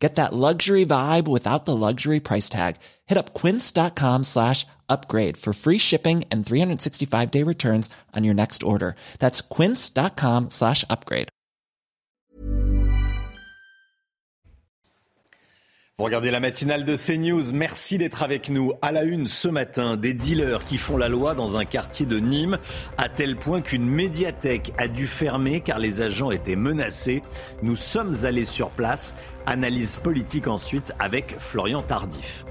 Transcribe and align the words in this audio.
Get 0.00 0.14
that 0.14 0.32
luxury 0.32 0.86
vibe 0.86 1.28
without 1.28 1.66
the 1.66 1.76
luxury 1.76 2.20
price 2.20 2.48
tag. 2.48 2.76
Hit 3.06 3.18
up 3.18 3.34
quince.com 3.34 4.24
slash 4.24 4.66
upgrade 4.88 5.36
for 5.36 5.52
free 5.52 5.78
shipping 5.78 6.24
and 6.32 6.44
365 6.44 7.30
day 7.30 7.42
returns 7.42 7.90
on 8.16 8.24
your 8.24 8.34
next 8.34 8.62
order. 8.62 8.96
That's 9.18 9.42
quince.com 9.42 10.48
slash 10.48 10.84
upgrade. 10.88 11.28
Vous 16.00 16.06
regardez 16.06 16.30
la 16.30 16.40
matinale 16.40 16.86
de 16.86 16.96
CNews. 16.96 17.52
Merci 17.52 17.98
d'être 17.98 18.22
avec 18.22 18.48
nous. 18.48 18.72
À 18.80 18.90
la 18.90 19.04
une 19.04 19.26
ce 19.26 19.48
matin, 19.48 19.98
des 19.98 20.14
dealers 20.14 20.64
qui 20.64 20.78
font 20.78 20.96
la 20.96 21.10
loi 21.10 21.34
dans 21.34 21.58
un 21.58 21.66
quartier 21.66 22.06
de 22.06 22.18
Nîmes, 22.18 22.56
à 22.96 23.10
tel 23.10 23.36
point 23.36 23.60
qu'une 23.60 23.84
médiathèque 23.84 24.72
a 24.78 24.88
dû 24.88 25.06
fermer 25.06 25.60
car 25.60 25.78
les 25.78 26.00
agents 26.00 26.30
étaient 26.30 26.56
menacés. 26.56 27.20
Nous 27.62 27.76
sommes 27.76 28.24
allés 28.24 28.46
sur 28.46 28.70
place. 28.70 29.14
Analyse 29.46 29.96
politique 29.96 30.48
ensuite 30.48 30.92
avec 30.98 31.36
Florian 31.38 31.82
Tardif. 31.82 32.44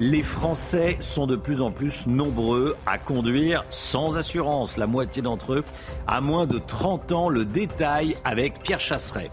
Les 0.00 0.22
Français 0.22 0.96
sont 1.00 1.26
de 1.26 1.36
plus 1.36 1.60
en 1.60 1.70
plus 1.70 2.06
nombreux 2.06 2.76
à 2.86 2.98
conduire 2.98 3.64
sans 3.70 4.16
assurance. 4.16 4.76
La 4.76 4.86
moitié 4.86 5.22
d'entre 5.22 5.54
eux 5.54 5.64
a 6.06 6.20
moins 6.20 6.46
de 6.46 6.58
30 6.58 7.12
ans. 7.12 7.28
Le 7.28 7.44
détail 7.44 8.16
avec 8.24 8.60
Pierre 8.62 8.80
Chasseret. 8.80 9.30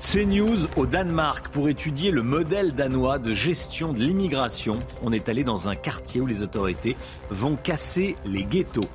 CNews 0.00 0.66
au 0.76 0.86
Danemark 0.86 1.48
pour 1.48 1.68
étudier 1.68 2.10
le 2.10 2.22
modèle 2.22 2.74
danois 2.74 3.18
de 3.18 3.34
gestion 3.34 3.92
de 3.92 3.98
l'immigration. 3.98 4.78
On 5.02 5.12
est 5.12 5.28
allé 5.28 5.44
dans 5.44 5.68
un 5.68 5.74
quartier 5.74 6.20
où 6.20 6.26
les 6.26 6.42
autorités 6.42 6.96
vont 7.30 7.56
casser 7.56 8.14
les 8.24 8.44
ghettos. 8.44 8.88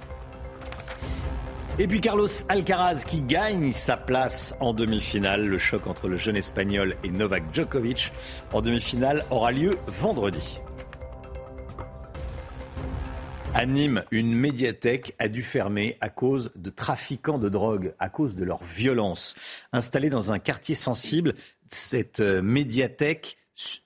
Et 1.80 1.88
puis 1.88 2.02
Carlos 2.02 2.28
Alcaraz 2.50 3.04
qui 3.04 3.22
gagne 3.22 3.72
sa 3.72 3.98
place 3.98 4.54
en 4.60 4.74
demi-finale. 4.74 5.48
Le 5.48 5.58
choc 5.58 5.88
entre 5.88 6.08
le 6.08 6.18
jeune 6.18 6.36
espagnol 6.36 6.96
et 7.04 7.10
Novak 7.10 7.44
Djokovic 7.52 8.12
en 8.54 8.62
demi-finale 8.62 9.26
aura 9.32 9.52
lieu 9.52 9.72
vendredi. 9.88 10.60
À 13.56 13.66
Nîmes, 13.66 14.04
une 14.12 14.36
médiathèque 14.36 15.16
a 15.18 15.28
dû 15.28 15.42
fermer 15.42 15.98
à 16.00 16.10
cause 16.10 16.52
de 16.56 16.70
trafiquants 16.70 17.40
de 17.40 17.50
drogue, 17.50 17.96
à 17.98 18.08
cause 18.08 18.36
de 18.36 18.44
leur 18.44 18.64
violence. 18.64 19.36
Installée 19.72 20.12
dans 20.12 20.32
un 20.32 20.38
quartier 20.38 20.76
sensible, 20.76 21.34
cette 21.70 22.20
euh, 22.20 22.44
médiathèque 22.44 23.38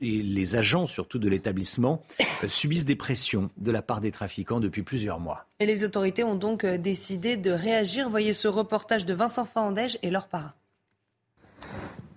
et 0.01 0.21
les 0.21 0.55
agents 0.55 0.87
surtout 0.87 1.19
de 1.19 1.27
l'établissement 1.27 2.01
euh, 2.43 2.47
subissent 2.47 2.85
des 2.85 2.95
pressions 2.95 3.49
de 3.57 3.71
la 3.71 3.81
part 3.81 4.01
des 4.01 4.11
trafiquants 4.11 4.59
depuis 4.59 4.83
plusieurs 4.83 5.19
mois. 5.19 5.45
Et 5.59 5.65
les 5.65 5.83
autorités 5.83 6.23
ont 6.23 6.35
donc 6.35 6.63
euh, 6.63 6.77
décidé 6.77 7.37
de 7.37 7.51
réagir. 7.51 8.09
Voyez 8.09 8.33
ce 8.33 8.47
reportage 8.47 9.05
de 9.05 9.13
Vincent 9.13 9.45
Fandège 9.45 9.97
et 10.03 10.09
leur 10.09 10.27
parrain. 10.27 10.53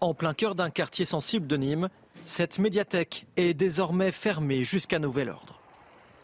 En 0.01 0.15
plein 0.15 0.33
cœur 0.33 0.55
d'un 0.55 0.71
quartier 0.71 1.05
sensible 1.05 1.47
de 1.47 1.57
Nîmes, 1.57 1.89
cette 2.25 2.59
médiathèque 2.59 3.27
est 3.37 3.55
désormais 3.55 4.13
fermée 4.13 4.65
jusqu'à 4.65 4.99
nouvel 4.99 5.29
ordre. 5.29 5.61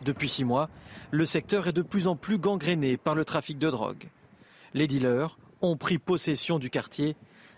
Depuis 0.02 0.28
six 0.28 0.44
mois, 0.44 0.69
le 1.10 1.27
secteur 1.27 1.69
est 1.69 1.72
de 1.72 1.82
plus 1.82 2.06
en 2.06 2.16
plus 2.16 2.38
gangréné 2.38 2.97
par 2.97 3.14
le 3.14 3.24
trafic 3.24 3.58
de 3.58 3.70
drogue. 3.70 4.08
Les 4.74 4.86
dealers 4.86 5.38
ont 5.60 5.77
pris 5.77 5.98
possession 5.98 6.58
du 6.58 6.70
quartier, 6.70 7.16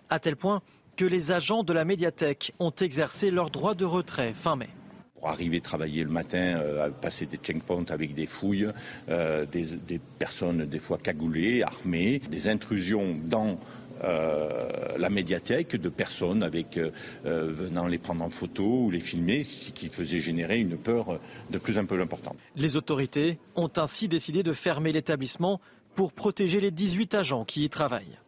à 0.08 0.18
tel 0.18 0.36
point 0.36 0.62
que 0.98 1.04
les 1.04 1.30
agents 1.30 1.62
de 1.62 1.72
la 1.72 1.84
médiathèque 1.84 2.52
ont 2.58 2.72
exercé 2.72 3.30
leur 3.30 3.50
droit 3.50 3.76
de 3.76 3.84
retrait 3.84 4.34
fin 4.34 4.56
mai 4.56 4.68
pour 5.14 5.28
arriver 5.28 5.60
travailler 5.60 6.04
le 6.04 6.10
matin, 6.10 6.60
euh, 6.60 6.86
à 6.86 6.90
passer 6.90 7.26
des 7.26 7.38
checkpoints 7.38 7.86
avec 7.88 8.14
des 8.14 8.26
fouilles, 8.26 8.68
euh, 9.08 9.44
des, 9.46 9.74
des, 9.74 9.98
personnes 9.98 10.64
des 10.64 10.78
fois 10.78 10.96
cagoulées, 10.96 11.64
armées, 11.64 12.20
des 12.30 12.48
intrusions 12.48 13.16
dans 13.24 13.56
euh, 14.04 14.68
la 14.96 15.10
médiathèque 15.10 15.74
de 15.74 15.88
personnes 15.88 16.44
avec 16.44 16.78
venant 17.24 17.88
les 17.88 17.98
prendre 17.98 18.22
en 18.22 18.30
photo 18.30 18.84
ou 18.84 18.90
les 18.92 19.00
filmer, 19.00 19.42
ce 19.42 19.72
qui 19.72 19.88
faisait 19.88 20.20
générer 20.20 20.60
une 20.60 20.76
peur 20.76 21.18
de 21.50 21.58
plus 21.58 21.78
en 21.78 21.84
plus 21.84 22.00
importante. 22.00 22.36
Les 22.54 22.76
autorités 22.76 23.40
ont 23.56 23.70
ainsi 23.76 24.06
décidé 24.06 24.44
de 24.44 24.52
fermer 24.52 24.92
l'établissement 24.92 25.60
pour 25.96 26.12
protéger 26.12 26.60
les 26.60 26.70
18 26.70 27.14
agents 27.14 27.44
qui 27.44 27.64
y 27.64 27.68
travaillent. 27.68 28.18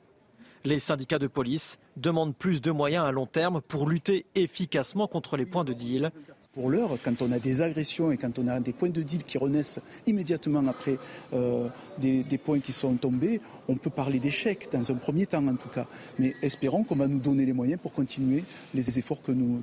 Les 0.65 0.79
syndicats 0.79 1.19
de 1.19 1.27
police 1.27 1.79
demandent 2.01 2.35
plus 2.35 2.61
de 2.61 2.71
moyens 2.71 3.05
à 3.05 3.13
long 3.13 3.27
terme 3.27 3.61
pour 3.61 3.89
lutter 3.89 4.27
efficacement 4.35 5.07
contre 5.07 5.37
les 5.37 5.47
points 5.47 5.65
de 5.65 5.73
deal 5.73 6.11
pour 6.53 6.69
l'heure, 6.69 6.99
quand 7.05 7.23
on 7.23 7.31
a 7.31 7.39
des 7.39 7.63
agressions 7.63 8.11
et 8.11 8.17
quand 8.17 8.39
on 8.39 8.49
a 8.49 8.59
des 8.59 8.73
points 8.73 8.89
de 8.89 9.03
deal 9.03 9.23
qui 9.23 9.39
renaissent 9.39 9.79
immédiatement 10.07 10.67
après 10.67 10.99
euh, 11.33 11.69
des, 11.99 12.25
points 12.39 12.59
qui 12.59 12.73
sont 12.73 12.95
tombés, 12.95 13.41
on 13.69 13.77
peut 13.77 13.91
parler 13.91 14.19
d'échec, 14.19 14.69
dans 14.73 14.91
un 14.91 14.97
premier 14.97 15.27
temps 15.27 15.47
en 15.47 15.55
tout 15.55 15.69
cas. 15.69 15.87
Mais 16.19 16.35
espérons 16.43 16.83
qu'on 16.83 16.97
va 16.97 17.07
nous 17.07 17.21
donner 17.21 17.47
les 17.47 17.53
moyens 17.53 17.81
pour 17.81 17.93
continuer 17.93 18.43
les 18.75 18.99
efforts 18.99 19.23
que 19.23 19.31
nous, 19.31 19.63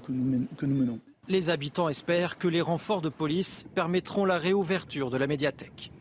que 0.57 0.65
nous 0.65 0.75
menons. 0.75 0.99
Les 1.27 1.49
habitants 1.49 1.89
espèrent 1.89 2.37
que 2.37 2.47
les 2.47 2.61
renforts 2.61 3.01
de 3.01 3.09
police 3.09 3.65
permettront 3.75 4.23
la 4.23 4.37
réouverture 4.37 5.09
de 5.09 5.17
la 5.17 5.27
médiathèque. 5.27 5.91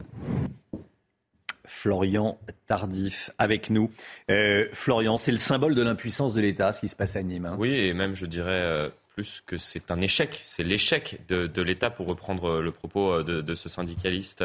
Florian 1.66 2.38
Tardif 2.66 3.30
avec 3.38 3.70
nous. 3.70 3.90
Euh, 4.30 4.66
Florian, 4.72 5.18
c'est 5.18 5.32
le 5.32 5.38
symbole 5.38 5.74
de 5.74 5.82
l'impuissance 5.82 6.34
de 6.34 6.40
l'État, 6.40 6.72
ce 6.72 6.80
qui 6.80 6.88
se 6.88 6.96
passe 6.96 7.16
à 7.16 7.22
Nîmes. 7.22 7.46
Hein. 7.46 7.56
Oui, 7.58 7.74
et 7.74 7.92
même, 7.92 8.14
je 8.14 8.26
dirais, 8.26 8.50
euh, 8.52 8.88
plus 9.14 9.42
que 9.46 9.56
c'est 9.56 9.90
un 9.90 10.00
échec. 10.00 10.40
C'est 10.44 10.62
l'échec 10.62 11.20
de, 11.28 11.62
l'État, 11.62 11.90
pour 11.90 12.06
reprendre 12.06 12.60
le 12.60 12.70
propos 12.70 13.12
euh, 13.12 13.22
de, 13.22 13.54
ce 13.54 13.68
syndicaliste 13.68 14.44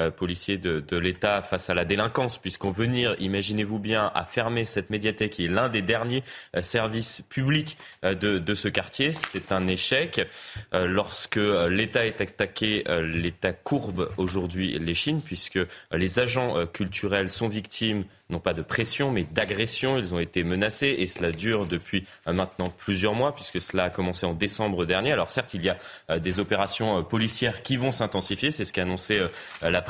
euh, 0.00 0.10
policier 0.10 0.58
de, 0.58 0.96
l'État 0.96 1.42
face 1.42 1.70
à 1.70 1.74
la 1.74 1.84
délinquance, 1.84 2.38
puisqu'on 2.38 2.70
venir, 2.70 3.14
imaginez-vous 3.18 3.78
bien, 3.78 4.10
à 4.14 4.24
fermer 4.24 4.64
cette 4.64 4.90
médiathèque 4.90 5.32
qui 5.32 5.44
est 5.44 5.48
l'un 5.48 5.68
des 5.68 5.82
derniers 5.82 6.22
euh, 6.56 6.62
services 6.62 7.22
publics 7.28 7.76
de, 8.02 8.54
ce 8.54 8.68
quartier. 8.68 9.12
C'est 9.12 9.52
un 9.52 9.66
échec. 9.66 10.26
lorsque 10.72 11.36
l'État 11.36 12.06
est 12.06 12.20
attaqué, 12.20 12.84
l'État 13.02 13.52
courbe 13.52 14.10
aujourd'hui 14.16 14.78
les 14.78 14.94
chines, 14.94 15.20
puisque 15.22 15.58
les 15.92 16.18
agents 16.18 16.66
culturels 16.66 17.30
sont 17.30 17.48
victimes 17.48 18.04
non 18.30 18.40
pas 18.40 18.54
de 18.54 18.62
pression, 18.62 19.10
mais 19.10 19.24
d'agression. 19.24 19.98
Ils 19.98 20.14
ont 20.14 20.18
été 20.18 20.44
menacés 20.44 20.94
et 20.98 21.06
cela 21.06 21.32
dure 21.32 21.66
depuis 21.66 22.04
euh, 22.26 22.32
maintenant 22.32 22.72
plusieurs 22.76 23.14
mois, 23.14 23.34
puisque 23.34 23.60
cela 23.60 23.84
a 23.84 23.90
commencé 23.90 24.24
en 24.26 24.32
décembre 24.32 24.86
dernier. 24.86 25.12
Alors 25.12 25.30
certes, 25.30 25.54
il 25.54 25.64
y 25.64 25.68
a 25.68 25.76
euh, 26.10 26.18
des 26.18 26.38
opérations 26.38 26.98
euh, 26.98 27.02
policières 27.02 27.62
qui 27.62 27.76
vont 27.76 27.92
s'intensifier, 27.92 28.50
c'est 28.50 28.64
ce 28.64 28.72
qu'a 28.72 28.82
annoncé 28.82 29.20
la 29.62 29.82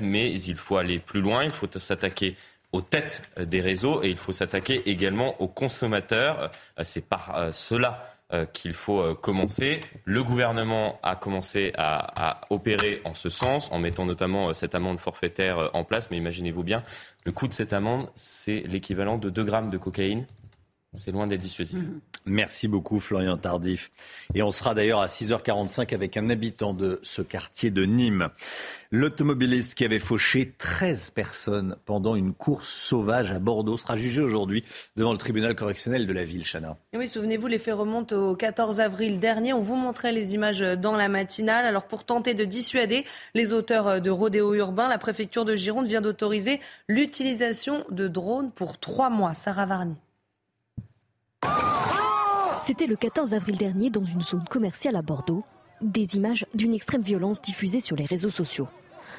mais 0.00 0.32
il 0.32 0.56
faut 0.56 0.76
aller 0.76 0.98
plus 0.98 1.20
loin, 1.20 1.44
il 1.44 1.50
faut 1.50 1.68
s'attaquer 1.78 2.36
aux 2.72 2.80
têtes 2.80 3.22
des 3.38 3.60
réseaux 3.60 4.02
et 4.02 4.08
il 4.08 4.16
faut 4.16 4.32
s'attaquer 4.32 4.88
également 4.90 5.40
aux 5.40 5.48
consommateurs. 5.48 6.50
C'est 6.82 7.06
par 7.08 7.52
cela 7.52 8.14
euh, 8.32 8.46
qu'il 8.46 8.72
faut 8.72 9.00
euh, 9.00 9.14
commencer. 9.14 9.82
Le 10.06 10.24
gouvernement 10.24 10.98
a 11.02 11.14
commencé 11.14 11.72
à, 11.76 12.40
opérer 12.50 13.02
en 13.04 13.12
ce 13.12 13.28
sens, 13.28 13.70
en 13.70 13.78
mettant 13.78 14.06
notamment 14.06 14.48
euh, 14.48 14.52
cette 14.54 14.74
amende 14.74 14.98
forfaitaire 14.98 15.70
en 15.74 15.84
place. 15.84 16.10
Mais 16.10 16.16
imaginez-vous 16.16 16.62
bien, 16.64 16.82
le 17.26 17.32
coût 17.32 17.48
de 17.48 17.52
cette 17.52 17.74
amende, 17.74 18.08
c'est 18.14 18.62
l'équivalent 18.66 19.18
de 19.18 19.28
2 19.28 19.44
grammes 19.44 19.68
de 19.68 19.76
cocaïne. 19.76 20.26
C'est 20.94 21.10
loin 21.10 21.26
d'être 21.26 21.40
dissuasif. 21.40 21.76
Mhm. 21.76 22.00
Merci 22.26 22.68
beaucoup 22.68 23.00
Florian 23.00 23.36
Tardif. 23.36 23.90
Et 24.34 24.42
on 24.42 24.50
sera 24.50 24.74
d'ailleurs 24.74 25.00
à 25.00 25.06
6h45 25.06 25.92
avec 25.92 26.16
un 26.16 26.30
habitant 26.30 26.72
de 26.72 27.00
ce 27.02 27.20
quartier 27.20 27.70
de 27.70 27.84
Nîmes. 27.84 28.28
L'automobiliste 28.90 29.74
qui 29.74 29.84
avait 29.84 29.98
fauché 29.98 30.54
13 30.56 31.10
personnes 31.10 31.76
pendant 31.84 32.14
une 32.14 32.32
course 32.32 32.68
sauvage 32.68 33.32
à 33.32 33.40
Bordeaux 33.40 33.76
sera 33.76 33.96
jugé 33.96 34.22
aujourd'hui 34.22 34.64
devant 34.96 35.12
le 35.12 35.18
tribunal 35.18 35.54
correctionnel 35.54 36.06
de 36.06 36.12
la 36.12 36.24
ville, 36.24 36.44
Chana. 36.44 36.76
oui, 36.94 37.08
souvenez-vous, 37.08 37.48
les 37.48 37.58
faits 37.58 37.74
remontent 37.74 38.16
au 38.16 38.36
14 38.36 38.80
avril 38.80 39.18
dernier. 39.18 39.52
On 39.52 39.60
vous 39.60 39.76
montrait 39.76 40.12
les 40.12 40.34
images 40.34 40.60
dans 40.60 40.96
la 40.96 41.08
matinale. 41.08 41.66
Alors 41.66 41.84
pour 41.84 42.04
tenter 42.04 42.34
de 42.34 42.44
dissuader 42.44 43.04
les 43.34 43.52
auteurs 43.52 44.00
de 44.00 44.10
rodéo 44.10 44.54
urbain, 44.54 44.88
la 44.88 44.98
préfecture 44.98 45.44
de 45.44 45.56
Gironde 45.56 45.88
vient 45.88 46.00
d'autoriser 46.00 46.60
l'utilisation 46.88 47.84
de 47.90 48.08
drones 48.08 48.50
pour 48.52 48.78
trois 48.78 49.10
mois. 49.10 49.34
Sarah 49.34 49.66
Varny. 49.66 49.96
C'était 52.64 52.86
le 52.86 52.96
14 52.96 53.34
avril 53.34 53.58
dernier 53.58 53.90
dans 53.90 54.04
une 54.04 54.22
zone 54.22 54.44
commerciale 54.48 54.96
à 54.96 55.02
Bordeaux. 55.02 55.44
Des 55.82 56.16
images 56.16 56.46
d'une 56.54 56.72
extrême 56.72 57.02
violence 57.02 57.42
diffusées 57.42 57.80
sur 57.80 57.94
les 57.94 58.06
réseaux 58.06 58.30
sociaux. 58.30 58.68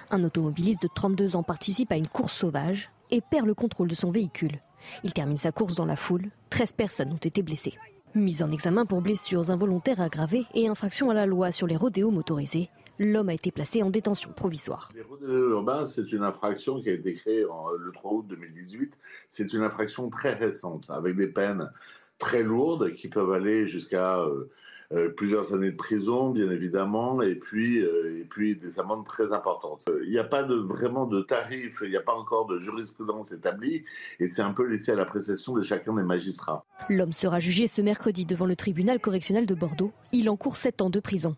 Un 0.10 0.24
automobiliste 0.24 0.82
de 0.82 0.88
32 0.88 1.36
ans 1.36 1.44
participe 1.44 1.92
à 1.92 1.96
une 1.96 2.08
course 2.08 2.34
sauvage 2.34 2.90
et 3.12 3.22
perd 3.22 3.46
le 3.46 3.54
contrôle 3.54 3.88
de 3.88 3.94
son 3.94 4.10
véhicule. 4.10 4.62
Il 5.04 5.14
termine 5.14 5.38
sa 5.38 5.52
course 5.52 5.76
dans 5.76 5.86
la 5.86 5.96
foule. 5.96 6.32
13 6.50 6.72
personnes 6.72 7.14
ont 7.14 7.18
été 7.18 7.44
blessées. 7.44 7.76
Mise 8.16 8.42
en 8.42 8.50
examen 8.50 8.88
pour 8.88 9.02
blessures 9.02 9.52
involontaires 9.52 10.02
aggravées 10.02 10.48
et 10.56 10.68
infraction 10.68 11.12
à 11.12 11.14
la 11.14 11.28
loi 11.28 11.52
sur 11.52 11.68
les 11.68 11.78
rodéos 11.78 12.10
motorisés, 12.10 12.72
L'homme 12.98 13.28
a 13.28 13.34
été 13.34 13.52
placé 13.52 13.84
en 13.84 13.90
détention 13.90 14.32
provisoire. 14.32 14.90
Les 14.96 15.02
rodéos 15.02 15.50
urbains, 15.50 15.86
c'est 15.86 16.14
une 16.14 16.24
infraction 16.24 16.82
qui 16.82 16.90
a 16.90 16.94
été 16.94 17.14
créée 17.16 17.42
le 17.42 17.92
3 17.92 18.14
août 18.14 18.26
2018. 18.30 18.98
C'est 19.28 19.52
une 19.52 19.64
infraction 19.64 20.10
très 20.10 20.34
récente, 20.34 20.90
avec 20.90 21.18
des 21.18 21.28
peines 21.28 21.70
très 22.18 22.44
lourdes 22.44 22.94
qui 22.94 23.08
peuvent 23.08 23.32
aller 23.32 23.68
jusqu'à 23.68 24.20
euh, 24.20 24.50
euh, 24.92 25.10
plusieurs 25.10 25.54
années 25.54 25.72
de 25.72 25.76
prison, 25.76 26.30
bien 26.30 26.50
évidemment, 26.52 27.22
et 27.22 27.36
puis, 27.36 27.82
euh, 27.82 28.20
et 28.20 28.24
puis 28.24 28.56
des 28.56 28.80
amendes 28.80 29.06
très 29.06 29.34
importantes. 29.34 29.84
Il 30.04 30.12
n'y 30.12 30.20
a 30.20 30.24
pas 30.24 30.44
de, 30.44 30.56
vraiment 30.56 31.08
de 31.08 31.22
tarif, 31.22 31.80
il 31.82 31.90
n'y 31.90 31.98
a 31.98 32.02
pas 32.02 32.14
encore 32.14 32.46
de 32.46 32.60
jurisprudence 32.60 33.32
établie, 33.32 33.84
et 34.20 34.28
c'est 34.28 34.44
un 34.44 34.54
peu 34.54 34.64
laissé 34.66 34.92
à 34.92 34.96
l'appréciation 34.96 35.54
de 35.54 35.64
chacun 35.64 35.94
des 35.96 36.04
magistrats. 36.04 36.66
L'homme 36.90 37.14
sera 37.14 37.40
jugé 37.40 37.66
ce 37.68 37.82
mercredi 37.82 38.26
devant 38.26 38.46
le 38.46 38.56
tribunal 38.56 39.00
correctionnel 39.00 39.48
de 39.48 39.56
Bordeaux. 39.56 39.92
Il 40.12 40.30
encourt 40.30 40.56
7 40.56 40.82
ans 40.82 40.90
de 40.92 41.00
prison. 41.00 41.36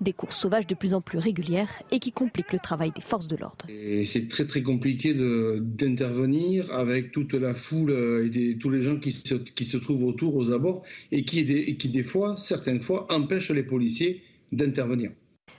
Des 0.00 0.12
courses 0.12 0.36
sauvages 0.36 0.66
de 0.66 0.74
plus 0.74 0.94
en 0.94 1.00
plus 1.00 1.18
régulières 1.18 1.82
et 1.90 1.98
qui 1.98 2.12
compliquent 2.12 2.52
le 2.52 2.58
travail 2.58 2.92
des 2.94 3.00
forces 3.00 3.28
de 3.28 3.36
l'ordre. 3.36 3.66
C'est 4.04 4.28
très 4.28 4.46
très 4.46 4.62
compliqué 4.62 5.14
d'intervenir 5.14 6.70
avec 6.72 7.12
toute 7.12 7.34
la 7.34 7.54
foule 7.54 8.30
et 8.34 8.56
tous 8.58 8.70
les 8.70 8.82
gens 8.82 8.98
qui 8.98 9.12
se, 9.12 9.34
qui 9.34 9.64
se, 9.64 9.76
trouvent 9.76 10.04
autour 10.04 10.36
aux 10.36 10.50
abords 10.52 10.82
et 11.12 11.24
qui, 11.24 11.40
et 11.40 11.76
qui 11.76 11.88
des 11.88 12.02
fois, 12.02 12.36
certaines 12.36 12.80
fois, 12.80 13.06
empêchent 13.10 13.50
les 13.50 13.62
policiers 13.62 14.22
d'intervenir. 14.52 15.10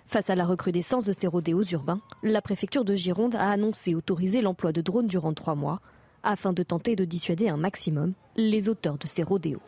Face 0.08 0.32
à 0.32 0.36
la 0.36 0.46
recrudescence 0.46 1.04
de 1.04 1.14
ces 1.14 1.28
rodéos 1.28 1.64
urbains, 1.66 2.02
la 2.24 2.42
préfecture 2.42 2.84
de 2.84 2.96
Gironde 2.96 3.36
a 3.36 3.52
annoncé 3.52 3.94
autoriser 3.94 4.42
l'emploi 4.42 4.72
de 4.72 4.82
drones 4.82 5.08
durant 5.08 5.34
trois 5.34 5.54
mois 5.54 5.82
afin 6.24 6.52
de 6.52 6.64
tenter 6.64 6.96
de 6.96 7.06
dissuader 7.06 7.48
un 7.48 7.58
maximum 7.58 8.14
les 8.36 8.70
auteurs 8.70 8.98
de 8.98 9.08
ces 9.08 9.24
rodéos. 9.24 9.62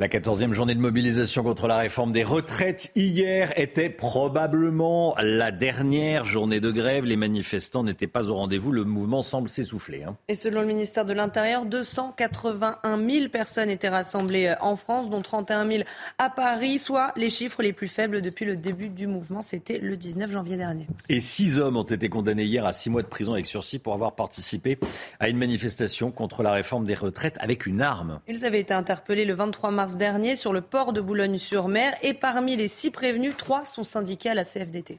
La 0.00 0.08
quatorzième 0.08 0.54
journée 0.54 0.74
de 0.74 0.80
mobilisation 0.80 1.42
contre 1.42 1.66
la 1.66 1.76
réforme 1.76 2.10
des 2.12 2.22
retraites 2.22 2.90
hier 2.96 3.52
était 3.56 3.90
probablement 3.90 5.14
la 5.20 5.52
dernière 5.52 6.24
journée 6.24 6.58
de 6.58 6.70
grève. 6.70 7.04
Les 7.04 7.16
manifestants 7.16 7.84
n'étaient 7.84 8.06
pas 8.06 8.30
au 8.30 8.34
rendez-vous. 8.34 8.72
Le 8.72 8.84
mouvement 8.84 9.20
semble 9.20 9.50
s'essouffler. 9.50 10.04
Hein. 10.04 10.16
Et 10.28 10.34
selon 10.34 10.62
le 10.62 10.68
ministère 10.68 11.04
de 11.04 11.12
l'Intérieur, 11.12 11.66
281 11.66 13.10
000 13.10 13.28
personnes 13.28 13.68
étaient 13.68 13.90
rassemblées 13.90 14.46
euh, 14.46 14.54
en 14.62 14.74
France, 14.74 15.10
dont 15.10 15.20
31 15.20 15.70
000 15.70 15.82
à 16.16 16.30
Paris, 16.30 16.78
soit 16.78 17.12
les 17.16 17.28
chiffres 17.28 17.62
les 17.62 17.74
plus 17.74 17.88
faibles 17.88 18.22
depuis 18.22 18.46
le 18.46 18.56
début 18.56 18.88
du 18.88 19.06
mouvement. 19.06 19.42
C'était 19.42 19.76
le 19.76 19.98
19 19.98 20.30
janvier 20.30 20.56
dernier. 20.56 20.86
Et 21.10 21.20
six 21.20 21.60
hommes 21.60 21.76
ont 21.76 21.82
été 21.82 22.08
condamnés 22.08 22.44
hier 22.44 22.64
à 22.64 22.72
six 22.72 22.88
mois 22.88 23.02
de 23.02 23.06
prison 23.06 23.34
avec 23.34 23.44
sursis 23.44 23.78
pour 23.78 23.92
avoir 23.92 24.14
participé 24.14 24.78
à 25.18 25.28
une 25.28 25.36
manifestation 25.36 26.10
contre 26.10 26.42
la 26.42 26.52
réforme 26.52 26.86
des 26.86 26.94
retraites 26.94 27.36
avec 27.38 27.66
une 27.66 27.82
arme. 27.82 28.20
Ils 28.28 28.46
avaient 28.46 28.60
été 28.60 28.72
interpellés 28.72 29.26
le 29.26 29.34
23 29.34 29.70
mars 29.70 29.89
dernier 29.96 30.36
sur 30.36 30.52
le 30.52 30.60
port 30.60 30.92
de 30.92 31.00
Boulogne-sur-Mer. 31.00 31.94
Et 32.02 32.14
parmi 32.14 32.56
les 32.56 32.68
six 32.68 32.90
prévenus, 32.90 33.34
trois 33.36 33.64
sont 33.64 33.84
syndiqués 33.84 34.30
à 34.30 34.34
la 34.34 34.44
CFDT. 34.44 34.98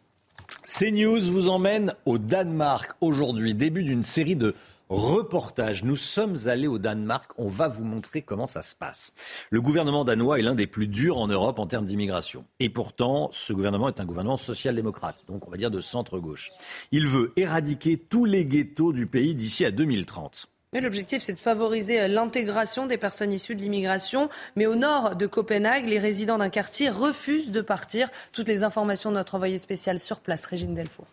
CNews 0.65 1.31
vous 1.31 1.49
emmène 1.49 1.93
au 2.05 2.17
Danemark 2.17 2.93
aujourd'hui, 3.01 3.55
début 3.55 3.83
d'une 3.83 4.03
série 4.03 4.35
de 4.35 4.55
reportages. 4.91 5.83
Nous 5.83 5.95
sommes 5.95 6.37
allés 6.45 6.67
au 6.67 6.77
Danemark, 6.77 7.31
on 7.37 7.47
va 7.47 7.69
vous 7.69 7.83
montrer 7.83 8.21
comment 8.21 8.47
ça 8.47 8.61
se 8.61 8.75
passe. 8.75 9.13
Le 9.49 9.61
gouvernement 9.61 10.03
danois 10.03 10.39
est 10.39 10.41
l'un 10.41 10.55
des 10.55 10.67
plus 10.67 10.87
durs 10.87 11.17
en 11.17 11.27
Europe 11.27 11.59
en 11.59 11.65
termes 11.65 11.85
d'immigration. 11.85 12.45
Et 12.59 12.69
pourtant, 12.69 13.29
ce 13.31 13.53
gouvernement 13.53 13.87
est 13.87 14.01
un 14.01 14.05
gouvernement 14.05 14.37
social-démocrate, 14.37 15.23
donc 15.27 15.47
on 15.47 15.51
va 15.51 15.57
dire 15.57 15.71
de 15.71 15.79
centre-gauche. 15.79 16.51
Il 16.91 17.07
veut 17.07 17.31
éradiquer 17.37 17.97
tous 17.97 18.25
les 18.25 18.45
ghettos 18.45 18.91
du 18.91 19.07
pays 19.07 19.33
d'ici 19.33 19.65
à 19.65 19.71
2030. 19.71 20.50
L'objectif, 20.79 21.21
c'est 21.21 21.33
de 21.33 21.39
favoriser 21.39 21.99
euh, 21.99 22.07
l'intégration 22.07 22.85
des 22.85 22.97
personnes 22.97 23.33
issues 23.33 23.55
de 23.55 23.61
l'immigration. 23.61 24.29
Mais 24.55 24.67
au 24.67 24.75
nord 24.75 25.17
de 25.17 25.27
Copenhague, 25.27 25.85
les 25.85 25.99
résidents 25.99 26.37
d'un 26.37 26.49
quartier 26.49 26.89
refusent 26.89 27.51
de 27.51 27.59
partir. 27.59 28.09
Toutes 28.31 28.47
les 28.47 28.63
informations 28.63 29.09
de 29.09 29.15
notre 29.15 29.35
envoyé 29.35 29.57
spécial 29.57 29.99
sur 29.99 30.21
place, 30.21 30.45
Régine 30.45 30.73
Delfour. 30.73 31.07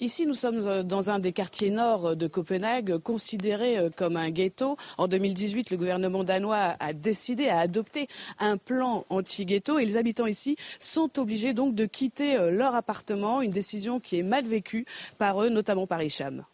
Ici, 0.00 0.26
nous 0.26 0.34
sommes 0.34 0.66
euh, 0.66 0.82
dans 0.82 1.10
un 1.10 1.20
des 1.20 1.30
quartiers 1.30 1.70
nord 1.70 2.16
de 2.16 2.26
Copenhague, 2.26 2.98
considéré 2.98 3.78
euh, 3.78 3.88
comme 3.96 4.16
un 4.16 4.30
ghetto. 4.30 4.76
En 4.98 5.06
2018, 5.06 5.70
le 5.70 5.76
gouvernement 5.76 6.24
danois 6.24 6.74
a 6.80 6.92
décidé, 6.92 7.48
à 7.48 7.60
adopter 7.60 8.08
un 8.40 8.56
plan 8.56 9.04
anti-ghetto. 9.10 9.78
Et 9.78 9.86
les 9.86 9.96
habitants 9.96 10.26
ici 10.26 10.56
sont 10.80 11.20
obligés 11.20 11.52
donc 11.52 11.76
de 11.76 11.86
quitter 11.86 12.36
leur 12.50 12.74
appartement, 12.74 13.42
une 13.42 13.52
décision 13.52 14.00
qui 14.00 14.18
est 14.18 14.24
mal 14.24 14.44
vécue 14.44 14.86
par 15.18 15.40
eux, 15.40 15.50
notamment 15.50 15.86
par 15.86 16.02
Hicham. 16.02 16.44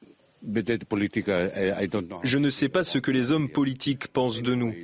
Je 0.43 2.39
ne 2.39 2.51
sais 2.51 2.69
pas 2.69 2.83
ce 2.83 2.99
que 2.99 3.11
les 3.11 3.31
hommes 3.33 3.49
politiques 3.51 4.09
pensent 4.09 4.41
de 4.41 4.55
nous. 4.55 4.75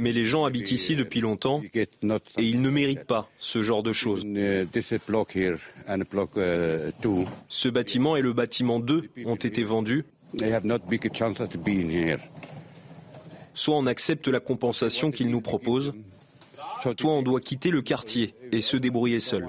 Mais 0.00 0.12
les 0.12 0.24
gens 0.26 0.44
habitent 0.44 0.70
ici 0.70 0.96
depuis 0.96 1.20
longtemps 1.20 1.62
et 1.74 1.88
ils 2.36 2.60
ne 2.60 2.70
méritent 2.70 3.04
pas 3.04 3.30
ce 3.38 3.62
genre 3.62 3.82
de 3.82 3.92
choses. 3.92 4.22
Ce 7.48 7.68
bâtiment 7.68 8.16
et 8.16 8.20
le 8.20 8.32
bâtiment 8.32 8.80
2 8.80 9.10
ont 9.24 9.36
été 9.36 9.64
vendus. 9.64 10.04
Soit 13.54 13.76
on 13.76 13.86
accepte 13.86 14.28
la 14.28 14.40
compensation 14.40 15.10
qu'ils 15.10 15.30
nous 15.30 15.40
proposent, 15.40 15.94
soit 16.82 17.10
on 17.10 17.22
doit 17.22 17.40
quitter 17.40 17.70
le 17.70 17.80
quartier 17.80 18.34
et 18.52 18.60
se 18.60 18.76
débrouiller 18.76 19.20
seul. 19.20 19.48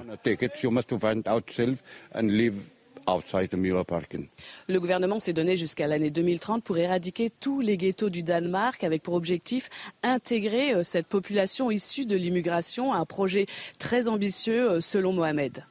Le 4.68 4.78
gouvernement 4.78 5.18
s'est 5.18 5.32
donné 5.32 5.56
jusqu'à 5.56 5.86
l'année 5.86 6.10
2030 6.10 6.62
pour 6.62 6.78
éradiquer 6.78 7.30
tous 7.30 7.60
les 7.60 7.76
ghettos 7.76 8.10
du 8.10 8.22
Danemark 8.22 8.84
avec 8.84 9.02
pour 9.02 9.14
objectif 9.14 9.70
intégrer 10.02 10.74
euh, 10.74 10.82
cette 10.82 11.06
population 11.06 11.70
issue 11.70 12.06
de 12.06 12.16
l'immigration 12.16 12.92
à 12.92 12.98
un 12.98 13.04
projet 13.04 13.46
très 13.78 14.08
ambitieux 14.08 14.70
euh, 14.70 14.80
selon 14.80 15.12
Mohamed. 15.12 15.64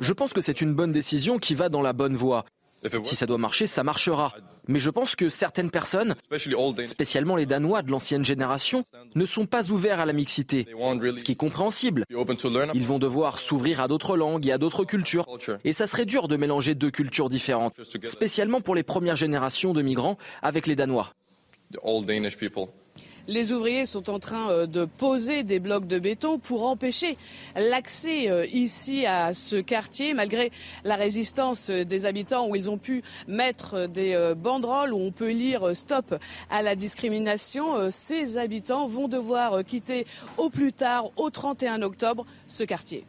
Je 0.00 0.12
pense 0.12 0.32
que 0.32 0.40
c'est 0.40 0.60
une 0.60 0.74
bonne 0.74 0.92
décision 0.92 1.38
qui 1.38 1.54
va 1.54 1.68
dans 1.68 1.82
la 1.82 1.92
bonne 1.92 2.16
voie. 2.16 2.44
Si 3.04 3.14
ça 3.14 3.26
doit 3.26 3.38
marcher, 3.38 3.66
ça 3.66 3.84
marchera. 3.84 4.34
Mais 4.68 4.78
je 4.78 4.90
pense 4.90 5.16
que 5.16 5.28
certaines 5.28 5.70
personnes, 5.70 6.14
spécialement 6.86 7.36
les 7.36 7.46
Danois 7.46 7.82
de 7.82 7.90
l'ancienne 7.90 8.24
génération, 8.24 8.84
ne 9.14 9.26
sont 9.26 9.46
pas 9.46 9.70
ouverts 9.70 10.00
à 10.00 10.06
la 10.06 10.12
mixité, 10.12 10.66
ce 10.70 11.24
qui 11.24 11.32
est 11.32 11.36
compréhensible. 11.36 12.04
Ils 12.74 12.86
vont 12.86 12.98
devoir 12.98 13.38
s'ouvrir 13.38 13.80
à 13.80 13.88
d'autres 13.88 14.16
langues 14.16 14.46
et 14.46 14.52
à 14.52 14.58
d'autres 14.58 14.84
cultures. 14.84 15.26
Et 15.64 15.72
ça 15.72 15.86
serait 15.86 16.06
dur 16.06 16.28
de 16.28 16.36
mélanger 16.36 16.74
deux 16.74 16.90
cultures 16.90 17.28
différentes, 17.28 17.74
spécialement 18.04 18.60
pour 18.60 18.74
les 18.74 18.82
premières 18.82 19.16
générations 19.16 19.72
de 19.72 19.82
migrants 19.82 20.16
avec 20.42 20.66
les 20.66 20.76
Danois. 20.76 21.12
Les 23.28 23.52
ouvriers 23.52 23.86
sont 23.86 24.10
en 24.10 24.18
train 24.18 24.50
euh, 24.50 24.66
de 24.66 24.84
poser 24.84 25.44
des 25.44 25.60
blocs 25.60 25.86
de 25.86 26.00
béton 26.00 26.38
pour 26.38 26.66
empêcher 26.66 27.16
l'accès 27.54 28.28
euh, 28.28 28.46
ici 28.46 29.06
à 29.06 29.32
ce 29.32 29.56
quartier, 29.56 30.12
malgré 30.12 30.50
la 30.82 30.96
résistance 30.96 31.70
euh, 31.70 31.84
des 31.84 32.04
habitants 32.04 32.48
où 32.48 32.56
ils 32.56 32.68
ont 32.68 32.78
pu 32.78 33.02
mettre 33.28 33.86
des 33.86 34.32
banderoles 34.36 34.92
où 34.92 34.98
on 34.98 35.12
peut 35.12 35.30
lire 35.30 35.76
stop 35.76 36.16
à 36.50 36.62
la 36.62 36.74
discrimination. 36.74 37.90
Ces 37.90 38.38
habitants 38.38 38.86
vont 38.86 39.08
devoir 39.08 39.64
quitter 39.64 40.06
au 40.36 40.50
plus 40.50 40.72
tard, 40.72 41.10
au 41.16 41.30
31 41.30 41.82
octobre, 41.82 42.26
ce 42.48 42.64
quartier. 42.64 43.04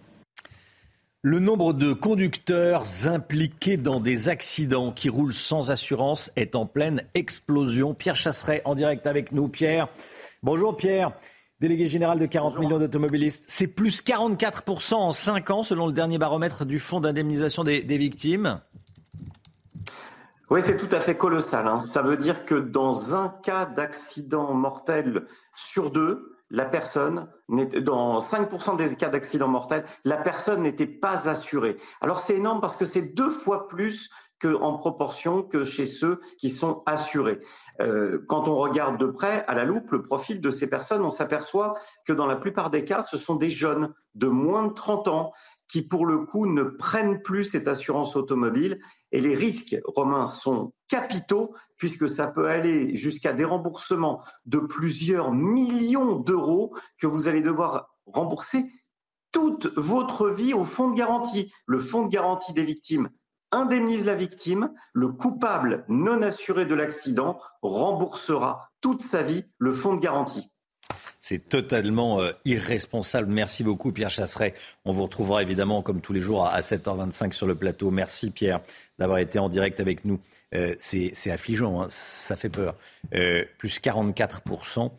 Le 1.25 1.39
nombre 1.39 1.71
de 1.71 1.93
conducteurs 1.93 2.83
impliqués 3.05 3.77
dans 3.77 4.01
des 4.01 4.27
accidents 4.27 4.91
qui 4.91 5.07
roulent 5.07 5.33
sans 5.33 5.71
assurance 5.71 6.29
est 6.35 6.53
en 6.53 6.65
pleine 6.65 7.01
explosion. 7.13 7.93
Pierre 7.93 8.17
Chasseret 8.17 8.61
en 8.65 8.75
direct 8.75 9.07
avec 9.07 9.31
nous. 9.31 9.47
Pierre, 9.47 9.87
bonjour 10.41 10.75
Pierre, 10.75 11.13
délégué 11.61 11.87
général 11.87 12.19
de 12.19 12.25
40 12.25 12.59
millions 12.59 12.77
d'automobilistes. 12.77 13.45
C'est 13.47 13.67
plus 13.67 14.03
44% 14.03 14.95
en 14.95 15.13
5 15.13 15.49
ans 15.49 15.63
selon 15.63 15.87
le 15.87 15.93
dernier 15.93 16.17
baromètre 16.17 16.65
du 16.65 16.77
Fonds 16.77 16.99
d'indemnisation 16.99 17.63
des, 17.63 17.79
victimes. 17.97 18.59
Oui, 20.49 20.61
c'est 20.61 20.75
tout 20.75 20.93
à 20.93 20.99
fait 20.99 21.15
colossal. 21.15 21.69
Hein. 21.69 21.79
Ça 21.79 22.01
veut 22.01 22.17
dire 22.17 22.43
que 22.43 22.55
dans 22.55 23.15
un 23.15 23.29
cas 23.29 23.65
d'accident 23.65 24.53
mortel 24.53 25.25
sur 25.55 25.89
deux, 25.89 26.32
la 26.53 26.65
personne, 26.65 27.27
dans 27.50 28.19
5% 28.19 28.77
des 28.77 28.95
cas 28.95 29.10
d'accidents 29.10 29.48
mortels, 29.48 29.86
la 30.05 30.17
personne 30.17 30.62
n'était 30.62 30.86
pas 30.86 31.27
assurée. 31.27 31.77
Alors 32.00 32.19
c'est 32.19 32.38
énorme 32.38 32.62
parce 32.62 32.77
que 32.77 32.86
c'est 32.86 33.15
deux 33.15 33.31
fois 33.31 33.67
plus 33.67 34.12
que, 34.38 34.53
en 34.62 34.74
proportion 34.74 35.41
que 35.41 35.63
chez 35.63 35.88
ceux 35.88 36.22
qui 36.38 36.51
sont 36.51 36.83
assurés. 36.86 37.39
Euh, 37.81 38.24
quand 38.27 38.48
on 38.48 38.55
regarde 38.55 39.00
de 39.00 39.07
près, 39.07 39.43
à 39.48 39.55
la 39.55 39.63
loupe, 39.63 39.91
le 39.91 40.03
profil 40.03 40.41
de 40.41 40.51
ces 40.51 40.69
personnes, 40.69 41.01
on 41.01 41.10
s'aperçoit 41.10 41.74
que 42.05 42.13
dans 42.13 42.27
la 42.27 42.36
plupart 42.36 42.69
des 42.69 42.86
cas, 42.86 43.01
ce 43.01 43.17
sont 43.17 43.36
des 43.36 43.50
jeunes 43.50 43.91
de 44.13 44.27
moins 44.27 44.67
de 44.67 44.74
30 44.74 45.07
ans 45.07 45.33
qui, 45.67 45.82
pour 45.82 46.05
le 46.05 46.20
coup, 46.20 46.46
ne 46.46 46.63
prennent 46.63 47.22
plus 47.22 47.43
cette 47.43 47.67
assurance 47.67 48.15
automobile. 48.15 48.79
Et 49.12 49.22
les 49.22 49.36
risques, 49.36 49.75
Romains, 49.86 50.27
sont 50.27 50.74
capitaux, 50.88 51.55
puisque 51.77 52.08
ça 52.08 52.32
peut 52.32 52.48
aller 52.48 52.96
jusqu'à 52.96 53.34
des 53.34 53.46
remboursements 53.46 54.24
de 54.46 54.60
plusieurs 54.60 55.32
millions 55.34 56.17
d'euros 56.17 56.75
que 56.98 57.08
vous 57.08 57.27
allez 57.27 57.41
devoir 57.41 57.89
rembourser 58.05 58.65
toute 59.32 59.67
votre 59.77 60.29
vie 60.29 60.53
au 60.53 60.63
fonds 60.63 60.91
de 60.91 60.96
garantie. 60.96 61.51
Le 61.65 61.79
fonds 61.79 62.05
de 62.05 62.12
garantie 62.12 62.53
des 62.53 62.63
victimes 62.63 63.10
indemnise 63.53 64.05
la 64.05 64.15
victime, 64.15 64.74
le 64.93 65.10
coupable 65.10 65.86
non 65.88 66.22
assuré 66.22 66.65
de 66.65 66.75
l'accident 66.75 67.39
remboursera 67.62 68.70
toute 68.82 69.01
sa 69.01 69.22
vie 69.22 69.43
le 69.58 69.74
fonds 69.74 69.96
de 69.96 70.01
garantie. 70.01 70.52
C'est 71.25 71.47
totalement 71.47 72.21
euh, 72.21 72.33
irresponsable. 72.43 73.31
Merci 73.31 73.63
beaucoup, 73.63 73.93
Pierre 73.93 74.09
Chasseret. 74.09 74.53
On 74.83 74.91
vous 74.91 75.03
retrouvera 75.03 75.41
évidemment, 75.41 75.81
comme 75.81 76.01
tous 76.01 76.11
les 76.11 76.19
jours, 76.19 76.45
à 76.45 76.59
7h25 76.59 77.31
sur 77.31 77.47
le 77.47 77.55
plateau. 77.55 77.91
Merci, 77.91 78.29
Pierre, 78.29 78.59
d'avoir 78.99 79.19
été 79.19 79.39
en 79.39 79.47
direct 79.47 79.79
avec 79.79 80.03
nous. 80.03 80.19
Euh, 80.53 80.75
c'est 80.79 81.31
affligeant, 81.31 81.81
hein. 81.81 81.87
ça 81.89 82.35
fait 82.35 82.49
peur. 82.49 82.75
Euh, 83.15 83.45
plus 83.57 83.79
44% 83.79 84.91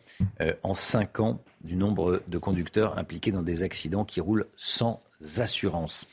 en 0.63 0.73
5 0.73 1.19
ans 1.19 1.43
du 1.63 1.75
nombre 1.75 2.23
de 2.27 2.37
conducteurs 2.39 2.97
impliqués 2.97 3.31
dans 3.31 3.43
des 3.43 3.61
accidents 3.61 4.03
qui 4.03 4.19
roulent 4.19 4.47
sans 4.57 5.03
assurance. 5.37 6.07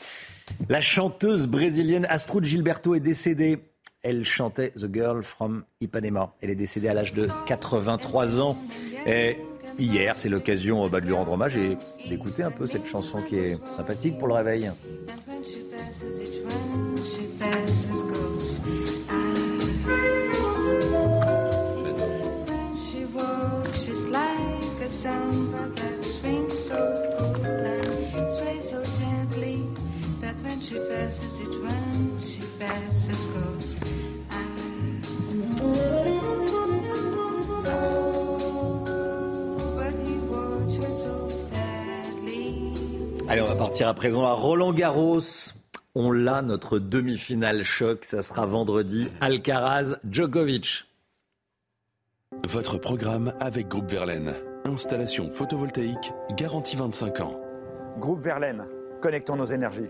La 0.69 0.83
chanteuse 0.83 1.47
brésilienne 1.47 2.05
Astrud 2.05 2.45
Gilberto 2.45 2.95
est 2.95 3.01
décédée. 3.01 3.61
Elle 4.03 4.27
chantait 4.27 4.73
The 4.73 4.93
Girl 4.93 5.23
from 5.23 5.65
Ipanema. 5.81 6.35
Elle 6.43 6.51
est 6.51 6.55
décédée 6.55 6.89
à 6.89 6.95
l'âge 6.95 7.15
de 7.15 7.31
83 7.47 8.43
ans. 8.43 8.59
Hier, 9.79 10.17
c'est 10.17 10.29
l'occasion 10.29 10.89
de 10.89 10.99
lui 10.99 11.13
rendre 11.13 11.33
hommage 11.33 11.57
et 11.57 11.77
d'écouter 12.09 12.43
un 12.43 12.51
peu 12.51 12.67
cette 12.67 12.87
chanson 12.87 13.21
qui 13.21 13.39
est 13.39 13.59
sympathique 13.67 14.19
pour 14.19 14.29
le 14.29 14.35
réveil. 14.35 14.71
Allez, 43.33 43.41
on 43.41 43.47
va 43.47 43.57
partir 43.57 43.89
à 43.89 43.95
présent 43.95 44.27
à 44.27 44.35
Roland 44.35 44.75
Garros. 44.75 45.23
On 45.95 46.13
l'a, 46.13 46.43
notre 46.43 46.79
demi-finale 46.79 47.65
choc. 47.65 48.05
Ça 48.05 48.21
sera 48.21 48.45
vendredi. 48.45 49.09
Alcaraz, 49.23 49.97
Djokovic. 50.07 50.85
Votre 52.47 52.77
programme 52.77 53.33
avec 53.41 53.69
Groupe 53.69 53.91
Verlaine. 53.91 54.35
Installation 54.67 55.31
photovoltaïque 55.31 56.13
garantie 56.37 56.77
25 56.77 57.21
ans. 57.21 57.41
Groupe 57.97 58.21
Verlaine, 58.21 58.67
connectons 59.01 59.37
nos 59.37 59.47
énergies. 59.47 59.89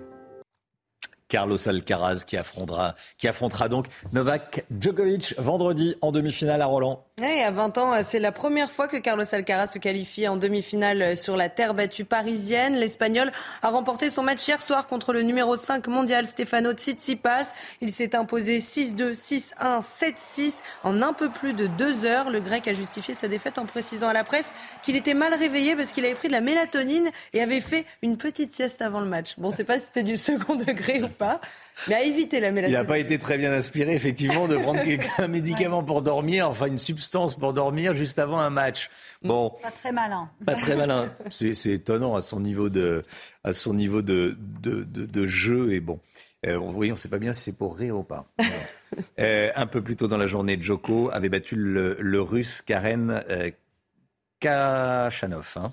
Carlos 1.27 1.69
Alcaraz 1.69 2.23
qui 2.25 2.37
affrontera, 2.37 2.95
qui 3.19 3.27
affrontera 3.27 3.69
donc 3.69 3.87
Novak 4.13 4.67
Djokovic 4.71 5.35
vendredi 5.39 5.97
en 6.01 6.13
demi-finale 6.13 6.63
à 6.63 6.67
Roland. 6.67 7.07
À 7.25 7.51
20 7.53 7.79
ans, 7.79 8.03
c'est 8.03 8.19
la 8.19 8.33
première 8.33 8.71
fois 8.71 8.89
que 8.89 8.97
Carlos 8.97 9.25
Alcaraz 9.31 9.69
se 9.69 9.79
qualifie 9.79 10.27
en 10.27 10.37
demi-finale 10.37 11.17
sur 11.17 11.37
la 11.37 11.49
terre 11.49 11.73
battue 11.73 12.05
parisienne. 12.05 12.75
L'Espagnol 12.75 13.31
a 13.63 13.71
remporté 13.71 14.11
son 14.11 14.25
match 14.25 14.47
hier 14.47 14.61
soir 14.61 14.89
contre 14.89 15.13
le 15.13 15.23
numéro 15.23 15.55
5 15.55 15.87
mondial 15.87 16.27
Stefano 16.27 16.73
Tsitsipas. 16.73 17.55
Il 17.81 17.91
s'est 17.91 18.17
imposé 18.17 18.59
6-2, 18.59 19.13
6-1, 19.13 19.83
7-6 19.83 20.63
en 20.83 21.01
un 21.01 21.13
peu 21.13 21.29
plus 21.29 21.53
de 21.53 21.69
deux 21.69 22.05
heures. 22.05 22.29
Le 22.29 22.41
Grec 22.41 22.67
a 22.67 22.73
justifié 22.73 23.15
sa 23.15 23.29
défaite 23.29 23.59
en 23.59 23.67
précisant 23.67 24.09
à 24.09 24.13
la 24.13 24.25
presse 24.25 24.53
qu'il 24.83 24.97
était 24.97 25.15
mal 25.15 25.33
réveillé 25.33 25.77
parce 25.77 25.93
qu'il 25.93 26.05
avait 26.05 26.15
pris 26.15 26.29
de 26.29 26.33
la 26.33 26.41
mélatonine 26.41 27.09
et 27.35 27.41
avait 27.41 27.61
fait 27.61 27.87
une 28.03 28.17
petite 28.17 28.53
sieste 28.53 28.83
avant 28.83 29.01
le 29.01 29.07
match. 29.07 29.35
Bon, 29.39 29.53
c'est 29.53 29.65
pas 29.65 29.79
si 29.79 29.87
c'était 29.87 30.03
du 30.03 30.17
second 30.17 30.55
degré 30.57 31.03
ou 31.03 31.09
pas 31.09 31.41
mais 31.89 31.95
à 31.95 32.03
éviter 32.03 32.41
la 32.41 32.51
mélatonine. 32.51 32.79
Il 32.79 32.83
n'a 32.83 32.87
pas 32.87 32.99
été 32.99 33.19
très 33.19 33.39
bien 33.39 33.53
inspiré, 33.53 33.95
effectivement, 33.95 34.49
de 34.49 34.57
prendre 34.57 34.81
un 35.19 35.29
médicament 35.29 35.83
pour 35.83 36.03
dormir, 36.03 36.49
enfin 36.49 36.67
une 36.67 36.79
substance 36.79 37.37
pour 37.37 37.53
dormir 37.53 37.97
juste 37.97 38.19
avant 38.19 38.39
un 38.39 38.51
match. 38.51 38.91
Bon, 39.23 39.51
pas 39.63 39.71
très 39.71 39.93
malin. 39.93 40.31
Pas 40.45 40.55
très 40.55 40.77
malin. 40.77 41.13
C'est 41.31 41.67
étonnant 41.67 42.15
à 42.17 42.23
son 42.23 42.41
niveau 42.41 42.69
de, 42.69 43.05
à 43.45 43.53
son 43.53 43.75
niveau 43.75 44.03
de, 44.03 44.37
de, 44.61 44.85
de, 44.85 45.27
jeu. 45.27 45.73
Et 45.73 45.81
bon, 45.81 46.01
euh, 46.47 46.57
oui, 46.57 46.91
on 46.91 46.95
ne 46.95 46.99
sait 46.99 47.09
pas 47.09 47.19
bien 47.19 47.33
si 47.33 47.43
c'est 47.43 47.57
pour 47.57 47.77
rire 47.77 47.97
ou 47.97 48.03
pas. 48.03 48.27
euh, 49.19 49.51
un 49.55 49.67
peu 49.67 49.83
plus 49.83 49.97
tôt 49.97 50.09
dans 50.09 50.17
la 50.17 50.27
journée, 50.27 50.59
Joko 50.61 51.11
avait 51.13 51.29
battu 51.29 51.57
le, 51.57 51.97
le 52.01 52.21
russe 52.21 52.63
Karen 52.63 53.23
euh, 53.29 53.51
Kachanov. 54.41 55.55
Hein. 55.57 55.71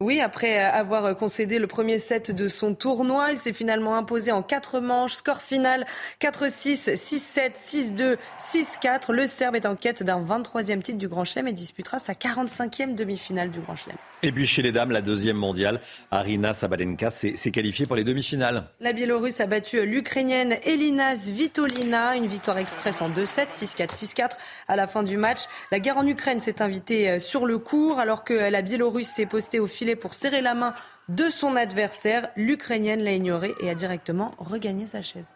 Oui, 0.00 0.20
après 0.20 0.58
avoir 0.58 1.16
concédé 1.16 1.58
le 1.58 1.66
premier 1.66 1.98
set 1.98 2.30
de 2.30 2.48
son 2.48 2.74
tournoi, 2.74 3.30
il 3.30 3.38
s'est 3.38 3.54
finalement 3.54 3.96
imposé 3.96 4.30
en 4.30 4.42
quatre 4.42 4.78
manches. 4.78 5.14
Score 5.14 5.40
final 5.40 5.86
4-6, 6.20 6.92
6-7, 6.96 7.56
6-2, 7.96 8.18
6-4. 8.38 9.12
Le 9.14 9.26
Serbe 9.26 9.56
est 9.56 9.64
en 9.64 9.74
quête 9.74 10.02
d'un 10.02 10.22
23e 10.22 10.82
titre 10.82 10.98
du 10.98 11.08
Grand 11.08 11.24
Chelem 11.24 11.48
et 11.48 11.54
disputera 11.54 11.98
sa 11.98 12.12
45e 12.12 12.94
demi-finale 12.94 13.50
du 13.50 13.60
Grand 13.60 13.74
Chelem. 13.74 13.96
Et 14.22 14.32
puis 14.32 14.46
chez 14.46 14.62
les 14.62 14.72
dames, 14.72 14.90
la 14.90 15.02
deuxième 15.02 15.36
mondiale, 15.36 15.80
Arina 16.10 16.54
Sabalenka 16.54 17.10
s'est 17.10 17.50
qualifiée 17.52 17.86
pour 17.86 17.96
les 17.96 18.04
demi-finales. 18.04 18.64
La 18.80 18.92
Biélorusse 18.92 19.40
a 19.40 19.46
battu 19.46 19.84
l'Ukrainienne 19.84 20.56
Elina 20.64 21.14
Svitolina, 21.14 22.16
une 22.16 22.26
victoire 22.26 22.58
express 22.58 23.02
en 23.02 23.10
2-7, 23.10 23.48
6-4, 23.50 23.94
6-4 23.94 24.30
à 24.68 24.76
la 24.76 24.86
fin 24.86 25.02
du 25.02 25.16
match. 25.16 25.40
La 25.70 25.80
guerre 25.80 25.98
en 25.98 26.06
Ukraine 26.06 26.40
s'est 26.40 26.62
invitée 26.62 27.10
euh, 27.10 27.18
sur 27.18 27.44
le 27.44 27.58
cours 27.58 27.98
alors 27.98 28.24
que 28.24 28.32
la 28.32 28.62
Biélorusse 28.62 29.08
s'est 29.08 29.26
postée 29.26 29.60
au 29.60 29.66
filet 29.66 29.96
pour 29.96 30.14
serrer 30.14 30.40
la 30.40 30.54
main 30.54 30.74
de 31.08 31.28
son 31.28 31.54
adversaire. 31.54 32.28
L'Ukrainienne 32.36 33.02
l'a 33.02 33.12
ignoré 33.12 33.54
et 33.60 33.68
a 33.68 33.74
directement 33.74 34.34
regagné 34.38 34.86
sa 34.86 35.02
chaise. 35.02 35.34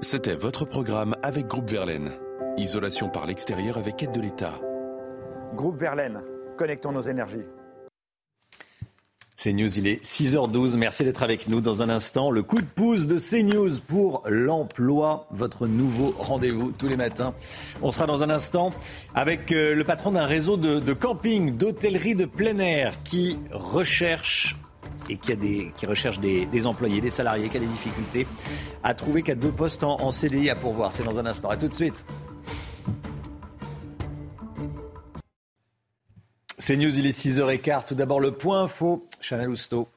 C'était 0.00 0.34
votre 0.34 0.64
programme 0.64 1.14
avec 1.22 1.46
Groupe 1.46 1.70
Verlaine. 1.70 2.12
Isolation 2.56 3.10
par 3.10 3.26
l'extérieur 3.26 3.76
avec 3.76 4.02
aide 4.02 4.12
de 4.12 4.20
l'État. 4.20 4.58
Groupe 5.54 5.78
Verlaine, 5.78 6.20
connectons 6.56 6.92
nos 6.92 7.00
énergies. 7.00 7.44
CNews, 9.36 9.78
il 9.78 9.86
est 9.86 10.04
6h12. 10.04 10.76
Merci 10.76 11.02
d'être 11.02 11.22
avec 11.22 11.48
nous. 11.48 11.60
Dans 11.62 11.82
un 11.82 11.88
instant, 11.88 12.30
le 12.30 12.42
coup 12.42 12.60
de 12.60 12.66
pouce 12.66 13.06
de 13.06 13.18
CNews 13.18 13.80
pour 13.86 14.22
l'emploi, 14.28 15.26
votre 15.30 15.66
nouveau 15.66 16.14
rendez-vous 16.18 16.72
tous 16.72 16.88
les 16.88 16.96
matins. 16.96 17.32
On 17.80 17.90
sera 17.90 18.06
dans 18.06 18.22
un 18.22 18.28
instant 18.28 18.70
avec 19.14 19.50
euh, 19.50 19.74
le 19.74 19.82
patron 19.82 20.12
d'un 20.12 20.26
réseau 20.26 20.58
de, 20.58 20.92
camping, 20.92 21.56
d'hôtellerie 21.56 22.14
de 22.14 22.26
plein 22.26 22.58
air 22.58 22.92
qui 23.02 23.38
recherche 23.50 24.56
et 25.08 25.16
qui, 25.16 25.32
a 25.32 25.36
des, 25.36 25.72
qui 25.76 25.86
recherche 25.86 26.20
des, 26.20 26.66
employés, 26.66 27.00
des 27.00 27.10
salariés, 27.10 27.48
qui 27.48 27.56
a 27.56 27.60
des 27.60 27.66
difficultés 27.66 28.26
à 28.82 28.92
trouver 28.92 29.22
qu'à 29.22 29.34
deux 29.34 29.52
postes 29.52 29.82
en, 29.82 30.00
en 30.02 30.10
CDI 30.10 30.50
à 30.50 30.54
pourvoir. 30.54 30.92
C'est 30.92 31.02
dans 31.02 31.18
un 31.18 31.24
instant. 31.26 31.48
À 31.48 31.56
tout 31.56 31.68
de 31.68 31.74
suite. 31.74 32.04
C'est 36.60 36.76
News, 36.76 36.98
il 36.98 37.06
est 37.06 37.18
6h15. 37.18 37.86
Tout 37.86 37.94
d'abord, 37.94 38.20
le 38.20 38.32
point 38.32 38.64
info. 38.64 39.08
Chanel 39.18 39.48
Housteau. 39.48 39.88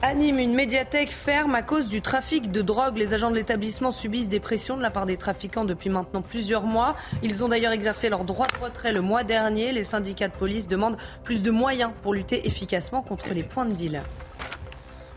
Anime, 0.00 0.38
une 0.38 0.54
médiathèque 0.54 1.10
ferme 1.10 1.56
à 1.56 1.62
cause 1.62 1.88
du 1.88 2.00
trafic 2.00 2.52
de 2.52 2.62
drogue. 2.62 2.96
Les 2.96 3.14
agents 3.14 3.32
de 3.32 3.34
l'établissement 3.34 3.90
subissent 3.90 4.28
des 4.28 4.38
pressions 4.38 4.76
de 4.76 4.82
la 4.82 4.90
part 4.90 5.06
des 5.06 5.16
trafiquants 5.16 5.64
depuis 5.64 5.90
maintenant 5.90 6.22
plusieurs 6.22 6.62
mois. 6.62 6.94
Ils 7.24 7.42
ont 7.42 7.48
d'ailleurs 7.48 7.72
exercé 7.72 8.08
leur 8.08 8.24
droit 8.24 8.46
de 8.46 8.64
retrait 8.64 8.92
le 8.92 9.00
mois 9.00 9.24
dernier. 9.24 9.72
Les 9.72 9.82
syndicats 9.82 10.28
de 10.28 10.34
police 10.34 10.68
demandent 10.68 10.96
plus 11.24 11.42
de 11.42 11.50
moyens 11.50 11.90
pour 12.02 12.14
lutter 12.14 12.46
efficacement 12.46 13.02
contre 13.02 13.30
les 13.30 13.42
points 13.42 13.66
de 13.66 13.74
deal. 13.74 14.02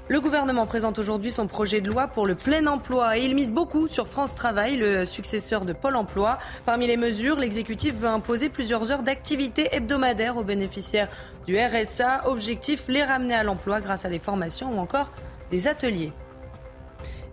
Le 0.10 0.22
gouvernement 0.22 0.66
présente 0.66 1.00
aujourd'hui 1.00 1.34
son 1.34 1.48
projet 1.48 1.82
de 1.82 1.90
loi 1.90 2.08
pour 2.08 2.26
le 2.26 2.36
plein 2.36 2.66
emploi 2.68 3.18
et 3.18 3.26
il 3.26 3.36
mise 3.36 3.52
beaucoup 3.52 3.90
sur 3.90 4.08
France 4.08 4.34
Travail, 4.34 4.78
le 4.78 5.06
successeur 5.06 5.66
de 5.66 5.74
Pôle 5.74 5.98
emploi. 5.98 6.38
Parmi 6.66 6.88
les 6.88 6.96
mesures, 6.96 7.38
l'exécutif 7.38 7.94
veut 7.94 8.08
imposer 8.08 8.48
plusieurs 8.48 8.90
heures 8.90 9.04
d'activité 9.04 9.68
hebdomadaire 9.74 10.38
aux 10.38 10.46
bénéficiaires 10.46 11.10
du 11.46 11.58
RSA. 11.60 12.30
Objectif, 12.30 12.86
les 12.88 13.04
ramener 13.04 13.34
à 13.34 13.44
l'emploi 13.44 13.82
grâce 13.82 14.06
à 14.06 14.10
des 14.10 14.20
formations 14.20 14.78
ou 14.78 14.80
encore 14.80 15.10
des 15.52 15.68
ateliers. 15.68 16.14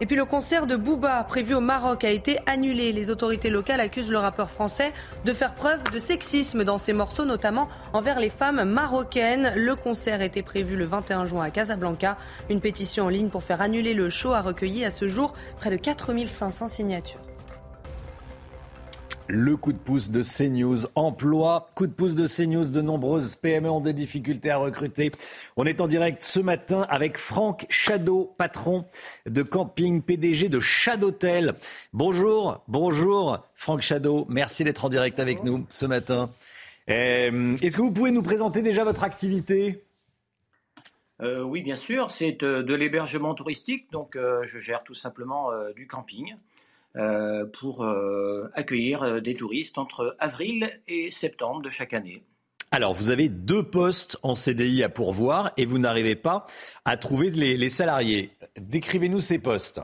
Et 0.00 0.06
puis 0.06 0.16
le 0.16 0.24
concert 0.24 0.66
de 0.66 0.76
Booba 0.76 1.22
prévu 1.24 1.54
au 1.54 1.60
Maroc 1.60 2.04
a 2.04 2.10
été 2.10 2.38
annulé. 2.46 2.92
Les 2.92 3.10
autorités 3.10 3.50
locales 3.50 3.80
accusent 3.80 4.10
le 4.10 4.18
rappeur 4.18 4.50
français 4.50 4.92
de 5.24 5.32
faire 5.32 5.54
preuve 5.54 5.82
de 5.92 5.98
sexisme 5.98 6.64
dans 6.64 6.78
ses 6.78 6.92
morceaux, 6.92 7.24
notamment 7.24 7.68
envers 7.92 8.18
les 8.18 8.30
femmes 8.30 8.64
marocaines. 8.64 9.52
Le 9.54 9.76
concert 9.76 10.20
était 10.20 10.42
prévu 10.42 10.76
le 10.76 10.84
21 10.84 11.26
juin 11.26 11.44
à 11.44 11.50
Casablanca. 11.50 12.18
Une 12.50 12.60
pétition 12.60 13.04
en 13.04 13.08
ligne 13.08 13.28
pour 13.28 13.42
faire 13.42 13.60
annuler 13.60 13.94
le 13.94 14.08
show 14.08 14.32
a 14.32 14.40
recueilli 14.40 14.84
à 14.84 14.90
ce 14.90 15.06
jour 15.06 15.34
près 15.58 15.70
de 15.70 15.76
4500 15.76 16.68
signatures. 16.68 17.20
Le 19.28 19.56
coup 19.56 19.72
de 19.72 19.78
pouce 19.78 20.10
de 20.10 20.22
CNews. 20.22 20.86
Emploi, 20.94 21.70
coup 21.74 21.86
de 21.86 21.92
pouce 21.92 22.14
de 22.14 22.26
CNews. 22.26 22.68
De 22.70 22.82
nombreuses 22.82 23.36
PME 23.36 23.70
ont 23.70 23.80
des 23.80 23.94
difficultés 23.94 24.50
à 24.50 24.58
recruter. 24.58 25.10
On 25.56 25.64
est 25.64 25.80
en 25.80 25.88
direct 25.88 26.22
ce 26.22 26.40
matin 26.40 26.86
avec 26.90 27.16
Franck 27.16 27.64
Chadeau, 27.70 28.34
patron 28.36 28.84
de 29.24 29.42
camping, 29.42 30.02
PDG 30.02 30.50
de 30.50 30.60
Chadotel. 30.60 31.54
Bonjour, 31.94 32.62
bonjour 32.68 33.38
Franck 33.54 33.80
Chadeau. 33.80 34.26
Merci 34.28 34.62
d'être 34.62 34.84
en 34.84 34.90
direct 34.90 35.18
avec 35.18 35.42
nous 35.42 35.64
ce 35.70 35.86
matin. 35.86 36.30
Euh, 36.90 37.56
est-ce 37.62 37.78
que 37.78 37.82
vous 37.82 37.92
pouvez 37.92 38.10
nous 38.10 38.22
présenter 38.22 38.60
déjà 38.60 38.84
votre 38.84 39.04
activité? 39.04 39.82
Euh, 41.22 41.42
Oui, 41.42 41.62
bien 41.62 41.76
sûr. 41.76 42.10
C'est 42.10 42.42
euh, 42.42 42.62
de 42.62 42.74
l'hébergement 42.74 43.34
touristique. 43.34 43.90
Donc, 43.90 44.18
je 44.18 44.60
gère 44.60 44.84
tout 44.84 44.94
simplement 44.94 45.48
du 45.74 45.86
camping. 45.86 46.36
Pour 47.52 47.86
accueillir 48.54 49.20
des 49.20 49.34
touristes 49.34 49.78
entre 49.78 50.16
avril 50.18 50.80
et 50.86 51.10
septembre 51.10 51.62
de 51.62 51.70
chaque 51.70 51.92
année. 51.92 52.22
Alors, 52.74 52.92
vous 52.92 53.10
avez 53.10 53.28
deux 53.28 53.62
postes 53.62 54.18
en 54.24 54.34
CDI 54.34 54.82
à 54.82 54.88
pourvoir 54.88 55.52
et 55.56 55.64
vous 55.64 55.78
n'arrivez 55.78 56.16
pas 56.16 56.48
à 56.84 56.96
trouver 56.96 57.30
les, 57.30 57.68
salariés. 57.68 58.32
Décrivez-nous 58.58 59.20
ces 59.20 59.38
postes. 59.38 59.80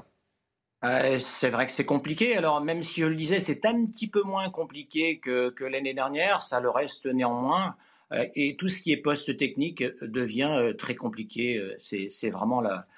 Euh, 0.83 1.21
c'est 1.21 1.51
vrai 1.51 1.67
que 1.67 1.73
c'est 1.73 1.85
compliqué. 1.85 2.37
Alors, 2.37 2.61
même 2.61 2.83
si 2.83 3.03
je 3.03 3.07
le 3.07 3.15
disais, 3.15 3.39
c'est 3.39 3.65
un 3.65 3.87
petit 3.87 4.09
peu 4.09 4.23
moins 4.23 4.51
compliqué 4.51 5.21
que, 5.21 5.55
l'année 5.61 5.95
dernière, 5.95 6.43
ça 6.43 6.59
le 6.59 6.69
reste 6.69 7.07
néanmoins. 7.07 7.77
Euh, 8.13 8.27
et 8.35 8.57
tout 8.57 8.67
ce 8.67 8.79
qui 8.79 8.91
est 8.91 8.97
poste 8.97 9.37
technique 9.37 9.85
devient 10.03 10.51
euh, 10.53 10.73
très 10.75 10.97
compliqué. 10.97 11.65
C'est 11.79 12.31
vraiment 12.31 12.61
la, 12.61 12.89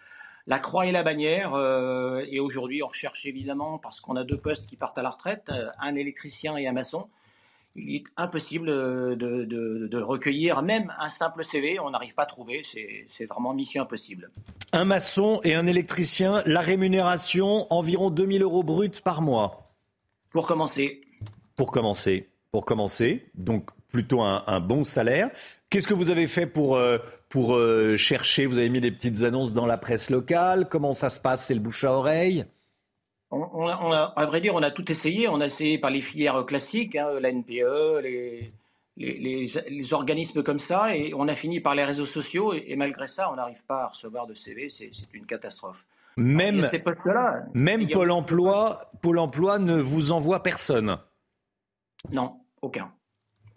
la 0.47 0.59
croix 0.59 0.87
et 0.87 0.93
la 0.93 1.03
bannière. 1.03 1.57
et 2.29 2.41
aujourd'hui, 2.41 2.83
on 2.83 2.89
recherche 2.89 3.27
évidemment, 3.27 3.79
parce 3.79 4.01
qu'on 4.01 4.17
a 4.17 4.25
deux 4.25 4.39
postes 4.39 4.69
qui 4.69 4.77
partent 4.77 4.99
à 4.99 5.03
la 5.03 5.11
retraite, 5.11 5.51
un 5.79 5.95
électricien 5.95 6.57
et 6.57 6.67
un 6.67 6.73
maçon 6.73 7.09
il 7.75 7.97
est 7.97 8.05
impossible 8.17 8.67
de, 8.69 10.03
recueillir 10.03 10.63
même 10.63 10.93
un 10.99 11.09
simple 11.09 11.45
CV. 11.45 11.79
On 11.81 11.91
n'arrive 11.91 12.15
pas 12.15 12.25
à 12.25 12.27
trouver. 12.27 12.63
C'est 13.09 13.25
vraiment 13.27 13.55
mission 13.55 13.83
impossible. 13.83 14.31
Un 14.73 14.85
maçon 14.85 15.41
et 15.45 15.55
un 15.55 15.67
électricien, 15.67 16.43
la 16.47 16.61
rémunération, 16.61 17.73
environ 17.73 18.11
2000 18.11 18.43
euros 18.43 18.63
bruts 18.63 18.91
par 19.03 19.23
mois. 19.23 19.75
Pour 20.31 20.47
commencer. 20.47 21.01
Pour 21.57 21.71
commencer. 21.71 22.31
Pour 22.51 22.65
commencer. 22.65 23.31
Donc 23.35 23.71
plutôt 23.93 24.23
un, 24.23 24.61
bon 24.61 24.83
salaire. 24.83 25.31
Qu'est-ce 25.71 25.87
que 25.87 25.95
vous 25.95 26.11
avez 26.11 26.27
fait 26.27 26.47
pour, 26.47 26.77
euh, 26.77 26.99
pour 27.29 27.55
euh, 27.55 27.97
chercher? 27.97 28.47
Vous 28.47 28.59
avez 28.59 28.69
mis 28.69 28.81
des 28.81 28.91
petites 28.91 29.23
annonces 29.23 29.53
dans 29.53 29.67
la 29.67 29.79
presse 29.79 30.11
locale? 30.11 30.69
Comment 30.69 30.95
ça 30.95 31.11
se 31.11 31.21
passe? 31.21 31.47
C'est 31.47 31.55
le 31.55 31.61
bouche 31.61 31.85
à 31.85 31.93
oreille? 31.93 32.45
On, 33.31 33.67
a, 33.67 34.13
à 34.17 34.27
vrai 34.27 34.41
dire, 34.41 34.55
on 34.55 34.63
a 34.63 34.71
tout 34.71 34.91
essayé. 34.91 35.29
On 35.29 35.41
a 35.41 35.47
essayé 35.47 35.79
par 35.79 35.91
les 35.91 36.01
filières 36.01 36.45
classiques, 36.45 36.97
hein, 36.97 37.09
la 37.21 37.33
NPE, 37.33 38.01
les, 38.03 38.53
les, 38.97 39.95
organismes 39.95 40.43
comme 40.43 40.59
ça, 40.59 40.95
et 40.95 41.15
on 41.15 41.29
a 41.29 41.35
fini 41.35 41.61
par 41.61 41.75
les 41.75 41.85
réseaux 41.85 42.07
sociaux. 42.07 42.53
Et, 42.53 42.77
malgré 42.77 43.07
ça, 43.07 43.31
on 43.31 43.37
n'arrive 43.37 43.65
pas 43.65 43.85
à 43.85 43.87
recevoir 43.89 44.27
de 44.27 44.35
CV. 44.35 44.69
C'est 44.69 44.91
une 45.15 45.27
catastrophe. 45.27 45.87
Même, 46.19 46.69
même 47.55 47.89
Pôle 47.89 48.11
emploi, 48.11 48.91
Pôle 49.01 49.19
emploi 49.19 49.59
ne 49.59 49.81
vous 49.81 50.13
envoie 50.13 50.43
personne? 50.43 50.99
Non, 52.11 52.41
aucun. 52.61 52.93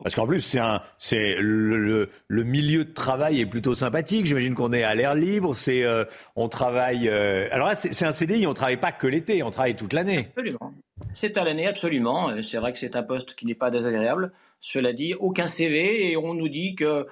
Parce 0.04 0.16
qu'en 0.16 0.28
plus, 0.28 0.42
c'est 0.42 0.60
un, 0.60 0.82
c'est 0.98 1.36
le, 1.40 2.10
le, 2.28 2.44
milieu 2.44 2.86
de 2.86 2.92
travail 2.92 3.40
est 3.40 3.46
plutôt 3.46 3.76
sympathique. 3.76 4.26
J'imagine 4.26 4.54
qu'on 4.54 4.74
est 4.74 4.84
à 4.84 4.94
l'air 4.96 5.16
libre. 5.16 5.56
C'est, 5.56 5.84
euh, 5.84 6.06
on 6.36 6.48
travaille. 6.48 7.08
Euh, 7.08 7.48
alors 7.52 7.68
là, 7.68 7.76
c'est 7.76 8.06
un 8.06 8.12
CDI. 8.12 8.46
On 8.48 8.54
travaille 8.54 8.78
pas 8.78 8.92
que 8.92 9.08
l'été. 9.08 9.42
On 9.44 9.52
travaille 9.52 9.76
toute 9.76 9.94
l'année. 9.94 10.30
Absolument. 10.36 10.74
C'est 11.14 11.38
à 11.38 11.44
l'année, 11.44 11.68
absolument. 11.68 12.30
Euh, 12.30 12.44
c'est 12.44 12.58
vrai 12.58 12.74
que 12.74 12.80
c'est 12.80 12.96
un 12.96 13.04
poste 13.04 13.36
qui 13.36 13.46
n'est 13.46 13.56
pas 13.56 13.72
désagréable. 13.72 14.32
Cela 14.62 14.94
dit, 14.94 15.14
aucun 15.14 15.48
CV 15.48 16.12
et 16.12 16.18
on 16.18 16.34
nous 16.34 16.50
dit 16.50 16.76
que 16.76 17.06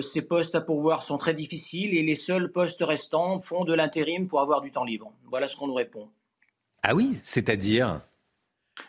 ces 0.00 0.22
postes 0.22 0.54
à 0.54 0.62
pourvoir 0.62 1.02
sont 1.02 1.18
très 1.18 1.34
difficiles 1.34 1.94
et 1.94 2.02
les 2.02 2.14
seuls 2.14 2.50
postes 2.50 2.82
restants 2.82 3.38
font 3.38 3.66
de 3.66 3.74
l'intérim 3.74 4.26
pour 4.28 4.40
avoir 4.40 4.62
du 4.62 4.70
temps 4.70 4.84
libre. 4.84 5.12
Voilà 5.28 5.46
ce 5.46 5.54
qu'on 5.54 5.66
nous 5.66 5.74
répond. 5.74 6.08
Ah 6.82 6.94
oui, 6.94 7.18
c'est-à-dire, 7.22 8.00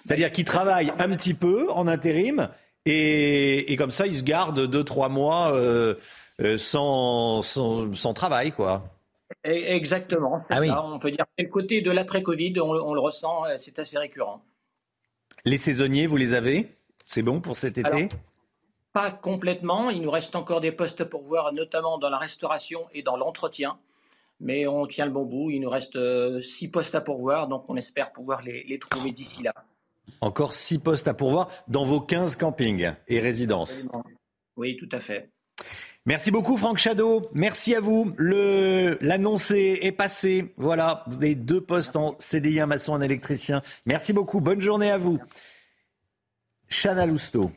c'est-à-dire 0.05 0.31
qu'ils 0.31 0.45
travaillent 0.45 0.93
un 0.97 1.09
petit 1.09 1.33
peu 1.33 1.69
en 1.71 1.87
intérim 1.87 2.49
et, 2.85 3.75
comme 3.77 3.91
ça, 3.91 4.05
ils 4.05 4.17
se 4.17 4.23
gardent 4.23 4.67
deux, 4.67 4.83
trois 4.83 5.09
mois 5.09 5.53
euh, 5.53 5.95
euh, 6.41 6.57
sans, 6.57 7.41
sans, 7.41 8.13
travail, 8.13 8.51
quoi. 8.51 8.83
Exactement. 9.43 10.43
Ah 10.49 10.59
oui. 10.59 10.69
On 10.69 10.99
peut 10.99 11.11
dire 11.11 11.25
que 11.37 11.43
le 11.43 11.49
côté 11.49 11.81
de 11.81 11.89
l'après-Covid, 11.89 12.59
on, 12.59 12.93
le 12.93 12.99
ressent, 12.99 13.45
euh, 13.45 13.55
c'est 13.57 13.79
assez 13.79 13.97
récurrent. 13.97 14.43
Les 15.45 15.57
saisonniers, 15.57 16.05
vous 16.05 16.17
les 16.17 16.33
avez? 16.33 16.75
C'est 17.03 17.23
bon 17.23 17.41
pour 17.41 17.57
cet 17.57 17.77
été? 17.77 18.09
Pas 18.93 19.11
complètement. 19.11 19.89
Il 19.89 20.01
nous 20.01 20.11
reste 20.11 20.35
encore 20.35 20.61
des 20.61 20.71
postes 20.71 21.03
pour 21.03 21.23
voir, 21.23 21.53
notamment 21.53 21.97
dans 21.97 22.09
la 22.09 22.17
restauration 22.17 22.81
et 22.93 23.01
dans 23.01 23.17
l'entretien. 23.17 23.77
Mais 24.39 24.67
on 24.67 24.85
tient 24.85 25.05
le 25.05 25.11
bon 25.11 25.25
bout. 25.25 25.49
Il 25.49 25.61
nous 25.61 25.69
reste 25.69 25.97
six 26.41 26.67
postes 26.67 26.93
à 26.93 27.01
pourvoir, 27.01 27.47
donc 27.47 27.65
on 27.67 27.75
espère 27.75 28.11
pouvoir 28.11 28.41
les 28.43 28.79
trouver 28.79 29.11
d'ici 29.11 29.43
là. 29.43 29.53
Encore 30.21 30.53
six 30.53 30.79
postes 30.79 31.07
à 31.07 31.13
pourvoir 31.13 31.49
dans 31.67 31.85
vos 31.85 32.01
15 32.01 32.35
campings 32.35 32.93
et 33.07 33.19
résidences. 33.19 33.87
Oui, 34.57 34.77
tout 34.77 34.89
à 34.91 34.99
fait. 34.99 35.29
Merci 36.07 36.29
beaucoup 36.29 36.55
Franck 36.55 36.77
Chadeau. 36.77 37.29
Merci 37.33 37.73
à 37.73 37.79
vous. 37.79 38.13
L'annonce 38.19 39.51
est, 39.51 39.91
passée. 39.91 40.53
Voilà, 40.55 41.03
vous 41.07 41.17
avez 41.17 41.33
deux 41.33 41.61
postes 41.61 41.95
en 41.95 42.15
CDI, 42.19 42.59
un 42.59 42.67
maçon, 42.67 42.93
un 42.93 43.01
électricien. 43.01 43.61
Merci 43.85 44.13
beaucoup. 44.13 44.39
Bonne 44.39 44.61
journée 44.61 44.91
à 44.91 44.97
vous. 44.97 45.19
Chana 46.69 47.07
Lousteau. 47.07 47.51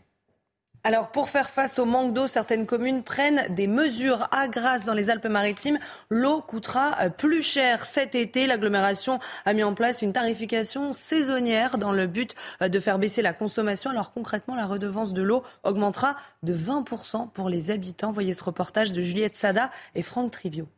Alors, 0.89 1.09
pour 1.09 1.29
faire 1.29 1.51
face 1.51 1.79
au 1.79 1.85
manque 1.85 2.15
d'eau, 2.15 2.27
certaines 2.27 2.65
communes 2.65 3.03
prennent 3.03 3.45
des 3.51 3.67
mesures 3.67 4.27
à 4.31 4.49
Grasse 4.49 4.87
dans 4.87 4.95
les 4.95 5.11
Alpes-Maritimes. 5.11 5.79
L'eau 6.09 6.41
coûtera 6.41 6.95
euh, 7.03 7.11
plus 7.11 7.43
cher 7.43 7.85
cet 7.85 8.15
été. 8.15 8.47
L'agglomération 8.47 9.19
a 9.45 9.53
mis 9.53 9.63
en 9.63 9.75
place 9.75 10.01
une 10.01 10.15
tarification 10.15 10.95
saisonnière 10.95 11.77
dans 11.77 11.93
le 11.93 12.07
but 12.07 12.35
euh, 12.63 12.71
de 12.71 12.81
faire 12.81 12.99
baisser 12.99 13.21
la 13.21 13.35
consommation. 13.35 13.91
Alors, 13.91 14.15
concrètement, 14.15 14.57
la 14.57 14.65
redevance 14.65 15.13
de 15.13 15.21
l'eau 15.21 15.43
augmentera 15.63 16.17
de 16.43 16.57
20% 16.57 17.33
pour 17.33 17.51
les 17.51 17.71
habitants. 17.71 18.11
Voyez 18.11 18.33
ce 18.33 18.43
reportage 18.43 18.91
de 18.91 19.03
Juliette 19.03 19.37
Sada 19.37 19.71
et 19.95 20.03
Franck 20.03 20.31
Trivio. 20.31 20.69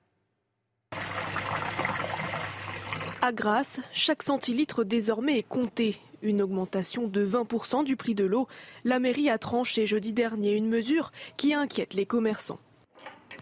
À 3.22 3.32
Grasse, 3.32 3.80
chaque 3.92 4.22
centilitre 4.22 4.82
désormais 4.82 5.36
est 5.36 5.46
compté. 5.46 6.00
Une 6.22 6.40
augmentation 6.40 7.06
de 7.06 7.26
20% 7.26 7.84
du 7.84 7.94
prix 7.94 8.14
de 8.14 8.24
l'eau. 8.24 8.48
La 8.84 8.98
mairie 8.98 9.28
a 9.28 9.36
tranché 9.36 9.86
jeudi 9.86 10.14
dernier 10.14 10.54
une 10.54 10.70
mesure 10.70 11.12
qui 11.36 11.52
inquiète 11.52 11.92
les 11.92 12.06
commerçants. 12.06 12.58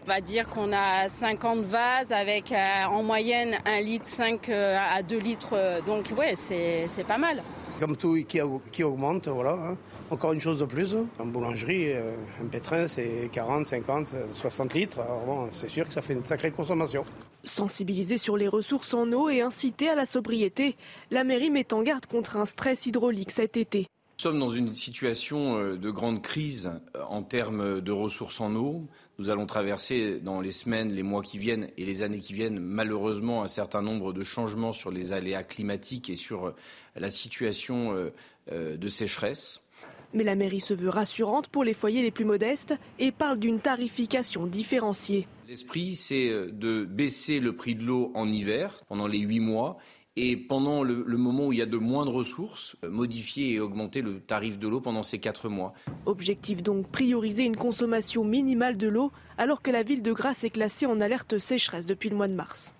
On 0.03 0.05
va 0.05 0.19
dire 0.19 0.49
qu'on 0.49 0.73
a 0.73 1.07
50 1.07 1.59
vases 1.59 2.11
avec 2.11 2.51
euh, 2.51 2.83
en 2.89 3.03
moyenne 3.03 3.57
1 3.65 3.79
litre 3.79 4.05
5 4.05 4.49
euh, 4.49 4.77
à 4.77 5.01
2 5.01 5.17
litres. 5.17 5.81
Donc 5.85 6.11
ouais, 6.17 6.35
c'est 6.35 7.07
pas 7.07 7.17
mal. 7.17 7.41
Comme 7.79 7.95
tout 7.95 8.15
qui, 8.27 8.39
qui 8.71 8.83
augmente, 8.83 9.27
voilà. 9.27 9.53
Hein. 9.53 9.77
Encore 10.11 10.33
une 10.33 10.41
chose 10.41 10.59
de 10.59 10.65
plus, 10.65 10.97
en 11.17 11.25
boulangerie, 11.25 11.93
un 11.93 12.47
pétrin 12.47 12.87
c'est 12.87 13.29
40, 13.31 13.65
50, 13.65 14.15
60 14.33 14.73
litres. 14.73 14.99
Alors 14.99 15.23
bon, 15.25 15.47
c'est 15.51 15.69
sûr 15.69 15.87
que 15.87 15.93
ça 15.93 16.01
fait 16.01 16.13
une 16.13 16.25
sacrée 16.25 16.51
consommation. 16.51 17.03
Sensibiliser 17.43 18.17
sur 18.17 18.35
les 18.35 18.47
ressources 18.47 18.93
en 18.93 19.11
eau 19.13 19.29
et 19.29 19.41
inciter 19.41 19.89
à 19.89 19.95
la 19.95 20.05
sobriété, 20.05 20.75
la 21.09 21.23
mairie 21.23 21.49
met 21.49 21.73
en 21.73 21.81
garde 21.81 22.05
contre 22.05 22.37
un 22.37 22.45
stress 22.45 22.85
hydraulique 22.85 23.31
cet 23.31 23.55
été. 23.55 23.85
Nous 24.19 24.23
sommes 24.23 24.39
dans 24.39 24.49
une 24.49 24.75
situation 24.75 25.57
euh, 25.57 25.77
de 25.77 25.89
grande 25.89 26.21
crise 26.21 26.69
euh, 26.93 27.03
en 27.07 27.23
termes 27.23 27.79
de 27.79 27.91
ressources 27.93 28.41
en 28.41 28.53
eau. 28.53 28.83
Nous 29.19 29.29
allons 29.29 29.45
traverser 29.45 30.19
dans 30.19 30.41
les 30.41 30.51
semaines, 30.51 30.91
les 30.91 31.03
mois 31.03 31.21
qui 31.21 31.37
viennent 31.37 31.69
et 31.77 31.85
les 31.85 32.01
années 32.01 32.19
qui 32.19 32.33
viennent 32.33 32.59
malheureusement 32.59 33.43
un 33.43 33.47
certain 33.47 33.81
nombre 33.81 34.13
de 34.13 34.23
changements 34.23 34.71
sur 34.71 34.89
les 34.89 35.13
aléas 35.13 35.43
climatiques 35.43 36.09
et 36.09 36.15
sur 36.15 36.47
euh, 36.47 36.55
la 36.95 37.11
situation 37.11 37.93
de 38.49 38.87
sécheresse. 38.87 39.61
Mais 40.13 40.23
la 40.23 40.35
mairie 40.35 40.61
se 40.61 40.73
veut 40.73 40.89
rassurante 40.89 41.49
pour 41.49 41.63
les 41.63 41.75
foyers 41.75 42.01
les 42.01 42.11
plus 42.11 42.25
modestes 42.25 42.73
et 42.97 43.11
parle 43.11 43.37
d'une 43.37 43.59
tarification 43.59 44.47
différenciée. 44.47 45.27
L'esprit, 45.47 45.95
c'est 45.95 46.29
euh, 46.29 46.51
de 46.51 46.83
baisser 46.83 47.39
le 47.39 47.55
prix 47.55 47.75
de 47.75 47.83
l'eau 47.83 48.11
en 48.15 48.31
hiver, 48.31 48.77
pendant 48.87 49.07
les 49.07 49.19
huit 49.19 49.39
mois, 49.39 49.77
et 50.15 50.35
pendant 50.35 50.83
le, 50.83 51.03
moment 51.17 51.47
où 51.47 51.53
il 51.53 51.59
y 51.59 51.61
a 51.61 51.65
de 51.65 51.77
moins 51.77 52.05
de 52.05 52.09
ressources, 52.09 52.75
euh, 52.83 52.89
modifier 52.89 53.53
et 53.53 53.59
augmenter 53.59 54.01
le 54.01 54.19
tarif 54.19 54.59
de 54.59 54.67
l'eau 54.67 54.81
pendant 54.81 55.03
ces 55.03 55.19
quatre 55.19 55.49
mois. 55.49 55.73
Objectif 56.05 56.61
donc, 56.61 56.87
prioriser 56.89 57.43
une 57.43 57.55
consommation 57.55 58.23
minimale 58.23 58.77
de 58.77 58.87
l'eau, 58.87 59.11
alors 59.37 59.61
que 59.61 59.71
la 59.71 59.83
ville 59.83 60.01
de 60.01 60.11
Grasse 60.11 60.43
est 60.43 60.49
classée 60.49 60.85
en 60.85 60.99
alerte 60.99 61.37
sécheresse 61.37 61.85
depuis 61.85 62.09
le 62.09 62.17
mois 62.17 62.27
de 62.27 62.33
mars. 62.33 62.73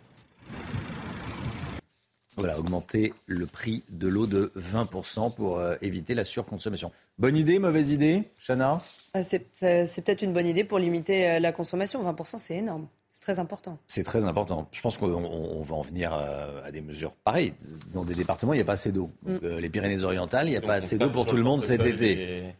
Voilà, 2.35 2.57
augmenter 2.57 3.13
le 3.25 3.45
prix 3.45 3.83
de 3.89 4.07
l'eau 4.07 4.25
de 4.25 4.51
20% 4.55 5.33
pour 5.33 5.59
euh, 5.59 5.75
éviter 5.81 6.15
la 6.15 6.23
surconsommation. 6.23 6.91
Bonne 7.17 7.35
idée, 7.35 7.59
mauvaise 7.59 7.91
idée, 7.91 8.31
Chana? 8.37 8.81
Euh, 9.15 9.23
C'est 9.23 10.01
peut-être 10.05 10.21
une 10.21 10.33
bonne 10.33 10.47
idée 10.47 10.63
pour 10.63 10.79
limiter 10.79 11.39
la 11.39 11.51
consommation. 11.51 12.01
20%, 12.01 12.39
c'est 12.39 12.55
énorme. 12.55 12.87
C'est 13.19 13.33
très 13.33 13.39
important. 13.39 13.77
C'est 13.85 14.03
très 14.03 14.23
important. 14.23 14.69
Je 14.71 14.79
pense 14.79 14.97
qu'on 14.97 15.61
va 15.61 15.75
en 15.75 15.81
venir 15.81 16.13
à, 16.13 16.71
des 16.71 16.79
mesures 16.79 17.11
pareilles. 17.11 17.53
Dans 17.93 18.05
des 18.05 18.15
départements, 18.15 18.53
il 18.53 18.57
n'y 18.57 18.61
a 18.61 18.65
pas 18.65 18.73
assez 18.73 18.93
d'eau. 18.93 19.11
Mm. 19.23 19.37
Euh, 19.43 19.59
les 19.59 19.69
Pyrénées-Orientales, 19.69 20.47
il 20.47 20.51
n'y 20.51 20.57
a 20.57 20.61
pas 20.61 20.75
assez 20.75 20.97
d'eau 20.97 21.09
pour 21.09 21.25
tout 21.25 21.35
le 21.35 21.43
monde 21.43 21.61
cet 21.61 21.85
été. 21.85 22.53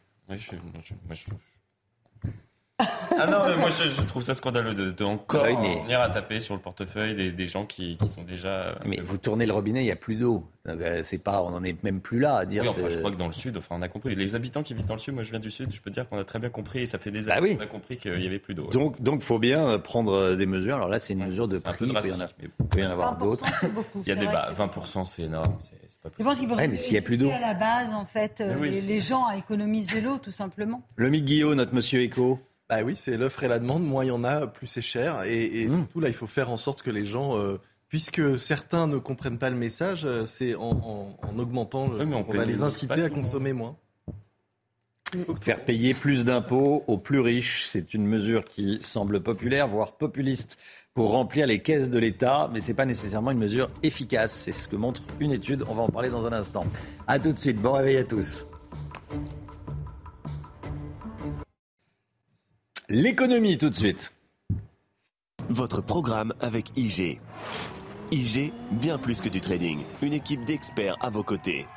Ah 2.80 3.28
non, 3.28 3.40
mais 3.48 3.58
moi 3.58 3.70
je, 3.70 4.02
trouve 4.04 4.24
ça 4.24 4.34
scandaleux 4.34 4.74
de, 4.74 5.04
encore 5.04 5.44
venir 5.44 6.00
à 6.00 6.10
taper 6.10 6.40
sur 6.40 6.56
le 6.56 6.62
portefeuille 6.62 7.34
des, 7.34 7.48
gens 7.48 7.66
qui, 7.66 7.98
sont 8.10 8.24
déjà. 8.24 8.76
Mais 8.86 9.02
vous 9.02 9.18
tournez 9.18 9.46
le 9.46 9.54
robinet, 9.54 9.82
il 9.82 9.86
n'y 9.86 9.92
a 9.92 9.98
plus 9.98 10.16
d'eau. 10.16 10.46
Euh, 10.68 11.02
c'est 11.04 11.18
pas, 11.18 11.42
on 11.42 11.52
n'en 11.52 11.64
est 11.64 11.84
même 11.84 12.00
plus 12.00 12.20
là 12.20 12.38
à 12.38 12.46
dire. 12.46 12.64
Oui, 12.64 12.70
enfin, 12.70 12.90
je 12.90 12.98
crois 12.98 13.12
que 13.12 13.18
dans 13.18 13.28
le 13.28 13.34
sud, 13.34 13.58
enfin, 13.58 13.76
on 13.78 13.82
a 13.82 13.88
compris. 13.88 14.16
Les 14.16 14.36
habitants 14.36 14.64
qui 14.64 14.74
vivent 14.74 14.86
dans 14.86 14.94
le 14.94 15.00
sud, 15.00 15.14
moi 15.14 15.24
je 15.24 15.32
viens 15.32 15.40
du 15.40 15.52
sud, 15.52 15.74
je 15.74 15.82
peux 15.82 15.90
dire 15.90 16.08
qu'on 16.08 16.18
a 16.18 16.24
très 16.24 16.40
bien 16.40 16.50
compris 16.50 16.82
et 16.82 16.86
ça 16.86 17.00
fait 17.00 17.12
des 17.12 17.24
bah 17.24 17.36
années 17.36 17.58
qu'on 17.58 17.64
a 17.64 17.68
compris 17.68 17.98
qu'il 17.98 18.22
y 18.22 18.28
avait 18.28 18.40
plus 18.40 18.54
d'eau. 18.54 18.70
Donc, 18.72 19.02
donc, 19.02 19.22
faut 19.22 19.40
bien 19.40 19.80
prendre 19.80 20.36
des 20.36 20.46
mesures. 20.46 20.76
Alors 20.76 20.90
là, 20.90 21.00
c'est 21.00 21.14
une 21.14 21.26
mesure 21.26 21.48
de 21.48 21.58
prix. 21.58 21.74
Un 21.74 21.78
peu 21.78 21.88
drastique, 21.88 22.14
il 22.42 22.66
peut 22.68 22.80
y 22.80 22.86
en 22.86 22.92
avoir 22.92 23.18
d'autres. 23.18 23.46
Il 23.96 24.08
y 24.08 24.12
a 24.12 24.16
des 24.16 24.28
20%, 24.28 25.06
c'est 25.06 25.24
énorme. 25.24 25.58
Je 26.18 26.24
pense 26.24 26.40
qu'il 26.40 26.48
faut 26.48 26.56
mais 26.56 26.78
s'il 26.78 26.94
y 26.94 26.98
a 26.98 27.02
plus 27.02 27.18
d'eau. 27.18 27.30
à 27.30 27.40
la 27.40 27.54
base, 27.54 27.94
en 27.94 28.06
fait, 28.06 28.42
euh, 28.42 28.56
les, 28.60 29.00
gens 29.00 29.26
à 29.26 29.38
économiser 29.38 30.02
l'eau, 30.02 30.18
tout 30.18 30.32
simplement. 30.32 30.82
Le 30.96 31.10
Guillaume, 31.10 31.56
notre 31.56 31.74
monsieur 31.74 32.02
éco. 32.02 32.40
Bah 32.70 32.84
oui, 32.84 32.94
c'est 32.96 33.18
l'offre 33.18 33.44
et 33.44 33.48
la 33.48 33.60
demande. 33.60 33.84
Moins 33.84 34.06
il 34.06 34.10
y 34.10 34.12
en 34.12 34.24
a, 34.24 34.46
plus 34.46 34.68
c'est 34.68 34.82
cher. 34.82 35.24
Et, 35.24 35.66
mmh. 35.66 35.70
surtout, 35.70 36.00
là, 36.00 36.08
il 36.08 36.14
faut 36.14 36.28
faire 36.28 36.52
en 36.52 36.58
sorte 36.58 36.84
que 36.84 36.92
les 36.92 37.06
gens, 37.06 37.38
euh, 37.38 37.58
puisque 37.88 38.40
certains 38.40 38.86
ne 38.86 38.98
comprennent 38.98 39.40
pas 39.40 39.50
le 39.50 39.56
message, 39.56 40.06
euh, 40.06 40.26
c'est 40.28 40.54
en, 40.54 41.18
augmentant, 41.38 41.86
on, 41.86 42.32
va 42.32 42.46
les 42.46 42.62
inciter 42.62 43.02
à 43.02 43.10
consommer 43.10 43.54
moins. 43.54 43.76
Faire 45.42 45.66
payer 45.66 45.96
plus 45.96 46.24
d'impôts 46.24 46.84
aux 46.86 47.00
plus 47.00 47.20
riches, 47.20 47.66
c'est 47.68 47.96
une 47.96 48.06
mesure 48.06 48.46
qui 48.46 48.80
semble 48.84 49.24
populaire, 49.24 49.68
voire 49.68 49.94
populiste 49.94 50.60
pour 50.94 51.12
remplir 51.12 51.48
les 51.48 51.64
caisses 51.64 51.90
de 51.90 51.98
l'État, 51.98 52.50
mais 52.54 52.62
ce 52.62 52.68
n'est 52.68 52.74
pas 52.76 52.86
nécessairement 52.86 53.32
une 53.32 53.40
mesure 53.40 53.70
efficace. 53.82 54.34
C'est 54.34 54.52
ce 54.52 54.68
que 54.68 54.76
montre 54.76 55.02
une 55.20 55.32
étude. 55.32 55.64
On 55.68 55.74
va 55.74 55.82
en 55.82 55.90
parler 55.90 56.10
dans 56.10 56.28
un 56.28 56.34
instant. 56.34 56.68
A 57.08 57.18
tout 57.18 57.32
de 57.32 57.38
suite. 57.38 57.60
Bon 57.60 57.72
réveil 57.72 57.98
à 57.98 58.04
tous. 58.04 58.46
L'économie 62.92 63.60
tout 63.60 63.70
de 63.70 63.76
suite. 63.76 64.14
Votre 65.48 65.80
programme 65.80 66.34
avec 66.40 66.76
IG. 66.76 67.22
IG, 68.12 68.52
bien 68.72 68.98
plus 68.98 69.22
que 69.22 69.30
du 69.30 69.40
trading. 69.42 69.78
Une 70.02 70.14
équipe 70.14 70.44
d'experts 70.44 70.98
à 71.00 71.12
vos 71.12 71.22
côtés. 71.22 71.68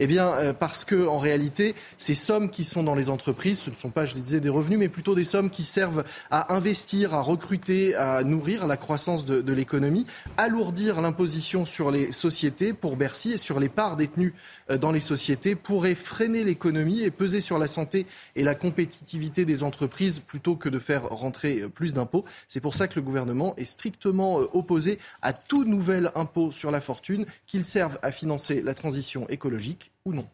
Eh 0.03 0.07
bien, 0.07 0.33
euh, 0.33 0.53
parce 0.55 0.85
que 0.85 1.07
en 1.07 1.19
réalité, 1.19 1.75
ces 1.99 2.15
sommes 2.15 2.49
qui 2.49 2.65
sont 2.65 2.83
dans 2.83 2.95
les 2.95 3.11
entreprises, 3.11 3.61
ce 3.61 3.71
ne 3.71 3.77
sont 3.77 3.91
pas, 3.91 4.07
je 4.07 4.15
disais, 4.15 4.41
des 4.41 4.49
revenus, 4.49 4.79
mais 4.79 4.89
plutôt 4.89 5.15
des 5.15 5.25
sommes 5.25 5.51
qui 5.51 5.65
servent 5.65 6.05
à 6.31 6.55
investir, 6.55 7.15
à 7.15 7.21
recruter, 7.21 7.95
à 7.95 8.25
nourrir 8.25 8.67
la 8.67 8.79
croissance 8.79 9.27
de, 9.27 9.43
de 9.43 9.53
l'économie, 9.53 10.07
alourdir 10.39 11.03
l'imposition 11.03 11.67
sur 11.67 11.91
les 11.91 12.13
sociétés 12.13 12.73
pour 12.73 12.97
Bercy 12.97 13.33
et 13.33 13.39
sur 13.39 13.61
les 13.61 13.69
parts 13.69 13.99
détenues 13.99 14.33
euh, 14.71 14.79
dans 14.79 14.91
les 14.91 15.01
sociétés 15.01 15.55
pourrait 15.55 15.95
freiner 15.95 16.45
l'économie 16.45 17.03
et 17.03 17.11
peser 17.11 17.43
sur 17.43 17.59
la 17.59 17.67
santé 17.67 18.07
et 18.37 18.43
la 18.43 18.55
compétitivité 18.55 19.45
des 19.45 19.63
entreprises 19.63 20.21
plutôt 20.21 20.57
que 20.57 20.71
de 20.71 20.79
faire 20.79 21.11
rentrer 21.11 21.61
euh, 21.61 21.69
plus 21.69 21.93
d'impôts. 21.93 22.25
C'est 22.49 22.61
pour 22.61 22.75
ça 22.75 22.89
que 22.89 22.95
le 22.97 23.03
gouvernement 23.03 23.55
est 23.59 23.67
strictement 23.67 24.37
opposé 24.55 24.99
à 25.21 25.35
tout 25.35 25.65
nouvel 25.65 26.11
impôt 26.15 26.51
sur 26.51 26.71
la 26.71 26.81
fortune, 26.81 27.27
qu'il 27.47 27.67
serve 27.67 27.99
à 28.01 28.11
financer 28.11 28.63
la 28.63 28.73
transition 28.73 29.29
écologique 29.29 29.89
ou 30.05 30.12
non. 30.12 30.26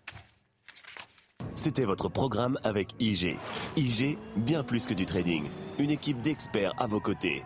C'était 1.55 1.85
votre 1.85 2.09
programme 2.09 2.59
avec 2.65 2.95
IG. 3.01 3.37
IG, 3.77 4.19
bien 4.37 4.63
plus 4.63 4.87
que 4.87 4.95
du 4.95 5.07
trading. 5.07 5.45
Une 5.79 5.91
équipe 5.91 6.21
d'experts 6.23 6.75
à 6.79 6.87
vos 6.87 7.01
côtés. 7.01 7.45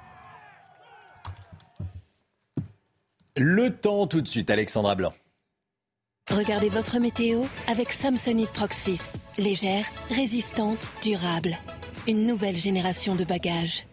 Le 3.36 3.70
temps 3.70 4.06
tout 4.06 4.20
de 4.20 4.28
suite, 4.28 4.50
Alexandra 4.50 4.94
Blanc. 4.94 5.14
Regardez 6.30 6.68
votre 6.68 6.98
météo 6.98 7.42
avec 7.66 7.90
Samsonite 7.90 8.50
Proxys. 8.50 9.12
Légère, 9.38 9.86
résistante, 10.10 10.92
durable. 11.02 11.56
Une 12.06 12.26
nouvelle 12.26 12.56
génération 12.56 13.14
de 13.14 13.24
bagages 13.24 13.86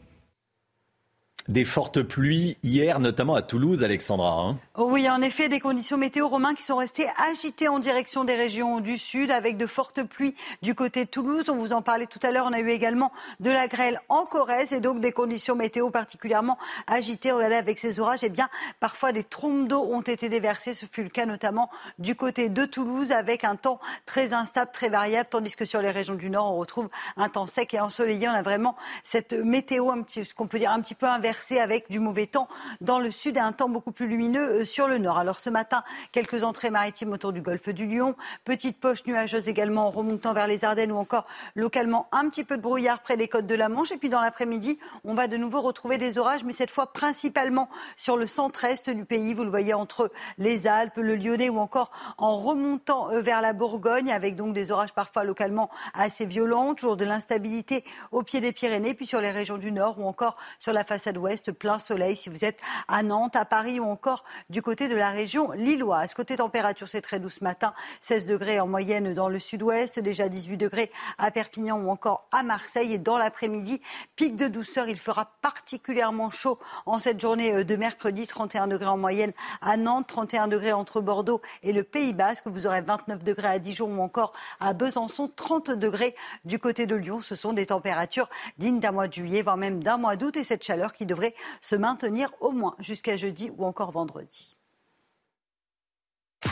des 1.47 1.63
fortes 1.63 2.01
pluies 2.03 2.57
hier, 2.62 2.99
notamment 2.99 3.36
à 3.36 3.41
Toulouse, 3.41 3.83
Alexandra. 3.83 4.33
Hein. 4.41 4.57
oui, 4.77 5.10
en 5.10 5.21
effet, 5.21 5.47
des 5.47 5.60
conditions 5.60 5.97
météo 5.97 6.27
romains 6.27 6.53
qui 6.53 6.63
sont 6.63 6.75
restées 6.75 7.07
agitées 7.31 7.69
en 7.69 7.79
direction 7.79 8.25
des 8.25 8.36
régions 8.36 8.79
du 8.81 8.97
sud, 8.97 9.31
avec 9.31 9.55
de 9.57 9.65
fortes 9.65 10.03
pluies 10.03 10.36
du 10.62 10.75
côté 10.75 11.05
de 11.05 11.10
Toulouse. 11.10 11.45
On 11.49 11.55
vous 11.55 11.71
en 11.71 11.81
parlait 11.81 12.05
tout 12.05 12.19
à 12.23 12.31
l'heure. 12.31 12.47
On 12.49 12.53
a 12.53 12.60
eu 12.60 12.69
également 12.69 13.12
de 13.39 13.49
la 13.49 13.67
grêle 13.67 13.99
en 14.10 14.25
Corrèze 14.25 14.73
et 14.73 14.81
donc 14.81 14.99
des 14.99 15.12
conditions 15.12 15.55
météo 15.55 15.89
particulièrement 15.89 16.57
agitées. 16.86 17.31
Regardez, 17.31 17.55
avec 17.55 17.79
ces 17.79 17.99
orages, 17.99 18.23
eh 18.23 18.29
bien, 18.29 18.49
parfois 18.79 19.13
des 19.13 19.23
trompes 19.23 19.67
d'eau 19.67 19.83
ont 19.83 20.01
été 20.01 20.27
déversées. 20.27 20.73
Ce 20.73 20.86
fut 20.86 21.03
le 21.03 21.10
cas 21.10 21.25
notamment 21.25 21.69
du 21.97 22.15
côté 22.15 22.49
de 22.49 22.65
Toulouse, 22.65 23.12
avec 23.13 23.45
un 23.45 23.55
temps 23.55 23.79
très 24.05 24.33
instable, 24.33 24.71
très 24.71 24.89
variable, 24.89 25.29
tandis 25.29 25.55
que 25.55 25.65
sur 25.65 25.81
les 25.81 25.91
régions 25.91 26.15
du 26.15 26.29
nord, 26.29 26.53
on 26.53 26.57
retrouve 26.57 26.89
un 27.15 27.29
temps 27.29 27.47
sec 27.47 27.73
et 27.73 27.79
ensoleillé. 27.79 28.27
On 28.27 28.33
a 28.33 28.41
vraiment 28.41 28.75
cette 29.03 29.33
météo, 29.33 29.91
ce 30.07 30.33
qu'on 30.33 30.47
peut 30.47 30.60
dire 30.60 30.71
un 30.71 30.81
petit 30.81 30.95
peu 30.95 31.05
inversée 31.05 31.37
avec 31.60 31.89
du 31.89 32.00
mauvais 32.00 32.28
temps 32.28 32.47
dans 32.82 33.00
le 33.00 33.12
sud 33.12 33.38
et 33.38 33.39
un 33.39 33.52
temps 33.52 33.69
beaucoup 33.69 33.91
plus 33.91 34.08
lumineux 34.08 34.65
sur 34.65 34.88
le 34.88 34.97
nord. 34.97 35.17
Alors 35.17 35.36
ce 35.36 35.50
matin, 35.50 35.84
quelques 36.12 36.43
entrées 36.43 36.69
maritimes 36.69 37.13
autour 37.13 37.32
du 37.32 37.41
golfe 37.41 37.69
du 37.69 37.86
Lion, 37.86 38.15
petite 38.43 38.80
poche 38.80 39.06
nuageuse 39.06 39.47
également 39.47 39.88
en 39.88 39.91
remontant 39.91 40.34
vers 40.34 40.47
les 40.47 40.65
Ardennes 40.65 40.91
ou 40.91 40.97
encore 40.97 41.28
localement 41.56 42.08
un 42.12 42.30
petit 42.30 42.43
peu 42.43 42.58
de 42.58 42.62
brouillard 42.62 43.02
près 43.02 43.17
des 43.17 43.28
côtes 43.28 43.47
de 43.47 43.56
la 43.56 43.69
Manche. 43.69 43.91
Et 43.91 43.97
puis 43.97 44.10
dans 44.10 44.21
l'après-midi, 44.21 44.80
on 45.04 45.13
va 45.13 45.28
de 45.28 45.38
nouveau 45.38 45.62
retrouver 45.62 45.97
des 45.97 46.17
orages, 46.17 46.43
mais 46.43 46.54
cette 46.54 46.71
fois 46.71 46.91
principalement 46.93 47.69
sur 47.95 48.17
le 48.17 48.28
centre-est 48.28 48.89
du 48.89 49.06
pays. 49.06 49.34
Vous 49.34 49.43
le 49.43 49.50
voyez 49.50 49.73
entre 49.73 50.12
les 50.38 50.67
Alpes, 50.67 50.97
le 50.97 51.15
Lyonnais 51.15 51.50
ou 51.50 51.60
encore 51.60 51.91
en 52.17 52.38
remontant 52.38 53.12
euh, 53.12 53.21
vers 53.21 53.41
la 53.41 53.54
Bourgogne, 53.54 54.12
avec 54.12 54.36
donc 54.36 54.54
des 54.54 54.71
orages 54.71 54.93
parfois 54.93 55.23
localement 55.23 55.69
assez 55.93 56.26
violents, 56.26 56.73
toujours 56.73 56.97
de 56.97 57.06
l'instabilité 57.06 57.84
au 58.12 58.23
pied 58.23 58.41
des 58.41 58.52
Pyrénées, 58.52 58.93
puis 58.93 59.06
sur 59.06 59.21
les 59.21 59.32
régions 59.32 59.58
du 59.58 59.71
Nord 59.71 60.00
ou 60.00 60.06
encore 60.06 60.38
sur 60.60 60.73
la 60.73 60.84
façade 60.84 61.17
ouest, 61.17 61.27
plein 61.58 61.80
soleil 61.80 62.16
si 62.16 62.30
vous 62.30 62.46
êtes 62.46 62.62
à 62.88 63.04
Nantes, 63.04 63.36
à 63.36 63.46
Paris 63.46 63.80
ou 63.80 63.86
encore 63.86 64.24
du 64.50 64.62
côté 64.62 64.88
de 64.88 64.96
la 64.96 65.10
région 65.10 65.52
lilloise. 65.52 66.13
Côté 66.13 66.38
température, 66.38 66.88
c'est 66.88 67.02
très 67.02 67.20
doux 67.20 67.30
ce 67.30 67.44
matin, 67.44 67.74
16 68.02 68.26
degrés 68.26 68.60
en 68.60 68.68
moyenne 68.68 69.13
dans 69.13 69.30
le 69.30 69.40
sud-ouest, 69.40 70.00
déjà 70.00 70.30
18 70.30 70.58
degrés 70.58 70.92
à 71.18 71.32
Perpignan 71.32 71.80
ou 71.80 71.90
encore 71.90 72.28
à 72.32 72.44
Marseille. 72.44 72.94
Et 72.94 72.98
dans 72.98 73.18
l'après-midi, 73.18 73.82
pic 74.16 74.36
de 74.36 74.48
douceur, 74.48 74.88
il 74.88 74.98
fera 74.98 75.32
particulièrement 75.42 76.30
chaud 76.30 76.60
en 76.86 77.00
cette 77.00 77.20
journée 77.20 77.54
euh, 77.54 77.63
de 77.63 77.76
mercredi, 77.76 78.28
31 78.28 78.68
degrés 78.68 78.88
en 78.88 78.98
moyenne 78.98 79.34
à 79.62 79.78
Nantes, 79.78 80.08
31 80.08 80.48
degrés 80.48 80.74
entre 80.74 81.02
Bordeaux 81.02 81.42
et 81.63 81.74
le 81.74 81.84
Pays 81.84 82.13
Basque. 82.13 82.48
Vous 82.48 82.66
aurez 82.68 82.82
29 82.82 83.24
degrés 83.24 83.48
à 83.50 83.60
Dijon 83.60 83.98
ou 83.98 84.02
encore 84.02 84.34
à 84.60 84.74
Besançon, 84.74 85.32
30 85.36 85.72
degrés 85.72 86.16
du 86.46 86.60
côté 86.60 86.86
de 86.86 86.96
Lyon. 86.96 87.22
Ce 87.22 87.36
sont 87.36 87.54
des 87.54 87.68
températures 87.68 88.30
dignes 88.58 88.80
d'un 88.80 88.92
mois 88.92 89.08
de 89.08 89.13
juillet, 89.13 89.42
voire 89.42 89.58
même 89.58 89.84
d'un 89.84 89.98
mois 89.98 90.16
d'août. 90.16 90.38
Et 90.38 90.44
cette 90.44 90.63
chaleur 90.63 90.94
qui 90.94 91.06
devrait 91.06 91.16
se 91.62 91.75
maintenir 91.75 92.32
au 92.39 92.51
moins 92.51 92.75
jusqu'à 92.80 93.17
jeudi 93.17 93.51
ou 93.58 93.65
encore 93.65 93.91
vendredi. 93.91 94.56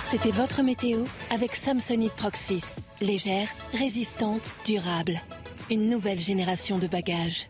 C'était 0.06 0.32
votre 0.32 0.64
météo 0.64 1.04
avec 1.32 1.56
Samsonite 1.56 2.14
Proxys. 2.14 2.76
Légère, 3.02 3.48
résistante, 3.74 4.56
durable. 4.66 5.20
Une 5.70 5.90
nouvelle 5.90 6.20
génération 6.20 6.78
de 6.78 6.88
bagages. 6.88 7.50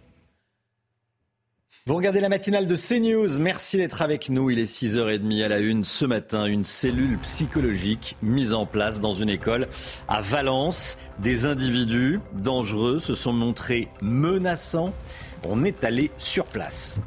Vous 1.88 1.95
regardez 1.95 2.19
la 2.19 2.30
matinale 2.30 2.65
de 2.65 2.75
CNews. 2.75 3.38
Merci 3.38 3.78
d'être 3.78 4.01
avec 4.01 4.30
nous. 4.30 4.49
Il 4.49 4.58
est 4.58 4.65
6h30 4.65 5.43
à 5.43 5.47
la 5.47 5.60
une. 5.60 5.84
Ce 5.84 6.04
matin, 6.04 6.45
une 6.45 6.63
cellule 6.63 7.19
psychologique 7.19 8.17
mise 8.23 8.56
en 8.56 8.65
place 8.65 8.99
dans 8.99 9.13
une 9.13 9.30
école 9.30 9.67
à 10.08 10.19
Valence. 10.21 10.97
Des 11.19 11.45
individus 11.45 12.19
dangereux 12.34 12.97
se 12.97 13.13
sont 13.13 13.34
montrés 13.34 13.88
menaçants. 14.01 14.95
On 15.43 15.63
est 15.63 15.84
allé 15.84 16.12
sur 16.17 16.45
place. 16.45 17.00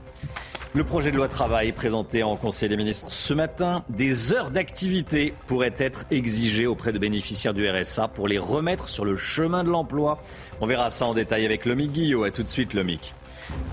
Le 0.74 0.84
projet 0.84 1.10
de 1.10 1.16
loi 1.16 1.28
travail 1.28 1.72
présenté 1.72 2.22
en 2.22 2.36
Conseil 2.36 2.68
des 2.68 2.76
ministres 2.76 3.10
ce 3.10 3.32
matin, 3.32 3.84
des 3.88 4.32
heures 4.34 4.50
d'activité 4.50 5.32
pourraient 5.46 5.74
être 5.78 6.04
exigées 6.10 6.66
auprès 6.66 6.92
de 6.92 6.98
bénéficiaires 6.98 7.54
du 7.54 7.68
RSA 7.68 8.08
pour 8.08 8.28
les 8.28 8.38
remettre 8.38 8.88
sur 8.88 9.06
le 9.06 9.16
chemin 9.16 9.64
de 9.64 9.70
l'emploi. 9.70 10.20
On 10.60 10.66
verra 10.66 10.90
ça 10.90 11.06
en 11.06 11.14
détail 11.14 11.46
avec 11.46 11.64
Lomic 11.64 11.92
Guillot. 11.92 12.24
A 12.24 12.30
tout 12.30 12.42
de 12.42 12.48
suite, 12.48 12.74
Lomic. 12.74 13.14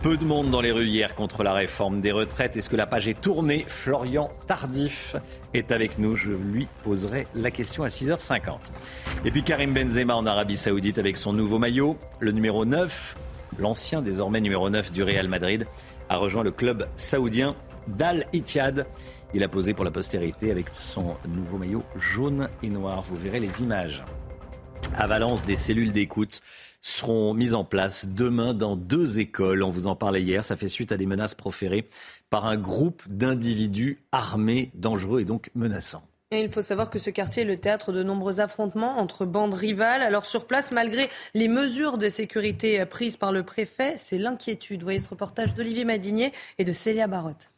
Peu 0.01 0.15
de 0.15 0.23
monde 0.23 0.49
dans 0.51 0.61
les 0.61 0.71
rues 0.71 0.87
hier 0.87 1.15
contre 1.15 1.43
la 1.43 1.53
réforme 1.53 1.99
des 1.99 2.13
retraites. 2.13 2.55
Est-ce 2.55 2.69
que 2.69 2.77
la 2.77 2.85
page 2.85 3.09
est 3.09 3.19
tournée? 3.19 3.65
Florian 3.67 4.31
Tardif 4.47 5.17
est 5.53 5.71
avec 5.71 5.99
nous. 5.99 6.15
Je 6.15 6.31
lui 6.31 6.67
poserai 6.85 7.27
la 7.35 7.51
question 7.51 7.83
à 7.83 7.87
6h50. 7.87 8.71
Et 9.25 9.31
puis 9.31 9.43
Karim 9.43 9.73
Benzema 9.73 10.15
en 10.15 10.25
Arabie 10.25 10.55
Saoudite 10.55 10.97
avec 10.97 11.17
son 11.17 11.33
nouveau 11.33 11.59
maillot, 11.59 11.97
le 12.19 12.31
numéro 12.31 12.63
9, 12.63 13.15
l'ancien 13.57 14.01
désormais 14.01 14.41
numéro 14.41 14.69
9 14.69 14.91
du 14.91 15.03
Real 15.03 15.27
Madrid, 15.27 15.65
a 16.09 16.17
rejoint 16.17 16.43
le 16.43 16.51
club 16.51 16.87
saoudien 16.95 17.55
d'Al 17.87 18.25
Ittihad. 18.33 18.87
Il 19.33 19.43
a 19.43 19.47
posé 19.47 19.73
pour 19.73 19.85
la 19.85 19.91
postérité 19.91 20.51
avec 20.51 20.67
son 20.73 21.15
nouveau 21.27 21.57
maillot 21.57 21.83
jaune 21.97 22.49
et 22.63 22.69
noir. 22.69 23.01
Vous 23.01 23.15
verrez 23.15 23.39
les 23.39 23.61
images. 23.61 24.03
À 24.95 25.07
Valence, 25.07 25.45
des 25.45 25.55
cellules 25.55 25.91
d'écoute 25.91 26.41
seront 26.81 27.33
mises 27.33 27.55
en 27.55 27.63
place 27.63 28.05
demain 28.05 28.53
dans 28.53 28.75
deux 28.75 29.19
écoles. 29.19 29.63
On 29.63 29.71
vous 29.71 29.87
en 29.87 29.95
parlait 29.95 30.21
hier. 30.21 30.45
Ça 30.45 30.55
fait 30.55 30.69
suite 30.69 30.91
à 30.91 30.97
des 30.97 31.07
menaces 31.07 31.33
proférées 31.33 31.87
par 32.29 32.45
un 32.45 32.57
groupe 32.57 33.01
d'individus 33.07 33.99
armés, 34.11 34.69
dangereux 34.75 35.21
et 35.21 35.25
donc 35.25 35.49
menaçants. 35.55 36.03
Il 36.41 36.51
faut 36.51 36.61
savoir 36.61 36.89
que 36.89 36.99
ce 36.99 37.09
quartier 37.09 37.43
est 37.43 37.45
le 37.45 37.57
théâtre 37.57 37.91
de 37.91 38.03
nombreux 38.03 38.39
affrontements 38.39 38.97
entre 38.97 39.25
bandes 39.25 39.53
rivales. 39.53 40.01
Alors 40.01 40.25
sur 40.25 40.45
place, 40.45 40.71
malgré 40.71 41.09
les 41.33 41.47
mesures 41.47 41.97
de 41.97 42.09
sécurité 42.09 42.85
prises 42.85 43.17
par 43.17 43.31
le 43.31 43.43
préfet, 43.43 43.95
c'est 43.97 44.17
l'inquiétude. 44.17 44.83
Voyez 44.83 44.99
ce 44.99 45.09
reportage 45.09 45.53
d'Olivier 45.53 45.85
Madinier 45.85 46.33
et 46.57 46.63
de 46.63 46.73
Célia 46.73 47.07
Barotte. 47.07 47.51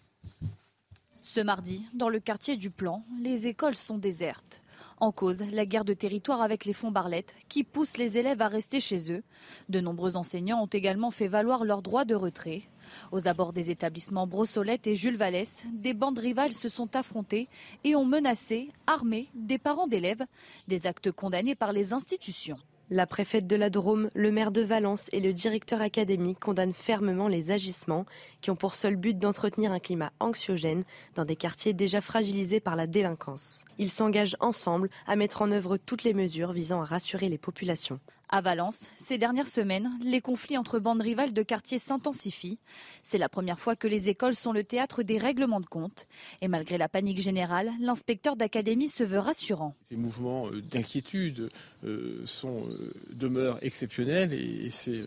Ce 1.21 1.39
mardi, 1.39 1.85
dans 1.93 2.09
le 2.09 2.19
quartier 2.19 2.55
du 2.55 2.69
Plan, 2.69 3.03
les 3.21 3.47
écoles 3.47 3.75
sont 3.75 3.97
désertes. 3.97 4.61
En 4.99 5.12
cause, 5.12 5.43
la 5.51 5.67
guerre 5.67 5.86
de 5.86 5.93
territoire 5.93 6.41
avec 6.41 6.65
les 6.65 6.73
fonds 6.73 6.89
Barlette, 6.89 7.36
qui 7.49 7.63
poussent 7.63 7.97
les 7.97 8.17
élèves 8.17 8.41
à 8.41 8.47
rester 8.47 8.79
chez 8.79 9.12
eux. 9.12 9.21
De 9.69 9.79
nombreux 9.79 10.17
enseignants 10.17 10.63
ont 10.63 10.67
également 10.67 11.12
fait 11.12 11.27
valoir 11.27 11.65
leur 11.65 11.83
droit 11.83 12.03
de 12.03 12.15
retrait. 12.15 12.63
Aux 13.12 13.27
abords 13.27 13.53
des 13.53 13.69
établissements 13.69 14.25
Brossolette 14.25 14.88
et 14.88 14.95
Jules 14.95 15.17
Vallès, 15.17 15.65
des 15.71 15.93
bandes 15.93 16.17
rivales 16.17 16.53
se 16.53 16.67
sont 16.67 16.95
affrontées 16.95 17.47
et 17.83 17.95
ont 17.95 18.05
menacé, 18.05 18.71
armé 18.88 19.29
des 19.36 19.60
parents 19.60 19.88
d'élèves, 19.88 20.25
des 20.67 20.88
actes 20.88 21.12
condamnés 21.12 21.53
par 21.53 21.73
les 21.73 21.93
institutions. 21.93 22.57
La 22.89 23.06
préfète 23.06 23.47
de 23.47 23.58
la 23.58 23.69
Drôme, 23.69 24.10
le 24.15 24.32
maire 24.32 24.50
de 24.50 24.62
Valence 24.62 25.10
et 25.12 25.19
le 25.19 25.34
directeur 25.34 25.82
académique 25.82 26.39
condamnent 26.39 26.73
fermement 26.73 27.28
les 27.28 27.52
agissements 27.52 28.06
qui 28.39 28.50
ont 28.50 28.56
pour 28.56 28.76
seul 28.76 28.95
but 28.95 29.19
d'entretenir 29.19 29.73
un 29.73 29.80
climat 29.80 30.13
anxiogène 30.21 30.86
dans 31.13 31.26
des 31.26 31.36
quartiers 31.36 31.73
déjà 31.73 32.00
fragilisés 32.00 32.62
par 32.62 32.78
la 32.78 32.88
délinquance. 32.88 33.65
Ils 33.78 33.91
s'engagent 33.91 34.38
ensemble 34.39 34.88
à 35.06 35.17
mettre 35.17 35.41
en 35.41 35.52
œuvre 35.52 35.76
toutes 35.76 36.06
les 36.06 36.13
mesures 36.13 36.54
visant 36.54 36.82
à 36.82 36.86
rassurer 36.86 37.28
les 37.28 37.38
populations. 37.38 38.00
À 38.29 38.41
Valence, 38.41 38.89
ces 38.97 39.17
dernières 39.17 39.47
semaines, 39.47 39.89
les 40.03 40.19
conflits 40.19 40.57
entre 40.57 40.79
bandes 40.79 41.01
rivales 41.01 41.31
de 41.31 41.43
quartiers 41.43 41.79
s'intensifient. 41.79 42.59
C'est 43.01 43.17
la 43.17 43.29
première 43.29 43.57
fois 43.57 43.77
que 43.77 43.87
les 43.87 44.09
écoles 44.09 44.35
sont 44.35 44.51
le 44.51 44.65
théâtre 44.65 45.01
des 45.01 45.17
règlements 45.17 45.61
de 45.61 45.65
compte. 45.65 46.07
Et 46.41 46.49
malgré 46.49 46.77
la 46.77 46.89
panique 46.89 47.21
générale, 47.21 47.71
l'inspecteur 47.79 48.35
d'académie 48.35 48.89
se 48.89 49.05
veut 49.05 49.19
rassurant. 49.19 49.75
Ces 49.83 49.95
mouvements 49.95 50.47
euh, 50.47 50.61
d'inquiétude 50.61 51.49
euh, 51.85 52.21
sont, 52.25 52.65
euh, 52.67 52.93
demeurent 53.13 53.59
exceptionnels 53.61 54.33
et 54.33 54.71
c'est 54.71 55.03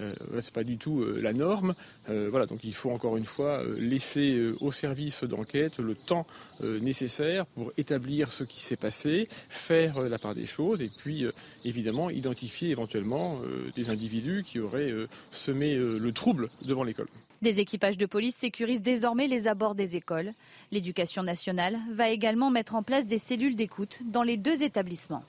n'est 0.00 0.40
pas 0.52 0.64
du 0.64 0.76
tout 0.76 1.04
la 1.04 1.32
norme. 1.32 1.74
voilà, 2.08 2.46
donc 2.46 2.64
il 2.64 2.74
faut 2.74 2.90
encore 2.90 3.16
une 3.16 3.24
fois 3.24 3.62
laisser 3.78 4.52
au 4.60 4.72
service 4.72 5.22
d'enquête 5.22 5.78
le 5.78 5.94
temps 5.94 6.26
nécessaire 6.60 7.46
pour 7.46 7.72
établir 7.76 8.32
ce 8.32 8.42
qui 8.42 8.60
s'est 8.60 8.76
passé, 8.76 9.28
faire 9.48 10.00
la 10.00 10.18
part 10.18 10.34
des 10.34 10.46
choses 10.46 10.82
et 10.82 10.90
puis 10.98 11.26
évidemment 11.64 12.10
identifier 12.10 12.53
éventuellement 12.62 13.38
euh, 13.42 13.70
des 13.74 13.90
individus 13.90 14.42
qui 14.44 14.60
auraient 14.60 14.90
euh, 14.90 15.08
semé 15.30 15.74
euh, 15.74 15.98
le 15.98 16.12
trouble 16.12 16.48
devant 16.66 16.84
l'école. 16.84 17.08
Des 17.42 17.60
équipages 17.60 17.98
de 17.98 18.06
police 18.06 18.36
sécurisent 18.36 18.82
désormais 18.82 19.26
les 19.26 19.46
abords 19.46 19.74
des 19.74 19.96
écoles. 19.96 20.32
L'éducation 20.70 21.22
nationale 21.22 21.78
va 21.92 22.08
également 22.08 22.50
mettre 22.50 22.74
en 22.74 22.82
place 22.82 23.06
des 23.06 23.18
cellules 23.18 23.56
d'écoute 23.56 24.00
dans 24.06 24.22
les 24.22 24.36
deux 24.36 24.62
établissements. 24.62 25.24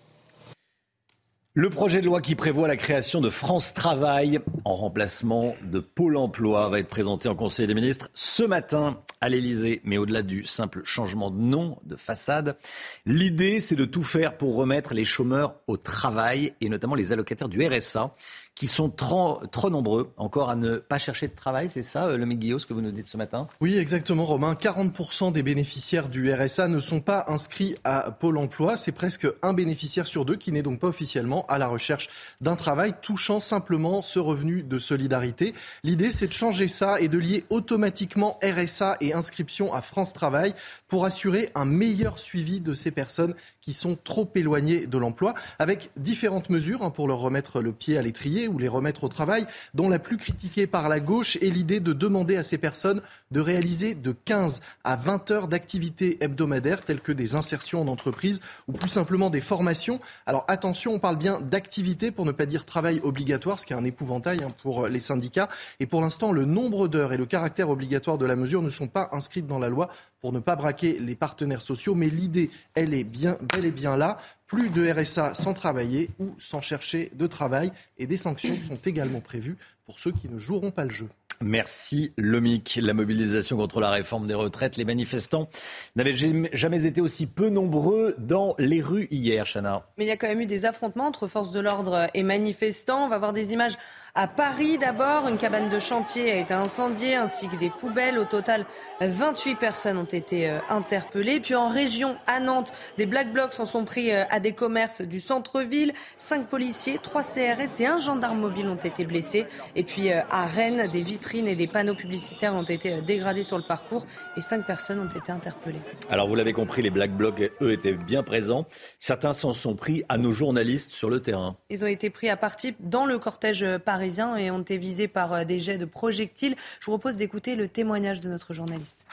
Le 1.57 1.69
projet 1.69 2.01
de 2.01 2.05
loi 2.05 2.19
qui 2.19 2.35
prévoit 2.35 2.67
la 2.67 2.75
création 2.75 3.21
de 3.21 3.29
France 3.29 3.73
Travail 3.73 4.41
en 4.65 4.75
remplacement 4.75 5.55
de 5.63 5.79
Pôle 5.79 6.17
Emploi 6.17 6.67
va 6.67 6.79
être 6.79 6.89
présenté 6.89 7.29
en 7.29 7.35
Conseil 7.35 7.65
des 7.65 7.73
ministres 7.73 8.09
ce 8.13 8.43
matin 8.43 8.99
à 9.21 9.29
l'Elysée. 9.29 9.79
Mais 9.85 9.97
au-delà 9.97 10.21
du 10.21 10.43
simple 10.43 10.81
changement 10.83 11.31
de 11.31 11.39
nom, 11.39 11.77
de 11.85 11.95
façade, 11.95 12.57
l'idée 13.05 13.61
c'est 13.61 13.77
de 13.77 13.85
tout 13.85 14.03
faire 14.03 14.35
pour 14.35 14.55
remettre 14.55 14.93
les 14.93 15.05
chômeurs 15.05 15.55
au 15.67 15.77
travail 15.77 16.53
et 16.59 16.67
notamment 16.67 16.95
les 16.95 17.13
allocataires 17.13 17.47
du 17.47 17.65
RSA 17.65 18.13
qui 18.55 18.67
sont 18.67 18.89
trop, 18.89 19.69
nombreux 19.69 20.13
encore 20.15 20.49
à 20.49 20.55
ne 20.55 20.77
pas 20.77 20.97
chercher 20.97 21.27
de 21.27 21.35
travail. 21.35 21.69
C'est 21.69 21.83
ça, 21.83 22.07
euh, 22.07 22.17
le 22.17 22.25
Guillaume, 22.25 22.59
ce 22.59 22.65
que 22.65 22.73
vous 22.73 22.81
nous 22.81 22.91
dites 22.91 23.07
ce 23.07 23.17
matin? 23.17 23.47
Oui, 23.59 23.77
exactement, 23.77 24.25
Romain. 24.25 24.53
40% 24.53 25.33
des 25.33 25.43
bénéficiaires 25.43 26.07
du 26.07 26.33
RSA 26.33 26.69
ne 26.69 26.79
sont 26.79 27.01
pas 27.01 27.25
inscrits 27.27 27.75
à 27.83 28.11
Pôle 28.11 28.37
emploi. 28.37 28.77
C'est 28.77 28.93
presque 28.93 29.27
un 29.41 29.53
bénéficiaire 29.53 30.07
sur 30.07 30.23
deux 30.23 30.37
qui 30.37 30.53
n'est 30.53 30.61
donc 30.61 30.79
pas 30.79 30.87
officiellement 30.87 31.45
à 31.47 31.57
la 31.57 31.67
recherche 31.67 32.09
d'un 32.39 32.55
travail, 32.55 32.93
touchant 33.01 33.41
simplement 33.41 34.01
ce 34.01 34.19
revenu 34.19 34.63
de 34.63 34.79
solidarité. 34.79 35.53
L'idée, 35.83 36.11
c'est 36.11 36.27
de 36.27 36.33
changer 36.33 36.69
ça 36.69 36.99
et 37.01 37.09
de 37.09 37.17
lier 37.17 37.43
automatiquement 37.49 38.39
RSA 38.41 38.97
et 39.01 39.13
inscription 39.13 39.73
à 39.73 39.81
France 39.81 40.13
Travail 40.13 40.53
pour 40.87 41.03
assurer 41.03 41.49
un 41.55 41.65
meilleur 41.65 42.19
suivi 42.19 42.61
de 42.61 42.73
ces 42.73 42.91
personnes 42.91 43.35
qui 43.65 43.73
sont 43.73 43.97
trop 44.03 44.29
éloignées 44.35 44.85
de 44.85 44.97
l'emploi, 44.99 45.33
avec 45.57 45.89
différentes 45.97 46.51
mesures 46.51 46.83
hein, 46.83 46.91
pour 46.91 47.07
leur 47.07 47.17
remettre 47.17 47.61
le 47.61 47.71
pied 47.71 47.97
à 47.97 48.03
l'étrier 48.03 48.47
ou 48.47 48.59
les 48.59 48.67
remettre 48.67 49.05
au 49.05 49.07
travail, 49.07 49.47
dont 49.73 49.89
la 49.89 49.97
plus 49.97 50.17
critiquée 50.17 50.67
par 50.67 50.87
la 50.87 50.99
gauche 50.99 51.35
est 51.37 51.49
l'idée 51.49 51.79
de 51.79 51.91
demander 51.91 52.37
à 52.37 52.43
ces 52.43 52.59
personnes 52.59 53.01
de 53.31 53.39
réaliser 53.39 53.95
de 53.95 54.11
15 54.11 54.61
à 54.83 54.95
20 54.95 55.31
heures 55.31 55.47
d'activités 55.47 56.23
hebdomadaires 56.23 56.83
telles 56.83 57.01
que 57.01 57.11
des 57.11 57.33
insertions 57.33 57.81
en 57.81 57.87
entreprise 57.87 58.39
ou 58.67 58.73
plus 58.73 58.89
simplement 58.89 59.31
des 59.31 59.41
formations. 59.41 59.99
Alors 60.27 60.45
attention, 60.47 60.93
on 60.93 60.99
parle 60.99 61.17
bien 61.17 61.41
d'activités 61.41 62.11
pour 62.11 62.25
ne 62.25 62.31
pas 62.31 62.45
dire 62.45 62.65
travail 62.65 62.99
obligatoire, 63.01 63.59
ce 63.59 63.65
qui 63.65 63.73
est 63.73 63.75
un 63.75 63.83
épouvantail 63.83 64.43
hein, 64.43 64.51
pour 64.61 64.85
les 64.85 64.99
syndicats. 64.99 65.49
Et 65.79 65.87
pour 65.87 66.01
l'instant, 66.01 66.31
le 66.31 66.45
nombre 66.45 66.87
d'heures 66.87 67.13
et 67.13 67.17
le 67.17 67.25
caractère 67.25 67.71
obligatoire 67.71 68.19
de 68.19 68.27
la 68.27 68.35
mesure 68.35 68.61
ne 68.61 68.69
sont 68.69 68.87
pas 68.87 69.09
inscrits 69.11 69.41
dans 69.41 69.57
la 69.57 69.69
loi 69.69 69.89
pour 70.25 70.33
ne 70.33 70.39
pas 70.39 70.55
braquer 70.55 70.97
les 70.97 71.13
partenaires 71.13 71.61
sociaux. 71.61 71.93
Mais 71.93 72.07
l'idée, 72.07 72.49
elle 72.73 72.95
est 72.95 73.03
bien, 73.03 73.37
bel 73.53 73.63
et 73.63 73.69
bien 73.69 73.95
là. 73.95 74.17
Plus 74.47 74.71
de 74.71 74.91
RSA 74.91 75.35
sans 75.35 75.53
travailler 75.53 76.09
ou 76.17 76.33
sans 76.39 76.61
chercher 76.61 77.11
de 77.13 77.27
travail. 77.27 77.71
Et 77.99 78.07
des 78.07 78.17
sanctions 78.17 78.59
sont 78.59 78.79
également 78.87 79.21
prévues 79.21 79.55
pour 79.85 79.99
ceux 79.99 80.11
qui 80.11 80.27
ne 80.27 80.39
joueront 80.39 80.71
pas 80.71 80.83
le 80.83 80.89
jeu. 80.89 81.09
Merci 81.41 82.11
Lomic. 82.17 82.79
La 82.81 82.93
mobilisation 82.93 83.57
contre 83.57 83.79
la 83.79 83.91
réforme 83.91 84.25
des 84.25 84.33
retraites, 84.33 84.77
les 84.77 84.85
manifestants 84.85 85.47
n'avaient 85.95 86.15
jamais 86.53 86.85
été 86.85 87.01
aussi 87.01 87.27
peu 87.27 87.49
nombreux 87.49 88.15
dans 88.17 88.55
les 88.57 88.81
rues 88.81 89.07
hier, 89.11 89.45
Chana. 89.45 89.83
Mais 89.97 90.05
il 90.05 90.07
y 90.07 90.11
a 90.11 90.17
quand 90.17 90.27
même 90.27 90.41
eu 90.41 90.45
des 90.45 90.65
affrontements 90.65 91.07
entre 91.07 91.27
forces 91.27 91.51
de 91.51 91.59
l'ordre 91.59 92.07
et 92.13 92.23
manifestants. 92.23 93.05
On 93.05 93.09
va 93.09 93.17
voir 93.17 93.33
des 93.33 93.53
images 93.53 93.77
à 94.15 94.27
Paris 94.27 94.77
d'abord. 94.77 95.27
Une 95.27 95.37
cabane 95.37 95.69
de 95.69 95.77
chantier 95.77 96.31
a 96.31 96.35
été 96.37 96.53
incendiée 96.53 97.15
ainsi 97.15 97.49
que 97.49 97.57
des 97.57 97.69
poubelles. 97.69 98.17
Au 98.17 98.23
total, 98.23 98.65
28 99.01 99.55
personnes 99.55 99.97
ont 99.97 100.05
été 100.05 100.49
euh, 100.49 100.59
interpellées. 100.69 101.41
Puis 101.41 101.53
en 101.53 101.67
région, 101.67 102.15
à 102.25 102.39
Nantes, 102.39 102.71
des 102.97 103.05
black 103.05 103.31
blocs 103.31 103.53
s'en 103.53 103.65
sont 103.65 103.83
pris 103.83 104.11
euh, 104.11 104.23
à 104.29 104.39
des 104.39 104.53
commerces 104.53 105.01
du 105.01 105.19
centre-ville. 105.19 105.93
Cinq 106.17 106.47
policiers, 106.47 106.97
trois 107.01 107.23
CRS 107.23 107.81
et 107.81 107.85
un 107.85 107.97
gendarme 107.97 108.39
mobile 108.39 108.67
ont 108.67 108.75
été 108.75 109.03
blessés. 109.03 109.45
Et 109.75 109.83
puis 109.83 110.11
euh, 110.11 110.21
à 110.29 110.45
Rennes, 110.45 110.89
des 110.91 111.01
vitrines 111.01 111.47
et 111.47 111.55
des 111.55 111.67
panneaux 111.67 111.95
publicitaires 111.95 112.53
ont 112.55 112.63
été 112.63 113.01
dégradés 113.01 113.43
sur 113.43 113.57
le 113.57 113.65
parcours 113.67 114.05
et 114.37 114.41
cinq 114.41 114.65
personnes 114.65 114.99
ont 114.99 115.19
été 115.19 115.31
interpellées. 115.31 115.81
Alors 116.09 116.27
vous 116.29 116.35
l'avez 116.35 116.53
compris, 116.53 116.81
les 116.81 116.89
black 116.89 117.11
blocs, 117.11 117.51
eux, 117.61 117.71
étaient 117.71 117.93
bien 117.93 118.23
présents. 118.23 118.65
Certains 118.99 119.33
s'en 119.33 119.51
sont 119.51 119.75
pris 119.75 120.03
à 120.07 120.17
nos 120.17 120.31
journalistes 120.31 120.91
sur 120.91 121.09
le 121.09 121.19
terrain. 121.21 121.57
Ils 121.69 121.83
ont 121.83 121.87
été 121.87 122.09
pris 122.09 122.29
à 122.29 122.37
partie 122.37 122.75
dans 122.79 123.05
le 123.05 123.19
cortège 123.19 123.65
parisien 123.83 124.04
et 124.37 124.51
ont 124.51 124.61
été 124.61 124.77
visés 124.77 125.07
par 125.07 125.33
euh, 125.33 125.43
des 125.43 125.59
jets 125.59 125.77
de 125.77 125.85
projectiles. 125.85 126.55
Je 126.79 126.85
vous 126.85 126.91
propose 126.97 127.17
d'écouter 127.17 127.55
le 127.55 127.67
témoignage 127.67 128.21
de 128.21 128.29
notre 128.29 128.53
journaliste. 128.53 129.05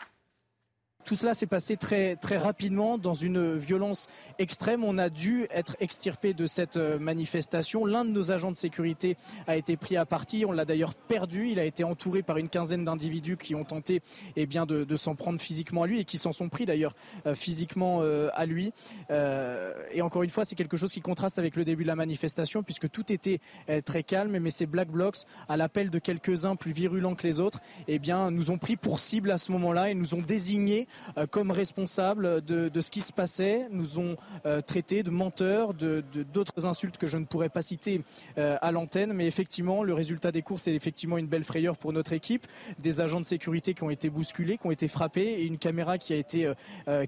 Tout 1.04 1.16
cela 1.16 1.34
s'est 1.34 1.46
passé 1.46 1.76
très, 1.76 2.14
très 2.16 2.38
rapidement 2.38 2.96
dans 2.96 3.14
une 3.14 3.56
violence 3.56 4.06
extrême. 4.38 4.84
On 4.84 4.98
a 4.98 5.10
dû 5.10 5.46
être 5.50 5.76
extirpé 5.80 6.32
de 6.32 6.46
cette 6.46 6.76
euh, 6.76 6.98
manifestation. 6.98 7.84
L'un 7.84 8.04
de 8.04 8.10
nos 8.10 8.30
agents 8.30 8.52
de 8.52 8.56
sécurité 8.56 9.16
a 9.48 9.56
été 9.56 9.76
pris 9.76 9.96
à 9.96 10.06
partie. 10.06 10.44
On 10.46 10.52
l'a 10.52 10.64
d'ailleurs 10.64 10.94
perdu. 10.94 11.48
Il 11.48 11.58
a 11.58 11.64
été 11.64 11.82
entouré 11.82 12.22
par 12.22 12.38
une 12.38 12.48
quinzaine 12.48 12.84
d'individus 12.84 13.36
qui 13.36 13.56
ont 13.56 13.64
tenté 13.64 14.00
eh 14.36 14.46
bien, 14.46 14.64
de, 14.64 14.96
s'en 14.96 15.16
prendre 15.16 15.40
physiquement 15.40 15.82
à 15.82 15.86
lui 15.88 15.98
et 15.98 16.04
qui 16.04 16.18
s'en 16.18 16.32
sont 16.32 16.48
pris 16.48 16.66
d'ailleurs 16.66 16.94
euh, 17.26 17.34
physiquement 17.34 17.98
euh, 18.02 18.28
à 18.34 18.46
lui. 18.46 18.72
et 19.10 20.02
encore 20.02 20.22
une 20.22 20.30
fois, 20.30 20.44
c'est 20.44 20.54
quelque 20.54 20.76
chose 20.76 20.92
qui 20.92 21.00
contraste 21.00 21.38
avec 21.38 21.56
le 21.56 21.64
début 21.64 21.82
de 21.82 21.88
la 21.88 21.96
manifestation 21.96 22.62
puisque 22.62 22.88
tout 22.88 23.12
était 23.12 23.40
très 23.84 24.02
calme. 24.02 24.38
Mais 24.38 24.50
ces 24.50 24.66
Black 24.66 24.88
Blocs, 24.88 25.18
à 25.48 25.56
l'appel 25.56 25.90
de 25.90 25.98
quelques-uns 25.98 26.56
plus 26.56 26.72
virulents 26.72 27.14
que 27.14 27.26
les 27.26 27.40
autres, 27.40 27.60
eh 27.88 27.98
bien, 27.98 28.30
nous 28.30 28.50
ont 28.50 28.58
pris 28.58 28.76
pour 28.76 29.00
cible 29.00 29.30
à 29.30 29.38
ce 29.38 29.50
moment-là 29.52 29.90
et 29.90 29.94
nous 29.94 30.14
ont 30.14 30.22
désignés 30.22 30.86
comme 31.30 31.50
responsables 31.50 32.42
de, 32.44 32.80
ce 32.80 32.90
qui 32.90 33.00
se 33.00 33.12
passait, 33.12 33.66
nous 33.70 33.98
ont 33.98 34.16
euh, 34.46 34.60
traités 34.60 35.02
de 35.02 35.10
menteurs, 35.10 35.74
de 35.74 36.02
d'autres 36.32 36.66
insultes 36.66 36.98
que 36.98 37.06
je 37.06 37.18
ne 37.18 37.24
pourrais 37.24 37.48
pas 37.48 37.62
citer 37.62 38.02
euh, 38.38 38.56
à 38.60 38.72
l'antenne. 38.72 39.12
Mais 39.12 39.26
effectivement, 39.26 39.82
le 39.82 39.94
résultat 39.94 40.32
des 40.32 40.42
courses 40.42 40.66
est 40.68 40.74
effectivement 40.74 41.18
une 41.18 41.26
belle 41.26 41.44
frayeur 41.44 41.76
pour 41.76 41.92
notre 41.92 42.12
équipe. 42.12 42.46
Des 42.78 43.00
agents 43.00 43.20
de 43.20 43.26
sécurité 43.26 43.74
qui 43.74 43.82
ont 43.82 43.90
été 43.90 44.10
bousculés, 44.10 44.58
qui 44.58 44.66
ont 44.66 44.70
été 44.70 44.88
frappés 44.88 45.22
et 45.22 45.44
une 45.44 45.58
caméra 45.58 45.98
qui 45.98 46.12
a 46.12 46.16
été 46.16 46.52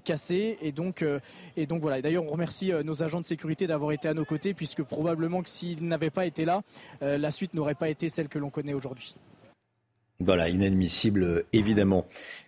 cassée. 0.03 0.57
Et 0.61 0.71
donc, 0.71 1.03
et 1.57 1.65
donc 1.65 1.81
voilà. 1.81 2.01
D'ailleurs, 2.01 2.23
on 2.23 2.31
remercie 2.31 2.71
nos 2.83 3.03
agents 3.03 3.21
de 3.21 3.25
sécurité 3.25 3.67
d'avoir 3.67 3.91
été 3.91 4.07
à 4.07 4.13
nos 4.13 4.25
côtés, 4.25 4.53
puisque 4.53 4.83
probablement 4.83 5.41
que 5.41 5.49
s'ils 5.49 5.85
n'avaient 5.87 6.09
pas 6.09 6.25
été 6.25 6.45
là, 6.45 6.61
la 7.01 7.31
suite 7.31 7.53
n'aurait 7.53 7.75
pas 7.75 7.89
été 7.89 8.09
celle 8.09 8.27
que 8.27 8.39
l'on 8.39 8.49
connaît 8.49 8.73
aujourd'hui. 8.73 9.15
Voilà, 10.19 10.47
inadmissible 10.47 11.43
évidemment. 11.51 12.05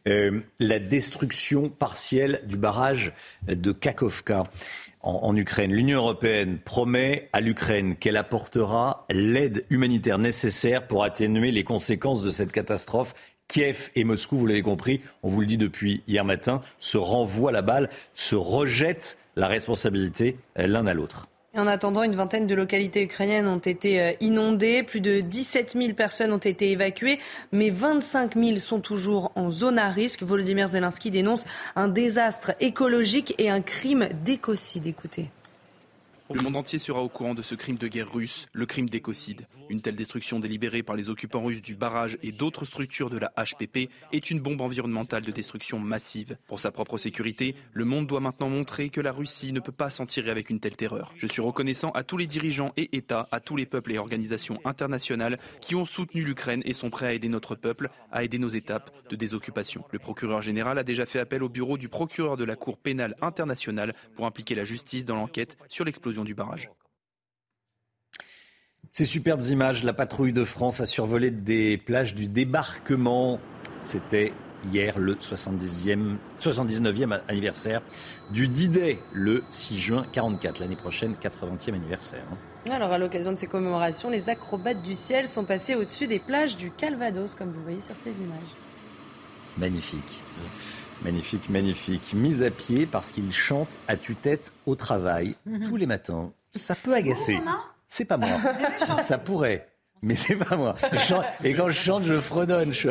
Euh, 0.08 0.40
la 0.60 0.80
destruction 0.80 1.70
partielle 1.70 2.42
du 2.46 2.56
barrage 2.56 3.12
de 3.46 3.74
Kakovka 3.74 4.44
en, 5.02 5.36
Ukraine. 5.36 5.74
L'Union 5.74 6.00
européenne 6.00 6.60
promet 6.60 7.30
à 7.34 7.40
l'Ukraine 7.40 7.96
qu'elle 7.96 8.18
apportera 8.18 9.06
l'aide 9.10 9.66
humanitaire 9.70 10.18
nécessaire 10.18 10.88
pour 10.88 11.04
atténuer 11.04 11.52
les 11.52 11.64
conséquences 11.64 12.24
de 12.24 12.32
cette 12.32 12.52
catastrophe. 12.52 13.14
Kiev 13.48 13.90
et 13.96 14.04
Moscou, 14.04 14.38
vous 14.38 14.48
l'avez 14.48 14.62
compris, 14.62 15.02
on 15.24 15.30
vous 15.30 15.40
le 15.40 15.46
dit 15.46 15.58
depuis 15.58 16.04
hier 16.08 16.26
matin, 16.26 16.62
se 16.80 16.98
renvoient 16.98 17.54
la 17.54 17.62
balle, 17.62 17.90
se 18.14 18.36
rejettent 18.36 19.18
la 19.38 19.48
responsabilité 19.48 20.38
l'un 20.58 20.86
à 20.88 20.94
l'autre 20.94 21.30
en 21.58 21.68
attendant, 21.68 22.04
une 22.04 22.16
vingtaine 22.16 22.48
de 22.48 22.56
localités 22.56 23.04
ukrainiennes 23.04 23.48
ont 23.48 23.58
été 23.58 24.02
euh, 24.02 24.14
inondées. 24.22 24.84
Plus 24.84 25.02
de 25.02 25.22
17 25.22 25.74
000 25.78 25.94
personnes 25.94 26.32
ont 26.32 26.38
été 26.38 26.72
évacuées, 26.72 27.20
mais 27.52 27.70
25 27.70 28.36
000 28.36 28.58
sont 28.58 28.80
toujours 28.80 29.32
en 29.36 29.52
zone 29.52 29.80
à 29.80 29.90
risque. 29.90 30.24
Volodymyr 30.24 30.68
Zelensky 30.68 31.12
dénonce 31.12 31.46
un 31.76 31.88
désastre 31.88 32.54
écologique 32.60 33.36
et 33.38 33.50
un 33.50 33.62
crime 33.62 34.08
d'écocide. 34.24 34.88
Écoutez. 34.88 35.30
Le 36.34 36.42
monde 36.42 36.58
entier 36.58 36.78
sera 36.78 37.02
au 37.02 37.10
courant 37.10 37.34
de 37.34 37.42
ce 37.42 37.56
crime 37.56 37.78
de 37.78 37.88
guerre 37.88 38.12
russe, 38.12 38.48
le 38.52 38.66
crime 38.66 38.90
d'écocide. 38.90 39.46
Une 39.70 39.82
telle 39.82 39.96
destruction 39.96 40.40
délibérée 40.40 40.82
par 40.82 40.96
les 40.96 41.10
occupants 41.10 41.44
russes 41.44 41.62
du 41.62 41.76
barrage 41.76 42.18
et 42.24 42.32
d'autres 42.32 42.64
structures 42.64 43.10
de 43.10 43.18
la 43.18 43.34
HPP 43.38 43.90
est 44.14 44.32
une 44.32 44.40
bombe 44.40 44.62
environnementale 44.62 45.24
de 45.24 45.32
destruction 45.32 45.78
massive. 45.80 46.38
Pour 46.48 46.60
sa 46.60 46.72
propre 46.72 46.98
sécurité, 46.98 47.56
le 47.74 47.84
monde 47.84 48.08
doit 48.08 48.22
maintenant 48.22 48.50
montrer 48.50 48.90
que 48.90 49.02
la 49.02 49.12
Russie 49.12 49.52
ne 49.52 49.60
peut 49.60 49.74
pas 49.74 49.90
s'en 49.90 50.06
tirer 50.06 50.30
avec 50.30 50.50
une 50.50 50.60
telle 50.60 50.78
terreur. 50.78 51.14
Je 51.18 51.28
suis 51.28 51.42
reconnaissant 51.42 51.92
à 51.92 52.04
tous 52.04 52.18
les 52.18 52.28
dirigeants 52.28 52.72
et 52.78 52.96
États, 52.96 53.28
à 53.32 53.40
tous 53.42 53.58
les 53.58 53.66
peuples 53.66 53.92
et 53.92 53.98
organisations 53.98 54.60
internationales 54.64 55.38
qui 55.60 55.76
ont 55.76 55.86
soutenu 55.86 56.24
l'Ukraine 56.24 56.62
et 56.66 56.74
sont 56.74 56.90
prêts 56.90 57.08
à 57.08 57.14
aider 57.14 57.30
notre 57.30 57.56
peuple, 57.56 57.90
à 58.12 58.24
aider 58.24 58.40
nos 58.40 58.50
étapes 58.50 58.92
de 59.10 59.16
désoccupation. 59.16 59.84
Le 59.92 60.00
procureur 60.00 60.42
général 60.42 60.78
a 60.78 60.84
déjà 60.84 61.06
fait 61.06 61.20
appel 61.20 61.44
au 61.44 61.50
bureau 61.50 61.78
du 61.78 61.90
procureur 61.90 62.38
de 62.38 62.46
la 62.46 62.56
Cour 62.56 62.78
pénale 62.78 63.16
internationale 63.22 63.94
pour 64.16 64.26
impliquer 64.26 64.56
la 64.56 64.64
justice 64.64 65.04
dans 65.04 65.16
l'enquête 65.16 65.58
sur 65.68 65.84
l'explosion 65.84 66.24
du 66.24 66.34
barrage. 66.34 66.70
Ces 68.98 69.06
superbes 69.06 69.46
images, 69.46 69.84
la 69.84 69.94
patrouille 69.94 70.34
de 70.34 70.44
France 70.44 70.82
a 70.82 70.88
survolé 70.88 71.30
des 71.30 71.78
plages 71.78 72.16
du 72.16 72.28
débarquement. 72.28 73.40
C'était 73.84 74.34
hier 74.74 74.98
le 74.98 75.14
70e, 75.14 76.16
79e 76.42 77.22
anniversaire 77.28 77.84
du 78.32 78.48
D-Day, 78.48 78.98
le 79.14 79.44
6 79.52 79.78
juin 79.78 80.06
44. 80.12 80.58
L'année 80.62 80.76
prochaine, 80.76 81.14
80e 81.14 81.76
anniversaire. 81.76 82.24
Hein. 82.32 82.72
Alors 82.72 82.92
à 82.92 82.98
l'occasion 82.98 83.32
de 83.32 83.36
ces 83.36 83.46
commémorations, 83.46 84.10
les 84.10 84.30
acrobates 84.30 84.82
du 84.82 84.96
ciel 84.96 85.28
sont 85.28 85.46
passés 85.46 85.76
au-dessus 85.76 86.08
des 86.08 86.18
plages 86.18 86.58
du 86.58 86.72
Calvados, 86.72 87.36
comme 87.36 87.52
vous 87.52 87.62
voyez 87.62 87.82
sur 87.82 87.96
ces 87.96 88.18
images. 88.20 88.56
Magnifique. 89.60 90.22
Magnifique, 91.04 91.50
magnifique. 91.52 92.16
Mise 92.16 92.42
à 92.42 92.50
pied 92.50 92.88
parce 92.88 93.12
qu'ils 93.12 93.32
chantent 93.32 93.80
à 93.88 93.96
tue-tête 93.96 94.54
au 94.66 94.74
travail 94.74 95.36
mhm. 95.46 95.68
tous 95.70 95.76
les 95.76 95.86
matins. 95.86 96.32
Ça 96.50 96.74
peut 96.74 96.96
agacer. 96.96 97.38
C'est 97.90 98.06
pas 98.06 98.18
moi. 98.18 98.30
Ça 99.02 99.18
pourrait. 99.18 99.68
Mais 100.02 100.16
c'est 100.16 100.36
pas 100.36 100.56
moi. 100.56 100.76
Et 101.44 101.54
quand 101.54 101.68
je 101.70 101.80
chante, 101.80 102.04
je 102.04 102.20
fredonne. 102.20 102.72
Je, 102.72 102.90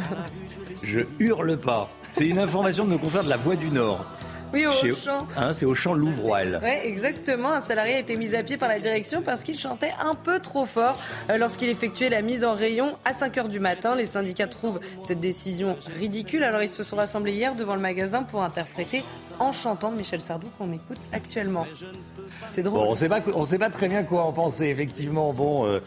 je 0.84 1.00
hurle 1.18 1.56
pas. 1.58 1.88
C'est 2.12 2.26
une 2.26 2.38
information 2.38 2.84
de 2.84 2.90
nos 2.90 2.98
confrères 2.98 3.24
de 3.24 3.30
la 3.30 3.36
Voix 3.36 3.56
du 3.56 3.70
Nord. 3.70 4.04
Oui, 4.52 4.66
au 4.66 4.94
champ. 4.94 5.26
Hein, 5.36 5.52
c'est 5.54 5.64
au 5.64 5.74
champ 5.74 5.94
Louvroil. 5.94 6.60
Oui, 6.62 6.70
exactement. 6.84 7.52
Un 7.52 7.62
salarié 7.62 7.94
a 7.94 7.98
été 8.00 8.16
mis 8.16 8.34
à 8.34 8.42
pied 8.42 8.58
par 8.58 8.68
la 8.68 8.80
direction 8.80 9.22
parce 9.22 9.44
qu'il 9.44 9.58
chantait 9.58 9.94
un 10.04 10.14
peu 10.14 10.40
trop 10.40 10.66
fort 10.66 10.98
euh, 11.30 11.38
lorsqu'il 11.38 11.70
effectuait 11.70 12.10
la 12.10 12.20
mise 12.20 12.44
en 12.44 12.52
rayon 12.52 12.96
à 13.06 13.14
5 13.14 13.34
h 13.36 13.48
du 13.48 13.60
matin. 13.60 13.96
Les 13.96 14.04
syndicats 14.04 14.48
trouvent 14.48 14.80
cette 15.00 15.20
décision 15.20 15.78
ridicule. 15.98 16.44
Alors 16.44 16.62
ils 16.62 16.68
se 16.68 16.84
sont 16.84 16.96
rassemblés 16.96 17.32
hier 17.32 17.54
devant 17.54 17.74
le 17.74 17.80
magasin 17.80 18.24
pour 18.24 18.42
interpréter 18.42 19.04
en 19.42 19.52
chantant 19.52 19.90
de 19.90 19.96
Michel 19.96 20.20
Sardou 20.20 20.48
qu'on 20.56 20.72
écoute 20.72 21.00
actuellement. 21.12 21.66
C'est 22.50 22.62
drôle. 22.62 22.86
on 22.86 22.90
ne 22.92 22.96
sait, 23.46 23.58
pas, 23.58 23.70
très 23.70 23.88
bien 23.88 24.04
quoi 24.04 24.24
en 24.24 24.32
penser, 24.32 24.66
effectivement. 24.66 25.32
Bon. 25.32 25.66
Euh, 25.66 25.80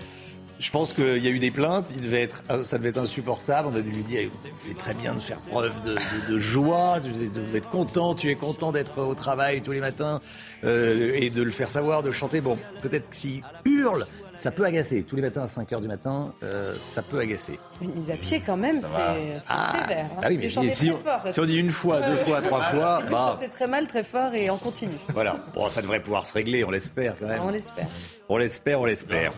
je 0.57 0.71
pense 0.71 0.93
qu'il 0.93 1.17
y 1.17 1.27
a 1.27 1.31
eu 1.31 1.39
des 1.39 1.51
plaintes, 1.51 1.85
ça 1.85 1.97
devait 1.97 2.21
être 2.21 2.97
insupportable. 2.97 3.67
On 3.71 3.75
a 3.75 3.81
dû 3.81 3.91
lui 3.91 4.03
dire 4.03 4.29
c'est 4.53 4.77
très 4.77 4.93
bien 4.93 5.13
de 5.13 5.19
faire 5.19 5.37
preuve 5.37 5.73
de, 5.83 6.39
joie, 6.39 6.99
vous 6.99 7.55
êtes 7.55 7.69
content, 7.69 8.15
tu 8.15 8.29
es 8.29 8.35
content 8.35 8.71
d'être 8.71 9.01
au 9.01 9.15
travail 9.15 9.61
tous 9.61 9.73
les 9.73 9.81
matins 9.81 10.21
euh, 10.63 11.11
et 11.15 11.29
de 11.29 11.41
le 11.43 11.51
faire 11.51 11.69
savoir, 11.69 12.01
de 12.03 12.11
chanter. 12.11 12.41
Bon, 12.41 12.57
peut-être 12.81 13.09
que 13.09 13.15
s'il 13.15 13.43
hurle, 13.65 14.05
ça 14.35 14.51
peut 14.51 14.65
agacer. 14.65 15.03
Tous 15.03 15.15
les 15.15 15.21
matins 15.21 15.43
à 15.43 15.47
5 15.47 15.71
h 15.71 15.81
du 15.81 15.87
matin, 15.87 16.33
euh, 16.43 16.73
ça 16.81 17.01
peut 17.01 17.19
agacer. 17.19 17.59
Une 17.81 17.93
mise 17.93 18.09
à 18.11 18.15
pied 18.15 18.41
quand 18.45 18.57
même, 18.57 18.81
c'est 18.81 19.37
Ah. 19.49 19.73
sévère. 19.81 20.05
hein. 20.05 20.21
Ah 20.23 20.27
oui, 20.29 20.37
mais 20.37 20.49
si, 20.49 20.55
très 20.55 20.69
fort. 21.03 21.21
si 21.33 21.39
on 21.39 21.45
dit 21.45 21.57
une 21.57 21.71
fois, 21.71 22.01
deux 22.01 22.15
fois, 22.17 22.41
trois 22.41 22.61
fois, 22.61 22.99
J'ai 23.05 23.11
bah, 23.11 23.17
chanté 23.33 23.49
très 23.49 23.67
mal, 23.67 23.87
très 23.87 24.03
fort 24.03 24.33
et 24.33 24.49
on 24.49 24.57
continue. 24.57 24.97
voilà. 25.13 25.37
Bon, 25.53 25.67
ça 25.69 25.81
devrait 25.81 26.01
pouvoir 26.01 26.25
se 26.25 26.33
régler, 26.33 26.63
on 26.63 26.71
l'espère 26.71 27.15
quand 27.19 27.27
même. 27.27 27.41
On 27.43 27.49
l'espère. 27.49 27.87
On 28.29 28.37
l'espère, 28.37 28.81
on 28.81 28.85
l'espère. 28.85 29.31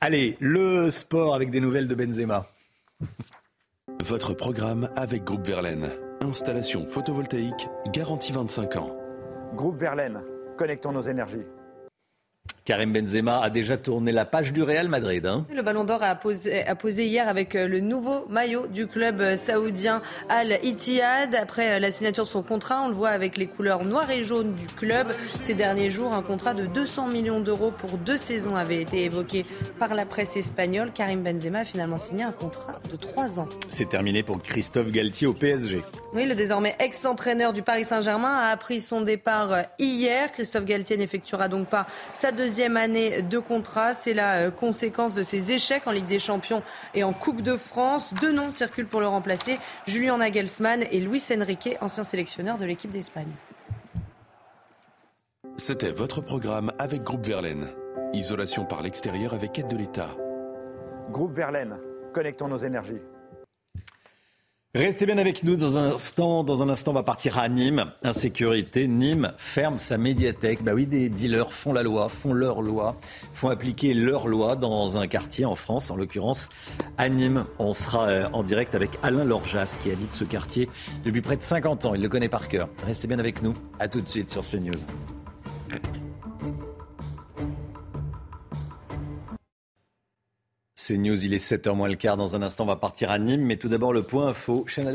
Allez, 0.00 0.36
le 0.40 0.90
sport 0.90 1.34
avec 1.34 1.50
des 1.50 1.60
nouvelles 1.60 1.88
de 1.88 1.94
Benzema. 1.94 2.46
Votre 4.04 4.34
programme 4.34 4.88
avec 4.96 5.24
Groupe 5.24 5.46
Verlaine. 5.46 5.88
Installation 6.20 6.86
photovoltaïque 6.86 7.68
garantie 7.92 8.32
25 8.32 8.76
ans. 8.76 8.96
Groupe 9.54 9.78
Verlaine, 9.78 10.20
connectons 10.58 10.92
nos 10.92 11.08
énergies. 11.08 11.46
Karim 12.68 12.92
Benzema 12.92 13.40
a 13.40 13.48
déjà 13.48 13.78
tourné 13.78 14.12
la 14.12 14.26
page 14.26 14.52
du 14.52 14.62
Real 14.62 14.88
Madrid. 14.88 15.24
hein. 15.24 15.46
Le 15.50 15.62
Ballon 15.62 15.84
d'Or 15.84 16.02
a 16.02 16.14
posé, 16.14 16.66
a 16.66 16.74
posé 16.74 17.06
hier 17.06 17.26
avec 17.26 17.54
euh, 17.54 17.66
le 17.66 17.80
nouveau 17.80 18.26
maillot 18.28 18.66
du 18.66 18.86
club 18.86 19.22
euh, 19.22 19.38
saoudien 19.38 20.02
Al 20.28 20.58
Ittihad. 20.62 21.34
Après 21.34 21.76
euh, 21.76 21.78
la 21.78 21.90
signature 21.90 22.24
de 22.24 22.28
son 22.28 22.42
contrat, 22.42 22.82
on 22.82 22.88
le 22.88 22.94
voit 22.94 23.08
avec 23.08 23.38
les 23.38 23.46
couleurs 23.46 23.86
noires 23.86 24.10
et 24.10 24.22
jaunes 24.22 24.52
du 24.52 24.66
club. 24.66 25.06
Ces 25.40 25.54
derniers 25.54 25.88
jours, 25.88 26.12
un 26.12 26.20
contrat 26.20 26.52
de 26.52 26.66
200 26.66 27.06
millions 27.06 27.40
d'euros 27.40 27.70
pour 27.70 27.96
deux 27.96 28.18
saisons 28.18 28.54
avait 28.54 28.82
été 28.82 29.02
évoqué 29.04 29.46
par 29.78 29.94
la 29.94 30.04
presse 30.04 30.36
espagnole. 30.36 30.92
Karim 30.92 31.22
Benzema 31.22 31.60
a 31.60 31.64
finalement 31.64 31.96
signé 31.96 32.24
un 32.24 32.32
contrat 32.32 32.80
de 32.90 32.96
trois 32.96 33.40
ans. 33.40 33.48
C'est 33.70 33.88
terminé 33.88 34.22
pour 34.22 34.42
Christophe 34.42 34.90
Galtier 34.90 35.26
au 35.26 35.32
PSG. 35.32 35.80
Oui, 36.12 36.26
le 36.26 36.34
désormais 36.34 36.76
ex-entraîneur 36.80 37.54
du 37.54 37.62
Paris 37.62 37.86
Saint-Germain 37.86 38.40
a 38.40 38.48
appris 38.48 38.80
son 38.80 39.00
départ 39.00 39.62
hier. 39.78 40.32
Christophe 40.32 40.66
Galtier 40.66 40.98
n'effectuera 40.98 41.48
donc 41.48 41.68
pas 41.68 41.86
sa 42.12 42.30
deuxième 42.30 42.57
année 42.64 43.22
de 43.22 43.38
contrat. 43.38 43.94
C'est 43.94 44.14
la 44.14 44.34
euh, 44.34 44.50
conséquence 44.50 45.14
de 45.14 45.22
ses 45.22 45.52
échecs 45.52 45.86
en 45.86 45.90
Ligue 45.90 46.06
des 46.06 46.18
Champions 46.18 46.62
et 46.94 47.04
en 47.04 47.12
Coupe 47.12 47.42
de 47.42 47.56
France. 47.56 48.12
Deux 48.20 48.32
noms 48.32 48.50
circulent 48.50 48.86
pour 48.86 49.00
le 49.00 49.08
remplacer, 49.08 49.58
Julien 49.86 50.18
Nagelsmann 50.18 50.84
et 50.90 51.00
Luis 51.00 51.22
Enrique, 51.32 51.76
ancien 51.80 52.04
sélectionneur 52.04 52.58
de 52.58 52.64
l'équipe 52.64 52.90
d'Espagne. 52.90 53.30
C'était 55.56 55.92
votre 55.92 56.20
programme 56.20 56.70
avec 56.78 57.02
Groupe 57.02 57.26
Verlaine. 57.26 57.68
Isolation 58.12 58.64
par 58.64 58.82
l'extérieur 58.82 59.34
avec 59.34 59.58
aide 59.58 59.68
de 59.68 59.76
l'État. 59.76 60.10
Groupe 61.10 61.32
Verlaine, 61.32 61.76
connectons 62.12 62.48
nos 62.48 62.56
énergies. 62.56 63.00
Restez 64.74 65.06
bien 65.06 65.16
avec 65.16 65.44
nous 65.44 65.56
dans 65.56 65.78
un 65.78 65.92
instant. 65.92 66.44
Dans 66.44 66.62
un 66.62 66.68
instant, 66.68 66.90
on 66.90 66.94
va 66.94 67.02
partir 67.02 67.38
à 67.38 67.48
Nîmes. 67.48 67.86
Insécurité. 68.02 68.86
Nîmes 68.86 69.32
ferme 69.38 69.78
sa 69.78 69.96
médiathèque. 69.96 70.62
Bah 70.62 70.72
oui, 70.74 70.86
des 70.86 71.08
dealers 71.08 71.54
font 71.54 71.72
la 71.72 71.82
loi, 71.82 72.10
font 72.10 72.34
leur 72.34 72.60
loi, 72.60 72.94
font 73.32 73.48
appliquer 73.48 73.94
leur 73.94 74.28
loi 74.28 74.56
dans 74.56 74.98
un 74.98 75.06
quartier 75.06 75.46
en 75.46 75.54
France, 75.54 75.90
en 75.90 75.96
l'occurrence 75.96 76.50
à 76.98 77.08
Nîmes. 77.08 77.46
On 77.58 77.72
sera 77.72 78.08
euh, 78.08 78.28
en 78.34 78.42
direct 78.42 78.74
avec 78.74 78.90
Alain 79.02 79.24
Lorjas 79.24 79.78
qui 79.82 79.90
habite 79.90 80.12
ce 80.12 80.24
quartier 80.24 80.68
depuis 81.02 81.22
près 81.22 81.38
de 81.38 81.42
50 81.42 81.86
ans. 81.86 81.94
Il 81.94 82.02
le 82.02 82.08
connaît 82.10 82.28
par 82.28 82.46
cœur. 82.46 82.68
Restez 82.84 83.08
bien 83.08 83.18
avec 83.18 83.42
nous. 83.42 83.54
À 83.80 83.88
tout 83.88 84.02
de 84.02 84.06
suite 84.06 84.28
sur 84.28 84.42
CNews. 84.42 84.78
C'est 90.80 90.96
News, 90.96 91.24
il 91.24 91.34
est 91.34 91.44
7h 91.44 91.74
moins 91.74 91.88
le 91.88 91.96
quart. 91.96 92.16
Dans 92.16 92.36
un 92.36 92.42
instant, 92.42 92.62
on 92.62 92.68
va 92.68 92.76
partir 92.76 93.10
à 93.10 93.18
Nîmes. 93.18 93.44
Mais 93.44 93.56
tout 93.56 93.68
d'abord, 93.68 93.92
le 93.92 94.04
point 94.04 94.28
info. 94.28 94.64
Chana. 94.64 94.92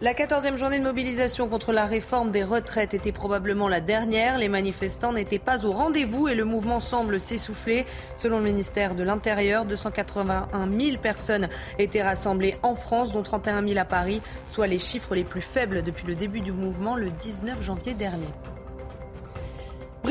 La 0.00 0.14
14e 0.14 0.56
journée 0.56 0.80
de 0.80 0.84
mobilisation 0.84 1.48
contre 1.48 1.72
la 1.72 1.86
réforme 1.86 2.32
des 2.32 2.42
retraites 2.42 2.92
était 2.92 3.12
probablement 3.12 3.68
la 3.68 3.80
dernière. 3.80 4.36
Les 4.38 4.48
manifestants 4.48 5.12
n'étaient 5.12 5.38
pas 5.38 5.64
au 5.64 5.70
rendez-vous 5.70 6.26
et 6.26 6.34
le 6.34 6.44
mouvement 6.44 6.80
semble 6.80 7.20
s'essouffler. 7.20 7.86
Selon 8.16 8.38
le 8.38 8.44
ministère 8.44 8.96
de 8.96 9.04
l'Intérieur, 9.04 9.64
281 9.64 10.72
000 10.72 10.96
personnes 11.00 11.48
étaient 11.78 12.02
rassemblées 12.02 12.56
en 12.64 12.74
France, 12.74 13.12
dont 13.12 13.22
31 13.22 13.64
000 13.64 13.78
à 13.78 13.84
Paris, 13.84 14.20
soit 14.48 14.66
les 14.66 14.80
chiffres 14.80 15.14
les 15.14 15.22
plus 15.22 15.40
faibles 15.40 15.84
depuis 15.84 16.08
le 16.08 16.16
début 16.16 16.40
du 16.40 16.50
mouvement 16.50 16.96
le 16.96 17.10
19 17.10 17.62
janvier 17.62 17.94
dernier. 17.94 18.26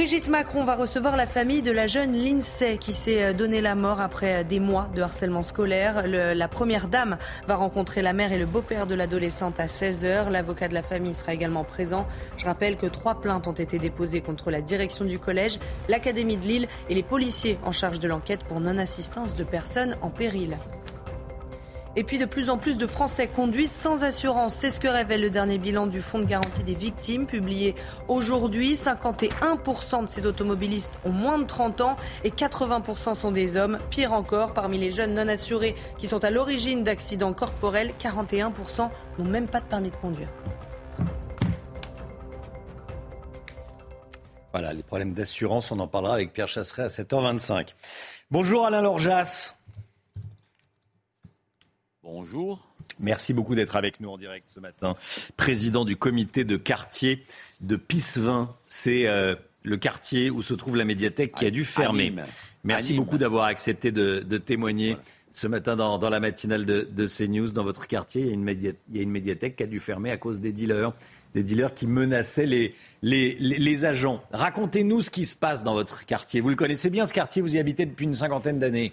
Brigitte 0.03 0.27
Macron 0.27 0.65
va 0.65 0.75
recevoir 0.75 1.15
la 1.15 1.25
famille 1.25 1.61
de 1.61 1.71
la 1.71 1.87
jeune 1.87 2.13
Lindsay 2.13 2.77
qui 2.77 2.91
s'est 2.91 3.33
donné 3.33 3.61
la 3.61 3.73
mort 3.73 4.01
après 4.01 4.43
des 4.43 4.59
mois 4.59 4.89
de 4.93 5.01
harcèlement 5.01 5.43
scolaire. 5.43 6.05
La 6.05 6.47
première 6.49 6.89
dame 6.89 7.17
va 7.47 7.55
rencontrer 7.55 8.01
la 8.01 8.11
mère 8.11 8.33
et 8.33 8.37
le 8.37 8.45
beau-père 8.45 8.85
de 8.85 8.95
l'adolescente 8.95 9.61
à 9.61 9.67
16h. 9.67 10.29
L'avocat 10.29 10.67
de 10.67 10.73
la 10.73 10.83
famille 10.83 11.13
sera 11.13 11.33
également 11.33 11.63
présent. 11.63 12.05
Je 12.35 12.43
rappelle 12.43 12.75
que 12.75 12.85
trois 12.85 13.21
plaintes 13.21 13.47
ont 13.47 13.53
été 13.53 13.79
déposées 13.79 14.19
contre 14.19 14.51
la 14.51 14.59
direction 14.59 15.05
du 15.05 15.19
collège, 15.19 15.57
l'Académie 15.87 16.35
de 16.35 16.45
Lille 16.45 16.67
et 16.89 16.95
les 16.95 17.03
policiers 17.03 17.57
en 17.63 17.71
charge 17.71 18.01
de 18.01 18.07
l'enquête 18.09 18.43
pour 18.43 18.59
non-assistance 18.59 19.35
de 19.35 19.45
personnes 19.45 19.95
en 20.01 20.09
péril. 20.09 20.57
Et 21.95 22.03
puis 22.03 22.17
de 22.17 22.25
plus 22.25 22.49
en 22.49 22.57
plus 22.57 22.77
de 22.77 22.87
Français 22.87 23.27
conduisent 23.27 23.71
sans 23.71 24.03
assurance. 24.03 24.55
C'est 24.55 24.71
ce 24.71 24.79
que 24.79 24.87
révèle 24.87 25.21
le 25.21 25.29
dernier 25.29 25.59
bilan 25.59 25.85
du 25.85 26.01
Fonds 26.01 26.19
de 26.19 26.25
garantie 26.25 26.63
des 26.63 26.73
victimes 26.73 27.27
publié 27.27 27.75
aujourd'hui. 28.07 28.73
51% 28.73 30.03
de 30.03 30.09
ces 30.09 30.25
automobilistes 30.25 30.97
ont 31.05 31.11
moins 31.11 31.37
de 31.37 31.43
30 31.43 31.81
ans 31.81 31.95
et 32.23 32.31
80% 32.31 33.13
sont 33.13 33.31
des 33.31 33.57
hommes. 33.57 33.77
Pire 33.91 34.13
encore, 34.13 34.53
parmi 34.53 34.79
les 34.79 34.89
jeunes 34.89 35.13
non 35.13 35.27
assurés 35.27 35.75
qui 35.99 36.07
sont 36.07 36.23
à 36.23 36.31
l'origine 36.31 36.83
d'accidents 36.83 37.33
corporels, 37.33 37.93
41% 38.01 38.89
n'ont 39.19 39.25
même 39.25 39.47
pas 39.47 39.59
de 39.59 39.65
permis 39.65 39.91
de 39.91 39.97
conduire. 39.97 40.29
Voilà, 44.51 44.73
les 44.73 44.83
problèmes 44.83 45.13
d'assurance, 45.13 45.71
on 45.71 45.79
en 45.79 45.87
parlera 45.87 46.15
avec 46.15 46.33
Pierre 46.33 46.47
Chasseret 46.47 46.83
à 46.83 46.87
7h25. 46.87 47.73
Bonjour 48.31 48.65
Alain 48.65 48.81
Lorjas. 48.81 49.62
Bonjour. 52.03 52.67
Merci 52.99 53.33
beaucoup 53.33 53.55
d'être 53.55 53.75
avec 53.75 53.99
nous 53.99 54.09
en 54.09 54.17
direct 54.17 54.47
ce 54.53 54.59
matin. 54.59 54.95
Président 55.37 55.85
du 55.85 55.95
comité 55.95 56.43
de 56.43 56.57
quartier 56.57 57.23
de 57.61 57.75
Pissevin. 57.75 58.53
C'est 58.67 59.07
euh, 59.07 59.35
le 59.63 59.77
quartier 59.77 60.29
où 60.29 60.41
se 60.41 60.53
trouve 60.53 60.75
la 60.75 60.83
médiathèque 60.85 61.33
qui 61.33 61.45
a 61.45 61.51
dû 61.51 61.63
fermer. 61.63 62.13
Merci 62.65 62.93
beaucoup 62.93 63.17
d'avoir 63.17 63.45
accepté 63.45 63.91
de, 63.91 64.19
de 64.27 64.37
témoigner 64.37 64.97
ce 65.31 65.47
matin 65.47 65.75
dans, 65.75 65.97
dans 65.97 66.09
la 66.09 66.19
matinale 66.19 66.65
de, 66.65 66.87
de 66.91 67.07
CNews. 67.07 67.51
Dans 67.53 67.63
votre 67.63 67.87
quartier, 67.87 68.21
il 68.21 68.27
y, 68.27 68.31
a 68.31 68.33
une 68.33 68.43
média- 68.43 68.73
il 68.91 68.97
y 68.97 68.99
a 68.99 69.03
une 69.03 69.09
médiathèque 69.09 69.55
qui 69.55 69.63
a 69.63 69.67
dû 69.67 69.79
fermer 69.79 70.11
à 70.11 70.17
cause 70.17 70.39
des 70.41 70.51
dealers. 70.51 70.91
Des 71.33 71.41
dealers 71.43 71.73
qui 71.73 71.87
menaçaient 71.87 72.45
les, 72.45 72.75
les, 73.01 73.35
les- 73.39 73.57
les 73.57 73.85
agents. 73.85 74.21
Racontez-nous 74.33 75.01
ce 75.01 75.09
qui 75.09 75.25
se 75.25 75.35
passe 75.35 75.63
dans 75.63 75.73
votre 75.73 76.05
quartier. 76.05 76.41
Vous 76.41 76.49
le 76.49 76.55
connaissez 76.55 76.89
bien 76.91 77.07
ce 77.07 77.13
quartier, 77.13 77.41
vous 77.41 77.55
y 77.55 77.59
habitez 77.59 77.85
depuis 77.87 78.03
une 78.05 78.13
cinquantaine 78.13 78.59
d'années. 78.59 78.91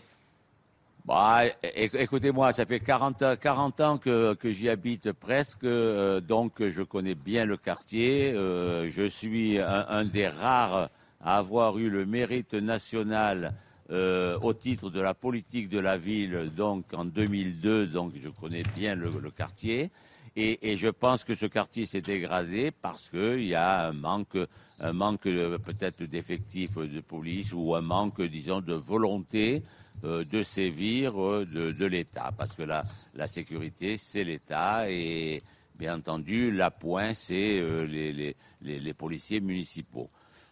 Bah, 1.06 1.44
écoutez-moi, 1.62 2.52
ça 2.52 2.66
fait 2.66 2.80
40, 2.80 3.38
40 3.40 3.80
ans 3.80 3.98
que, 3.98 4.36
j'y 4.44 4.68
habite 4.68 5.12
presque, 5.12 5.64
euh, 5.64 6.20
donc 6.20 6.62
je 6.68 6.82
connais 6.82 7.14
bien 7.14 7.46
le 7.46 7.56
quartier. 7.56 8.32
euh, 8.34 8.90
je 8.90 9.08
suis 9.08 9.58
un, 9.58 10.04
des 10.04 10.28
rares 10.28 10.90
à 11.22 11.38
avoir 11.38 11.78
eu 11.78 11.88
le 11.88 12.04
mérite 12.04 12.54
national 12.54 13.54
euh, 13.90 14.38
au 14.42 14.52
titre 14.52 14.90
de 14.90 15.00
la 15.00 15.14
politique 15.14 15.68
de 15.68 15.78
la 15.78 15.96
ville, 15.96 16.52
donc 16.54 16.84
en 16.92 17.06
2002, 17.06 17.86
donc 17.86 18.12
je 18.22 18.28
connais 18.28 18.62
bien 18.76 18.94
le, 18.94 19.10
quartier. 19.30 19.90
Et, 20.36 20.76
je 20.76 20.88
pense 20.88 21.24
que 21.24 21.34
ce 21.34 21.46
quartier 21.46 21.86
s'est 21.86 22.02
dégradé 22.02 22.70
parce 22.70 23.08
qu'il 23.08 23.44
y 23.44 23.54
a 23.54 23.88
un 23.88 23.92
manque, 23.92 24.38
un 24.78 24.92
manque 24.92 25.22
peut-être 25.22 26.04
d'effectifs 26.04 26.76
de 26.76 27.00
police 27.00 27.52
ou 27.52 27.74
un 27.74 27.80
manque, 27.80 28.22
disons, 28.22 28.60
de 28.60 28.74
volonté 28.74 29.62
de 30.02 30.42
sévir 30.42 31.20
euh, 31.22 31.44
de, 31.46 31.72
de 31.72 31.86
l'État. 31.86 32.32
Parce 32.36 32.54
que 32.56 32.62
la, 32.62 32.82
la 33.14 33.26
sécurité, 33.26 33.96
c'est 33.96 34.24
l'État 34.24 34.90
et 34.90 35.42
bien 35.78 35.96
entendu, 35.96 36.50
l'appoint, 36.50 37.14
c'est 37.14 37.60
euh, 37.60 37.84
les, 37.86 38.12
les, 38.12 38.36
les, 38.62 38.78
les 38.78 38.94
policiers 38.94 39.40
municipaux. 39.40 40.08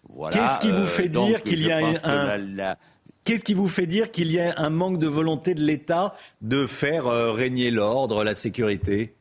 Voilà, 0.09 0.37
Qu'est-ce 0.37 0.59
qui 0.59 0.71
vous 0.71 0.83
euh, 0.83 0.87
fait 0.87 1.09
dire 1.09 1.43
qu'il 1.43 1.61
y 1.61 1.71
a 1.71 1.79
un- 2.05 2.25
la- 2.25 2.39
la- 2.39 2.79
Qu'est-ce 3.25 3.45
qui 3.45 3.53
vous 3.53 3.69
fait 3.69 3.87
dire 3.87 4.11
qu'il 4.11 4.33
y 4.33 4.41
a 4.41 4.55
un 4.59 4.71
manque 4.71 4.99
de 4.99 5.07
volonté 5.07 5.55
de 5.55 5.63
l'État 5.63 6.15
de 6.41 6.65
faire 6.65 7.07
euh, 7.09 7.33
régner 7.33 7.71
l'ordre, 7.71 8.25
la 8.25 8.35
sécurité? 8.35 9.15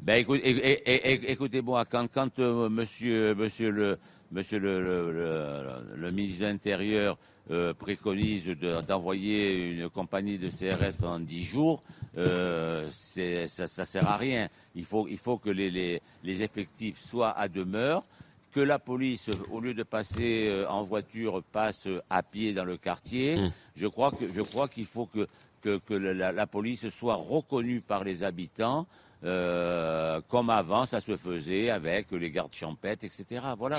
Ben, 0.00 0.16
écoute- 0.16 0.40
écoutez-moi, 0.44 1.84
quand, 1.84 2.08
quand 2.12 2.40
euh, 2.40 2.68
monsieur, 2.68 3.36
monsieur, 3.36 3.70
le, 3.70 3.98
monsieur 4.32 4.58
le, 4.58 4.82
le- 4.82 5.12
le- 5.12 5.96
le 5.96 6.08
ministre 6.12 6.40
de 6.40 6.46
l'Intérieur 6.46 7.18
euh, 7.50 7.74
préconise 7.74 8.46
de- 8.46 8.80
d'envoyer 8.86 9.70
une 9.72 9.88
compagnie 9.90 10.38
de 10.38 10.48
CRS 10.48 10.96
pendant 10.98 11.18
10 11.18 11.44
jours, 11.44 11.82
euh, 12.16 12.88
ça 12.90 13.80
ne 13.80 13.84
sert 13.86 14.06
à 14.08 14.16
rien. 14.16 14.48
Il 14.74 14.84
faut, 14.84 15.06
il 15.08 15.18
faut 15.18 15.38
que 15.38 15.50
les, 15.50 15.70
les, 15.70 16.00
les 16.22 16.42
effectifs 16.42 16.98
soient 16.98 17.36
à 17.36 17.48
demeure, 17.48 18.04
que 18.52 18.60
la 18.60 18.78
police, 18.78 19.30
au 19.50 19.60
lieu 19.60 19.74
de 19.74 19.82
passer 19.82 20.48
euh, 20.50 20.68
en 20.68 20.82
voiture, 20.82 21.42
passe 21.52 21.88
à 22.10 22.22
pied 22.22 22.52
dans 22.52 22.64
le 22.64 22.76
quartier. 22.76 23.38
Je 23.74 23.86
crois 23.86 24.10
que 24.12 24.32
je 24.32 24.42
crois 24.42 24.68
qu'il 24.68 24.84
faut 24.86 25.06
que, 25.06 25.26
que, 25.62 25.78
que 25.78 25.94
la, 25.94 26.32
la 26.32 26.46
police 26.46 26.88
soit 26.90 27.14
reconnue 27.16 27.80
par 27.80 28.04
les 28.04 28.22
habitants. 28.24 28.86
euh, 29.24 30.20
comme 30.28 30.50
avant, 30.50 30.84
ça 30.84 31.00
se 31.00 31.16
faisait 31.16 31.70
avec 31.70 32.10
les 32.10 32.30
gardes 32.30 32.52
champêtres, 32.52 33.04
etc. 33.06 33.40
Voilà. 33.56 33.78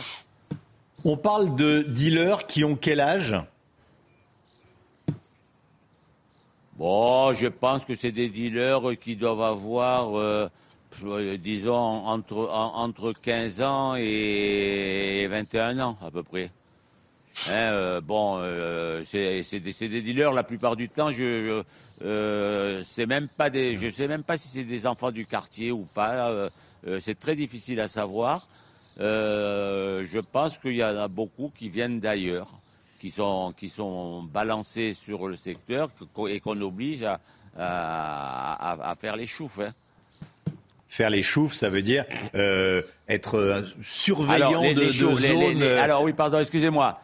On 1.04 1.18
parle 1.18 1.56
de 1.56 1.82
dealers 1.84 2.48
qui 2.48 2.64
ont 2.64 2.76
quel 2.78 3.00
âge? 3.02 3.36
Bon, 6.78 7.34
je 7.34 7.46
pense 7.46 7.86
que 7.86 7.94
c'est 7.94 8.12
des 8.12 8.30
dealers 8.30 8.98
qui 9.00 9.16
doivent 9.16 9.42
avoir, 9.42 10.18
euh, 10.18 10.50
disons, 11.38 11.76
entre, 11.76 12.50
entre 12.50 13.14
15 13.14 13.62
ans 13.62 13.96
et 13.96 15.28
21 15.30 15.80
ans 15.80 15.98
à 16.02 16.10
peu 16.10 16.24
près. 16.24 16.50
Hein, 17.48 17.52
euh, 17.52 18.02
bon, 18.02 18.38
euh, 18.40 19.04
c'est 19.04 19.60
des, 19.60 19.88
des, 19.88 20.02
dealers 20.02 20.34
la 20.34 20.44
plupart 20.44 20.76
du 20.76 20.90
temps. 20.90 21.12
Je, 21.12 21.62
je 22.02 23.06
même 23.06 23.28
pas 23.28 23.52
des, 23.52 23.78
je 23.78 23.90
sais 23.92 24.08
même 24.08 24.24
pas 24.24 24.38
si 24.38 24.48
c'est 24.48 24.64
des 24.64 24.88
enfants 24.88 25.12
du 25.12 25.28
quartier 25.28 25.72
ou 25.72 25.86
pas. 25.94 26.50
c'est 27.00 27.20
très 27.20 27.36
difficile 27.36 27.82
à 27.82 27.88
savoir. 27.88 28.48
je 28.98 30.20
pense 30.22 30.58
qu'il 30.58 30.76
y 30.76 30.84
en 30.84 30.98
a 30.98 31.08
beaucoup 31.08 31.52
qui 31.56 31.70
viennent 31.70 32.00
d'ailleurs 32.00 32.50
qui 33.04 33.12
sont, 33.12 33.52
qui 33.58 33.68
sont 33.68 34.24
balancés 34.24 34.94
sur 34.94 35.28
le 35.28 35.36
secteur 35.36 35.90
et 36.30 36.40
qu'on 36.40 36.62
oblige 36.62 37.04
à, 37.04 37.20
à, 37.58 38.96
faire 38.96 39.18
les 39.18 39.26
choufs. 39.26 39.60
Hein. 39.60 39.74
Faire 40.88 41.10
les 41.10 41.22
choufs, 41.22 41.54
ça 41.54 41.68
veut 41.68 41.82
dire 41.82 42.06
euh, 42.34 42.82
être 43.10 43.38
euh, 43.38 43.64
surveillant 43.82 44.74
de, 44.74 44.86
de 44.86 44.88
zones. 44.88 45.62
Euh, 45.62 45.82
alors 45.82 46.04
oui, 46.04 46.14
pardon, 46.14 46.40
excusez-moi. 46.40 47.02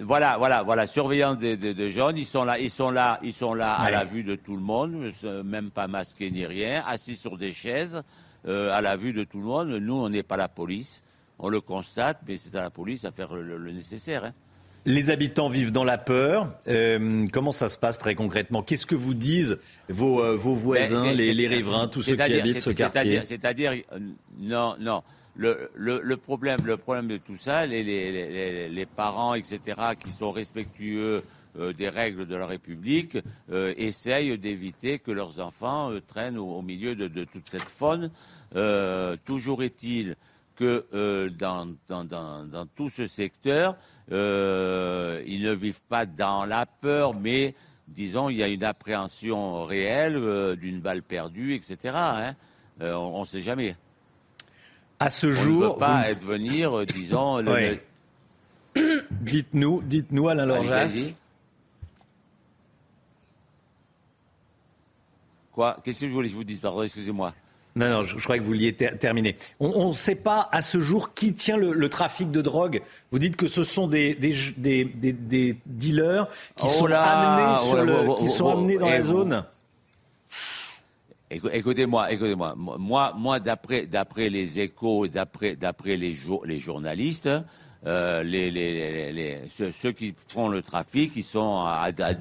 Voilà, 0.00 0.36
voilà, 0.36 0.64
voilà, 0.64 0.86
surveillant 0.86 1.36
des 1.36 1.56
de, 1.56 1.72
de, 1.72 1.88
jeunes, 1.88 2.18
ils 2.18 2.24
sont 2.24 2.42
là, 2.42 2.58
ils 2.58 2.68
sont 2.68 2.90
là, 2.90 3.20
ils 3.22 3.32
sont 3.32 3.54
là 3.54 3.74
à 3.74 3.88
la 3.88 4.04
vue 4.04 4.24
de 4.24 4.34
tout 4.34 4.56
le 4.56 4.62
monde, 4.62 5.12
même 5.44 5.70
pas 5.70 5.86
masqués 5.86 6.32
ni 6.32 6.44
rien, 6.44 6.82
assis 6.88 7.16
sur 7.16 7.38
des 7.38 7.52
chaises, 7.52 8.02
à 8.48 8.80
la 8.80 8.96
vue 8.96 9.12
de 9.12 9.22
tout 9.22 9.38
le 9.38 9.46
monde. 9.46 9.68
Nous, 9.68 9.94
on 9.94 10.08
n'est 10.08 10.24
pas 10.24 10.36
la 10.36 10.48
police, 10.48 11.04
on 11.38 11.48
le 11.48 11.60
constate, 11.60 12.18
mais 12.26 12.36
c'est 12.36 12.56
à 12.56 12.62
la 12.62 12.70
police 12.70 13.04
à 13.04 13.12
faire 13.12 13.32
le, 13.32 13.70
nécessaire. 13.70 14.24
Hein. 14.24 14.32
Les 14.84 15.10
habitants 15.10 15.48
vivent 15.48 15.70
dans 15.70 15.84
la 15.84 15.98
peur. 15.98 16.52
Euh, 16.66 17.26
comment 17.32 17.52
ça 17.52 17.68
se 17.68 17.78
passe 17.78 17.98
très 17.98 18.16
concrètement? 18.16 18.62
Qu'est-ce 18.62 18.86
que 18.86 18.96
vous 18.96 19.14
disent 19.14 19.60
vos, 19.88 20.20
euh, 20.20 20.36
vos 20.36 20.54
voisins, 20.54 21.04
ben, 21.04 21.16
les, 21.16 21.46
riverains, 21.46 21.86
tous 21.86 22.02
ceux 22.02 22.16
qui 22.16 22.22
habitent 22.22 22.60
ce 22.60 22.70
quartier? 22.70 23.22
C'est-à-dire, 23.24 23.72
euh, 23.92 23.98
non, 24.38 24.74
non. 24.80 25.02
Le, 25.34 25.70
le, 25.74 26.16
problème, 26.16 26.60
le 26.64 26.76
problème 26.76 27.08
de 27.08 27.16
tout 27.16 27.36
ça, 27.36 27.64
les, 27.64 27.82
les, 27.82 28.68
les 28.68 28.86
parents, 28.86 29.34
etc., 29.34 29.60
qui 29.98 30.10
sont 30.10 30.30
respectueux 30.30 31.22
des 31.78 31.88
règles 31.88 32.26
de 32.26 32.36
la 32.36 32.46
République, 32.46 33.16
essayent 33.50 34.36
d'éviter 34.36 34.98
que 34.98 35.10
leurs 35.10 35.40
enfants 35.40 35.90
traînent 36.06 36.36
au, 36.36 36.60
milieu 36.60 36.94
de, 36.94 37.08
de, 37.08 37.24
toute 37.24 37.48
cette 37.48 37.62
faune. 37.62 38.10
toujours 39.24 39.62
est-il 39.62 40.16
que 40.54 41.28
dans, 41.38 41.68
dans, 41.88 42.04
dans, 42.04 42.44
dans, 42.44 42.66
tout 42.66 42.90
ce 42.90 43.06
secteur, 43.06 43.76
euh, 44.10 45.22
ils 45.26 45.42
ne 45.42 45.52
vivent 45.52 45.82
pas 45.88 46.06
dans 46.06 46.44
la 46.44 46.66
peur, 46.66 47.14
mais 47.14 47.54
disons, 47.88 48.28
il 48.28 48.36
y 48.36 48.42
a 48.42 48.48
une 48.48 48.64
appréhension 48.64 49.64
réelle 49.64 50.16
euh, 50.16 50.56
d'une 50.56 50.80
balle 50.80 51.02
perdue, 51.02 51.54
etc. 51.54 51.94
Hein. 51.94 52.34
Euh, 52.80 52.94
on 52.94 53.20
ne 53.20 53.24
sait 53.24 53.42
jamais. 53.42 53.76
À 54.98 55.10
ce 55.10 55.30
jour, 55.30 55.62
ne 55.62 55.68
peut 55.68 55.78
pas 55.78 56.10
être 56.10 56.22
venir, 56.22 56.84
disons. 56.86 57.42
dites-nous, 59.10 59.82
dites-nous, 59.82 60.28
Alain 60.28 60.46
Lorjas. 60.46 61.12
Quoi? 65.52 65.76
Qu'est-ce 65.84 66.00
que 66.02 66.08
je 66.08 66.12
voulais 66.12 66.28
que 66.28 66.32
je 66.32 66.36
vous 66.36 66.44
dise? 66.44 66.60
Pardon, 66.60 66.82
excusez-moi. 66.82 67.34
Non, 67.74 67.88
non, 67.88 68.04
je, 68.04 68.16
crois 68.16 68.36
que 68.36 68.42
vous 68.42 68.48
vouliez 68.48 68.74
terminer. 68.74 69.36
On 69.58 69.88
ne 69.88 69.94
sait 69.94 70.14
pas 70.14 70.48
à 70.52 70.60
ce 70.60 70.80
jour 70.80 71.14
qui 71.14 71.32
tient 71.32 71.56
le, 71.56 71.88
trafic 71.88 72.30
de 72.30 72.42
drogue. 72.42 72.82
Vous 73.10 73.18
dites 73.18 73.36
que 73.36 73.46
ce 73.46 73.62
sont 73.62 73.86
des, 73.86 74.14
des, 74.14 74.84
des, 74.84 75.56
dealers 75.64 76.28
qui 76.56 76.68
sont 76.68 76.86
amenés, 76.86 78.14
qui 78.18 78.28
sont 78.28 78.48
amenés 78.48 78.76
dans 78.76 78.90
la 78.90 79.02
zone. 79.02 79.44
Écoutez-moi, 81.30 82.12
écoutez-moi. 82.12 82.54
Moi, 82.56 83.14
moi, 83.16 83.40
d'après, 83.40 83.88
les 84.28 84.60
échos, 84.60 85.08
d'après, 85.08 85.56
d'après 85.56 85.96
les, 85.96 86.14
les 86.44 86.58
journalistes, 86.58 87.30
euh, 87.84 88.22
les, 88.22 89.40
ceux, 89.48 89.92
qui 89.92 90.14
font 90.28 90.48
le 90.48 90.62
trafic, 90.62 91.12
ils 91.16 91.24
sont 91.24 91.64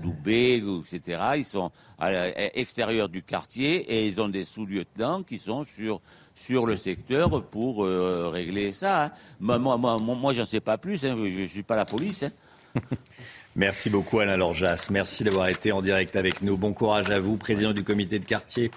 Doubé, 0.01 0.63
etc. 0.91 1.21
Ils 1.37 1.45
sont 1.45 1.71
à 1.99 2.11
l'extérieur 2.55 3.09
du 3.09 3.21
quartier 3.21 3.77
et 3.91 4.07
ils 4.07 4.19
ont 4.19 4.29
des 4.29 4.43
sous-lieutenants 4.43 5.23
qui 5.23 5.37
sont 5.37 5.63
sur 5.63 6.01
sur 6.33 6.65
le 6.65 6.75
secteur 6.75 7.43
pour 7.43 7.85
euh, 7.85 8.29
régler 8.29 8.71
ça. 8.71 9.05
Hein. 9.05 9.11
Moi, 9.39 9.59
moi, 9.59 9.77
moi, 9.77 9.99
moi 9.99 10.33
j'en 10.33 10.45
sais 10.45 10.59
pas 10.59 10.77
plus. 10.77 11.05
Hein. 11.05 11.15
Je, 11.17 11.41
ne 11.41 11.45
suis 11.45 11.63
pas 11.63 11.75
la 11.75 11.85
police. 11.85 12.23
Hein. 12.23 12.31
Merci 13.55 13.89
beaucoup 13.89 14.19
Alain 14.19 14.37
Lorjas. 14.37 14.87
Merci 14.91 15.25
d'avoir 15.25 15.49
été 15.49 15.73
en 15.73 15.81
direct 15.81 16.15
avec 16.15 16.41
nous. 16.41 16.55
Bon 16.55 16.73
courage 16.73 17.11
à 17.11 17.19
vous, 17.19 17.35
président 17.35 17.73
du 17.73 17.83
comité 17.83 18.17
de 18.17 18.25
quartier 18.25 18.71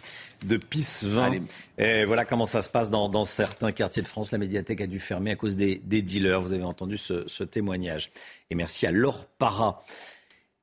de 0.45 0.57
PIS 0.57 1.05
20. 1.05 1.32
Et 1.78 2.05
voilà 2.05 2.24
comment 2.24 2.47
ça 2.47 2.62
se 2.62 2.68
passe 2.68 2.90
dans, 2.90 3.24
certains 3.24 3.72
quartiers 3.72 4.03
de 4.03 4.09
France. 4.09 4.30
La 4.30 4.38
médiathèque 4.38 4.80
a 4.80 4.86
dû 4.86 5.01
fermer 5.01 5.32
à 5.32 5.36
cause 5.36 5.57
des, 5.57 5.78
dealers. 5.78 6.40
Vous 6.40 6.53
avez 6.53 6.64
entendu 6.64 6.97
ce, 6.97 7.45
témoignage. 7.45 8.11
Et 8.51 8.55
merci 8.55 8.86
à 8.86 8.90
Laure 8.90 9.26
Para. 9.38 9.82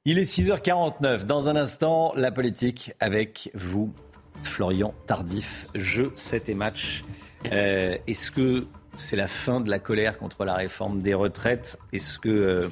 Il 0.06 0.18
est 0.18 0.24
6h49. 0.24 1.26
Dans 1.26 1.50
un 1.50 1.56
instant, 1.56 2.14
la 2.16 2.32
politique 2.32 2.94
avec 3.00 3.52
vous, 3.54 3.94
Florian 4.44 4.94
Tardif. 5.06 5.68
Jeu 5.76 6.12
7 6.16 6.50
et 6.50 6.54
match. 6.54 7.04
Euh, 7.52 7.98
est-ce 8.08 8.32
que 8.32 8.66
c'est 8.96 9.16
la 9.16 9.28
fin 9.28 9.62
de 9.62 9.70
la 9.70 9.80
colère 9.80 10.18
contre 10.18 10.46
la 10.46 10.56
réforme 10.56 11.02
des 11.02 11.14
retraites? 11.14 11.80
Est-ce 11.94 12.20
que 12.20 12.30
euh, 12.30 12.70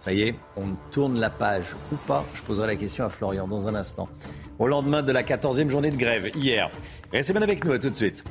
ça 0.00 0.12
y 0.12 0.22
est, 0.22 0.34
on 0.56 0.74
tourne 0.90 1.18
la 1.18 1.30
page 1.30 1.74
ou 1.92 1.96
pas? 1.96 2.24
Je 2.34 2.42
poserai 2.42 2.66
la 2.66 2.76
question 2.76 3.04
à 3.04 3.08
Florian 3.08 3.46
dans 3.46 3.68
un 3.68 3.74
instant. 3.74 4.08
Au 4.62 4.68
lendemain 4.68 5.02
de 5.02 5.10
la 5.10 5.24
14e 5.24 5.68
journée 5.68 5.90
de 5.90 5.96
grève, 5.96 6.30
hier. 6.36 6.70
Restez 7.12 7.32
bien 7.32 7.42
avec 7.42 7.64
nous, 7.64 7.72
à 7.72 7.80
tout 7.80 7.90
de 7.90 7.96
suite. 7.96 8.22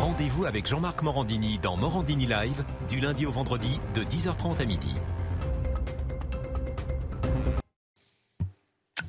Rendez-vous 0.00 0.44
avec 0.44 0.66
Jean-Marc 0.66 1.02
Morandini 1.02 1.60
dans 1.62 1.76
Morandini 1.76 2.26
Live, 2.26 2.64
du 2.88 2.98
lundi 2.98 3.26
au 3.26 3.30
vendredi, 3.30 3.80
de 3.94 4.02
10h30 4.02 4.60
à 4.60 4.64
midi. 4.64 4.92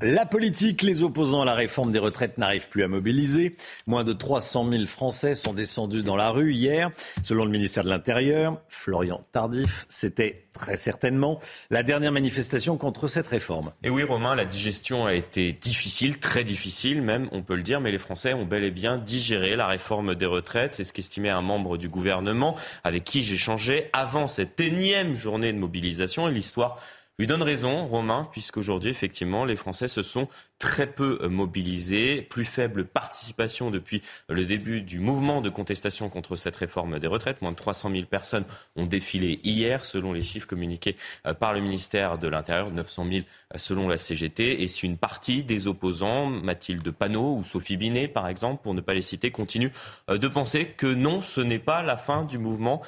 La 0.02 0.26
politique, 0.26 0.82
les 0.82 1.04
opposants 1.04 1.41
à 1.41 1.45
la 1.45 1.54
réforme 1.54 1.91
des 1.91 2.00
retraites 2.00 2.38
n'arrivent 2.38 2.70
plus 2.70 2.84
à 2.84 2.88
mobiliser. 2.88 3.56
Moins 3.86 4.06
de 4.06 4.14
300 4.14 4.70
000 4.70 4.86
Français 4.86 5.36
sont 5.36 5.54
descendus 5.54 6.04
dans 6.04 6.16
la 6.16 6.30
rue 6.30 6.54
hier. 6.54 6.91
Selon 7.22 7.43
le 7.43 7.52
ministère 7.52 7.84
de 7.84 7.89
l'Intérieur, 7.89 8.62
Florian 8.70 9.26
Tardif, 9.34 9.86
c'était 9.89 10.45
très 10.54 10.78
certainement 10.78 11.41
la 11.70 11.84
dernière 11.84 12.14
manifestation 12.14 12.78
contre 12.78 13.10
cette 13.10 13.28
réforme. 13.28 13.74
Et 13.84 13.89
oui, 13.89 14.04
Romain, 14.04 14.36
la 14.36 14.45
digestion 14.45 15.06
a 15.06 15.14
été 15.14 15.52
difficile, 15.52 16.20
très 16.20 16.45
difficile 16.45 17.02
même, 17.02 17.28
on 17.34 17.43
peut 17.43 17.56
le 17.56 17.62
dire, 17.62 17.82
mais 17.82 17.91
les 17.91 17.97
Français 17.97 18.34
ont 18.34 18.45
bel 18.45 18.64
et 18.64 18.72
bien 18.72 19.00
digéré 19.00 19.58
la 19.58 19.68
réforme 19.68 20.16
des 20.16 20.26
retraites. 20.26 20.76
C'est 20.76 20.86
ce 20.86 20.93
qu'estimait 20.93 21.30
un 21.30 21.41
membre 21.41 21.78
du 21.78 21.89
gouvernement 21.89 22.56
avec 22.86 23.04
qui 23.04 23.24
j'ai 23.24 23.38
changé 23.38 23.89
avant 23.91 24.28
cette 24.30 24.62
énième 24.62 25.14
journée 25.16 25.52
de 25.52 25.60
mobilisation 25.60 26.30
et 26.30 26.32
l'histoire 26.32 26.80
lui 27.20 27.28
donne 27.28 27.43
raison, 27.43 27.86
Romain, 27.86 28.30
puisqu'aujourd'hui, 28.32 28.89
effectivement, 28.89 29.43
les 29.43 29.57
Français 29.57 29.89
se 29.89 30.03
sont 30.03 30.30
très 30.57 30.88
peu 30.88 31.20
euh, 31.22 31.28
mobilisés, 31.28 32.22
plus 32.22 32.45
faible 32.45 32.86
participation 32.86 33.72
depuis 33.72 34.01
le 34.30 34.45
début 34.45 34.82
du 34.82 34.99
mouvement 34.99 35.41
de 35.41 35.49
contestation 35.49 36.07
contre 36.07 36.38
cette 36.38 36.55
réforme 36.55 36.97
des 36.97 37.07
retraites. 37.07 37.41
Moins 37.41 37.51
de 37.51 37.57
300 37.57 37.91
000 37.91 38.05
personnes 38.05 38.45
ont 38.78 38.86
défilé 38.86 39.39
hier, 39.43 39.84
selon 39.84 40.13
les 40.13 40.24
chiffres 40.24 40.47
communiqués 40.47 40.95
euh, 41.28 41.34
par 41.34 41.53
le 41.53 41.59
ministère 41.59 42.17
de 42.17 42.30
l'Intérieur, 42.30 42.72
900 42.72 43.05
000 43.11 43.26
euh, 43.53 43.57
selon 43.57 43.89
la 43.89 43.97
CGT. 43.97 44.61
Et 44.61 44.67
si 44.67 44.86
une 44.86 44.97
partie 44.97 45.43
des 45.43 45.67
opposants, 45.67 46.28
Mathilde 46.28 46.89
Panot 46.89 47.36
ou 47.36 47.43
Sophie 47.43 47.76
Binet, 47.76 48.07
par 48.07 48.30
exemple, 48.30 48.63
pour 48.63 48.74
ne 48.74 48.82
pas 48.82 48.93
les 48.93 49.01
citer, 49.01 49.30
continuent 49.30 49.72
de 50.07 50.28
penser 50.30 50.67
que 50.67 50.88
non, 50.88 51.20
ce 51.20 51.41
n'est 51.41 51.59
pas 51.59 51.84
la 51.84 51.97
fin 51.97 52.24
du 52.24 52.38
mouvement 52.38 52.82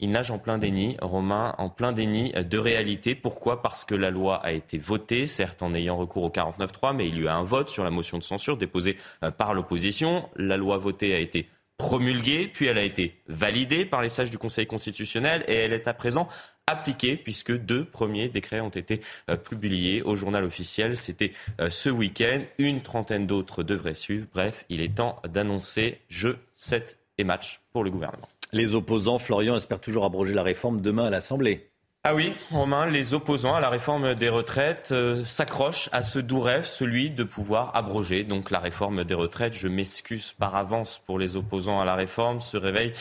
il 0.00 0.10
nage 0.10 0.30
en 0.30 0.38
plein 0.38 0.58
déni, 0.58 0.96
Romain, 1.00 1.54
en 1.58 1.68
plein 1.68 1.92
déni 1.92 2.32
de 2.32 2.58
réalité. 2.58 3.14
Pourquoi? 3.14 3.62
Parce 3.62 3.84
que 3.84 3.94
la 3.94 4.10
loi 4.10 4.36
a 4.44 4.52
été 4.52 4.78
votée, 4.78 5.26
certes 5.26 5.62
en 5.62 5.74
ayant 5.74 5.96
recours 5.96 6.24
au 6.24 6.30
49.3, 6.30 6.94
mais 6.94 7.08
il 7.08 7.16
y 7.16 7.18
a 7.18 7.22
eu 7.22 7.28
un 7.28 7.42
vote 7.42 7.70
sur 7.70 7.84
la 7.84 7.90
motion 7.90 8.18
de 8.18 8.22
censure 8.22 8.56
déposée 8.56 8.96
euh, 9.22 9.30
par 9.30 9.54
l'opposition. 9.54 10.28
La 10.36 10.56
loi 10.56 10.78
votée 10.78 11.14
a 11.14 11.18
été 11.18 11.48
promulguée, 11.78 12.48
puis 12.52 12.66
elle 12.66 12.78
a 12.78 12.82
été 12.82 13.20
validée 13.26 13.84
par 13.84 14.02
les 14.02 14.08
sages 14.08 14.30
du 14.30 14.38
Conseil 14.38 14.66
constitutionnel 14.66 15.44
et 15.48 15.54
elle 15.54 15.72
est 15.72 15.88
à 15.88 15.94
présent 15.94 16.28
appliquée 16.66 17.16
puisque 17.16 17.56
deux 17.56 17.84
premiers 17.84 18.28
décrets 18.28 18.60
ont 18.60 18.68
été 18.68 19.00
euh, 19.30 19.36
publiés 19.36 20.02
au 20.02 20.16
journal 20.16 20.44
officiel. 20.44 20.96
C'était 20.96 21.32
euh, 21.60 21.70
ce 21.70 21.90
week-end. 21.90 22.42
Une 22.58 22.82
trentaine 22.82 23.26
d'autres 23.26 23.62
devraient 23.62 23.94
suivre. 23.94 24.26
Bref, 24.32 24.64
il 24.68 24.80
est 24.80 24.94
temps 24.94 25.20
d'annoncer 25.28 26.00
jeu, 26.08 26.38
7 26.54 26.98
et 27.18 27.24
match 27.24 27.60
pour 27.72 27.84
le 27.84 27.90
gouvernement. 27.90 28.28
Les 28.54 28.74
opposants, 28.74 29.18
Florian, 29.18 29.56
espèrent 29.56 29.80
toujours 29.80 30.04
abroger 30.04 30.34
la 30.34 30.42
réforme 30.42 30.82
demain 30.82 31.06
à 31.06 31.10
l'Assemblée. 31.10 31.70
Ah 32.04 32.14
oui, 32.14 32.34
Romain, 32.50 32.84
les 32.84 33.14
opposants 33.14 33.54
à 33.54 33.60
la 33.60 33.70
réforme 33.70 34.12
des 34.14 34.28
retraites 34.28 34.90
euh, 34.92 35.24
s'accrochent 35.24 35.88
à 35.92 36.02
ce 36.02 36.18
doux 36.18 36.40
rêve, 36.40 36.66
celui 36.66 37.08
de 37.08 37.24
pouvoir 37.24 37.74
abroger 37.74 38.24
donc 38.24 38.50
la 38.50 38.58
réforme 38.58 39.04
des 39.04 39.14
retraites. 39.14 39.54
Je 39.54 39.68
m'excuse 39.68 40.32
par 40.32 40.54
avance 40.54 41.00
pour 41.06 41.18
les 41.18 41.36
opposants 41.36 41.80
à 41.80 41.86
la 41.86 41.94
réforme. 41.94 42.42
Ce 42.42 42.58
réveil 42.58 42.92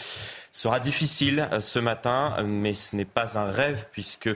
sera 0.54 0.80
difficile 0.80 1.50
ce 1.60 1.80
matin, 1.80 2.36
mais 2.46 2.74
ce 2.74 2.96
n'est 2.96 3.04
pas 3.04 3.38
un 3.38 3.52
rêve 3.52 3.88
puisque 3.92 4.30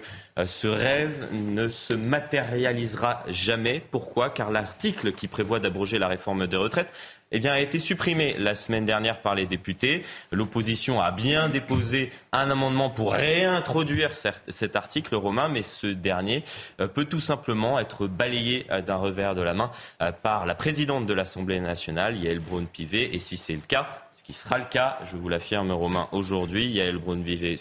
ce 0.46 0.68
rêve 0.68 1.28
ne 1.32 1.70
se 1.70 1.94
matérialisera 1.94 3.24
jamais. 3.30 3.84
Pourquoi? 3.92 4.30
Car 4.30 4.52
l'article 4.52 5.12
qui 5.12 5.28
prévoit 5.28 5.60
d'abroger 5.60 6.00
la 6.00 6.08
réforme 6.08 6.48
des 6.48 6.58
retraites 6.58 6.90
eh 7.32 7.40
bien, 7.40 7.54
a 7.54 7.60
été 7.60 7.80
supprimé 7.80 8.36
la 8.38 8.54
semaine 8.54 8.86
dernière 8.86 9.22
par 9.22 9.36
les 9.36 9.48
députés. 9.48 10.04
L'opposition 10.32 11.02
a 11.02 11.12
bien 11.12 11.50
déposé 11.50 12.12
un 12.32 12.52
amendement 12.52 12.90
pour 12.90 13.14
réintroduire 13.14 14.12
cet 14.16 14.76
article 14.76 15.16
romain, 15.16 15.50
mais 15.50 15.64
ce 15.64 15.88
dernier 15.88 16.44
euh, 16.80 16.88
peut 16.88 17.06
tout 17.06 17.20
simplement 17.20 17.80
être 17.80 18.08
balayé 18.08 18.68
euh, 18.70 18.82
d'un 18.82 18.98
revers 18.98 19.34
de 19.34 19.42
la 19.42 19.54
main 19.54 19.72
euh, 20.02 20.12
par 20.12 20.46
la 20.46 20.56
présidente 20.56 21.08
de 21.08 21.14
l'Assemblée 21.14 21.60
nationale, 21.60 22.16
Yael 22.16 22.40
Braun-Pivet. 22.40 23.10
Et 23.14 23.20
si 23.20 23.38
c'est 23.38 23.56
le 23.56 23.62
cas, 23.62 24.05
ce 24.16 24.24
qui 24.24 24.32
sera 24.32 24.58
le 24.58 24.64
cas, 24.64 24.98
je 25.12 25.18
vous 25.18 25.28
l'affirme, 25.28 25.74
Romain, 25.74 26.08
aujourd'hui. 26.14 26.68
Yael 26.68 26.98
Braun-Vivet 27.00 27.56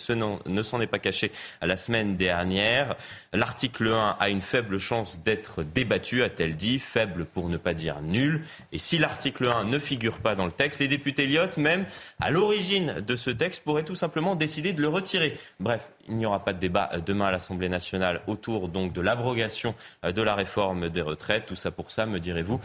ne 0.47 0.63
s'en 0.63 0.81
est 0.81 0.87
pas 0.87 1.01
caché 1.01 1.33
la 1.61 1.75
semaine 1.75 2.17
dernière. 2.17 2.95
L'article 3.33 3.89
1 3.89 4.17
a 4.21 4.29
une 4.29 4.41
faible 4.41 4.79
chance 4.79 5.19
d'être 5.19 5.65
débattu, 5.65 6.23
a-t-elle 6.23 6.55
dit, 6.55 6.79
faible 6.79 7.25
pour 7.25 7.49
ne 7.49 7.57
pas 7.57 7.75
dire 7.75 8.01
nul. 8.03 8.45
Et 8.71 8.79
si 8.79 8.99
l'article 8.99 9.49
1 9.49 9.65
ne 9.65 9.81
figure 9.81 10.19
pas 10.19 10.37
dans 10.37 10.45
le 10.45 10.53
texte, 10.53 10.79
les 10.79 10.87
députés 10.87 11.27
Lyotte, 11.27 11.57
même 11.57 11.87
à 12.21 12.31
l'origine 12.31 13.01
de 13.01 13.17
ce 13.17 13.31
texte, 13.31 13.65
pourraient 13.65 13.83
tout 13.83 13.97
simplement 13.97 14.37
décider 14.37 14.73
de 14.73 14.81
le 14.81 14.87
retirer. 14.87 15.37
Bref, 15.59 15.91
il 16.09 16.15
n'y 16.19 16.25
aura 16.25 16.45
pas 16.45 16.53
de 16.53 16.61
débat 16.61 16.89
demain 17.05 17.27
à 17.27 17.31
l'Assemblée 17.33 17.69
nationale 17.69 18.21
autour 18.29 18.69
donc 18.69 18.93
de 18.93 19.01
l'abrogation 19.01 19.75
de 20.05 20.23
la 20.23 20.37
réforme 20.37 20.89
des 20.89 21.03
retraites. 21.03 21.47
Tout 21.47 21.57
ça 21.57 21.73
pour 21.73 21.91
ça, 21.91 22.07
me 22.07 22.21
direz-vous. 22.21 22.61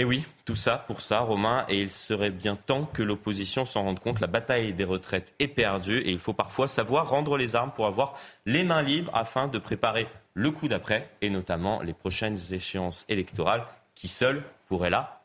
Et 0.00 0.04
oui, 0.04 0.24
tout 0.46 0.56
ça 0.56 0.78
pour 0.78 1.02
ça, 1.02 1.20
Romain, 1.20 1.66
et 1.68 1.78
il 1.78 1.90
serait 1.90 2.30
bien 2.30 2.56
temps 2.56 2.86
que 2.86 3.02
l'opposition 3.02 3.66
s'en 3.66 3.82
rende 3.82 4.00
compte. 4.00 4.20
La 4.20 4.28
bataille 4.28 4.72
des 4.72 4.84
retraites 4.84 5.34
est 5.38 5.46
perdue 5.46 5.98
et 5.98 6.10
il 6.10 6.18
faut 6.18 6.32
parfois 6.32 6.68
savoir 6.68 7.10
rendre 7.10 7.36
les 7.36 7.54
armes 7.54 7.70
pour 7.70 7.84
avoir 7.84 8.18
les 8.46 8.64
mains 8.64 8.80
libres 8.80 9.10
afin 9.12 9.46
de 9.46 9.58
préparer 9.58 10.08
le 10.32 10.50
coup 10.52 10.68
d'après 10.68 11.10
et 11.20 11.28
notamment 11.28 11.82
les 11.82 11.92
prochaines 11.92 12.38
échéances 12.50 13.04
électorales 13.10 13.62
qui 13.94 14.08
seules 14.08 14.42
pourraient 14.68 14.88
là 14.88 15.22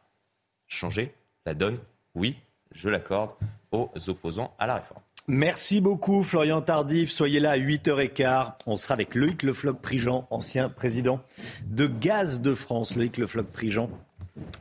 changer 0.68 1.16
la 1.46 1.54
donne. 1.54 1.80
Oui, 2.14 2.36
je 2.74 2.90
l'accorde 2.90 3.32
aux 3.72 3.90
opposants 4.10 4.54
à 4.60 4.68
la 4.68 4.76
réforme. 4.76 5.02
Merci 5.28 5.80
beaucoup 5.80 6.22
Florian 6.22 6.60
Tardif. 6.60 7.12
Soyez 7.12 7.40
là 7.40 7.52
à 7.52 7.58
8h15. 7.58 8.56
On 8.66 8.76
sera 8.76 8.94
avec 8.94 9.16
Loïc 9.16 9.42
Le 9.42 9.54
Floch-Prigent, 9.54 10.28
ancien 10.32 10.68
président 10.68 11.22
de 11.66 11.88
Gaz 11.88 12.42
de 12.42 12.54
France. 12.54 12.94
Loïc 12.94 13.18
Le 13.18 13.26
Floch-Prigent, 13.26 13.90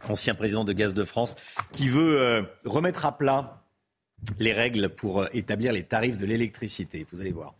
ancien 0.08 0.34
président 0.34 0.64
de 0.64 0.72
Gaz 0.72 0.94
de 0.94 1.04
France, 1.04 1.36
qui 1.72 1.88
veut 1.88 2.20
euh, 2.20 2.42
remettre 2.64 3.06
à 3.06 3.16
plat 3.16 3.64
les 4.38 4.52
règles 4.52 4.88
pour 4.90 5.22
euh, 5.22 5.26
établir 5.32 5.72
les 5.72 5.82
tarifs 5.82 6.16
de 6.16 6.26
l'électricité. 6.26 7.06
Vous 7.12 7.20
allez 7.20 7.32
voir. 7.32 7.54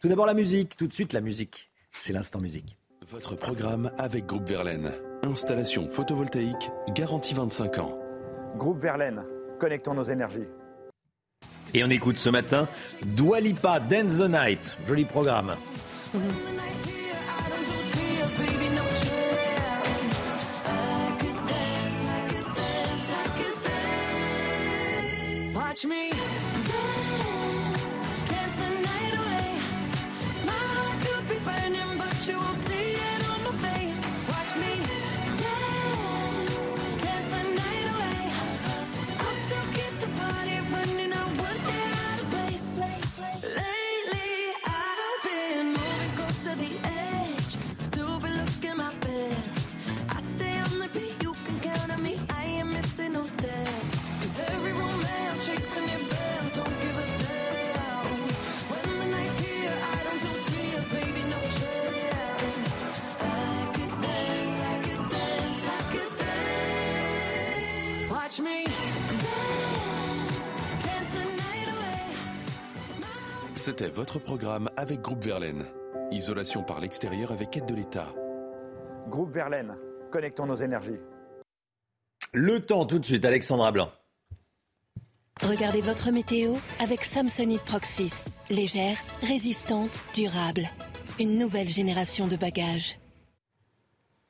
Tout 0.00 0.08
d'abord 0.08 0.26
la 0.26 0.34
musique, 0.34 0.76
tout 0.76 0.86
de 0.86 0.92
suite 0.92 1.12
la 1.12 1.20
musique. 1.20 1.70
C'est 1.92 2.12
l'instant 2.12 2.40
musique. 2.40 2.76
Votre 3.08 3.34
programme 3.34 3.90
avec 3.98 4.26
Groupe 4.26 4.48
Verlaine. 4.48 4.92
Installation 5.22 5.88
photovoltaïque 5.88 6.70
garantie 6.94 7.34
25 7.34 7.78
ans. 7.78 7.98
Groupe 8.56 8.80
Verlaine, 8.80 9.22
connectons 9.58 9.94
nos 9.94 10.04
énergies. 10.04 10.46
Et 11.74 11.84
on 11.84 11.90
écoute 11.90 12.18
ce 12.18 12.30
matin 12.30 12.68
Dwalipa 13.16 13.80
Dance 13.80 14.18
the 14.18 14.28
Night. 14.28 14.76
Joli 14.86 15.04
programme. 15.04 15.56
Watch 25.82 25.86
me. 25.86 26.59
C'était 73.60 73.90
votre 73.90 74.18
programme 74.18 74.70
avec 74.78 75.02
Groupe 75.02 75.22
Verlaine. 75.22 75.66
Isolation 76.12 76.62
par 76.62 76.80
l'extérieur 76.80 77.30
avec 77.30 77.58
aide 77.58 77.66
de 77.66 77.74
l'État. 77.74 78.08
Groupe 79.06 79.34
Verlaine, 79.34 79.76
connectons 80.10 80.46
nos 80.46 80.54
énergies. 80.54 80.98
Le 82.32 82.60
temps 82.60 82.86
tout 82.86 82.98
de 82.98 83.04
suite, 83.04 83.22
Alexandra 83.26 83.70
Blanc. 83.70 83.90
Regardez 85.42 85.82
votre 85.82 86.10
météo 86.10 86.54
avec 86.78 87.04
Samsonite 87.04 87.60
Proxys. 87.60 88.30
Légère, 88.48 88.96
résistante, 89.20 90.04
durable. 90.14 90.66
Une 91.18 91.36
nouvelle 91.36 91.68
génération 91.68 92.26
de 92.28 92.36
bagages. 92.36 92.98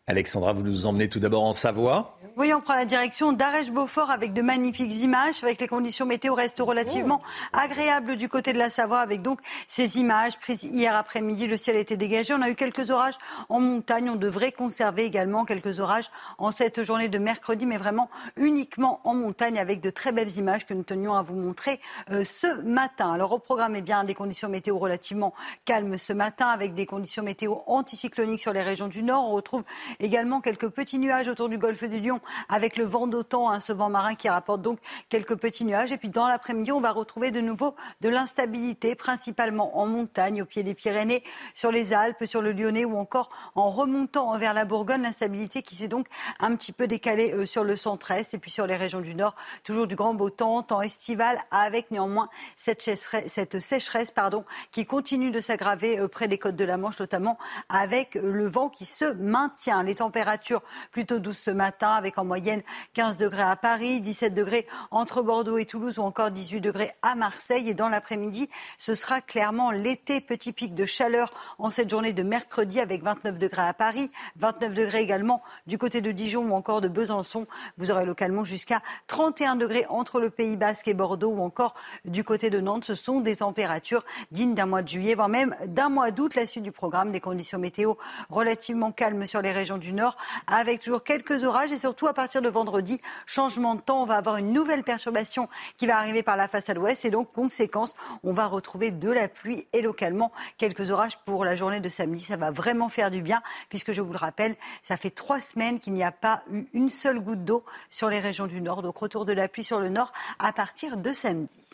Alexandra, 0.09 0.53
vous 0.55 0.65
nous 0.65 0.87
emmenez 0.87 1.09
tout 1.09 1.21
d'abord 1.21 1.45
en 1.45 1.53
Savoie. 1.53 2.19
Oui, 2.37 2.55
on 2.55 2.61
prend 2.61 2.75
la 2.75 2.85
direction 2.85 3.33
d'Arèche-Beaufort 3.33 4.11
avec 4.11 4.33
de 4.33 4.41
magnifiques 4.41 5.03
images. 5.03 5.43
Avec 5.43 5.61
les 5.61 5.67
conditions 5.67 6.07
météo 6.07 6.35
restent 6.35 6.61
relativement 6.61 7.21
agréables 7.53 8.17
du 8.17 8.29
côté 8.29 8.53
de 8.53 8.59
la 8.59 8.71
Savoie, 8.71 9.01
avec 9.01 9.21
donc 9.21 9.41
ces 9.67 9.99
images 9.99 10.39
prises 10.39 10.63
hier 10.63 10.95
après-midi. 10.95 11.47
Le 11.47 11.57
ciel 11.57 11.77
était 11.77 11.97
dégagé. 11.97 12.33
On 12.33 12.41
a 12.41 12.49
eu 12.49 12.55
quelques 12.55 12.91
orages 12.91 13.17
en 13.49 13.59
montagne. 13.59 14.11
On 14.11 14.17
devrait 14.17 14.53
conserver 14.53 15.05
également 15.05 15.45
quelques 15.45 15.81
orages 15.81 16.11
en 16.39 16.51
cette 16.51 16.83
journée 16.85 17.09
de 17.09 17.19
mercredi, 17.19 17.67
mais 17.67 17.79
vraiment 17.79 18.09
uniquement 18.37 19.01
en 19.05 19.15
montagne, 19.15 19.59
avec 19.59 19.81
de 19.81 19.91
très 19.91 20.13
belles 20.13 20.37
images 20.37 20.67
que 20.67 20.75
nous 20.75 20.85
tenions 20.85 21.15
à 21.15 21.23
vous 21.23 21.35
montrer 21.35 21.81
euh, 22.11 22.25
ce 22.25 22.61
matin. 22.63 23.13
Alors 23.13 23.33
au 23.33 23.39
programme, 23.39 23.75
eh 23.77 23.83
bien 23.83 24.05
des 24.05 24.15
conditions 24.15 24.49
météo 24.49 24.79
relativement 24.79 25.35
calmes 25.65 25.99
ce 25.99 26.13
matin, 26.13 26.47
avec 26.47 26.75
des 26.75 26.87
conditions 26.87 27.25
météo 27.25 27.57
anticycloniques 27.67 28.41
sur 28.41 28.53
les 28.53 28.63
régions 28.63 28.89
du 28.89 29.03
nord. 29.03 29.29
On 29.29 29.33
retrouve 29.33 29.65
également 29.99 30.41
quelques 30.41 30.69
petits 30.69 30.99
nuages 30.99 31.29
autour 31.29 31.49
du 31.49 31.59
golfe 31.59 31.85
du 31.85 32.01
Lion 32.01 32.20
avec 32.49 32.77
le 32.77 32.85
vent 32.85 33.07
d'autant, 33.07 33.51
hein, 33.51 33.61
ce 33.61 33.73
vent 33.73 33.89
marin 33.89 34.15
qui 34.15 34.29
rapporte 34.29 34.63
donc 34.63 34.79
quelques 35.09 35.37
petits 35.37 35.65
nuages. 35.65 35.93
Et 35.93 35.97
puis 35.97 36.09
dans 36.09 36.29
l'après-midi, 36.29 36.73
on 36.73 36.81
va 36.81 36.93
retrouver 36.93 37.31
de 37.31 37.41
nouveau 37.41 37.75
de 38.01 38.09
l'instabilité, 38.09 38.95
principalement 38.95 39.79
en 39.79 39.87
montagne, 39.87 40.43
au 40.43 40.45
pied 40.45 40.63
des 40.63 40.75
Pyrénées, 40.75 41.23
sur 41.55 41.71
les 41.71 41.93
Alpes, 41.93 42.25
sur 42.25 42.43
le 42.43 42.53
Lyonnais 42.53 42.85
ou 42.85 42.97
encore 42.99 43.31
en 43.55 43.71
remontant 43.71 44.37
vers 44.39 44.55
la 44.55 44.65
Bourgogne. 44.65 45.03
L'instabilité 45.03 45.63
qui 45.63 45.75
s'est 45.75 45.89
donc 45.89 46.07
un 46.39 46.55
petit 46.57 46.73
peu 46.73 46.87
décalée 46.87 47.33
euh, 47.33 47.47
sur 47.47 47.65
le 47.65 47.77
centre-est 47.77 48.35
et 48.35 48.39
puis 48.39 48.51
sur 48.51 48.67
les 48.67 48.77
régions 48.77 49.01
du 49.01 49.15
nord. 49.15 49.35
Toujours 49.65 49.87
du 49.87 49.97
grand 49.97 50.15
beau 50.15 50.31
temps, 50.31 50.63
temps 50.63 50.83
estival, 50.83 51.39
avec 51.51 51.91
néanmoins 51.91 52.29
cette 52.57 52.83
sécheresse, 52.83 53.33
cette 53.33 53.61
sécheresse 53.61 54.11
pardon, 54.11 54.45
qui 54.71 54.87
continue 54.87 55.31
de 55.31 55.41
s'aggraver 55.41 55.99
euh, 55.99 56.09
près 56.09 56.29
des 56.29 56.39
côtes 56.39 56.57
de 56.57 56.65
la 56.65 56.77
Manche, 56.77 56.99
notamment 56.99 57.39
avec 57.69 58.15
le 58.15 58.49
vent 58.49 58.69
qui 58.69 58.85
se 58.85 59.05
maintient. 59.13 59.83
Les 59.83 59.97
températures 59.97 60.63
plutôt 60.93 61.19
douces 61.19 61.39
ce 61.39 61.51
matin, 61.51 61.93
avec 61.93 62.10
en 62.19 62.25
moyenne 62.25 62.63
15 62.95 63.17
degrés 63.17 63.43
à 63.43 63.57
Paris, 63.57 64.01
17 64.01 64.35
degrés 64.35 64.67
entre 64.91 65.23
Bordeaux 65.23 65.59
et 65.59 65.67
Toulouse 65.67 65.99
ou 65.99 66.03
encore 66.03 66.31
18 66.31 66.61
degrés 66.61 66.91
à 67.03 67.15
Marseille. 67.15 67.69
Et 67.69 67.75
dans 67.75 67.89
l'après-midi, 67.89 68.49
ce 68.79 68.95
sera 68.95 69.21
clairement 69.21 69.71
l'été, 69.71 70.21
petit 70.21 70.53
pic 70.53 70.75
de 70.75 70.87
chaleur 70.87 71.33
en 71.59 71.71
cette 71.71 71.91
journée 71.91 72.13
de 72.13 72.23
mercredi 72.23 72.81
avec 72.81 73.03
29 73.03 73.39
degrés 73.39 73.63
à 73.63 73.75
Paris, 73.75 74.11
29 74.37 74.75
degrés 74.75 75.01
également 75.01 75.43
du 75.67 75.79
côté 75.79 76.01
de 76.01 76.13
Dijon 76.13 76.51
ou 76.51 76.55
encore 76.55 76.81
de 76.81 76.89
Besançon. 76.89 77.47
Vous 77.79 77.91
aurez 77.91 78.05
localement 78.05 78.45
jusqu'à 78.45 78.83
31 79.07 79.57
degrés 79.57 79.87
entre 79.89 80.21
le 80.21 80.31
Pays 80.31 80.57
Basque 80.57 80.89
et 80.89 80.95
Bordeaux 80.95 81.31
ou 81.31 81.43
encore 81.43 81.75
du 82.05 82.25
côté 82.25 82.51
de 82.51 82.61
Nantes. 82.61 82.85
Ce 82.85 82.95
sont 82.95 83.21
des 83.21 83.37
températures 83.37 84.05
dignes 84.31 84.55
d'un 84.55 84.67
mois 84.67 84.83
de 84.83 84.89
juillet, 84.89 85.15
voire 85.15 85.29
même 85.29 85.55
d'un 85.67 85.89
mois 85.89 86.11
d'août. 86.11 86.35
La 86.35 86.47
suite 86.47 86.65
du 86.65 86.73
programme, 86.73 87.13
des 87.13 87.21
conditions 87.21 87.59
météo 87.59 87.95
relativement 88.29 88.93
calmes 88.93 89.27
sur 89.27 89.43
les 89.43 89.53
régions 89.53 89.79
du 89.79 89.93
Nord, 89.93 90.17
avec 90.47 90.81
toujours 90.81 91.05
quelques 91.05 91.45
orages 91.45 91.73
et 91.73 91.79
surtout 91.79 92.00
à 92.07 92.15
partir 92.15 92.43
de 92.43 92.49
vendredi, 92.49 93.01
changement 93.27 93.75
de 93.75 93.81
temps, 93.81 94.03
on 94.03 94.07
va 94.07 94.17
avoir 94.17 94.37
une 94.37 94.53
nouvelle 94.53 94.83
perturbation 94.83 95.49
qui 95.77 95.87
va 95.87 95.99
arriver 95.99 96.23
par 96.23 96.37
la 96.37 96.49
façade 96.49 96.79
ouest 96.79 97.05
et 97.05 97.11
donc 97.11 97.33
conséquence, 97.33 97.95
on 98.23 98.33
va 98.33 98.47
retrouver 98.47 98.91
de 98.91 99.11
la 99.11 99.29
pluie 99.29 99.67
et 99.73 99.83
localement 99.83 100.33
quelques 100.59 100.91
orages 100.91 101.19
pour 101.25 101.45
la 101.45 101.57
journée 101.57 101.81
de 101.81 101.89
samedi. 101.89 102.23
Ça 102.23 102.37
va 102.37 102.51
vraiment 102.51 102.89
faire 102.89 103.11
du 103.11 103.23
bien 103.23 103.43
puisque 103.69 103.93
je 103.93 104.01
vous 104.01 104.13
le 104.13 104.19
rappelle, 104.19 104.57
ça 104.83 104.97
fait 104.97 105.11
trois 105.11 105.41
semaines 105.41 105.81
qu'il 105.81 105.93
n'y 105.93 106.05
a 106.05 106.13
pas 106.13 106.43
eu 106.51 106.67
une 106.73 106.89
seule 106.89 107.21
goutte 107.21 107.45
d'eau 107.45 107.65
sur 107.91 108.11
les 108.11 108.21
régions 108.21 108.47
du 108.47 108.61
nord. 108.61 108.83
Donc 108.83 108.99
retour 108.99 109.25
de 109.25 109.33
la 109.33 109.49
pluie 109.49 109.65
sur 109.65 109.81
le 109.81 109.89
nord 109.89 110.13
à 110.39 110.53
partir 110.53 110.97
de 110.97 111.13
samedi. 111.13 111.67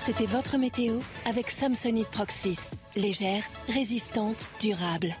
C'était 0.00 0.26
votre 0.26 0.56
météo 0.56 0.98
avec 1.26 1.50
Samsonite 1.50 2.08
Proxys. 2.08 2.70
Légère, 2.96 3.44
résistante, 3.68 4.48
durable. 4.60 5.14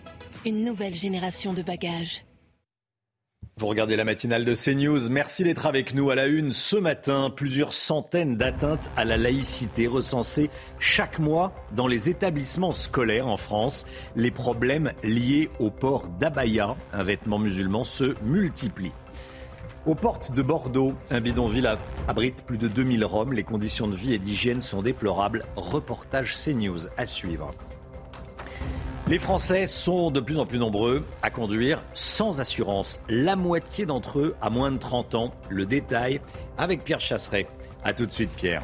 Une 0.46 0.64
nouvelle 0.64 0.94
génération 0.94 1.52
de 1.52 1.62
bagages. 1.62 2.24
Vous 3.56 3.68
regardez 3.68 3.94
la 3.94 4.04
matinale 4.04 4.44
de 4.44 4.52
CNews. 4.52 5.08
Merci 5.10 5.44
d'être 5.44 5.66
avec 5.66 5.94
nous 5.94 6.10
à 6.10 6.16
la 6.16 6.26
une. 6.26 6.52
Ce 6.52 6.74
matin, 6.74 7.30
plusieurs 7.30 7.72
centaines 7.72 8.36
d'atteintes 8.36 8.90
à 8.96 9.04
la 9.04 9.16
laïcité 9.16 9.86
recensées 9.86 10.50
chaque 10.80 11.20
mois 11.20 11.52
dans 11.70 11.86
les 11.86 12.10
établissements 12.10 12.72
scolaires 12.72 13.28
en 13.28 13.36
France. 13.36 13.86
Les 14.16 14.32
problèmes 14.32 14.90
liés 15.04 15.50
au 15.60 15.70
port 15.70 16.08
d'abaya, 16.08 16.74
un 16.92 17.04
vêtement 17.04 17.38
musulman, 17.38 17.84
se 17.84 18.16
multiplient. 18.24 18.90
Aux 19.86 19.94
portes 19.94 20.32
de 20.32 20.42
Bordeaux, 20.42 20.94
un 21.12 21.20
bidonville 21.20 21.78
abrite 22.08 22.42
plus 22.44 22.58
de 22.58 22.66
2000 22.66 23.04
Roms. 23.04 23.34
Les 23.34 23.44
conditions 23.44 23.86
de 23.86 23.94
vie 23.94 24.14
et 24.14 24.18
d'hygiène 24.18 24.62
sont 24.62 24.82
déplorables. 24.82 25.42
Reportage 25.54 26.34
CNews 26.34 26.88
à 26.96 27.06
suivre. 27.06 27.54
Les 29.06 29.18
Français 29.18 29.66
sont 29.66 30.10
de 30.10 30.18
plus 30.18 30.38
en 30.38 30.46
plus 30.46 30.58
nombreux 30.58 31.04
à 31.22 31.28
conduire 31.28 31.82
sans 31.92 32.40
assurance. 32.40 33.00
La 33.10 33.36
moitié 33.36 33.84
d'entre 33.84 34.18
eux 34.18 34.34
a 34.40 34.48
moins 34.48 34.70
de 34.70 34.78
30 34.78 35.14
ans. 35.14 35.34
Le 35.50 35.66
détail 35.66 36.22
avec 36.56 36.84
Pierre 36.84 37.02
Chasseret. 37.02 37.46
A 37.84 37.92
tout 37.92 38.06
de 38.06 38.10
suite 38.10 38.30
Pierre. 38.30 38.62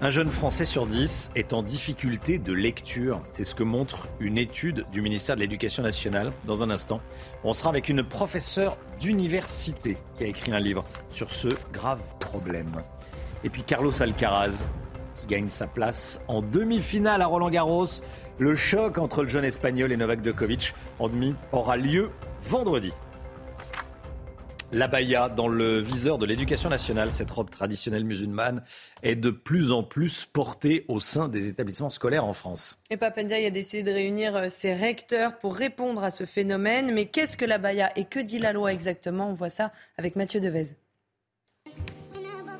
Un 0.00 0.10
jeune 0.10 0.32
Français 0.32 0.64
sur 0.64 0.84
dix 0.84 1.30
est 1.36 1.52
en 1.52 1.62
difficulté 1.62 2.38
de 2.38 2.52
lecture. 2.52 3.22
C'est 3.30 3.44
ce 3.44 3.54
que 3.54 3.62
montre 3.62 4.08
une 4.18 4.36
étude 4.36 4.84
du 4.90 5.00
ministère 5.00 5.36
de 5.36 5.42
l'Éducation 5.42 5.84
nationale. 5.84 6.32
Dans 6.44 6.64
un 6.64 6.70
instant, 6.70 7.00
on 7.44 7.52
sera 7.52 7.68
avec 7.68 7.88
une 7.88 8.02
professeure 8.02 8.76
d'université 8.98 9.96
qui 10.16 10.24
a 10.24 10.26
écrit 10.26 10.50
un 10.50 10.60
livre 10.60 10.84
sur 11.08 11.30
ce 11.30 11.48
grave 11.72 12.00
problème. 12.18 12.82
Et 13.44 13.48
puis 13.48 13.62
Carlos 13.62 14.02
Alcaraz 14.02 14.64
qui 15.16 15.26
gagne 15.26 15.50
sa 15.50 15.66
place 15.66 16.20
en 16.28 16.42
demi-finale 16.42 17.22
à 17.22 17.26
Roland 17.26 17.50
Garros. 17.50 17.86
Le 18.38 18.54
choc 18.54 18.98
entre 18.98 19.22
le 19.22 19.28
jeune 19.28 19.44
espagnol 19.44 19.92
et 19.92 19.96
Novak 19.96 20.22
Djokovic 20.22 20.74
en 20.98 21.08
demi 21.08 21.34
aura 21.52 21.78
lieu 21.78 22.10
vendredi. 22.42 22.92
La 24.72 24.88
baya 24.88 25.30
dans 25.30 25.48
le 25.48 25.78
viseur 25.78 26.18
de 26.18 26.26
l'éducation 26.26 26.68
nationale, 26.68 27.12
cette 27.12 27.30
robe 27.30 27.48
traditionnelle 27.48 28.04
musulmane, 28.04 28.62
est 29.02 29.14
de 29.14 29.30
plus 29.30 29.72
en 29.72 29.82
plus 29.82 30.26
portée 30.26 30.84
au 30.88 31.00
sein 31.00 31.28
des 31.28 31.48
établissements 31.48 31.88
scolaires 31.88 32.26
en 32.26 32.34
France. 32.34 32.78
Et 32.90 32.98
Papendia 32.98 33.38
a 33.38 33.50
décidé 33.50 33.84
de 33.84 33.92
réunir 33.92 34.36
euh, 34.36 34.48
ses 34.50 34.74
recteurs 34.74 35.38
pour 35.38 35.54
répondre 35.54 36.04
à 36.04 36.10
ce 36.10 36.26
phénomène. 36.26 36.92
Mais 36.92 37.06
qu'est-ce 37.06 37.38
que 37.38 37.46
la 37.46 37.56
baya 37.56 37.90
et 37.96 38.04
que 38.04 38.20
dit 38.20 38.38
la 38.38 38.52
loi 38.52 38.70
exactement? 38.72 39.30
On 39.30 39.34
voit 39.34 39.50
ça 39.50 39.72
avec 39.96 40.14
Mathieu 40.14 40.40
Devez. 40.40 40.76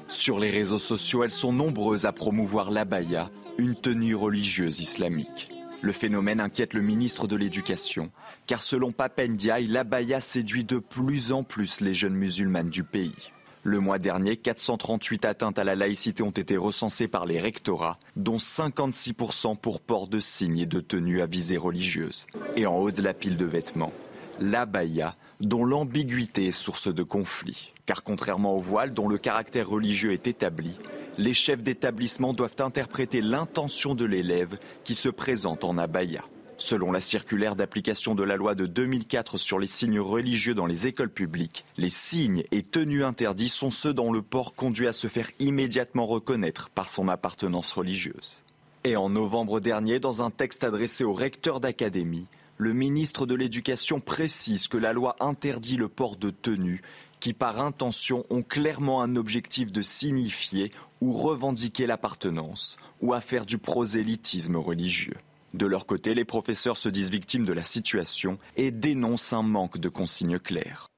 Sur 0.08 0.38
les 0.38 0.50
réseaux 0.50 0.78
sociaux, 0.78 1.24
elles 1.24 1.30
sont 1.32 1.52
nombreuses 1.52 2.06
à 2.06 2.12
promouvoir 2.12 2.70
la 2.70 2.86
baya, 2.86 3.28
une 3.58 3.74
tenue 3.74 4.14
religieuse 4.14 4.80
islamique. 4.80 5.50
Le 5.82 5.92
phénomène 5.92 6.40
inquiète 6.40 6.74
le 6.74 6.80
ministre 6.80 7.26
de 7.26 7.36
l'Éducation, 7.36 8.10
car 8.46 8.62
selon 8.62 8.92
Papendiaï, 8.92 9.66
l'abaya 9.66 10.20
séduit 10.20 10.64
de 10.64 10.78
plus 10.78 11.32
en 11.32 11.42
plus 11.42 11.80
les 11.80 11.94
jeunes 11.94 12.14
musulmanes 12.14 12.70
du 12.70 12.82
pays. 12.82 13.32
Le 13.62 13.80
mois 13.80 13.98
dernier, 13.98 14.36
438 14.36 15.24
atteintes 15.24 15.58
à 15.58 15.64
la 15.64 15.74
laïcité 15.74 16.22
ont 16.22 16.30
été 16.30 16.56
recensées 16.56 17.08
par 17.08 17.26
les 17.26 17.40
rectorats, 17.40 17.98
dont 18.14 18.36
56% 18.36 19.56
pour 19.56 19.80
port 19.80 20.06
de 20.06 20.20
signes 20.20 20.58
et 20.58 20.66
de 20.66 20.80
tenues 20.80 21.20
à 21.20 21.26
visée 21.26 21.56
religieuse. 21.56 22.26
Et 22.54 22.66
en 22.66 22.76
haut 22.76 22.92
de 22.92 23.02
la 23.02 23.12
pile 23.12 23.36
de 23.36 23.44
vêtements, 23.44 23.92
l'abaya, 24.40 25.16
dont 25.40 25.64
l'ambiguïté 25.64 26.46
est 26.46 26.52
source 26.52 26.92
de 26.92 27.02
conflits. 27.02 27.72
Car 27.86 28.02
contrairement 28.02 28.56
au 28.56 28.60
voile, 28.60 28.94
dont 28.94 29.08
le 29.08 29.18
caractère 29.18 29.68
religieux 29.68 30.12
est 30.12 30.26
établi, 30.26 30.76
les 31.18 31.34
chefs 31.34 31.62
d'établissement 31.62 32.32
doivent 32.32 32.56
interpréter 32.60 33.20
l'intention 33.20 33.94
de 33.94 34.04
l'élève 34.04 34.58
qui 34.84 34.94
se 34.94 35.08
présente 35.08 35.64
en 35.64 35.78
abaya. 35.78 36.24
Selon 36.58 36.90
la 36.90 37.02
circulaire 37.02 37.54
d'application 37.54 38.14
de 38.14 38.22
la 38.22 38.36
loi 38.36 38.54
de 38.54 38.64
2004 38.64 39.36
sur 39.36 39.58
les 39.58 39.66
signes 39.66 40.00
religieux 40.00 40.54
dans 40.54 40.64
les 40.64 40.86
écoles 40.86 41.10
publiques, 41.10 41.66
les 41.76 41.90
signes 41.90 42.44
et 42.50 42.62
tenues 42.62 43.04
interdits 43.04 43.48
sont 43.48 43.68
ceux 43.68 43.92
dont 43.92 44.10
le 44.10 44.22
port 44.22 44.54
conduit 44.54 44.86
à 44.86 44.94
se 44.94 45.06
faire 45.06 45.30
immédiatement 45.38 46.06
reconnaître 46.06 46.70
par 46.70 46.88
son 46.88 47.08
appartenance 47.08 47.72
religieuse. 47.72 48.42
Et 48.84 48.96
en 48.96 49.10
novembre 49.10 49.60
dernier, 49.60 50.00
dans 50.00 50.22
un 50.22 50.30
texte 50.30 50.64
adressé 50.64 51.04
au 51.04 51.12
recteur 51.12 51.60
d'académie, 51.60 52.26
le 52.58 52.72
ministre 52.72 53.26
de 53.26 53.34
l'Éducation 53.34 54.00
précise 54.00 54.68
que 54.68 54.78
la 54.78 54.92
loi 54.92 55.16
interdit 55.20 55.76
le 55.76 55.88
port 55.88 56.16
de 56.16 56.30
tenues 56.30 56.80
qui, 57.20 57.32
par 57.32 57.60
intention, 57.60 58.24
ont 58.30 58.42
clairement 58.42 59.02
un 59.02 59.16
objectif 59.16 59.72
de 59.72 59.82
signifier 59.82 60.72
ou 61.00 61.12
revendiquer 61.12 61.86
l'appartenance 61.86 62.76
ou 63.00 63.12
à 63.12 63.20
faire 63.20 63.46
du 63.46 63.58
prosélytisme 63.58 64.56
religieux. 64.56 65.16
De 65.54 65.66
leur 65.66 65.86
côté, 65.86 66.14
les 66.14 66.24
professeurs 66.24 66.76
se 66.76 66.88
disent 66.88 67.10
victimes 67.10 67.46
de 67.46 67.52
la 67.52 67.64
situation 67.64 68.38
et 68.56 68.70
dénoncent 68.70 69.32
un 69.32 69.42
manque 69.42 69.78
de 69.78 69.88
consignes 69.88 70.38
claires. 70.38 70.88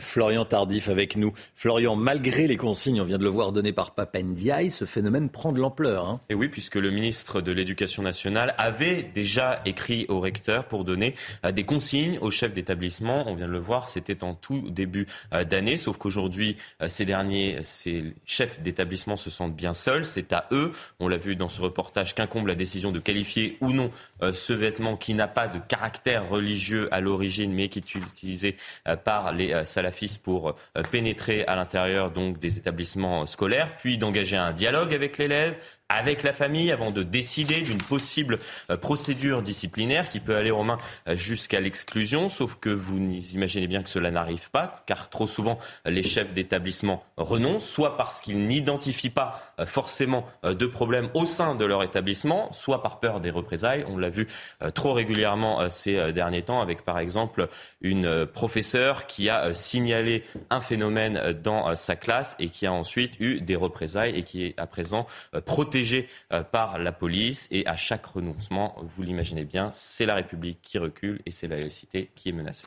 Florian 0.00 0.44
Tardif 0.44 0.88
avec 0.88 1.16
nous. 1.16 1.32
Florian, 1.54 1.94
malgré 1.94 2.46
les 2.46 2.56
consignes, 2.56 3.00
on 3.00 3.04
vient 3.04 3.18
de 3.18 3.22
le 3.22 3.28
voir 3.28 3.52
données 3.52 3.72
par 3.72 3.94
Papendiaï, 3.94 4.70
ce 4.70 4.84
phénomène 4.84 5.28
prend 5.28 5.52
de 5.52 5.60
l'ampleur. 5.60 6.08
Hein. 6.08 6.20
Et 6.28 6.34
oui, 6.34 6.48
puisque 6.48 6.74
le 6.74 6.90
ministre 6.90 7.40
de 7.40 7.52
l'Éducation 7.52 8.02
nationale 8.02 8.54
avait 8.58 9.02
déjà 9.14 9.60
écrit 9.64 10.06
au 10.08 10.18
recteur 10.18 10.64
pour 10.64 10.84
donner 10.84 11.14
euh, 11.44 11.52
des 11.52 11.64
consignes 11.64 12.18
aux 12.20 12.30
chefs 12.30 12.52
d'établissement. 12.52 13.24
On 13.28 13.34
vient 13.34 13.46
de 13.46 13.52
le 13.52 13.58
voir, 13.58 13.86
c'était 13.86 14.24
en 14.24 14.34
tout 14.34 14.68
début 14.70 15.06
euh, 15.32 15.44
d'année, 15.44 15.76
sauf 15.76 15.96
qu'aujourd'hui, 15.96 16.56
euh, 16.82 16.88
ces 16.88 17.04
derniers, 17.04 17.58
ces 17.62 18.14
chefs 18.26 18.60
d'établissement 18.60 19.16
se 19.16 19.30
sentent 19.30 19.54
bien 19.54 19.74
seuls. 19.74 20.04
C'est 20.04 20.32
à 20.32 20.46
eux, 20.50 20.72
on 20.98 21.06
l'a 21.06 21.18
vu 21.18 21.36
dans 21.36 21.48
ce 21.48 21.60
reportage, 21.60 22.14
qu'incombe 22.14 22.48
la 22.48 22.56
décision 22.56 22.90
de 22.90 22.98
qualifier 22.98 23.56
ou 23.60 23.72
non 23.72 23.90
ce 24.32 24.52
vêtement 24.52 24.96
qui 24.96 25.12
n'a 25.12 25.28
pas 25.28 25.48
de 25.48 25.58
caractère 25.58 26.28
religieux 26.28 26.88
à 26.92 27.00
l'origine, 27.00 27.52
mais 27.52 27.68
qui 27.68 27.80
est 27.80 27.94
utilisé 27.94 28.56
par 29.04 29.32
les 29.32 29.64
salariés 29.64 29.83
fils 29.90 30.18
pour 30.18 30.48
euh, 30.48 30.82
pénétrer 30.90 31.44
à 31.44 31.56
l'intérieur 31.56 32.10
des 32.10 32.58
établissements 32.58 33.26
scolaires, 33.26 33.76
puis 33.76 33.98
d'engager 33.98 34.36
un 34.36 34.52
dialogue 34.52 34.94
avec 34.94 35.18
l'élève, 35.18 35.56
avec 35.94 36.22
la 36.22 36.32
famille 36.32 36.72
avant 36.72 36.90
de 36.90 37.02
décider 37.02 37.60
d'une 37.60 37.78
possible 37.78 38.38
euh, 38.70 38.76
procédure 38.76 39.42
disciplinaire 39.42 40.08
qui 40.08 40.20
peut 40.20 40.36
aller 40.36 40.50
aux 40.50 40.64
mains 40.64 40.78
euh, 41.08 41.16
jusqu'à 41.16 41.60
l'exclusion, 41.60 42.28
sauf 42.28 42.56
que 42.56 42.70
vous 42.70 42.98
imaginez 42.98 43.66
bien 43.66 43.82
que 43.82 43.88
cela 43.88 44.10
n'arrive 44.10 44.50
pas, 44.50 44.82
car 44.86 45.08
trop 45.08 45.26
souvent 45.26 45.58
les 45.86 46.02
chefs 46.02 46.32
d'établissement 46.32 47.04
renoncent, 47.16 47.68
soit 47.68 47.96
parce 47.96 48.20
qu'ils 48.20 48.46
n'identifient 48.46 49.10
pas 49.10 49.54
euh, 49.60 49.66
forcément 49.66 50.26
de 50.42 50.66
problèmes 50.66 51.08
au 51.14 51.24
sein 51.24 51.54
de 51.54 51.64
leur 51.64 51.82
établissement, 51.82 52.52
soit 52.52 52.82
par 52.82 53.00
peur 53.00 53.20
des 53.20 53.30
représailles. 53.30 53.84
On 53.88 53.96
l'a 53.96 54.10
vu 54.10 54.26
trop 54.74 54.92
régulièrement 54.92 55.68
ces 55.68 56.12
derniers 56.12 56.42
temps 56.42 56.60
avec 56.60 56.84
par 56.84 56.98
exemple 56.98 57.48
une 57.80 58.26
professeure 58.26 59.06
qui 59.06 59.28
a 59.28 59.54
signalé 59.54 60.24
un 60.50 60.60
phénomène 60.60 61.32
dans 61.32 61.74
sa 61.76 61.96
classe 61.96 62.36
et 62.38 62.48
qui 62.48 62.66
a 62.66 62.72
ensuite 62.72 63.14
eu 63.20 63.40
des 63.40 63.56
représailles 63.56 64.16
et 64.16 64.22
qui 64.22 64.44
est 64.44 64.54
à 64.58 64.66
présent 64.66 65.06
protégée 65.44 65.83
protégé 65.84 66.08
euh, 66.32 66.42
par 66.42 66.78
la 66.78 66.92
police 66.92 67.46
et 67.50 67.66
à 67.66 67.76
chaque 67.76 68.06
renoncement, 68.06 68.74
vous 68.82 69.02
l'imaginez 69.02 69.44
bien, 69.44 69.70
c'est 69.72 70.06
la 70.06 70.14
République 70.14 70.60
qui 70.62 70.78
recule 70.78 71.20
et 71.26 71.30
c'est 71.30 71.48
la 71.48 71.56
laïcité 71.56 72.10
qui 72.14 72.30
est 72.30 72.32
menacée. 72.32 72.66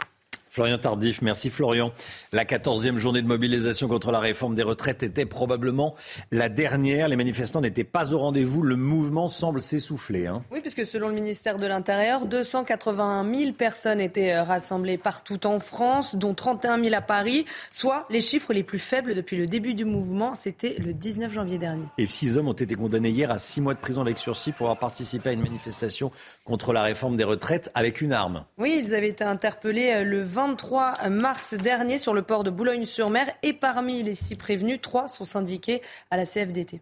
Florian 0.58 0.80
Tardif, 0.80 1.22
merci 1.22 1.52
Florian. 1.52 1.92
La 2.34 2.44
quatorzième 2.44 2.98
journée 2.98 3.22
de 3.22 3.28
mobilisation 3.28 3.88
contre 3.88 4.12
la 4.12 4.20
réforme 4.20 4.56
des 4.56 4.64
retraites 4.64 5.04
était 5.04 5.28
probablement 5.28 5.94
la 6.32 6.50
dernière. 6.50 7.08
Les 7.10 7.16
manifestants 7.16 7.62
n'étaient 7.62 7.84
pas 7.84 8.12
au 8.12 8.18
rendez-vous. 8.18 8.64
Le 8.64 8.76
mouvement 8.76 9.28
semble 9.28 9.62
s'essouffler. 9.62 10.26
Hein. 10.26 10.42
Oui, 10.52 10.62
puisque 10.62 10.84
selon 10.84 11.10
le 11.10 11.14
ministère 11.14 11.60
de 11.60 11.68
l'Intérieur, 11.68 12.26
281 12.26 13.32
000 13.36 13.52
personnes 13.52 14.02
étaient 14.02 14.34
euh, 14.34 14.42
rassemblées 14.42 14.98
partout 14.98 15.46
en 15.46 15.60
France, 15.60 16.16
dont 16.16 16.34
31 16.34 16.82
000 16.82 16.96
à 16.96 17.02
Paris, 17.02 17.46
soit 17.70 18.08
les 18.10 18.22
chiffres 18.22 18.52
les 18.52 18.64
plus 18.64 18.80
faibles 18.80 19.14
depuis 19.14 19.38
le 19.38 19.46
début 19.46 19.76
du 19.76 19.86
mouvement. 19.86 20.34
C'était 20.34 20.76
le 20.80 20.92
19 20.92 21.32
janvier 21.32 21.60
dernier. 21.60 21.86
Et 22.00 22.08
six 22.08 22.36
hommes 22.36 22.48
ont 22.48 22.54
été 22.54 22.74
condamnés 22.74 23.12
hier 23.12 23.30
à 23.30 23.38
six 23.38 23.62
mois 23.62 23.76
de 23.76 23.80
prison 23.80 24.02
avec 24.02 24.18
sursis 24.18 24.54
pour 24.54 24.66
avoir 24.66 24.80
participé 24.80 25.30
à 25.30 25.34
une 25.34 25.44
manifestation 25.44 26.10
contre 26.46 26.74
la 26.74 26.82
réforme 26.82 27.16
des 27.16 27.26
retraites 27.26 27.70
avec 27.76 28.02
une 28.02 28.12
arme. 28.12 28.44
Oui, 28.58 28.82
ils 28.84 28.96
avaient 28.96 29.10
été 29.10 29.24
interpellés 29.24 29.92
euh, 29.98 30.04
le 30.04 30.24
20 30.24 30.47
23 30.48 31.10
mars 31.10 31.56
dernier 31.56 31.98
sur 31.98 32.14
le 32.14 32.22
port 32.22 32.46
de 32.46 32.50
Boulogne-sur-Mer 32.50 33.28
et 33.44 33.52
parmi 33.52 34.02
les 34.02 34.14
six 34.14 34.38
prévenus, 34.38 34.80
trois 34.82 35.10
sont 35.10 35.26
syndiqués 35.26 35.82
à 36.10 36.16
la 36.16 36.26
CFDT. 36.26 36.80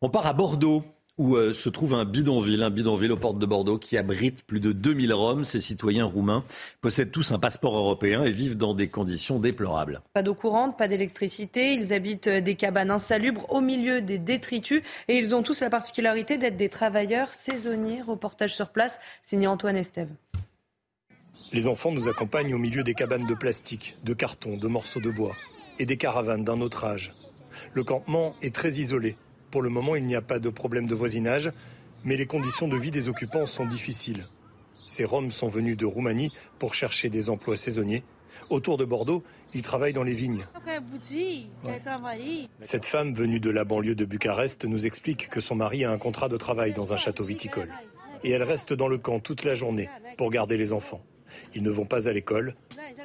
On 0.00 0.08
part 0.08 0.26
à 0.26 0.32
Bordeaux 0.32 0.82
où 1.18 1.36
euh, 1.36 1.52
se 1.52 1.68
trouve 1.68 1.92
un 1.92 2.06
bidonville, 2.06 2.62
un 2.62 2.70
bidonville 2.70 3.12
aux 3.12 3.18
portes 3.18 3.38
de 3.38 3.44
Bordeaux 3.44 3.76
qui 3.76 3.98
abrite 3.98 4.42
plus 4.46 4.58
de 4.58 4.72
2000 4.72 5.12
Roms. 5.12 5.44
Ces 5.44 5.60
citoyens 5.60 6.06
roumains 6.06 6.44
possèdent 6.80 7.10
tous 7.10 7.30
un 7.32 7.38
passeport 7.38 7.76
européen 7.76 8.24
et 8.24 8.30
vivent 8.30 8.56
dans 8.56 8.72
des 8.72 8.88
conditions 8.88 9.38
déplorables. 9.38 10.00
Pas 10.14 10.22
d'eau 10.22 10.34
courante, 10.34 10.78
pas 10.78 10.88
d'électricité. 10.88 11.74
Ils 11.74 11.92
habitent 11.92 12.30
des 12.30 12.54
cabanes 12.54 12.90
insalubres 12.90 13.44
au 13.52 13.60
milieu 13.60 14.00
des 14.00 14.18
détritus 14.18 14.82
et 15.08 15.18
ils 15.18 15.34
ont 15.34 15.42
tous 15.42 15.60
la 15.60 15.68
particularité 15.68 16.38
d'être 16.38 16.56
des 16.56 16.70
travailleurs 16.70 17.34
saisonniers. 17.34 18.00
Reportage 18.00 18.54
sur 18.54 18.70
place, 18.70 18.98
signé 19.22 19.46
Antoine 19.46 19.76
Estève. 19.76 20.08
Les 21.54 21.68
enfants 21.68 21.92
nous 21.92 22.08
accompagnent 22.08 22.52
au 22.52 22.58
milieu 22.58 22.82
des 22.82 22.94
cabanes 22.94 23.28
de 23.28 23.34
plastique, 23.34 23.96
de 24.02 24.12
carton, 24.12 24.56
de 24.56 24.66
morceaux 24.66 25.00
de 25.00 25.08
bois 25.08 25.36
et 25.78 25.86
des 25.86 25.96
caravanes 25.96 26.42
d'un 26.42 26.60
autre 26.60 26.84
âge. 26.84 27.12
Le 27.74 27.84
campement 27.84 28.34
est 28.42 28.52
très 28.52 28.72
isolé. 28.72 29.16
Pour 29.52 29.62
le 29.62 29.68
moment, 29.68 29.94
il 29.94 30.04
n'y 30.04 30.16
a 30.16 30.20
pas 30.20 30.40
de 30.40 30.48
problème 30.48 30.88
de 30.88 30.96
voisinage, 30.96 31.52
mais 32.02 32.16
les 32.16 32.26
conditions 32.26 32.66
de 32.66 32.76
vie 32.76 32.90
des 32.90 33.08
occupants 33.08 33.46
sont 33.46 33.66
difficiles. 33.66 34.26
Ces 34.88 35.04
Roms 35.04 35.30
sont 35.30 35.46
venus 35.46 35.76
de 35.76 35.86
Roumanie 35.86 36.32
pour 36.58 36.74
chercher 36.74 37.08
des 37.08 37.30
emplois 37.30 37.56
saisonniers. 37.56 38.02
Autour 38.50 38.76
de 38.76 38.84
Bordeaux, 38.84 39.22
ils 39.54 39.62
travaillent 39.62 39.92
dans 39.92 40.02
les 40.02 40.14
vignes. 40.14 40.48
Cette 42.62 42.86
femme 42.86 43.14
venue 43.14 43.38
de 43.38 43.50
la 43.50 43.62
banlieue 43.62 43.94
de 43.94 44.04
Bucarest 44.04 44.64
nous 44.64 44.86
explique 44.86 45.28
que 45.28 45.40
son 45.40 45.54
mari 45.54 45.84
a 45.84 45.92
un 45.92 45.98
contrat 45.98 46.28
de 46.28 46.36
travail 46.36 46.72
dans 46.72 46.92
un 46.92 46.96
château 46.96 47.22
viticole. 47.22 47.72
Et 48.24 48.30
elle 48.30 48.42
reste 48.42 48.72
dans 48.72 48.88
le 48.88 48.98
camp 48.98 49.20
toute 49.20 49.44
la 49.44 49.54
journée 49.54 49.88
pour 50.16 50.30
garder 50.30 50.56
les 50.56 50.72
enfants. 50.72 51.04
Ils 51.54 51.62
ne 51.62 51.70
vont 51.70 51.86
pas 51.86 52.08
à 52.08 52.12
l'école. 52.12 52.54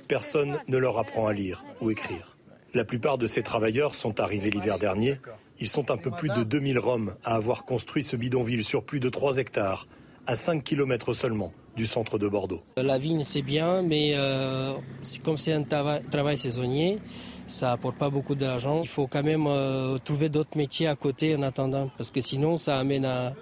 Personne 0.07 0.57
ne 0.67 0.77
leur 0.77 0.97
apprend 0.97 1.27
à 1.27 1.33
lire 1.33 1.63
ou 1.81 1.91
écrire. 1.91 2.35
La 2.73 2.83
plupart 2.85 3.17
de 3.17 3.27
ces 3.27 3.41
travailleurs 3.41 3.95
sont 3.95 4.19
arrivés 4.19 4.51
l'hiver 4.51 4.77
dernier. 4.77 5.19
Ils 5.59 5.69
sont 5.69 5.91
un 5.91 5.97
peu 5.97 6.11
plus 6.11 6.29
de 6.29 6.43
2000 6.43 6.79
Roms 6.79 7.15
à 7.23 7.35
avoir 7.35 7.65
construit 7.65 8.03
ce 8.03 8.15
bidonville 8.15 8.63
sur 8.63 8.83
plus 8.83 8.99
de 8.99 9.09
3 9.09 9.37
hectares, 9.37 9.87
à 10.27 10.35
5 10.35 10.63
km 10.63 11.13
seulement 11.13 11.51
du 11.75 11.87
centre 11.87 12.17
de 12.19 12.27
Bordeaux. 12.27 12.61
La 12.77 12.97
vigne, 12.97 13.23
c'est 13.23 13.41
bien, 13.41 13.81
mais 13.81 14.11
euh, 14.15 14.73
comme 15.23 15.37
c'est 15.37 15.53
un 15.53 15.63
travail, 15.63 16.37
saisonnier, 16.37 16.99
ça 17.47 17.71
apporte 17.71 17.95
pas 17.95 18.09
beaucoup 18.09 18.35
d'argent. 18.35 18.81
Il 18.83 18.87
faut 18.87 19.07
quand 19.07 19.23
même 19.23 19.47
euh, 19.47 19.97
trouver 19.97 20.29
d'autres 20.29 20.57
métiers 20.57 20.87
à 20.87 20.95
côté 20.95 21.35
en 21.35 21.41
attendant, 21.41 21.89
parce 21.97 22.11
que 22.11 22.21
sinon, 22.21 22.57
ça 22.57 22.77
amène 22.77 23.05
à, 23.05 23.33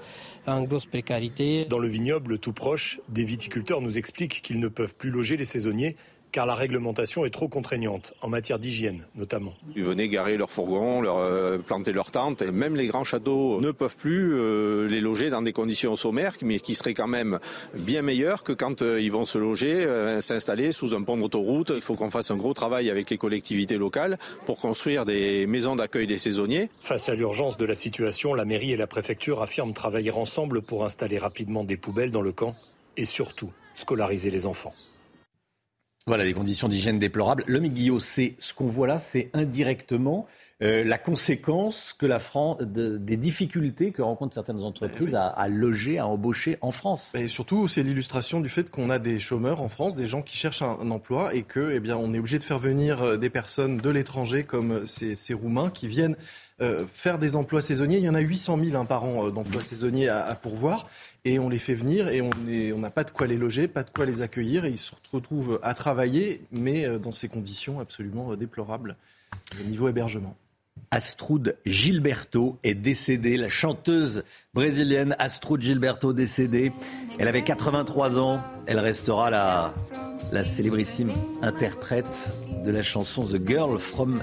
une 0.56 0.66
grosse 0.66 0.86
précarité. 0.86 1.66
Dans 1.66 1.80
le 1.80 1.88
vignoble 1.88 2.40
tout 2.40 2.54
proche, 2.54 3.00
des 3.10 3.24
viticulteurs 3.24 3.82
nous 3.82 3.98
expliquent 3.98 4.42
qu'ils 4.42 4.60
ne 4.60 4.68
peuvent 4.68 4.96
plus 4.96 5.10
loger 5.10 5.36
les 5.36 5.46
saisonniers 5.46 5.98
car 6.38 6.46
la 6.46 6.54
réglementation 6.54 7.26
est 7.26 7.32
trop 7.32 7.48
contraignante, 7.48 8.14
en 8.22 8.30
matière 8.30 8.60
d'hygiène 8.60 9.08
notamment. 9.16 9.56
Ils 9.76 9.84
venaient 9.84 10.08
garer 10.08 10.38
leurs 10.38 10.52
fourgons, 10.52 11.02
leur, 11.02 11.18
euh, 11.18 11.58
planter 11.58 11.94
leurs 11.94 12.12
tentes, 12.12 12.44
et 12.44 12.52
même 12.52 12.76
les 12.76 12.86
grands 12.86 13.04
châteaux 13.04 13.60
ne 13.60 13.72
peuvent 13.72 13.98
plus 13.98 14.36
euh, 14.36 14.88
les 14.88 15.02
loger 15.02 15.32
dans 15.32 15.42
des 15.42 15.52
conditions 15.52 15.96
sommaires, 15.96 16.34
mais 16.44 16.60
qui 16.60 16.76
seraient 16.76 16.94
quand 16.94 17.08
même 17.08 17.40
bien 17.74 18.04
meilleures 18.04 18.44
que 18.44 18.54
quand 18.54 18.84
euh, 18.84 19.02
ils 19.02 19.12
vont 19.12 19.26
se 19.26 19.40
loger, 19.40 19.88
s'installer 20.22 20.74
sous 20.74 20.94
un 20.94 21.02
pont 21.02 21.18
d'autoroute. 21.18 21.72
Il 21.74 21.82
faut 21.82 21.96
qu'on 21.96 22.12
fasse 22.12 22.30
un 22.30 22.38
gros 22.38 22.54
travail 22.54 22.92
avec 22.92 23.10
les 23.10 23.18
collectivités 23.18 23.80
locales 23.80 24.20
pour 24.46 24.62
construire 24.62 25.06
des 25.06 25.48
maisons 25.48 25.76
d'accueil 25.76 26.06
des 26.06 26.20
saisonniers. 26.20 26.70
Face 26.84 27.10
à 27.10 27.16
l'urgence 27.16 27.58
de 27.58 27.66
la 27.66 27.74
situation, 27.74 28.36
la 28.36 28.46
mairie 28.46 28.74
et 28.74 28.78
la 28.78 28.86
préfecture 28.86 29.42
affirment 29.42 29.74
travailler 29.74 30.12
ensemble 30.12 30.62
pour 30.62 30.86
installer 30.86 31.18
rapidement 31.18 31.64
des 31.64 31.78
poubelles 31.78 32.12
dans 32.12 32.22
le 32.22 32.32
camp 32.32 32.54
et 32.96 33.06
surtout 33.06 33.50
scolariser 33.74 34.30
les 34.30 34.46
enfants. 34.46 34.74
Voilà 36.08 36.24
les 36.24 36.34
conditions 36.34 36.70
d'hygiène 36.70 37.00
déplorables. 37.00 37.44
Le 37.48 37.60
Guillot, 37.60 38.00
c'est 38.00 38.36
ce 38.40 38.54
qu'on 38.54 38.66
voit 38.66 38.88
là, 38.88 38.98
c'est 38.98 39.30
indirectement 39.34 40.26
euh, 40.62 40.86
la 40.86 40.98
conséquence 40.98 41.94
que 42.00 42.06
la 42.06 42.18
France, 42.18 42.62
des 42.62 43.18
difficultés 43.18 43.92
que 43.92 44.02
rencontrent 44.02 44.34
certaines 44.34 44.64
entreprises 44.64 45.12
eh 45.14 45.40
à, 45.40 45.48
loger, 45.50 46.00
à 46.00 46.08
embaucher 46.08 46.58
en 46.62 46.72
France. 46.72 47.12
Et 47.14 47.28
surtout, 47.28 47.68
c'est 47.68 47.84
l'illustration 47.84 48.40
du 48.40 48.48
fait 48.48 48.72
qu'on 48.72 48.90
a 48.90 49.00
des 49.00 49.20
chômeurs 49.20 49.62
en 49.62 49.68
France, 49.68 49.96
des 49.96 50.08
gens 50.08 50.22
qui 50.22 50.38
cherchent 50.38 50.62
un, 50.62 50.90
emploi 50.92 51.36
et 51.36 51.44
que, 51.44 51.72
eh 51.74 51.82
bien, 51.82 51.98
on 51.98 52.14
est 52.14 52.20
obligé 52.20 52.40
de 52.40 52.44
faire 52.46 52.58
venir 52.58 53.04
euh, 53.04 53.18
des 53.18 53.30
personnes 53.30 53.78
de 53.78 53.90
l'étranger 53.90 54.44
comme 54.46 54.88
ces, 54.88 55.18
ces 55.18 55.34
Roumains 55.34 55.70
qui 55.70 55.90
viennent 55.90 56.16
euh, 56.62 56.86
faire 56.92 57.20
des 57.20 57.36
emplois 57.36 57.62
saisonniers. 57.62 57.98
Il 57.98 58.06
y 58.06 58.10
en 58.10 58.16
a 58.16 58.22
800 58.22 58.58
000 58.64 58.78
hein, 58.78 58.86
par 58.86 59.04
an 59.04 59.30
d'emplois 59.30 59.62
saisonniers 59.62 60.08
à, 60.08 60.26
à 60.26 60.36
pourvoir 60.36 60.88
et 61.28 61.40
on 61.40 61.50
les 61.50 61.60
fait 61.60 61.74
venir 61.74 62.08
et 62.08 62.22
on 62.22 62.80
n'a 62.80 62.90
pas 62.90 63.04
de 63.04 63.12
quoi 63.12 63.28
les 63.28 63.38
loger, 63.38 63.68
pas 63.68 63.84
de 63.84 63.90
quoi 63.90 64.06
les 64.06 64.22
accueillir 64.22 64.66
et 64.66 64.70
ils 64.70 64.78
se 64.78 64.92
retrouvent 65.12 65.60
à 65.62 65.74
travailler, 65.74 66.42
mais 66.52 66.86
euh, 66.86 67.00
dans 67.00 67.12
ces 67.12 67.28
conditions 67.28 67.80
absolument 67.80 68.32
euh, 68.32 68.38
déplorables 68.38 68.96
au 69.60 69.64
niveau 69.64 69.90
hébergement. 69.90 70.36
Astrud 70.92 71.58
Gilberto 71.66 72.60
est 72.64 72.76
décédée, 72.76 73.36
la 73.36 73.50
chanteuse 73.50 74.24
brésilienne 74.54 75.16
Astrud 75.20 75.62
Gilberto 75.62 76.14
décédée. 76.14 76.72
Elle 77.20 77.28
avait 77.28 77.44
83 77.44 78.20
ans, 78.20 78.40
elle 78.68 78.80
restera 78.80 79.30
la, 79.30 79.74
la 80.32 80.44
célébrissime 80.44 81.12
interprète 81.42 82.32
de 82.66 82.72
la 82.72 82.84
chanson 82.84 83.24
The 83.24 83.46
Girl 83.46 83.80
from 83.80 84.22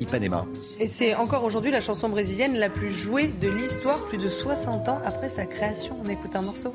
Ipanema. 0.00 0.46
Et 0.80 0.86
c'est 0.86 1.14
encore 1.14 1.44
aujourd'hui 1.44 1.70
la 1.70 1.80
chanson 1.80 2.08
brésilienne 2.08 2.56
la 2.58 2.68
plus 2.68 2.92
jouée 2.92 3.28
de 3.40 3.48
l'histoire, 3.48 3.98
plus 4.04 4.18
de 4.18 4.28
60 4.28 4.88
ans 4.88 5.00
après 5.04 5.28
sa 5.28 5.46
création. 5.46 5.96
On 6.04 6.08
écoute 6.08 6.34
un 6.36 6.42
morceau. 6.42 6.72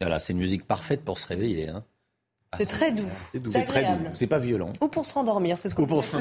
Voilà, 0.00 0.18
c'est 0.18 0.32
une 0.32 0.38
musique 0.38 0.66
parfaite 0.66 1.04
pour 1.04 1.18
se 1.18 1.26
réveiller. 1.26 1.68
Hein. 1.68 1.84
C'est 2.56 2.66
très 2.66 2.92
doux. 2.92 3.08
C'est 3.32 3.42
doux. 3.42 3.50
C'est 3.50 3.64
très 3.64 3.84
doux. 3.84 4.04
C'est 4.14 4.26
pas 4.26 4.38
violent. 4.38 4.72
Ou 4.80 4.88
pour 4.88 5.04
se 5.04 5.14
rendormir, 5.14 5.58
c'est 5.58 5.68
ce 5.68 5.74
qu'on 5.74 5.86
pour 5.86 6.02
se 6.02 6.16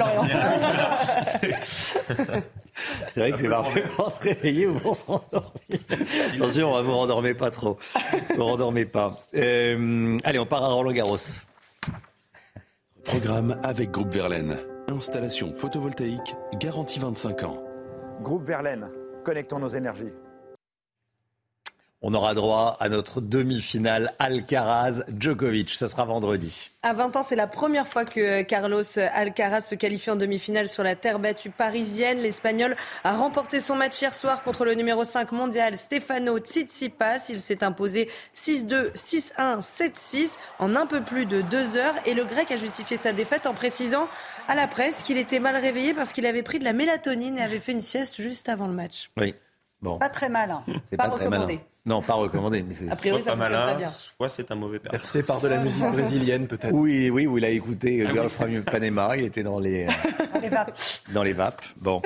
C'est 3.13 3.19
vrai 3.19 3.31
que 3.31 3.37
c'est 3.37 3.47
parfait 3.47 3.83
pour 3.95 4.11
se 4.11 4.19
réveiller 4.21 4.67
ou 4.67 4.73
pour 4.73 4.95
se 4.95 5.05
rendormir. 5.05 5.51
Attention, 6.33 6.73
on 6.73 6.81
vous 6.81 6.91
rendormez 6.91 7.33
pas 7.33 7.51
trop. 7.51 7.77
Vous 8.35 8.43
rendormez 8.43 8.85
pas. 8.85 9.25
Euh, 9.35 10.17
allez, 10.23 10.39
on 10.39 10.45
part 10.45 10.63
à 10.63 10.67
Roland 10.67 10.91
Garros. 10.91 11.17
Programme 13.05 13.57
avec 13.63 13.91
Groupe 13.91 14.13
Verlaine. 14.13 14.57
Installation 14.89 15.53
photovoltaïque 15.53 16.35
garantie 16.59 16.99
25 16.99 17.43
ans. 17.43 17.63
Groupe 18.21 18.43
Verlaine, 18.43 18.89
connectons 19.23 19.59
nos 19.59 19.67
énergies 19.69 20.11
on 22.07 22.13
aura 22.13 22.35
droit 22.35 22.77
à 22.79 22.87
notre 22.87 23.19
demi-finale 23.19 24.13
Alcaraz-Djokovic. 24.19 25.71
Ce 25.71 25.87
sera 25.87 26.05
vendredi. 26.05 26.69
À 26.83 26.93
20 26.93 27.15
ans, 27.15 27.23
c'est 27.23 27.35
la 27.35 27.47
première 27.47 27.87
fois 27.87 28.05
que 28.05 28.43
Carlos 28.43 28.83
Alcaraz 29.11 29.61
se 29.61 29.73
qualifie 29.73 30.11
en 30.11 30.15
demi-finale 30.15 30.69
sur 30.69 30.83
la 30.83 30.95
terre 30.95 31.17
battue 31.17 31.49
parisienne. 31.49 32.19
L'Espagnol 32.19 32.75
a 33.03 33.13
remporté 33.13 33.59
son 33.59 33.75
match 33.75 33.99
hier 33.99 34.13
soir 34.13 34.43
contre 34.43 34.65
le 34.65 34.75
numéro 34.75 35.03
5 35.03 35.31
mondial 35.31 35.77
Stefano 35.77 36.37
Tsitsipas. 36.37 37.25
Il 37.29 37.39
s'est 37.39 37.63
imposé 37.63 38.07
6-2, 38.35 38.93
6-1, 38.93 39.61
7-6 39.61 40.37
en 40.59 40.75
un 40.75 40.85
peu 40.85 41.01
plus 41.01 41.25
de 41.25 41.41
deux 41.41 41.75
heures. 41.75 41.95
Et 42.05 42.13
le 42.13 42.23
Grec 42.23 42.51
a 42.51 42.57
justifié 42.57 42.97
sa 42.97 43.13
défaite 43.13 43.47
en 43.47 43.55
précisant 43.55 44.07
à 44.47 44.53
la 44.53 44.67
presse 44.67 45.01
qu'il 45.01 45.17
était 45.17 45.39
mal 45.39 45.55
réveillé 45.55 45.95
parce 45.95 46.13
qu'il 46.13 46.27
avait 46.27 46.43
pris 46.43 46.59
de 46.59 46.65
la 46.65 46.73
mélatonine 46.73 47.39
et 47.39 47.41
avait 47.41 47.59
fait 47.59 47.71
une 47.71 47.81
sieste 47.81 48.21
juste 48.21 48.47
avant 48.47 48.67
le 48.67 48.73
match. 48.73 49.09
Oui. 49.17 49.33
Bon. 49.81 49.97
Pas 49.97 50.09
très 50.09 50.29
malin. 50.29 50.63
C'est 50.85 50.97
pas, 50.97 51.09
recommandé. 51.09 51.61
Non, 51.85 52.01
pas 52.01 52.15
recommandé. 52.15 52.63
Mais 52.63 52.89
a 52.89 52.95
priori, 52.95 53.21
ça 53.21 53.35
fonctionne 53.35 53.61
très 53.61 53.77
bien. 53.77 53.89
Soit 53.89 54.29
c'est 54.29 54.51
un 54.51 54.55
mauvais 54.55 54.79
père. 54.79 54.91
Percé 54.91 55.21
par 55.21 55.39
de 55.39 55.47
la 55.47 55.57
musique 55.57 55.83
brésilienne, 55.83 56.47
peut-être. 56.47 56.73
Oui, 56.73 57.11
oui, 57.11 57.27
où 57.27 57.37
il 57.37 57.45
a 57.45 57.49
écouté 57.49 58.03
ah 58.07 58.11
Girl 58.11 58.27
from 58.27 58.63
Panama. 58.63 59.15
Il 59.17 59.25
était 59.25 59.43
dans 59.43 59.59
les, 59.59 59.85
dans 60.33 60.39
les 60.41 60.49
vapes. 60.49 60.79
Dans 61.13 61.23
les 61.23 61.33
vapes. 61.33 61.63
Bon. 61.77 62.01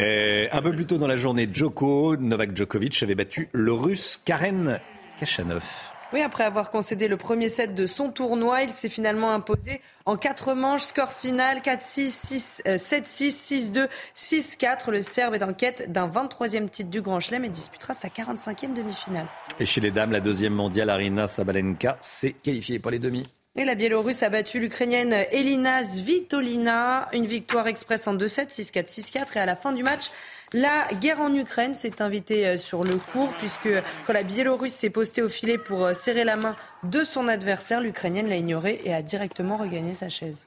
Euh, 0.00 0.48
un 0.50 0.62
peu 0.62 0.72
plus 0.72 0.86
tôt 0.86 0.98
dans 0.98 1.06
la 1.06 1.16
journée, 1.16 1.48
Djoko, 1.52 2.16
Novak 2.16 2.56
Djokovic 2.56 3.00
avait 3.04 3.14
battu 3.14 3.48
le 3.52 3.72
russe 3.72 4.20
Karen 4.24 4.80
Kachanov. 5.18 5.64
Oui, 6.12 6.22
après 6.22 6.42
avoir 6.42 6.72
concédé 6.72 7.06
le 7.06 7.16
premier 7.16 7.48
set 7.48 7.72
de 7.72 7.86
son 7.86 8.10
tournoi, 8.10 8.62
il 8.62 8.72
s'est 8.72 8.88
finalement 8.88 9.30
imposé 9.30 9.80
en 10.06 10.16
quatre 10.16 10.54
manches. 10.54 10.82
Score 10.82 11.12
final 11.12 11.58
4-6, 11.58 12.62
7-6, 12.64 13.72
6-2, 13.72 13.88
6-4. 14.16 14.90
Le 14.90 15.02
Serbe 15.02 15.36
est 15.36 15.42
en 15.44 15.52
quête 15.52 15.92
d'un 15.92 16.08
23e 16.08 16.68
titre 16.68 16.90
du 16.90 17.00
Grand 17.00 17.20
Chelem 17.20 17.44
et 17.44 17.48
disputera 17.48 17.94
sa 17.94 18.08
45e 18.08 18.74
demi-finale. 18.74 19.26
Et 19.60 19.66
chez 19.66 19.80
les 19.80 19.92
dames, 19.92 20.10
la 20.10 20.18
deuxième 20.18 20.54
mondiale, 20.54 20.90
Arina 20.90 21.28
Sabalenka, 21.28 21.96
s'est 22.00 22.32
qualifiée 22.32 22.80
pour 22.80 22.90
les 22.90 22.98
demi. 22.98 23.22
Et 23.54 23.64
la 23.64 23.76
Biélorusse 23.76 24.22
a 24.24 24.30
battu 24.30 24.58
l'Ukrainienne 24.58 25.12
Elina 25.30 25.84
Svitolina. 25.84 27.08
Une 27.12 27.26
victoire 27.26 27.68
express 27.68 28.08
en 28.08 28.16
2-7, 28.16 28.48
6-4, 28.48 28.88
6-4. 28.88 29.36
Et 29.36 29.40
à 29.40 29.46
la 29.46 29.54
fin 29.54 29.72
du 29.72 29.84
match, 29.84 30.10
la 30.52 30.88
guerre 31.00 31.20
en 31.20 31.32
Ukraine 31.34 31.74
s'est 31.74 32.02
invitée 32.02 32.46
euh, 32.46 32.56
sur 32.56 32.84
le 32.84 32.94
cours 33.12 33.32
puisque 33.38 33.68
quand 34.06 34.12
la 34.12 34.22
Biélorusse 34.22 34.74
s'est 34.74 34.90
postée 34.90 35.22
au 35.22 35.28
filet 35.28 35.58
pour 35.58 35.84
euh, 35.84 35.94
serrer 35.94 36.24
la 36.24 36.36
main 36.36 36.56
de 36.82 37.04
son 37.04 37.28
adversaire, 37.28 37.80
l'Ukrainienne 37.80 38.28
l'a 38.28 38.36
ignoré 38.36 38.80
et 38.84 38.92
a 38.92 39.02
directement 39.02 39.56
regagné 39.56 39.94
sa 39.94 40.08
chaise. 40.08 40.46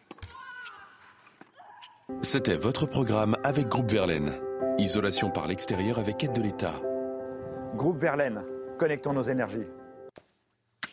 C'était 2.22 2.58
votre 2.58 2.86
programme 2.86 3.36
avec 3.44 3.68
Groupe 3.68 3.92
Verlaine. 3.92 4.34
Isolation 4.78 5.30
par 5.30 5.48
l'extérieur 5.48 6.00
avec 6.00 6.24
aide 6.24 6.34
de 6.34 6.42
l'État. 6.42 6.74
Groupe 7.76 7.98
Verlaine, 7.98 8.44
connectons 8.78 9.14
nos 9.14 9.22
énergies. 9.22 9.68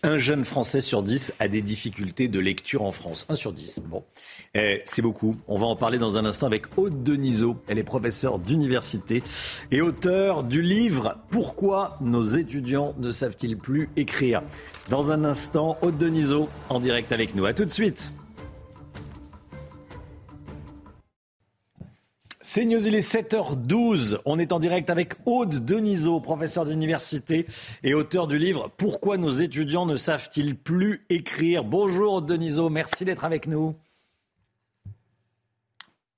Un 0.03 0.17
jeune 0.17 0.47
Français 0.47 0.81
sur 0.81 1.03
dix 1.03 1.35
a 1.41 1.49
des 1.49 1.61
difficultés 1.61 2.29
de 2.29 2.39
lecture 2.39 2.83
en 2.83 2.93
France. 2.93 3.27
Un 3.29 3.35
sur 3.35 3.53
dix. 3.53 3.81
Bon, 3.85 4.03
eh, 4.55 4.83
c'est 4.87 5.03
beaucoup. 5.03 5.37
On 5.47 5.59
va 5.59 5.67
en 5.67 5.77
parler 5.77 5.99
dans 5.99 6.17
un 6.17 6.25
instant 6.25 6.47
avec 6.47 6.79
Aude 6.79 7.03
Denisot. 7.03 7.57
Elle 7.69 7.79
est 7.79 7.85
professeure 7.85 8.39
d'université 8.39 9.23
et 9.71 9.83
auteure 9.83 10.43
du 10.43 10.63
livre 10.63 11.19
Pourquoi 11.31 11.99
nos 12.01 12.25
étudiants 12.25 12.95
ne 12.99 13.11
savent-ils 13.11 13.59
plus 13.59 13.91
écrire? 13.97 14.43
Dans 14.89 15.13
un 15.13 15.23
instant, 15.25 15.77
Aude 15.83 15.99
Denisot 15.99 16.49
en 16.71 16.81
direct 16.81 17.13
avec 17.13 17.35
nous. 17.35 17.45
A 17.45 17.53
tout 17.53 17.67
de 17.67 17.71
suite. 17.71 18.11
C'est 22.53 22.65
News, 22.65 22.85
il 22.85 22.97
est 22.97 23.09
7h12. 23.09 24.19
On 24.25 24.41
est 24.41 24.51
en 24.51 24.59
direct 24.59 24.91
avec 24.91 25.15
Aude 25.25 25.65
Denisot, 25.65 26.19
professeur 26.19 26.67
d'université 26.67 27.47
et 27.85 27.95
auteur 27.95 28.27
du 28.27 28.39
livre 28.39 28.73
Pourquoi 28.77 29.19
nos 29.19 29.31
étudiants 29.31 29.87
ne 29.87 29.95
savent-ils 29.95 30.59
plus 30.59 31.07
écrire? 31.11 31.63
Bonjour 31.63 32.15
Aude 32.15 32.27
Denisot, 32.27 32.69
merci 32.69 33.05
d'être 33.05 33.25
avec 33.25 33.47
nous. 33.47 33.77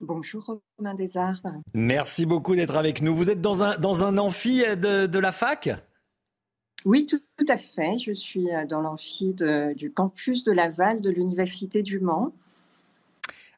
Bonjour 0.01 0.59
Romain 0.79 0.95
Desarts. 0.95 1.43
Merci 1.75 2.25
beaucoup 2.25 2.57
d'être 2.57 2.77
avec 2.77 3.03
nous. 3.03 3.15
Vous 3.15 3.29
êtes 3.29 3.43
dans 3.43 3.63
un, 3.63 3.77
dans 3.77 4.03
un 4.03 4.17
amphi 4.17 4.63
de, 4.63 5.19
la 5.19 5.33
fac? 5.33 5.69
Oui, 6.87 7.05
tout, 7.05 7.21
à 7.47 7.59
fait. 7.59 7.99
Je 7.99 8.13
suis 8.13 8.49
dans 8.71 8.81
l'amphi 8.81 9.37
du 9.77 9.93
campus 9.93 10.45
de 10.45 10.53
Laval 10.53 11.03
de 11.03 11.11
l'Université 11.11 11.83
du 11.83 12.01
Mans. 12.01 12.33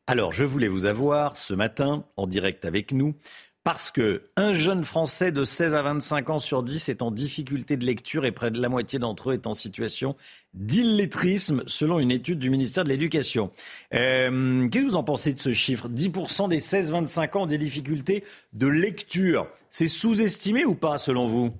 Alors, 0.06 0.32
je 0.32 0.44
voulais 0.44 0.68
vous 0.68 0.84
avoir 0.84 1.36
ce 1.36 1.54
matin 1.54 2.04
en 2.18 2.26
direct 2.26 2.66
avec 2.66 2.92
nous 2.92 3.14
parce 3.62 3.90
que 3.90 4.28
un 4.36 4.52
jeune 4.52 4.84
Français 4.84 5.32
de 5.32 5.44
16 5.44 5.74
à 5.74 5.80
25 5.80 6.28
ans 6.28 6.38
sur 6.38 6.62
10 6.62 6.90
est 6.90 7.00
en 7.00 7.10
difficulté 7.10 7.78
de 7.78 7.86
lecture 7.86 8.26
et 8.26 8.32
près 8.32 8.50
de 8.50 8.60
la 8.60 8.68
moitié 8.68 8.98
d'entre 8.98 9.30
eux 9.30 9.32
est 9.32 9.46
en 9.46 9.54
situation 9.54 10.14
d'illettrisme, 10.52 11.62
selon 11.66 11.98
une 11.98 12.10
étude 12.10 12.38
du 12.38 12.50
ministère 12.50 12.84
de 12.84 12.90
l'Éducation. 12.90 13.50
Euh, 13.94 14.68
qu'est-ce 14.68 14.84
que 14.84 14.90
vous 14.90 14.96
en 14.96 15.04
pensez 15.04 15.32
de 15.32 15.40
ce 15.40 15.54
chiffre? 15.54 15.88
10% 15.88 16.50
des 16.50 16.60
16-25 16.60 17.38
ans 17.38 17.42
ont 17.44 17.46
des 17.46 17.56
difficultés 17.56 18.24
de 18.52 18.66
lecture. 18.66 19.48
C'est 19.70 19.88
sous-estimé 19.88 20.66
ou 20.66 20.74
pas, 20.74 20.98
selon 20.98 21.28
vous? 21.28 21.50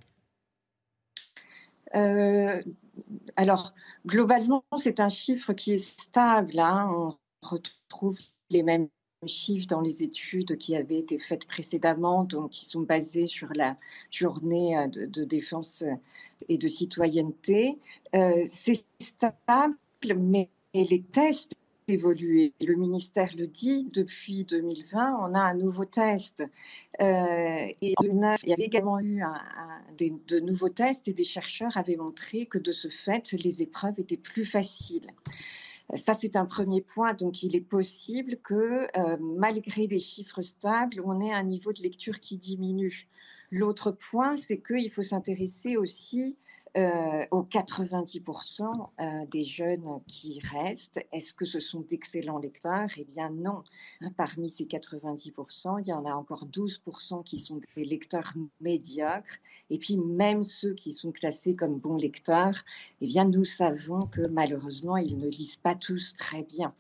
Euh, 1.94 2.62
Alors, 3.36 3.72
globalement, 4.06 4.62
c'est 4.76 5.00
un 5.00 5.08
chiffre 5.08 5.54
qui 5.54 5.72
est 5.72 5.78
stable. 5.78 6.58
Hein. 6.58 6.90
On 6.92 7.16
retrouve 7.40 8.18
les 8.50 8.62
mêmes 8.62 8.88
chiffres 9.26 9.66
dans 9.66 9.80
les 9.80 10.02
études 10.02 10.56
qui 10.58 10.76
avaient 10.76 10.98
été 10.98 11.18
faites 11.18 11.46
précédemment, 11.46 12.24
donc 12.24 12.50
qui 12.50 12.66
sont 12.66 12.82
basées 12.82 13.26
sur 13.26 13.52
la 13.54 13.76
journée 14.10 14.76
euh, 14.76 14.86
de, 14.88 15.24
défense 15.24 15.82
euh, 15.82 15.94
et 16.48 16.58
de 16.58 16.68
citoyenneté. 16.68 17.78
Euh, 18.14 18.44
c'est 18.48 18.84
stable, 19.00 19.76
mais 20.16 20.50
les 20.74 21.02
tests 21.02 21.52
évoluent. 21.86 22.52
Le 22.60 22.74
ministère 22.74 23.30
le 23.36 23.46
dit, 23.46 23.88
depuis 23.92 24.44
2020, 24.44 25.18
on 25.20 25.34
a 25.34 25.40
un 25.40 25.54
nouveau 25.54 25.84
test. 25.84 26.42
et 27.00 27.76
il 27.80 28.38
y 28.46 28.52
avait 28.52 28.64
également 28.64 29.00
eu 29.00 29.22
de 29.98 30.40
nouveaux 30.40 30.70
tests 30.70 31.08
et 31.08 31.12
des 31.12 31.24
chercheurs 31.24 31.76
avaient 31.76 31.96
montré 31.96 32.46
que 32.46 32.58
de 32.58 32.72
ce 32.72 32.88
fait, 32.88 33.32
les 33.32 33.60
épreuves 33.60 34.00
étaient 34.00 34.16
plus 34.16 34.46
faciles. 34.46 35.10
Ça, 35.96 36.14
c'est 36.14 36.36
un 36.36 36.46
premier 36.46 36.80
point. 36.80 37.14
Donc, 37.14 37.42
il 37.42 37.54
est 37.54 37.60
possible 37.60 38.38
que, 38.42 38.88
euh, 38.96 39.16
malgré 39.20 39.86
des 39.86 40.00
chiffres 40.00 40.42
stables, 40.42 41.00
on 41.04 41.20
ait 41.20 41.32
un 41.32 41.44
niveau 41.44 41.72
de 41.72 41.82
lecture 41.82 42.20
qui 42.20 42.36
diminue. 42.36 43.08
L'autre 43.50 43.92
point, 43.92 44.36
c'est 44.36 44.60
qu'il 44.60 44.90
faut 44.90 45.02
s'intéresser 45.02 45.76
aussi 45.76 46.38
euh, 46.76 47.24
aux 47.30 47.44
90% 47.44 48.62
euh, 49.00 49.26
des 49.30 49.44
jeunes 49.44 50.00
qui 50.08 50.40
restent. 50.40 50.98
Est-ce 51.12 51.32
que 51.32 51.46
ce 51.46 51.60
sont 51.60 51.80
d'excellents 51.80 52.38
lecteurs? 52.38 52.88
Eh 52.96 53.04
bien 53.04 53.30
non. 53.30 53.62
Hein, 54.00 54.10
parmi 54.16 54.50
ces 54.50 54.64
90%, 54.64 55.80
il 55.80 55.86
y 55.86 55.92
en 55.92 56.04
a 56.04 56.12
encore 56.12 56.46
12% 56.46 57.22
qui 57.22 57.38
sont 57.38 57.60
des 57.76 57.84
lecteurs 57.84 58.32
médiocres. 58.60 59.38
Et 59.70 59.78
puis 59.78 59.96
même 59.96 60.42
ceux 60.42 60.74
qui 60.74 60.92
sont 60.92 61.12
classés 61.12 61.54
comme 61.54 61.78
bons 61.78 61.96
lecteurs, 61.96 62.64
eh 63.00 63.06
bien 63.06 63.24
nous 63.24 63.44
savons 63.44 64.00
que 64.00 64.26
malheureusement, 64.28 64.96
ils 64.96 65.16
ne 65.16 65.28
lisent 65.28 65.56
pas 65.56 65.76
tous 65.76 66.14
très 66.18 66.42
bien. 66.42 66.74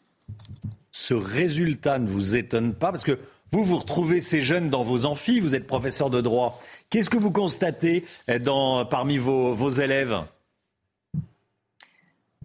Ce 0.90 1.14
résultat 1.14 1.98
ne 1.98 2.08
vous 2.08 2.36
étonne 2.36 2.74
pas? 2.74 2.90
Parce 2.90 3.04
que 3.04 3.18
vous, 3.54 3.62
vous 3.62 3.78
retrouvez 3.78 4.20
ces 4.20 4.40
jeunes 4.40 4.68
dans 4.68 4.82
vos 4.82 5.06
amphis, 5.06 5.38
vous 5.38 5.54
êtes 5.54 5.68
professeur 5.68 6.10
de 6.10 6.20
droit. 6.20 6.60
Qu'est-ce 6.90 7.08
que 7.08 7.16
vous 7.16 7.30
constatez 7.30 8.04
euh, 8.28 8.84
parmi 8.84 9.16
vos, 9.16 9.70
élèves? 9.70 10.16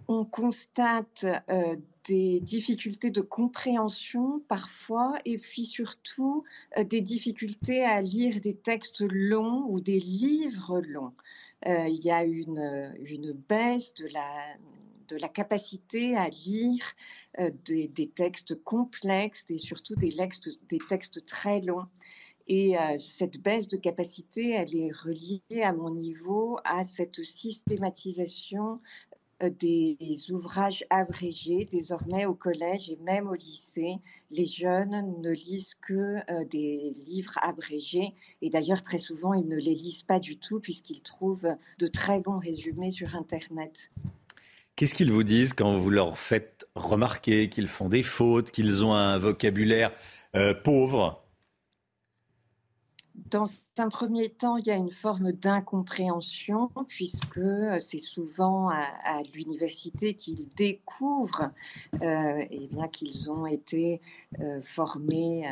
On 0.06 0.24
constate 0.24 1.26
euh, 1.48 1.74
des 2.06 2.38
difficultés 2.38 3.10
de 3.10 3.20
compréhension 3.20 4.40
parfois, 4.46 5.18
et 5.24 5.38
puis 5.38 5.64
surtout 5.64 6.44
euh, 6.78 6.84
des 6.84 7.00
difficultés 7.00 7.84
à 7.84 8.00
lire 8.02 8.40
des 8.40 8.54
textes 8.54 9.00
longs 9.00 9.64
ou 9.68 9.80
des 9.80 9.98
livres 9.98 10.80
longs. 10.80 11.14
il 11.66 12.00
y 12.04 12.12
a 12.12 12.22
une 12.22 13.32
baisse 13.48 13.94
de 13.94 14.06
la, 14.06 14.28
de 15.10 15.16
la 15.16 15.28
capacité 15.28 16.16
à 16.16 16.28
lire 16.28 16.84
euh, 17.38 17.50
des, 17.64 18.10
textes 18.14 18.54
complexes 18.64 19.44
et 19.50 19.58
surtout 19.58 19.94
des 19.96 20.14
textes, 20.14 20.50
des 20.68 20.78
textes 20.88 21.26
très 21.26 21.60
longs. 21.60 21.86
Et 22.48 22.76
euh, 22.76 22.98
cette 22.98 23.40
baisse 23.40 23.68
de 23.68 23.76
capacité, 23.76 24.50
elle 24.50 24.74
est 24.74 24.90
reliée 24.90 25.62
à 25.62 25.72
mon 25.72 25.90
niveau 25.90 26.58
à 26.64 26.84
cette 26.84 27.22
systématisation 27.24 28.80
euh, 29.42 29.50
des 29.50 29.96
ouvrages 30.30 30.84
abrégés. 30.90 31.68
Désormais, 31.70 32.26
au 32.26 32.34
collège 32.34 32.90
et 32.90 32.98
même 33.02 33.28
au 33.28 33.34
lycée, 33.34 33.96
les 34.32 34.46
jeunes 34.46 35.20
ne 35.20 35.30
lisent 35.30 35.74
que 35.74 36.18
des 36.46 36.96
livres 37.06 37.38
abrégés. 37.42 38.14
Et 38.42 38.50
d'ailleurs, 38.50 38.82
très 38.82 38.98
souvent, 38.98 39.34
ils 39.34 39.48
ne 39.48 39.56
les 39.56 39.74
lisent 39.74 40.04
pas 40.04 40.20
du 40.20 40.36
tout 40.36 40.60
puisqu'ils 40.60 41.02
trouvent 41.02 41.56
de 41.78 41.86
très 41.86 42.20
bons 42.20 42.38
résumés 42.38 42.90
sur 42.90 43.14
Internet. 43.14 43.90
Qu'est-ce 44.80 44.94
qu'ils 44.94 45.12
vous 45.12 45.24
disent 45.24 45.52
quand 45.52 45.76
vous 45.76 45.90
leur 45.90 46.16
faites 46.16 46.66
remarquer 46.74 47.50
qu'ils 47.50 47.68
font 47.68 47.90
des 47.90 48.02
fautes, 48.02 48.50
qu'ils 48.50 48.82
ont 48.82 48.94
un 48.94 49.18
vocabulaire 49.18 49.92
euh, 50.34 50.54
pauvre? 50.54 51.22
Dans 53.14 53.44
un 53.76 53.90
premier 53.90 54.30
temps, 54.30 54.56
il 54.56 54.66
y 54.66 54.70
a 54.70 54.76
une 54.76 54.90
forme 54.90 55.32
d'incompréhension, 55.32 56.70
puisque 56.88 57.36
euh, 57.36 57.78
c'est 57.78 58.00
souvent 58.00 58.70
à, 58.70 59.20
l'université 59.34 60.14
qu'ils 60.14 60.48
découvrent 60.56 61.50
euh, 62.00 62.42
eh 62.50 62.70
qu'ils 62.90 63.30
ont 63.30 63.44
été 63.44 64.00
formés 64.62 65.44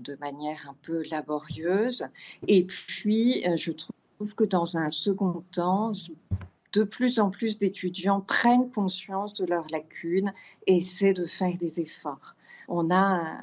de 0.00 0.16
manière 0.16 0.66
un 0.68 0.74
peu 0.82 1.04
laborieuse. 1.08 2.04
Et 2.48 2.64
puis, 2.64 3.44
je 3.56 3.70
trouve 3.70 4.34
que 4.34 4.42
dans 4.42 4.76
un 4.76 4.90
second 4.90 5.44
temps, 5.52 5.92
de 6.72 6.84
plus 6.84 7.18
en 7.18 7.30
plus 7.30 7.58
d'étudiants 7.58 8.20
prennent 8.20 8.70
conscience 8.70 9.34
de 9.34 9.44
leurs 9.44 9.66
lacunes 9.70 10.32
et 10.66 10.78
essaient 10.78 11.12
de 11.12 11.26
faire 11.26 11.56
des 11.58 11.80
efforts. 11.80 12.34
On 12.68 12.90
a 12.92 13.36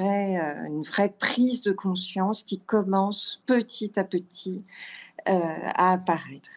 euh, 0.00 0.66
une 0.66 0.82
vraie 0.82 1.14
prise 1.20 1.62
de 1.62 1.70
conscience 1.70 2.42
qui 2.42 2.58
commence 2.58 3.40
petit 3.46 3.92
à 3.96 4.02
petit 4.02 4.64
euh, 5.28 5.32
à 5.32 5.92
apparaître. 5.92 6.48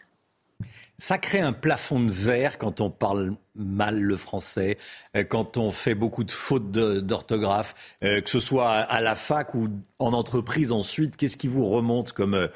Ça 0.98 1.18
crée 1.20 1.40
un 1.40 1.54
plafond 1.54 2.00
de 2.00 2.12
verre 2.12 2.58
quand 2.58 2.82
on 2.82 2.90
parle 2.90 3.36
mal 3.56 4.00
le 4.00 4.18
français, 4.18 4.78
euh, 5.16 5.24
quand 5.24 5.58
on 5.58 5.72
fait 5.72 5.94
beaucoup 5.94 6.24
de 6.24 6.32
fautes 6.32 6.72
d'orthographe, 6.72 7.98
que 8.02 8.30
ce 8.30 8.40
soit 8.40 8.70
à 8.72 9.02
la 9.02 9.16
fac 9.16 9.54
ou 9.54 9.70
en 10.00 10.14
entreprise 10.14 10.72
ensuite. 10.72 11.16
Qu'est-ce 11.16 11.38
qui 11.38 11.48
vous 11.48 11.70
remonte 11.70 12.12
comme, 12.12 12.50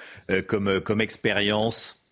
expérience? 1.00 2.03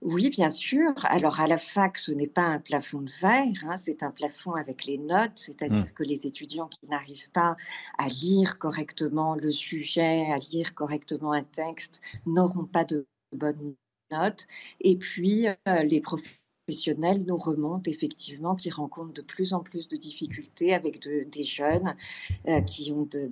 Oui, 0.00 0.30
bien 0.30 0.50
sûr. 0.50 0.92
Alors 1.04 1.40
à 1.40 1.46
la 1.46 1.58
fac, 1.58 1.98
ce 1.98 2.12
n'est 2.12 2.28
pas 2.28 2.42
un 2.42 2.60
plafond 2.60 3.00
de 3.00 3.10
verre, 3.20 3.64
hein, 3.64 3.76
c'est 3.78 4.02
un 4.02 4.12
plafond 4.12 4.52
avec 4.54 4.84
les 4.84 4.98
notes, 4.98 5.32
c'est-à-dire 5.36 5.86
mmh. 5.86 5.92
que 5.92 6.04
les 6.04 6.26
étudiants 6.26 6.68
qui 6.68 6.86
n'arrivent 6.86 7.30
pas 7.32 7.56
à 7.98 8.06
lire 8.06 8.58
correctement 8.58 9.34
le 9.34 9.50
sujet, 9.50 10.30
à 10.30 10.38
lire 10.38 10.74
correctement 10.74 11.32
un 11.32 11.42
texte, 11.42 12.00
n'auront 12.26 12.64
pas 12.64 12.84
de 12.84 13.06
bonnes 13.32 13.74
notes. 14.12 14.46
Et 14.80 14.96
puis, 14.96 15.48
euh, 15.48 15.82
les 15.82 16.00
professionnels 16.68 17.24
nous 17.26 17.38
remontent 17.38 17.90
effectivement 17.90 18.54
qu'ils 18.54 18.74
rencontrent 18.74 19.14
de 19.14 19.22
plus 19.22 19.54
en 19.54 19.60
plus 19.60 19.88
de 19.88 19.96
difficultés 19.96 20.74
avec 20.74 21.00
des 21.00 21.44
jeunes 21.44 21.96
euh, 22.46 22.60
qui 22.60 22.92
ont 22.92 23.08
de, 23.10 23.30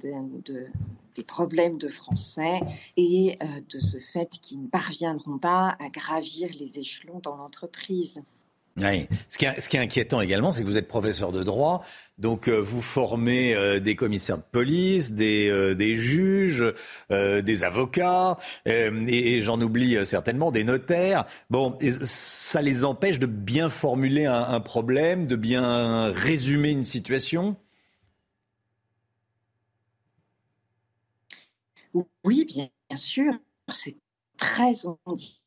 des 1.14 1.22
problèmes 1.22 1.76
de 1.76 1.89
français 1.89 2.61
et 2.97 3.37
euh, 3.43 3.47
de 3.68 3.80
ce 3.80 3.99
fait 4.14 4.30
qu'ils 4.41 4.62
ne 4.62 4.68
parviendront 4.68 5.37
pas 5.37 5.76
à 5.80 5.91
gravir 5.91 6.49
les 6.59 6.78
échelons 6.78 7.20
dans 7.22 7.37
l'entreprise. 7.37 8.22
Ce, 8.79 9.39
qui 9.39 9.47
est, 9.47 9.81
inquiétant 9.81 10.20
également, 10.20 10.53
c'est 10.53 10.62
que 10.62 10.66
vous 10.66 10.77
êtes 10.77 10.89
professeur 10.89 11.33
de 11.33 11.43
droit, 11.43 11.83
donc 12.18 12.49
euh, 12.49 12.61
vous 12.61 12.83
formez 12.83 13.55
euh, 13.55 13.81
des 13.81 13.97
commissaires 13.97 14.37
de 14.37 14.43
police, 14.43 15.12
des, 15.12 15.74
des 15.74 15.97
juges, 15.97 16.64
des 17.11 17.64
avocats, 17.64 18.37
et, 18.66 19.41
j'en 19.41 19.61
oublie 19.61 20.05
certainement 20.05 20.51
des 20.51 20.64
notaires. 20.64 21.27
Bon, 21.51 21.79
ça 22.03 22.61
les 22.61 22.85
empêche 22.85 23.18
de 23.18 23.27
bien 23.27 23.68
formuler 23.68 24.27
un, 24.27 24.61
problème, 24.61 25.27
de 25.27 25.37
bien 25.37 26.11
résumer 26.12 26.70
une 26.70 26.85
situation? 26.85 27.57
Oui, 32.24 32.45
bien 32.45 32.68
sûr, 32.97 33.33
c'est 33.68 33.97
très 34.37 34.74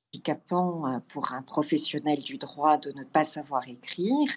handicapant 0.09 0.87
euh, 0.87 0.99
pour 1.09 1.33
un 1.33 1.41
professionnel 1.41 2.21
du 2.21 2.37
droit 2.37 2.77
de 2.77 2.91
ne 2.91 3.03
pas 3.03 3.23
savoir 3.23 3.67
écrire. 3.67 4.27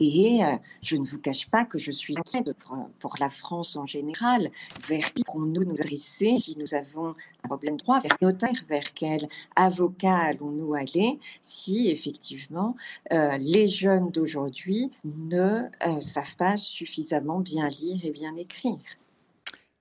Et 0.00 0.44
euh, 0.44 0.56
je 0.82 0.96
ne 0.96 1.06
vous 1.06 1.18
cache 1.18 1.48
pas 1.48 1.64
que 1.64 1.78
je 1.78 1.92
suis 1.92 2.16
inquiète 2.18 2.52
pour, 2.98 3.14
la 3.20 3.30
France 3.30 3.76
en 3.76 3.86
général. 3.86 4.50
Vers 4.88 5.12
qui 5.12 5.22
pourrons-nous 5.22 5.64
nous 5.64 5.80
adresser 5.80 6.38
si 6.38 6.56
nous 6.58 6.74
avons 6.74 7.14
un 7.44 7.48
problème 7.48 7.76
de 7.76 7.82
droit 7.82 8.00
Vers 8.00 8.18
quel 8.18 8.28
notaire 8.28 8.64
Vers 8.68 8.94
quel 8.94 9.28
avocat 9.54 10.16
allons-nous 10.16 10.74
aller 10.74 11.20
si 11.42 11.88
effectivement 11.88 12.76
euh, 13.12 13.36
les 13.38 13.68
jeunes 13.68 14.10
d'aujourd'hui 14.10 14.90
ne 15.04 15.68
savent 16.00 16.36
pas 16.36 16.56
suffisamment 16.56 17.40
bien 17.40 17.68
lire 17.68 18.00
et 18.04 18.10
bien 18.10 18.34
écrire 18.36 18.78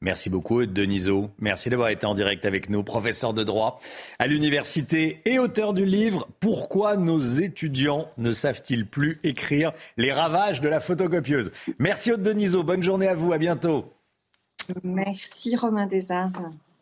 Merci 0.04 0.32
beaucoup, 0.32 0.66
Deniso. 0.66 1.30
Merci 1.39 1.70
d'avoir 1.70 1.89
été 1.89 2.08
en 2.08 2.16
direct 2.16 2.45
avec 2.45 2.72
nous, 2.72 2.82
professeur 2.82 3.36
de 3.36 3.43
droit 3.43 3.80
à 4.18 4.26
l'université 4.26 5.22
et 5.26 5.38
auteur 5.38 5.74
du 5.74 5.86
livre 5.86 6.28
Pourquoi 6.39 6.97
nos 6.97 7.20
étudiants 7.20 8.10
ne 8.18 8.32
savent-ils 8.32 8.88
plus 8.88 9.20
écrire 9.24 9.72
les 9.97 10.12
ravages 10.12 10.60
de 10.60 10.68
la 10.68 10.80
photocopieuse 10.80 11.52
Merci, 11.78 12.12
Aude 12.12 12.24
Deniso. 12.24 12.64
Bonne 12.64 12.82
journée 12.82 13.08
à 13.08 13.14
vous. 13.14 13.32
À 13.32 13.38
bientôt. 13.38 13.93
Merci, 14.84 15.56
Romain 15.56 15.86
Desarts. 15.86 16.32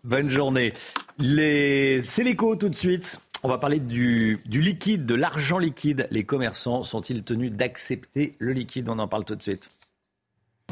Bonne 0.05 0.29
journée. 0.29 0.71
Les... 1.17 2.01
C'est 2.03 2.23
l'écho 2.23 2.55
tout 2.55 2.69
de 2.69 2.75
suite. 2.75 3.19
On 3.43 3.49
va 3.49 3.57
parler 3.57 3.79
du, 3.79 4.39
du 4.45 4.61
liquide, 4.61 5.05
de 5.05 5.15
l'argent 5.15 5.57
liquide. 5.57 6.07
Les 6.09 6.23
commerçants 6.23 6.85
sont-ils 6.85 7.23
tenus 7.23 7.51
d'accepter 7.51 8.35
le 8.39 8.53
liquide? 8.53 8.87
On 8.87 8.97
en 8.97 9.09
parle 9.09 9.25
tout 9.25 9.35
de 9.35 9.41
suite. 9.41 9.71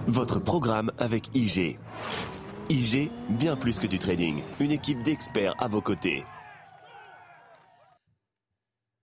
Votre 0.08 0.40
programme 0.40 0.90
avec 1.00 1.30
IG. 1.36 1.78
IG, 2.70 3.12
bien 3.28 3.58
plus 3.58 3.78
que 3.78 3.88
du 3.88 4.00
trading. 4.00 4.42
Une 4.62 4.72
équipe 4.72 5.04
d'experts 5.04 5.54
à 5.60 5.68
vos 5.68 5.82
côtés. 5.82 6.24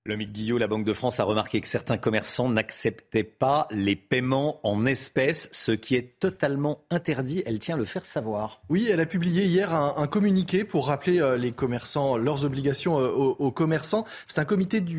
Le 0.07 0.17
mythe 0.17 0.33
Guillot, 0.33 0.59
la 0.59 0.67
Banque 0.67 0.85
de 0.85 0.93
France 0.93 1.19
a 1.19 1.25
remarqué 1.25 1.63
que 1.63 1.67
certains 1.67 1.97
commerçants 1.97 2.51
n'acceptaient 2.51 3.25
pas 3.25 3.67
les 3.71 3.97
paiements 3.97 4.61
en 4.63 4.85
espèces, 4.85 5.49
ce 5.51 5.73
qui 5.73 5.95
est 5.95 6.21
totalement 6.21 6.85
interdit. 6.91 7.43
Elle 7.47 7.59
tient 7.59 7.77
à 7.77 7.79
le 7.79 7.87
faire 7.87 8.05
savoir. 8.05 8.61
Oui, 8.69 8.87
elle 8.91 9.01
a 9.01 9.07
publié 9.07 9.47
hier 9.47 9.73
un, 9.73 10.07
communiqué 10.07 10.65
pour 10.65 10.89
rappeler 10.89 11.23
euh, 11.23 11.39
les 11.39 11.53
commerçants 11.53 12.19
leurs 12.19 12.45
obligations 12.45 13.01
euh, 13.01 13.09
aux, 13.09 13.51
commerçants. 13.51 14.05
C'est 14.27 14.41
un, 14.41 14.47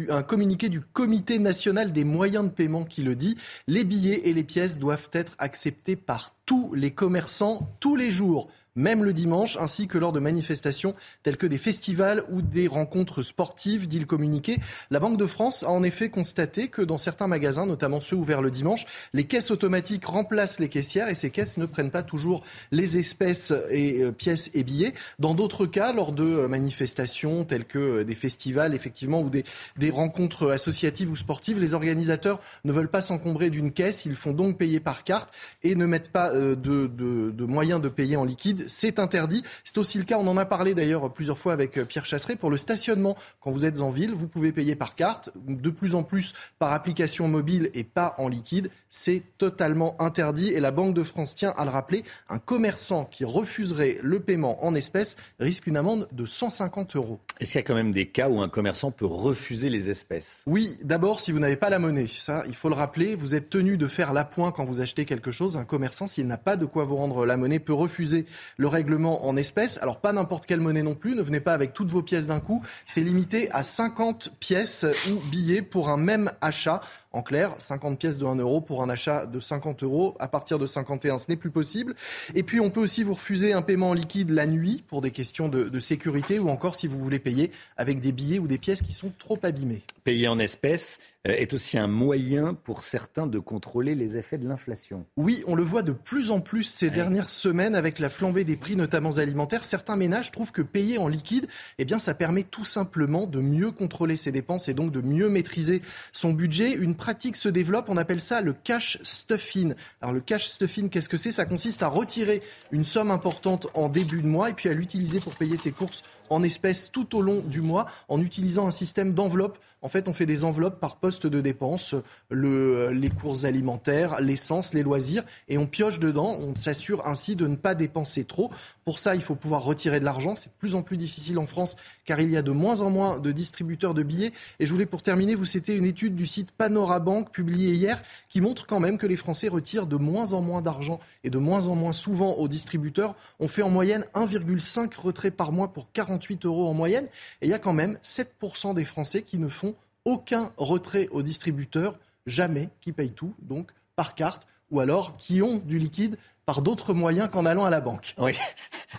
un 0.09 0.23
communiqué 0.23 0.69
du 0.69 0.81
Comité 0.81 1.37
national 1.37 1.91
des 1.91 2.03
moyens 2.03 2.45
de 2.45 2.49
paiement 2.49 2.83
qui 2.83 3.03
le 3.03 3.15
dit. 3.15 3.37
Les 3.67 3.83
billets 3.83 4.27
et 4.27 4.33
les 4.33 4.43
pièces 4.43 4.79
doivent 4.79 5.09
être 5.11 5.33
acceptés 5.37 5.95
par 5.95 6.33
tous 6.47 6.73
les 6.73 6.89
commerçants 6.91 7.75
tous 7.79 7.95
les 7.95 8.09
jours 8.09 8.49
même 8.75 9.03
le 9.03 9.13
dimanche, 9.13 9.57
ainsi 9.57 9.87
que 9.87 9.97
lors 9.97 10.11
de 10.11 10.19
manifestations 10.19 10.95
telles 11.23 11.37
que 11.37 11.47
des 11.47 11.57
festivals 11.57 12.23
ou 12.29 12.41
des 12.41 12.67
rencontres 12.67 13.21
sportives, 13.23 13.87
dit 13.87 13.99
le 13.99 14.05
communiqué. 14.05 14.57
La 14.91 14.99
Banque 14.99 15.17
de 15.17 15.25
France 15.25 15.63
a 15.63 15.69
en 15.69 15.83
effet 15.83 16.09
constaté 16.09 16.67
que 16.67 16.81
dans 16.81 16.97
certains 16.97 17.27
magasins, 17.27 17.65
notamment 17.65 17.99
ceux 17.99 18.15
ouverts 18.15 18.41
le 18.41 18.51
dimanche, 18.51 18.85
les 19.13 19.23
caisses 19.23 19.51
automatiques 19.51 20.05
remplacent 20.05 20.59
les 20.59 20.69
caissières 20.69 21.09
et 21.09 21.15
ces 21.15 21.29
caisses 21.29 21.57
ne 21.57 21.65
prennent 21.65 21.91
pas 21.91 22.03
toujours 22.03 22.43
les 22.71 22.97
espèces 22.97 23.53
et 23.69 24.03
euh, 24.03 24.11
pièces 24.11 24.51
et 24.53 24.63
billets. 24.63 24.93
Dans 25.19 25.33
d'autres 25.33 25.65
cas, 25.65 25.93
lors 25.93 26.11
de 26.11 26.23
euh, 26.23 26.47
manifestations 26.47 27.45
telles 27.45 27.65
que 27.65 27.79
euh, 27.79 28.03
des 28.03 28.15
festivals, 28.15 28.75
effectivement, 28.75 29.21
ou 29.21 29.29
des, 29.29 29.43
rencontres 29.89 30.51
associatives 30.51 31.11
ou 31.11 31.15
sportives, 31.15 31.59
les 31.59 31.73
organisateurs 31.73 32.39
ne 32.65 32.71
veulent 32.71 32.89
pas 32.89 33.01
s'encombrer 33.01 33.49
d'une 33.49 33.71
caisse, 33.71 34.05
ils 34.05 34.15
font 34.15 34.33
donc 34.33 34.57
payer 34.57 34.79
par 34.79 35.03
carte 35.03 35.29
et 35.63 35.75
ne 35.75 35.85
mettent 35.85 36.09
pas 36.11 36.31
de 36.33 37.45
moyens 37.45 37.79
de 37.79 37.87
payer 37.87 38.17
en 38.17 38.25
liquide 38.25 38.64
c'est 38.67 38.99
interdit. 38.99 39.43
C'est 39.63 39.77
aussi 39.77 39.97
le 39.97 40.03
cas, 40.03 40.17
on 40.17 40.27
en 40.27 40.37
a 40.37 40.45
parlé 40.45 40.73
d'ailleurs 40.75 41.11
plusieurs 41.13 41.37
fois 41.37 41.53
avec 41.53 41.77
euh, 41.77 41.85
Pierre 41.85 42.05
Chasseret, 42.05 42.35
pour 42.35 42.49
le 42.49 42.57
stationnement. 42.57 43.15
Quand 43.41 43.51
vous 43.51 43.65
êtes 43.65 43.81
en 43.81 43.89
ville, 43.89 44.13
vous 44.13 44.27
pouvez 44.27 44.51
payer 44.51 44.75
par 44.75 44.95
carte, 44.95 45.31
de 45.47 45.69
plus 45.69 45.95
en 45.95 46.03
plus 46.03 46.33
par 46.59 46.71
application 46.71 47.27
mobile 47.27 47.69
et 47.73 47.83
pas 47.83 48.15
en 48.17 48.27
liquide. 48.27 48.69
C'est 48.89 49.23
totalement 49.37 49.95
interdit 50.01 50.49
et 50.53 50.59
la 50.59 50.71
Banque 50.71 50.93
de 50.93 51.03
France 51.03 51.35
tient 51.35 51.53
à 51.57 51.65
le 51.65 51.71
rappeler. 51.71 52.03
Un 52.29 52.39
commerçant 52.39 53.05
qui 53.05 53.25
refuserait 53.25 53.97
le 54.01 54.19
paiement 54.19 54.65
en 54.65 54.75
espèces 54.75 55.17
risque 55.39 55.67
une 55.67 55.77
amende 55.77 56.07
de 56.11 56.25
150 56.25 56.95
euros. 56.95 57.19
Est-ce 57.39 57.51
qu'il 57.51 57.59
y 57.59 57.63
a 57.63 57.67
quand 57.67 57.75
même 57.75 57.91
des 57.91 58.07
cas 58.07 58.29
où 58.29 58.41
un 58.41 58.49
commerçant 58.49 58.91
peut 58.91 59.05
refuser 59.05 59.69
les 59.69 59.89
espèces? 59.89 60.43
Oui, 60.45 60.77
d'abord 60.83 61.21
si 61.21 61.31
vous 61.31 61.39
n'avez 61.39 61.55
pas 61.57 61.69
la 61.69 61.79
monnaie. 61.79 62.07
Ça, 62.07 62.43
il 62.47 62.55
faut 62.55 62.69
le 62.69 62.75
rappeler. 62.75 63.15
Vous 63.15 63.35
êtes 63.35 63.49
tenu 63.49 63.77
de 63.77 63.87
faire 63.87 64.13
l'appoint 64.13 64.51
quand 64.51 64.65
vous 64.65 64.81
achetez 64.81 65.05
quelque 65.05 65.31
chose. 65.31 65.57
Un 65.57 65.65
commerçant, 65.65 66.07
s'il 66.07 66.27
n'a 66.27 66.37
pas 66.37 66.55
de 66.55 66.65
quoi 66.65 66.83
vous 66.83 66.95
rendre 66.95 67.25
la 67.25 67.37
monnaie, 67.37 67.59
peut 67.59 67.73
refuser 67.73 68.25
le 68.57 68.67
règlement 68.67 69.25
en 69.25 69.35
espèces. 69.37 69.77
Alors 69.81 69.99
pas 69.99 70.13
n'importe 70.13 70.45
quelle 70.45 70.59
monnaie 70.59 70.83
non 70.83 70.95
plus, 70.95 71.15
ne 71.15 71.21
venez 71.21 71.39
pas 71.39 71.53
avec 71.53 71.73
toutes 71.73 71.89
vos 71.89 72.01
pièces 72.01 72.27
d'un 72.27 72.39
coup. 72.39 72.63
C'est 72.85 73.01
limité 73.01 73.49
à 73.51 73.63
50 73.63 74.33
pièces 74.39 74.85
ou 75.09 75.15
billets 75.29 75.61
pour 75.61 75.89
un 75.89 75.97
même 75.97 76.31
achat. 76.41 76.81
En 77.11 77.21
clair, 77.21 77.55
50 77.59 77.97
pièces 77.97 78.17
de 78.17 78.25
1 78.25 78.35
euro 78.35 78.59
pour 78.59 78.83
un 78.83 78.89
achat 78.89 79.25
de 79.25 79.39
50 79.39 79.83
euros. 79.83 80.15
À 80.19 80.27
partir 80.27 80.59
de 80.59 80.67
51, 80.67 81.17
ce 81.17 81.25
n'est 81.29 81.37
plus 81.37 81.49
possible. 81.49 81.95
Et 82.33 82.43
puis, 82.43 82.59
on 82.59 82.69
peut 82.69 82.81
aussi 82.81 83.03
vous 83.03 83.13
refuser 83.13 83.53
un 83.53 83.61
paiement 83.61 83.91
en 83.91 83.93
liquide 83.93 84.31
la 84.31 84.45
nuit 84.45 84.83
pour 84.85 84.99
des 84.99 85.11
questions 85.11 85.47
de, 85.47 85.79
sécurité 85.79 86.39
ou 86.39 86.49
encore 86.49 86.75
si 86.75 86.87
vous 86.87 86.97
voulez 86.97 87.19
payer 87.19 87.51
avec 87.77 88.01
des 88.01 88.11
billets 88.11 88.39
ou 88.39 88.47
des 88.47 88.57
pièces 88.57 88.81
qui 88.81 88.91
sont 88.91 89.13
trop 89.17 89.39
abîmées. 89.43 89.83
Payer 90.03 90.27
en 90.27 90.39
espèces, 90.39 90.99
est 91.33 91.53
aussi 91.53 91.77
un 91.77 91.87
moyen 91.87 92.53
pour 92.53 92.83
certains 92.83 93.27
de 93.27 93.39
contrôler 93.39 93.95
les 93.95 94.17
effets 94.17 94.37
de 94.37 94.47
l'inflation. 94.47 95.05
Oui, 95.17 95.43
on 95.47 95.55
le 95.55 95.63
voit 95.63 95.81
de 95.81 95.91
plus 95.91 96.31
en 96.31 96.39
plus 96.39 96.63
ces 96.63 96.89
dernières 96.89 97.29
semaines 97.29 97.75
avec 97.75 97.99
la 97.99 98.09
flambée 98.09 98.43
des 98.43 98.55
prix, 98.55 98.75
notamment 98.75 99.11
alimentaires. 99.17 99.65
Certains 99.65 99.95
ménages 99.95 100.31
trouvent 100.31 100.51
que 100.51 100.61
payer 100.61 100.97
en 100.97 101.07
liquide, 101.07 101.47
eh 101.77 101.85
bien, 101.85 101.99
ça 101.99 102.13
permet 102.13 102.43
tout 102.43 102.65
simplement 102.65 103.25
de 103.25 103.39
mieux 103.39 103.71
contrôler 103.71 104.15
ses 104.15 104.31
dépenses 104.31 104.69
et 104.69 104.73
donc 104.73 104.91
de 104.91 105.01
mieux 105.01 105.29
maîtriser 105.29 105.81
son 106.13 106.33
budget. 106.33 106.73
Une 106.73 106.95
pratique 106.95 107.35
se 107.35 107.49
développe, 107.49 107.89
on 107.89 107.97
appelle 107.97 108.21
ça 108.21 108.41
le 108.41 108.53
cash 108.53 108.99
stuffing. 109.03 109.73
Alors 110.01 110.13
le 110.13 110.21
cash 110.21 110.47
stuffing, 110.47 110.89
qu'est-ce 110.89 111.09
que 111.09 111.17
c'est? 111.17 111.31
Ça 111.31 111.45
consiste 111.45 111.83
à 111.83 111.87
retirer 111.87 112.41
une 112.71 112.85
somme 112.85 113.11
importante 113.11 113.67
en 113.73 113.89
début 113.89 114.21
de 114.21 114.27
mois 114.27 114.49
et 114.49 114.53
puis 114.53 114.69
à 114.69 114.73
l'utiliser 114.73 115.19
pour 115.19 115.35
payer 115.35 115.57
ses 115.57 115.71
courses 115.71 116.03
en 116.29 116.43
espèces 116.43 116.91
tout 116.91 117.15
au 117.15 117.21
long 117.21 117.41
du 117.41 117.61
mois 117.61 117.85
en 118.09 118.21
utilisant 118.21 118.67
un 118.67 118.71
système 118.71 119.13
d'enveloppe. 119.13 119.57
En 119.85 119.87
fait, 119.87 120.07
on 120.07 120.13
fait 120.13 120.25
des 120.25 120.43
enveloppes 120.45 120.79
par 120.79 120.95
poste 120.95 121.27
de 121.27 121.41
dépenses, 121.41 121.93
le, 122.31 122.89
les 122.89 123.11
courses 123.11 123.43
alimentaires, 123.43 124.19
l'essence, 124.19 124.73
les 124.73 124.81
loisirs, 124.81 125.23
et 125.47 125.59
on 125.59 125.67
pioche 125.67 125.99
dedans. 125.99 126.35
On 126.39 126.55
s'assure 126.55 127.05
ainsi 127.05 127.35
de 127.35 127.45
ne 127.45 127.55
pas 127.55 127.75
dépenser 127.75 128.23
trop. 128.23 128.49
Pour 128.83 128.97
ça, 128.97 129.13
il 129.13 129.21
faut 129.21 129.35
pouvoir 129.35 129.63
retirer 129.63 129.99
de 129.99 130.05
l'argent. 130.05 130.35
C'est 130.35 130.49
de 130.49 130.55
plus 130.57 130.73
en 130.73 130.81
plus 130.81 130.97
difficile 130.97 131.37
en 131.37 131.45
France 131.45 131.75
car 132.03 132.19
il 132.19 132.31
y 132.31 132.37
a 132.37 132.41
de 132.41 132.49
moins 132.49 132.81
en 132.81 132.89
moins 132.89 133.19
de 133.19 133.31
distributeurs 133.31 133.93
de 133.93 134.01
billets. 134.01 134.31
Et 134.59 134.65
je 134.65 134.71
voulais 134.71 134.87
pour 134.87 135.03
terminer 135.03 135.35
vous 135.35 135.45
citer 135.45 135.75
une 135.75 135.85
étude 135.85 136.15
du 136.15 136.25
site 136.25 136.51
Panorabank 136.51 137.29
publiée 137.29 137.73
hier 137.73 138.01
qui 138.27 138.41
montre 138.41 138.65
quand 138.65 138.79
même 138.79 138.97
que 138.97 139.05
les 139.05 139.15
Français 139.15 139.49
retirent 139.49 139.85
de 139.85 139.97
moins 139.97 140.33
en 140.33 140.41
moins 140.41 140.63
d'argent 140.63 140.99
et 141.23 141.29
de 141.29 141.37
moins 141.37 141.67
en 141.67 141.75
moins 141.75 141.93
souvent 141.93 142.33
aux 142.33 142.47
distributeurs. 142.47 143.15
On 143.39 143.47
fait 143.47 143.61
en 143.61 143.69
moyenne 143.69 144.05
1,5 144.15 144.95
retraits 144.99 145.35
par 145.35 145.51
mois 145.51 145.73
pour 145.73 145.91
48 145.91 146.45
euros 146.47 146.67
en 146.67 146.73
moyenne. 146.73 147.05
Et 147.41 147.45
il 147.45 147.49
y 147.49 147.53
a 147.53 147.59
quand 147.59 147.73
même 147.73 147.99
7% 148.03 148.73
des 148.73 148.85
Français 148.85 149.21
qui 149.21 149.37
ne 149.37 149.47
font 149.47 149.74
aucun 150.05 150.51
retrait 150.57 151.07
aux 151.11 151.21
distributeurs, 151.21 151.99
jamais, 152.25 152.69
qui 152.79 152.91
payent 152.91 153.11
tout, 153.11 153.33
donc 153.41 153.71
par 153.95 154.15
carte, 154.15 154.47
ou 154.71 154.79
alors 154.79 155.15
qui 155.17 155.41
ont 155.41 155.57
du 155.57 155.77
liquide 155.77 156.17
par 156.45 156.61
d'autres 156.61 156.93
moyens 156.93 157.29
qu'en 157.31 157.45
allant 157.45 157.65
à 157.65 157.69
la 157.69 157.81
banque. 157.81 158.15
Oui. 158.17 158.37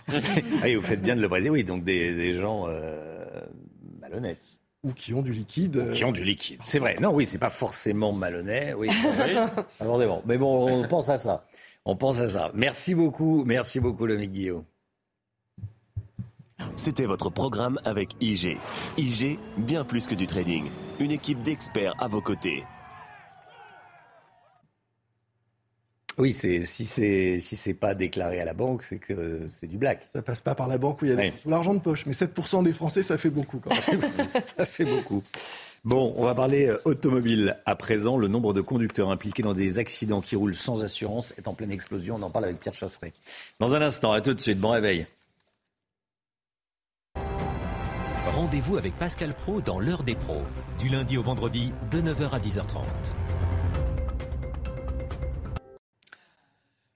oui, 0.63 0.75
vous 0.75 0.81
faites 0.81 1.01
bien 1.01 1.15
de 1.15 1.21
le 1.21 1.29
préciser, 1.29 1.49
oui, 1.49 1.63
donc 1.63 1.83
des, 1.83 2.33
gens 2.33 2.65
euh, 2.67 3.25
malhonnêtes. 4.01 4.59
Ou 4.83 4.93
qui 4.93 5.13
ont 5.13 5.21
du 5.21 5.33
liquide. 5.33 5.91
qui 5.91 6.05
ont 6.05 6.11
du 6.11 6.23
liquide. 6.23 6.59
C'est 6.63 6.79
vrai. 6.79 6.95
Non, 7.01 7.13
oui, 7.13 7.25
c'est 7.25 7.39
pas 7.39 7.49
forcément 7.49 8.13
malhonnête. 8.13 8.75
Oui, 8.77 8.89
abordément. 9.79 10.21
Mais 10.25 10.37
bon, 10.37 10.69
on 10.69 10.87
pense 10.87 11.09
à 11.09 11.17
ça. 11.17 11.45
On 11.83 11.95
pense 11.95 12.19
à 12.19 12.29
ça. 12.29 12.51
Merci 12.53 12.93
beaucoup. 12.93 13.43
Merci 13.45 13.79
beaucoup, 13.79 14.05
le 14.05 14.17
Guillaume. 14.17 14.63
C'était 16.75 17.05
votre 17.05 17.29
programme 17.29 17.79
avec 17.85 18.15
IG. 18.21 18.57
IG, 18.97 19.39
bien 19.57 19.83
plus 19.83 20.07
que 20.07 20.15
du 20.15 20.27
trading. 20.27 20.65
Une 20.99 21.11
équipe 21.11 21.41
d'experts 21.43 21.93
à 21.99 22.07
vos 22.07 22.21
côtés. 22.21 22.65
Oui, 26.17 26.33
c'est 26.33 26.65
si 26.65 26.85
c'est 26.85 27.37
si 27.39 27.55
c'est 27.55 27.75
pas 27.75 27.93
déclaré 27.93 28.39
à 28.39 28.45
la 28.45 28.53
banque, 28.53 28.83
c'est 28.89 28.97
que 28.97 29.41
c'est 29.53 29.67
du 29.67 29.77
black. 29.77 30.01
Ça 30.11 30.23
passe 30.23 30.41
pas 30.41 30.55
par 30.55 30.67
la 30.67 30.79
banque 30.79 31.01
où 31.03 31.05
il 31.05 31.13
y 31.13 31.15
a 31.15 31.31
l'argent 31.45 31.75
de 31.75 31.79
poche. 31.79 32.07
Mais 32.07 32.13
7% 32.13 32.63
des 32.63 32.73
Français, 32.73 33.03
ça 33.03 33.19
fait 33.19 33.29
beaucoup 33.29 33.59
quand 33.59 33.69
même. 33.69 34.01
ça 34.57 34.65
fait 34.65 34.85
beaucoup. 34.85 35.21
Bon, 35.85 36.15
on 36.17 36.25
va 36.25 36.33
parler 36.33 36.65
euh, 36.65 36.81
automobile 36.85 37.57
à 37.67 37.75
présent. 37.75 38.17
Le 38.17 38.27
nombre 38.27 38.53
de 38.53 38.61
conducteurs 38.61 39.11
impliqués 39.11 39.43
dans 39.43 39.53
des 39.53 39.77
accidents 39.77 40.21
qui 40.21 40.35
roulent 40.35 40.55
sans 40.55 40.83
assurance 40.83 41.35
est 41.37 41.47
en 41.47 41.53
pleine 41.53 41.71
explosion. 41.71 42.15
On 42.15 42.23
en 42.23 42.31
parle 42.31 42.45
avec 42.45 42.59
Pierre 42.59 42.73
Chasseret. 42.73 43.13
Dans 43.59 43.75
un 43.75 43.81
instant, 43.81 44.11
à 44.11 44.21
tout 44.21 44.33
de 44.33 44.39
suite. 44.39 44.59
Bon 44.59 44.71
réveil. 44.71 45.05
Rendez-vous 48.47 48.77
avec 48.77 48.97
Pascal 48.97 49.33
Pro 49.33 49.59
dans 49.59 49.77
l'heure 49.77 50.03
des 50.03 50.15
pros, 50.15 50.41
du 50.79 50.87
lundi 50.87 51.17
au 51.17 51.21
vendredi 51.21 51.73
de 51.91 51.99
9h 51.99 52.29
à 52.29 52.39
10h30. 52.39 52.85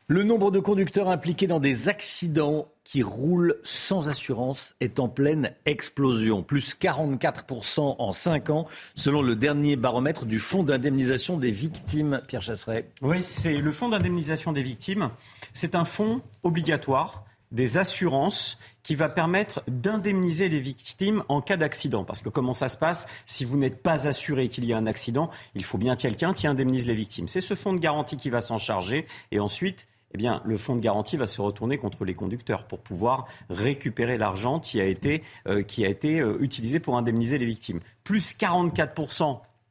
Le 0.07 0.23
nombre 0.23 0.49
de 0.49 0.59
conducteurs 0.59 1.09
impliqués 1.09 1.47
dans 1.47 1.59
des 1.59 1.89
accidents 1.89 2.69
qui 2.85 3.03
roule 3.03 3.57
sans 3.63 4.07
assurance 4.07 4.75
est 4.79 4.97
en 4.97 5.09
pleine 5.09 5.53
explosion. 5.65 6.41
Plus 6.41 6.73
44% 6.73 7.97
en 7.99 8.11
5 8.13 8.49
ans, 8.49 8.65
selon 8.95 9.21
le 9.21 9.35
dernier 9.35 9.75
baromètre 9.75 10.25
du 10.25 10.39
Fonds 10.39 10.63
d'indemnisation 10.63 11.35
des 11.35 11.51
victimes. 11.51 12.21
Pierre 12.29 12.43
Chasseret. 12.43 12.89
Oui, 13.01 13.21
c'est 13.21 13.57
le 13.57 13.73
Fonds 13.73 13.89
d'indemnisation 13.89 14.53
des 14.53 14.63
victimes. 14.63 15.09
C'est 15.51 15.75
un 15.75 15.83
fonds 15.83 16.21
obligatoire 16.43 17.25
des 17.51 17.77
assurances 17.77 18.57
qui 18.83 18.95
va 18.95 19.09
permettre 19.09 19.61
d'indemniser 19.67 20.49
les 20.49 20.59
victimes 20.59 21.23
en 21.29 21.41
cas 21.41 21.57
d'accident. 21.57 22.03
Parce 22.03 22.21
que 22.21 22.29
comment 22.29 22.53
ça 22.53 22.69
se 22.69 22.77
passe 22.77 23.07
Si 23.25 23.45
vous 23.45 23.57
n'êtes 23.57 23.81
pas 23.81 24.07
assuré 24.07 24.49
qu'il 24.49 24.65
y 24.65 24.73
a 24.73 24.77
un 24.77 24.87
accident, 24.87 25.29
il 25.55 25.63
faut 25.63 25.77
bien 25.77 25.95
quelqu'un 25.95 26.33
qui 26.33 26.47
indemnise 26.47 26.87
les 26.87 26.95
victimes. 26.95 27.27
C'est 27.27 27.41
ce 27.41 27.55
fonds 27.55 27.73
de 27.73 27.79
garantie 27.79 28.17
qui 28.17 28.29
va 28.29 28.41
s'en 28.41 28.57
charger 28.57 29.05
et 29.31 29.39
ensuite 29.39 29.87
eh 30.13 30.17
bien, 30.17 30.41
le 30.43 30.57
fonds 30.57 30.75
de 30.75 30.81
garantie 30.81 31.15
va 31.15 31.27
se 31.27 31.41
retourner 31.41 31.77
contre 31.77 32.03
les 32.03 32.15
conducteurs 32.15 32.65
pour 32.65 32.79
pouvoir 32.79 33.27
récupérer 33.49 34.17
l'argent 34.17 34.59
qui 34.59 34.81
a 34.81 34.85
été, 34.85 35.23
euh, 35.47 35.63
qui 35.63 35.85
a 35.85 35.87
été 35.87 36.19
euh, 36.19 36.37
utilisé 36.41 36.79
pour 36.81 36.97
indemniser 36.97 37.37
les 37.37 37.45
victimes. 37.45 37.79
Plus 38.03 38.33
44 38.33 38.93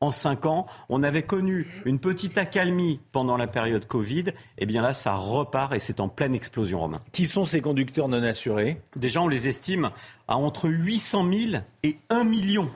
en 0.01 0.11
cinq 0.11 0.47
ans. 0.47 0.67
On 0.89 1.03
avait 1.03 1.23
connu 1.23 1.83
une 1.85 1.99
petite 1.99 2.39
accalmie 2.39 3.01
pendant 3.13 3.37
la 3.37 3.47
période 3.47 3.87
Covid. 3.87 4.25
Eh 4.59 4.67
bien 4.67 4.83
là, 4.83 4.93
ça 4.93 5.15
repart 5.15 5.75
et 5.75 5.79
c'est 5.79 6.01
en 6.01 6.09
pleine 6.09 6.35
explosion, 6.35 6.81
Romain. 6.81 7.01
Qui 7.13 7.27
sont 7.27 7.45
ces 7.45 7.61
conducteurs 7.61 8.09
non 8.09 8.23
assurés? 8.23 8.81
Déjà, 8.97 9.21
on 9.21 9.29
les 9.29 9.49
estime 9.49 9.91
à 10.27 10.37
entre 10.37 10.69
800 10.69 11.27
000 11.33 11.63
et 11.83 11.99
1 12.09 12.25
million. 12.25 12.71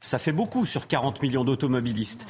Ça 0.00 0.18
fait 0.18 0.32
beaucoup 0.32 0.66
sur 0.66 0.86
40 0.86 1.22
millions 1.22 1.44
d'automobilistes. 1.44 2.26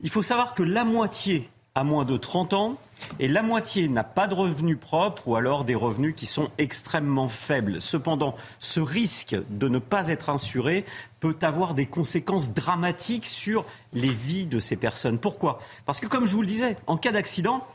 Il 0.00 0.10
faut 0.10 0.22
savoir 0.22 0.54
que 0.54 0.62
la 0.62 0.84
moitié 0.84 1.48
a 1.74 1.84
moins 1.84 2.04
de 2.04 2.16
30 2.16 2.52
ans 2.52 2.76
et 3.18 3.28
la 3.28 3.42
moitié 3.42 3.88
n'a 3.88 4.04
pas 4.04 4.26
de 4.26 4.34
revenus 4.34 4.78
propres 4.78 5.26
ou 5.26 5.36
alors 5.36 5.64
des 5.64 5.74
revenus 5.74 6.14
qui 6.14 6.26
sont 6.26 6.50
extrêmement 6.58 7.28
faibles. 7.28 7.80
Cependant, 7.80 8.36
ce 8.58 8.80
risque 8.80 9.36
de 9.48 9.68
ne 9.68 9.78
pas 9.78 10.08
être 10.08 10.28
assuré 10.28 10.84
peut 11.20 11.36
avoir 11.40 11.74
des 11.74 11.86
conséquences 11.86 12.52
dramatiques 12.52 13.26
sur 13.26 13.64
les 13.94 14.10
vies 14.10 14.46
de 14.46 14.58
ces 14.58 14.76
personnes. 14.76 15.18
Pourquoi? 15.18 15.60
Parce 15.86 16.00
que 16.00 16.06
comme 16.06 16.26
je 16.26 16.34
vous 16.34 16.42
le 16.42 16.46
disais, 16.46 16.76
en 16.86 16.96
cas 16.96 17.12
d'accident, 17.12 17.66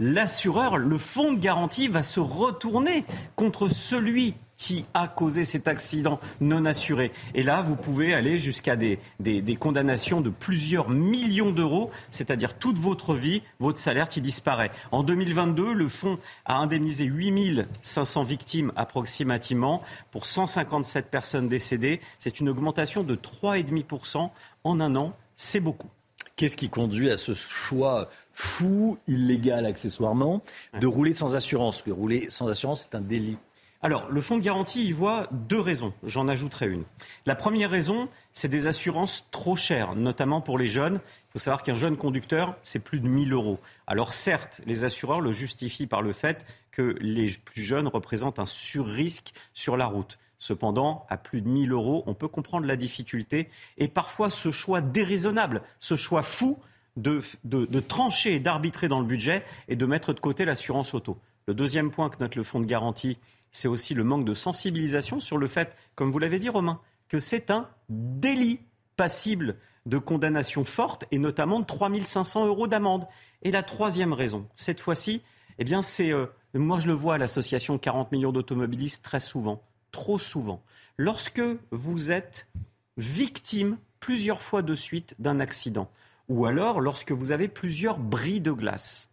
l'assureur, 0.00 0.78
le 0.78 0.98
fonds 0.98 1.32
de 1.32 1.38
garantie 1.38 1.88
va 1.88 2.02
se 2.02 2.20
retourner 2.20 3.04
contre 3.36 3.68
celui 3.68 4.34
qui 4.64 4.86
a 4.94 5.08
causé 5.08 5.44
cet 5.44 5.68
accident 5.68 6.18
non 6.40 6.64
assuré. 6.64 7.12
Et 7.34 7.42
là, 7.42 7.60
vous 7.60 7.76
pouvez 7.76 8.14
aller 8.14 8.38
jusqu'à 8.38 8.76
des, 8.76 8.98
des, 9.20 9.56
condamnations 9.56 10.22
de 10.22 10.30
plusieurs 10.30 10.88
millions 10.88 11.50
d'euros, 11.50 11.90
c'est-à-dire 12.10 12.56
toute 12.56 12.78
votre 12.78 13.12
vie, 13.12 13.42
votre 13.60 13.78
salaire 13.78 14.08
qui 14.08 14.22
disparaît. 14.22 14.70
En 14.90 15.02
2022, 15.02 15.74
le 15.74 15.88
fonds 15.88 16.18
a 16.46 16.56
indemnisé 16.56 17.04
8500 17.04 18.24
victimes 18.24 18.72
approximativement 18.74 19.82
pour 20.10 20.24
157 20.24 21.10
personnes 21.10 21.50
décédées. 21.50 22.00
C'est 22.18 22.40
une 22.40 22.48
augmentation 22.48 23.02
de 23.02 23.16
3,5% 23.16 24.30
en 24.64 24.80
un 24.80 24.96
an. 24.96 25.14
C'est 25.36 25.60
beaucoup. 25.60 25.90
Qu'est-ce 26.36 26.56
qui 26.56 26.70
conduit 26.70 27.10
à 27.10 27.18
ce 27.18 27.34
choix 27.34 28.08
fou, 28.32 28.96
illégal 29.08 29.66
accessoirement, 29.66 30.42
de 30.80 30.86
rouler 30.86 31.12
sans 31.12 31.34
assurance? 31.34 31.84
Rouler 31.86 32.28
sans 32.30 32.48
assurance, 32.48 32.88
c'est 32.90 32.96
un 32.96 33.02
délit. 33.02 33.36
Alors, 33.84 34.10
le 34.10 34.22
fonds 34.22 34.38
de 34.38 34.42
garantie 34.42 34.86
y 34.86 34.92
voit 34.92 35.28
deux 35.30 35.60
raisons. 35.60 35.92
J'en 36.04 36.26
ajouterai 36.26 36.68
une. 36.68 36.84
La 37.26 37.34
première 37.34 37.68
raison, 37.68 38.08
c'est 38.32 38.48
des 38.48 38.66
assurances 38.66 39.28
trop 39.30 39.56
chères, 39.56 39.94
notamment 39.94 40.40
pour 40.40 40.56
les 40.56 40.68
jeunes. 40.68 40.94
Il 40.94 41.32
faut 41.32 41.38
savoir 41.38 41.62
qu'un 41.62 41.74
jeune 41.74 41.98
conducteur, 41.98 42.56
c'est 42.62 42.82
plus 42.82 42.98
de 42.98 43.06
1000 43.06 43.34
euros. 43.34 43.60
Alors 43.86 44.14
certes, 44.14 44.62
les 44.64 44.84
assureurs 44.84 45.20
le 45.20 45.32
justifient 45.32 45.86
par 45.86 46.00
le 46.00 46.14
fait 46.14 46.46
que 46.70 46.96
les 47.02 47.30
plus 47.44 47.62
jeunes 47.62 47.86
représentent 47.86 48.38
un 48.38 48.46
surrisque 48.46 49.34
sur 49.52 49.76
la 49.76 49.84
route. 49.84 50.18
Cependant, 50.38 51.04
à 51.10 51.18
plus 51.18 51.42
de 51.42 51.48
1000 51.50 51.70
euros, 51.70 52.04
on 52.06 52.14
peut 52.14 52.28
comprendre 52.28 52.66
la 52.66 52.76
difficulté 52.76 53.50
et 53.76 53.88
parfois 53.88 54.30
ce 54.30 54.50
choix 54.50 54.80
déraisonnable, 54.80 55.60
ce 55.78 55.96
choix 55.96 56.22
fou 56.22 56.58
de, 56.96 57.20
de 57.44 57.80
trancher 57.80 58.34
et 58.34 58.40
d'arbitrer 58.40 58.88
dans 58.88 59.00
le 59.00 59.06
budget 59.06 59.44
et 59.68 59.76
de 59.76 59.84
mettre 59.84 60.14
de 60.14 60.20
côté 60.20 60.46
l'assurance 60.46 60.94
auto. 60.94 61.18
Le 61.46 61.52
deuxième 61.52 61.90
point 61.90 62.08
que 62.08 62.16
note 62.20 62.36
le 62.36 62.42
fonds 62.42 62.60
de 62.60 62.66
garantie, 62.66 63.18
c'est 63.54 63.68
aussi 63.68 63.94
le 63.94 64.02
manque 64.02 64.24
de 64.24 64.34
sensibilisation 64.34 65.20
sur 65.20 65.38
le 65.38 65.46
fait, 65.46 65.76
comme 65.94 66.10
vous 66.10 66.18
l'avez 66.18 66.40
dit 66.40 66.48
Romain, 66.48 66.80
que 67.08 67.20
c'est 67.20 67.52
un 67.52 67.70
délit 67.88 68.58
passible 68.96 69.56
de 69.86 69.96
condamnation 69.96 70.64
forte 70.64 71.04
et 71.12 71.18
notamment 71.18 71.60
de 71.60 71.64
3 71.64 71.88
500 72.02 72.46
euros 72.46 72.66
d'amende. 72.66 73.06
Et 73.42 73.52
la 73.52 73.62
troisième 73.62 74.12
raison, 74.12 74.48
cette 74.56 74.80
fois-ci, 74.80 75.22
eh 75.58 75.64
bien 75.64 75.82
c'est, 75.82 76.12
euh, 76.12 76.26
moi 76.52 76.80
je 76.80 76.88
le 76.88 76.94
vois 76.94 77.14
à 77.14 77.18
l'association 77.18 77.78
40 77.78 78.10
millions 78.10 78.32
d'automobilistes 78.32 79.04
très 79.04 79.20
souvent, 79.20 79.62
trop 79.92 80.18
souvent. 80.18 80.60
Lorsque 80.96 81.42
vous 81.70 82.10
êtes 82.10 82.48
victime 82.96 83.78
plusieurs 84.00 84.42
fois 84.42 84.62
de 84.62 84.74
suite 84.74 85.14
d'un 85.20 85.38
accident, 85.38 85.88
ou 86.28 86.44
alors 86.46 86.80
lorsque 86.80 87.12
vous 87.12 87.30
avez 87.30 87.46
plusieurs 87.46 87.98
bris 87.98 88.40
de 88.40 88.50
glace, 88.50 89.12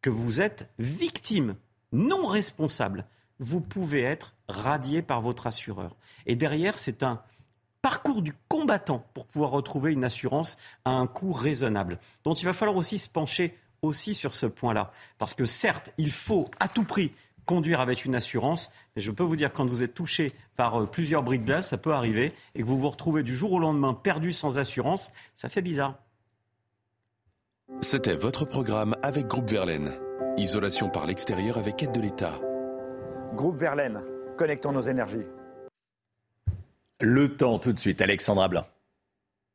que 0.00 0.10
vous 0.10 0.40
êtes 0.40 0.68
victime, 0.78 1.56
non 1.90 2.26
responsable 2.26 3.04
vous 3.40 3.60
pouvez 3.60 4.02
être 4.02 4.34
radié 4.48 5.02
par 5.02 5.20
votre 5.20 5.46
assureur. 5.46 5.96
Et 6.26 6.36
derrière, 6.36 6.78
c'est 6.78 7.02
un 7.02 7.22
parcours 7.82 8.22
du 8.22 8.32
combattant 8.48 9.04
pour 9.12 9.26
pouvoir 9.26 9.50
retrouver 9.50 9.92
une 9.92 10.04
assurance 10.04 10.56
à 10.84 10.90
un 10.90 11.06
coût 11.06 11.32
raisonnable. 11.32 11.98
Donc 12.24 12.40
il 12.40 12.44
va 12.44 12.54
falloir 12.54 12.76
aussi 12.76 12.98
se 12.98 13.08
pencher 13.08 13.56
aussi 13.82 14.14
sur 14.14 14.34
ce 14.34 14.46
point-là. 14.46 14.90
Parce 15.18 15.34
que 15.34 15.44
certes, 15.44 15.92
il 15.98 16.10
faut 16.10 16.50
à 16.60 16.68
tout 16.68 16.84
prix 16.84 17.12
conduire 17.44 17.80
avec 17.80 18.06
une 18.06 18.14
assurance, 18.14 18.72
mais 18.96 19.02
je 19.02 19.10
peux 19.10 19.22
vous 19.22 19.36
dire 19.36 19.52
quand 19.52 19.66
vous 19.66 19.82
êtes 19.82 19.92
touché 19.92 20.32
par 20.56 20.80
euh, 20.80 20.86
plusieurs 20.86 21.22
bris 21.22 21.38
de 21.38 21.44
glace, 21.44 21.68
ça 21.68 21.76
peut 21.76 21.92
arriver, 21.92 22.32
et 22.54 22.60
que 22.60 22.66
vous 22.66 22.78
vous 22.78 22.88
retrouvez 22.88 23.22
du 23.22 23.36
jour 23.36 23.52
au 23.52 23.58
lendemain 23.58 23.92
perdu 23.92 24.32
sans 24.32 24.58
assurance, 24.58 25.12
ça 25.34 25.50
fait 25.50 25.60
bizarre. 25.60 25.98
C'était 27.82 28.16
votre 28.16 28.46
programme 28.46 28.94
avec 29.02 29.26
Groupe 29.26 29.50
Verlaine. 29.50 29.92
Isolation 30.38 30.88
par 30.88 31.06
l'extérieur 31.06 31.58
avec 31.58 31.82
aide 31.82 31.92
de 31.92 32.00
l'État. 32.00 32.40
Groupe 33.34 33.56
Verlaine, 33.58 34.00
connectons 34.36 34.72
nos 34.72 34.80
énergies. 34.82 35.26
Le 37.00 37.36
temps 37.36 37.58
tout 37.58 37.72
de 37.72 37.78
suite, 37.78 38.00
Alexandra 38.00 38.48
Blanc. 38.48 38.64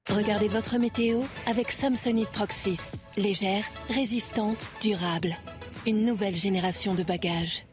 Regardez 0.10 0.48
votre 0.48 0.78
météo 0.78 1.22
avec 1.48 1.72
Samsonite 1.72 2.30
Proxys. 2.30 2.92
Légère, 3.16 3.64
résistante, 3.90 4.70
durable. 4.82 5.36
Une 5.88 6.06
nouvelle 6.06 6.36
génération 6.36 6.94
de 6.94 7.04
bagages. 7.04 7.66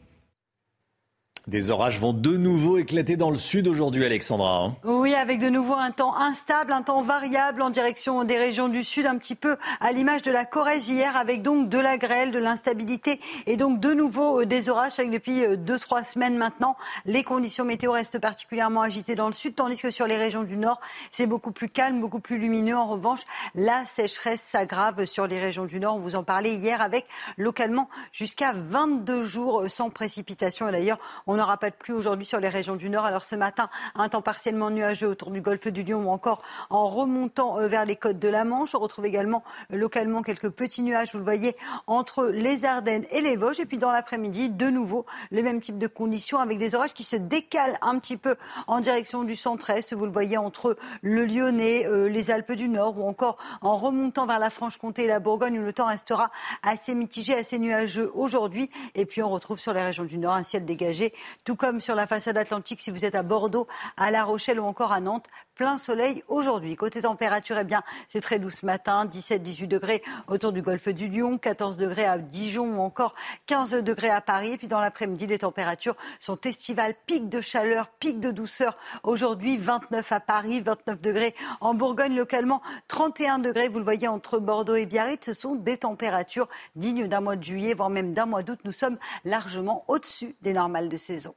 Des 1.47 1.69
orages 1.69 1.97
vont 1.97 2.11
de 2.11 2.35
nouveau 2.35 2.77
éclater 2.77 3.15
dans 3.15 3.29
le 3.29 3.37
sud 3.37 3.69
aujourd'hui, 3.69 4.03
Alexandra. 4.03 4.65
Hein. 4.65 4.75
oui, 4.83 5.15
avec 5.15 5.39
de 5.39 5.47
nouveau 5.47 5.75
un 5.75 5.91
temps 5.91 6.13
instable, 6.17 6.73
un 6.73 6.81
temps 6.81 7.01
variable 7.01 7.61
en 7.61 7.69
direction 7.69 8.25
des 8.25 8.37
régions 8.37 8.67
du 8.67 8.83
sud, 8.83 9.05
un 9.05 9.17
petit 9.17 9.35
peu 9.35 9.55
à 9.79 9.93
l'image 9.93 10.23
de 10.23 10.31
la 10.31 10.43
Corrèze 10.43 10.89
hier, 10.89 11.15
avec 11.15 11.43
donc 11.43 11.69
de 11.69 11.79
la 11.79 11.97
grêle, 11.97 12.31
de 12.31 12.39
l'instabilité 12.39 13.21
et 13.45 13.55
donc 13.55 13.79
de 13.79 13.93
nouveau 13.93 14.41
euh, 14.41 14.45
des 14.45 14.67
orages. 14.67 14.99
Avec 14.99 15.09
depuis 15.09 15.45
euh, 15.45 15.55
deux, 15.55 15.79
trois 15.79 16.03
semaines 16.03 16.35
maintenant, 16.35 16.75
les 17.05 17.23
conditions 17.23 17.63
météo 17.63 17.93
restent 17.93 18.19
particulièrement 18.19 18.81
agitées 18.81 19.15
dans 19.15 19.27
le 19.27 19.33
sud, 19.33 19.55
tandis 19.55 19.81
que 19.81 19.89
sur 19.89 20.05
les 20.05 20.17
régions 20.17 20.43
du 20.43 20.57
nord, 20.57 20.81
c'est 21.11 21.27
beaucoup 21.27 21.53
plus 21.53 21.69
calme, 21.69 22.01
beaucoup 22.01 22.19
plus 22.19 22.39
lumineux. 22.39 22.75
En 22.75 22.87
revanche, 22.87 23.21
la 23.55 23.85
sécheresse 23.85 24.41
s'aggrave 24.41 25.05
sur 25.05 25.27
les 25.27 25.39
régions 25.39 25.63
du 25.63 25.79
nord. 25.79 25.95
On 25.95 25.99
vous 25.99 26.17
en 26.17 26.23
parlait 26.23 26.55
hier 26.55 26.81
avec 26.81 27.05
localement 27.37 27.87
jusqu'à 28.11 28.51
22 28.51 29.23
jours 29.23 29.63
sans 29.69 29.89
précipitation. 29.89 30.67
Et 30.67 30.73
d'ailleurs, 30.73 30.99
on 31.37 31.41
n'aura 31.41 31.57
pas 31.57 31.69
de 31.69 31.75
pluie 31.75 31.93
aujourd'hui 31.93 32.25
sur 32.25 32.39
les 32.39 32.49
régions 32.49 32.75
du 32.75 32.89
nord. 32.89 33.05
Alors 33.05 33.23
ce 33.23 33.35
matin, 33.35 33.69
un 33.93 34.09
temps 34.09 34.23
partiellement 34.23 34.71
nuageux 34.71 35.07
autour 35.07 35.29
du 35.29 35.39
golfe 35.39 35.67
du 35.67 35.83
Lion 35.83 36.07
ou 36.07 36.09
encore 36.09 36.41
en 36.71 36.87
remontant 36.87 37.59
euh, 37.59 37.67
vers 37.67 37.85
les 37.85 37.95
côtes 37.95 38.17
de 38.17 38.27
la 38.27 38.43
Manche. 38.43 38.73
On 38.73 38.79
retrouve 38.79 39.05
également 39.05 39.43
euh, 39.71 39.77
localement 39.77 40.23
quelques 40.23 40.49
petits 40.49 40.81
nuages, 40.81 41.11
vous 41.11 41.19
le 41.19 41.23
voyez, 41.23 41.55
entre 41.85 42.25
les 42.25 42.65
Ardennes 42.65 43.05
et 43.11 43.21
les 43.21 43.35
Vosges. 43.35 43.59
Et 43.59 43.67
puis 43.67 43.77
dans 43.77 43.91
l'après-midi, 43.91 44.49
de 44.49 44.67
nouveau, 44.67 45.05
le 45.29 45.43
même 45.43 45.61
type 45.61 45.77
de 45.77 45.85
conditions 45.85 46.39
avec 46.39 46.57
des 46.57 46.73
orages 46.73 46.95
qui 46.95 47.03
se 47.03 47.15
décalent 47.15 47.77
un 47.83 47.99
petit 47.99 48.17
peu 48.17 48.35
en 48.65 48.79
direction 48.79 49.23
du 49.23 49.35
centre-est. 49.35 49.93
Vous 49.93 50.05
le 50.07 50.11
voyez 50.11 50.39
entre 50.39 50.75
le 51.03 51.27
Lyonnais, 51.27 51.85
euh, 51.85 52.09
les 52.09 52.31
Alpes 52.31 52.53
du 52.53 52.67
Nord 52.67 52.97
ou 52.97 53.07
encore 53.07 53.37
en 53.61 53.77
remontant 53.77 54.25
vers 54.25 54.39
la 54.39 54.49
Franche-Comté 54.49 55.03
et 55.03 55.07
la 55.07 55.19
Bourgogne 55.19 55.59
où 55.59 55.63
le 55.63 55.73
temps 55.73 55.85
restera 55.85 56.31
assez 56.63 56.95
mitigé, 56.95 57.35
assez 57.35 57.59
nuageux 57.59 58.11
aujourd'hui. 58.15 58.71
Et 58.95 59.05
puis 59.05 59.21
on 59.21 59.29
retrouve 59.29 59.59
sur 59.59 59.73
les 59.73 59.83
régions 59.83 60.05
du 60.05 60.17
Nord 60.17 60.33
un 60.33 60.41
ciel 60.41 60.65
dégagé 60.65 61.13
tout 61.43 61.55
comme 61.55 61.81
sur 61.81 61.95
la 61.95 62.07
façade 62.07 62.37
atlantique 62.37 62.81
si 62.81 62.91
vous 62.91 63.05
êtes 63.05 63.15
à 63.15 63.23
Bordeaux, 63.23 63.67
à 63.97 64.11
La 64.11 64.23
Rochelle 64.23 64.59
ou 64.59 64.65
encore 64.65 64.91
à 64.91 64.99
Nantes. 64.99 65.27
Plein 65.57 65.79
soleil 65.79 66.23
aujourd'hui. 66.27 66.75
Côté 66.75 67.01
température, 67.01 67.57
eh 67.57 67.63
bien, 67.63 67.81
c'est 68.09 68.21
très 68.21 68.37
doux 68.37 68.51
ce 68.51 68.63
matin, 68.63 69.07
17-18 69.07 69.67
degrés 69.67 70.03
autour 70.27 70.51
du 70.51 70.61
golfe 70.61 70.89
du 70.89 71.07
Lion, 71.07 71.39
14 71.39 71.77
degrés 71.77 72.05
à 72.05 72.19
Dijon 72.19 72.77
ou 72.77 72.79
encore 72.79 73.15
15 73.47 73.71
degrés 73.81 74.11
à 74.11 74.21
Paris. 74.21 74.51
Et 74.51 74.57
puis 74.59 74.67
dans 74.67 74.79
l'après-midi, 74.79 75.25
les 75.25 75.39
températures 75.39 75.95
sont 76.19 76.39
estivales, 76.41 76.93
pic 77.07 77.27
de 77.27 77.41
chaleur, 77.41 77.87
pic 77.87 78.19
de 78.19 78.29
douceur. 78.29 78.77
Aujourd'hui, 79.01 79.57
29 79.57 80.11
à 80.11 80.19
Paris, 80.19 80.61
29 80.61 81.01
degrés 81.01 81.33
en 81.59 81.73
Bourgogne 81.73 82.15
localement, 82.15 82.61
31 82.87 83.39
degrés, 83.39 83.67
vous 83.67 83.79
le 83.79 83.83
voyez, 83.83 84.07
entre 84.07 84.37
Bordeaux 84.37 84.75
et 84.75 84.85
Biarritz. 84.85 85.25
Ce 85.25 85.33
sont 85.33 85.55
des 85.55 85.77
températures 85.77 86.49
dignes 86.75 87.07
d'un 87.07 87.21
mois 87.21 87.35
de 87.35 87.43
juillet, 87.43 87.73
voire 87.73 87.89
même 87.89 88.13
d'un 88.13 88.27
mois 88.27 88.43
d'août. 88.43 88.59
Nous 88.63 88.71
sommes 88.71 88.99
largement 89.25 89.85
au-dessus 89.87 90.35
des 90.43 90.53
normales 90.53 90.87
de 90.89 90.97
saison. 90.97 91.33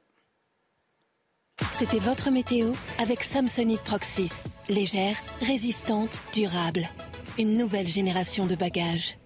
C'était 1.73 1.99
votre 1.99 2.31
météo 2.31 2.73
avec 2.99 3.23
Samsonite 3.23 3.81
Proxys. 3.81 4.43
Légère, 4.69 5.15
résistante, 5.41 6.21
durable. 6.33 6.87
Une 7.39 7.57
nouvelle 7.57 7.87
génération 7.87 8.45
de 8.45 8.55
bagages. 8.55 9.17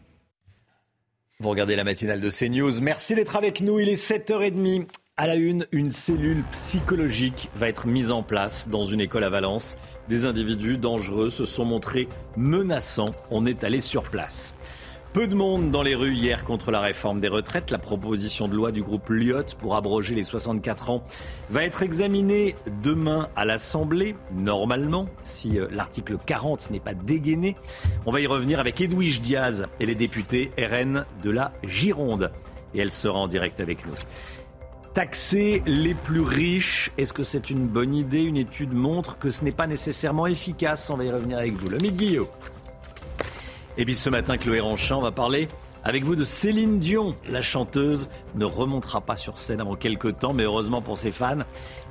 Vous 1.39 1.49
regardez 1.49 1.75
la 1.75 1.83
matinale 1.83 2.21
de 2.21 2.29
CNews. 2.29 2.81
Merci 2.81 3.15
d'être 3.15 3.35
avec 3.35 3.61
nous. 3.61 3.79
Il 3.79 3.89
est 3.89 4.01
7h30. 4.01 4.87
À 5.17 5.27
la 5.27 5.35
une, 5.35 5.65
une 5.71 5.91
cellule 5.91 6.43
psychologique 6.51 7.49
va 7.55 7.69
être 7.69 7.87
mise 7.87 8.11
en 8.11 8.21
place 8.21 8.67
dans 8.69 8.83
une 8.83 8.99
école 8.99 9.23
à 9.23 9.29
Valence. 9.29 9.77
Des 10.09 10.25
individus 10.25 10.77
dangereux 10.77 11.29
se 11.29 11.45
sont 11.45 11.65
montrés 11.65 12.07
menaçants. 12.35 13.11
On 13.31 13.45
est 13.45 13.63
allé 13.63 13.79
sur 13.79 14.03
place. 14.03 14.53
Peu 15.15 15.27
de 15.27 15.35
monde 15.35 15.71
dans 15.71 15.81
les 15.81 15.95
rues 15.95 16.13
hier 16.13 16.43
contre 16.43 16.71
la 16.71 16.81
réforme 16.81 17.21
des 17.21 17.29
retraites. 17.29 17.71
La 17.71 17.77
proposition 17.77 18.49
de 18.49 18.53
loi 18.53 18.73
du 18.73 18.83
groupe 18.83 19.07
Lyot 19.07 19.55
pour 19.57 19.77
abroger 19.77 20.13
les 20.13 20.25
64 20.25 20.89
ans 20.89 21.05
va 21.49 21.63
être 21.63 21.83
examinée 21.83 22.57
demain 22.83 23.29
à 23.37 23.45
l'Assemblée, 23.45 24.17
normalement, 24.33 25.07
si 25.21 25.57
euh, 25.57 25.69
l'article 25.71 26.17
40 26.17 26.69
n'est 26.69 26.81
pas 26.81 26.93
dégainé. 26.93 27.55
On 28.05 28.11
va 28.11 28.19
y 28.19 28.27
revenir 28.27 28.59
avec 28.59 28.81
Edwige 28.81 29.21
Diaz 29.21 29.67
et 29.79 29.85
les 29.85 29.95
députés 29.95 30.51
RN 30.57 31.05
de 31.23 31.29
la 31.29 31.53
Gironde. 31.63 32.29
Et 32.73 32.79
elle 32.79 32.91
sera 32.91 33.17
en 33.17 33.29
direct 33.29 33.61
avec 33.61 33.87
nous. 33.87 33.95
Taxer 34.93 35.63
les 35.65 35.93
plus 35.93 36.23
riches, 36.23 36.91
est-ce 36.97 37.13
que 37.13 37.23
c'est 37.23 37.49
une 37.49 37.67
bonne 37.67 37.95
idée? 37.95 38.21
Une 38.21 38.35
étude 38.35 38.73
montre 38.73 39.17
que 39.17 39.29
ce 39.29 39.45
n'est 39.45 39.53
pas 39.53 39.65
nécessairement 39.65 40.27
efficace. 40.27 40.89
On 40.89 40.97
va 40.97 41.05
y 41.05 41.11
revenir 41.11 41.37
avec 41.37 41.53
vous. 41.53 41.69
Le 41.69 41.77
Guillaume. 41.77 42.27
Et 43.77 43.85
puis 43.85 43.95
ce 43.95 44.09
matin, 44.09 44.37
Chloé 44.37 44.61
Ranchin, 44.61 45.01
va 45.01 45.11
parler 45.11 45.49
avec 45.83 46.03
vous 46.03 46.15
de 46.15 46.23
Céline 46.23 46.79
Dion. 46.79 47.15
La 47.27 47.41
chanteuse 47.41 48.07
ne 48.35 48.45
remontera 48.45 49.01
pas 49.01 49.17
sur 49.17 49.39
scène 49.39 49.59
avant 49.59 49.75
quelques 49.75 50.19
temps, 50.19 50.33
mais 50.33 50.43
heureusement 50.43 50.81
pour 50.81 50.97
ses 50.97 51.11
fans, 51.11 51.43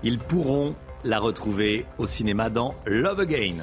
ils 0.02 0.18
pourront 0.18 0.74
la 1.04 1.18
retrouver 1.20 1.84
au 1.98 2.06
cinéma 2.06 2.48
dans 2.48 2.74
Love 2.86 3.20
Again. 3.20 3.56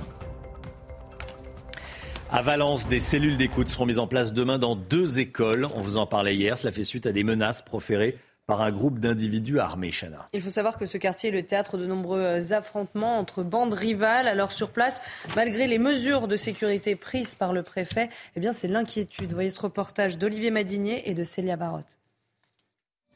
À 2.29 2.41
Valence, 2.41 2.87
des 2.87 3.01
cellules 3.01 3.35
d'écoute 3.35 3.67
seront 3.67 3.85
mises 3.85 3.99
en 3.99 4.07
place 4.07 4.31
demain 4.31 4.57
dans 4.57 4.75
deux 4.75 5.19
écoles. 5.19 5.67
On 5.75 5.81
vous 5.81 5.97
en 5.97 6.05
parlait 6.05 6.35
hier. 6.35 6.57
Cela 6.57 6.71
fait 6.71 6.85
suite 6.85 7.05
à 7.05 7.11
des 7.11 7.23
menaces 7.23 7.61
proférées 7.61 8.17
par 8.47 8.61
un 8.61 8.71
groupe 8.71 8.99
d'individus 8.99 9.59
armés, 9.59 9.91
Chana. 9.91 10.27
Il 10.33 10.41
faut 10.41 10.49
savoir 10.49 10.77
que 10.77 10.85
ce 10.85 10.97
quartier 10.97 11.29
est 11.29 11.33
le 11.33 11.43
théâtre 11.43 11.77
de 11.77 11.85
nombreux 11.85 12.53
affrontements 12.53 13.17
entre 13.17 13.43
bandes 13.43 13.73
rivales. 13.73 14.27
Alors 14.27 14.51
sur 14.51 14.71
place, 14.71 15.01
malgré 15.35 15.67
les 15.67 15.77
mesures 15.77 16.27
de 16.27 16.35
sécurité 16.35 16.95
prises 16.95 17.35
par 17.35 17.53
le 17.53 17.63
préfet, 17.63 18.09
eh 18.35 18.39
bien 18.39 18.53
c'est 18.53 18.67
l'inquiétude. 18.67 19.33
Voyez 19.33 19.49
ce 19.49 19.61
reportage 19.61 20.17
d'Olivier 20.17 20.51
Madinier 20.51 21.09
et 21.09 21.13
de 21.13 21.23
Célia 21.23 21.55
Barotte. 21.55 21.97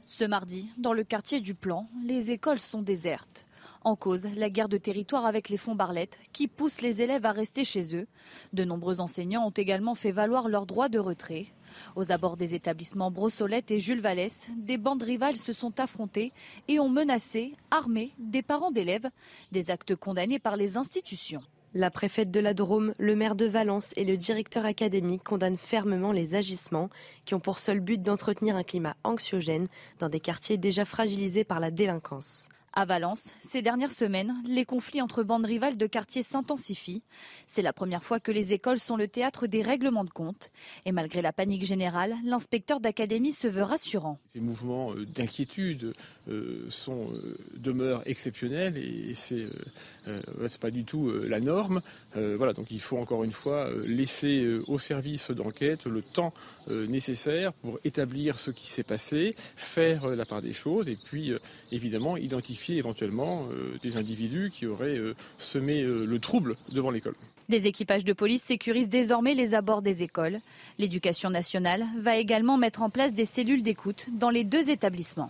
Ce 0.06 0.24
mardi, 0.24 0.70
dans 0.78 0.94
le 0.94 1.04
quartier 1.04 1.42
du 1.42 1.56
Plan, 1.56 1.90
les 2.06 2.32
écoles 2.32 2.60
sont 2.60 2.84
désertes. 2.84 3.46
En 3.84 3.96
cause, 3.96 4.28
la 4.36 4.50
guerre 4.50 4.70
de 4.70 4.78
territoire 4.78 5.26
avec 5.26 5.50
les 5.50 5.58
fonds 5.58 5.76
Barlette 5.76 6.18
qui 6.34 6.48
poussent 6.48 6.82
les 6.82 7.02
élèves 7.02 7.26
à 7.26 7.32
rester 7.32 7.64
chez 7.64 7.96
eux. 7.96 8.08
De 8.54 8.64
nombreux 8.64 9.00
enseignants 9.00 9.46
ont 9.46 9.52
également 9.52 9.94
fait 9.94 10.12
valoir 10.12 10.48
leur 10.48 10.66
droit 10.66 10.90
de 10.90 10.98
retrait. 10.98 11.46
Aux 11.96 12.12
abords 12.12 12.38
des 12.38 12.56
établissements 12.56 13.12
Brossolette 13.12 13.72
et 13.72 13.80
Jules 13.80 14.02
Vallès, 14.02 14.50
des 14.58 14.78
bandes 14.78 15.04
rivales 15.04 15.38
se 15.38 15.54
sont 15.54 15.80
affrontées 15.80 16.32
et 16.68 16.80
ont 16.80 16.90
menacé, 16.90 17.54
armé 17.72 18.12
des 18.18 18.42
parents 18.42 18.72
d'élèves, 18.72 19.10
des 19.52 19.72
actes 19.72 19.96
condamnés 19.96 20.40
par 20.40 20.58
les 20.58 20.78
institutions. 20.78 21.42
La 21.78 21.92
préfète 21.92 22.32
de 22.32 22.40
la 22.40 22.54
Drôme, 22.54 22.94
le 22.98 23.18
maire 23.18 23.36
de 23.36 23.46
Valence 23.46 23.92
et 23.98 24.06
le 24.06 24.16
directeur 24.16 24.64
académique 24.64 25.26
condamnent 25.26 25.58
fermement 25.58 26.14
les 26.14 26.34
agissements 26.34 26.90
qui 27.26 27.34
ont 27.34 27.42
pour 27.42 27.60
seul 27.60 27.82
but 27.82 28.02
d'entretenir 28.02 28.56
un 28.56 28.64
climat 28.64 28.96
anxiogène 29.04 29.68
dans 30.00 30.08
des 30.08 30.22
quartiers 30.22 30.58
déjà 30.58 30.86
fragilisés 30.86 31.44
par 31.44 31.60
la 31.60 31.72
délinquance. 31.72 32.48
À 32.78 32.84
Valence, 32.84 33.34
ces 33.40 33.62
dernières 33.62 33.94
semaines, 33.94 34.34
les 34.46 34.66
conflits 34.66 35.02
entre 35.02 35.24
bandes 35.24 35.46
rivales 35.46 35.78
de 35.78 35.88
quartiers 35.88 36.24
s'intensifient. 36.24 37.04
C'est 37.48 37.62
la 37.62 37.72
première 37.72 38.04
fois 38.04 38.20
que 38.20 38.34
les 38.34 38.52
écoles 38.52 38.82
sont 38.82 38.98
le 38.98 39.08
théâtre 39.08 39.48
des 39.48 39.62
règlements 39.62 40.04
de 40.04 40.10
compte. 40.10 40.52
Et 40.86 40.92
malgré 40.92 41.22
la 41.22 41.32
panique 41.32 41.64
générale, 41.64 42.16
l'inspecteur 42.26 42.82
d'académie 42.82 43.32
se 43.32 43.48
veut 43.48 43.64
rassurant. 43.64 44.20
Ces 44.28 44.42
mouvements 44.42 44.92
euh, 44.92 45.06
d'inquiétude 45.06 45.94
euh, 46.28 46.66
sont, 46.68 47.08
euh, 47.14 47.38
demeurent 47.56 48.04
exceptionnels 48.08 48.76
et 48.78 49.14
c'est 49.16 49.46
n'est 50.06 50.50
pas 50.60 50.70
du 50.70 50.84
tout 50.84 51.12
la 51.12 51.40
norme. 51.40 51.82
voilà, 52.14 52.54
donc 52.54 52.72
il 52.72 52.80
faut 52.80 52.98
encore 52.98 53.24
une 53.24 53.32
fois 53.32 53.70
laisser 53.86 54.60
au 54.68 54.78
service 54.78 55.32
d'enquête 55.32 55.86
le 55.86 56.02
temps 56.02 56.34
nécessaire 56.70 57.54
pour 57.54 57.80
établir 57.84 58.40
ce 58.40 58.52
qui 58.52 58.68
s'est 58.68 58.84
passé, 58.84 59.36
faire 59.56 60.08
la 60.08 60.26
part 60.26 60.42
des 60.42 60.54
choses 60.54 60.88
et 60.88 60.96
puis 61.08 61.34
évidemment 61.72 62.18
identifier 62.18 62.65
éventuellement 62.74 63.48
euh, 63.52 63.78
des 63.82 63.98
individus 63.98 64.52
qui 64.52 64.66
auraient 64.66 64.98
euh, 64.98 65.14
semé 65.38 65.84
euh, 65.84 66.06
le 66.06 66.20
trouble 66.20 66.56
devant 66.74 66.92
l'école. 66.92 67.16
Des 67.50 67.68
équipages 67.68 68.04
de 68.04 68.14
police 68.14 68.44
sécurisent 68.44 68.90
désormais 68.90 69.34
les 69.36 69.54
abords 69.54 69.82
des 69.82 70.04
écoles. 70.04 70.40
L'éducation 70.80 71.30
nationale 71.30 71.86
va 72.00 72.18
également 72.18 72.58
mettre 72.58 72.82
en 72.82 72.90
place 72.90 73.14
des 73.14 73.26
cellules 73.26 73.64
d'écoute 73.64 74.08
dans 74.18 74.30
les 74.30 74.44
deux 74.44 74.70
établissements. 74.70 75.30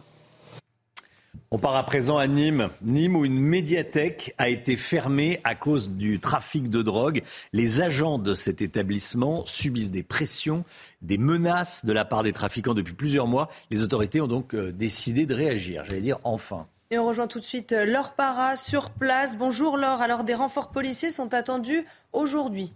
On 1.51 1.59
part 1.59 1.75
à 1.75 1.83
présent 1.83 2.17
à 2.17 2.27
Nîmes. 2.27 2.69
Nîmes 2.81 3.15
où 3.15 3.25
une 3.25 3.39
médiathèque 3.39 4.33
a 4.37 4.49
été 4.49 4.75
fermée 4.77 5.39
à 5.43 5.55
cause 5.55 5.89
du 5.89 6.19
trafic 6.19 6.69
de 6.69 6.81
drogue. 6.81 7.21
Les 7.53 7.81
agents 7.81 8.17
de 8.17 8.33
cet 8.33 8.61
établissement 8.61 9.45
subissent 9.45 9.91
des 9.91 10.03
pressions, 10.03 10.65
des 11.01 11.17
menaces 11.17 11.85
de 11.85 11.93
la 11.93 12.03
part 12.03 12.23
des 12.23 12.33
trafiquants 12.33 12.73
depuis 12.73 12.93
plusieurs 12.93 13.27
mois. 13.27 13.49
Les 13.71 13.83
autorités 13.83 14.21
ont 14.21 14.27
donc 14.27 14.55
décidé 14.55 15.25
de 15.25 15.35
réagir. 15.35 15.83
J'allais 15.85 16.01
dire 16.01 16.17
enfin. 16.23 16.67
Et 16.95 16.97
on 16.97 17.07
rejoint 17.07 17.27
tout 17.27 17.41
de 17.41 17.45
suite 17.45 17.73
euh, 17.73 17.85
Laure 17.85 18.13
Para 18.13 18.55
sur 18.55 18.89
place. 18.89 19.35
Bonjour 19.35 19.75
Laure. 19.75 20.01
Alors 20.01 20.23
des 20.23 20.33
renforts 20.33 20.71
policiers 20.71 21.09
sont 21.09 21.33
attendus 21.33 21.85
aujourd'hui. 22.13 22.73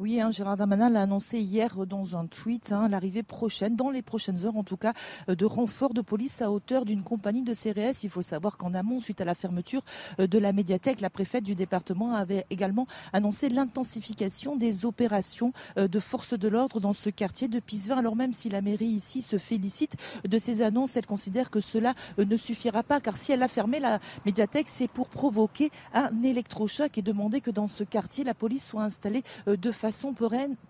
Oui, 0.00 0.20
hein, 0.20 0.32
Gérard 0.32 0.56
Darmanin 0.56 0.90
l'a 0.90 1.02
annoncé 1.02 1.38
hier 1.38 1.86
dans 1.86 2.16
un 2.16 2.26
tweet, 2.26 2.72
hein, 2.72 2.88
l'arrivée 2.88 3.22
prochaine, 3.22 3.76
dans 3.76 3.90
les 3.90 4.02
prochaines 4.02 4.44
heures 4.44 4.56
en 4.56 4.64
tout 4.64 4.76
cas, 4.76 4.92
euh, 5.28 5.36
de 5.36 5.44
renforts 5.44 5.94
de 5.94 6.00
police 6.00 6.42
à 6.42 6.50
hauteur 6.50 6.84
d'une 6.84 7.04
compagnie 7.04 7.44
de 7.44 7.54
CRS. 7.54 8.02
Il 8.02 8.10
faut 8.10 8.20
savoir 8.20 8.56
qu'en 8.56 8.74
amont, 8.74 8.98
suite 8.98 9.20
à 9.20 9.24
la 9.24 9.36
fermeture 9.36 9.82
euh, 10.18 10.26
de 10.26 10.36
la 10.38 10.52
médiathèque, 10.52 11.00
la 11.00 11.10
préfète 11.10 11.44
du 11.44 11.54
département 11.54 12.12
avait 12.12 12.44
également 12.50 12.88
annoncé 13.12 13.48
l'intensification 13.48 14.56
des 14.56 14.84
opérations 14.84 15.52
euh, 15.78 15.86
de 15.86 16.00
force 16.00 16.36
de 16.36 16.48
l'ordre 16.48 16.80
dans 16.80 16.92
ce 16.92 17.08
quartier 17.08 17.46
de 17.46 17.60
Pisevin. 17.60 17.98
Alors 17.98 18.16
même 18.16 18.32
si 18.32 18.48
la 18.48 18.62
mairie 18.62 18.86
ici 18.86 19.22
se 19.22 19.38
félicite 19.38 19.94
de 20.24 20.38
ces 20.40 20.60
annonces, 20.62 20.96
elle 20.96 21.06
considère 21.06 21.52
que 21.52 21.60
cela 21.60 21.94
ne 22.18 22.36
suffira 22.36 22.82
pas, 22.82 22.98
car 22.98 23.16
si 23.16 23.30
elle 23.30 23.44
a 23.44 23.48
fermé 23.48 23.78
la 23.78 24.00
médiathèque, 24.26 24.68
c'est 24.68 24.88
pour 24.88 25.06
provoquer 25.06 25.70
un 25.92 26.10
électrochoc 26.24 26.98
et 26.98 27.02
demander 27.02 27.40
que 27.40 27.52
dans 27.52 27.68
ce 27.68 27.84
quartier, 27.84 28.24
la 28.24 28.34
police 28.34 28.66
soit 28.66 28.82
installée 28.82 29.22
de 29.46 29.70
façon 29.70 29.83
façon 29.84 30.14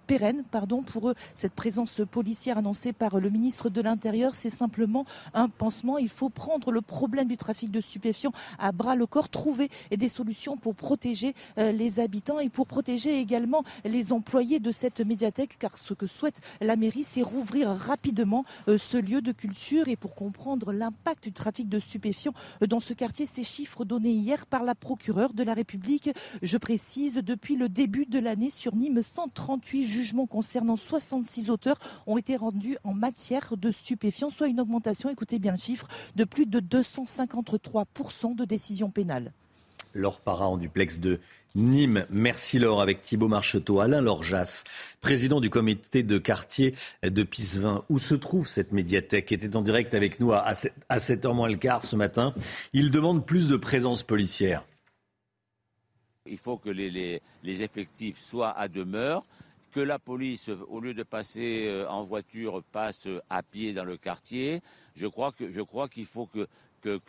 pérenne, 0.08 0.42
pardon, 0.50 0.82
pour 0.82 1.08
eux. 1.08 1.14
Cette 1.34 1.52
présence 1.52 2.00
policière 2.10 2.58
annoncée 2.58 2.92
par 2.92 3.20
le 3.20 3.30
ministre 3.30 3.70
de 3.70 3.80
l'Intérieur, 3.80 4.34
c'est 4.34 4.50
simplement 4.50 5.04
un 5.34 5.48
pansement. 5.48 5.98
Il 5.98 6.08
faut 6.08 6.30
prendre 6.30 6.72
le 6.72 6.80
problème 6.80 7.28
du 7.28 7.36
trafic 7.36 7.70
de 7.70 7.80
stupéfiants 7.80 8.32
à 8.58 8.72
bras 8.72 8.96
le 8.96 9.06
corps, 9.06 9.28
trouver 9.28 9.68
des 9.96 10.08
solutions 10.08 10.56
pour 10.56 10.74
protéger 10.74 11.32
euh, 11.58 11.70
les 11.70 12.00
habitants 12.00 12.40
et 12.40 12.48
pour 12.48 12.66
protéger 12.66 13.20
également 13.20 13.62
les 13.84 14.12
employés 14.12 14.58
de 14.58 14.72
cette 14.72 14.98
médiathèque, 14.98 15.58
car 15.60 15.78
ce 15.78 15.94
que 15.94 16.06
souhaite 16.06 16.40
la 16.60 16.74
mairie, 16.74 17.04
c'est 17.04 17.22
rouvrir 17.22 17.68
rapidement 17.68 18.44
euh, 18.66 18.78
ce 18.78 18.96
lieu 18.96 19.22
de 19.22 19.30
culture 19.30 19.86
et 19.86 19.94
pour 19.94 20.16
comprendre 20.16 20.72
l'impact 20.72 21.22
du 21.22 21.32
trafic 21.32 21.68
de 21.68 21.78
stupéfiants 21.78 22.34
euh, 22.62 22.66
dans 22.66 22.80
ce 22.80 22.94
quartier, 22.94 23.26
ces 23.26 23.44
chiffres 23.44 23.84
donnés 23.84 24.10
hier 24.10 24.44
par 24.46 24.64
la 24.64 24.74
procureure 24.74 25.34
de 25.34 25.44
la 25.44 25.54
République, 25.54 26.10
je 26.42 26.58
précise, 26.58 27.14
depuis 27.18 27.54
le 27.54 27.68
début 27.68 28.06
de 28.06 28.18
l'année 28.18 28.50
sur 28.50 28.74
Nîmes, 28.74 29.03
138 29.04 29.86
jugements 29.86 30.26
concernant 30.26 30.76
66 30.76 31.50
auteurs 31.50 31.78
ont 32.06 32.18
été 32.18 32.36
rendus 32.36 32.76
en 32.82 32.94
matière 32.94 33.56
de 33.56 33.70
stupéfiants, 33.70 34.30
soit 34.30 34.48
une 34.48 34.60
augmentation, 34.60 35.10
écoutez 35.10 35.38
bien 35.38 35.52
le 35.52 35.58
chiffre, 35.58 35.86
de 36.16 36.24
plus 36.24 36.46
de 36.46 36.58
253% 36.58 38.34
de 38.34 38.44
décisions 38.44 38.90
pénales. 38.90 39.32
Laure 39.94 40.20
Para 40.20 40.48
en 40.48 40.56
duplex 40.56 40.98
de 40.98 41.20
Nîmes. 41.54 42.04
Merci 42.10 42.58
Laure 42.58 42.80
avec 42.82 43.02
Thibault 43.02 43.28
Marcheteau, 43.28 43.78
Alain 43.78 44.00
Lorjas, 44.00 44.64
président 45.00 45.40
du 45.40 45.50
comité 45.50 46.02
de 46.02 46.18
quartier 46.18 46.74
de 47.04 47.22
Pisevin. 47.22 47.84
Où 47.88 48.00
se 48.00 48.16
trouve 48.16 48.48
cette 48.48 48.72
médiathèque 48.72 49.26
qui 49.26 49.34
était 49.34 49.54
en 49.54 49.62
direct 49.62 49.94
avec 49.94 50.18
nous 50.18 50.32
à 50.32 50.52
7h 50.52 51.32
moins 51.32 51.48
le 51.48 51.56
quart 51.56 51.84
ce 51.84 51.94
matin? 51.94 52.34
Il 52.72 52.90
demande 52.90 53.24
plus 53.24 53.46
de 53.46 53.56
présence 53.56 54.02
policière. 54.02 54.64
Il 56.26 56.38
faut 56.38 56.56
que 56.56 56.70
les, 56.70 57.20
effectifs 57.44 58.18
soient 58.18 58.56
à 58.56 58.68
demeure, 58.68 59.24
que 59.72 59.80
la 59.80 59.98
police, 59.98 60.48
au 60.68 60.80
lieu 60.80 60.94
de 60.94 61.02
passer 61.02 61.66
euh, 61.66 61.86
en 61.88 62.04
voiture, 62.04 62.62
passe 62.72 63.08
à 63.28 63.42
pied 63.42 63.74
dans 63.74 63.84
le 63.84 63.98
quartier. 63.98 64.62
Je 64.94 65.06
crois 65.06 65.32
qu'il 65.32 66.06
faut 66.06 66.26
que, 66.26 66.46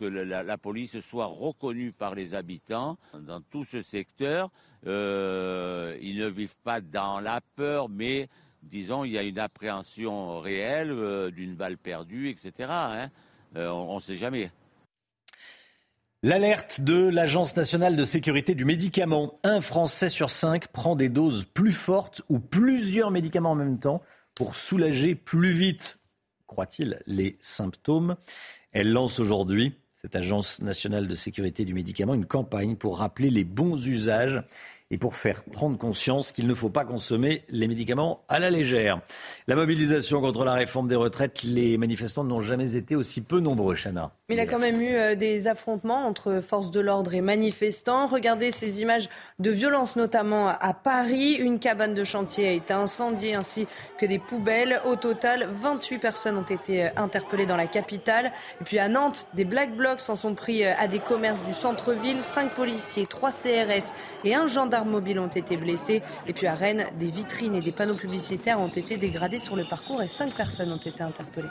la, 0.01 0.57
police 0.57 0.99
soit 0.99 1.27
reconnue 1.27 1.93
par 1.93 2.13
les 2.13 2.35
habitants 2.35 2.97
dans 3.13 3.39
tout 3.39 3.63
ce 3.63 3.81
secteur. 3.81 4.49
Euh, 4.85 5.97
ils 6.01 6.17
ne 6.17 6.27
vivent 6.27 6.57
pas 6.63 6.81
dans 6.81 7.21
la 7.21 7.39
peur, 7.55 7.87
mais 7.87 8.27
disons, 8.63 9.05
il 9.05 9.13
y 9.13 9.17
a 9.17 9.23
une 9.23 9.39
appréhension 9.39 10.39
réelle 10.39 10.91
euh, 10.91 11.31
d'une 11.31 11.55
balle 11.55 11.77
perdue, 11.77 12.29
etc. 12.29 12.69
Hein. 12.69 13.09
on 13.55 13.95
ne 13.95 13.99
sait 14.01 14.17
jamais. 14.17 14.51
L'alerte 16.25 16.81
de 16.81 17.07
l'Agence 17.07 17.55
nationale 17.55 17.95
de 17.95 18.03
sécurité 18.03 18.55
du 18.55 18.65
médicament. 18.65 19.35
Un 19.43 19.61
Français 19.61 20.09
sur 20.09 20.31
cinq 20.31 20.69
prend 20.69 20.95
des 20.95 21.07
doses 21.07 21.43
plus 21.43 21.71
fortes 21.71 22.23
ou 22.29 22.39
plusieurs 22.39 23.11
médicaments 23.11 23.51
en 23.51 23.55
même 23.55 23.77
temps 23.77 24.01
pour 24.33 24.55
soulager 24.55 25.13
plus 25.13 25.51
vite, 25.51 25.99
croit-il, 26.47 26.99
les 27.05 27.37
symptômes. 27.41 28.15
Elle 28.71 28.91
lance 28.91 29.19
aujourd'hui, 29.19 29.77
cette 29.91 30.15
Agence 30.15 30.63
nationale 30.63 31.07
de 31.07 31.13
sécurité 31.13 31.63
du 31.63 31.75
médicament, 31.75 32.15
une 32.15 32.25
campagne 32.25 32.75
pour 32.75 32.97
rappeler 32.97 33.29
les 33.29 33.43
bons 33.43 33.85
usages 33.85 34.41
et 34.91 34.99
pour 34.99 35.15
faire 35.15 35.43
prendre 35.43 35.79
conscience 35.79 36.31
qu'il 36.31 36.47
ne 36.47 36.53
faut 36.53 36.69
pas 36.69 36.85
consommer 36.85 37.43
les 37.49 37.67
médicaments 37.67 38.21
à 38.29 38.37
la 38.37 38.51
légère. 38.51 39.01
La 39.47 39.55
mobilisation 39.55 40.21
contre 40.21 40.45
la 40.45 40.53
réforme 40.53 40.87
des 40.87 40.95
retraites, 40.95 41.41
les 41.43 41.77
manifestants 41.77 42.23
n'ont 42.23 42.41
jamais 42.41 42.75
été 42.75 42.95
aussi 42.95 43.21
peu 43.21 43.39
nombreux, 43.39 43.75
Chana. 43.75 44.11
Mais 44.29 44.35
il 44.35 44.37
y 44.37 44.41
a 44.41 44.45
quand 44.45 44.59
même 44.59 44.81
eu 44.81 44.95
euh, 44.95 45.15
des 45.15 45.47
affrontements 45.47 46.05
entre 46.05 46.39
forces 46.39 46.69
de 46.69 46.79
l'ordre 46.79 47.15
et 47.15 47.21
manifestants. 47.21 48.05
Regardez 48.05 48.51
ces 48.51 48.83
images 48.83 49.09
de 49.39 49.49
violence, 49.49 49.95
notamment 49.95 50.49
à 50.49 50.73
Paris. 50.73 51.33
Une 51.33 51.57
cabane 51.57 51.95
de 51.95 52.03
chantier 52.03 52.47
a 52.47 52.51
été 52.51 52.73
incendiée 52.73 53.33
ainsi 53.33 53.67
que 53.97 54.05
des 54.05 54.19
poubelles. 54.19 54.81
Au 54.85 54.95
total, 54.95 55.49
28 55.51 55.97
personnes 55.97 56.37
ont 56.37 56.43
été 56.43 56.85
euh, 56.85 56.89
interpellées 56.95 57.47
dans 57.47 57.57
la 57.57 57.67
capitale. 57.67 58.31
Et 58.61 58.63
puis 58.63 58.77
à 58.77 58.87
Nantes, 58.87 59.25
des 59.33 59.45
Black 59.45 59.75
Blocs 59.75 59.99
s'en 59.99 60.15
sont 60.15 60.35
pris 60.35 60.63
euh, 60.63 60.73
à 60.77 60.87
des 60.87 60.99
commerces 60.99 61.41
du 61.41 61.53
centre-ville. 61.53 62.21
Cinq 62.21 62.51
policiers, 62.51 63.07
trois 63.07 63.31
CRS 63.31 63.93
et 64.23 64.35
un 64.35 64.45
gendarme 64.45 64.74
mobile 64.83 65.19
ont 65.19 65.27
été 65.27 65.55
blessés. 65.55 66.01
Et 66.27 66.33
puis 66.33 66.47
à 66.47 66.55
Rennes, 66.55 66.87
des 66.99 67.11
vitrines 67.11 67.55
et 67.55 67.61
des 67.61 67.71
panneaux 67.71 67.95
publicitaires 67.95 68.59
ont 68.59 68.67
été 68.67 68.97
dégradés 68.97 69.39
sur 69.39 69.55
le 69.55 69.63
parcours 69.63 70.01
et 70.01 70.09
cinq 70.09 70.33
personnes 70.33 70.73
ont 70.73 70.77
été 70.77 71.01
interpellées. 71.01 71.47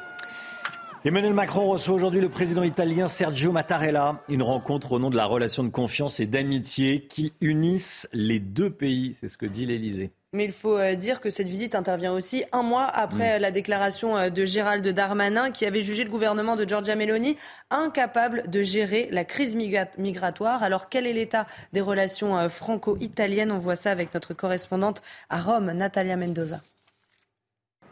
Emmanuel 1.06 1.34
Macron 1.34 1.66
reçoit 1.66 1.94
aujourd'hui 1.94 2.22
le 2.22 2.30
président 2.30 2.62
italien 2.62 3.08
Sergio 3.08 3.52
Mattarella. 3.52 4.22
Une 4.28 4.42
rencontre 4.42 4.92
au 4.92 4.98
nom 4.98 5.10
de 5.10 5.16
la 5.16 5.26
relation 5.26 5.62
de 5.62 5.68
confiance 5.68 6.18
et 6.18 6.26
d'amitié 6.26 7.06
qui 7.06 7.34
unissent 7.40 8.08
les 8.12 8.40
deux 8.40 8.70
pays. 8.70 9.14
C'est 9.20 9.28
ce 9.28 9.36
que 9.36 9.46
dit 9.46 9.66
l'Elysée. 9.66 10.12
Mais 10.34 10.44
il 10.44 10.52
faut 10.52 10.76
euh, 10.76 10.96
dire 10.96 11.20
que 11.20 11.30
cette 11.30 11.46
visite 11.46 11.76
intervient 11.76 12.12
aussi 12.12 12.44
un 12.50 12.64
mois 12.64 12.86
après 12.86 13.38
mm. 13.38 13.42
la 13.42 13.50
déclaration 13.52 14.16
euh, 14.16 14.30
de 14.30 14.44
Gérald 14.44 14.86
Darmanin 14.86 15.52
qui 15.52 15.64
avait 15.64 15.80
jugé 15.80 16.02
le 16.02 16.10
gouvernement 16.10 16.56
de 16.56 16.68
Giorgia 16.68 16.96
Meloni 16.96 17.36
incapable 17.70 18.50
de 18.50 18.60
gérer 18.62 19.08
la 19.12 19.24
crise 19.24 19.54
migratoire. 19.54 20.64
Alors 20.64 20.88
quel 20.88 21.06
est 21.06 21.12
l'état 21.12 21.46
des 21.72 21.80
relations 21.80 22.36
euh, 22.36 22.48
franco-italiennes? 22.48 23.52
On 23.52 23.60
voit 23.60 23.76
ça 23.76 23.92
avec 23.92 24.12
notre 24.12 24.34
correspondante 24.34 25.02
à 25.30 25.40
Rome, 25.40 25.70
Natalia 25.70 26.16
Mendoza. 26.16 26.60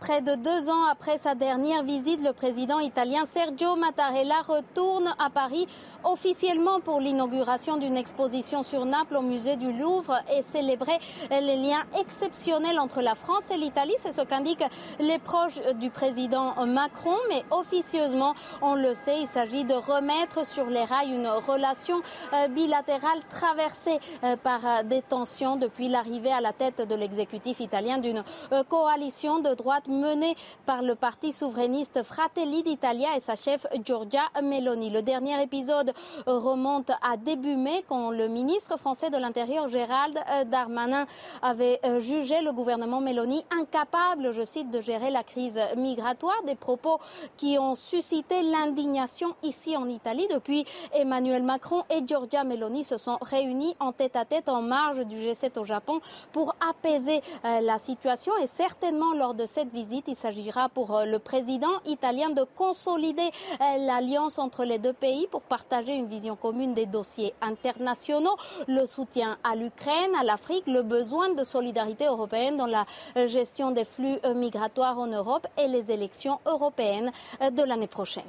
Près 0.02 0.20
de 0.20 0.34
deux 0.34 0.68
ans 0.68 0.84
après 0.90 1.16
sa 1.18 1.36
dernière 1.36 1.84
visite, 1.84 2.20
le 2.24 2.32
président 2.32 2.80
italien 2.80 3.22
Sergio 3.32 3.76
Mattarella 3.76 4.42
retourne 4.42 5.14
à 5.16 5.30
Paris 5.30 5.68
officiellement 6.02 6.80
pour 6.80 6.98
l'inauguration 6.98 7.76
d'une 7.76 7.96
exposition 7.96 8.64
sur 8.64 8.84
Naples 8.84 9.14
au 9.14 9.22
musée 9.22 9.54
du 9.54 9.72
Louvre 9.72 10.16
et 10.28 10.42
célébrer 10.50 10.98
les 11.30 11.54
liens 11.54 11.84
exceptionnels 12.00 12.80
entre 12.80 13.00
la 13.00 13.14
France 13.14 13.48
et 13.52 13.56
l'Italie. 13.56 13.94
C'est 14.02 14.10
ce 14.10 14.22
qu'indiquent 14.22 14.64
les 14.98 15.20
proches 15.20 15.60
du 15.76 15.88
président 15.90 16.66
Macron. 16.66 17.14
Mais 17.28 17.44
officieusement, 17.52 18.34
on 18.60 18.74
le 18.74 18.94
sait, 18.94 19.20
il 19.20 19.28
s'agit 19.28 19.64
de 19.64 19.74
remettre 19.74 20.44
sur 20.44 20.66
les 20.66 20.82
rails 20.82 21.12
une 21.12 21.28
relation 21.28 22.00
euh, 22.32 22.48
bilatérale 22.48 23.20
traversée 23.30 24.00
euh, 24.24 24.34
par 24.36 24.82
des 24.82 25.02
tensions 25.02 25.54
depuis 25.54 25.88
l'arrivée 25.88 26.32
à 26.32 26.40
la 26.40 26.52
tête 26.52 26.88
de 26.88 26.94
l'exécutif 26.96 27.60
italien 27.60 27.98
d'une 27.98 28.24
euh, 28.50 28.64
coalition 28.64 29.38
de 29.38 29.54
droite 29.54 29.84
menée 29.92 30.34
par 30.66 30.82
le 30.82 30.94
parti 30.94 31.32
souverainiste 31.32 32.02
Fratelli 32.02 32.62
d'Italia 32.62 33.08
et 33.16 33.20
sa 33.20 33.36
chef 33.36 33.66
Giorgia 33.84 34.22
Meloni. 34.42 34.90
Le 34.90 35.02
dernier 35.02 35.40
épisode 35.42 35.92
remonte 36.26 36.90
à 37.02 37.16
début 37.16 37.56
mai 37.56 37.84
quand 37.88 38.10
le 38.10 38.28
ministre 38.28 38.78
français 38.78 39.10
de 39.10 39.16
l'Intérieur 39.16 39.68
Gérald 39.68 40.18
Darmanin 40.46 41.06
avait 41.42 41.80
euh, 41.84 42.00
jugé 42.00 42.40
le 42.42 42.52
gouvernement 42.52 43.00
Meloni 43.00 43.44
incapable, 43.50 44.32
je 44.32 44.44
cite, 44.44 44.70
de 44.70 44.80
gérer 44.80 45.10
la 45.10 45.22
crise 45.22 45.58
migratoire, 45.76 46.42
des 46.46 46.54
propos 46.54 46.98
qui 47.36 47.58
ont 47.58 47.74
suscité 47.74 48.42
l'indignation 48.42 49.34
ici 49.42 49.76
en 49.76 49.88
Italie. 49.88 50.26
Depuis, 50.32 50.64
Emmanuel 50.94 51.42
Macron 51.42 51.82
et 51.90 52.06
Giorgia 52.06 52.44
Meloni 52.44 52.84
se 52.84 52.96
sont 52.96 53.18
réunis 53.20 53.76
en 53.80 53.92
tête 53.92 54.16
à 54.16 54.24
tête 54.24 54.48
en 54.48 54.62
marge 54.62 55.04
du 55.06 55.16
G7 55.16 55.58
au 55.58 55.64
Japon 55.64 56.00
pour 56.32 56.54
apaiser 56.68 57.20
euh, 57.44 57.60
la 57.60 57.78
situation 57.78 58.32
et 58.42 58.46
certainement 58.46 59.14
lors 59.14 59.34
de 59.34 59.46
cette 59.46 59.68
visite 59.68 59.81
il 60.06 60.16
s'agira 60.16 60.68
pour 60.68 60.94
euh, 60.94 61.04
le 61.04 61.18
président 61.18 61.80
italien 61.86 62.30
de 62.30 62.44
consolider 62.56 63.22
euh, 63.60 63.78
l'alliance 63.78 64.38
entre 64.38 64.64
les 64.64 64.78
deux 64.78 64.92
pays 64.92 65.26
pour 65.30 65.42
partager 65.42 65.94
une 65.94 66.06
vision 66.06 66.36
commune 66.36 66.74
des 66.74 66.86
dossiers 66.86 67.34
internationaux, 67.40 68.36
le 68.68 68.86
soutien 68.86 69.36
à 69.44 69.56
l'Ukraine, 69.56 70.14
à 70.18 70.24
l'Afrique, 70.24 70.64
le 70.66 70.82
besoin 70.82 71.34
de 71.34 71.44
solidarité 71.44 72.06
européenne 72.06 72.56
dans 72.56 72.66
la 72.66 72.84
euh, 73.16 73.26
gestion 73.26 73.70
des 73.70 73.84
flux 73.84 74.18
migratoires 74.34 74.98
en 74.98 75.06
Europe 75.06 75.46
et 75.58 75.66
les 75.66 75.90
élections 75.90 76.38
européennes 76.46 77.10
de 77.40 77.62
l'année 77.62 77.86
prochaine. 77.86 78.22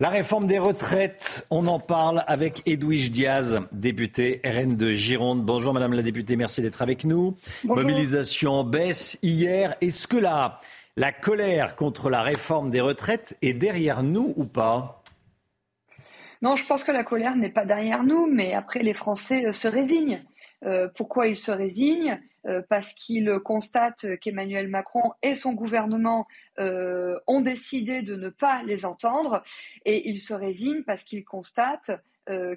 La 0.00 0.08
réforme 0.08 0.48
des 0.48 0.58
retraites, 0.58 1.46
on 1.50 1.68
en 1.68 1.78
parle 1.78 2.24
avec 2.26 2.62
Edwige 2.66 3.12
Diaz, 3.12 3.60
députée 3.70 4.40
RN 4.44 4.74
de 4.74 4.90
Gironde. 4.90 5.44
Bonjour 5.44 5.72
Madame 5.72 5.92
la 5.92 6.02
députée, 6.02 6.34
merci 6.34 6.60
d'être 6.62 6.82
avec 6.82 7.04
nous. 7.04 7.36
Mobilisation 7.62 8.54
en 8.54 8.64
baisse 8.64 9.20
hier. 9.22 9.76
Est-ce 9.80 10.08
que 10.08 10.16
la, 10.16 10.60
la 10.96 11.12
colère 11.12 11.76
contre 11.76 12.10
la 12.10 12.22
réforme 12.22 12.72
des 12.72 12.80
retraites 12.80 13.36
est 13.40 13.52
derrière 13.52 14.02
nous 14.02 14.34
ou 14.36 14.46
pas? 14.46 15.04
Non, 16.42 16.56
je 16.56 16.66
pense 16.66 16.82
que 16.82 16.90
la 16.90 17.04
colère 17.04 17.36
n'est 17.36 17.48
pas 17.48 17.64
derrière 17.64 18.02
nous, 18.02 18.26
mais 18.26 18.52
après 18.52 18.82
les 18.82 18.94
Français 18.94 19.46
euh, 19.46 19.52
se 19.52 19.68
résignent. 19.68 20.20
Euh, 20.64 20.88
pourquoi 20.94 21.26
ils 21.26 21.36
se 21.36 21.50
résignent 21.50 22.20
euh, 22.46 22.62
parce 22.68 22.92
qu'il 22.94 23.30
constate 23.40 24.18
qu'Emmanuel 24.20 24.68
Macron 24.68 25.12
et 25.22 25.34
son 25.34 25.52
gouvernement 25.52 26.26
euh, 26.58 27.18
ont 27.26 27.40
décidé 27.40 28.02
de 28.02 28.16
ne 28.16 28.28
pas 28.28 28.62
les 28.62 28.84
entendre 28.84 29.42
et 29.84 30.08
il 30.08 30.18
se 30.18 30.34
résigne 30.34 30.82
parce 30.82 31.02
qu'il 31.02 31.24
constate 31.24 31.90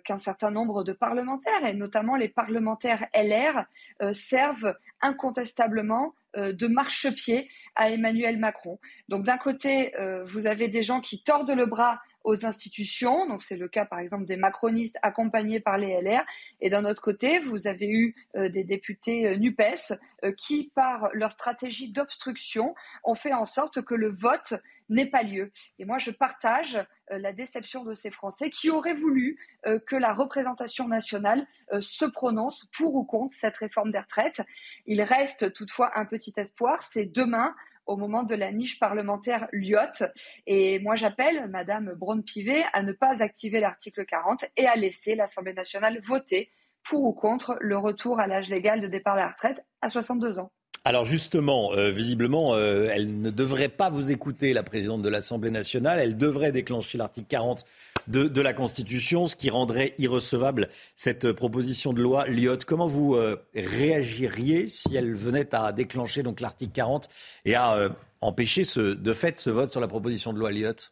qu'un 0.06 0.18
certain 0.18 0.50
nombre 0.50 0.86
de 0.86 0.94
parlementaires, 0.94 1.66
et 1.66 1.74
notamment 1.74 2.16
les 2.16 2.30
parlementaires 2.30 3.06
LR, 3.14 3.66
servent 4.14 4.74
incontestablement 5.02 6.14
de 6.38 6.68
marchepied 6.68 7.50
à 7.76 7.92
Emmanuel 7.92 8.38
Macron. 8.38 8.80
Donc 9.10 9.26
d'un 9.26 9.38
côté, 9.38 9.92
vous 10.24 10.46
avez 10.46 10.70
des 10.70 10.84
gens 10.84 11.02
qui 11.02 11.22
tordent 11.22 11.52
le 11.52 11.66
bras 11.66 12.00
aux 12.28 12.46
institutions. 12.46 13.26
Donc 13.26 13.42
c'est 13.42 13.56
le 13.56 13.70
cas 13.70 13.86
par 13.86 14.00
exemple 14.00 14.26
des 14.26 14.36
macronistes 14.36 14.98
accompagnés 15.02 15.62
par 15.62 15.78
les 15.78 16.00
LR. 16.02 16.24
Et 16.60 16.70
d'un 16.70 16.86
autre 16.86 17.02
côté, 17.02 17.40
vous 17.40 17.68
avez 17.68 17.90
eu 17.90 18.16
euh, 18.36 18.50
des 18.50 18.66
députés 18.66 19.28
euh, 19.28 19.38
NUPES 19.38 19.94
euh, 20.24 20.34
qui, 20.34 20.72
par 20.76 21.10
leur 21.14 21.32
stratégie 21.32 21.90
d'obstruction, 21.90 22.76
ont 23.06 23.16
fait 23.16 23.34
en 23.34 23.46
sorte 23.46 23.82
que 23.82 23.96
le 23.96 24.10
vote 24.10 24.56
n'ait 24.90 25.10
pas 25.10 25.24
lieu. 25.24 25.52
Et 25.80 25.86
moi, 25.86 25.98
je 25.98 26.12
partage 26.12 26.78
la 27.10 27.34
déception 27.34 27.84
de 27.84 27.94
ces 27.94 28.10
Français 28.10 28.50
qui 28.50 28.70
auraient 28.70 28.94
voulu 28.94 29.38
que 29.86 29.98
la 29.98 30.14
représentation 30.14 30.88
nationale 30.88 31.46
se 31.82 32.06
prononce 32.06 32.70
pour 32.72 32.96
ou 32.96 33.04
contre 33.04 33.36
cette 33.36 33.58
réforme 33.58 33.92
des 33.92 34.00
retraites. 34.00 34.42
Il 34.86 35.02
reste 35.02 35.52
toutefois 35.52 35.92
un 36.00 36.06
petit 36.06 36.34
espoir, 36.38 36.84
c'est 36.84 37.04
demain 37.04 37.54
au 37.88 37.98
moment 37.98 38.24
de 38.24 38.36
la 38.36 38.52
niche 38.52 38.80
parlementaire 38.80 39.48
Lyotte. 39.52 40.04
Et 40.46 40.80
moi, 40.80 40.96
j'appelle 40.96 41.48
Madame 41.50 41.94
Braun-Pivet 41.96 42.64
à 42.74 42.84
ne 42.84 42.92
pas 42.92 43.22
activer 43.24 43.60
l'article 43.60 44.06
40 44.06 44.46
et 44.56 44.68
à 44.68 44.76
laisser 44.76 45.16
l'Assemblée 45.16 45.54
nationale 45.54 46.00
voter 46.02 46.52
pour 46.84 47.04
ou 47.04 47.14
contre 47.14 47.58
le 47.60 47.78
retour 47.78 48.20
à 48.20 48.28
l'âge 48.28 48.50
légal 48.50 48.82
de 48.82 48.88
départ 48.88 49.16
à 49.16 49.18
la 49.18 49.30
retraite 49.30 49.64
à 49.82 49.90
62 49.90 50.40
ans. 50.40 50.52
Alors 50.88 51.04
justement, 51.04 51.74
euh, 51.74 51.92
visiblement, 51.92 52.56
euh, 52.56 52.88
elle 52.90 53.20
ne 53.20 53.30
devrait 53.30 53.68
pas 53.68 53.90
vous 53.90 54.12
écouter, 54.12 54.54
la 54.54 54.64
présidente 54.64 55.02
de 55.02 55.10
l'Assemblée 55.10 55.52
nationale. 55.52 56.00
Elle 56.00 56.16
devrait 56.16 56.54
déclencher 56.54 56.98
l'article 56.98 57.28
40 57.28 57.66
de, 58.08 58.42
la 58.42 58.54
Constitution, 58.54 59.28
ce 59.28 59.36
qui 59.36 59.50
rendrait 59.50 59.94
irrecevable 59.98 60.70
cette 60.96 61.32
proposition 61.32 61.94
de 61.94 62.02
loi 62.02 62.28
Lyotte. 62.28 62.66
Comment 62.66 62.88
vous 62.88 63.16
euh, 63.16 63.42
réagiriez 63.56 64.68
si 64.68 64.96
elle 64.96 65.14
venait 65.14 65.54
à 65.54 65.72
déclencher 65.72 66.24
donc 66.24 66.40
l'article 66.40 66.72
40 66.74 67.10
et 67.46 67.56
à 67.56 67.90
empêcher 68.22 68.64
ce, 68.64 68.94
de 68.94 69.14
fait 69.14 69.40
ce 69.40 69.50
vote 69.50 69.72
sur 69.72 69.82
la 69.82 69.88
proposition 69.88 70.34
de 70.34 70.40
loi 70.40 70.52
Lyotte? 70.52 70.92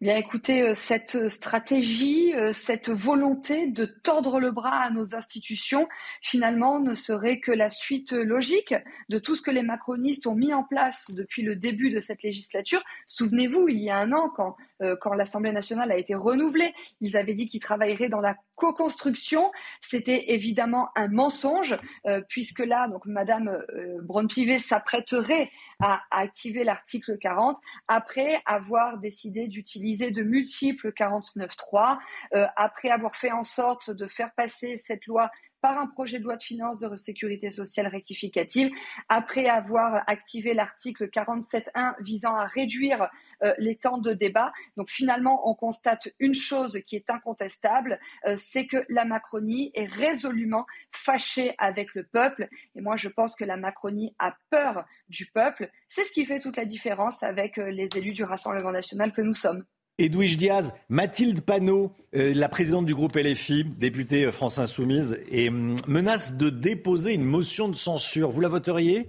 Bien 0.00 0.16
écoutez, 0.16 0.62
euh, 0.62 0.74
cette 0.74 1.28
stratégie, 1.28 2.32
euh, 2.36 2.52
cette 2.52 2.88
volonté 2.88 3.66
de 3.66 3.84
tordre 3.84 4.38
le 4.38 4.52
bras 4.52 4.82
à 4.82 4.90
nos 4.90 5.16
institutions, 5.16 5.88
finalement, 6.22 6.78
ne 6.78 6.94
serait 6.94 7.40
que 7.40 7.50
la 7.50 7.68
suite 7.68 8.12
logique 8.12 8.76
de 9.08 9.18
tout 9.18 9.34
ce 9.34 9.42
que 9.42 9.50
les 9.50 9.64
macronistes 9.64 10.28
ont 10.28 10.36
mis 10.36 10.54
en 10.54 10.62
place 10.62 11.10
depuis 11.10 11.42
le 11.42 11.56
début 11.56 11.90
de 11.90 11.98
cette 11.98 12.22
législature. 12.22 12.80
Souvenez-vous, 13.08 13.68
il 13.68 13.80
y 13.80 13.90
a 13.90 13.98
un 13.98 14.12
an, 14.12 14.30
quand 14.36 14.56
euh, 14.82 14.96
quand 15.00 15.14
l'Assemblée 15.14 15.52
nationale 15.52 15.92
a 15.92 15.96
été 15.96 16.14
renouvelée. 16.14 16.72
Ils 17.00 17.16
avaient 17.16 17.34
dit 17.34 17.48
qu'ils 17.48 17.60
travailleraient 17.60 18.08
dans 18.08 18.20
la 18.20 18.36
co-construction. 18.58 19.50
C'était 19.80 20.32
évidemment 20.32 20.88
un 20.96 21.08
mensonge, 21.08 21.78
euh, 22.06 22.20
puisque 22.28 22.58
là, 22.58 22.88
donc 22.88 23.06
Madame 23.06 23.48
euh, 23.48 23.98
Braun-Pivet 24.02 24.58
s'apprêterait 24.58 25.50
à, 25.80 26.02
activer 26.10 26.64
l'article 26.64 27.16
40 27.18 27.56
après 27.86 28.42
avoir 28.44 28.98
décidé 28.98 29.46
d'utiliser 29.46 30.10
de 30.10 30.22
multiples 30.22 30.90
49.3, 30.90 31.98
euh, 32.34 32.46
après 32.56 32.90
avoir 32.90 33.16
fait 33.16 33.32
en 33.32 33.44
sorte 33.44 33.90
de 33.90 34.06
faire 34.06 34.32
passer 34.36 34.76
cette 34.76 35.06
loi 35.06 35.30
par 35.60 35.78
un 35.78 35.86
projet 35.86 36.18
de 36.18 36.24
loi 36.24 36.36
de 36.36 36.42
finances 36.42 36.78
de 36.78 36.96
sécurité 36.96 37.50
sociale 37.50 37.86
rectificative, 37.86 38.70
après 39.08 39.46
avoir 39.48 40.02
activé 40.06 40.54
l'article 40.54 41.08
47.1 41.08 41.94
visant 42.00 42.34
à 42.34 42.46
réduire 42.46 43.08
euh, 43.42 43.54
les 43.58 43.76
temps 43.76 43.98
de 43.98 44.12
débat. 44.12 44.52
Donc 44.76 44.90
finalement, 44.90 45.48
on 45.48 45.54
constate 45.54 46.08
une 46.18 46.34
chose 46.34 46.80
qui 46.86 46.96
est 46.96 47.10
incontestable, 47.10 47.98
euh, 48.26 48.36
c'est 48.36 48.66
que 48.66 48.84
la 48.88 49.04
Macronie 49.04 49.70
est 49.74 49.86
résolument 49.86 50.66
fâchée 50.92 51.54
avec 51.58 51.94
le 51.94 52.04
peuple. 52.04 52.48
Et 52.74 52.80
moi, 52.80 52.96
je 52.96 53.08
pense 53.08 53.36
que 53.36 53.44
la 53.44 53.56
Macronie 53.56 54.14
a 54.18 54.36
peur 54.50 54.84
du 55.08 55.26
peuple. 55.26 55.70
C'est 55.88 56.04
ce 56.04 56.12
qui 56.12 56.24
fait 56.24 56.40
toute 56.40 56.56
la 56.56 56.64
différence 56.64 57.22
avec 57.22 57.58
euh, 57.58 57.70
les 57.70 57.88
élus 57.96 58.12
du 58.12 58.24
Rassemblement 58.24 58.72
national 58.72 59.12
que 59.12 59.22
nous 59.22 59.32
sommes. 59.32 59.64
Edwige 60.00 60.36
Diaz, 60.36 60.72
Mathilde 60.88 61.40
Panot, 61.40 61.92
euh, 62.14 62.32
la 62.32 62.48
présidente 62.48 62.86
du 62.86 62.94
groupe 62.94 63.16
LFI, 63.16 63.64
députée 63.64 64.26
euh, 64.26 64.30
France 64.30 64.58
Insoumise, 64.58 65.18
et, 65.28 65.48
hum, 65.48 65.74
menace 65.88 66.34
de 66.34 66.50
déposer 66.50 67.14
une 67.14 67.24
motion 67.24 67.68
de 67.68 67.74
censure. 67.74 68.30
Vous 68.30 68.40
la 68.40 68.48
voteriez? 68.48 69.08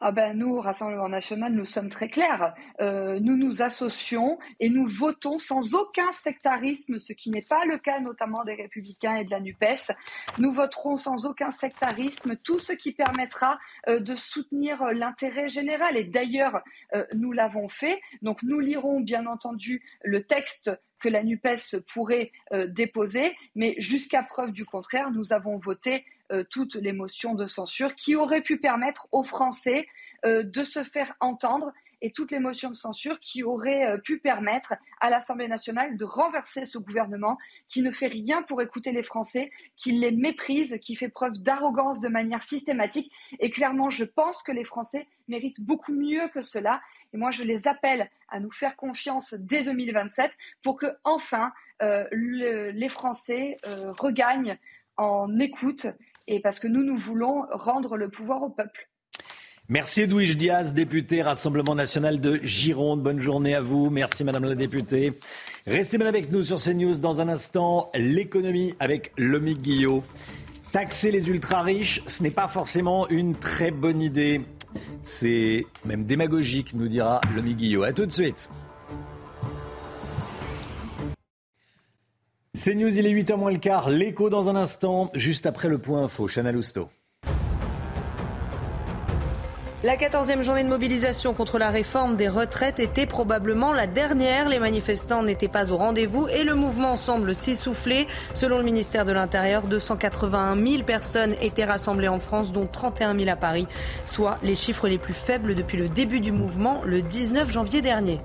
Ah 0.00 0.12
ben 0.12 0.36
nous, 0.36 0.60
Rassemblement 0.60 1.08
national, 1.08 1.52
nous 1.52 1.64
sommes 1.64 1.88
très 1.88 2.08
clairs. 2.08 2.54
Euh, 2.80 3.18
nous 3.20 3.36
nous 3.36 3.62
associons 3.62 4.38
et 4.60 4.70
nous 4.70 4.86
votons 4.86 5.38
sans 5.38 5.74
aucun 5.74 6.10
sectarisme, 6.12 6.98
ce 6.98 7.12
qui 7.12 7.30
n'est 7.30 7.42
pas 7.42 7.64
le 7.64 7.78
cas 7.78 8.00
notamment 8.00 8.44
des 8.44 8.54
Républicains 8.54 9.16
et 9.16 9.24
de 9.24 9.30
la 9.30 9.40
NUPES. 9.40 9.92
Nous 10.38 10.52
voterons 10.52 10.96
sans 10.96 11.26
aucun 11.26 11.50
sectarisme 11.50 12.36
tout 12.36 12.58
ce 12.58 12.72
qui 12.72 12.92
permettra 12.92 13.58
euh, 13.88 14.00
de 14.00 14.14
soutenir 14.14 14.82
euh, 14.82 14.92
l'intérêt 14.92 15.48
général. 15.48 15.96
Et 15.96 16.04
d'ailleurs, 16.04 16.62
nous 17.14 17.32
l'avons 17.32 17.68
fait. 17.68 18.00
Donc 18.22 18.42
nous 18.42 18.60
lirons 18.60 19.00
bien 19.00 19.26
entendu 19.26 19.82
le 20.02 20.22
texte 20.22 20.70
que 21.00 21.08
la 21.08 21.22
NUPES 21.22 21.80
pourrait 21.92 22.30
déposer, 22.68 23.36
mais 23.54 23.74
jusqu'à 23.78 24.22
preuve 24.22 24.52
du 24.52 24.64
contraire, 24.64 25.10
nous 25.10 25.32
avons 25.32 25.56
voté 25.56 26.04
toutes 26.50 26.74
les 26.76 26.92
motions 26.92 27.34
de 27.34 27.46
censure 27.46 27.94
qui 27.94 28.16
auraient 28.16 28.40
pu 28.40 28.58
permettre 28.58 29.08
aux 29.12 29.24
Français 29.24 29.86
euh, 30.24 30.42
de 30.42 30.64
se 30.64 30.82
faire 30.82 31.14
entendre 31.20 31.70
et 32.00 32.10
toutes 32.10 32.30
les 32.30 32.38
motions 32.38 32.70
de 32.70 32.74
censure 32.74 33.20
qui 33.20 33.42
auraient 33.42 33.84
euh, 33.84 33.98
pu 33.98 34.18
permettre 34.18 34.72
à 35.02 35.10
l'Assemblée 35.10 35.48
nationale 35.48 35.98
de 35.98 36.04
renverser 36.04 36.64
ce 36.64 36.78
gouvernement 36.78 37.36
qui 37.68 37.82
ne 37.82 37.90
fait 37.90 38.06
rien 38.06 38.40
pour 38.40 38.62
écouter 38.62 38.92
les 38.92 39.02
Français, 39.02 39.50
qui 39.76 39.92
les 39.92 40.12
méprise, 40.12 40.78
qui 40.80 40.96
fait 40.96 41.10
preuve 41.10 41.34
d'arrogance 41.34 42.00
de 42.00 42.08
manière 42.08 42.42
systématique. 42.42 43.12
Et 43.38 43.50
clairement, 43.50 43.90
je 43.90 44.04
pense 44.04 44.42
que 44.42 44.52
les 44.52 44.64
Français 44.64 45.06
méritent 45.28 45.60
beaucoup 45.60 45.92
mieux 45.92 46.28
que 46.28 46.40
cela. 46.40 46.80
Et 47.12 47.18
moi, 47.18 47.30
je 47.30 47.42
les 47.42 47.68
appelle 47.68 48.10
à 48.30 48.40
nous 48.40 48.50
faire 48.50 48.76
confiance 48.76 49.34
dès 49.34 49.62
2027 49.62 50.30
pour 50.62 50.78
que, 50.78 50.86
enfin, 51.04 51.52
les 51.80 52.88
Français 52.88 53.58
regagnent 53.98 54.58
en 54.96 55.38
écoute 55.38 55.86
et 56.26 56.40
parce 56.40 56.58
que 56.58 56.68
nous, 56.68 56.82
nous 56.82 56.96
voulons 56.96 57.46
rendre 57.50 57.96
le 57.96 58.08
pouvoir 58.08 58.42
au 58.42 58.50
peuple. 58.50 58.88
Merci 59.68 60.02
Edwige 60.02 60.36
Diaz, 60.36 60.74
député 60.74 61.22
Rassemblement 61.22 61.74
national 61.74 62.20
de 62.20 62.38
Gironde. 62.42 63.02
Bonne 63.02 63.18
journée 63.18 63.54
à 63.54 63.62
vous. 63.62 63.88
Merci 63.88 64.22
Madame 64.22 64.44
la 64.44 64.54
députée. 64.54 65.14
Restez 65.66 65.96
bien 65.96 66.06
avec 66.06 66.30
nous 66.30 66.42
sur 66.42 66.60
CNews 66.60 66.98
dans 66.98 67.22
un 67.22 67.28
instant. 67.28 67.90
L'économie 67.94 68.74
avec 68.78 69.12
Lomique 69.16 69.62
Guillot. 69.62 70.02
Taxer 70.70 71.10
les 71.10 71.30
ultra-riches, 71.30 72.02
ce 72.06 72.22
n'est 72.22 72.30
pas 72.30 72.48
forcément 72.48 73.08
une 73.08 73.36
très 73.36 73.70
bonne 73.70 74.02
idée. 74.02 74.42
C'est 75.02 75.64
même 75.86 76.04
démagogique, 76.04 76.74
nous 76.74 76.88
dira 76.88 77.22
Lomique 77.34 77.56
Guillot. 77.56 77.84
A 77.84 77.94
tout 77.94 78.04
de 78.04 78.12
suite. 78.12 78.50
C'est 82.56 82.76
News, 82.76 83.00
il 83.00 83.04
est 83.04 83.12
8h 83.12 83.36
moins 83.36 83.50
le 83.50 83.58
quart. 83.58 83.90
L'écho 83.90 84.30
dans 84.30 84.48
un 84.48 84.54
instant, 84.54 85.10
juste 85.12 85.44
après 85.44 85.68
le 85.68 85.78
point 85.78 86.04
info. 86.04 86.28
Chana 86.28 86.52
Lousteau. 86.52 86.88
La 89.82 89.96
14e 89.96 90.40
journée 90.42 90.62
de 90.62 90.68
mobilisation 90.68 91.34
contre 91.34 91.58
la 91.58 91.70
réforme 91.70 92.14
des 92.14 92.28
retraites 92.28 92.78
était 92.78 93.06
probablement 93.06 93.72
la 93.72 93.88
dernière. 93.88 94.48
Les 94.48 94.60
manifestants 94.60 95.24
n'étaient 95.24 95.48
pas 95.48 95.72
au 95.72 95.76
rendez-vous 95.76 96.28
et 96.28 96.44
le 96.44 96.54
mouvement 96.54 96.94
semble 96.94 97.34
s'essouffler. 97.34 98.06
Selon 98.34 98.58
le 98.58 98.64
ministère 98.64 99.04
de 99.04 99.12
l'Intérieur, 99.12 99.66
281 99.66 100.56
000 100.56 100.84
personnes 100.84 101.34
étaient 101.40 101.64
rassemblées 101.64 102.06
en 102.06 102.20
France, 102.20 102.52
dont 102.52 102.68
31 102.68 103.18
000 103.18 103.30
à 103.30 103.36
Paris, 103.36 103.66
soit 104.04 104.38
les 104.44 104.54
chiffres 104.54 104.86
les 104.86 104.98
plus 104.98 105.12
faibles 105.12 105.56
depuis 105.56 105.76
le 105.76 105.88
début 105.88 106.20
du 106.20 106.30
mouvement 106.30 106.82
le 106.86 107.02
19 107.02 107.50
janvier 107.50 107.82
dernier. 107.82 108.20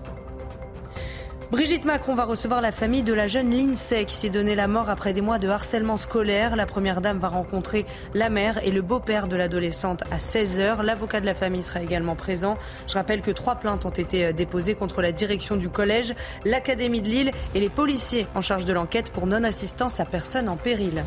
Brigitte 1.51 1.83
Macron 1.83 2.13
va 2.13 2.25
recevoir 2.25 2.61
la 2.61 2.71
famille 2.71 3.01
de 3.01 3.11
la 3.11 3.27
jeune 3.27 3.49
Lindsay 3.49 4.05
qui 4.05 4.15
s'est 4.15 4.29
donné 4.29 4.53
la 4.53 4.67
mort 4.67 4.87
après 4.87 5.13
des 5.13 5.21
mois 5.21 5.39
de 5.39 5.47
harcèlement 5.47 5.97
scolaire. 5.97 6.55
La 6.55 6.67
première 6.67 7.01
dame 7.01 7.17
va 7.17 7.27
rencontrer 7.27 7.87
la 8.13 8.29
mère 8.29 8.63
et 8.63 8.69
le 8.69 8.83
beau-père 8.83 9.27
de 9.27 9.35
l'adolescente 9.35 10.03
à 10.11 10.17
16h. 10.17 10.83
L'avocat 10.83 11.21
de 11.21 11.25
la 11.25 11.33
famille 11.33 11.63
sera 11.63 11.81
également 11.81 12.15
présent. 12.15 12.55
Je 12.87 12.93
rappelle 12.93 13.21
que 13.21 13.31
trois 13.31 13.55
plaintes 13.55 13.83
ont 13.85 13.89
été 13.89 14.27
euh, 14.27 14.31
déposées 14.31 14.75
contre 14.75 15.01
la 15.01 15.11
direction 15.11 15.55
du 15.55 15.69
collège, 15.69 16.13
l'Académie 16.45 17.01
de 17.01 17.09
Lille 17.09 17.31
et 17.55 17.59
les 17.59 17.69
policiers 17.69 18.27
en 18.35 18.41
charge 18.41 18.65
de 18.65 18.73
l'enquête 18.73 19.09
pour 19.09 19.25
non-assistance 19.25 19.99
à 19.99 20.05
personne 20.05 20.49
en 20.49 20.55
péril. 20.55 21.03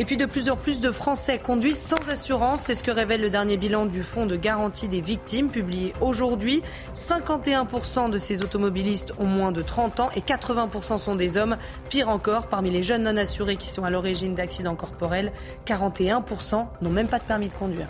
Et 0.00 0.06
puis 0.06 0.16
de 0.16 0.24
plus 0.24 0.48
en 0.48 0.56
plus 0.56 0.80
de 0.80 0.90
Français 0.90 1.36
conduisent 1.36 1.78
sans 1.78 2.08
assurance. 2.08 2.62
C'est 2.62 2.74
ce 2.74 2.82
que 2.82 2.90
révèle 2.90 3.20
le 3.20 3.28
dernier 3.28 3.58
bilan 3.58 3.84
du 3.84 4.02
Fonds 4.02 4.24
de 4.24 4.34
garantie 4.34 4.88
des 4.88 5.02
victimes 5.02 5.50
publié 5.50 5.92
aujourd'hui. 6.00 6.62
51% 6.94 8.08
de 8.08 8.16
ces 8.16 8.42
automobilistes 8.42 9.12
ont 9.18 9.26
moins 9.26 9.52
de 9.52 9.60
30 9.60 10.00
ans 10.00 10.10
et 10.16 10.22
80% 10.22 10.96
sont 10.96 11.16
des 11.16 11.36
hommes. 11.36 11.58
Pire 11.90 12.08
encore, 12.08 12.46
parmi 12.46 12.70
les 12.70 12.82
jeunes 12.82 13.02
non 13.02 13.18
assurés 13.18 13.56
qui 13.56 13.68
sont 13.68 13.84
à 13.84 13.90
l'origine 13.90 14.34
d'accidents 14.34 14.74
corporels, 14.74 15.32
41% 15.66 16.66
n'ont 16.80 16.90
même 16.90 17.08
pas 17.08 17.18
de 17.18 17.24
permis 17.24 17.50
de 17.50 17.54
conduire. 17.54 17.88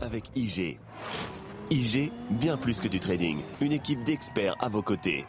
Avec 0.00 0.32
IG. 0.34 0.80
IG, 1.70 2.10
bien 2.28 2.56
plus 2.56 2.80
que 2.80 2.88
du 2.88 2.98
trading. 2.98 3.38
Une 3.60 3.70
équipe 3.70 4.02
d'experts 4.02 4.56
à 4.58 4.68
vos 4.68 4.82
côtés. 4.82 5.26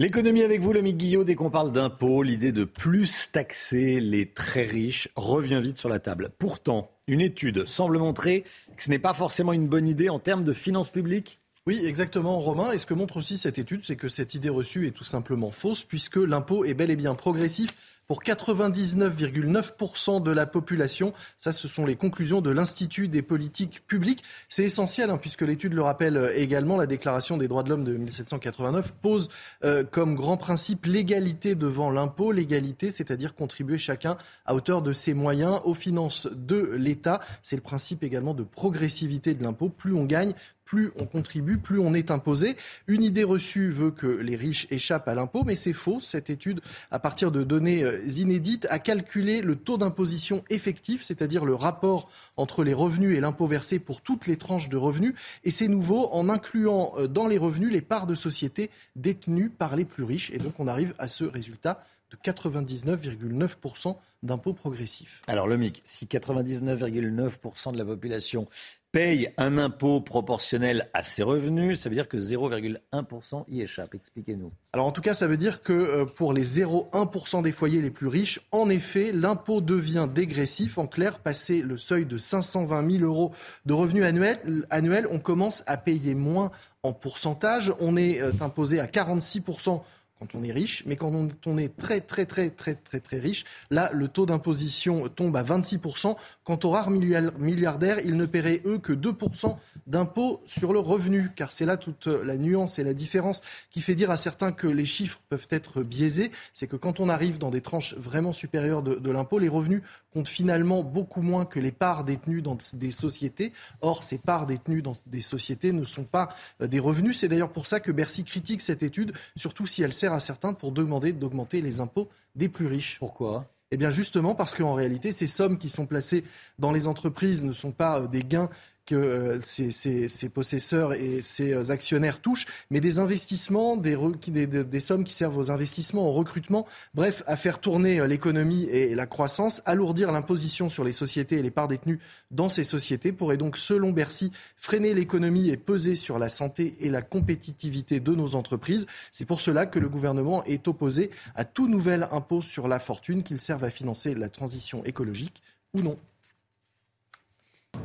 L'économie 0.00 0.42
avec 0.42 0.62
vous, 0.62 0.72
l'ami 0.72 0.94
Guillot, 0.94 1.24
dès 1.24 1.34
qu'on 1.34 1.50
parle 1.50 1.72
d'impôts, 1.72 2.22
l'idée 2.22 2.52
de 2.52 2.64
plus 2.64 3.30
taxer 3.32 4.00
les 4.00 4.32
très 4.32 4.62
riches 4.64 5.10
revient 5.14 5.60
vite 5.62 5.76
sur 5.76 5.90
la 5.90 5.98
table. 5.98 6.30
Pourtant, 6.38 6.90
une 7.06 7.20
étude 7.20 7.66
semble 7.66 7.98
montrer 7.98 8.44
que 8.78 8.82
ce 8.82 8.88
n'est 8.88 8.98
pas 8.98 9.12
forcément 9.12 9.52
une 9.52 9.68
bonne 9.68 9.86
idée 9.86 10.08
en 10.08 10.18
termes 10.18 10.42
de 10.42 10.54
finances 10.54 10.88
publiques. 10.88 11.38
Oui, 11.66 11.82
exactement, 11.84 12.40
Romain. 12.40 12.72
Et 12.72 12.78
ce 12.78 12.86
que 12.86 12.94
montre 12.94 13.18
aussi 13.18 13.36
cette 13.36 13.58
étude, 13.58 13.82
c'est 13.84 13.96
que 13.96 14.08
cette 14.08 14.32
idée 14.34 14.48
reçue 14.48 14.86
est 14.86 14.92
tout 14.92 15.04
simplement 15.04 15.50
fausse, 15.50 15.84
puisque 15.84 16.16
l'impôt 16.16 16.64
est 16.64 16.72
bel 16.72 16.88
et 16.88 16.96
bien 16.96 17.14
progressif 17.14 17.68
pour 18.10 18.24
99,9% 18.24 20.20
de 20.20 20.32
la 20.32 20.44
population. 20.44 21.12
Ça, 21.38 21.52
ce 21.52 21.68
sont 21.68 21.86
les 21.86 21.94
conclusions 21.94 22.40
de 22.40 22.50
l'Institut 22.50 23.06
des 23.06 23.22
politiques 23.22 23.86
publiques. 23.86 24.24
C'est 24.48 24.64
essentiel, 24.64 25.10
hein, 25.10 25.16
puisque 25.16 25.42
l'étude 25.42 25.74
le 25.74 25.82
rappelle 25.82 26.16
euh, 26.16 26.36
également, 26.36 26.76
la 26.76 26.86
Déclaration 26.86 27.36
des 27.36 27.46
droits 27.46 27.62
de 27.62 27.68
l'homme 27.68 27.84
de 27.84 27.96
1789 27.96 28.94
pose 29.00 29.28
euh, 29.62 29.84
comme 29.84 30.16
grand 30.16 30.36
principe 30.36 30.86
l'égalité 30.86 31.54
devant 31.54 31.92
l'impôt. 31.92 32.32
L'égalité, 32.32 32.90
c'est-à-dire 32.90 33.36
contribuer 33.36 33.78
chacun 33.78 34.16
à 34.44 34.56
hauteur 34.56 34.82
de 34.82 34.92
ses 34.92 35.14
moyens 35.14 35.60
aux 35.62 35.74
finances 35.74 36.26
de 36.26 36.72
l'État. 36.76 37.20
C'est 37.44 37.54
le 37.54 37.62
principe 37.62 38.02
également 38.02 38.34
de 38.34 38.42
progressivité 38.42 39.34
de 39.34 39.44
l'impôt. 39.44 39.68
Plus 39.68 39.94
on 39.94 40.04
gagne, 40.04 40.32
plus 40.70 40.92
on 40.94 41.04
contribue, 41.04 41.58
plus 41.58 41.80
on 41.80 41.94
est 41.94 42.12
imposé. 42.12 42.56
Une 42.86 43.02
idée 43.02 43.24
reçue 43.24 43.72
veut 43.72 43.90
que 43.90 44.06
les 44.06 44.36
riches 44.36 44.68
échappent 44.70 45.08
à 45.08 45.16
l'impôt, 45.16 45.42
mais 45.44 45.56
c'est 45.56 45.72
faux. 45.72 45.98
Cette 45.98 46.30
étude, 46.30 46.60
à 46.92 47.00
partir 47.00 47.32
de 47.32 47.42
données 47.42 47.82
euh, 47.82 48.06
inédites, 48.06 48.68
a 48.70 48.78
calculé 48.78 49.40
le 49.40 49.56
taux 49.56 49.78
d'imposition 49.78 50.44
effectif, 50.48 51.02
c'est-à-dire 51.02 51.44
le 51.44 51.56
rapport 51.56 52.08
entre 52.36 52.62
les 52.62 52.72
revenus 52.72 53.18
et 53.18 53.20
l'impôt 53.20 53.48
versé 53.48 53.80
pour 53.80 54.00
toutes 54.00 54.28
les 54.28 54.36
tranches 54.36 54.68
de 54.68 54.76
revenus. 54.76 55.14
Et 55.42 55.50
c'est 55.50 55.66
nouveau 55.66 56.08
en 56.12 56.28
incluant 56.28 56.92
euh, 56.98 57.08
dans 57.08 57.26
les 57.26 57.38
revenus 57.38 57.72
les 57.72 57.82
parts 57.82 58.06
de 58.06 58.14
société 58.14 58.70
détenues 58.94 59.50
par 59.50 59.74
les 59.74 59.84
plus 59.84 60.04
riches. 60.04 60.30
Et 60.30 60.38
donc 60.38 60.52
on 60.60 60.68
arrive 60.68 60.94
à 61.00 61.08
ce 61.08 61.24
résultat 61.24 61.80
de 62.10 62.16
99,9% 62.16 63.96
d'impôts 64.22 64.52
progressifs. 64.52 65.22
Alors 65.28 65.46
le 65.46 65.56
MIC, 65.56 65.82
si 65.84 66.06
99,9% 66.06 67.72
de 67.72 67.78
la 67.78 67.84
population 67.84 68.46
paye 68.92 69.32
un 69.38 69.56
impôt 69.56 70.00
proportionnel 70.00 70.90
à 70.94 71.02
ses 71.02 71.22
revenus, 71.22 71.80
ça 71.80 71.88
veut 71.88 71.94
dire 71.94 72.08
que 72.08 72.16
0,1% 72.16 73.44
y 73.48 73.62
échappe. 73.62 73.94
Expliquez-nous. 73.94 74.50
Alors 74.72 74.86
en 74.86 74.92
tout 74.92 75.00
cas, 75.00 75.14
ça 75.14 75.28
veut 75.28 75.36
dire 75.36 75.62
que 75.62 75.72
euh, 75.72 76.04
pour 76.04 76.32
les 76.32 76.44
0,1% 76.44 77.42
des 77.42 77.52
foyers 77.52 77.80
les 77.80 77.90
plus 77.90 78.08
riches, 78.08 78.40
en 78.50 78.68
effet, 78.68 79.12
l'impôt 79.12 79.60
devient 79.60 80.08
dégressif. 80.12 80.76
En 80.76 80.86
clair, 80.86 81.20
passer 81.20 81.62
le 81.62 81.76
seuil 81.76 82.04
de 82.04 82.18
520 82.18 82.98
000 82.98 83.04
euros 83.04 83.32
de 83.64 83.72
revenus 83.72 84.04
annuels, 84.04 84.40
annuels 84.70 85.06
on 85.10 85.20
commence 85.20 85.62
à 85.66 85.76
payer 85.76 86.14
moins 86.14 86.50
en 86.82 86.92
pourcentage. 86.92 87.72
On 87.78 87.96
est 87.96 88.20
euh, 88.20 88.32
imposé 88.40 88.80
à 88.80 88.86
46% 88.86 89.82
quand 90.20 90.34
on 90.34 90.44
est 90.44 90.52
riche, 90.52 90.82
mais 90.86 90.96
quand 90.96 91.10
on 91.46 91.58
est 91.58 91.76
très 91.76 92.00
très 92.00 92.26
très 92.26 92.50
très 92.50 92.74
très 92.74 93.00
très 93.00 93.18
riche, 93.18 93.46
là 93.70 93.90
le 93.94 94.06
taux 94.06 94.26
d'imposition 94.26 95.08
tombe 95.08 95.34
à 95.34 95.42
26%. 95.42 96.14
Quant 96.44 96.58
aux 96.62 96.70
rares 96.70 96.90
milliardaires, 96.90 98.00
ils 98.04 98.16
ne 98.16 98.26
paieraient 98.26 98.60
eux 98.66 98.78
que 98.78 98.92
2% 98.92 99.56
d'impôt 99.86 100.42
sur 100.44 100.74
le 100.74 100.78
revenu, 100.78 101.30
car 101.34 101.52
c'est 101.52 101.64
là 101.64 101.78
toute 101.78 102.06
la 102.06 102.36
nuance 102.36 102.78
et 102.78 102.84
la 102.84 102.92
différence 102.92 103.40
qui 103.70 103.80
fait 103.80 103.94
dire 103.94 104.10
à 104.10 104.18
certains 104.18 104.52
que 104.52 104.66
les 104.66 104.84
chiffres 104.84 105.20
peuvent 105.30 105.48
être 105.50 105.82
biaisés. 105.82 106.30
C'est 106.52 106.66
que 106.66 106.76
quand 106.76 107.00
on 107.00 107.08
arrive 107.08 107.38
dans 107.38 107.50
des 107.50 107.62
tranches 107.62 107.94
vraiment 107.94 108.32
supérieures 108.32 108.82
de 108.82 109.10
l'impôt, 109.10 109.38
les 109.38 109.48
revenus 109.48 109.82
comptent 110.12 110.28
finalement 110.28 110.82
beaucoup 110.82 111.22
moins 111.22 111.44
que 111.44 111.60
les 111.60 111.72
parts 111.72 112.04
détenues 112.04 112.42
dans 112.42 112.56
des 112.74 112.90
sociétés. 112.90 113.52
Or, 113.80 114.02
ces 114.02 114.18
parts 114.18 114.46
détenues 114.46 114.82
dans 114.82 114.96
des 115.06 115.22
sociétés 115.22 115.72
ne 115.72 115.84
sont 115.84 116.04
pas 116.04 116.30
euh, 116.60 116.66
des 116.66 116.80
revenus. 116.80 117.18
C'est 117.18 117.28
d'ailleurs 117.28 117.52
pour 117.52 117.66
ça 117.66 117.80
que 117.80 117.92
Bercy 117.92 118.24
critique 118.24 118.60
cette 118.60 118.82
étude, 118.82 119.12
surtout 119.36 119.66
si 119.66 119.82
elle 119.82 119.92
sert 119.92 120.12
à 120.12 120.20
certains 120.20 120.52
pour 120.52 120.72
demander 120.72 121.12
d'augmenter 121.12 121.62
les 121.62 121.80
impôts 121.80 122.08
des 122.34 122.48
plus 122.48 122.66
riches. 122.66 122.98
Pourquoi? 122.98 123.46
Eh 123.72 123.76
bien 123.76 123.90
justement 123.90 124.34
parce 124.34 124.54
qu'en 124.54 124.74
réalité, 124.74 125.12
ces 125.12 125.28
sommes 125.28 125.56
qui 125.56 125.68
sont 125.68 125.86
placées 125.86 126.24
dans 126.58 126.72
les 126.72 126.88
entreprises 126.88 127.44
ne 127.44 127.52
sont 127.52 127.70
pas 127.70 128.00
euh, 128.00 128.08
des 128.08 128.22
gains 128.22 128.50
que 128.86 128.94
euh, 128.94 129.40
ces, 129.42 130.28
possesseurs 130.28 130.92
et 130.94 131.22
ces 131.22 131.52
euh, 131.52 131.70
actionnaires 131.70 132.20
touchent, 132.20 132.46
mais 132.70 132.80
des 132.80 132.98
investissements, 132.98 133.76
des, 133.76 133.96
des, 134.26 134.80
sommes 134.80 135.04
qui 135.04 135.14
servent 135.14 135.38
aux 135.38 135.50
investissements, 135.50 136.08
au 136.08 136.12
recrutement, 136.12 136.66
bref, 136.94 137.22
à 137.26 137.36
faire 137.36 137.60
tourner 137.60 138.00
euh, 138.00 138.06
l'économie 138.06 138.64
et 138.64 138.94
la 138.94 139.06
croissance, 139.06 139.62
alourdir 139.64 140.12
l'imposition 140.12 140.68
sur 140.68 140.84
les 140.84 140.92
sociétés 140.92 141.38
et 141.38 141.42
les 141.42 141.50
parts 141.50 141.68
détenues 141.68 142.00
dans 142.30 142.48
ces 142.48 142.64
sociétés 142.64 143.12
pourrait 143.12 143.36
donc, 143.36 143.56
selon 143.56 143.90
Bercy, 143.90 144.32
freiner 144.56 144.94
l'économie 144.94 145.50
et 145.50 145.56
peser 145.56 145.94
sur 145.94 146.18
la 146.18 146.28
santé 146.28 146.76
et 146.80 146.90
la 146.90 147.02
compétitivité 147.02 148.00
de 148.00 148.14
nos 148.14 148.34
entreprises. 148.34 148.86
C'est 149.12 149.24
pour 149.24 149.40
cela 149.40 149.66
que 149.66 149.78
le 149.78 149.88
gouvernement 149.88 150.44
est 150.44 150.68
opposé 150.68 151.10
à 151.34 151.44
tout 151.44 151.68
nouvel 151.68 152.08
impôt 152.10 152.42
sur 152.42 152.68
la 152.68 152.78
fortune, 152.78 153.22
qu'il 153.22 153.38
serve 153.38 153.64
à 153.64 153.70
financer 153.70 154.14
la 154.14 154.28
transition 154.28 154.84
écologique 154.84 155.42
ou 155.74 155.82
non. 155.82 155.96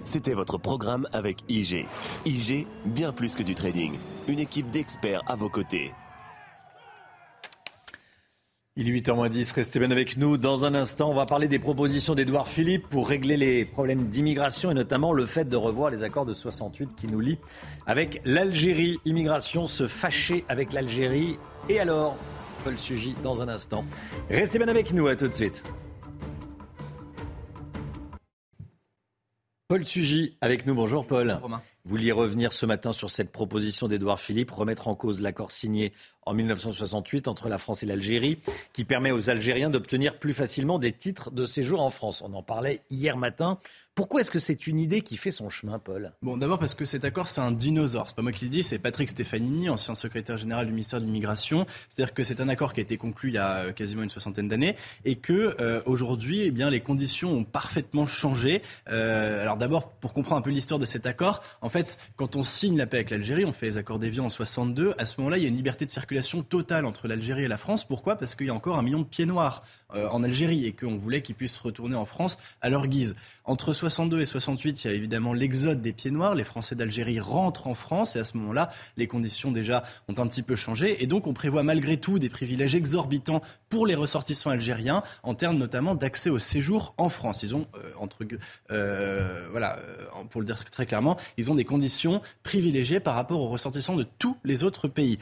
C'était 0.06 0.34
votre 0.34 0.60
programme 0.60 1.10
avec 1.14 1.44
IG. 1.49 1.88
IG, 2.26 2.68
bien 2.86 3.12
plus 3.12 3.34
que 3.36 3.41
du 3.41 3.56
trading. 3.56 3.98
Une 4.28 4.38
équipe 4.40 4.70
d'experts 4.70 5.24
à 5.26 5.36
vos 5.36 5.49
côtés. 5.49 5.94
Il 8.78 8.88
est 8.88 8.91
8h10, 8.91 9.53
restez 9.53 9.80
bien 9.80 9.90
avec 9.90 10.16
nous. 10.16 10.38
Dans 10.38 10.64
un 10.64 10.76
instant, 10.76 11.10
on 11.10 11.16
va 11.16 11.26
parler 11.26 11.48
des 11.48 11.57
propositions 11.57 12.14
d'Edouard 12.14 12.48
Philippe 12.48 12.88
pour 12.88 13.10
régler 13.10 13.36
les 13.36 13.66
problèmes 13.66 14.06
d'immigration 14.06 14.70
et 14.70 14.76
notamment 14.76 15.12
le 15.12 15.26
fait 15.26 15.45
de 15.45 15.57
revoir 15.57 15.90
les 15.90 16.03
accords 16.03 16.26
de 16.26 16.34
68 16.34 16.95
qui 16.95 17.07
nous 17.07 17.20
lient 17.20 17.40
avec 17.88 18.22
l'Algérie. 18.26 18.99
Immigration, 19.06 19.66
se 19.66 19.88
fâcher 19.88 20.45
avec 20.48 20.72
l'Algérie. 20.72 21.40
Et 21.68 21.80
alors 21.80 22.16
Paul 22.64 22.78
Sugy 22.78 23.16
dans 23.24 23.41
un 23.41 23.49
instant. 23.49 23.84
Restez 24.30 24.60
bien 24.60 24.68
avec 24.68 24.94
nous, 24.94 25.07
à 25.07 25.16
tout 25.16 25.28
de 25.28 25.34
suite. 25.34 25.64
Paul 29.67 29.83
Sugy 29.83 30.37
avec 30.41 30.67
nous. 30.67 30.75
Bonjour 30.75 31.07
Paul. 31.07 31.39
Vous 31.41 31.89
vouliez 31.89 32.11
revenir 32.11 32.53
ce 32.53 32.67
matin 32.67 32.91
sur 32.91 33.09
cette 33.09 33.31
proposition 33.31 33.87
d'Edouard 33.87 34.19
Philippe, 34.19 34.51
remettre 34.51 34.87
en 34.87 34.93
cause 34.93 35.21
l'accord 35.21 35.49
signé 35.49 35.91
en 36.23 36.35
1968 36.35 37.27
entre 37.27 37.49
la 37.49 37.57
France 37.57 37.81
et 37.81 37.87
l'Algérie, 37.87 38.37
qui 38.73 38.85
permet 38.85 39.09
aux 39.09 39.31
Algériens 39.31 39.71
d'obtenir 39.71 40.19
plus 40.19 40.35
facilement 40.35 40.77
des 40.77 40.91
titres 40.91 41.31
de 41.31 41.47
séjour 41.47 41.81
en 41.81 41.89
France. 41.89 42.21
On 42.21 42.35
en 42.35 42.43
parlait 42.43 42.83
hier 42.91 43.17
matin. 43.17 43.57
Pourquoi 43.95 44.19
est-ce 44.19 44.30
que 44.30 44.39
c'est 44.39 44.67
une 44.67 44.77
idée 44.77 44.99
qui 44.99 45.15
fait 45.15 45.31
son 45.31 45.49
chemin, 45.49 45.80
Paul? 45.80 46.11
Bon, 46.22 46.35
d'abord 46.35 46.59
parce 46.59 46.76
que 46.76 46.84
cet 46.84 47.05
accord, 47.05 47.30
c'est 47.30 47.39
un 47.39 47.53
dinosaure. 47.53 48.09
C'est 48.09 48.15
pas 48.17 48.23
moi 48.23 48.34
qui 48.34 48.43
le 48.43 48.51
dis, 48.51 48.61
c'est 48.61 48.77
Patrick 48.77 49.07
Stefanini, 49.07 49.69
ancien 49.69 49.95
secrétaire 49.95 50.35
général 50.35 50.65
du 50.65 50.73
ministère 50.73 50.99
de 50.99 51.05
l'Immigration. 51.05 51.65
C'est-à-dire 51.88 52.13
que 52.13 52.26
c'est 52.26 52.41
un 52.41 52.49
accord 52.49 52.73
qui 52.73 52.81
a 52.81 52.84
été 52.84 52.97
conclu 52.97 53.30
il 53.30 53.35
y 53.35 53.38
a 53.38 53.55
euh, 53.55 53.72
quasiment 53.72 54.03
une 54.03 54.09
soixantaine 54.09 54.49
d'années 54.49 54.76
et 55.05 55.15
que 55.15 55.55
euh, 55.61 55.81
aujourd'hui, 55.85 56.41
eh 56.41 56.51
bien, 56.51 56.69
les 56.69 56.81
conditions 56.81 57.31
ont 57.31 57.45
parfaitement 57.45 58.05
changé. 58.05 58.63
Euh, 58.89 59.41
alors 59.41 59.55
d'abord, 59.55 59.91
pour 59.91 60.11
comprendre 60.11 60.39
un 60.39 60.41
peu 60.41 60.49
l'histoire 60.49 60.77
de 60.80 60.85
cet 60.85 61.05
accord, 61.05 61.41
en 61.61 61.69
fait, 61.69 61.97
quand 62.17 62.35
on 62.35 62.43
signe 62.43 62.77
la 62.77 62.88
paix 62.88 62.97
avec 62.97 63.11
l'Algérie, 63.11 63.45
on 63.45 63.53
fait 63.53 63.67
les 63.67 63.77
accords 63.77 63.99
d'Évian 63.99 64.26
en 64.26 64.30
62. 64.30 64.93
À 64.97 65.05
ce 65.05 65.22
moment-là, 65.22 65.38
il 65.38 65.43
y 65.43 65.45
a 65.45 65.49
une 65.49 65.55
liberté 65.55 65.85
de 65.85 65.89
circulation 65.89 66.43
totale 66.43 66.85
entre 66.85 67.07
l'Algérie 67.07 67.45
et 67.45 67.47
la 67.47 67.55
France. 67.55 67.85
Pourquoi? 67.85 68.17
Parce 68.17 68.35
qu'il 68.35 68.47
y 68.47 68.49
a 68.49 68.53
encore 68.53 68.77
un 68.77 68.84
million 68.84 68.99
de 68.99 69.05
pieds 69.05 69.26
noirs 69.26 69.63
euh, 69.95 70.07
en 70.09 70.23
Algérie 70.23 70.65
et 70.65 70.73
qu'on 70.73 70.97
voulait 70.97 71.22
qu'ils 71.22 71.35
puissent 71.35 71.57
retourner 71.57 71.95
en 71.95 72.05
France 72.05 72.38
à 72.61 72.69
leur 72.69 72.88
guise. 72.88 73.15
Entre 73.45 73.73
62 73.73 74.22
et 74.22 74.26
68, 74.26 74.84
il 74.84 74.88
y 74.88 74.89
a 74.89 74.93
évidemment 74.93 75.34
l'exode 75.34 75.81
des 75.81 75.93
pieds 75.93 76.11
noirs. 76.11 76.35
Les 76.35 76.43
Français 76.43 76.76
d'Algérie 76.76 77.19
rentrent 77.19 77.67
en 77.67 77.73
France 77.73 78.15
et 78.15 78.19
à 78.19 78.23
ce 78.23 78.38
moment-là, 78.38 78.69
les 78.97 79.07
conditions 79.07 79.51
déjà 79.51 79.84
ont 80.07 80.15
un 80.17 80.27
petit 80.27 80.41
peu 80.41 80.55
changé. 80.55 81.01
Et 81.03 81.07
donc, 81.07 81.27
on 81.27 81.34
prévoit 81.34 81.63
malgré 81.63 81.97
tout 81.97 82.19
des 82.19 82.30
privilèges 82.30 82.76
exorbitants 82.76 83.41
pour 83.69 83.88
les 83.88 83.95
ressortissants 83.95 84.49
algériens 84.49 85.03
en 85.23 85.34
termes 85.34 85.57
notamment 85.57 85.95
d'accès 85.95 86.30
au 86.30 86.39
séjour 86.39 86.93
en 86.97 87.09
France. 87.09 87.43
Ils 87.43 87.55
ont, 87.55 87.67
euh, 87.76 87.91
entre, 87.99 88.26
euh, 88.72 89.47
voilà, 89.51 89.77
pour 90.30 90.41
le 90.41 90.47
dire 90.47 90.63
très 90.65 90.85
clairement, 90.85 91.17
ils 91.38 91.51
ont 91.51 91.55
des 91.55 91.65
conditions 91.65 92.22
privilégiées 92.43 92.99
par 92.99 93.15
rapport 93.15 93.39
aux 93.39 93.49
ressortissants 93.49 93.95
de 93.95 94.05
tous 94.19 94.38
les 94.43 94.63
autres 94.63 94.88
pays. 94.88 95.19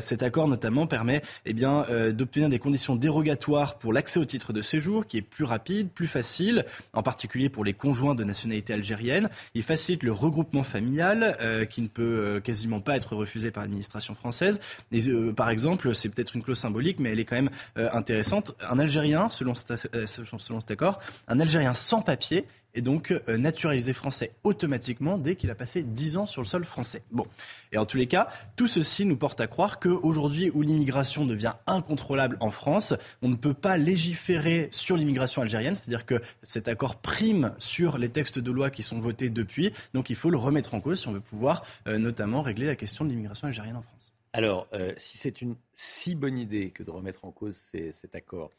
cet 0.00 0.22
accord 0.22 0.48
notamment 0.48 0.86
permet 0.86 1.22
eh 1.46 1.52
bien, 1.52 1.86
d'obtenir 2.10 2.48
des 2.48 2.58
conditions 2.58 2.96
dérogatoires 2.96 3.78
pour 3.78 3.92
l'accès 3.92 4.11
au 4.18 4.24
titre 4.24 4.52
de 4.52 4.62
séjour 4.62 5.06
qui 5.06 5.18
est 5.18 5.22
plus 5.22 5.44
rapide, 5.44 5.90
plus 5.90 6.06
facile, 6.06 6.64
en 6.92 7.02
particulier 7.02 7.48
pour 7.48 7.64
les 7.64 7.72
conjoints 7.72 8.14
de 8.14 8.24
nationalité 8.24 8.72
algérienne. 8.72 9.28
Il 9.54 9.62
facilite 9.62 10.02
le 10.02 10.12
regroupement 10.12 10.62
familial 10.62 11.36
euh, 11.40 11.64
qui 11.64 11.82
ne 11.82 11.88
peut 11.88 12.02
euh, 12.02 12.40
quasiment 12.40 12.80
pas 12.80 12.96
être 12.96 13.16
refusé 13.16 13.50
par 13.50 13.62
l'administration 13.62 14.14
française. 14.14 14.60
Et, 14.90 15.06
euh, 15.08 15.32
par 15.32 15.50
exemple, 15.50 15.94
c'est 15.94 16.08
peut-être 16.08 16.36
une 16.36 16.42
clause 16.42 16.58
symbolique, 16.58 16.98
mais 16.98 17.10
elle 17.10 17.20
est 17.20 17.24
quand 17.24 17.36
même 17.36 17.50
intéressante. 17.76 18.52
Un 18.68 18.78
Algérien, 18.78 19.28
selon, 19.28 19.54
selon 19.54 20.60
cet 20.60 20.70
accord, 20.70 21.00
un 21.28 21.40
Algérien 21.40 21.74
sans 21.74 22.02
papier 22.02 22.46
et 22.74 22.80
donc 22.80 23.10
euh, 23.10 23.36
naturalisé 23.36 23.92
français 23.92 24.32
automatiquement 24.44 25.18
dès 25.18 25.36
qu'il 25.36 25.50
a 25.50 25.54
passé 25.54 25.82
10 25.82 26.16
ans 26.16 26.26
sur 26.26 26.42
le 26.42 26.46
sol 26.46 26.64
français. 26.64 27.02
Bon, 27.10 27.26
et 27.72 27.78
en 27.78 27.86
tous 27.86 27.96
les 27.96 28.06
cas, 28.06 28.28
tout 28.56 28.66
ceci 28.66 29.04
nous 29.04 29.16
porte 29.16 29.40
à 29.40 29.46
croire 29.46 29.78
qu'aujourd'hui 29.78 30.50
où 30.54 30.62
l'immigration 30.62 31.26
devient 31.26 31.52
incontrôlable 31.66 32.36
en 32.40 32.50
France, 32.50 32.94
on 33.22 33.28
ne 33.28 33.36
peut 33.36 33.54
pas 33.54 33.76
légiférer 33.76 34.68
sur 34.70 34.96
l'immigration 34.96 35.42
algérienne, 35.42 35.74
c'est-à-dire 35.74 36.06
que 36.06 36.20
cet 36.42 36.68
accord 36.68 36.96
prime 36.96 37.54
sur 37.58 37.98
les 37.98 38.08
textes 38.08 38.38
de 38.38 38.50
loi 38.50 38.70
qui 38.70 38.82
sont 38.82 39.00
votés 39.00 39.30
depuis, 39.30 39.72
donc 39.94 40.10
il 40.10 40.16
faut 40.16 40.30
le 40.30 40.38
remettre 40.38 40.74
en 40.74 40.80
cause 40.80 41.00
si 41.00 41.08
on 41.08 41.12
veut 41.12 41.20
pouvoir 41.20 41.64
euh, 41.86 41.98
notamment 41.98 42.42
régler 42.42 42.66
la 42.66 42.76
question 42.76 43.04
de 43.04 43.10
l'immigration 43.10 43.48
algérienne 43.48 43.76
en 43.76 43.82
France. 43.82 44.12
Alors, 44.34 44.66
euh, 44.72 44.94
si 44.96 45.18
c'est 45.18 45.42
une 45.42 45.56
si 45.74 46.14
bonne 46.14 46.38
idée 46.38 46.70
que 46.70 46.82
de 46.82 46.90
remettre 46.90 47.26
en 47.26 47.30
cause 47.30 47.56
cet 47.92 48.14
accord, 48.14 48.50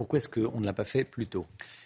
pourquoi 0.00 0.16
est-ce 0.18 0.30
qu'on 0.30 0.60
ne 0.60 0.64
l'a 0.64 0.72
pas 0.72 0.86
fait 0.86 1.04
plus 1.04 1.26
tôt? 1.26 1.44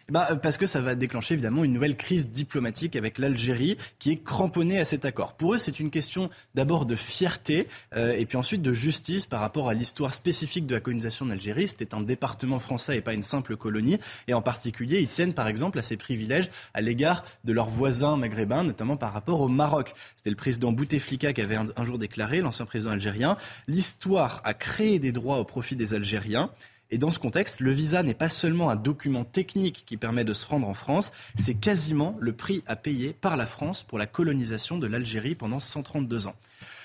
Ben, 0.09 0.25
euh, 0.31 0.37
Parce 0.37 0.57
que 0.57 0.67
ça 0.67 0.81
va 0.81 0.95
déclencher 0.95 1.35
évidemment 1.35 1.65
une 1.65 1.73
nouvelle 1.73 1.97
crise 1.97 2.31
diplomatique 2.31 2.95
avec 2.95 3.19
l'Algérie 3.19 3.77
qui 3.99 4.13
est 4.13 4.23
cramponnée 4.23 4.79
à 4.79 4.85
cet 4.85 5.05
accord. 5.05 5.33
Pour 5.33 5.55
eux, 5.55 5.59
c'est 5.59 5.81
une 5.81 5.91
question 5.91 6.31
d'abord 6.55 6.87
de 6.87 6.95
fierté 6.95 7.67
euh, 7.97 8.13
et 8.13 8.25
puis 8.25 8.37
ensuite 8.37 8.63
de 8.63 8.73
justice 8.73 9.27
par 9.27 9.41
rapport 9.41 9.69
à 9.69 9.75
l'histoire 9.75 10.15
spécifique 10.15 10.69
de 10.69 10.77
la 10.77 10.81
colonisation 10.81 11.27
d'Algérie. 11.27 11.67
C'était 11.67 11.93
un 11.93 12.03
département 12.03 12.61
français 12.61 12.99
et 12.99 13.01
pas 13.01 13.15
une 13.15 13.25
simple 13.25 13.57
colonie. 13.57 13.99
Et 14.29 14.35
en 14.35 14.43
particulier, 14.43 15.01
ils 15.01 15.09
tiennent 15.09 15.35
par 15.35 15.49
exemple 15.49 15.81
à 15.81 15.83
ces 15.83 15.97
privilèges 15.97 16.51
à 16.73 16.83
l'égard 16.83 17.25
de 17.43 17.53
leurs 17.53 17.69
voisins 17.69 18.17
maghrébins, 18.17 18.63
notamment 18.63 18.97
par 18.97 19.13
rapport 19.13 19.41
au 19.41 19.49
Maroc. 19.49 19.93
C'était 20.15 20.31
le 20.31 20.37
président 20.37 20.71
Bouteflika 20.71 21.33
qui 21.33 21.41
avait 21.41 21.57
un 21.57 21.85
jour 21.85 21.99
déclaré, 21.99 22.43
l'ancien 22.43 22.65
président 22.65 22.93
algérien, 22.93 23.37
l'histoire 23.67 24.41
a 24.45 24.55
créé 24.55 25.01
des 25.01 25.11
droits 25.11 25.41
au 25.41 25.45
profit 25.45 25.75
des 25.75 25.95
Algériens. 25.95 26.51
Et 26.91 26.99
dans 26.99 27.11
ce 27.11 27.19
contexte, 27.19 27.61
le 27.61 27.71
visa 27.71 28.03
n'est 28.03 28.15
pas 28.15 28.29
seulement 28.29 28.71
un 28.71 28.77
document 28.77 29.25
technique 29.25 29.85
qui 29.87 29.97
permet 29.97 30.25
de 30.25 30.35
se 30.35 30.47
rendre 30.47 30.69
en 30.69 30.75
France, 30.75 31.13
c'est 31.37 31.55
quasiment 31.55 32.15
le 32.21 32.33
prix 32.33 32.63
à 32.67 32.77
payer 32.77 33.13
par 33.13 33.37
la 33.37 33.47
France 33.47 33.83
pour 33.83 33.99
la 33.99 34.07
colonisation 34.07 34.79
de 34.79 34.87
l'Algérie 34.87 35.35
pendant 35.35 35.61
132 35.61 36.27
ans. 36.27 36.37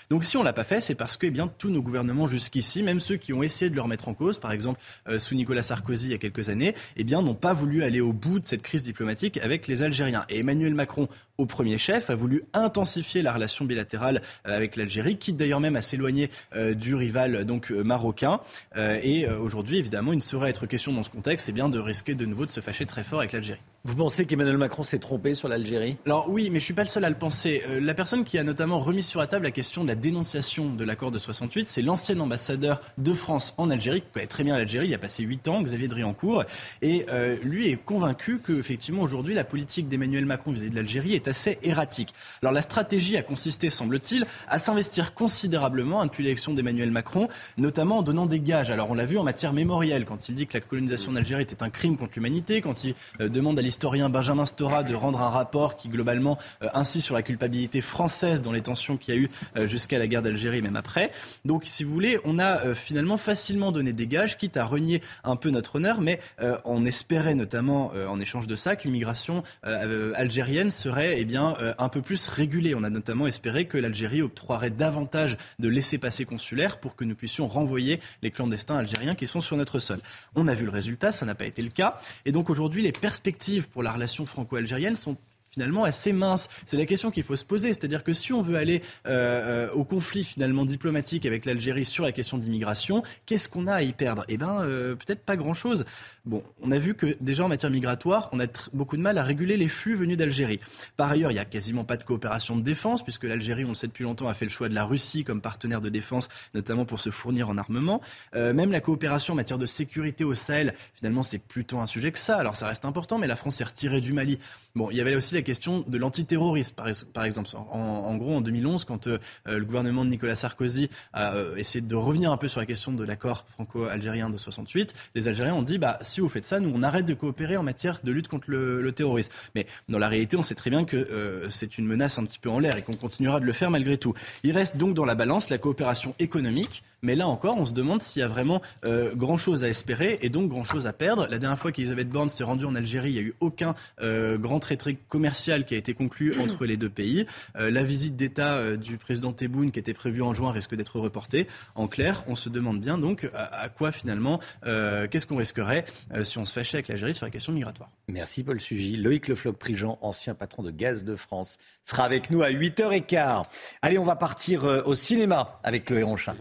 Donc 0.09 0.23
si 0.23 0.37
on 0.37 0.43
l'a 0.43 0.53
pas 0.53 0.63
fait, 0.63 0.81
c'est 0.81 0.95
parce 0.95 1.17
que 1.17 1.27
eh 1.27 1.29
bien 1.29 1.51
tous 1.59 1.69
nos 1.69 1.83
gouvernements 1.83 2.25
jusqu'ici, 2.25 2.81
même 2.81 2.99
ceux 2.99 3.17
qui 3.17 3.31
ont 3.31 3.43
essayé 3.43 3.69
de 3.69 3.75
le 3.75 3.81
remettre 3.81 4.07
en 4.07 4.15
cause, 4.15 4.39
par 4.39 4.51
exemple 4.51 4.79
euh, 5.07 5.19
sous 5.19 5.35
Nicolas 5.35 5.61
Sarkozy 5.61 6.07
il 6.07 6.11
y 6.11 6.15
a 6.15 6.17
quelques 6.17 6.49
années, 6.49 6.73
eh 6.97 7.03
n'ont 7.03 7.35
pas 7.35 7.53
voulu 7.53 7.83
aller 7.83 8.01
au 8.01 8.11
bout 8.11 8.39
de 8.39 8.45
cette 8.47 8.63
crise 8.63 8.81
diplomatique 8.81 9.37
avec 9.37 9.67
les 9.67 9.83
Algériens. 9.83 10.25
Et 10.29 10.39
Emmanuel 10.39 10.73
Macron, 10.73 11.07
au 11.39 11.45
premier 11.45 11.77
chef, 11.77 12.09
a 12.09 12.15
voulu 12.15 12.43
intensifier 12.53 13.21
la 13.21 13.33
relation 13.33 13.65
bilatérale 13.65 14.21
euh, 14.47 14.55
avec 14.55 14.75
l'Algérie, 14.75 15.17
quitte 15.17 15.37
d'ailleurs 15.37 15.59
même 15.59 15.75
à 15.75 15.81
s'éloigner 15.81 16.29
euh, 16.55 16.73
du 16.73 16.93
rival 16.95 17.45
donc 17.45 17.71
marocain. 17.71 18.41
et 18.75 19.27
aujourd'hui, 19.27 19.77
évidemment, 19.77 20.13
il 20.13 20.17
ne 20.17 20.21
saurait 20.21 20.49
être 20.49 20.65
question 20.65 20.93
dans 20.93 21.03
ce 21.03 21.09
contexte, 21.09 21.45
c'est 21.45 21.51
bien 21.51 21.69
de 21.69 21.79
risquer 21.79 22.15
de 22.15 22.25
nouveau 22.25 22.45
de 22.45 22.51
se 22.51 22.59
fâcher 22.59 22.85
très 22.85 23.03
fort 23.03 23.19
avec 23.19 23.31
l'Algérie. 23.31 23.59
Vous 23.85 23.95
pensez 23.95 24.25
qu'Emmanuel 24.25 24.57
Macron 24.57 24.83
s'est 24.83 24.99
trompé 24.99 25.35
sur 25.35 25.47
l'Algérie? 25.47 25.95
Alors 26.05 26.29
oui, 26.29 26.49
mais 26.49 26.59
je 26.59 26.65
suis 26.65 26.73
pas 26.73 26.81
le 26.81 26.89
seul 26.89 27.05
à 27.05 27.09
le 27.09 27.15
penser. 27.15 27.63
Euh, 27.69 27.79
la 27.79 27.93
personne 27.93 28.25
qui 28.25 28.37
a 28.37 28.43
notamment 28.43 28.81
remis 28.81 29.03
sur 29.03 29.21
la 29.21 29.27
table 29.27 29.45
la 29.45 29.51
question 29.51 29.83
de 29.83 29.87
la 29.87 29.95
dénonciation 29.95 30.69
de 30.69 30.83
l'accord 30.83 31.11
de 31.11 31.17
68, 31.17 31.65
c'est 31.65 31.81
l'ancien 31.81 32.19
ambassadeur 32.19 32.81
de 32.97 33.13
France 33.13 33.53
en 33.57 33.69
Algérie, 33.69 34.01
qui 34.01 34.07
connaît 34.13 34.27
très 34.27 34.43
bien 34.43 34.57
l'Algérie, 34.57 34.87
il 34.87 34.93
a 34.93 34.97
passé 34.97 35.23
8 35.23 35.47
ans, 35.47 35.61
Xavier 35.61 35.87
Driancourt, 35.87 36.43
et 36.81 37.05
euh, 37.09 37.37
lui 37.41 37.69
est 37.69 37.77
convaincu 37.77 38.39
que 38.39 38.51
effectivement 38.51 39.01
aujourd'hui 39.01 39.33
la 39.33 39.45
politique 39.45 39.87
d'Emmanuel 39.87 40.25
Macron 40.25 40.51
vis-à-vis 40.51 40.71
de 40.71 40.75
l'Algérie 40.75 41.13
est 41.13 41.28
assez 41.29 41.59
erratique. 41.63 42.13
Alors 42.41 42.53
la 42.53 42.61
stratégie 42.61 43.17
a 43.17 43.21
consisté, 43.21 43.69
semble-t-il, 43.69 44.25
à 44.47 44.59
s'investir 44.59 45.13
considérablement 45.13 46.03
depuis 46.05 46.23
l'élection 46.23 46.53
d'Emmanuel 46.53 46.91
Macron, 46.91 47.27
notamment 47.57 47.99
en 47.99 48.01
donnant 48.01 48.25
des 48.25 48.39
gages. 48.39 48.71
Alors 48.71 48.89
on 48.89 48.93
l'a 48.93 49.05
vu 49.05 49.17
en 49.17 49.23
matière 49.23 49.53
mémorielle, 49.53 50.05
quand 50.05 50.29
il 50.29 50.35
dit 50.35 50.47
que 50.47 50.53
la 50.53 50.61
colonisation 50.61 51.11
d'Algérie 51.11 51.43
était 51.43 51.63
un 51.63 51.69
crime 51.69 51.97
contre 51.97 52.13
l'humanité, 52.15 52.61
quand 52.61 52.83
il 52.83 52.95
euh, 53.21 53.29
demande 53.29 53.59
à 53.59 53.61
l'historien 53.61 54.09
Benjamin 54.09 54.45
Stora 54.45 54.83
de 54.83 54.95
rendre 54.95 55.21
un 55.21 55.29
rapport 55.29 55.77
qui 55.77 55.89
globalement 55.89 56.37
euh, 56.63 56.69
insiste 56.73 57.05
sur 57.05 57.15
la 57.15 57.21
culpabilité 57.21 57.81
française 57.81 58.41
dans 58.41 58.51
les 58.51 58.61
tensions 58.61 58.97
qu'il 58.97 59.13
y 59.13 59.17
a 59.17 59.19
eu 59.21 59.29
euh, 59.57 59.67
jusqu'à 59.67 59.99
la 59.99 60.07
guerre 60.07 60.21
d'Algérie, 60.21 60.61
même 60.61 60.75
après. 60.75 61.11
Donc, 61.45 61.63
si 61.65 61.83
vous 61.83 61.93
voulez, 61.93 62.19
on 62.23 62.39
a 62.39 62.73
finalement 62.73 63.17
facilement 63.17 63.71
donné 63.71 63.93
des 63.93 64.07
gages, 64.07 64.37
quitte 64.37 64.57
à 64.57 64.65
renier 64.65 65.01
un 65.23 65.35
peu 65.35 65.49
notre 65.49 65.75
honneur, 65.75 66.01
mais 66.01 66.19
on 66.65 66.85
espérait 66.85 67.35
notamment 67.35 67.91
en 68.07 68.19
échange 68.19 68.47
de 68.47 68.55
ça 68.55 68.75
que 68.75 68.83
l'immigration 68.83 69.43
algérienne 69.63 70.71
serait 70.71 71.18
eh 71.21 71.25
bien 71.25 71.57
un 71.77 71.89
peu 71.89 72.01
plus 72.01 72.27
régulée. 72.27 72.75
On 72.75 72.83
a 72.83 72.89
notamment 72.89 73.27
espéré 73.27 73.65
que 73.65 73.77
l'Algérie 73.77 74.21
octroierait 74.21 74.69
davantage 74.69 75.37
de 75.59 75.67
laissés-passer 75.67 76.25
consulaires 76.25 76.79
pour 76.79 76.95
que 76.95 77.03
nous 77.03 77.15
puissions 77.15 77.47
renvoyer 77.47 77.99
les 78.21 78.31
clandestins 78.31 78.77
algériens 78.77 79.15
qui 79.15 79.27
sont 79.27 79.41
sur 79.41 79.57
notre 79.57 79.79
sol. 79.79 79.99
On 80.35 80.47
a 80.47 80.53
vu 80.53 80.65
le 80.65 80.71
résultat, 80.71 81.11
ça 81.11 81.25
n'a 81.25 81.35
pas 81.35 81.45
été 81.45 81.61
le 81.61 81.69
cas, 81.69 81.99
et 82.25 82.31
donc 82.31 82.49
aujourd'hui 82.49 82.81
les 82.81 82.91
perspectives 82.91 83.67
pour 83.67 83.83
la 83.83 83.91
relations 83.91 84.25
franco-algériennes 84.25 84.95
sont 84.95 85.17
finalement 85.51 85.83
assez 85.83 86.13
mince. 86.13 86.49
C'est 86.65 86.77
la 86.77 86.85
question 86.85 87.11
qu'il 87.11 87.23
faut 87.23 87.35
se 87.35 87.45
poser. 87.45 87.69
C'est-à-dire 87.69 88.03
que 88.03 88.13
si 88.13 88.33
on 88.33 88.41
veut 88.41 88.55
aller 88.55 88.81
euh, 89.07 89.67
euh, 89.69 89.73
au 89.73 89.83
conflit 89.83 90.23
finalement 90.23 90.65
diplomatique 90.65 91.25
avec 91.25 91.45
l'Algérie 91.45 91.85
sur 91.85 92.03
la 92.03 92.11
question 92.11 92.37
d'immigration, 92.37 93.03
qu'est-ce 93.25 93.49
qu'on 93.49 93.67
a 93.67 93.73
à 93.73 93.81
y 93.81 93.93
perdre? 93.93 94.25
Eh 94.27 94.37
bien, 94.37 94.61
euh, 94.61 94.95
peut-être 94.95 95.21
pas 95.21 95.35
grand-chose. 95.35 95.85
Bon, 96.25 96.43
on 96.61 96.71
a 96.71 96.77
vu 96.77 96.93
que 96.93 97.17
déjà 97.21 97.45
en 97.45 97.49
matière 97.49 97.71
migratoire, 97.71 98.29
on 98.31 98.39
a 98.39 98.45
beaucoup 98.73 98.97
de 98.97 99.01
mal 99.01 99.17
à 99.17 99.23
réguler 99.23 99.57
les 99.57 99.67
flux 99.67 99.95
venus 99.95 100.17
d'Algérie. 100.17 100.59
Par 100.97 101.09
ailleurs, 101.09 101.31
il 101.31 101.35
n'y 101.35 101.39
a 101.39 101.45
quasiment 101.45 101.83
pas 101.83 101.97
de 101.97 102.03
coopération 102.03 102.55
de 102.55 102.61
défense, 102.61 103.03
puisque 103.03 103.23
l'Algérie, 103.23 103.65
on 103.65 103.69
le 103.69 103.73
sait 103.73 103.87
depuis 103.87 104.03
longtemps, 104.03 104.27
a 104.27 104.33
fait 104.33 104.45
le 104.45 104.51
choix 104.51 104.69
de 104.69 104.75
la 104.75 104.85
Russie 104.85 105.23
comme 105.23 105.41
partenaire 105.41 105.81
de 105.81 105.89
défense, 105.89 106.29
notamment 106.53 106.85
pour 106.85 106.99
se 106.99 107.09
fournir 107.09 107.49
en 107.49 107.57
armement. 107.57 108.01
même 108.33 108.71
la 108.71 108.81
coopération 108.81 109.33
en 109.33 109.35
matière 109.35 109.57
de 109.57 109.65
sécurité 109.65 110.23
au 110.23 110.35
Sahel, 110.35 110.73
finalement, 110.93 111.23
c'est 111.23 111.39
plutôt 111.39 111.79
un 111.79 111.87
sujet 111.87 112.11
que 112.11 112.19
ça. 112.19 112.37
Alors 112.37 112.55
ça 112.55 112.67
reste 112.67 112.85
important, 112.85 113.17
mais 113.17 113.27
la 113.27 113.35
France 113.35 113.55
s'est 113.55 113.63
retirée 113.63 114.01
du 114.01 114.13
Mali. 114.13 114.39
Bon, 114.75 114.89
il 114.91 114.97
y 114.97 115.01
avait 115.01 115.15
aussi 115.15 115.33
la 115.33 115.38
question 115.41 115.83
de 115.87 115.97
l'antiterrorisme, 115.97 116.75
par, 117.13 117.23
exemple. 117.23 117.49
En, 117.71 118.15
gros, 118.17 118.35
en 118.35 118.41
2011, 118.41 118.85
quand 118.85 119.07
euh, 119.07 119.17
le 119.45 119.63
gouvernement 119.65 120.05
de 120.05 120.09
Nicolas 120.09 120.35
Sarkozy 120.35 120.89
a 121.13 121.35
euh, 121.35 121.55
essayé 121.55 121.81
de 121.81 121.95
revenir 121.95 122.31
un 122.31 122.37
peu 122.37 122.47
sur 122.47 122.59
la 122.59 122.65
question 122.65 122.91
de 122.91 123.03
l'accord 123.03 123.45
franco-algérien 123.53 124.29
de 124.29 124.37
68, 124.37 124.93
les 125.15 125.27
Algériens 125.27 125.55
ont 125.55 125.61
dit, 125.61 125.77
bah, 125.77 125.97
si 126.01 126.21
vous 126.21 126.29
faites 126.29 126.43
ça, 126.43 126.59
nous, 126.59 126.71
on 126.73 126.83
arrête 126.83 127.05
de 127.05 127.13
coopérer 127.13 127.57
en 127.57 127.63
matière 127.63 127.99
de 128.03 128.11
lutte 128.11 128.27
contre 128.27 128.49
le, 128.49 128.91
terrorisme. 128.91 129.31
Mais 129.55 129.67
dans 129.87 129.99
la 129.99 130.07
réalité, 130.07 130.35
on 130.35 130.43
sait 130.43 130.55
très 130.55 130.69
bien 130.69 130.83
que 130.83 130.97
euh, 130.97 131.49
c'est 131.49 131.77
une 131.77 131.85
menace 131.85 132.17
un 132.17 132.25
petit 132.25 132.39
peu 132.39 132.49
en 132.49 132.59
l'air 132.59 132.77
et 132.77 132.81
qu'on 132.81 132.95
continuera 132.95 133.39
de 133.39 133.45
le 133.45 133.53
faire 133.53 133.69
malgré 133.69 133.97
tout. 133.97 134.13
Il 134.43 134.51
reste 134.51 134.77
donc 134.77 134.95
dans 134.95 135.05
la 135.05 135.15
balance 135.15 135.49
la 135.49 135.57
coopération 135.57 136.15
économique 136.19 136.83
mais 137.01 137.15
là 137.15 137.27
encore, 137.27 137.57
on 137.57 137.65
se 137.65 137.73
demande 137.73 138.01
s'il 138.01 138.21
y 138.21 138.23
a 138.23 138.27
vraiment 138.27 138.61
euh, 138.85 139.13
grand-chose 139.15 139.63
à 139.63 139.69
espérer 139.69 140.19
et 140.21 140.29
donc 140.29 140.49
grand-chose 140.49 140.87
à 140.87 140.93
perdre. 140.93 141.27
La 141.29 141.39
dernière 141.39 141.57
fois 141.57 141.71
qu'Elisabeth 141.71 142.09
Borne 142.09 142.29
s'est 142.29 142.43
rendue 142.43 142.65
en 142.65 142.75
Algérie, 142.75 143.11
il 143.11 143.13
n'y 143.13 143.19
a 143.19 143.23
eu 143.23 143.35
aucun 143.39 143.75
euh, 144.01 144.37
grand 144.37 144.59
traité 144.59 144.97
commercial 145.07 145.65
qui 145.65 145.75
a 145.75 145.77
été 145.77 145.93
conclu 145.93 146.39
entre 146.41 146.65
les 146.65 146.77
deux 146.77 146.89
pays. 146.89 147.25
Euh, 147.57 147.71
la 147.71 147.83
visite 147.83 148.15
d'État 148.15 148.75
du 148.75 148.97
président 148.97 149.31
Tebboune, 149.31 149.71
qui 149.71 149.79
était 149.79 149.93
prévue 149.93 150.21
en 150.21 150.33
juin, 150.33 150.51
risque 150.51 150.75
d'être 150.75 150.99
reportée. 150.99 151.47
En 151.75 151.87
clair, 151.87 152.23
on 152.27 152.35
se 152.35 152.49
demande 152.49 152.81
bien 152.81 152.97
donc 152.97 153.29
à, 153.33 153.69
quoi 153.69 153.91
finalement, 153.91 154.39
qu'est-ce 154.63 155.27
qu'on 155.27 155.37
risquerait 155.37 155.85
si 156.23 156.37
on 156.37 156.45
se 156.45 156.53
fâchait 156.53 156.77
avec 156.77 156.87
l'Algérie 156.87 157.13
sur 157.13 157.25
la 157.25 157.31
question 157.31 157.53
migratoire. 157.53 157.89
Merci 158.07 158.43
Paul 158.43 158.59
Sugy. 158.59 158.97
Loïc 158.97 159.27
Lefloc-Prigent, 159.27 159.97
ancien 160.01 160.35
patron 160.35 160.63
de 160.63 160.71
Gaz 160.71 161.03
de 161.03 161.15
France, 161.15 161.57
sera 161.85 162.03
avec 162.03 162.29
nous 162.29 162.41
à 162.41 162.49
8h15. 162.49 163.45
Allez, 163.81 163.97
on 163.97 164.03
va 164.03 164.15
partir 164.15 164.63
au 164.85 164.95
cinéma 164.95 165.59
avec 165.63 165.85
Chloé 165.85 166.03
Ronchin. 166.03 166.35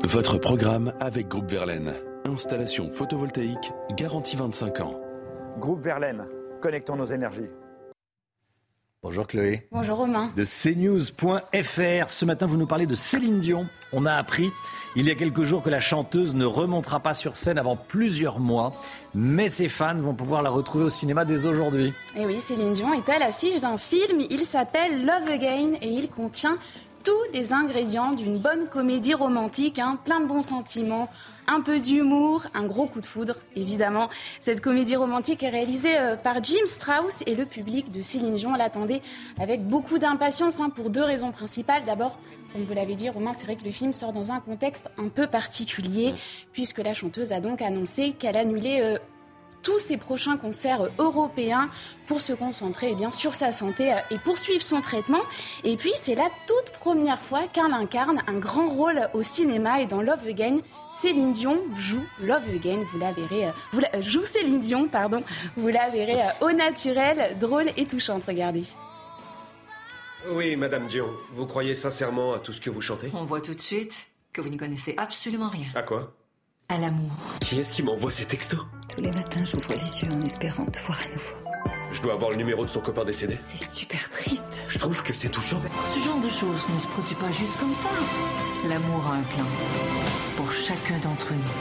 Votre 0.00 0.38
programme 0.38 0.94
avec 1.00 1.28
Groupe 1.28 1.50
Verlaine. 1.50 1.92
Installation 2.26 2.90
photovoltaïque 2.90 3.72
garantie 3.94 4.36
25 4.36 4.80
ans. 4.80 4.98
Groupe 5.58 5.82
Verlaine, 5.82 6.24
connectons 6.62 6.96
nos 6.96 7.04
énergies. 7.04 7.50
Bonjour 9.02 9.26
Chloé. 9.26 9.68
Bonjour 9.70 9.98
Romain. 9.98 10.32
De 10.34 10.44
cnews.fr. 10.44 12.08
Ce 12.08 12.24
matin, 12.24 12.46
vous 12.46 12.56
nous 12.56 12.66
parlez 12.66 12.86
de 12.86 12.94
Céline 12.94 13.40
Dion. 13.40 13.66
On 13.92 14.06
a 14.06 14.14
appris 14.14 14.50
il 14.96 15.06
y 15.06 15.10
a 15.10 15.14
quelques 15.14 15.42
jours 15.42 15.62
que 15.62 15.70
la 15.70 15.80
chanteuse 15.80 16.34
ne 16.34 16.46
remontera 16.46 17.00
pas 17.00 17.12
sur 17.12 17.36
scène 17.36 17.58
avant 17.58 17.76
plusieurs 17.76 18.38
mois, 18.38 18.72
mais 19.14 19.50
ses 19.50 19.68
fans 19.68 20.00
vont 20.00 20.14
pouvoir 20.14 20.42
la 20.42 20.50
retrouver 20.50 20.84
au 20.84 20.90
cinéma 20.90 21.24
dès 21.24 21.46
aujourd'hui. 21.46 21.92
Et 22.16 22.24
oui, 22.24 22.40
Céline 22.40 22.72
Dion 22.72 22.94
est 22.94 23.08
à 23.10 23.18
l'affiche 23.18 23.60
d'un 23.60 23.76
film. 23.76 24.22
Il 24.30 24.40
s'appelle 24.40 25.04
Love 25.04 25.28
Again 25.28 25.74
et 25.82 25.88
il 25.88 26.08
contient 26.08 26.56
tous 27.02 27.12
les 27.32 27.52
ingrédients 27.52 28.12
d'une 28.12 28.38
bonne 28.38 28.66
comédie 28.68 29.14
romantique, 29.14 29.78
hein, 29.78 29.98
plein 30.04 30.20
de 30.20 30.26
bons 30.26 30.42
sentiments, 30.42 31.08
un 31.46 31.60
peu 31.60 31.80
d'humour, 31.80 32.44
un 32.54 32.64
gros 32.64 32.86
coup 32.86 33.00
de 33.00 33.06
foudre, 33.06 33.36
évidemment. 33.56 34.08
Cette 34.40 34.60
comédie 34.60 34.96
romantique 34.96 35.42
est 35.42 35.48
réalisée 35.48 35.98
euh, 35.98 36.16
par 36.16 36.42
Jim 36.42 36.64
Strauss 36.66 37.22
et 37.26 37.34
le 37.34 37.44
public 37.44 37.90
de 37.92 38.02
Céline 38.02 38.34
Dion 38.34 38.54
l'attendait 38.54 39.02
avec 39.40 39.66
beaucoup 39.66 39.98
d'impatience 39.98 40.60
hein, 40.60 40.70
pour 40.70 40.90
deux 40.90 41.02
raisons 41.02 41.32
principales. 41.32 41.84
D'abord, 41.84 42.18
comme 42.52 42.64
vous 42.64 42.74
l'avez 42.74 42.94
dit, 42.94 43.08
Romain, 43.08 43.32
c'est 43.32 43.46
vrai 43.46 43.56
que 43.56 43.64
le 43.64 43.70
film 43.70 43.92
sort 43.92 44.12
dans 44.12 44.30
un 44.30 44.40
contexte 44.40 44.90
un 44.98 45.08
peu 45.08 45.26
particulier, 45.26 46.14
puisque 46.52 46.78
la 46.78 46.94
chanteuse 46.94 47.32
a 47.32 47.40
donc 47.40 47.62
annoncé 47.62 48.12
qu'elle 48.12 48.36
annulait 48.36 48.82
euh, 48.82 48.98
tous 49.62 49.78
ses 49.78 49.96
prochains 49.96 50.36
concerts 50.36 50.88
européens 50.98 51.70
pour 52.06 52.20
se 52.20 52.32
concentrer 52.32 52.90
eh 52.92 52.94
bien, 52.94 53.10
sur 53.10 53.34
sa 53.34 53.52
santé 53.52 53.92
euh, 53.92 53.98
et 54.10 54.18
poursuivre 54.18 54.62
son 54.62 54.80
traitement. 54.80 55.22
Et 55.64 55.76
puis, 55.76 55.92
c'est 55.96 56.14
la 56.14 56.28
toute 56.46 56.72
première 56.78 57.20
fois 57.20 57.42
qu'elle 57.52 57.72
incarne 57.72 58.22
un 58.26 58.38
grand 58.38 58.68
rôle 58.68 59.08
au 59.14 59.22
cinéma 59.22 59.80
et 59.80 59.86
dans 59.86 60.02
Love 60.02 60.26
Again. 60.26 60.58
Céline 60.92 61.32
Dion 61.32 61.62
joue 61.74 62.04
Love 62.20 62.48
Again, 62.54 62.84
vous 62.92 62.98
la 62.98 63.12
verrez, 63.12 63.46
euh, 63.46 63.52
vous 63.72 63.80
la, 63.80 63.88
euh, 63.94 64.02
joue 64.02 64.24
Céline 64.24 64.60
Dion, 64.60 64.88
pardon, 64.88 65.22
vous 65.56 65.68
la 65.68 65.88
verrez 65.88 66.18
au 66.40 66.52
naturel, 66.52 67.38
drôle 67.38 67.70
et 67.76 67.86
touchante, 67.86 68.24
regardez. 68.24 68.64
Oui, 70.30 70.54
Madame 70.56 70.86
Dion, 70.86 71.08
vous 71.32 71.46
croyez 71.46 71.74
sincèrement 71.74 72.34
à 72.34 72.38
tout 72.38 72.52
ce 72.52 72.60
que 72.60 72.70
vous 72.70 72.80
chantez? 72.80 73.10
On 73.14 73.24
voit 73.24 73.40
tout 73.40 73.54
de 73.54 73.60
suite 73.60 74.06
que 74.32 74.40
vous 74.40 74.48
n'y 74.48 74.56
connaissez 74.56 74.94
absolument 74.96 75.48
rien. 75.48 75.66
À 75.74 75.82
quoi? 75.82 76.14
À 76.72 76.78
l'amour. 76.78 77.10
Qui 77.40 77.60
est-ce 77.60 77.72
qui 77.72 77.82
m'envoie 77.82 78.10
ces 78.10 78.24
textos? 78.24 78.60
Tous 78.88 79.00
les 79.00 79.10
matins, 79.10 79.44
j'ouvre 79.44 79.72
les 79.74 80.02
yeux 80.02 80.10
en 80.10 80.22
espérant 80.22 80.64
te 80.66 80.78
voir 80.80 80.98
à 81.00 81.08
nouveau. 81.08 81.34
Je 81.92 82.00
dois 82.00 82.14
avoir 82.14 82.30
le 82.30 82.36
numéro 82.36 82.64
de 82.64 82.70
son 82.70 82.80
copain 82.80 83.04
décédé. 83.04 83.36
C'est 83.36 83.62
super 83.62 84.08
triste. 84.08 84.62
Je 84.68 84.78
trouve 84.78 85.02
que 85.02 85.12
c'est 85.12 85.28
touchant. 85.28 85.58
Ce 85.94 86.00
genre 86.00 86.20
de 86.20 86.30
choses 86.30 86.66
ne 86.74 86.80
se 86.80 86.86
produit 86.88 87.14
pas 87.16 87.30
juste 87.30 87.58
comme 87.58 87.74
ça. 87.74 87.90
L'amour 88.66 89.06
a 89.06 89.16
un 89.16 89.22
plan. 89.22 89.44
Pour 90.36 90.50
chacun 90.52 90.98
d'entre 90.98 91.32
nous. 91.32 91.52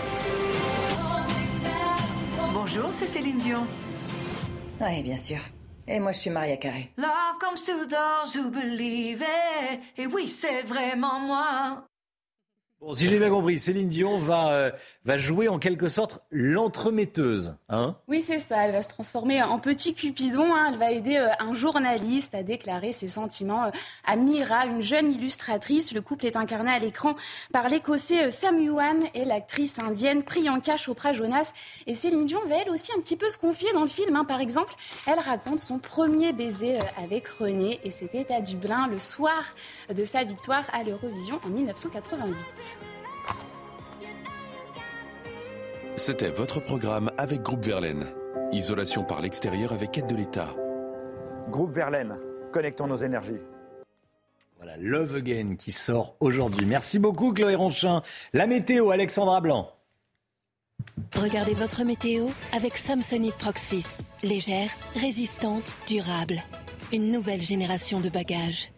Bonjour, 2.53 2.89
c'est 2.93 3.07
Céline 3.07 3.37
Dion. 3.37 3.67
Oui, 4.79 5.03
bien 5.03 5.17
sûr. 5.17 5.39
Et 5.87 5.99
moi, 5.99 6.13
je 6.13 6.19
suis 6.19 6.29
Maria 6.29 6.55
Carré. 6.55 6.91
Love 6.97 7.37
comes 7.39 7.61
to 7.65 7.85
those 7.85 8.33
who 8.35 8.49
believe 8.49 9.21
it. 9.21 9.81
Et 9.97 10.07
oui, 10.07 10.29
c'est 10.29 10.61
vraiment 10.61 11.19
moi. 11.19 11.87
Bon, 12.81 12.95
si 12.95 13.07
j'ai 13.07 13.19
bien 13.19 13.29
compris, 13.29 13.59
Céline 13.59 13.89
Dion 13.89 14.17
va, 14.17 14.53
euh, 14.53 14.71
va 15.05 15.15
jouer 15.15 15.47
en 15.47 15.59
quelque 15.59 15.87
sorte 15.87 16.23
l'entremetteuse. 16.31 17.55
Hein? 17.69 17.95
Oui, 18.07 18.23
c'est 18.23 18.39
ça. 18.39 18.65
Elle 18.65 18.71
va 18.71 18.81
se 18.81 18.89
transformer 18.89 19.43
en 19.43 19.59
petit 19.59 19.93
Cupidon. 19.93 20.55
Hein. 20.55 20.71
Elle 20.71 20.79
va 20.79 20.91
aider 20.91 21.17
euh, 21.17 21.29
un 21.37 21.53
journaliste 21.53 22.33
à 22.33 22.41
déclarer 22.41 22.91
ses 22.91 23.07
sentiments 23.07 23.65
euh, 23.65 23.71
à 24.03 24.15
Mira, 24.15 24.65
une 24.65 24.81
jeune 24.81 25.11
illustratrice. 25.11 25.93
Le 25.93 26.01
couple 26.01 26.25
est 26.25 26.35
incarné 26.35 26.71
à 26.71 26.79
l'écran 26.79 27.15
par 27.53 27.69
l'écossais 27.69 28.31
Sam 28.31 28.59
Yuan 28.59 29.03
et 29.13 29.25
l'actrice 29.25 29.77
indienne 29.77 30.23
Priyanka 30.23 30.75
Chopra 30.75 31.13
Jonas. 31.13 31.53
Et 31.85 31.93
Céline 31.93 32.25
Dion 32.25 32.39
va 32.47 32.63
elle 32.63 32.71
aussi 32.71 32.91
un 32.97 32.99
petit 32.99 33.15
peu 33.15 33.29
se 33.29 33.37
confier 33.37 33.71
dans 33.73 33.83
le 33.83 33.89
film. 33.89 34.15
Hein. 34.15 34.25
Par 34.25 34.41
exemple, 34.41 34.73
elle 35.05 35.19
raconte 35.19 35.59
son 35.59 35.77
premier 35.77 36.33
baiser 36.33 36.79
avec 36.97 37.27
René 37.27 37.79
et 37.83 37.91
c'était 37.91 38.33
à 38.33 38.41
Dublin 38.41 38.87
le 38.87 38.97
soir 38.97 39.43
de 39.95 40.03
sa 40.03 40.23
victoire 40.23 40.63
à 40.73 40.83
l'Eurovision 40.83 41.39
en 41.45 41.49
1988. 41.49 42.70
C'était 45.95 46.29
votre 46.29 46.59
programme 46.59 47.11
avec 47.17 47.41
Groupe 47.41 47.65
Verlaine. 47.65 48.07
Isolation 48.51 49.03
par 49.03 49.21
l'extérieur 49.21 49.71
avec 49.73 49.97
aide 49.97 50.07
de 50.07 50.15
l'État. 50.15 50.55
Groupe 51.49 51.73
Verlaine, 51.73 52.17
connectons 52.51 52.87
nos 52.87 52.95
énergies. 52.95 53.41
Voilà, 54.57 54.77
Love 54.77 55.15
Again 55.15 55.55
qui 55.57 55.71
sort 55.71 56.15
aujourd'hui. 56.19 56.65
Merci 56.65 56.99
beaucoup 56.99 57.33
Chloé 57.33 57.55
Ronchin. 57.55 58.01
La 58.33 58.47
météo, 58.47 58.89
Alexandra 58.89 59.41
Blanc. 59.41 59.69
Regardez 61.15 61.53
votre 61.53 61.83
météo 61.83 62.27
avec 62.53 62.77
Samsonite 62.77 63.35
Proxys. 63.35 63.97
Légère, 64.23 64.69
résistante, 64.95 65.77
durable. 65.87 66.41
Une 66.93 67.11
nouvelle 67.11 67.41
génération 67.41 67.99
de 67.99 68.09
bagages. 68.09 68.71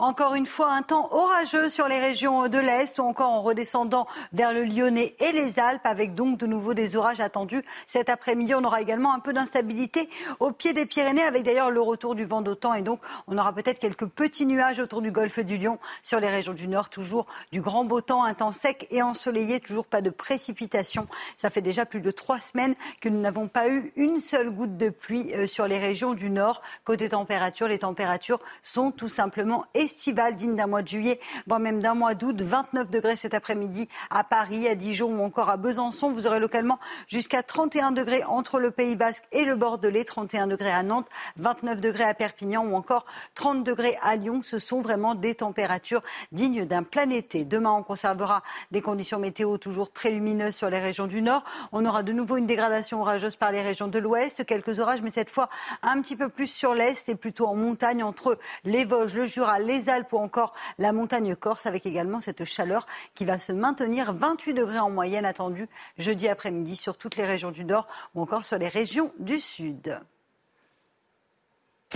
Encore 0.00 0.34
une 0.34 0.46
fois, 0.46 0.70
un 0.70 0.82
temps 0.82 1.08
orageux 1.10 1.68
sur 1.68 1.88
les 1.88 1.98
régions 1.98 2.46
de 2.46 2.58
l'Est 2.60 3.00
ou 3.00 3.02
encore 3.02 3.30
en 3.32 3.42
redescendant 3.42 4.06
vers 4.32 4.52
le 4.52 4.62
Lyonnais 4.62 5.16
et 5.18 5.32
les 5.32 5.58
Alpes, 5.58 5.84
avec 5.84 6.14
donc 6.14 6.38
de 6.38 6.46
nouveau 6.46 6.72
des 6.72 6.94
orages 6.94 7.18
attendus 7.18 7.64
cet 7.84 8.08
après-midi. 8.08 8.54
On 8.54 8.62
aura 8.62 8.80
également 8.80 9.12
un 9.12 9.18
peu 9.18 9.32
d'instabilité 9.32 10.08
au 10.38 10.52
pied 10.52 10.72
des 10.72 10.86
Pyrénées, 10.86 11.24
avec 11.24 11.42
d'ailleurs 11.42 11.72
le 11.72 11.80
retour 11.80 12.14
du 12.14 12.24
vent 12.24 12.42
d'autant. 12.42 12.74
Et 12.74 12.82
donc, 12.82 13.00
on 13.26 13.36
aura 13.38 13.52
peut-être 13.52 13.80
quelques 13.80 14.06
petits 14.06 14.46
nuages 14.46 14.78
autour 14.78 15.02
du 15.02 15.10
golfe 15.10 15.40
du 15.40 15.58
Lion 15.58 15.80
sur 16.04 16.20
les 16.20 16.28
régions 16.28 16.52
du 16.52 16.68
Nord. 16.68 16.90
Toujours 16.90 17.26
du 17.50 17.60
grand 17.60 17.84
beau 17.84 18.00
temps, 18.00 18.22
un 18.22 18.34
temps 18.34 18.52
sec 18.52 18.86
et 18.92 19.02
ensoleillé, 19.02 19.58
toujours 19.58 19.84
pas 19.84 20.00
de 20.00 20.10
précipitations. 20.10 21.08
Ça 21.36 21.50
fait 21.50 21.60
déjà 21.60 21.86
plus 21.86 22.00
de 22.00 22.12
trois 22.12 22.38
semaines 22.38 22.76
que 23.00 23.08
nous 23.08 23.20
n'avons 23.20 23.48
pas 23.48 23.68
eu 23.68 23.92
une 23.96 24.20
seule 24.20 24.50
goutte 24.50 24.76
de 24.76 24.90
pluie 24.90 25.34
euh, 25.34 25.48
sur 25.48 25.66
les 25.66 25.78
régions 25.80 26.14
du 26.14 26.30
Nord. 26.30 26.62
Côté 26.84 27.08
température, 27.08 27.66
les 27.66 27.80
températures 27.80 28.38
sont 28.62 28.92
tout 28.92 29.08
simplement 29.08 29.64
estivale 29.88 30.36
digne 30.36 30.54
d'un 30.54 30.66
mois 30.66 30.82
de 30.82 30.88
juillet, 30.88 31.18
voire 31.46 31.60
même 31.60 31.80
d'un 31.80 31.94
mois 31.94 32.14
d'août. 32.14 32.42
29 32.42 32.90
degrés 32.90 33.16
cet 33.16 33.32
après-midi 33.32 33.88
à 34.10 34.22
Paris, 34.22 34.68
à 34.68 34.74
Dijon 34.74 35.18
ou 35.18 35.24
encore 35.24 35.48
à 35.48 35.56
Besançon. 35.56 36.12
Vous 36.12 36.26
aurez 36.26 36.40
localement 36.40 36.78
jusqu'à 37.06 37.42
31 37.42 37.92
degrés 37.92 38.22
entre 38.24 38.58
le 38.58 38.70
Pays 38.70 38.96
Basque 38.96 39.24
et 39.32 39.46
le 39.46 39.56
Bordelais, 39.56 40.04
31 40.04 40.46
degrés 40.46 40.72
à 40.72 40.82
Nantes, 40.82 41.08
29 41.38 41.80
degrés 41.80 42.04
à 42.04 42.12
Perpignan 42.12 42.66
ou 42.66 42.74
encore 42.74 43.06
30 43.34 43.64
degrés 43.64 43.96
à 44.02 44.16
Lyon. 44.16 44.42
Ce 44.44 44.58
sont 44.58 44.82
vraiment 44.82 45.14
des 45.14 45.36
températures 45.36 46.02
dignes 46.32 46.66
d'un 46.66 46.82
plein 46.82 47.08
été. 47.08 47.44
Demain, 47.44 47.72
on 47.72 47.82
conservera 47.82 48.42
des 48.72 48.82
conditions 48.82 49.18
météo 49.18 49.56
toujours 49.56 49.90
très 49.90 50.10
lumineuses 50.10 50.54
sur 50.54 50.68
les 50.68 50.80
régions 50.80 51.06
du 51.06 51.22
Nord. 51.22 51.44
On 51.72 51.86
aura 51.86 52.02
de 52.02 52.12
nouveau 52.12 52.36
une 52.36 52.46
dégradation 52.46 53.00
orageuse 53.00 53.36
par 53.36 53.52
les 53.52 53.62
régions 53.62 53.88
de 53.88 53.98
l'Ouest, 53.98 54.44
quelques 54.44 54.80
orages, 54.80 55.00
mais 55.00 55.08
cette 55.08 55.30
fois 55.30 55.48
un 55.82 56.02
petit 56.02 56.14
peu 56.14 56.28
plus 56.28 56.46
sur 56.46 56.74
l'Est 56.74 57.08
et 57.08 57.14
plutôt 57.14 57.46
en 57.46 57.54
montagne 57.54 58.02
entre 58.02 58.38
les 58.64 58.84
Vosges, 58.84 59.14
le 59.14 59.24
Jura, 59.24 59.58
les 59.58 59.77
les 59.78 59.88
Alpes 59.88 60.12
ou 60.12 60.18
encore 60.18 60.54
la 60.78 60.92
montagne 60.92 61.34
corse, 61.36 61.66
avec 61.66 61.86
également 61.86 62.20
cette 62.20 62.44
chaleur 62.44 62.86
qui 63.14 63.24
va 63.24 63.38
se 63.38 63.52
maintenir. 63.52 64.12
28 64.12 64.54
degrés 64.54 64.78
en 64.78 64.90
moyenne 64.90 65.24
attendus 65.24 65.68
jeudi 65.98 66.28
après-midi 66.28 66.76
sur 66.76 66.96
toutes 66.96 67.16
les 67.16 67.24
régions 67.24 67.50
du 67.50 67.64
Nord 67.64 67.86
ou 68.14 68.22
encore 68.22 68.44
sur 68.44 68.58
les 68.58 68.68
régions 68.68 69.12
du 69.18 69.38
Sud. 69.38 70.00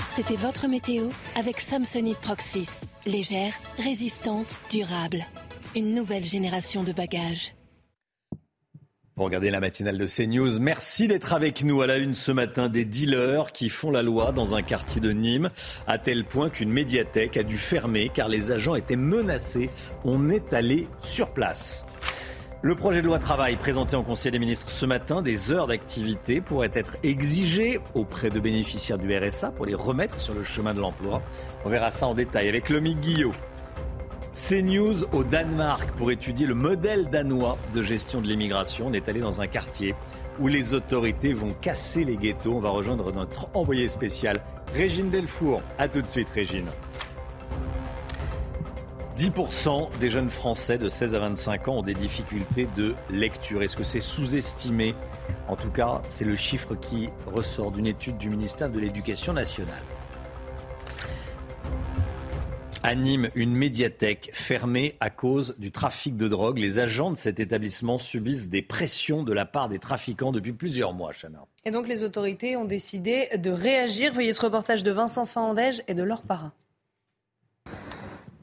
C'était 0.08 0.36
votre 0.36 0.68
météo 0.68 1.08
avec 1.36 1.60
Samsonite 1.60 2.18
Proxys. 2.18 2.80
Légère, 3.04 3.54
résistante, 3.78 4.60
durable. 4.70 5.24
Une 5.74 5.94
nouvelle 5.94 6.24
génération 6.24 6.82
de 6.82 6.92
bagages. 6.92 7.54
Pour 9.14 9.26
regarder 9.26 9.50
la 9.50 9.60
matinale 9.60 9.98
de 9.98 10.06
CNews, 10.06 10.58
merci 10.58 11.06
d'être 11.06 11.34
avec 11.34 11.64
nous 11.64 11.82
à 11.82 11.86
la 11.86 11.98
une 11.98 12.14
ce 12.14 12.32
matin 12.32 12.70
des 12.70 12.86
dealers 12.86 13.52
qui 13.52 13.68
font 13.68 13.90
la 13.90 14.00
loi 14.00 14.32
dans 14.32 14.54
un 14.54 14.62
quartier 14.62 15.02
de 15.02 15.10
Nîmes, 15.10 15.50
à 15.86 15.98
tel 15.98 16.24
point 16.24 16.48
qu'une 16.48 16.70
médiathèque 16.70 17.36
a 17.36 17.42
dû 17.42 17.58
fermer 17.58 18.08
car 18.08 18.28
les 18.28 18.52
agents 18.52 18.74
étaient 18.74 18.96
menacés. 18.96 19.68
On 20.06 20.30
est 20.30 20.54
allé 20.54 20.88
sur 20.98 21.34
place. 21.34 21.84
Le 22.62 22.74
projet 22.74 23.02
de 23.02 23.06
loi 23.06 23.18
travail 23.18 23.56
présenté 23.56 23.96
en 23.96 24.02
Conseil 24.02 24.32
des 24.32 24.38
ministres 24.38 24.70
ce 24.70 24.86
matin, 24.86 25.20
des 25.20 25.52
heures 25.52 25.66
d'activité 25.66 26.40
pourraient 26.40 26.70
être 26.72 26.96
exigées 27.02 27.80
auprès 27.92 28.30
de 28.30 28.40
bénéficiaires 28.40 28.98
du 28.98 29.14
RSA 29.14 29.50
pour 29.50 29.66
les 29.66 29.74
remettre 29.74 30.22
sur 30.22 30.32
le 30.32 30.42
chemin 30.42 30.72
de 30.72 30.80
l'emploi. 30.80 31.20
On 31.66 31.68
verra 31.68 31.90
ça 31.90 32.06
en 32.06 32.14
détail 32.14 32.48
avec 32.48 32.70
Lomi 32.70 32.94
Guillot. 32.94 33.34
CNews 34.34 35.04
au 35.12 35.24
Danemark 35.24 35.90
pour 35.98 36.10
étudier 36.10 36.46
le 36.46 36.54
modèle 36.54 37.10
danois 37.10 37.58
de 37.74 37.82
gestion 37.82 38.22
de 38.22 38.26
l'immigration. 38.26 38.86
On 38.88 38.92
est 38.94 39.10
allé 39.10 39.20
dans 39.20 39.42
un 39.42 39.46
quartier 39.46 39.94
où 40.40 40.48
les 40.48 40.72
autorités 40.72 41.34
vont 41.34 41.52
casser 41.60 42.02
les 42.02 42.16
ghettos. 42.16 42.54
On 42.54 42.60
va 42.60 42.70
rejoindre 42.70 43.12
notre 43.12 43.48
envoyé 43.52 43.88
spécial, 43.88 44.40
Régine 44.74 45.10
Delfour. 45.10 45.60
A 45.78 45.86
tout 45.86 46.00
de 46.00 46.06
suite, 46.06 46.30
Régine. 46.30 46.64
10% 49.18 49.90
des 50.00 50.08
jeunes 50.08 50.30
Français 50.30 50.78
de 50.78 50.88
16 50.88 51.14
à 51.14 51.18
25 51.18 51.68
ans 51.68 51.76
ont 51.76 51.82
des 51.82 51.92
difficultés 51.92 52.66
de 52.74 52.94
lecture. 53.10 53.62
Est-ce 53.62 53.76
que 53.76 53.84
c'est 53.84 54.00
sous-estimé? 54.00 54.94
En 55.46 55.56
tout 55.56 55.70
cas, 55.70 56.00
c'est 56.08 56.24
le 56.24 56.36
chiffre 56.36 56.74
qui 56.74 57.10
ressort 57.26 57.70
d'une 57.70 57.86
étude 57.86 58.16
du 58.16 58.30
ministère 58.30 58.70
de 58.70 58.80
l'Éducation 58.80 59.34
nationale. 59.34 59.82
À 62.84 62.96
Nîmes, 62.96 63.30
une 63.36 63.54
médiathèque 63.54 64.30
fermée 64.32 64.96
à 64.98 65.08
cause 65.08 65.54
du 65.56 65.70
trafic 65.70 66.16
de 66.16 66.26
drogue. 66.26 66.58
Les 66.58 66.80
agents 66.80 67.12
de 67.12 67.16
cet 67.16 67.38
établissement 67.38 67.96
subissent 67.96 68.48
des 68.48 68.60
pressions 68.60 69.22
de 69.22 69.32
la 69.32 69.46
part 69.46 69.68
des 69.68 69.78
trafiquants 69.78 70.32
depuis 70.32 70.52
plusieurs 70.52 70.92
mois, 70.92 71.12
Chana. 71.12 71.46
Et 71.64 71.70
donc 71.70 71.86
les 71.86 72.02
autorités 72.02 72.56
ont 72.56 72.64
décidé 72.64 73.28
de 73.38 73.52
réagir. 73.52 74.12
Voyez 74.12 74.32
ce 74.32 74.40
reportage 74.40 74.82
de 74.82 74.90
Vincent 74.90 75.26
Fandège 75.26 75.80
et 75.86 75.94
de 75.94 76.02
leur 76.02 76.22
parrain. 76.22 76.52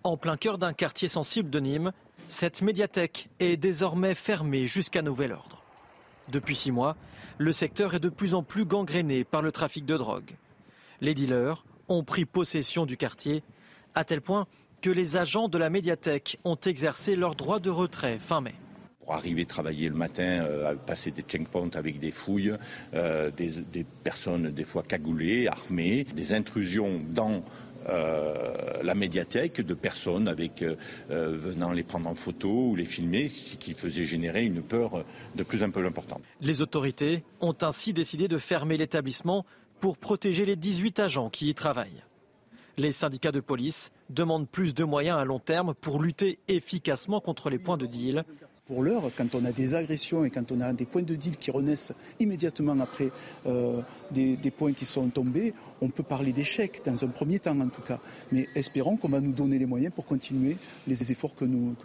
En 0.04 0.16
plein 0.16 0.38
cœur 0.38 0.58
d'un 0.58 0.72
quartier 0.72 1.10
sensible 1.10 1.50
de 1.50 1.60
Nîmes, 1.60 1.92
cette 2.30 2.62
médiathèque 2.62 3.28
est 3.42 3.58
désormais 3.58 4.16
fermée 4.16 4.68
jusqu'à 4.68 5.02
nouvel 5.02 5.34
ordre. 5.34 5.62
Depuis 6.30 6.56
six 6.56 6.72
mois, 6.72 6.96
le 7.40 7.52
secteur 7.52 7.94
est 7.94 8.00
de 8.00 8.08
plus 8.08 8.36
en 8.36 8.44
plus 8.44 8.64
gangréné 8.64 9.26
par 9.26 9.42
le 9.42 9.52
trafic 9.52 9.86
de 9.86 9.98
drogue. 9.98 10.32
Les 11.02 11.14
dealers 11.14 11.66
ont 11.90 12.06
pris 12.06 12.24
possession 12.24 12.86
du 12.86 12.96
quartier 12.96 13.44
à 14.00 14.06
tel 14.06 14.22
point 14.22 14.48
que 14.82 14.90
les 14.90 15.18
agents 15.18 15.50
de 15.50 15.58
la 15.58 15.70
médiathèque 15.70 16.40
ont 16.46 16.56
exercé 16.56 17.18
leur 17.18 17.36
droit 17.36 17.60
de 17.60 17.70
retrait 17.70 18.18
fin 18.18 18.40
mai 18.40 18.56
pour 19.02 19.16
arriver 19.16 19.46
travailler 19.46 19.90
le 19.90 19.96
matin, 19.96 20.46
euh, 20.46 20.76
passer 20.76 21.10
des 21.10 21.24
checkpoints 21.24 21.72
avec 21.74 21.98
des 21.98 22.12
fouilles, 22.12 22.54
euh, 22.94 23.32
des, 23.32 23.84
personnes 24.04 24.52
des 24.52 24.64
fois 24.64 24.84
cagoulées, 24.84 25.48
armées, 25.48 26.06
des 26.16 26.32
intrusions 26.32 27.02
dans 27.10 27.42
euh, 27.90 28.84
la 28.84 28.94
médiathèque 28.94 29.62
de 29.62 29.74
personnes 29.74 30.28
avec 30.28 30.64
venant 31.10 31.72
les 31.72 31.82
prendre 31.82 32.08
en 32.08 32.14
photo 32.14 32.70
ou 32.70 32.76
les 32.76 32.86
filmer, 32.86 33.30
ce 33.30 33.56
qui 33.56 33.74
faisait 33.74 34.04
générer 34.04 34.46
une 34.46 34.62
peur 34.62 35.04
de 35.36 35.44
plus 35.44 35.64
en 35.64 35.72
plus 35.72 35.88
importante. 35.88 36.22
Les 36.40 36.62
autorités 36.62 37.24
ont 37.42 37.58
ainsi 37.62 37.94
décidé 37.94 38.28
de 38.28 38.38
fermer 38.38 38.78
l'établissement 38.78 39.44
pour 39.80 39.98
protéger 39.98 40.46
les 40.46 40.56
18 40.56 41.00
agents 41.00 41.30
qui 41.32 41.50
y 41.50 41.56
travaillent. 41.56 42.04
Les 42.80 42.94
syndicats 42.94 43.34
de 43.34 43.42
police 43.42 43.92
demandent 44.10 44.48
plus 44.48 44.74
de 44.74 44.86
moyens 44.86 45.18
à 45.18 45.26
long 45.26 45.40
terme 45.40 45.74
pour 45.74 46.02
lutter 46.02 46.40
efficacement 46.48 47.20
contre 47.20 47.50
les 47.50 47.60
points 47.60 47.76
de 47.76 47.86
deal. 47.86 48.24
Pour 48.68 48.84
l'heure, 48.84 49.12
quand 49.18 49.36
on 49.36 49.44
a 49.44 49.52
des 49.52 49.76
agressions 49.76 50.24
et 50.24 50.30
quand 50.30 50.50
on 50.54 50.62
a 50.62 50.72
des 50.72 50.86
points 50.86 51.02
de 51.02 51.14
deal 51.14 51.36
qui 51.36 51.52
renaissent 51.52 51.92
immédiatement 52.22 52.80
après 52.80 53.10
euh, 53.48 53.82
des, 54.12 54.38
points 54.58 54.72
qui 54.72 54.86
sont 54.86 55.10
tombés, 55.10 55.54
on 55.82 55.90
peut 55.90 56.04
parler 56.04 56.32
d'échec, 56.32 56.82
dans 56.86 57.04
un 57.04 57.10
premier 57.10 57.40
temps 57.40 57.60
en 57.60 57.68
tout 57.68 57.82
cas. 57.82 58.00
Mais 58.32 58.48
espérons 58.56 58.96
qu'on 58.96 59.10
va 59.10 59.20
nous 59.20 59.34
donner 59.34 59.60
les 59.60 59.66
moyens 59.66 59.94
pour 59.94 60.06
continuer 60.06 60.56
les 60.88 61.12
efforts 61.12 61.36
que 61.36 61.44
nous, 61.44 61.76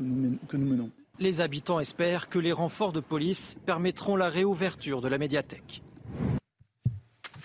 que 0.46 0.56
nous 0.56 0.66
menons. 0.66 0.92
Les 1.18 1.40
habitants 1.40 1.80
espèrent 1.80 2.28
que 2.28 2.38
les 2.38 2.52
renforts 2.52 2.92
de 2.92 3.00
police 3.00 3.56
permettront 3.66 4.14
la 4.14 4.28
réouverture 4.28 5.00
de 5.00 5.08
la 5.08 5.18
médiathèque. 5.18 5.82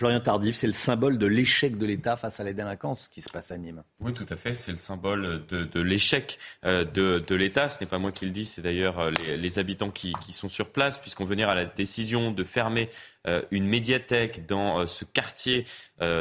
Florian 0.00 0.20
Tardif, 0.20 0.56
c'est 0.56 0.66
le 0.66 0.72
symbole 0.72 1.18
de 1.18 1.26
l'échec 1.26 1.76
de 1.76 1.84
l'État 1.84 2.16
face 2.16 2.40
à 2.40 2.44
la 2.44 2.54
délinquance 2.54 3.06
qui 3.06 3.20
se 3.20 3.28
passe 3.28 3.52
à 3.52 3.58
Nîmes. 3.58 3.82
Oui, 4.00 4.14
tout 4.14 4.24
à 4.30 4.36
fait. 4.36 4.54
C'est 4.54 4.70
le 4.70 4.78
symbole 4.78 5.44
de, 5.46 5.80
l'échec 5.82 6.38
euh, 6.64 6.86
de, 6.86 7.34
l'État. 7.34 7.68
Ce 7.68 7.84
n'est 7.84 7.86
pas 7.86 7.98
moi 7.98 8.10
qui 8.10 8.24
le 8.24 8.30
dis, 8.30 8.46
c'est 8.46 8.62
d'ailleurs 8.62 8.98
euh, 8.98 9.10
les, 9.36 9.58
habitants 9.58 9.90
qui, 9.90 10.14
sont 10.30 10.48
sur 10.48 10.70
place, 10.70 10.96
puisqu'on 10.96 11.26
venir 11.26 11.50
à 11.50 11.54
la 11.54 11.66
décision 11.66 12.30
de 12.30 12.44
fermer 12.44 12.88
euh, 13.26 13.42
une 13.50 13.66
médiathèque 13.66 14.46
dans 14.46 14.86
ce 14.86 15.04
quartier 15.04 15.66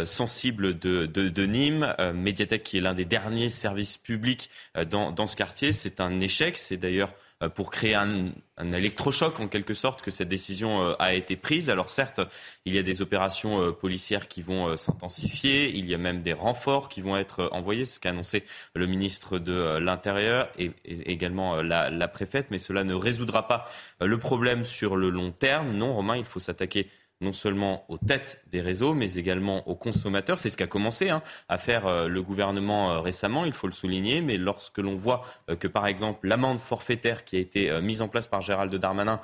sensible 0.04 0.78
de, 0.78 1.46
Nîmes, 1.46 1.96
médiathèque 2.16 2.64
qui 2.64 2.80
est 2.80 2.82
l'un 2.82 2.94
des 2.94 3.06
derniers 3.06 3.50
services 3.50 3.96
publics 3.98 4.50
dans, 4.90 5.26
ce 5.26 5.38
quartier. 5.38 5.72
C'est 5.72 6.02
un 6.02 6.20
échec. 6.20 6.58
C'est 6.58 6.76
d'ailleurs 6.76 7.14
pour 7.48 7.72
créer 7.72 7.96
un, 7.96 8.34
électrochoc 8.58 9.40
en 9.40 9.48
quelque 9.48 9.74
sorte 9.74 10.02
que 10.02 10.12
cette 10.12 10.28
décision 10.28 10.82
euh, 10.82 10.94
a 11.00 11.14
été 11.14 11.38
prise. 11.38 11.70
Alors 11.70 11.90
certes, 11.90 12.20
il 12.66 12.76
y 12.76 12.78
a 12.78 12.84
des 12.84 13.02
opérations 13.02 13.62
euh, 13.62 13.72
policières 13.72 14.28
qui 14.28 14.42
vont 14.42 14.76
s'intensifier, 14.76 15.70
il 15.70 15.86
y 15.86 15.96
a 15.96 15.98
même 15.98 16.22
des 16.22 16.34
renforts 16.34 16.90
qui 16.90 17.02
vont 17.02 17.16
être 17.16 17.48
envoyés, 17.54 17.86
ce 17.86 18.00
qu'a 18.00 18.10
annoncé 18.10 18.44
le 18.76 18.88
ministre 18.88 19.40
de 19.40 19.78
l'Intérieur 19.78 20.50
et, 20.58 20.72
également 20.84 21.62
la, 21.62 21.90
la, 21.90 22.08
préfète, 22.10 22.48
mais 22.52 22.60
cela 22.60 22.84
ne 22.84 22.94
résoudra 22.94 23.48
pas 23.48 23.66
le 24.02 24.18
problème 24.18 24.66
sur 24.66 24.98
le 24.98 25.10
long 25.10 25.32
terme. 25.32 25.72
Non, 25.72 25.94
Romain, 25.94 26.18
il 26.18 26.26
faut 26.26 26.40
s'attaquer 26.40 26.90
non 27.22 27.34
seulement 27.34 27.86
aux 27.90 27.98
têtes 27.98 28.42
des 28.48 28.62
réseaux, 28.62 28.94
mais 28.94 29.16
également 29.16 29.68
aux 29.68 29.76
consommateurs. 29.76 30.40
C'est 30.40 30.50
ce 30.50 30.58
qu'a 30.58 30.68
commencé 30.68 31.10
hein, 31.10 31.22
à 31.50 31.58
faire 31.58 31.86
euh, 31.88 32.08
le 32.08 32.22
gouvernement 32.24 32.92
euh, 32.92 33.00
récemment, 33.00 33.46
il 33.46 33.54
faut 33.54 33.68
le 33.68 33.74
souligner. 33.74 34.22
Mais 34.22 34.38
lorsque 34.38 34.78
l'on 34.78 34.96
voit 34.96 35.26
euh, 35.50 35.56
que, 35.56 35.68
par 35.68 35.88
exemple, 35.88 36.28
l'amende 36.28 36.60
forfaitaire 36.60 37.26
qui 37.26 37.36
a 37.36 37.40
été 37.40 37.82
mise 37.82 38.02
en 38.02 38.08
place 38.08 38.28
par 38.28 38.42
Gérald 38.42 38.74
Darmanin, 38.74 39.20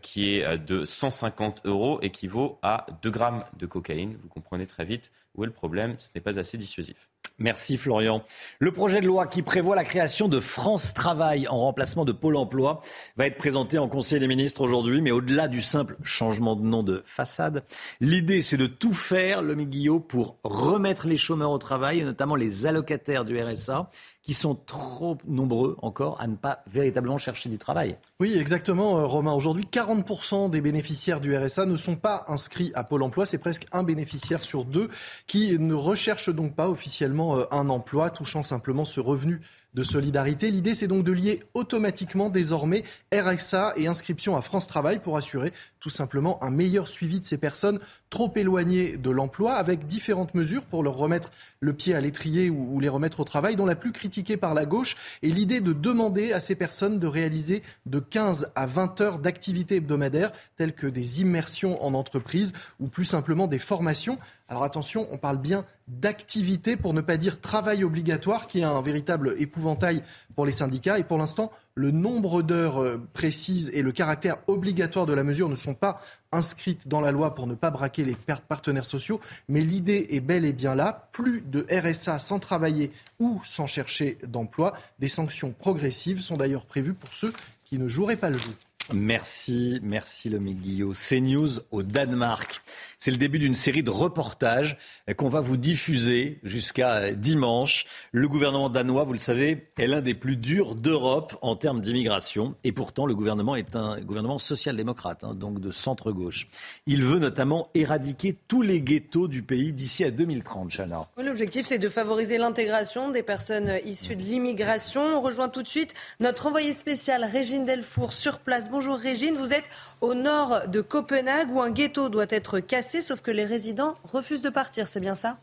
qui 0.00 0.36
est 0.36 0.58
de 0.58 0.84
150 0.84 1.62
euros, 1.66 1.98
équivaut 2.02 2.58
à 2.62 2.86
2 3.02 3.10
grammes 3.10 3.44
de 3.58 3.66
cocaïne, 3.66 4.16
vous 4.22 4.28
comprenez 4.28 4.66
très 4.66 4.84
vite 4.84 5.10
où 5.34 5.44
est 5.44 5.46
le 5.46 5.52
problème. 5.52 5.98
Ce 5.98 6.10
n'est 6.14 6.20
pas 6.20 6.38
assez 6.38 6.56
dissuasif. 6.56 7.08
Merci 7.38 7.78
Florian. 7.78 8.22
Le 8.60 8.70
projet 8.70 9.00
de 9.00 9.06
loi 9.06 9.26
qui 9.26 9.42
prévoit 9.42 9.74
la 9.74 9.82
création 9.82 10.28
de 10.28 10.38
France 10.38 10.94
Travail 10.94 11.48
en 11.48 11.58
remplacement 11.58 12.04
de 12.04 12.12
Pôle 12.12 12.36
Emploi 12.36 12.80
va 13.16 13.26
être 13.26 13.38
présenté 13.38 13.76
en 13.76 13.88
Conseil 13.88 14.20
des 14.20 14.28
ministres 14.28 14.60
aujourd'hui, 14.60 15.00
mais 15.00 15.10
au-delà 15.10 15.48
du 15.48 15.60
simple 15.60 15.96
changement 16.04 16.54
de 16.54 16.62
nom 16.62 16.84
de 16.84 17.02
façade, 17.04 17.64
l'idée 18.00 18.40
c'est 18.40 18.56
de 18.56 18.68
tout 18.68 18.94
faire, 18.94 19.42
le 19.42 19.56
Guillot, 19.56 19.98
pour 19.98 20.38
remettre 20.44 21.08
les 21.08 21.16
chômeurs 21.16 21.50
au 21.50 21.58
travail, 21.58 21.98
et 21.98 22.04
notamment 22.04 22.36
les 22.36 22.66
allocataires 22.66 23.24
du 23.24 23.36
RSA 23.42 23.90
qui 24.24 24.34
sont 24.34 24.54
trop 24.54 25.18
nombreux 25.28 25.76
encore 25.82 26.20
à 26.20 26.26
ne 26.26 26.34
pas 26.34 26.64
véritablement 26.66 27.18
chercher 27.18 27.50
du 27.50 27.58
travail. 27.58 27.96
Oui, 28.18 28.36
exactement, 28.36 28.98
euh, 28.98 29.04
Romain. 29.04 29.34
Aujourd'hui, 29.34 29.66
40% 29.70 30.50
des 30.50 30.62
bénéficiaires 30.62 31.20
du 31.20 31.36
RSA 31.36 31.66
ne 31.66 31.76
sont 31.76 31.96
pas 31.96 32.24
inscrits 32.26 32.72
à 32.74 32.84
Pôle 32.84 33.02
emploi. 33.02 33.26
C'est 33.26 33.38
presque 33.38 33.66
un 33.70 33.82
bénéficiaire 33.82 34.42
sur 34.42 34.64
deux 34.64 34.88
qui 35.26 35.58
ne 35.58 35.74
recherche 35.74 36.30
donc 36.30 36.56
pas 36.56 36.70
officiellement 36.70 37.36
euh, 37.36 37.44
un 37.50 37.68
emploi, 37.68 38.10
touchant 38.10 38.42
simplement 38.42 38.86
ce 38.86 38.98
revenu 38.98 39.40
de 39.74 39.82
solidarité. 39.82 40.50
L'idée, 40.50 40.74
c'est 40.74 40.86
donc 40.86 41.04
de 41.04 41.12
lier 41.12 41.42
automatiquement 41.54 42.30
désormais 42.30 42.84
RSA 43.12 43.74
et 43.76 43.86
inscription 43.86 44.36
à 44.36 44.42
France 44.42 44.66
Travail 44.66 45.00
pour 45.00 45.16
assurer 45.16 45.52
tout 45.80 45.90
simplement 45.90 46.42
un 46.42 46.50
meilleur 46.50 46.88
suivi 46.88 47.20
de 47.20 47.24
ces 47.24 47.38
personnes 47.38 47.78
trop 48.08 48.32
éloignées 48.36 48.96
de 48.96 49.10
l'emploi 49.10 49.54
avec 49.54 49.86
différentes 49.86 50.34
mesures 50.34 50.62
pour 50.62 50.82
leur 50.82 50.96
remettre 50.96 51.30
le 51.60 51.72
pied 51.72 51.94
à 51.94 52.00
l'étrier 52.00 52.48
ou, 52.50 52.78
les 52.80 52.88
remettre 52.88 53.20
au 53.20 53.24
travail, 53.24 53.56
dont 53.56 53.66
la 53.66 53.76
plus 53.76 53.92
critiquée 53.92 54.36
par 54.36 54.54
la 54.54 54.64
gauche 54.64 54.96
est 55.22 55.28
l'idée 55.28 55.60
de 55.60 55.72
demander 55.72 56.32
à 56.32 56.40
ces 56.40 56.54
personnes 56.54 56.98
de 56.98 57.06
réaliser 57.06 57.62
de 57.86 57.98
15 57.98 58.52
à 58.54 58.66
20 58.66 59.00
heures 59.00 59.18
d'activité 59.18 59.76
hebdomadaire 59.76 60.32
telles 60.56 60.74
que 60.74 60.86
des 60.86 61.20
immersions 61.20 61.82
en 61.84 61.94
entreprise 61.94 62.52
ou 62.80 62.88
plus 62.88 63.04
simplement 63.04 63.46
des 63.46 63.58
formations. 63.58 64.18
Alors 64.48 64.62
attention, 64.62 65.08
on 65.10 65.16
parle 65.16 65.38
bien 65.38 65.64
d'activité 65.88 66.76
pour 66.76 66.92
ne 66.92 67.00
pas 67.00 67.16
dire 67.16 67.40
travail 67.40 67.82
obligatoire 67.82 68.46
qui 68.46 68.60
est 68.60 68.64
un 68.64 68.82
véritable 68.82 69.34
épouvantail 69.38 70.02
pour 70.36 70.44
les 70.44 70.52
syndicats 70.52 70.98
et 70.98 71.04
pour 71.04 71.16
l'instant 71.16 71.50
le 71.74 71.90
nombre 71.90 72.42
d'heures 72.42 72.80
euh, 72.82 73.00
précises 73.14 73.70
et 73.74 73.82
le 73.82 73.90
caractère 73.90 74.36
obligatoire 74.46 75.06
de 75.06 75.14
la 75.14 75.24
mesure 75.24 75.48
ne 75.48 75.56
sont 75.56 75.74
pas 75.74 76.00
inscrites 76.30 76.88
dans 76.88 77.00
la 77.00 77.10
loi 77.10 77.34
pour 77.34 77.46
ne 77.46 77.54
pas 77.54 77.70
braquer 77.70 78.04
les 78.04 78.16
partenaires 78.48 78.86
sociaux, 78.86 79.18
mais 79.48 79.62
l'idée 79.62 80.08
est 80.10 80.20
bel 80.20 80.44
et 80.44 80.52
bien 80.52 80.74
là. 80.74 81.08
Plus 81.12 81.40
de 81.40 81.66
RSA 81.70 82.18
sans 82.18 82.38
travailler 82.38 82.92
ou 83.18 83.40
sans 83.44 83.66
chercher 83.66 84.18
d'emploi. 84.26 84.74
Des 84.98 85.08
sanctions 85.08 85.52
progressives 85.52 86.20
sont 86.20 86.36
d'ailleurs 86.36 86.66
prévues 86.66 86.94
pour 86.94 87.12
ceux 87.12 87.32
qui 87.64 87.78
ne 87.78 87.88
joueraient 87.88 88.16
pas 88.16 88.30
le 88.30 88.38
jeu. 88.38 88.54
Merci, 88.92 89.80
merci 89.82 90.28
le 90.28 90.38
Guillot. 90.38 90.92
CNews 90.92 91.60
au 91.70 91.82
Danemark. 91.82 92.60
C'est 92.98 93.10
le 93.10 93.16
début 93.16 93.38
d'une 93.38 93.54
série 93.54 93.82
de 93.82 93.90
reportages 93.90 94.76
qu'on 95.16 95.28
va 95.28 95.40
vous 95.40 95.56
diffuser 95.56 96.38
jusqu'à 96.42 97.12
dimanche. 97.12 97.86
Le 98.12 98.28
gouvernement 98.28 98.70
danois, 98.70 99.04
vous 99.04 99.12
le 99.12 99.18
savez, 99.18 99.64
est 99.78 99.86
l'un 99.86 100.00
des 100.00 100.14
plus 100.14 100.36
durs 100.36 100.74
d'Europe 100.74 101.36
en 101.42 101.56
termes 101.56 101.80
d'immigration. 101.80 102.54
Et 102.64 102.72
pourtant, 102.72 103.04
le 103.06 103.14
gouvernement 103.14 103.56
est 103.56 103.76
un 103.76 104.00
gouvernement 104.00 104.38
social-démocrate, 104.38 105.24
hein, 105.24 105.34
donc 105.34 105.60
de 105.60 105.70
centre-gauche. 105.70 106.46
Il 106.86 107.02
veut 107.02 107.18
notamment 107.18 107.68
éradiquer 107.74 108.36
tous 108.48 108.62
les 108.62 108.80
ghettos 108.80 109.28
du 109.28 109.42
pays 109.42 109.72
d'ici 109.72 110.04
à 110.04 110.10
2030, 110.10 110.70
Chana. 110.70 111.06
L'objectif, 111.16 111.66
c'est 111.66 111.78
de 111.78 111.88
favoriser 111.88 112.38
l'intégration 112.38 113.10
des 113.10 113.22
personnes 113.22 113.80
issues 113.84 114.16
de 114.16 114.22
l'immigration. 114.22 115.02
On 115.02 115.20
rejoint 115.20 115.48
tout 115.48 115.62
de 115.62 115.68
suite 115.68 115.94
notre 116.20 116.46
envoyé 116.46 116.72
spécial, 116.72 117.24
Régine 117.24 117.64
Delfour, 117.64 118.12
sur 118.12 118.38
place. 118.38 118.70
Bonjour 118.74 118.98
Régine, 118.98 119.34
vous 119.34 119.54
êtes 119.54 119.70
au 120.00 120.14
nord 120.14 120.66
de 120.66 120.80
Copenhague 120.80 121.48
où 121.52 121.60
un 121.60 121.70
ghetto 121.70 122.08
doit 122.08 122.26
être 122.28 122.58
cassé, 122.58 123.00
sauf 123.00 123.20
que 123.20 123.30
les 123.30 123.44
résidents 123.44 123.94
refusent 124.12 124.42
de 124.42 124.48
partir, 124.48 124.88
c'est 124.88 124.98
bien 124.98 125.14
ça? 125.14 125.36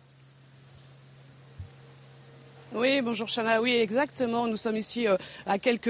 Oui, 2.74 3.00
bonjour 3.00 3.30
Chana. 3.30 3.62
Oui, 3.62 3.74
exactement. 3.78 4.48
Nous 4.48 4.58
sommes 4.58 4.76
ici 4.76 5.08
euh, 5.08 5.16
à 5.46 5.60
quelques, 5.60 5.90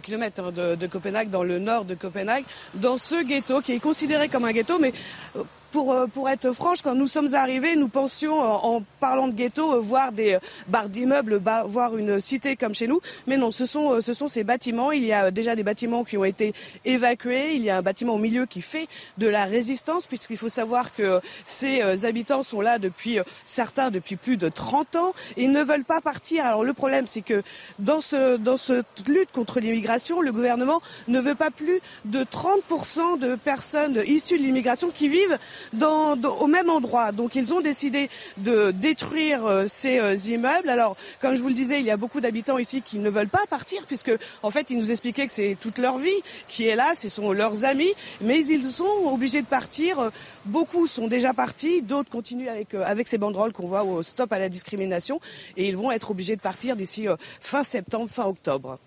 kilomètres 0.00 0.52
de, 0.52 0.74
de, 0.74 0.86
Copenhague, 0.86 1.28
dans 1.28 1.42
le 1.42 1.58
nord 1.58 1.84
de 1.84 1.94
Copenhague, 1.94 2.46
dans 2.72 2.96
ce 2.96 3.22
ghetto 3.24 3.60
qui 3.60 3.72
est 3.72 3.78
considéré 3.78 4.30
comme 4.30 4.46
un 4.46 4.52
ghetto, 4.52 4.78
mais 4.78 4.94
euh, 5.36 5.44
pour, 5.70 5.92
euh, 5.92 6.06
pour 6.06 6.28
être 6.28 6.52
franche, 6.52 6.82
quand 6.82 6.94
nous 6.94 7.06
sommes 7.06 7.34
arrivés, 7.34 7.76
nous 7.76 7.88
pensions, 7.88 8.40
en 8.40 8.82
parlant 9.00 9.28
de 9.28 9.34
ghetto, 9.34 9.74
euh, 9.74 9.80
voir 9.80 10.12
des 10.12 10.34
euh, 10.34 10.38
barres 10.68 10.88
d'immeubles, 10.88 11.40
voir 11.66 11.96
une 11.96 12.20
cité 12.20 12.56
comme 12.56 12.74
chez 12.74 12.86
nous. 12.86 13.00
Mais 13.26 13.36
non, 13.36 13.50
ce 13.50 13.66
sont, 13.66 14.00
ce 14.00 14.12
sont 14.12 14.28
ces 14.28 14.44
bâtiments. 14.44 14.92
Il 14.92 15.04
y 15.04 15.12
a 15.12 15.30
déjà 15.30 15.54
des 15.54 15.62
bâtiments 15.62 16.04
qui 16.04 16.16
ont 16.16 16.24
été 16.24 16.52
évacués. 16.84 17.54
Il 17.54 17.62
y 17.62 17.70
a 17.70 17.78
un 17.78 17.82
bâtiment 17.82 18.14
au 18.14 18.18
milieu 18.18 18.46
qui 18.46 18.62
fait 18.62 18.88
de 19.18 19.26
la 19.26 19.44
résistance, 19.44 20.06
puisqu'il 20.06 20.36
faut 20.36 20.48
savoir 20.48 20.94
que 20.94 21.20
ces 21.44 22.04
habitants 22.04 22.42
sont 22.42 22.60
là 22.60 22.78
depuis, 22.78 23.18
certains 23.44 23.90
depuis 23.90 24.16
plus 24.16 24.36
de 24.36 24.48
30 24.48 24.96
ans, 24.96 25.12
et 25.36 25.48
ne 25.48 25.62
veulent 25.62 25.84
pas 25.84 26.00
partir. 26.00 26.44
Alors 26.44 26.64
le 26.64 26.72
problème, 26.72 27.06
c'est 27.06 27.22
que 27.22 27.42
dans, 27.78 28.00
ce, 28.00 28.36
dans 28.36 28.56
cette 28.56 29.08
lutte 29.08 29.32
contre 29.32 29.60
l'immigration, 29.60 30.20
le 30.20 30.32
gouvernement 30.32 30.82
ne 31.08 31.20
veut 31.20 31.34
pas 31.34 31.50
plus 31.50 31.80
de 32.04 32.24
30% 32.24 33.18
de 33.18 33.36
personnes 33.36 34.02
issues 34.06 34.38
de 34.38 34.42
l'immigration 34.42 34.90
qui 34.90 35.08
vivent 35.08 35.38
au 35.80 36.46
même 36.46 36.70
endroit. 36.70 37.12
Donc 37.12 37.34
ils 37.34 37.52
ont 37.54 37.60
décidé 37.60 38.10
de 38.38 38.70
détruire 38.70 39.46
euh, 39.46 39.66
ces 39.68 39.98
euh, 39.98 40.14
immeubles. 40.14 40.68
Alors, 40.68 40.96
comme 41.20 41.34
je 41.34 41.42
vous 41.42 41.48
le 41.48 41.54
disais, 41.54 41.80
il 41.80 41.86
y 41.86 41.90
a 41.90 41.96
beaucoup 41.96 42.20
d'habitants 42.20 42.58
ici 42.58 42.82
qui 42.82 42.98
ne 42.98 43.10
veulent 43.10 43.28
pas 43.28 43.44
partir 43.48 43.86
puisque, 43.86 44.12
en 44.42 44.50
fait, 44.50 44.70
ils 44.70 44.78
nous 44.78 44.90
expliquaient 44.90 45.26
que 45.26 45.32
c'est 45.32 45.56
toute 45.60 45.78
leur 45.78 45.98
vie 45.98 46.10
qui 46.48 46.66
est 46.66 46.76
là, 46.76 46.94
ce 46.96 47.08
sont 47.08 47.32
leurs 47.32 47.64
amis, 47.64 47.92
mais 48.20 48.44
ils 48.44 48.68
sont 48.68 48.84
obligés 49.06 49.42
de 49.42 49.46
partir. 49.46 50.10
Beaucoup 50.44 50.86
sont 50.86 51.06
déjà 51.06 51.34
partis, 51.34 51.82
d'autres 51.82 52.10
continuent 52.10 52.48
avec, 52.48 52.74
euh, 52.74 52.82
avec 52.84 53.08
ces 53.08 53.18
banderoles 53.18 53.52
qu'on 53.52 53.66
voit 53.66 53.84
au 53.84 54.02
stop 54.02 54.32
à 54.32 54.38
la 54.38 54.48
discrimination 54.48 55.20
et 55.56 55.68
ils 55.68 55.76
vont 55.76 55.90
être 55.90 56.10
obligés 56.10 56.36
de 56.36 56.40
partir 56.40 56.76
d'ici 56.76 57.06
fin 57.40 57.62
septembre, 57.62 58.08
fin 58.10 58.26
octobre. 58.26 58.78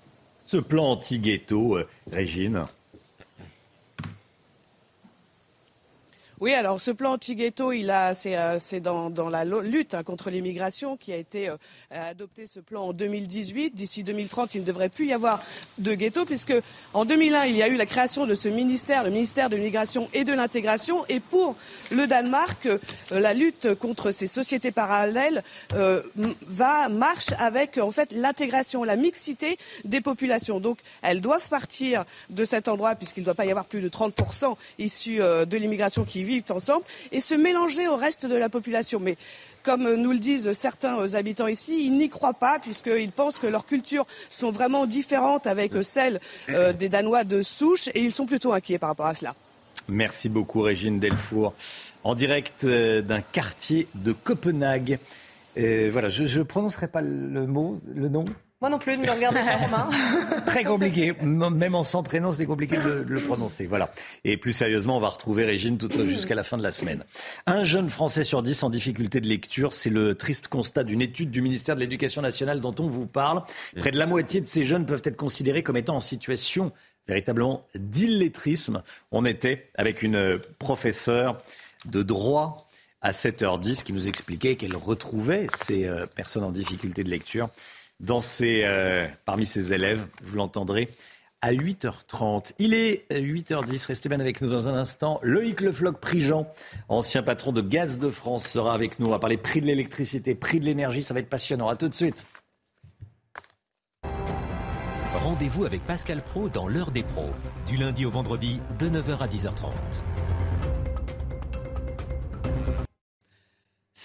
Ce 0.46 0.58
plan 0.58 0.92
anti-ghetto, 0.92 1.78
Régine? 2.12 2.66
Oui, 6.44 6.54
alors 6.54 6.82
ce 6.82 6.92
plan 6.92 7.14
anti-ghetto, 7.14 7.72
il 7.72 7.90
a, 7.90 8.14
c'est, 8.14 8.36
euh, 8.36 8.60
dans, 8.82 9.30
la 9.30 9.46
lutte 9.46 9.94
hein, 9.94 10.04
contre 10.04 10.30
l'immigration 10.30 10.98
qui 10.98 11.14
a 11.14 11.16
été 11.16 11.48
euh, 11.48 11.56
adopté 11.90 12.48
ce 12.48 12.60
plan 12.60 12.88
en 12.88 12.92
2018. 12.92 13.74
D'ici 13.74 14.04
2030, 14.04 14.56
il 14.56 14.60
ne 14.60 14.66
devrait 14.66 14.90
plus 14.90 15.06
y 15.06 15.14
avoir 15.14 15.42
de 15.78 15.94
ghetto 15.94 16.26
puisque 16.26 16.54
en 16.94 17.06
2001, 17.06 17.46
il 17.46 17.56
y 17.56 17.64
a 17.64 17.70
eu 17.70 17.78
la 17.78 17.86
création 17.86 18.26
de 18.26 18.36
ce 18.36 18.50
ministère, 18.50 19.06
le 19.06 19.10
ministère 19.10 19.50
de 19.50 19.56
l'immigration 19.56 20.10
et 20.14 20.26
de 20.26 20.34
l'intégration. 20.34 21.06
Et 21.08 21.22
pour 21.22 21.56
le 21.92 22.08
Danemark, 22.08 22.66
euh, 22.66 22.78
la 23.10 23.34
lutte 23.34 23.74
contre 23.76 24.12
ces 24.12 24.28
sociétés 24.28 24.72
parallèles 24.72 25.44
va 25.72 26.90
marche 26.90 27.28
avec 27.40 27.78
en 27.78 27.92
fait 27.92 28.12
l'intégration, 28.12 28.84
la 28.84 28.98
mixité 28.98 29.58
des 29.86 30.02
populations. 30.02 30.60
Donc, 30.60 30.80
elles 31.04 31.22
doivent 31.22 31.48
partir 31.48 32.04
de 32.30 32.44
cet 32.44 32.68
endroit 32.68 32.96
puisqu'il 32.96 33.22
ne 33.22 33.26
doit 33.26 33.34
pas 33.34 33.46
y 33.46 33.52
avoir 33.52 33.64
plus 33.64 33.80
de 33.80 33.88
30 33.88 34.14
issus 34.78 35.20
de 35.20 35.58
l'immigration 35.58 36.04
qui 36.04 36.22
vivent 36.34 36.52
ensemble 36.52 36.86
et 37.12 37.22
se 37.22 37.36
mélanger 37.36 37.88
au 37.88 37.96
reste 37.96 38.26
de 38.26 38.36
la 38.36 38.50
population. 38.50 39.00
Mais 39.00 39.18
comme 39.64 39.94
nous 39.96 40.12
le 40.12 40.20
disent 40.20 40.52
certains 40.54 41.14
habitants 41.16 41.48
ici, 41.48 41.86
ils 41.86 41.96
n'y 41.96 42.10
croient 42.10 42.34
pas 42.34 42.60
puisqu'ils 42.60 43.12
pensent 43.12 43.40
que 43.40 43.48
leurs 43.48 43.66
cultures 43.66 44.06
sont 44.30 44.52
vraiment 44.52 44.86
différentes 44.86 45.48
avec 45.48 45.72
celles 45.84 46.20
euh, 46.50 46.74
des 46.74 46.90
Danois 46.90 47.24
de 47.24 47.42
souche 47.42 47.88
et 47.94 48.02
ils 48.02 48.14
sont 48.14 48.26
plutôt 48.26 48.54
inquiets 48.54 48.78
par 48.78 48.90
rapport 48.90 49.06
à 49.06 49.14
cela. 49.14 49.34
Merci 49.88 50.30
beaucoup, 50.30 50.62
Régine 50.62 51.00
Delfour. 51.00 51.54
En 52.04 52.16
direct 52.16 52.66
euh, 52.66 53.02
d'un 53.02 53.22
quartier 53.22 53.88
de 53.96 54.12
Copenhague. 54.12 55.00
Euh, 55.58 55.90
voilà, 55.92 56.10
je 56.10 56.40
ne 56.40 56.44
prononcerai 56.44 56.88
pas 56.88 57.02
le 57.02 57.46
mot, 57.48 57.80
le 57.94 58.10
nom. 58.10 58.26
Moi 58.64 58.70
non 58.70 58.80
plus, 58.80 58.98
ne 58.98 59.06
me 59.06 59.12
regardez 59.12 59.42
pas, 59.42 59.58
Romain. 59.58 59.90
Très 60.46 60.64
compliqué. 60.64 61.12
Même 61.22 61.76
en 61.76 61.84
s'entraînant, 61.84 62.32
c'était 62.32 62.46
compliqué 62.46 62.78
de, 62.78 63.04
le 63.06 63.22
prononcer. 63.22 63.66
Voilà. 63.66 63.92
Et 64.24 64.38
plus 64.38 64.54
sérieusement, 64.54 64.96
on 64.96 65.02
va 65.02 65.10
retrouver 65.10 65.44
Régine 65.44 65.78
tout 65.78 65.90
jusqu'à 66.08 66.34
la 66.34 66.46
fin 66.46 66.58
de 66.58 66.64
la 66.64 66.72
semaine. 66.72 67.04
Un 67.46 67.66
jeune 67.66 67.90
Français 67.90 68.24
sur 68.24 68.42
dix 68.42 68.64
en 68.64 68.70
difficulté 68.70 69.20
de 69.20 69.28
lecture, 69.28 69.74
c'est 69.74 69.90
le 69.90 70.16
triste 70.16 70.48
constat 70.48 70.86
d'une 70.86 71.02
étude 71.02 71.30
du 71.30 71.42
ministère 71.42 71.76
de 71.76 71.82
l'Éducation 71.82 72.22
nationale 72.22 72.62
dont 72.62 72.74
on 72.80 72.88
vous 72.88 73.06
parle. 73.06 73.44
Près 73.76 73.92
de 73.92 73.98
la 73.98 74.06
moitié 74.06 74.40
de 74.40 74.48
ces 74.48 74.64
jeunes 74.64 74.86
peuvent 74.86 75.02
être 75.04 75.18
considérés 75.18 75.62
comme 75.62 75.76
étant 75.76 75.98
en 75.98 76.00
situation 76.00 76.72
véritablement 77.06 77.68
d'illettrisme. 77.76 78.82
On 79.12 79.26
était 79.26 79.72
avec 79.76 80.04
une 80.04 80.40
professeure 80.58 81.36
de 81.84 82.02
droit 82.02 82.66
à 83.02 83.12
7h10 83.12 83.84
qui 83.84 83.92
nous 83.92 84.08
expliquait 84.08 84.56
qu'elle 84.56 84.78
retrouvait 84.78 85.48
ces 85.66 85.86
euh, 85.86 86.06
personnes 86.06 86.46
en 86.46 86.52
difficulté 86.52 87.04
de 87.04 87.10
lecture 87.10 87.50
dans 88.00 88.20
euh, 88.42 89.08
parmi 89.26 89.46
ses 89.46 89.74
élèves. 89.74 90.06
Vous 90.22 90.36
l'entendrez 90.36 90.90
à 91.42 91.52
8h30. 91.52 92.54
Il 92.58 92.74
est 92.74 93.06
8h10. 93.12 93.88
Restez 93.88 94.10
bien 94.10 94.22
avec 94.22 94.42
nous 94.42 94.50
dans 94.50 94.70
un 94.70 94.76
instant. 94.76 95.20
Loïc 95.24 95.60
Lefloc 95.60 96.00
Prigent, 96.00 96.48
ancien 96.88 97.22
patron 97.22 97.52
de 97.52 97.62
Gaz 97.62 98.00
de 98.00 98.10
France, 98.10 98.48
sera 98.48 98.74
avec 98.74 98.98
nous. 99.00 99.08
On 99.08 99.12
va 99.12 99.20
parler 99.20 99.38
prix 99.38 99.60
de 99.60 99.66
l'électricité, 99.66 100.36
prix 100.36 100.62
de 100.62 100.66
l'énergie. 100.66 101.04
Ça 101.04 101.14
va 101.14 101.20
être 101.20 101.30
passionnant. 101.30 101.68
À 101.68 101.76
tout 101.76 101.90
de 101.90 101.94
suite. 101.94 102.26
Rendez-vous 105.16 105.66
avec 105.66 105.86
Pascal 105.86 106.22
Pro 106.22 106.50
dans 106.50 106.68
l'heure 106.68 106.92
des 106.92 107.04
pros, 107.04 107.30
du 107.68 107.78
lundi 107.78 108.06
au 108.06 108.12
vendredi 108.12 108.60
de 108.80 108.90
9h 108.90 109.20
à 109.20 109.28
10h30. 109.28 109.72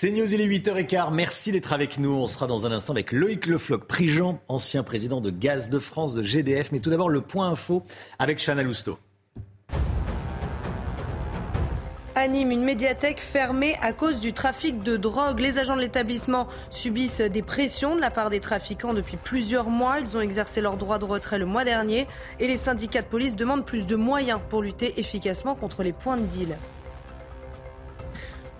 C'est 0.00 0.12
News, 0.12 0.32
il 0.32 0.40
est 0.40 0.46
8h15. 0.46 1.12
Merci 1.12 1.50
d'être 1.50 1.72
avec 1.72 1.98
nous. 1.98 2.12
On 2.12 2.28
sera 2.28 2.46
dans 2.46 2.66
un 2.66 2.70
instant 2.70 2.92
avec 2.92 3.10
Loïc 3.10 3.48
Lefloc, 3.48 3.84
Prigent, 3.88 4.38
ancien 4.46 4.84
président 4.84 5.20
de 5.20 5.30
Gaz 5.30 5.70
de 5.70 5.80
France, 5.80 6.14
de 6.14 6.22
GDF. 6.22 6.70
Mais 6.70 6.78
tout 6.78 6.88
d'abord, 6.88 7.08
le 7.08 7.20
point 7.20 7.48
info 7.48 7.82
avec 8.20 8.38
Chana 8.38 8.62
Lousteau. 8.62 8.96
Anime 12.14 12.52
une 12.52 12.62
médiathèque 12.62 13.20
fermée 13.20 13.74
à 13.82 13.92
cause 13.92 14.20
du 14.20 14.32
trafic 14.32 14.84
de 14.84 14.96
drogue. 14.96 15.40
Les 15.40 15.58
agents 15.58 15.74
de 15.74 15.80
l'établissement 15.80 16.46
subissent 16.70 17.20
des 17.20 17.42
pressions 17.42 17.96
de 17.96 18.00
la 18.00 18.12
part 18.12 18.30
des 18.30 18.38
trafiquants 18.38 18.94
depuis 18.94 19.16
plusieurs 19.16 19.68
mois. 19.68 19.98
Ils 19.98 20.16
ont 20.16 20.20
exercé 20.20 20.60
leur 20.60 20.76
droit 20.76 21.00
de 21.00 21.06
retrait 21.06 21.40
le 21.40 21.46
mois 21.46 21.64
dernier 21.64 22.06
et 22.38 22.46
les 22.46 22.56
syndicats 22.56 23.02
de 23.02 23.08
police 23.08 23.34
demandent 23.34 23.66
plus 23.66 23.84
de 23.84 23.96
moyens 23.96 24.38
pour 24.48 24.62
lutter 24.62 25.00
efficacement 25.00 25.56
contre 25.56 25.82
les 25.82 25.92
points 25.92 26.18
de 26.18 26.26
deal. 26.26 26.56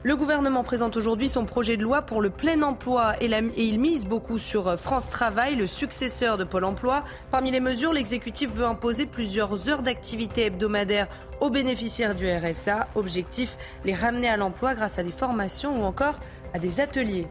Le 0.05 0.15
gouvernement 0.15 0.63
présente 0.63 0.97
aujourd'hui 0.97 1.29
son 1.29 1.45
projet 1.45 1.77
de 1.77 1.83
loi 1.83 2.03
pour 2.03 2.21
le 2.21 2.31
plein 2.31 2.63
emploi 2.63 3.15
et, 3.21 3.29
il 3.57 3.81
mise 3.81 4.07
beaucoup 4.07 4.39
sur 4.39 4.69
euh, 4.69 4.77
France 4.77 5.11
Travail, 5.11 5.57
le 5.57 5.67
successeur 5.67 6.39
de 6.39 6.45
Pôle 6.45 6.63
emploi. 6.63 7.03
Parmi 7.33 7.51
les 7.51 7.59
mesures, 7.59 7.93
l'exécutif 7.93 8.49
veut 8.53 8.65
imposer 8.65 9.07
plusieurs 9.07 9.69
heures 9.69 9.83
d'activité 9.83 10.47
hebdomadaire 10.47 11.09
aux 11.41 11.51
bénéficiaires 11.51 12.15
du 12.15 12.31
RSA. 12.31 12.87
Objectif, 12.95 13.57
les 13.85 13.93
ramener 13.93 14.29
à 14.29 14.37
l'emploi 14.37 14.75
grâce 14.75 15.01
à 15.01 15.03
des 15.03 15.11
formations 15.11 15.83
ou 15.83 15.85
encore 15.85 16.15
à 16.55 16.61
des 16.61 16.79
ateliers. 16.79 17.27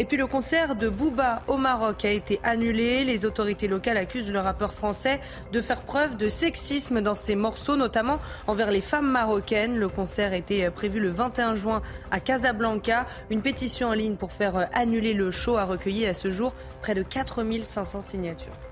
Et 0.00 0.04
puis 0.04 0.16
le 0.16 0.28
concert 0.28 0.76
de 0.76 0.88
Booba 0.88 1.42
au 1.48 1.56
Maroc 1.56 2.04
a 2.04 2.10
été 2.10 2.38
annulé. 2.44 3.04
Les 3.04 3.24
autorités 3.24 3.66
locales 3.66 3.96
accusent 3.96 4.30
le 4.30 4.38
rappeur 4.38 4.72
français 4.72 5.20
de 5.52 5.60
faire 5.60 5.80
preuve 5.80 6.16
de 6.16 6.28
sexisme 6.28 7.00
dans 7.00 7.16
ses 7.16 7.34
morceaux, 7.34 7.76
notamment 7.76 8.20
envers 8.46 8.70
les 8.70 8.80
femmes 8.80 9.10
marocaines. 9.10 9.76
Le 9.76 9.88
concert 9.88 10.34
était 10.34 10.70
prévu 10.70 11.00
le 11.00 11.10
21 11.10 11.56
juin 11.56 11.82
à 12.12 12.20
Casablanca. 12.20 13.06
Une 13.30 13.42
pétition 13.42 13.88
en 13.88 13.94
ligne 13.94 14.14
pour 14.14 14.30
faire 14.30 14.68
annuler 14.72 15.14
le 15.14 15.32
show 15.32 15.56
a 15.56 15.64
recueilli 15.64 16.06
à 16.06 16.14
ce 16.14 16.30
jour 16.30 16.52
près 16.80 16.94
de 16.94 17.02
4500 17.02 18.00
signatures. 18.00 18.67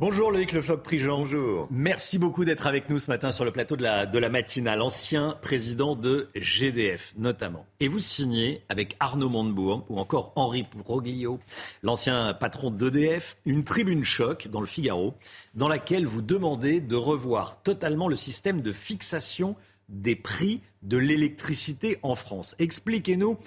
Bonjour 0.00 0.32
Loïc 0.32 0.50
Le 0.50 0.60
Floc 0.60 0.82
Prigent. 0.82 1.18
Bonjour. 1.18 1.68
Merci 1.70 2.18
beaucoup 2.18 2.44
d'être 2.44 2.66
avec 2.66 2.90
nous 2.90 2.98
ce 2.98 3.08
matin 3.08 3.30
sur 3.30 3.44
le 3.44 3.52
plateau 3.52 3.76
de 3.76 3.84
la, 3.84 4.06
de 4.06 4.18
la 4.18 4.28
matinale. 4.28 4.82
Ancien 4.82 5.38
président 5.40 5.94
de 5.94 6.28
GDF 6.34 7.14
notamment. 7.16 7.64
Et 7.78 7.86
vous 7.86 8.00
signez 8.00 8.64
avec 8.68 8.96
Arnaud 8.98 9.28
Montebourg 9.28 9.86
ou 9.88 10.00
encore 10.00 10.32
Henri 10.34 10.66
Broglio, 10.74 11.38
l'ancien 11.84 12.34
patron 12.34 12.72
d'EDF, 12.72 13.36
une 13.46 13.62
tribune 13.62 14.02
choc 14.02 14.48
dans 14.48 14.60
le 14.60 14.66
Figaro 14.66 15.14
dans 15.54 15.68
laquelle 15.68 16.06
vous 16.06 16.22
demandez 16.22 16.80
de 16.80 16.96
revoir 16.96 17.62
totalement 17.62 18.08
le 18.08 18.16
système 18.16 18.62
de 18.62 18.72
fixation 18.72 19.54
des 19.88 20.16
prix 20.16 20.60
de 20.82 20.96
l'électricité 20.96 21.98
en 22.02 22.16
France. 22.16 22.56
Expliquez-nous. 22.58 23.38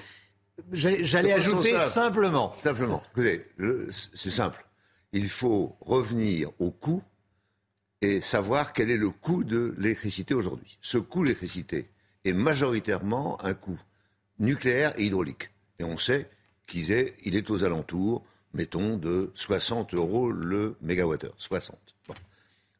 J'allais 0.71 1.33
ajouter 1.33 1.77
simplement. 1.77 2.53
Simplement. 2.61 3.03
Écoutez, 3.11 3.45
c'est 3.89 4.29
simple 4.29 4.66
il 5.13 5.29
faut 5.29 5.77
revenir 5.81 6.51
au 6.59 6.71
coût 6.71 7.01
et 8.01 8.21
savoir 8.21 8.73
quel 8.73 8.91
est 8.91 8.97
le 8.97 9.09
coût 9.09 9.43
de 9.43 9.73
l'électricité 9.77 10.33
aujourd'hui. 10.33 10.77
Ce 10.81 10.97
coût 10.97 11.21
de 11.21 11.25
l'électricité 11.25 11.89
est 12.25 12.33
majoritairement 12.33 13.43
un 13.43 13.53
coût 13.53 13.79
nucléaire 14.39 14.93
et 14.99 15.05
hydraulique. 15.05 15.49
Et 15.79 15.83
on 15.83 15.97
sait 15.97 16.29
qu'il 16.67 16.91
est, 16.91 17.49
aux 17.49 17.63
alentours, 17.63 18.25
mettons, 18.53 18.97
de 18.97 19.31
60 19.33 19.93
euros 19.93 20.31
le 20.31 20.75
mégawattheure. 20.81 21.33
60. 21.37 21.77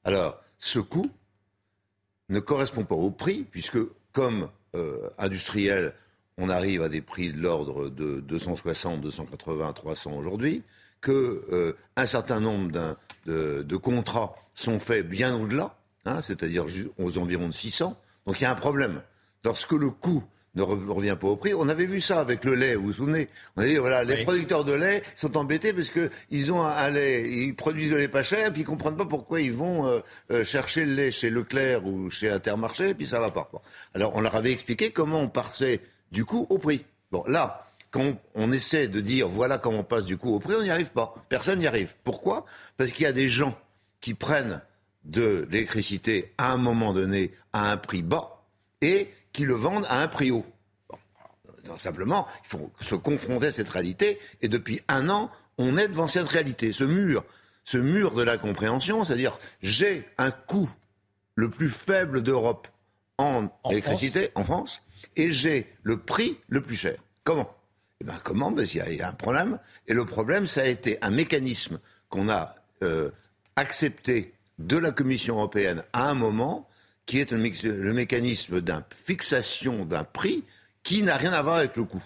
Alors, 0.04 0.42
ce 0.60 0.80
coût 0.80 1.10
ne 2.30 2.40
correspond 2.40 2.84
pas 2.84 2.96
au 2.96 3.12
prix, 3.12 3.46
puisque 3.50 3.80
comme 4.12 4.50
euh, 4.76 5.10
industriel, 5.18 5.94
on 6.38 6.50
arrive 6.50 6.82
à 6.82 6.90
des 6.90 7.02
prix 7.02 7.32
de 7.32 7.40
l'ordre 7.40 7.90
de 7.90 8.20
260, 8.20 9.02
280, 9.02 9.74
300 9.74 10.12
aujourd'hui 10.14 10.64
qu'un 11.02 11.12
euh, 11.12 11.74
certain 12.06 12.40
nombre 12.40 12.98
de, 13.26 13.78
contrats 13.78 14.36
sont 14.54 14.80
faits 14.80 15.08
bien 15.08 15.36
au-delà, 15.36 15.76
hein, 16.06 16.22
c'est-à-dire 16.22 16.66
aux 16.98 17.18
environs 17.18 17.48
de 17.48 17.54
600. 17.54 18.00
Donc 18.26 18.40
il 18.40 18.44
y 18.44 18.48
a 18.48 18.52
un 18.52 18.56
problème. 18.56 19.02
Lorsque 19.44 19.72
le 19.74 19.90
coût 19.90 20.24
ne 20.58 20.64
revient 20.64 21.16
pas 21.20 21.28
au 21.28 21.36
prix. 21.36 21.54
On 21.54 21.70
avait 21.70 21.86
vu 21.86 22.02
ça 22.02 22.20
avec 22.20 22.44
le 22.44 22.56
lait, 22.56 22.76
vous 22.76 22.88
vous 22.88 22.94
souvenez? 22.94 23.30
On 23.56 23.62
a 23.62 23.66
dit, 23.66 23.78
voilà, 23.78 24.04
les 24.04 24.24
producteurs 24.24 24.66
de 24.66 24.74
lait 24.74 25.04
sont 25.16 25.38
embêtés 25.38 25.74
parce 25.74 25.90
qu'ils 25.92 26.52
ont 26.52 26.64
un, 26.64 26.90
lait, 26.90 27.30
ils 27.30 27.56
produisent 27.56 27.92
le 27.92 27.98
lait 27.98 28.08
pas 28.08 28.24
cher, 28.24 28.52
puis 28.52 28.62
ils 28.62 28.66
comprennent 28.66 28.98
pas 28.98 29.06
pourquoi 29.06 29.42
ils 29.42 29.54
vont 29.54 29.86
euh, 29.88 30.00
euh, 30.32 30.44
chercher 30.44 30.86
le 30.86 30.96
lait 30.96 31.12
chez 31.12 31.30
Leclerc 31.30 31.86
ou 31.86 32.10
chez 32.10 32.30
Intermarché, 32.30 32.94
puis 32.94 33.08
ça 33.08 33.20
va 33.20 33.32
pas. 33.32 33.50
Alors 33.94 34.16
on 34.16 34.22
leur 34.22 34.36
avait 34.36 34.52
expliqué 34.52 34.92
comment 34.92 35.22
on 35.22 35.30
passait 35.30 35.82
du 36.12 36.26
coût 36.26 36.48
au 36.50 36.58
prix. 36.58 36.84
Bon, 37.12 37.24
là, 37.28 37.67
quand 37.98 38.14
on 38.36 38.52
essaie 38.52 38.88
de 38.88 39.02
dire 39.02 39.28
voilà 39.28 39.58
comment 39.58 39.80
on 39.80 39.84
passe 39.84 40.06
du 40.06 40.18
coup 40.18 40.36
au 40.36 40.40
prix, 40.40 40.54
on 40.56 40.62
n'y 40.62 40.70
arrive 40.70 40.92
pas. 40.92 41.16
Personne 41.30 41.58
n'y 41.58 41.66
arrive. 41.66 41.96
Pourquoi? 42.04 42.46
Parce 42.78 42.92
qu'il 42.92 43.04
y 43.04 43.08
a 43.08 43.12
des 43.12 43.28
gens 43.28 43.58
qui 44.02 44.14
prennent 44.14 44.62
de 45.04 45.48
l'électricité 45.50 46.32
à 46.38 46.52
un 46.52 46.58
moment 46.58 46.94
donné 46.94 47.34
à 47.54 47.72
un 47.72 47.78
prix 47.78 48.04
bas 48.04 48.44
et 48.82 49.10
qui 49.34 49.46
le 49.46 49.56
vendent 49.56 49.88
à 49.90 50.04
un 50.04 50.08
prix 50.08 50.30
haut. 50.30 50.46
simplement, 51.78 52.28
il 52.44 52.50
faut 52.50 52.72
se 52.80 52.94
confronter 52.94 53.48
à 53.48 53.52
cette 53.52 53.70
réalité 53.70 54.20
et 54.44 54.48
depuis 54.48 54.80
un 54.90 55.10
an, 55.10 55.32
on 55.58 55.76
est 55.76 55.88
devant 55.88 56.08
cette 56.08 56.28
réalité, 56.28 56.74
ce 56.74 56.84
mur, 56.84 57.26
ce 57.64 57.80
mur 57.80 58.14
de 58.14 58.22
la 58.22 58.38
compréhension, 58.38 59.04
c'est-à-dire 59.06 59.40
j'ai 59.64 60.08
un 60.20 60.30
coût 60.30 60.70
le 61.34 61.50
plus 61.50 61.72
faible 61.72 62.22
d'Europe 62.22 62.68
en, 63.18 63.48
électricité 63.72 64.30
en 64.36 64.44
France 64.44 64.84
et 65.16 65.32
j'ai 65.32 65.74
le 65.82 65.98
prix 65.98 66.38
le 66.48 66.62
plus 66.62 66.76
cher. 66.76 66.98
Comment? 67.24 67.58
Eh 68.02 68.04
bien, 68.04 68.20
comment? 68.24 68.52
Parce 68.52 68.70
qu'il 68.70 68.82
y, 68.94 69.02
a 69.02 69.10
un 69.10 69.14
problème. 69.14 69.60
Et 69.88 69.94
le 69.94 70.06
problème, 70.06 70.46
ça 70.46 70.62
a 70.62 70.66
été 70.66 70.98
un 71.02 71.10
mécanisme 71.10 71.80
qu'on 72.10 72.30
a 72.30 72.56
euh, 72.84 73.10
accepté 73.56 74.34
de 74.60 74.78
la 74.78 74.92
Commission 74.92 75.36
européenne 75.36 75.84
à 75.94 76.10
un 76.10 76.14
moment, 76.14 76.68
qui 77.06 77.20
est 77.20 77.32
le, 77.32 77.94
mécanisme 77.94 78.62
d'une 78.62 78.84
fixation 78.92 79.86
d'un 79.86 80.04
prix 80.04 80.44
qui 80.84 81.02
n'a 81.02 81.18
rien 81.18 81.32
à 81.32 81.42
voir 81.42 81.56
avec 81.58 81.76
le 81.78 81.86
coût. 81.86 82.04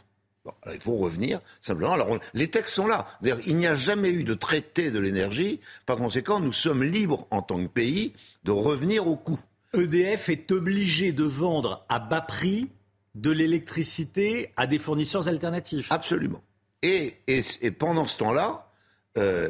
il 0.71 0.79
faut 0.79 0.95
revenir 0.95 1.39
simplement. 1.61 1.93
Alors, 1.93 2.19
les 2.33 2.49
textes 2.49 2.75
sont 2.75 2.87
là. 2.87 3.07
Il 3.45 3.57
n'y 3.57 3.67
a 3.67 3.75
jamais 3.75 4.09
eu 4.09 4.23
de 4.23 4.33
traité 4.33 4.91
de 4.91 4.99
l'énergie. 4.99 5.59
Par 5.85 5.97
conséquent, 5.97 6.39
nous 6.39 6.53
sommes 6.53 6.83
libres 6.83 7.27
en 7.31 7.41
tant 7.41 7.61
que 7.61 7.67
pays 7.67 8.13
de 8.43 8.51
revenir 8.51 9.07
au 9.07 9.15
coût. 9.15 9.39
EDF 9.73 10.29
est 10.29 10.51
obligé 10.51 11.11
de 11.11 11.23
vendre 11.23 11.85
à 11.89 11.99
bas 11.99 12.21
prix 12.21 12.69
de 13.15 13.31
l'électricité 13.31 14.51
à 14.57 14.67
des 14.67 14.77
fournisseurs 14.77 15.27
alternatifs. 15.27 15.91
Absolument. 15.91 16.41
Et, 16.83 17.15
et, 17.27 17.71
pendant 17.71 18.05
ce 18.05 18.17
temps-là... 18.17 18.67
Euh, 19.17 19.49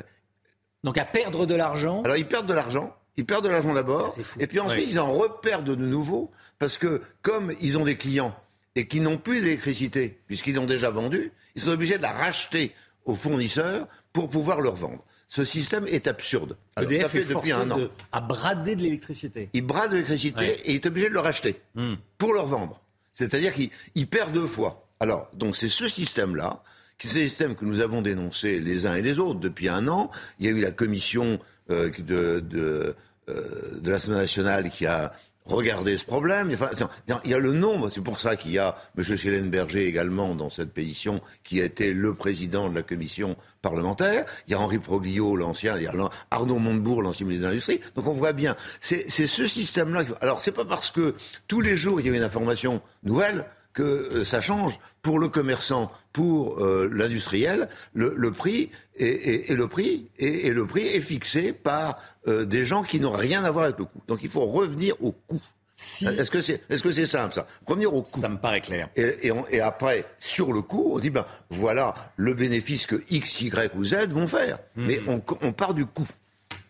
Donc 0.83 0.97
à 0.97 1.05
perdre 1.05 1.45
de 1.45 1.53
l'argent 1.55 2.01
Alors 2.03 2.17
ils 2.17 2.27
perdent 2.27 2.47
de 2.47 2.53
l'argent. 2.53 2.95
Ils 3.17 3.25
perdent 3.25 3.43
de 3.43 3.49
l'argent 3.49 3.73
d'abord. 3.73 4.15
Et 4.39 4.47
puis 4.47 4.59
ensuite, 4.59 4.89
ils 4.89 4.99
en 4.99 5.11
reperdent 5.13 5.65
de 5.69 5.75
nouveau. 5.75 6.31
Parce 6.59 6.77
que 6.77 7.01
comme 7.21 7.53
ils 7.61 7.77
ont 7.77 7.83
des 7.85 7.95
clients 7.97 8.35
et 8.75 8.87
qui 8.87 8.99
n'ont 8.99 9.17
plus 9.17 9.41
d'électricité, 9.41 10.19
puisqu'ils 10.27 10.55
l'ont 10.55 10.65
déjà 10.65 10.89
vendu, 10.89 11.31
ils 11.55 11.61
sont 11.61 11.69
obligés 11.71 11.97
de 11.97 12.01
la 12.03 12.11
racheter 12.13 12.73
aux 13.05 13.15
fournisseurs 13.15 13.87
pour 14.13 14.29
pouvoir 14.29 14.61
leur 14.61 14.75
vendre. 14.75 15.03
Ce 15.27 15.43
système 15.43 15.85
est 15.87 16.07
absurde. 16.07 16.57
Alors, 16.75 16.91
EDF 16.91 17.03
ça 17.03 17.09
fait 17.09 17.19
est 17.19 17.25
depuis 17.33 17.51
un 17.53 17.69
an. 17.71 17.77
de- 17.77 17.91
à 18.11 18.19
brader 18.21 18.75
de 18.75 18.81
l'électricité. 18.81 19.49
Il 19.53 19.61
brade 19.65 19.91
de 19.91 19.95
l'électricité 19.95 20.39
Ouais. 20.39 20.57
et 20.65 20.71
il 20.71 20.75
est 20.75 20.85
obligé 20.85 21.07
de 21.09 21.13
le 21.13 21.19
racheter 21.19 21.61
Hmm. 21.75 21.95
pour 22.17 22.33
le 22.33 22.39
revendre. 22.41 22.81
C'est-à-dire 23.13 23.53
qu'il 23.53 23.69
il 23.95 24.07
perd 24.07 24.31
deux 24.31 24.47
fois. 24.47 24.87
Alors, 24.99 25.29
donc 25.33 25.55
c'est 25.55 25.69
ce 25.69 25.87
système-là, 25.87 26.63
c'est 27.07 27.21
le 27.21 27.27
système 27.27 27.55
que 27.55 27.65
nous 27.65 27.79
avons 27.81 28.01
dénoncé 28.01 28.59
les 28.59 28.85
uns 28.85 28.95
et 28.95 29.01
les 29.01 29.19
autres 29.19 29.39
depuis 29.39 29.69
un 29.69 29.87
an. 29.87 30.11
Il 30.39 30.45
y 30.45 30.49
a 30.49 30.51
eu 30.51 30.61
la 30.61 30.71
commission 30.71 31.39
euh, 31.69 31.89
euh, 32.09 32.93
de 33.27 33.89
l'Assemblée 33.89 34.17
nationale 34.17 34.69
qui 34.69 34.85
a 34.85 35.13
regardé 35.45 35.97
ce 35.97 36.05
problème. 36.05 36.51
Il 37.25 37.31
y 37.31 37.33
a 37.33 37.39
le 37.39 37.51
nombre, 37.51 37.89
c'est 37.89 38.01
pour 38.01 38.19
ça 38.19 38.35
qu'il 38.35 38.51
y 38.51 38.59
a 38.59 38.75
M. 38.97 39.03
Schellenberger 39.03 39.85
également 39.85 40.35
dans 40.35 40.49
cette 40.49 40.71
pétition, 40.71 41.21
qui 41.43 41.61
a 41.61 41.65
été 41.65 41.93
le 41.93 42.13
président 42.13 42.69
de 42.69 42.75
la 42.75 42.83
commission 42.83 43.35
parlementaire. 43.61 44.25
Il 44.47 44.51
y 44.51 44.53
a 44.53 44.59
Henri 44.59 44.79
Proglio, 44.79 45.35
l'ancien, 45.35 45.77
il 45.77 45.83
y 45.83 45.87
a 45.87 45.93
Arnaud 46.29 46.59
Montebourg, 46.59 47.01
l'ancien 47.01 47.25
ministre 47.25 47.45
de 47.45 47.49
l'Industrie. 47.49 47.79
Donc 47.95 48.07
on 48.07 48.13
voit 48.13 48.33
bien, 48.33 48.55
c'est 48.79 49.09
ce 49.09 49.47
système-là. 49.47 50.03
Alors 50.21 50.41
c'est 50.41 50.51
pas 50.51 50.65
parce 50.65 50.91
que 50.91 51.15
tous 51.47 51.61
les 51.61 51.75
jours 51.75 51.99
il 51.99 52.07
y 52.07 52.09
a 52.09 52.15
une 52.15 52.23
information 52.23 52.81
nouvelle 53.03 53.45
que 53.73 53.83
euh, 53.83 54.23
ça 54.23 54.41
change 54.41 54.79
pour 55.01 55.19
le 55.19 55.27
commerçant, 55.29 55.91
pour 56.13 56.59
euh, 56.63 56.89
l'industriel, 56.91 57.69
le, 57.93 58.13
le 58.15 58.31
prix 58.31 58.69
est, 58.97 59.05
est- 59.05 59.51
est 59.51 59.55
le 59.55 59.67
prix 59.67 60.09
et, 60.19 60.47
et 60.47 60.49
le 60.51 60.65
prix 60.65 60.83
est 60.83 61.01
fixé 61.01 61.53
par 61.53 61.97
euh, 62.27 62.45
des 62.45 62.65
gens 62.65 62.83
qui 62.83 62.99
n'ont 62.99 63.11
rien 63.11 63.43
à 63.43 63.51
voir 63.51 63.65
avec 63.65 63.77
le 63.79 63.85
coût. 63.85 64.01
Donc 64.07 64.19
il 64.23 64.29
faut 64.29 64.45
revenir 64.45 64.95
au 65.01 65.11
coût. 65.11 65.41
Est-ce 66.19 66.29
que 66.29 66.41
c'est 66.41 66.61
est-ce 66.69 66.83
que 66.83 66.91
c'est 66.91 67.07
simple 67.07 67.33
ça? 67.33 67.47
Revenir 67.65 67.91
au 67.93 68.03
coût. 68.03 68.19
Ça 68.21 68.29
me 68.29 68.37
paraît 68.37 68.61
clair. 68.61 68.89
Et, 68.95 69.27
et 69.27 69.31
on- 69.31 69.47
et 69.47 69.61
après, 69.61 70.05
sur 70.19 70.53
le 70.53 70.61
coût, 70.61 70.91
on 70.93 70.99
dit 70.99 71.09
ben 71.09 71.25
voilà 71.49 71.95
le 72.17 72.35
bénéfice 72.35 72.85
que 72.85 73.01
X, 73.09 73.41
Y 73.41 73.71
ou 73.75 73.83
Z 73.83 74.09
vont 74.09 74.27
faire. 74.27 74.59
Mais 74.75 75.01
on, 75.07 75.21
on 75.41 75.53
part 75.53 75.73
du 75.73 75.85
coût. 75.87 76.07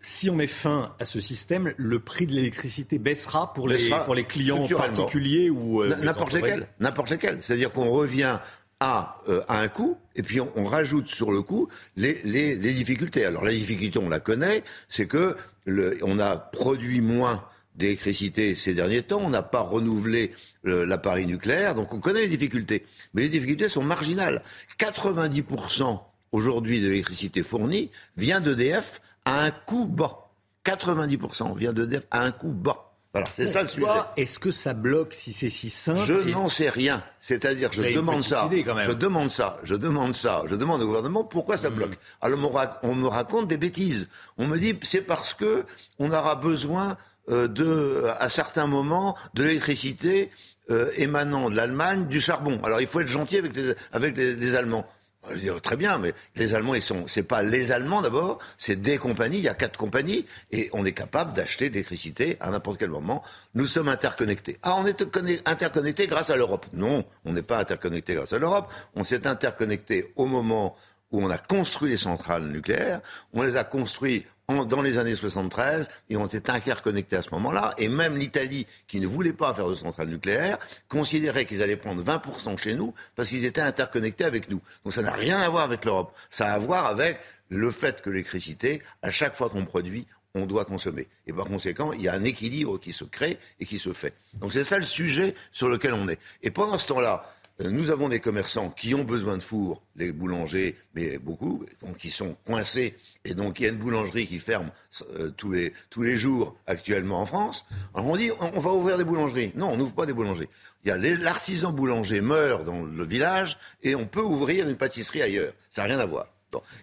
Si 0.02 0.32
on 0.32 0.36
met 0.36 0.48
fin 0.48 0.96
à 1.00 1.06
ce 1.06 1.20
système, 1.20 1.74
le 1.78 2.00
prix 2.00 2.26
de 2.26 2.34
l'électricité 2.34 2.98
baissera 2.98 3.54
pour 3.54 3.68
les, 3.68 3.78
Baissera 3.78 4.04
pour 4.04 4.16
les 4.16 4.24
clients 4.24 4.68
particuliers 4.68 5.52
ou 5.52 5.84
euh, 5.84 5.96
n'importe 5.96 6.34
lesquels, 6.34 6.68
n'importe 6.80 7.12
lesquels. 7.12 7.38
C'est-à-dire 7.40 7.72
qu'on 7.72 7.92
revient 7.92 8.40
à, 8.80 9.22
euh, 9.30 9.42
à 9.48 9.60
un 9.60 9.68
coût 9.68 9.98
et 10.16 10.24
puis 10.24 10.42
on, 10.42 10.52
on 10.56 10.66
rajoute 10.66 11.08
sur 11.08 11.32
le 11.32 11.44
coût 11.44 11.68
les, 11.98 12.20
les, 12.24 12.56
les 12.56 12.74
difficultés. 12.74 13.26
Alors 13.26 13.46
la 13.46 13.52
difficulté, 13.52 14.00
on 14.00 14.10
la 14.10 14.20
connaît, 14.20 14.64
c'est 14.90 15.06
que 15.06 15.36
le, 15.66 15.98
on 16.02 16.18
a 16.18 16.36
produit 16.36 17.00
moins 17.02 17.46
d'électricité 17.76 18.56
ces 18.56 18.74
derniers 18.74 19.04
temps, 19.04 19.22
on 19.24 19.30
n'a 19.30 19.44
pas 19.44 19.62
renouvelé 19.62 20.34
l'appareil 20.64 21.26
nucléaire, 21.26 21.74
donc 21.76 21.94
on 21.94 22.00
connaît 22.00 22.22
les 22.22 22.28
difficultés. 22.28 22.86
Mais 23.14 23.22
les 23.22 23.30
difficultés 23.30 23.70
sont 23.70 23.84
marginales. 23.84 24.44
90% 24.80 26.00
aujourd'hui 26.32 26.82
de 26.82 26.90
l'électricité 26.90 27.44
fournie 27.44 27.92
vient 28.18 28.42
d'EDF 28.42 29.02
à 29.26 29.44
un 29.44 29.52
coût 29.52 29.86
bas. 29.88 30.30
90% 30.66 31.56
vient 31.56 31.74
d'EDF 31.74 32.06
à 32.12 32.22
un 32.24 32.32
coût 32.32 32.52
bas. 32.52 32.88
Voilà, 33.14 33.28
c'est 33.36 33.48
ça 33.48 33.62
le 33.62 33.68
sujet. 33.68 33.88
Est-ce 34.16 34.40
que 34.40 34.52
ça 34.52 34.74
bloque 34.74 35.14
si 35.14 35.34
c'est 35.34 35.50
si 35.50 35.70
simple 35.70 36.00
Je 36.06 36.14
et- 36.30 36.32
n'en 36.32 36.48
sais 36.48 36.70
rien. 36.70 37.04
C'est-à-dire, 37.20 37.70
je 37.74 37.82
demande 37.94 38.22
ça. 38.22 38.48
quand 38.66 38.76
même. 38.76 38.86
Je 38.90 38.94
demande 38.94 39.30
ça. 39.30 39.58
Je 39.64 39.76
demande 39.76 40.14
ça. 40.14 40.44
Je 40.48 40.56
demande 40.56 40.82
au 40.82 40.86
gouvernement 40.86 41.26
pourquoi 41.26 41.56
Hmm. 41.56 41.60
ça 41.60 41.70
bloque. 41.72 41.98
Alors, 42.22 42.40
on 42.40 42.42
me, 42.44 42.48
rac- 42.48 42.78
on 42.84 42.96
me 42.96 43.08
raconte 43.08 43.48
des 43.50 43.58
bêtises. 43.58 44.08
On 44.38 44.48
me 44.48 44.58
dit 44.58 44.80
c'est 44.84 45.02
parce 45.02 45.34
que 45.34 45.66
on 46.00 46.12
aura 46.12 46.36
besoin 46.36 46.96
euh, 47.30 47.48
de, 47.48 48.06
à 48.20 48.30
certains 48.30 48.66
moments, 48.66 49.16
de 49.34 49.44
l'électricité 49.44 50.32
euh, 50.70 50.90
émanant 50.96 51.50
de 51.50 51.56
l'Allemagne, 51.56 52.08
du 52.08 52.22
charbon. 52.22 52.60
Alors, 52.64 52.80
il 52.82 52.88
faut 52.88 53.02
être 53.02 53.08
gentil 53.08 53.38
avec 53.38 53.56
les, 53.56 53.74
avec 53.92 54.16
les, 54.18 54.36
les 54.36 54.56
Allemands. 54.56 54.86
Veux 55.30 55.38
dire, 55.38 55.62
très 55.62 55.78
bien, 55.78 56.00
mais 56.00 56.14
les 56.36 56.56
Allemands, 56.56 56.74
ils 56.74 56.82
sont, 56.82 57.06
c'est 57.06 57.22
pas 57.24 57.44
les 57.44 57.72
Allemands 57.72 58.02
d'abord, 58.02 58.40
c'est 58.58 58.82
des 58.82 58.98
compagnies, 58.98 59.38
il 59.38 59.44
y 59.44 59.48
a 59.50 59.54
quatre 59.54 59.78
compagnies, 59.78 60.26
et 60.52 60.70
on 60.74 60.84
est 60.84 60.94
capable 60.94 61.34
d'acheter 61.34 61.70
de 61.70 61.76
l'électricité 61.76 62.38
à 62.40 62.50
n'importe 62.50 62.80
quel 62.80 62.90
moment. 62.90 63.24
Nous 63.54 63.68
sommes 63.68 63.88
interconnectés. 63.88 64.58
Ah, 64.64 64.76
on 64.80 64.86
est 64.88 65.10
conne- 65.12 65.30
interconnectés 65.46 66.08
grâce 66.08 66.32
à 66.32 66.36
l'Europe. 66.36 66.66
Non, 66.74 67.06
on 67.24 67.34
n'est 67.34 67.44
pas 67.44 67.60
interconnectés 67.60 68.16
grâce 68.16 68.34
à 68.34 68.40
l'Europe. 68.40 68.74
On 68.96 69.04
s'est 69.04 69.28
interconnectés 69.28 70.12
au 70.16 70.26
moment 70.26 70.76
où 71.12 71.24
on 71.24 71.30
a 71.30 71.38
construit 71.38 71.92
les 71.92 71.98
centrales 71.98 72.48
nucléaires. 72.48 73.02
On 73.34 73.44
les 73.44 73.58
a 73.58 73.64
construites 73.64 74.26
dans 74.66 74.82
les 74.82 74.98
années 74.98 75.16
73 75.16 75.88
et 76.10 76.18
on 76.18 76.28
était 76.28 76.50
interconnectés 76.50 77.16
à 77.16 77.22
ce 77.22 77.30
moment-là. 77.32 77.74
Et 77.78 77.90
même 77.90 78.18
l'Italie, 78.18 78.68
qui 78.88 79.00
ne 79.00 79.08
voulait 79.08 79.34
pas 79.34 79.54
faire 79.54 79.68
de 79.68 79.74
centrales 79.74 80.10
nucléaires, 80.10 80.58
considérait 80.88 81.46
qu'ils 81.46 81.62
allaient 81.62 81.78
prendre 81.78 82.04
20% 82.04 82.58
chez 82.58 82.76
nous 82.76 82.94
parce 83.16 83.30
qu'ils 83.30 83.46
étaient 83.46 83.62
interconnectés 83.62 84.26
avec 84.26 84.50
nous. 84.50 84.62
Donc 84.84 84.94
ça 84.94 85.02
n'a 85.02 85.12
rien 85.12 85.40
à 85.40 85.50
voir 85.50 85.64
avec 85.64 85.86
l'Europe. 85.86 86.16
Ça 86.30 86.48
a 86.48 86.54
à 86.54 86.60
voir 86.60 86.86
avec 86.86 87.20
le 87.50 87.72
fait 87.72 88.02
que 88.02 88.10
l'électricité, 88.10 88.82
à 89.02 89.12
chaque 89.12 89.36
fois 89.36 89.50
qu'on 89.50 89.66
produit, 89.66 90.06
on 90.34 90.46
doit 90.46 90.66
consommer. 90.66 91.08
Et 91.28 91.34
par 91.34 91.46
conséquent, 91.46 91.92
il 91.94 92.02
y 92.02 92.08
a 92.08 92.14
un 92.14 92.24
équilibre 92.24 92.80
qui 92.80 92.94
se 92.94 93.04
crée 93.04 93.38
et 93.60 93.66
qui 93.66 93.80
se 93.80 93.94
fait. 93.94 94.14
Donc 94.36 94.54
c'est 94.54 94.64
ça 94.64 94.78
le 94.78 94.86
sujet 94.86 95.36
sur 95.52 95.68
lequel 95.68 95.94
on 95.94 96.08
est. 96.08 96.20
Et 96.44 96.52
pendant 96.52 96.78
ce 96.78 96.88
temps-là, 96.88 97.26
nous 97.60 97.90
avons 97.92 98.10
des 98.10 98.20
commerçants 98.20 98.70
qui 98.70 98.96
ont 98.96 99.04
besoin 99.04 99.38
de 99.38 99.44
fours, 99.44 99.84
les 99.96 100.12
boulangers, 100.12 100.78
mais 100.96 101.18
beaucoup, 101.18 101.66
donc 101.82 101.98
qui 101.98 102.10
sont 102.10 102.36
coincés. 102.46 102.96
Et 103.26 103.34
donc 103.34 103.60
il 103.60 103.64
y 103.64 103.66
a 103.68 103.70
une 103.70 103.78
boulangerie 103.78 104.26
qui 104.26 104.40
ferme 104.40 104.72
euh, 105.18 105.30
tous, 105.30 105.52
les, 105.52 105.74
tous 105.90 106.02
les 106.02 106.18
jours 106.18 106.56
actuellement 106.66 107.22
en 107.22 107.26
France. 107.26 107.66
Alors 107.94 108.08
on 108.08 108.16
dit 108.16 108.32
on, 108.40 108.60
va 108.60 108.72
ouvrir 108.72 108.98
des 108.98 109.04
boulangeries. 109.04 109.52
Non, 109.56 109.70
on 109.70 109.78
n'ouvre 109.78 109.94
pas 109.94 110.06
des 110.06 110.14
boulangeries. 110.14 110.50
Il 110.84 110.90
y 110.90 110.92
a 110.92 110.98
l'artisan 110.98 111.72
boulanger 111.72 112.22
meurt 112.22 112.66
dans 112.66 112.84
le 112.84 113.04
village 113.04 113.58
et 113.84 113.96
on 113.96 114.08
peut 114.08 114.22
ouvrir 114.22 114.68
une 114.68 114.78
pâtisserie 114.78 115.22
ailleurs. 115.22 115.54
Ça 115.70 115.84
n'a 115.84 115.90
rien 115.90 116.00
à 116.00 116.06
voir. 116.06 116.28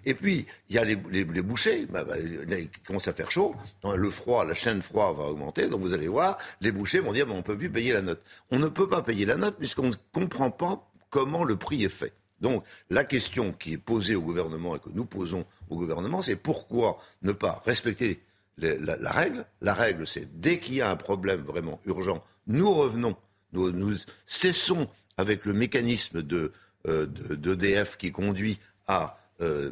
Et 0.04 0.14
puis, 0.14 0.46
il 0.68 0.76
y 0.76 0.78
a 0.78 0.84
les, 0.84 0.96
bouchers, 0.96 1.86
bah, 1.86 2.04
bah, 2.04 2.14
à 2.14 3.12
faire 3.12 3.30
chaud, 3.30 3.54
Hein, 3.84 3.96
le 3.96 4.10
froid, 4.10 4.44
la 4.44 4.54
chaîne 4.54 4.82
froid 4.82 5.12
va 5.14 5.24
augmenter, 5.24 5.68
donc 5.68 5.80
vous 5.80 5.92
allez 5.92 6.08
voir, 6.08 6.38
les 6.60 6.72
bouchers 6.72 6.98
vont 7.00 7.12
dire, 7.12 7.26
bah, 7.26 7.32
on 7.34 7.38
ne 7.38 7.42
peut 7.42 7.56
plus 7.56 7.70
payer 7.70 7.92
la 7.92 8.02
note. 8.02 8.22
On 8.50 8.58
ne 8.58 8.68
peut 8.68 8.88
pas 8.88 9.02
payer 9.02 9.26
la 9.26 9.36
note 9.36 9.56
puisqu'on 9.58 9.88
ne 9.88 9.94
comprend 10.12 10.50
pas 10.50 10.90
comment 11.10 11.44
le 11.44 11.56
prix 11.56 11.84
est 11.84 11.88
fait. 11.88 12.12
Donc, 12.40 12.64
la 12.90 13.04
question 13.04 13.52
qui 13.52 13.72
est 13.74 13.78
posée 13.78 14.14
au 14.14 14.22
gouvernement 14.22 14.76
et 14.76 14.78
que 14.78 14.90
nous 14.92 15.04
posons 15.04 15.44
au 15.70 15.76
gouvernement, 15.76 16.22
c'est 16.22 16.36
pourquoi 16.36 16.98
ne 17.22 17.32
pas 17.32 17.62
respecter 17.64 18.22
la, 18.58 19.12
règle? 19.12 19.44
La 19.60 19.74
règle, 19.74 20.06
c'est 20.06 20.40
dès 20.40 20.58
qu'il 20.58 20.74
y 20.74 20.82
a 20.82 20.90
un 20.90 20.96
problème 20.96 21.40
vraiment 21.40 21.80
urgent, 21.86 22.22
nous 22.46 22.72
revenons, 22.72 23.16
nous, 23.52 23.94
cessons 24.26 24.88
avec 25.16 25.44
le 25.46 25.52
mécanisme 25.52 26.22
de, 26.22 26.52
euh, 26.86 27.06
de- 27.06 27.34
d'EDF 27.34 27.96
qui 27.96 28.12
conduit 28.12 28.58
à 28.86 29.18
euh, 29.40 29.70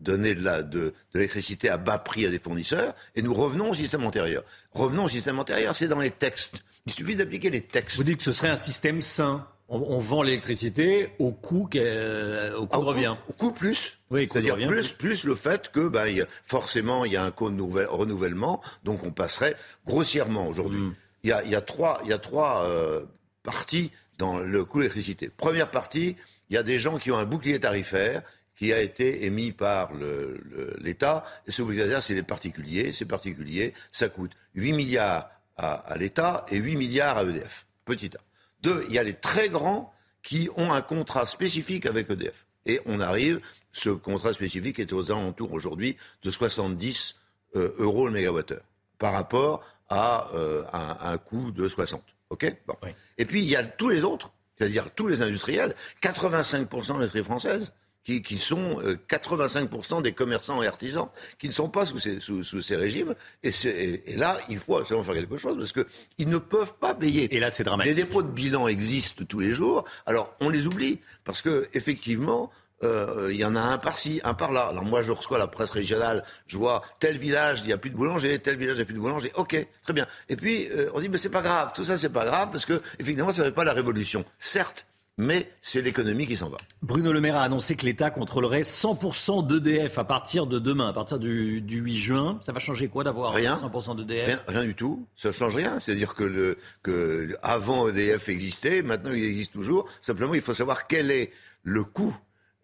donner 0.00 0.34
de, 0.34 0.42
la- 0.42 0.62
de, 0.62 0.78
de 0.78 0.94
l'électricité 1.14 1.68
à 1.68 1.76
bas 1.76 1.98
prix 1.98 2.26
à 2.26 2.30
des 2.30 2.38
fournisseurs, 2.38 2.94
et 3.14 3.22
nous 3.22 3.34
revenons 3.34 3.70
au 3.70 3.74
système 3.74 4.04
antérieur. 4.04 4.42
Revenons 4.72 5.04
au 5.04 5.08
système 5.08 5.38
antérieur, 5.38 5.74
c'est 5.74 5.88
dans 5.88 6.00
les 6.00 6.10
textes. 6.10 6.62
Il 6.86 6.92
suffit 6.92 7.16
d'appliquer 7.16 7.50
les 7.50 7.60
textes. 7.62 7.96
Vous 7.96 8.04
dites 8.04 8.18
que 8.18 8.24
ce 8.24 8.32
serait 8.32 8.48
un 8.48 8.56
système 8.56 9.02
sain. 9.02 9.46
On, 9.68 9.78
on 9.78 9.98
vend 9.98 10.22
l'électricité 10.22 11.10
au 11.18 11.32
coût, 11.32 11.66
qu'elle- 11.66 12.54
au 12.56 12.66
coût 12.66 12.80
de 12.80 12.84
revient. 12.86 13.14
Au 13.28 13.32
coût 13.34 13.52
plus. 13.52 13.98
Oui, 14.10 14.26
coût 14.26 14.38
C'est-à-dire 14.40 14.66
plus, 14.68 14.92
plus 14.94 15.24
le 15.24 15.34
fait 15.36 15.70
que 15.70 15.88
ben, 15.88 16.06
y 16.06 16.20
a- 16.22 16.26
forcément 16.44 17.04
il 17.04 17.12
y 17.12 17.16
a 17.16 17.22
un 17.24 17.30
coût 17.30 17.50
de 17.50 17.54
nouvel- 17.54 17.86
renouvellement, 17.86 18.60
donc 18.84 19.04
on 19.04 19.12
passerait 19.12 19.54
grossièrement 19.86 20.48
aujourd'hui. 20.48 20.80
Hmm. 20.80 20.94
Il, 21.22 21.30
y 21.30 21.32
a, 21.32 21.44
il 21.44 21.50
y 21.50 21.54
a 21.54 21.60
trois, 21.60 22.00
y 22.06 22.12
a 22.12 22.18
trois 22.18 22.64
euh, 22.64 23.04
parties 23.42 23.92
dans 24.18 24.38
le 24.38 24.64
coût 24.64 24.78
de 24.78 24.82
l'électricité. 24.84 25.28
Première 25.28 25.70
partie, 25.70 26.16
il 26.48 26.54
y 26.54 26.56
a 26.56 26.62
des 26.64 26.78
gens 26.80 26.98
qui 26.98 27.10
ont 27.12 27.18
un 27.18 27.24
bouclier 27.24 27.60
tarifaire 27.60 28.22
qui 28.60 28.74
a 28.74 28.82
été 28.82 29.24
émis 29.24 29.52
par 29.52 29.90
l'État. 30.80 31.24
Et 31.46 31.50
ce 31.50 31.62
bouclier 31.62 31.78
tarifaire, 31.78 32.02
c'est 32.02 32.12
les 32.12 32.22
particuliers. 32.22 32.92
Ces 32.92 33.06
particuliers, 33.06 33.72
ça 33.90 34.10
coûte 34.10 34.32
8 34.54 34.74
milliards 34.74 35.30
à, 35.56 35.76
à 35.76 35.96
l'État 35.96 36.44
et 36.50 36.58
8 36.58 36.76
milliards 36.76 37.16
à 37.16 37.22
EDF. 37.22 37.66
Petit 37.86 38.10
A. 38.14 38.20
Deux, 38.60 38.84
il 38.90 38.94
y 38.94 38.98
a 38.98 39.02
les 39.02 39.14
très 39.14 39.48
grands 39.48 39.94
qui 40.22 40.50
ont 40.56 40.74
un 40.74 40.82
contrat 40.82 41.24
spécifique 41.24 41.86
avec 41.86 42.10
EDF. 42.10 42.44
Et 42.66 42.82
on 42.84 43.00
arrive, 43.00 43.40
ce 43.72 43.88
contrat 43.88 44.34
spécifique 44.34 44.78
est 44.78 44.92
aux 44.92 45.10
alentours 45.10 45.54
aujourd'hui 45.54 45.96
de 46.22 46.30
70 46.30 47.16
euh, 47.56 47.72
euros 47.78 48.08
le 48.08 48.12
mégawattheure 48.12 48.60
par 48.98 49.14
rapport 49.14 49.64
à 49.88 50.28
euh, 50.34 50.64
un, 50.74 50.98
un 51.00 51.16
coût 51.16 51.50
de 51.50 51.66
60. 51.66 52.02
OK? 52.28 52.54
Bon. 52.66 52.76
Et 53.16 53.24
puis 53.24 53.40
il 53.40 53.48
y 53.48 53.56
a 53.56 53.64
tous 53.64 53.88
les 53.88 54.04
autres, 54.04 54.30
c'est-à-dire 54.58 54.90
tous 54.90 55.06
les 55.06 55.22
industriels, 55.22 55.74
85% 56.02 56.88
de 56.88 56.92
l'industrie 56.98 57.24
française, 57.24 57.72
qui, 58.04 58.22
qui 58.22 58.38
sont 58.38 58.80
euh, 58.82 58.96
85% 59.08 60.02
des 60.02 60.12
commerçants 60.12 60.62
et 60.62 60.66
artisans, 60.66 61.08
qui 61.38 61.48
ne 61.48 61.52
sont 61.52 61.68
pas 61.68 61.84
sous 61.86 61.98
ces, 61.98 62.20
sous, 62.20 62.42
sous 62.44 62.62
ces 62.62 62.76
régimes. 62.76 63.14
Et, 63.42 63.50
et- 63.66 64.12
et 64.12 64.16
là, 64.16 64.36
il 64.48 64.56
faut 64.58 64.76
absolument 64.78 65.04
faire 65.04 65.14
quelque 65.14 65.36
chose 65.36 65.56
parce 65.58 65.72
qu'ils 65.72 66.28
ne 66.28 66.38
peuvent 66.38 66.74
pas 66.80 66.94
payer. 66.94 67.34
Et 67.34 67.40
là, 67.40 67.50
c'est 67.50 67.64
dramatique. 67.64 67.94
Les 67.96 68.02
dépôts 68.02 68.22
de 68.22 68.30
bilan 68.30 68.68
existent 68.68 69.24
tous 69.28 69.40
les 69.40 69.52
jours. 69.52 69.84
Alors, 70.06 70.34
on 70.40 70.48
les 70.48 70.66
oublie 70.66 71.00
parce 71.24 71.42
que 71.42 71.68
effectivement, 71.74 72.50
euh, 72.82 73.28
il 73.30 73.36
y 73.36 73.44
en 73.44 73.54
a 73.56 73.60
un 73.60 73.76
par-ci, 73.76 74.22
un 74.24 74.32
par-là. 74.32 74.62
Alors 74.68 74.84
moi, 74.84 75.02
je 75.02 75.12
reçois 75.12 75.36
la 75.36 75.46
presse 75.46 75.68
régionale, 75.68 76.24
je 76.46 76.56
vois 76.56 76.80
tel 76.98 77.18
village, 77.18 77.60
il 77.60 77.66
n'y 77.66 77.74
a 77.74 77.78
plus 77.78 77.90
de 77.90 77.96
boulanger, 77.96 78.38
tel 78.38 78.56
village, 78.56 78.76
il 78.76 78.78
n'y 78.78 78.82
a 78.82 78.86
plus 78.86 78.94
de 78.94 79.00
boulanger. 79.00 79.30
Ok, 79.34 79.54
très 79.82 79.92
bien. 79.92 80.06
Et 80.30 80.36
puis, 80.36 80.66
euh, 80.70 80.88
on 80.94 81.00
dit, 81.00 81.10
mais 81.10 81.18
c'est 81.18 81.28
pas 81.28 81.42
grave. 81.42 81.72
Tout 81.74 81.84
ça, 81.84 81.98
c'est 81.98 82.08
pas 82.08 82.24
grave 82.24 82.48
parce 82.50 82.64
que, 82.64 82.80
effectivement, 82.98 83.32
ça 83.32 83.42
ne 83.42 83.48
fait 83.48 83.52
pas 83.54 83.64
la 83.64 83.74
révolution. 83.74 84.24
Certes, 84.38 84.86
mais 85.20 85.52
c'est 85.60 85.82
l'économie 85.82 86.26
qui 86.26 86.36
s'en 86.36 86.48
va. 86.48 86.56
Bruno 86.82 87.12
Le 87.12 87.20
Maire 87.20 87.36
a 87.36 87.42
annoncé 87.42 87.76
que 87.76 87.84
l'État 87.84 88.10
contrôlerait 88.10 88.62
100% 88.62 89.46
d'EDF 89.46 89.98
à 89.98 90.04
partir 90.04 90.46
de 90.46 90.58
demain, 90.58 90.88
à 90.88 90.92
partir 90.92 91.18
du, 91.18 91.60
8 91.60 91.96
juin. 91.98 92.40
Ça 92.42 92.52
va 92.52 92.58
changer 92.58 92.88
quoi 92.88 93.04
d'avoir 93.04 93.36
100% 93.36 93.96
d'EDF 93.96 94.26
rien, 94.26 94.40
rien, 94.48 94.64
du 94.64 94.74
tout. 94.74 95.06
Ça 95.14 95.28
ne 95.28 95.32
change 95.32 95.56
rien. 95.56 95.78
C'est-à-dire 95.78 96.14
que, 96.14 96.24
le, 96.24 96.56
que 96.82 97.36
avant 97.42 97.88
EDF 97.88 98.30
existait, 98.30 98.82
maintenant 98.82 99.12
il 99.12 99.24
existe 99.24 99.52
toujours. 99.52 99.86
Simplement, 100.00 100.34
il 100.34 100.40
faut 100.40 100.54
savoir 100.54 100.86
quel 100.86 101.10
est 101.10 101.30
le 101.62 101.84
coût 101.84 102.16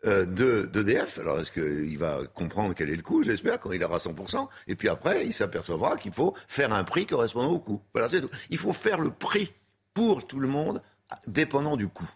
euh, 0.06 0.24
d'EDF. 0.24 1.18
Alors, 1.18 1.40
est-ce 1.40 1.52
qu'il 1.52 1.98
va 1.98 2.20
comprendre 2.34 2.74
quel 2.74 2.88
est 2.88 2.96
le 2.96 3.02
coût? 3.02 3.22
J'espère, 3.22 3.60
quand 3.60 3.72
il 3.72 3.84
aura 3.84 3.98
100%. 3.98 4.48
Et 4.66 4.76
puis 4.76 4.88
après, 4.88 5.26
il 5.26 5.34
s'apercevra 5.34 5.96
qu'il 5.98 6.12
faut 6.12 6.34
faire 6.48 6.72
un 6.72 6.84
prix 6.84 7.04
correspondant 7.04 7.50
au 7.50 7.58
coût. 7.58 7.82
Voilà, 7.92 8.08
c'est 8.08 8.22
tout. 8.22 8.30
Il 8.48 8.56
faut 8.56 8.72
faire 8.72 9.00
le 9.00 9.10
prix 9.10 9.52
pour 9.92 10.26
tout 10.26 10.40
le 10.40 10.48
monde, 10.48 10.80
dépendant 11.26 11.76
du 11.76 11.88
coût. 11.88 12.08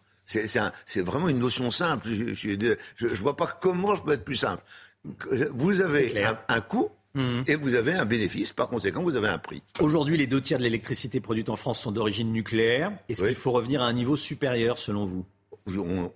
C'est 0.87 1.01
vraiment 1.01 1.29
une 1.29 1.39
notion 1.39 1.71
simple. 1.71 2.09
Je 2.09 3.07
ne 3.07 3.15
vois 3.17 3.37
pas 3.37 3.47
comment 3.47 3.95
je 3.95 4.03
peux 4.03 4.13
être 4.13 4.25
plus 4.25 4.37
simple. 4.37 4.63
Vous 5.53 5.81
avez 5.81 6.25
un, 6.49 6.61
coût 6.61 6.91
mmh. 7.15 7.43
Et 7.47 7.55
vous 7.55 7.75
avez 7.75 7.95
un 7.95 8.05
bénéfice, 8.05 8.53
par 8.53 8.69
conséquent, 8.69 9.03
vous 9.03 9.17
avez 9.17 9.29
un 9.29 9.39
prix. 9.39 9.63
Aujourd'hui, 9.81 10.17
les 10.17 10.27
deux 10.27 10.41
tiers 10.41 10.59
de 10.59 10.65
l'électricité 10.65 11.21
produite 11.21 11.49
en 11.49 11.57
France 11.57 11.81
sont 11.81 11.93
d'origine 11.93 12.33
nucléaire. 12.33 12.93
Est-ce 13.09 13.25
qu'il 13.25 13.35
faut 13.35 13.53
revenir 13.53 13.83
à 13.83 13.87
un 13.87 13.93
niveau 13.93 14.17
supérieur, 14.17 14.79
selon 14.79 15.07
vous? 15.07 15.25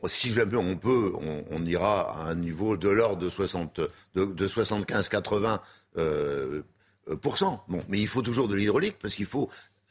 Si 0.09 0.33
jamais 0.33 0.57
on 0.57 0.77
peut, 0.77 1.13
on, 1.51 1.65
ira 1.67 2.19
à 2.19 2.31
un 2.31 2.35
niveau 2.35 2.77
de 2.77 2.89
l'ordre 2.89 3.23
de, 3.23 3.31
60, 3.31 3.81
de, 4.15 4.49
75-80 4.49 5.61
euh, 5.99 6.63
Bon, 7.69 7.85
mais 7.89 8.01
il 8.01 8.09
faut 8.09 8.23
toujours 8.23 8.49
de 8.49 8.55
l'hydraulique 8.55 8.97
parce 9.01 9.15
qu'il 9.15 9.27
faut, 9.27 9.51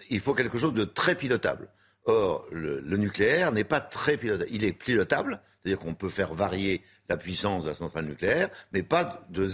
il 0.10 0.20
faut 0.20 0.34
quelque 0.34 0.58
chose 0.58 0.74
de 0.74 0.84
très 0.84 1.16
pilotable. 1.16 1.70
Or, 2.06 2.46
le, 2.52 2.98
nucléaire 2.98 3.52
n'est 3.52 3.64
pas 3.64 3.80
très 3.80 4.18
pilotable. 4.18 4.50
Il 4.52 4.64
est 4.66 4.74
pilotable, 4.74 5.40
c'est-à-dire 5.62 5.80
qu'on 5.80 5.94
peut 5.94 6.10
faire 6.10 6.34
varier 6.34 6.82
la 7.08 7.16
puissance 7.16 7.64
de 7.64 7.70
la 7.70 7.76
centrale 7.76 8.06
nucléaire, 8.06 8.50
mais 8.74 8.84
pas, 8.84 9.26
de, 9.30 9.50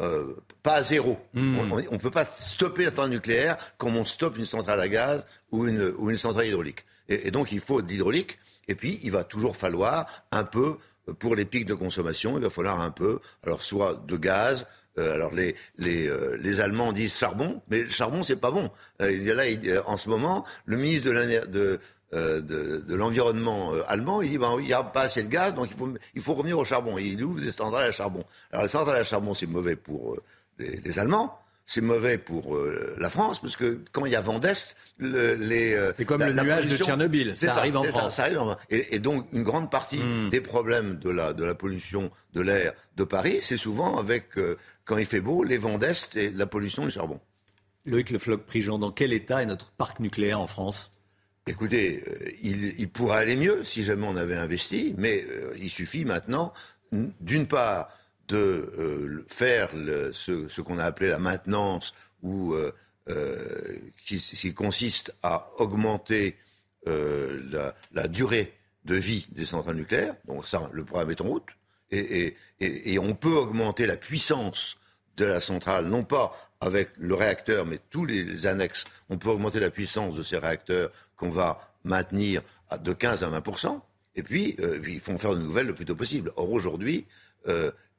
euh, 0.00 0.34
pas 0.62 0.74
à 0.74 0.82
zéro. 0.82 1.18
Hmm. 1.32 1.58
On 1.58 1.92
ne 1.92 1.98
peut 1.98 2.10
pas 2.10 2.24
stopper 2.24 2.84
la 2.84 2.90
centrale 2.90 3.10
nucléaire 3.10 3.56
comme 3.78 3.96
on 3.96 4.04
stoppe 4.04 4.36
une 4.36 4.44
centrale 4.44 4.80
à 4.80 4.88
gaz 4.88 5.24
ou 5.52 5.66
une, 5.66 5.94
ou 5.98 6.10
une 6.10 6.16
centrale 6.16 6.46
hydraulique. 6.46 6.84
Et, 7.08 7.28
et 7.28 7.30
donc, 7.30 7.52
il 7.52 7.60
faut 7.60 7.82
de 7.82 7.88
l'hydraulique. 7.88 8.38
Et 8.66 8.74
puis, 8.74 8.98
il 9.02 9.12
va 9.12 9.24
toujours 9.24 9.56
falloir 9.56 10.06
un 10.32 10.44
peu, 10.44 10.78
pour 11.18 11.36
les 11.36 11.44
pics 11.44 11.66
de 11.66 11.74
consommation, 11.74 12.36
il 12.36 12.42
va 12.42 12.50
falloir 12.50 12.80
un 12.80 12.90
peu, 12.90 13.20
alors 13.44 13.62
soit 13.62 14.02
de 14.06 14.16
gaz, 14.16 14.66
euh, 14.98 15.14
alors 15.14 15.34
les, 15.34 15.56
les, 15.78 16.08
euh, 16.08 16.36
les, 16.40 16.60
Allemands 16.60 16.92
disent 16.92 17.16
charbon, 17.16 17.62
mais 17.68 17.82
le 17.82 17.88
charbon 17.88 18.22
c'est 18.22 18.36
pas 18.36 18.50
bon. 18.50 18.70
Euh, 19.02 19.34
là, 19.34 19.44
en 19.86 19.96
ce 19.96 20.08
moment, 20.08 20.44
le 20.66 20.76
ministre 20.76 21.10
de, 21.10 21.46
de, 21.46 21.80
de, 22.12 22.80
de 22.80 22.94
l'environnement 22.94 23.72
allemand, 23.88 24.22
il 24.22 24.30
dit 24.30 24.38
ben, 24.38 24.56
il 24.60 24.66
n'y 24.66 24.72
a 24.72 24.84
pas 24.84 25.02
assez 25.02 25.22
de 25.22 25.28
gaz, 25.28 25.54
donc 25.54 25.68
il 25.70 25.76
faut, 25.76 25.92
il 26.14 26.22
faut 26.22 26.34
revenir 26.34 26.58
au 26.58 26.64
charbon. 26.64 26.96
il 26.98 27.22
ouvre 27.24 27.40
des 27.40 27.50
centrales 27.50 27.88
à 27.88 27.92
charbon. 27.92 28.24
Alors 28.52 28.64
les 28.64 28.70
centrales 28.70 28.96
à 28.96 29.04
charbon, 29.04 29.34
c'est 29.34 29.46
mauvais 29.46 29.76
pour 29.76 30.16
les, 30.58 30.80
les 30.84 30.98
Allemands 30.98 31.40
c'est 31.66 31.80
mauvais 31.80 32.18
pour 32.18 32.56
euh, 32.56 32.94
la 32.98 33.08
France, 33.08 33.40
parce 33.40 33.56
que 33.56 33.80
quand 33.92 34.04
il 34.04 34.12
y 34.12 34.16
a 34.16 34.20
vent 34.20 34.38
d'Est, 34.38 34.76
les... 34.98 35.72
Euh, 35.74 35.92
c'est 35.96 36.04
comme 36.04 36.22
le 36.22 36.32
nuage 36.32 36.66
de 36.66 36.76
Tchernobyl, 36.76 37.36
ça, 37.36 37.56
arrive 37.56 37.76
en 37.76 37.84
France. 37.84 38.16
Ça, 38.16 38.24
arrive 38.24 38.38
en... 38.38 38.56
et, 38.68 38.96
et, 38.96 38.98
donc, 38.98 39.26
une 39.32 39.44
grande 39.44 39.70
partie 39.70 39.98
hmm. 39.98 40.28
des 40.28 40.40
problèmes 40.40 40.96
de 40.98 41.10
la, 41.10 41.32
de 41.32 41.44
la 41.44 41.54
pollution 41.54 42.10
de 42.34 42.42
l'air 42.42 42.74
de 42.96 43.04
Paris, 43.04 43.38
c'est 43.40 43.56
souvent 43.56 43.96
avec, 43.96 44.36
euh, 44.36 44.58
quand 44.84 44.98
il 44.98 45.06
fait 45.06 45.20
beau, 45.20 45.42
les 45.42 45.58
vents 45.58 45.78
d'Est 45.78 46.16
et 46.16 46.30
la 46.30 46.46
pollution 46.46 46.84
du 46.84 46.90
charbon. 46.90 47.20
Loïc 47.86 48.10
Le 48.10 48.18
Floch 48.18 48.42
Prigent, 48.42 48.78
dans 48.78 48.92
quel 48.92 49.12
état 49.12 49.42
est 49.42 49.46
notre 49.46 49.70
parc 49.72 50.00
nucléaire 50.00 50.40
en 50.40 50.46
France? 50.46 50.92
Écoutez, 51.46 52.02
il, 52.42 52.80
il, 52.80 52.88
pourrait 52.88 53.18
aller 53.18 53.36
mieux 53.36 53.64
si 53.64 53.84
jamais 53.84 54.06
on 54.06 54.16
avait 54.16 54.36
investi, 54.36 54.94
mais 54.96 55.26
il 55.58 55.68
suffit 55.68 56.06
maintenant, 56.06 56.54
d'une 57.20 57.46
part, 57.46 57.90
de 58.28 58.36
euh, 58.36 59.24
faire 59.28 59.70
ce, 60.12 60.60
qu'on 60.60 60.78
a 60.78 60.84
appelé 60.84 61.08
la 61.08 61.18
maintenance, 61.18 61.94
ou 62.22 62.54
euh, 62.54 62.72
euh, 63.10 63.78
qui, 64.04 64.54
consiste 64.54 65.14
à 65.22 65.50
augmenter 65.58 66.36
la, 66.86 68.08
durée 68.08 68.54
de 68.84 68.94
vie 68.94 69.26
des 69.30 69.44
centrales 69.44 69.76
nucléaires. 69.76 70.16
Donc 70.26 70.46
ça, 70.46 70.68
le 70.72 70.84
programme 70.84 71.10
est 71.10 71.20
en 71.20 71.24
route. 71.24 71.48
Et, 71.96 72.36
et, 72.60 72.98
on 72.98 73.14
peut 73.14 73.34
augmenter 73.34 73.86
la 73.86 73.96
puissance 73.96 74.76
de 75.16 75.24
la 75.24 75.40
centrale, 75.40 75.86
non 75.86 76.02
pas 76.02 76.32
avec 76.60 76.90
le 76.98 77.14
réacteur, 77.14 77.66
mais 77.66 77.78
tous 77.90 78.04
les 78.04 78.46
annexes. 78.46 78.84
On 79.10 79.18
peut 79.18 79.28
augmenter 79.28 79.60
la 79.60 79.70
puissance 79.70 80.14
de 80.14 80.22
ces 80.22 80.38
réacteurs 80.38 80.90
qu'on 81.16 81.30
va 81.30 81.72
maintenir 81.84 82.42
de 82.80 82.92
15 82.92 83.22
à 83.22 83.28
20% 83.28 83.80
et 84.16 84.22
puis, 84.22 84.56
il 84.86 85.00
faut 85.00 85.12
en 85.12 85.18
faire 85.18 85.34
de 85.34 85.40
nouvelles 85.40 85.66
le 85.66 85.74
plus 85.74 85.84
tôt 85.84 85.96
possible. 85.96 86.32
Or, 86.36 86.50
aujourd'hui, 86.50 87.04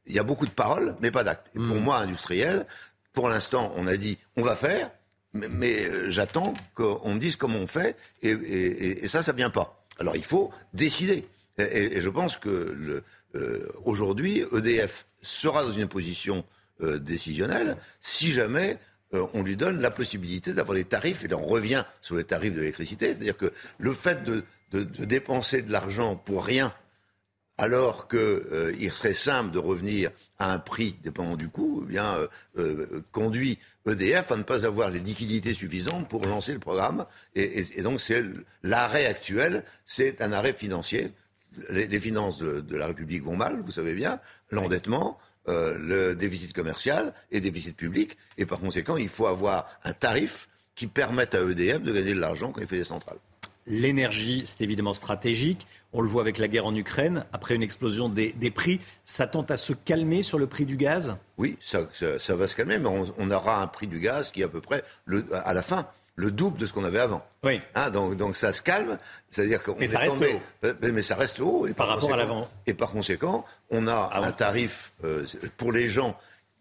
il 0.07 0.13
y 0.13 0.19
a 0.19 0.23
beaucoup 0.23 0.45
de 0.45 0.51
paroles, 0.51 0.95
mais 1.01 1.11
pas 1.11 1.23
d'actes. 1.23 1.47
Et 1.55 1.59
pour 1.59 1.75
mm. 1.75 1.83
moi, 1.83 1.97
industriel, 1.97 2.65
pour 3.13 3.29
l'instant, 3.29 3.73
on 3.75 3.87
a 3.87 3.97
dit 3.97 4.17
on 4.35 4.41
va 4.41 4.55
faire, 4.55 4.91
mais, 5.33 5.85
euh, 5.85 6.09
j'attends 6.09 6.53
qu'on 6.75 7.13
me 7.13 7.19
dise 7.19 7.35
comment 7.35 7.59
on 7.59 7.67
fait, 7.67 7.97
et, 8.21 9.07
ça, 9.07 9.23
ça 9.23 9.31
vient 9.33 9.49
pas. 9.49 9.85
Alors 9.99 10.15
il 10.15 10.23
faut 10.23 10.51
décider. 10.73 11.27
Et, 11.57 12.01
je 12.01 12.09
pense 12.09 12.37
que 12.37 13.03
euh, 13.35 13.67
aujourd'hui, 13.83 14.43
EDF 14.55 15.05
sera 15.21 15.63
dans 15.63 15.71
une 15.71 15.87
position 15.87 16.45
euh, 16.81 16.99
décisionnelle 16.99 17.77
si 18.01 18.31
jamais 18.31 18.77
on 19.33 19.43
lui 19.43 19.55
donne 19.55 19.79
la 19.79 19.91
possibilité 19.91 20.51
d'avoir 20.51 20.75
des 20.75 20.83
tarifs, 20.83 21.23
et 21.23 21.29
là 21.29 21.37
on 21.37 21.45
revient 21.45 21.85
sur 22.01 22.17
les 22.17 22.25
tarifs 22.25 22.51
de 22.51 22.59
l'électricité, 22.59 23.13
c'est-à-dire 23.13 23.37
que 23.37 23.53
le 23.77 23.93
fait 23.93 24.23
de 24.23 24.43
dépenser 25.05 25.61
de 25.61 25.71
l'argent 25.71 26.17
pour 26.17 26.43
rien 26.43 26.73
alors 27.57 28.07
qu'il 28.07 28.19
euh, 28.19 28.89
serait 28.91 29.13
simple 29.13 29.51
de 29.51 29.59
revenir 29.59 30.11
à 30.39 30.51
un 30.51 30.59
prix 30.59 30.97
dépendant 31.03 31.37
du 31.37 31.47
coût, 31.47 31.85
eh 31.89 31.97
euh, 31.97 32.27
euh, 32.57 33.03
conduit 33.11 33.59
EDF 33.87 34.31
à 34.31 34.37
ne 34.37 34.43
pas 34.43 34.65
avoir 34.65 34.89
les 34.89 34.99
liquidités 34.99 35.53
suffisantes 35.53 36.09
pour 36.09 36.25
lancer 36.25 36.53
le 36.53 36.59
programme. 36.59 37.05
Et, 37.33 37.81
donc, 37.81 38.01
c'est 38.01 38.23
l'arrêt 38.63 39.05
actuel, 39.05 39.63
c'est 39.85 40.21
un 40.21 40.33
arrêt 40.33 40.53
financier. 40.53 41.11
Les, 41.69 41.99
finances 41.99 42.39
de, 42.39 42.75
la 42.75 42.87
République 42.87 43.23
vont 43.23 43.35
mal, 43.35 43.61
vous 43.65 43.71
savez 43.71 43.93
bien, 43.93 44.19
l'endettement, 44.51 45.17
le 45.47 46.13
déficit 46.13 46.53
commercial 46.53 47.13
et 47.31 47.39
déficit 47.41 47.75
public. 47.75 48.17
Et 48.37 48.45
par 48.45 48.59
conséquent, 48.59 48.97
il 48.97 49.09
faut 49.09 49.27
avoir 49.27 49.67
un 49.83 49.93
tarif 49.93 50.47
qui 50.75 50.87
permette 50.87 51.35
à 51.35 51.41
EDF 51.41 51.81
de 51.81 51.91
gagner 51.91 52.13
de 52.13 52.19
l'argent 52.19 52.51
quand 52.51 52.61
il 52.61 52.67
fait 52.67 52.77
des 52.77 52.83
centrales. 52.83 53.17
L'énergie, 53.67 54.43
c'est 54.45 54.61
évidemment 54.61 54.93
stratégique. 54.93 55.65
On 55.91 56.01
le 56.01 56.07
voit 56.07 56.21
avec 56.21 56.37
la 56.37 56.47
guerre 56.47 56.67
en 56.67 56.75
Ukraine. 56.75 57.25
Après 57.33 57.55
une 57.55 57.63
explosion 57.63 58.09
des, 58.09 58.51
prix, 58.53 58.79
ça 59.05 59.25
tente 59.25 59.49
à 59.49 59.57
se 59.57 59.73
calmer 59.73 60.21
sur 60.21 60.37
le 60.37 60.45
prix 60.45 60.65
du 60.65 60.77
gaz? 60.77 61.17
Oui, 61.37 61.57
ça, 61.59 61.87
va 62.29 62.47
se 62.47 62.55
calmer, 62.55 62.77
mais 62.77 62.89
on, 63.17 63.31
aura 63.31 63.63
un 63.63 63.67
prix 63.67 63.87
du 63.87 63.99
gaz 63.99 64.31
qui 64.31 64.41
est 64.41 64.43
à 64.43 64.49
peu 64.49 64.61
près, 64.61 64.83
à 65.33 65.53
la 65.53 65.63
fin, 65.63 65.87
le 66.15 66.31
double 66.31 66.57
de 66.57 66.65
ce 66.65 66.73
qu'on 66.73 66.83
avait 66.83 66.99
avant. 66.99 67.25
Oui. 67.43 67.59
Hein, 67.75 67.89
donc, 67.89 68.15
donc 68.15 68.35
ça 68.35 68.53
se 68.53 68.61
calme, 68.61 68.97
c'est-à-dire 69.29 69.61
qu'on 69.61 69.75
mais 69.77 69.87
ça 69.87 69.99
reste 69.99 70.21
haut. 70.21 70.41
Euh, 70.63 70.73
mais, 70.81 71.01
ça 71.01 71.15
reste 71.15 71.39
haut. 71.39 71.67
Et 71.67 71.73
par, 71.73 71.87
rapport 71.87 72.13
à 72.13 72.17
l'avant. 72.17 72.49
Et 72.65 72.73
par 72.73 72.91
conséquent, 72.91 73.45
on 73.69 73.87
a 73.87 74.09
ah 74.11 74.23
un 74.23 74.31
tarif 74.31 74.93
euh, 75.03 75.25
pour 75.57 75.71
les 75.71 75.89
gens 75.89 76.17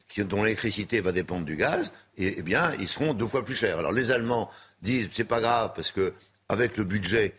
qui, 0.09 0.25
dont 0.25 0.43
l'électricité 0.43 1.01
va 1.01 1.13
dépendre 1.13 1.45
du 1.45 1.57
gaz, 1.57 1.93
et, 2.17 2.37
eh 2.39 2.43
bien, 2.43 2.73
ils 2.79 2.89
seront 2.89 3.15
deux 3.15 3.27
fois 3.27 3.45
plus 3.45 3.55
chers. 3.55 3.79
Alors 3.79 3.93
les 3.93 4.11
Allemands 4.11 4.51
disent 4.83 5.09
c'est 5.13 5.25
pas 5.25 5.41
grave 5.41 5.73
parce 5.75 5.93
que 5.93 6.13
avec 6.49 6.77
le 6.77 6.85
budget 6.85 7.35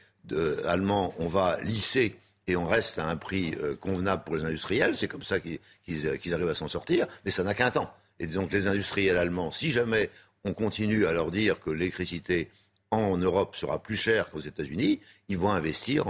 allemand, 0.65 1.13
on 1.19 1.27
va 1.27 1.57
lisser 1.61 2.17
et 2.47 2.55
on 2.55 2.65
reste 2.65 2.99
à 2.99 3.07
un 3.07 3.15
prix 3.15 3.55
euh, 3.61 3.75
convenable 3.75 4.23
pour 4.23 4.35
les 4.35 4.45
industriels. 4.45 4.95
C'est 4.95 5.07
comme 5.07 5.23
ça 5.23 5.39
qu'ils 5.39 6.33
arrivent 6.33 6.49
à 6.49 6.55
s'en 6.55 6.67
sortir, 6.67 7.07
mais 7.23 7.31
ça 7.31 7.43
n'a 7.43 7.53
qu'un 7.53 7.71
temps. 7.71 7.91
Et 8.19 8.27
donc 8.27 8.51
les 8.51 8.67
industriels 8.67 9.17
allemands, 9.17 9.51
si 9.51 9.71
jamais 9.71 10.09
on 10.45 10.53
continue 10.53 11.05
à 11.05 11.11
leur 11.11 11.31
dire 11.31 11.59
que 11.59 11.71
l'électricité 11.71 12.49
en 12.91 13.17
Europe 13.17 13.55
sera 13.55 13.81
plus 13.81 13.97
chère 13.97 14.29
qu'aux 14.29 14.39
États-Unis, 14.39 15.01
ils 15.27 15.37
vont 15.37 15.49
investir 15.49 16.05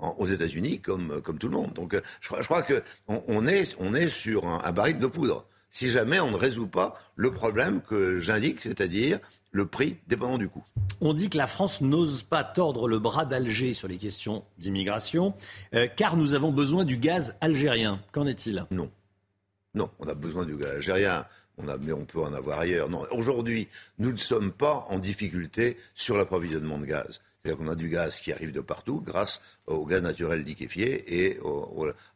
aux 0.00 0.26
États-Unis 0.26 0.80
comme, 0.80 1.22
tout 1.38 1.48
le 1.48 1.56
monde. 1.56 1.72
Donc 1.74 1.94
euh, 1.94 2.00
je, 2.20 2.28
crois 2.28 2.62
qu'on 2.62 3.46
est, 3.46 4.08
sur 4.08 4.46
un 4.46 4.72
baril 4.72 4.98
de 4.98 5.06
poudre. 5.06 5.46
Si 5.70 5.90
jamais 5.90 6.18
on 6.18 6.30
ne 6.30 6.36
résout 6.36 6.66
pas 6.66 6.98
le 7.14 7.30
problème 7.30 7.82
que 7.82 8.18
j'indique, 8.18 8.60
c'est-à-dire 8.60 9.20
le 9.50 9.66
prix 9.66 9.96
dépendant 10.08 10.38
du 10.38 10.48
coût. 10.48 10.64
On 11.00 11.14
dit 11.14 11.30
que 11.30 11.38
la 11.38 11.46
France 11.46 11.80
n'ose 11.80 12.22
pas 12.22 12.44
tordre 12.44 12.88
le 12.88 12.98
bras 12.98 13.24
d'Alger 13.24 13.74
sur 13.74 13.88
les 13.88 13.96
questions 13.96 14.44
d'immigration, 14.58 15.34
euh, 15.74 15.86
car 15.94 16.16
nous 16.16 16.34
avons 16.34 16.52
besoin 16.52 16.84
du 16.84 16.96
gaz 16.96 17.36
algérien. 17.40 18.00
Qu'en 18.12 18.26
est-il? 18.26 18.66
Non. 18.70 18.90
Non, 19.74 19.90
on 20.00 20.08
a 20.08 20.14
besoin 20.14 20.44
du 20.44 20.56
gaz 20.56 20.76
algérien, 20.76 21.26
on 21.58 21.68
a, 21.68 21.76
mais 21.76 21.92
on 21.92 22.04
peut 22.04 22.20
en 22.20 22.32
avoir 22.32 22.60
ailleurs. 22.60 22.88
Non, 22.88 23.06
aujourd'hui, 23.10 23.68
nous 23.98 24.12
ne 24.12 24.16
sommes 24.16 24.52
pas 24.52 24.86
en 24.88 24.98
difficulté 24.98 25.76
sur 25.94 26.16
l'approvisionnement 26.16 26.78
de 26.78 26.86
gaz. 26.86 27.20
C'est-à-dire 27.42 27.64
qu'on 27.64 27.70
a 27.70 27.76
du 27.76 27.88
gaz 27.88 28.20
qui 28.20 28.32
arrive 28.32 28.52
de 28.52 28.60
partout 28.60 29.00
grâce 29.00 29.40
au 29.66 29.86
gaz 29.86 30.02
naturel 30.02 30.42
liquéfié 30.42 31.28
et 31.28 31.38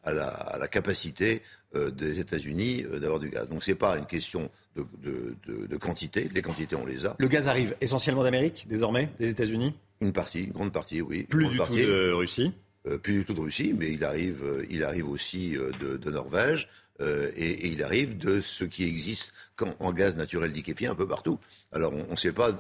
à, 0.03 0.13
la, 0.13 0.69
capacité 0.69 1.43
euh, 1.75 1.91
des 1.91 2.21
États-Unis 2.21 2.85
euh, 2.85 2.99
d'avoir 2.99 3.21
du 3.21 3.31
gaz. 3.31 3.49
Donc 3.49 3.63
ce 3.63 3.71
n'est 3.71 3.77
pas 3.77 3.97
une 3.97 4.07
question 4.07 4.51
de, 4.77 5.77
quantité. 5.77 6.29
Les 6.35 6.43
quantités, 6.43 6.75
on 6.77 6.85
les 6.85 7.07
a. 7.07 7.15
Le 7.19 7.29
gaz 7.29 7.49
arrive 7.49 7.77
essentiellement 7.81 8.25
d'Amérique, 8.25 8.67
désormais, 8.69 9.11
des 9.21 9.31
États-Unis? 9.31 9.75
Une 10.01 10.13
partie, 10.13 10.45
une 10.45 10.53
grande 10.53 10.73
partie, 10.73 11.01
oui. 11.01 11.23
Plus 11.25 11.49
du 11.49 11.59
tout 11.59 11.77
de 11.77 12.13
Russie? 12.13 12.53
Euh, 12.89 12.99
plus 12.99 13.15
du 13.15 13.25
tout 13.25 13.33
de 13.33 13.41
Russie, 13.41 13.73
mais 13.79 13.93
il 13.93 14.05
arrive, 14.05 14.67
il 14.69 14.83
arrive 14.83 15.09
aussi 15.09 15.53
de, 15.81 15.97
de 15.97 16.11
Norvège. 16.11 16.69
Euh, 17.01 17.31
et, 17.37 17.51
et, 17.51 17.67
il 17.69 17.83
arrive 17.83 18.19
de 18.19 18.41
ce 18.41 18.65
qui 18.65 18.85
existe 18.85 19.33
quand, 19.57 19.75
en 19.81 19.93
gaz 19.93 20.15
naturel 20.17 20.53
liquéfié 20.53 20.87
un 20.89 20.95
peu 20.95 21.07
partout. 21.09 21.39
Alors 21.73 21.93
on 21.93 22.11
ne 22.13 22.17
sait 22.17 22.33
pas 22.33 22.51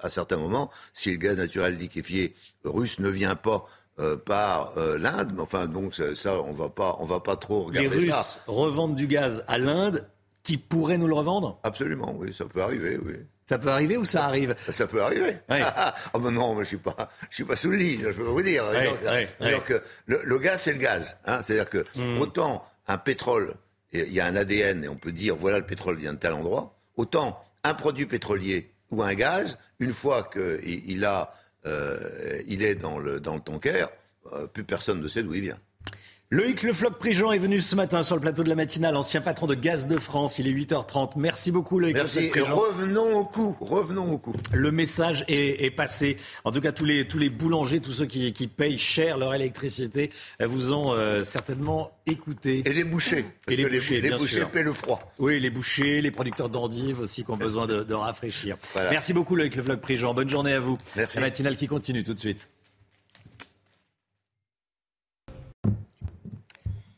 à 0.00 0.10
certains 0.10 0.36
moments 0.36 0.70
si 0.92 1.10
le 1.10 1.16
gaz 1.16 1.36
naturel 1.36 1.76
liquéfié 1.76 2.34
russe 2.64 3.00
ne 3.00 3.08
vient 3.10 3.34
pas 3.34 3.66
euh, 3.98 4.16
par 4.16 4.78
euh, 4.78 4.96
l'Inde. 4.96 5.32
Mais 5.34 5.42
enfin, 5.42 5.66
donc 5.66 5.94
ça, 6.14 6.40
on 6.40 6.52
va 6.52 6.68
pas, 6.68 6.96
on 7.00 7.04
va 7.04 7.18
pas 7.20 7.36
trop 7.36 7.62
regarder 7.62 7.88
Les 7.88 7.96
Russes 8.06 8.10
ça. 8.14 8.38
revendent 8.46 8.94
du 8.94 9.06
gaz 9.08 9.44
à 9.48 9.58
l'Inde, 9.58 10.08
qui 10.44 10.56
pourrait 10.56 10.98
nous 10.98 11.08
le 11.08 11.14
revendre? 11.14 11.58
Absolument, 11.64 12.14
oui, 12.16 12.32
ça 12.32 12.44
peut 12.44 12.62
arriver, 12.62 12.98
oui. 13.04 13.14
Ça 13.46 13.58
peut 13.58 13.68
arriver 13.70 13.96
ou 13.96 14.04
ça 14.06 14.24
arrive? 14.24 14.54
Ça 14.70 14.86
peut 14.86 15.02
arriver. 15.02 15.36
Ah 15.48 15.94
ben 16.14 16.30
non, 16.30 16.54
mais 16.54 16.62
je 16.62 16.68
suis 16.68 16.76
pas, 16.78 17.10
je 17.28 17.34
suis 17.34 17.44
pas 17.44 17.56
sous 17.56 17.70
le 17.70 17.76
lit, 17.76 17.98
je 18.00 18.08
peux 18.10 18.22
vous 18.22 18.40
dire. 18.42 18.64
Donc, 19.40 19.74
le, 20.06 20.20
le 20.22 20.38
gaz, 20.38 20.62
c'est 20.62 20.72
le 20.72 20.78
gaz. 20.78 21.16
Hein, 21.26 21.42
c'est-à-dire 21.42 21.68
que 21.68 21.84
Mm. 21.96 22.20
autant 22.20 22.66
un 22.88 22.98
pétrole, 22.98 23.54
il 23.94 24.12
y 24.12 24.20
a 24.20 24.26
un 24.26 24.36
ADN 24.36 24.84
et 24.84 24.88
on 24.88 24.96
peut 24.96 25.12
dire 25.12 25.36
voilà 25.36 25.58
le 25.58 25.66
pétrole 25.66 25.96
vient 25.96 26.12
de 26.12 26.18
tel 26.18 26.32
endroit, 26.32 26.76
autant 26.96 27.42
un 27.62 27.74
produit 27.74 28.06
pétrolier 28.06 28.70
ou 28.90 29.02
un 29.02 29.14
gaz, 29.14 29.58
une 29.78 29.92
fois 29.92 30.28
qu'il 30.32 31.06
euh, 31.66 32.42
est 32.46 32.74
dans 32.74 32.98
le 32.98 33.20
dans 33.20 33.38
tanker, 33.40 33.86
euh, 34.32 34.46
plus 34.46 34.64
personne 34.64 35.00
ne 35.00 35.08
sait 35.08 35.22
d'où 35.22 35.34
il 35.34 35.42
vient. 35.42 35.58
Loïc 36.30 36.62
Le 36.62 36.72
Floch-Prigent 36.72 37.30
est 37.32 37.38
venu 37.38 37.60
ce 37.60 37.76
matin 37.76 38.02
sur 38.02 38.16
le 38.16 38.20
plateau 38.20 38.42
de 38.42 38.48
la 38.48 38.56
matinale, 38.56 38.96
ancien 38.96 39.20
patron 39.20 39.46
de 39.46 39.54
Gaz 39.54 39.86
de 39.86 39.98
France. 39.98 40.38
Il 40.38 40.48
est 40.48 40.52
8h30. 40.52 41.12
Merci 41.16 41.52
beaucoup, 41.52 41.78
Loïc 41.78 41.94
Merci. 41.94 42.30
Le 42.34 42.42
revenons 42.42 43.14
au 43.18 43.24
coup, 43.24 43.56
revenons 43.60 44.10
au 44.10 44.18
coup. 44.18 44.34
Le 44.52 44.72
message 44.72 45.24
est, 45.28 45.64
est 45.64 45.70
passé. 45.70 46.16
En 46.44 46.50
tout 46.50 46.60
cas, 46.60 46.72
tous 46.72 46.86
les, 46.86 47.06
tous 47.06 47.18
les 47.18 47.28
boulangers, 47.28 47.78
tous 47.80 47.92
ceux 47.92 48.06
qui, 48.06 48.32
qui 48.32 48.48
payent 48.48 48.78
cher 48.78 49.16
leur 49.16 49.32
électricité, 49.34 50.10
euh, 50.40 50.46
vous 50.48 50.72
ont 50.72 50.92
euh, 50.94 51.22
certainement 51.22 51.92
écouté. 52.06 52.62
Et 52.64 52.72
les 52.72 52.84
bouchers. 52.84 53.26
Parce 53.44 53.52
Et 53.52 53.56
les 53.56 53.68
que 53.68 53.74
bouchers, 53.74 54.00
les 54.00 54.10
bouchers 54.10 54.46
paient 54.50 54.64
le 54.64 54.72
froid. 54.72 55.12
Oui, 55.18 55.38
les 55.38 55.50
bouchers, 55.50 56.00
les 56.00 56.10
producteurs 56.10 56.48
d'endives 56.48 57.00
aussi 57.00 57.24
qui 57.24 57.30
ont 57.30 57.36
besoin 57.36 57.66
de, 57.66 57.84
de 57.84 57.94
rafraîchir. 57.94 58.56
Voilà. 58.72 58.90
Merci 58.90 59.12
beaucoup, 59.12 59.36
Loïc 59.36 59.54
Le 59.54 59.62
Floch-Prigent. 59.62 60.14
Bonne 60.14 60.30
journée 60.30 60.54
à 60.54 60.58
vous. 60.60 60.78
Merci. 60.96 61.16
La 61.18 61.22
matinale 61.22 61.54
qui 61.54 61.68
continue 61.68 62.02
tout 62.02 62.14
de 62.14 62.18
suite. 62.20 62.48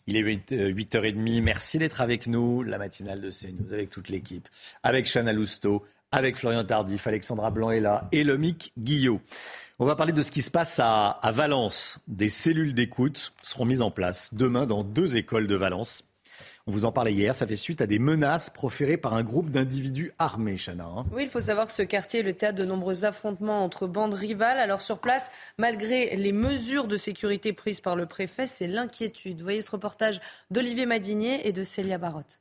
Il 0.06 0.16
est 0.16 0.20
8, 0.20 0.52
euh, 0.52 0.72
8h30. 0.72 1.42
Merci 1.42 1.78
d'être 1.78 2.00
avec 2.00 2.26
nous. 2.26 2.62
La 2.62 2.78
matinale 2.78 3.20
de 3.20 3.30
CNews 3.30 3.72
avec 3.72 3.90
toute 3.90 4.08
l'équipe. 4.08 4.48
Avec 4.82 5.06
Chana 5.06 5.32
Lousteau, 5.32 5.84
avec 6.12 6.36
Florian 6.36 6.64
Tardif, 6.64 7.06
Alexandra 7.06 7.50
Blanc 7.50 7.70
est 7.70 7.80
là 7.80 8.08
et 8.12 8.22
Lomic 8.22 8.72
Guillot. 8.78 9.20
On 9.78 9.86
va 9.86 9.96
parler 9.96 10.12
de 10.12 10.22
ce 10.22 10.30
qui 10.30 10.42
se 10.42 10.50
passe 10.50 10.78
à 10.80 11.18
Valence. 11.34 11.98
Des 12.06 12.28
cellules 12.28 12.72
d'écoute 12.72 13.34
seront 13.42 13.64
mises 13.64 13.82
en 13.82 13.90
place 13.90 14.32
demain 14.32 14.66
dans 14.66 14.84
deux 14.84 15.16
écoles 15.16 15.48
de 15.48 15.56
Valence. 15.56 16.04
On 16.68 16.72
vous 16.72 16.84
en 16.84 16.90
parlait 16.90 17.12
hier. 17.12 17.32
Ça 17.36 17.46
fait 17.46 17.54
suite 17.54 17.80
à 17.80 17.86
des 17.86 18.00
menaces 18.00 18.50
proférées 18.50 18.96
par 18.96 19.14
un 19.14 19.22
groupe 19.22 19.50
d'individus 19.50 20.12
armés, 20.18 20.56
Chana. 20.56 20.84
hein. 20.84 21.06
Oui, 21.12 21.22
il 21.22 21.28
faut 21.28 21.40
savoir 21.40 21.68
que 21.68 21.72
ce 21.72 21.82
quartier 21.82 22.20
est 22.20 22.22
le 22.24 22.32
théâtre 22.34 22.58
de 22.58 22.64
nombreux 22.64 23.04
affrontements 23.04 23.62
entre 23.62 23.86
bandes 23.86 24.14
rivales. 24.14 24.58
Alors 24.58 24.80
sur 24.80 24.98
place, 24.98 25.30
malgré 25.58 26.16
les 26.16 26.32
mesures 26.32 26.88
de 26.88 26.96
sécurité 26.96 27.52
prises 27.52 27.80
par 27.80 27.94
le 27.94 28.06
préfet, 28.06 28.48
c'est 28.48 28.66
l'inquiétude. 28.66 29.42
Voyez 29.42 29.62
ce 29.62 29.70
reportage 29.70 30.20
d'Olivier 30.50 30.86
Madinier 30.86 31.46
et 31.46 31.52
de 31.52 31.62
Célia 31.62 31.98
Barotte. 31.98 32.40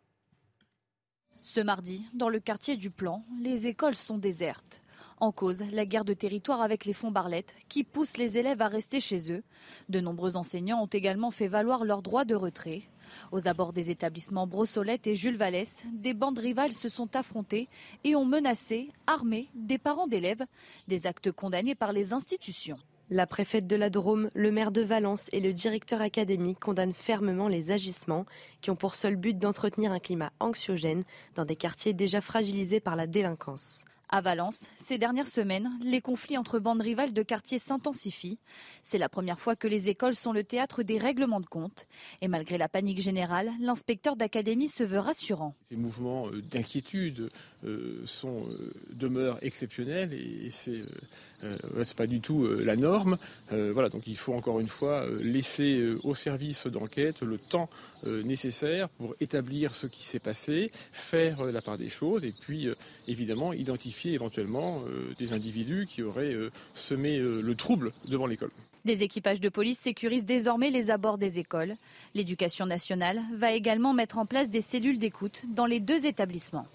Ce 1.43 1.59
mardi, 1.59 2.09
dans 2.15 2.29
le 2.29 2.39
quartier 2.39 2.77
du 2.77 2.89
Plan, 2.89 3.23
les 3.39 3.67
écoles 3.67 3.93
sont 3.93 4.17
désertes. 4.17 4.81
En 5.19 5.31
cause, 5.31 5.61
la 5.71 5.85
guerre 5.85 6.03
de 6.03 6.13
territoire 6.13 6.63
avec 6.63 6.85
les 6.85 6.93
fonds 6.93 7.11
Barlette, 7.11 7.53
qui 7.69 7.83
pousse 7.83 8.17
les 8.17 8.39
élèves 8.39 8.63
à 8.63 8.67
rester 8.67 8.99
chez 8.99 9.31
eux. 9.31 9.43
De 9.87 9.99
nombreux 10.01 10.35
enseignants 10.35 10.81
ont 10.81 10.87
également 10.87 11.29
fait 11.29 11.47
valoir 11.47 11.85
leur 11.85 12.01
droit 12.01 12.25
de 12.25 12.33
retrait. 12.33 12.81
Aux 13.31 13.47
abords 13.47 13.73
des 13.73 13.91
établissements 13.91 14.47
Brossolette 14.47 15.07
et 15.07 15.15
Jules 15.15 15.37
Vallès, 15.37 15.85
des 15.93 16.13
bandes 16.13 16.39
rivales 16.39 16.73
se 16.73 16.89
sont 16.89 17.15
affrontées 17.15 17.67
et 18.03 18.15
ont 18.15 18.25
menacé, 18.25 18.89
armé 19.07 19.49
des 19.55 19.77
parents 19.77 20.07
d'élèves, 20.07 20.45
des 20.87 21.07
actes 21.07 21.31
condamnés 21.31 21.75
par 21.75 21.93
les 21.93 22.13
institutions. 22.13 22.77
La 23.11 23.27
préfète 23.27 23.67
de 23.67 23.75
la 23.75 23.91
Drôme, 23.91 24.29
le 24.33 24.51
maire 24.51 24.71
de 24.71 24.81
Valence 24.81 25.29
et 25.31 25.39
le 25.39 25.53
directeur 25.53 26.01
académique 26.01 26.59
condamnent 26.59 26.93
fermement 26.93 27.47
les 27.47 27.69
agissements 27.69 28.25
qui 28.61 28.71
ont 28.71 28.75
pour 28.75 28.95
seul 28.95 29.15
but 29.15 29.37
d'entretenir 29.37 29.91
un 29.91 29.99
climat 29.99 30.31
anxiogène 30.39 31.03
dans 31.35 31.45
des 31.45 31.55
quartiers 31.55 31.93
déjà 31.93 32.19
fragilisés 32.19 32.79
par 32.79 32.95
la 32.95 33.05
délinquance. 33.05 33.85
À 34.09 34.21
Valence, 34.21 34.69
ces 34.75 34.97
dernières 34.97 35.27
semaines, 35.27 35.69
les 35.83 35.99
conflits 35.99 36.37
entre 36.37 36.59
bandes 36.59 36.81
rivales 36.81 37.11
de 37.11 37.23
quartiers 37.23 37.59
s'intensifient. 37.59 38.37
C'est 38.83 38.97
la 38.97 39.09
première 39.09 39.39
fois 39.39 39.55
que 39.55 39.67
les 39.67 39.89
écoles 39.89 40.15
sont 40.15 40.31
le 40.31 40.43
théâtre 40.43 40.83
des 40.83 40.97
règlements 40.97 41.39
de 41.39 41.47
compte. 41.47 41.87
Et 42.21 42.27
malgré 42.27 42.57
la 42.57 42.69
panique 42.69 43.01
générale, 43.01 43.51
l'inspecteur 43.59 44.15
d'académie 44.15 44.69
se 44.69 44.83
veut 44.83 44.99
rassurant. 44.99 45.55
Ces 45.63 45.75
mouvements 45.75 46.27
euh, 46.27 46.41
d'inquiétude 46.41 47.31
euh, 47.63 48.01
sont 48.05 48.43
euh, 48.45 48.73
demeurent 48.93 49.39
exceptionnels 49.41 50.13
et 50.13 50.49
c'est 50.51 50.83
c'est 51.83 51.95
pas 51.95 52.07
du 52.07 52.21
tout 52.21 52.47
la 52.47 52.75
norme. 52.75 53.17
Voilà, 53.51 53.89
donc 53.89 54.07
il 54.07 54.17
faut 54.17 54.33
encore 54.33 54.59
une 54.59 54.67
fois 54.67 55.05
laisser 55.21 55.77
euh, 55.77 55.99
au 56.03 56.13
service 56.13 56.67
d'enquête 56.67 57.21
le 57.21 57.37
temps 57.37 57.69
euh, 58.07 58.23
nécessaire 58.23 58.89
pour 58.89 59.15
établir 59.19 59.75
ce 59.75 59.87
qui 59.87 60.03
s'est 60.03 60.19
passé, 60.19 60.71
faire 60.91 61.41
euh, 61.41 61.51
la 61.51 61.61
part 61.61 61.77
des 61.77 61.89
choses 61.89 62.25
et 62.25 62.31
puis 62.41 62.67
euh, 62.67 62.75
évidemment 63.07 63.53
identifier 63.53 64.13
éventuellement 64.13 64.83
des 65.17 65.33
individus 65.33 65.87
qui 65.89 66.01
auraient 66.01 66.35
semé 66.73 67.17
le 67.17 67.55
trouble 67.55 67.91
devant 68.09 68.27
l'école. 68.27 68.51
Des 68.83 69.03
équipages 69.03 69.39
de 69.39 69.49
police 69.49 69.79
sécurisent 69.79 70.25
désormais 70.25 70.69
les 70.69 70.89
abords 70.89 71.17
des 71.17 71.39
écoles. 71.39 71.75
L'éducation 72.13 72.65
nationale 72.65 73.21
va 73.33 73.51
également 73.51 73.93
mettre 73.93 74.17
en 74.17 74.25
place 74.25 74.49
des 74.49 74.61
cellules 74.61 74.99
d'écoute 74.99 75.43
dans 75.47 75.65
les 75.65 75.79
deux 75.79 76.05
établissements. 76.05 76.67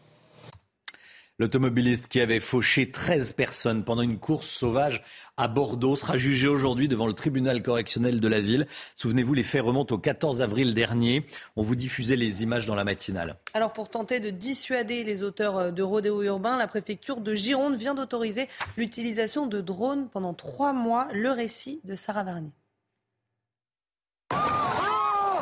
L'automobiliste 1.41 2.09
qui 2.09 2.21
avait 2.21 2.39
fauché 2.39 2.91
13 2.91 3.33
personnes 3.33 3.83
pendant 3.83 4.03
une 4.03 4.19
course 4.19 4.47
sauvage 4.47 5.03
à 5.39 5.49
Bordeaux 5.49 5.97
sera 5.97 6.19
jugé 6.19 6.49
aujourd'hui 6.49 6.87
devant 6.87 7.07
le 7.07 7.15
tribunal 7.15 7.63
correctionnel 7.63 8.21
de 8.21 8.29
la 8.29 8.41
ville. 8.41 8.67
Souvenez-vous, 8.95 9.33
les 9.33 9.43
faits 9.43 9.63
remontent 9.63 9.95
au 9.95 9.99
14 9.99 10.43
avril 10.43 10.75
dernier. 10.75 11.25
On 11.57 11.63
vous 11.63 11.77
diffusait 11.77 12.17
les 12.17 12.43
images 12.43 12.67
dans 12.67 12.75
la 12.75 12.85
matinale. 12.85 13.39
Alors 13.55 13.73
pour 13.73 13.89
tenter 13.89 14.21
de 14.21 14.29
dissuader 14.29 15.03
les 15.03 15.23
auteurs 15.23 15.57
euh, 15.57 15.71
de 15.71 15.83
rodéo 15.83 16.23
urbain, 16.23 16.59
la 16.59 16.67
préfecture 16.67 17.23
de 17.23 17.35
Gironde 17.35 17.77
vient 17.77 17.95
d'autoriser 17.95 18.47
l'utilisation 18.77 19.47
de 19.47 19.63
drones 19.63 20.11
pendant 20.11 20.35
trois 20.35 20.75
mois. 20.75 21.09
Le 21.15 21.31
récit 21.31 21.81
de 21.85 21.95
Sarah 21.95 22.23
Varnier. 22.23 22.53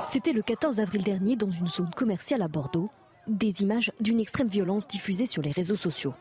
C'était 0.08 0.32
le 0.32 0.42
14 0.42 0.78
avril 0.78 1.02
dernier 1.02 1.34
dans 1.34 1.50
une 1.50 1.66
zone 1.66 1.90
commerciale 1.90 2.42
à 2.42 2.46
Bordeaux. 2.46 2.88
Des 3.28 3.60
images 3.60 3.92
d'une 4.00 4.20
extrême 4.20 4.48
violence 4.48 4.88
diffusées 4.88 5.26
sur 5.26 5.42
les 5.42 5.52
réseaux 5.52 5.76
sociaux. 5.76 6.14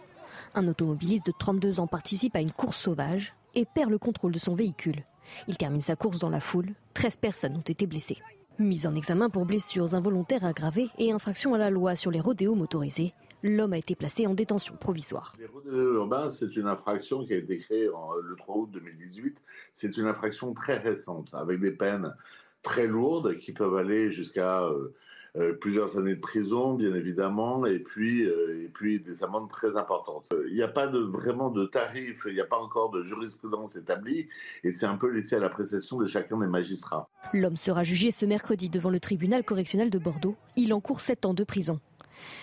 Un 0.53 0.67
automobiliste 0.67 1.25
de 1.27 1.31
32 1.31 1.79
ans 1.79 1.87
participe 1.87 2.35
à 2.35 2.41
une 2.41 2.51
course 2.51 2.75
sauvage 2.75 3.33
et 3.55 3.63
perd 3.63 3.89
le 3.89 3.97
contrôle 3.97 4.33
de 4.33 4.39
son 4.39 4.55
véhicule. 4.55 5.05
Il 5.47 5.55
termine 5.55 5.79
sa 5.79 5.95
course 5.95 6.19
dans 6.19 6.29
la 6.29 6.41
foule. 6.41 6.73
13 6.95 7.15
personnes 7.15 7.55
ont 7.55 7.61
été 7.61 7.87
blessées. 7.87 8.17
Mis 8.59 8.85
en 8.85 8.93
examen 8.93 9.29
pour 9.29 9.45
blessures 9.45 9.95
involontaires 9.95 10.43
aggravées 10.43 10.89
et 10.97 11.13
infraction 11.13 11.53
à 11.53 11.57
la 11.57 11.69
loi 11.69 11.95
sur 11.95 12.11
les 12.11 12.19
rodéos 12.19 12.55
motorisés, 12.55 13.13
l'homme 13.41 13.71
a 13.71 13.77
été 13.77 13.95
placé 13.95 14.27
en 14.27 14.33
détention 14.33 14.75
provisoire. 14.75 15.31
Les 15.39 15.45
rodéos 15.45 15.93
urbains, 15.93 16.29
c'est 16.29 16.57
une 16.57 16.67
infraction 16.67 17.25
qui 17.25 17.31
a 17.31 17.37
été 17.37 17.59
créée 17.59 17.85
le 17.85 18.35
3 18.35 18.57
août 18.57 18.69
2018. 18.73 19.41
C'est 19.71 19.95
une 19.95 20.07
infraction 20.07 20.53
très 20.53 20.77
récente, 20.77 21.29
avec 21.33 21.61
des 21.61 21.71
peines 21.71 22.13
très 22.63 22.85
lourdes 22.85 23.37
qui 23.37 23.53
peuvent 23.53 23.77
aller 23.77 24.11
jusqu'à 24.11 24.63
euh, 24.63 24.93
euh, 25.37 25.53
plusieurs 25.53 25.97
années 25.97 26.15
de 26.15 26.19
prison, 26.19 26.73
bien 26.73 26.93
évidemment, 26.95 27.65
et 27.65 27.79
puis, 27.79 28.25
euh, 28.25 28.63
et 28.63 28.69
puis 28.69 28.99
des 28.99 29.23
amendes 29.23 29.49
très 29.49 29.77
importantes. 29.77 30.25
Euh, 30.33 30.47
Il 30.49 30.55
n'y 30.55 30.63
a 30.63 30.67
pas 30.67 30.87
vraiment 30.87 31.51
de 31.51 31.65
tarif, 31.65 32.25
il 32.27 32.33
n'y 32.33 32.41
a 32.41 32.45
pas 32.45 32.57
encore 32.57 32.89
de 32.89 33.03
jurisprudence 33.03 33.75
établie, 33.75 34.27
et 34.63 34.71
c'est 34.71 34.87
un 34.87 34.97
peu 34.97 35.11
laissé 35.11 35.35
à 35.35 35.39
l'appréciation 35.39 35.97
de 35.97 36.07
chacun 36.07 36.39
des 36.39 36.47
magistrats. 36.47 37.07
L'homme 37.33 37.57
sera 37.57 37.83
jugé 37.83 38.09
ce 38.09 38.25
mercredi 38.25 38.69
devant 38.69 38.89
le 38.89 38.99
tribunal 38.99 39.43
correctionnel 39.43 39.91
de 39.91 39.99
Bordeaux. 39.99 40.35
Il 40.55 40.73
encourt 40.73 41.01
7 41.01 41.25
ans 41.25 41.33
de 41.33 41.43
prison. 41.43 41.79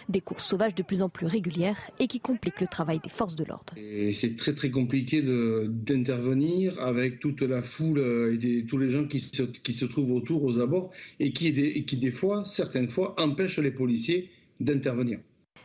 Des 0.09 0.21
courses 0.21 0.45
sauvages 0.47 0.75
de 0.75 0.83
plus 0.83 1.03
en 1.03 1.09
plus 1.09 1.27
régulières 1.27 1.79
et 1.99 2.07
qui 2.07 2.21
compliquent 2.21 2.61
le 2.61 2.67
travail 2.67 3.01
des 3.01 3.09
forces 3.11 3.35
de 3.37 3.45
l'ordre. 3.45 3.75
C'est 4.13 4.37
très 4.37 4.55
très 4.55 4.71
compliqué 4.71 5.23
d'intervenir 5.69 6.81
avec 6.81 7.21
toute 7.21 7.43
la 7.43 7.63
foule 7.63 7.99
euh, 7.99 8.35
et 8.35 8.39
des- 8.39 8.65
tous 8.65 8.79
les 8.79 8.91
gens 8.91 9.07
qui 9.07 9.21
se, 9.21 9.43
qui 9.43 9.73
se 9.73 9.85
trouvent 9.85 10.13
autour 10.13 10.45
aux 10.45 10.59
abords 10.61 10.91
et 11.21 11.33
qui, 11.33 11.53
des, 11.53 11.69
et 11.69 11.85
qui 11.85 11.97
des 11.97 12.11
fois, 12.11 12.45
certaines 12.45 12.89
fois, 12.89 13.15
empêchent 13.19 13.59
les 13.59 13.71
policiers 13.71 14.31
d'intervenir. 14.61 15.19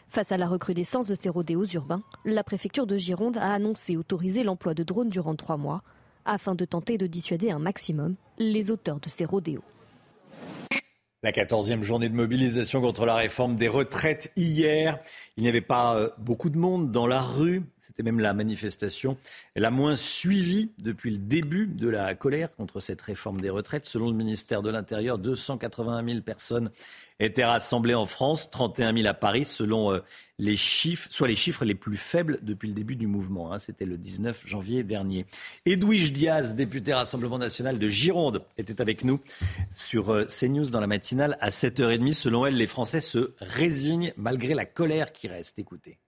Face 0.10 0.32
à 0.32 0.38
la 0.38 0.48
recrudescence 0.48 1.06
de 1.06 1.16
ces 1.16 1.30
rodéos 1.30 1.66
urbains, 1.76 2.02
la 2.26 2.44
préfecture 2.44 2.88
de 2.88 2.98
Gironde 2.98 3.38
a 3.38 3.54
annoncé 3.54 3.96
autoriser 3.96 4.44
l'emploi 4.44 4.74
de 4.74 4.84
drones 4.84 5.10
durant 5.10 5.36
trois 5.36 5.58
mois 5.58 5.84
afin 6.26 6.56
de 6.56 6.66
tenter 6.66 6.98
de 6.98 7.08
dissuader 7.08 7.52
un 7.52 7.60
maximum 7.60 8.16
les 8.40 8.72
auteurs 8.72 9.00
de 9.00 9.10
ces 9.10 9.26
rodéos. 9.26 9.64
La 11.22 11.34
14e 11.34 11.84
journée 11.84 12.08
de 12.08 12.16
mobilisation 12.16 12.80
contre 12.80 13.06
la 13.06 13.16
réforme 13.16 13.58
des 13.58 13.68
retraites 13.68 14.32
hier. 14.38 15.00
Il 15.36 15.44
n'y 15.44 15.50
avait 15.50 15.60
pas 15.60 15.98
euh, 15.98 16.10
beaucoup 16.18 16.50
de 16.50 16.58
monde 16.58 16.92
dans 16.92 17.08
la 17.08 17.22
rue. 17.22 17.64
C'était 17.78 18.04
même 18.04 18.22
la 18.22 18.34
manifestation 18.34 19.18
la 19.54 19.70
moins 19.70 19.96
suivie 19.96 20.72
depuis 20.78 21.12
le 21.12 21.18
début 21.18 21.68
de 21.68 21.90
la 21.90 22.16
colère 22.16 22.56
contre 22.56 22.80
cette 22.80 23.02
réforme 23.02 23.42
des 23.42 23.50
retraites. 23.50 23.84
Selon 23.84 24.10
le 24.10 24.16
ministère 24.16 24.62
de 24.62 24.70
l'Intérieur, 24.70 25.18
281 25.18 26.06
000 26.06 26.22
personnes 26.22 26.72
étaient 27.20 27.46
rassemblées 27.46 27.96
en 27.96 28.06
France, 28.06 28.50
31 28.50 28.96
000 28.96 29.08
à 29.08 29.14
Paris, 29.14 29.46
selon 29.46 29.92
euh, 29.92 30.00
les 30.38 30.56
chiffres, 30.56 31.08
soit 31.12 31.28
les 31.28 31.36
chiffres 31.36 31.66
les 31.66 31.76
plus 31.76 31.98
faibles 31.98 32.40
depuis 32.42 32.68
le 32.70 32.74
début 32.74 32.96
du 32.96 33.08
mouvement. 33.08 33.52
Hein. 33.52 33.60
C'était 33.60 33.86
le 33.86 33.98
19 33.98 34.44
janvier 34.46 34.84
dernier. 34.84 35.26
Edwige 35.66 36.14
Diaz, 36.14 36.56
député 36.56 36.94
Rassemblement 36.94 37.38
national 37.38 37.78
de 37.78 37.88
Gironde, 37.88 38.44
était 38.58 38.82
avec 38.82 39.04
nous 39.04 39.20
sur 39.72 40.14
euh, 40.14 40.26
CNews 40.26 40.70
dans 40.70 40.80
la 40.80 40.88
matinale 40.88 41.38
à 41.42 41.50
7h30. 41.50 42.14
Selon 42.14 42.46
elle, 42.46 42.56
les 42.56 42.68
Français 42.68 43.02
se 43.02 43.34
résignent 43.40 44.14
malgré 44.16 44.54
la 44.54 44.66
colère 44.66 45.12
qui 45.12 45.28
reste. 45.28 45.60
Écoutez. 45.60 46.00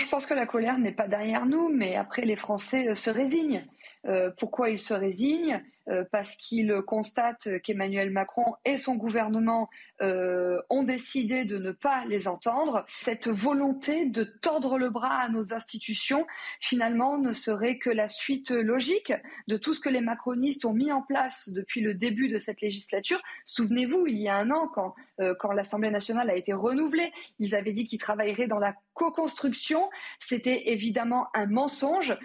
Je 0.00 0.08
pense 0.08 0.26
que 0.26 0.34
la 0.34 0.46
colère 0.46 0.78
n'est 0.78 0.92
pas 0.92 1.06
derrière 1.06 1.46
nous, 1.46 1.68
mais 1.68 1.96
après 1.96 2.22
les 2.22 2.36
Français 2.36 2.88
euh, 2.88 2.94
se 2.94 3.10
résignent. 3.10 3.64
Euh, 4.06 4.30
pourquoi 4.36 4.70
ils 4.70 4.80
se 4.80 4.94
résignent 4.94 5.62
euh, 5.88 6.04
Parce 6.10 6.34
qu'ils 6.36 6.72
constatent 6.86 7.60
qu'Emmanuel 7.62 8.10
Macron 8.10 8.54
et 8.64 8.76
son 8.76 8.96
gouvernement 8.96 9.68
euh, 10.00 10.58
ont 10.70 10.82
décidé 10.82 11.44
de 11.44 11.58
ne 11.58 11.70
pas 11.70 12.04
les 12.06 12.26
entendre. 12.26 12.84
Cette 12.88 13.28
volonté 13.28 14.06
de 14.06 14.24
tordre 14.24 14.78
le 14.78 14.90
bras 14.90 15.18
à 15.18 15.28
nos 15.28 15.52
institutions, 15.54 16.26
finalement, 16.60 17.18
ne 17.18 17.32
serait 17.32 17.78
que 17.78 17.90
la 17.90 18.08
suite 18.08 18.50
logique 18.50 19.12
de 19.46 19.56
tout 19.56 19.74
ce 19.74 19.80
que 19.80 19.88
les 19.88 20.00
macronistes 20.00 20.64
ont 20.64 20.74
mis 20.74 20.90
en 20.90 21.02
place 21.02 21.48
depuis 21.50 21.80
le 21.80 21.94
début 21.94 22.28
de 22.28 22.38
cette 22.38 22.60
législature. 22.60 23.22
Souvenez-vous, 23.46 24.06
il 24.06 24.18
y 24.18 24.28
a 24.28 24.36
un 24.36 24.50
an, 24.50 24.68
quand, 24.74 24.94
quand 25.38 25.52
l'Assemblée 25.52 25.90
nationale 25.90 26.30
a 26.30 26.36
été 26.36 26.52
renouvelée, 26.52 27.12
ils 27.38 27.54
avaient 27.54 27.72
dit 27.72 27.86
qu'ils 27.86 28.00
travailleraient 28.00 28.48
dans 28.48 28.58
la 28.58 28.74
co-construction. 28.94 29.90
C'était 30.20 30.70
évidemment 30.70 31.28
un 31.34 31.46
mensonge. 31.46 32.16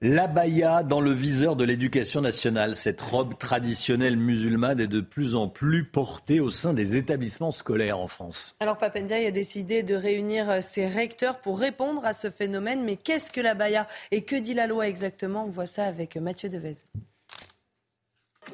L'abaya 0.00 0.84
dans 0.84 1.00
le 1.00 1.10
viseur 1.10 1.56
de 1.56 1.64
l'éducation 1.64 2.20
nationale. 2.20 2.76
Cette 2.76 3.00
robe 3.00 3.36
traditionnelle 3.36 4.16
musulmane 4.16 4.78
est 4.78 4.86
de 4.86 5.00
plus 5.00 5.34
en 5.34 5.48
plus 5.48 5.82
portée 5.82 6.38
au 6.38 6.50
sein 6.50 6.72
des 6.72 6.94
établissements 6.94 7.50
scolaires 7.50 7.98
en 7.98 8.06
France. 8.06 8.54
Alors 8.60 8.78
Papendiaï 8.78 9.26
a 9.26 9.32
décidé 9.32 9.82
de 9.82 9.96
réunir 9.96 10.62
ses 10.62 10.86
recteurs 10.86 11.40
pour 11.40 11.58
répondre 11.58 12.04
à 12.04 12.12
ce 12.12 12.30
phénomène. 12.30 12.84
Mais 12.84 12.94
qu'est-ce 12.94 13.32
que 13.32 13.40
l'abaya 13.40 13.88
et 14.12 14.22
que 14.22 14.36
dit 14.36 14.54
la 14.54 14.68
loi 14.68 14.86
exactement? 14.86 15.46
On 15.46 15.50
voit 15.50 15.66
ça 15.66 15.86
avec 15.86 16.16
Mathieu 16.16 16.48
Devez. 16.48 16.76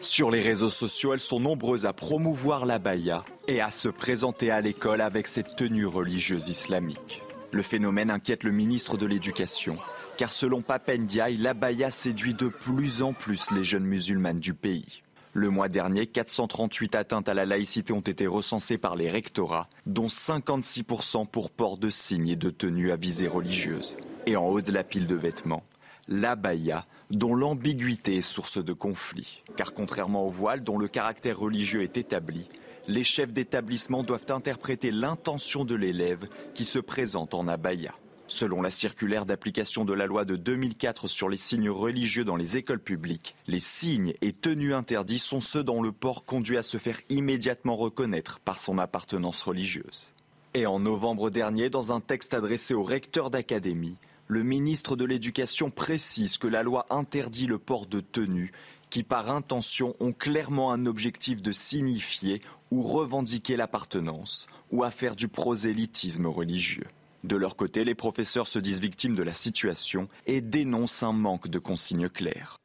Sur 0.01 0.31
les 0.31 0.41
réseaux 0.41 0.71
sociaux, 0.71 1.13
elles 1.13 1.21
sont 1.21 1.41
nombreuses 1.41 1.85
à 1.85 1.93
promouvoir 1.93 2.65
l'abaya 2.65 3.23
et 3.49 3.61
à 3.61 3.71
se 3.71 3.89
présenter 3.89 4.51
à 4.51 4.63
l'école 4.63 5.03
avec 5.03 5.29
cette 5.29 5.57
tenue 5.57 5.85
religieuse 5.85 6.49
islamique. 6.49 7.21
Le 7.53 7.63
phénomène 7.63 8.11
inquiète 8.11 8.45
le 8.45 8.51
ministre 8.51 8.97
de 8.97 9.05
l'Éducation 9.05 9.77
car 10.17 10.33
selon 10.33 10.63
Papendiaï, 10.63 11.37
l'abaya 11.37 11.91
séduit 11.91 12.35
de 12.35 12.49
plus 12.49 13.03
en 13.03 13.13
plus 13.13 13.51
les 13.51 13.65
jeunes 13.65 13.85
musulmanes 13.85 14.41
du 14.41 14.55
pays. 14.55 15.03
Le 15.33 15.51
mois 15.51 15.69
dernier, 15.69 16.07
438 16.07 16.95
atteintes 16.95 17.29
à 17.29 17.35
la 17.35 17.45
laïcité 17.45 17.93
ont 17.93 18.01
été 18.01 18.29
recensées 18.29 18.79
par 18.79 18.95
les 18.95 19.11
rectorats, 19.11 19.69
dont 19.85 20.07
56% 20.07 21.27
pour 21.27 21.51
port 21.51 21.77
de 21.77 21.91
signes 21.91 22.29
et 22.29 22.37
de 22.37 22.51
tenues 22.51 22.93
à 22.93 22.97
visée 22.97 23.27
religieuse. 23.27 23.97
Et 24.27 24.37
en 24.37 24.47
haut 24.47 24.61
de 24.61 24.71
la 24.71 24.85
pile 24.85 25.09
de 25.09 25.17
vêtements, 25.17 25.65
l'abaya, 26.07 26.87
dont 27.11 27.35
l'ambiguïté 27.35 28.19
est 28.19 28.23
source 28.23 28.65
de 28.65 28.73
conflit. 28.73 29.43
Car 29.57 29.75
contrairement 29.75 30.25
au 30.25 30.31
voile, 30.31 30.63
dont 30.63 30.79
le 30.79 30.87
caractère 30.87 31.39
religieux 31.39 31.83
est 31.83 31.97
établi, 31.97 32.49
les 32.87 33.03
chefs 33.05 33.33
d'établissement 33.33 34.05
doivent 34.05 34.31
interpréter 34.31 34.93
l'intention 34.93 35.65
de 35.65 35.75
l'élève 35.75 36.29
qui 36.55 36.65
se 36.65 36.79
présente 36.79 37.35
en 37.35 37.49
abaya. 37.49 37.95
Selon 38.27 38.63
la 38.63 38.71
circulaire 38.71 39.27
d'application 39.27 39.85
de 39.85 39.93
la 39.93 40.07
loi 40.07 40.25
de 40.25 40.37
2004 40.37 41.09
sur 41.09 41.29
les 41.29 41.37
signes 41.37 41.69
religieux 41.69 42.25
dans 42.25 42.37
les 42.37 42.57
écoles 42.57 42.81
publiques, 42.81 43.37
les 43.47 43.59
signes 43.59 44.15
et 44.23 44.33
tenues 44.33 44.73
interdits 44.73 45.19
sont 45.19 45.41
ceux 45.41 45.63
dont 45.63 45.83
le 45.83 45.93
port 45.93 46.25
conduit 46.25 46.57
à 46.57 46.63
se 46.63 46.79
faire 46.79 47.01
immédiatement 47.11 47.77
reconnaître 47.77 48.41
par 48.41 48.59
son 48.59 48.79
appartenance 48.79 49.43
religieuse. 49.43 50.13
Et 50.55 50.67
en 50.67 50.81
novembre 50.81 51.31
dernier, 51.31 51.69
dans 51.69 51.93
un 51.93 52.01
texte 52.01 52.33
adressé 52.33 52.73
au 52.73 52.83
recteur 52.83 53.29
d'académie, 53.29 53.97
le 54.27 54.43
ministre 54.43 54.97
de 54.97 55.05
l'Éducation 55.05 55.71
précise 55.71 56.39
que 56.39 56.47
la 56.47 56.63
loi 56.63 56.87
interdit 56.89 57.47
le 57.47 57.59
port 57.59 57.87
de 57.87 58.01
tenues 58.01 58.53
qui, 58.89 59.03
par 59.03 59.31
intention, 59.31 59.97
ont 60.01 60.13
clairement 60.13 60.73
un 60.73 60.87
objectif 60.87 61.43
de 61.43 61.53
signifier 61.53 62.41
ou 62.71 62.83
revendiquer 62.83 63.57
l'appartenance 63.57 64.47
ou 64.71 64.83
à 64.83 64.91
faire 64.91 65.15
du 65.15 65.29
prosélytisme 65.29 66.27
religieux. 66.27 66.87
De 67.25 67.37
leur 67.37 67.57
côté, 67.57 67.85
les 67.85 67.95
professeurs 67.95 68.47
se 68.47 68.59
disent 68.59 68.81
victimes 68.81 69.17
de 69.17 69.23
la 69.23 69.33
situation 69.33 70.09
et 70.27 70.43
dénoncent 70.43 71.03
un 71.03 71.15
manque 71.15 71.49
de 71.49 71.59
consignes 71.59 72.11
claires. 72.11 72.61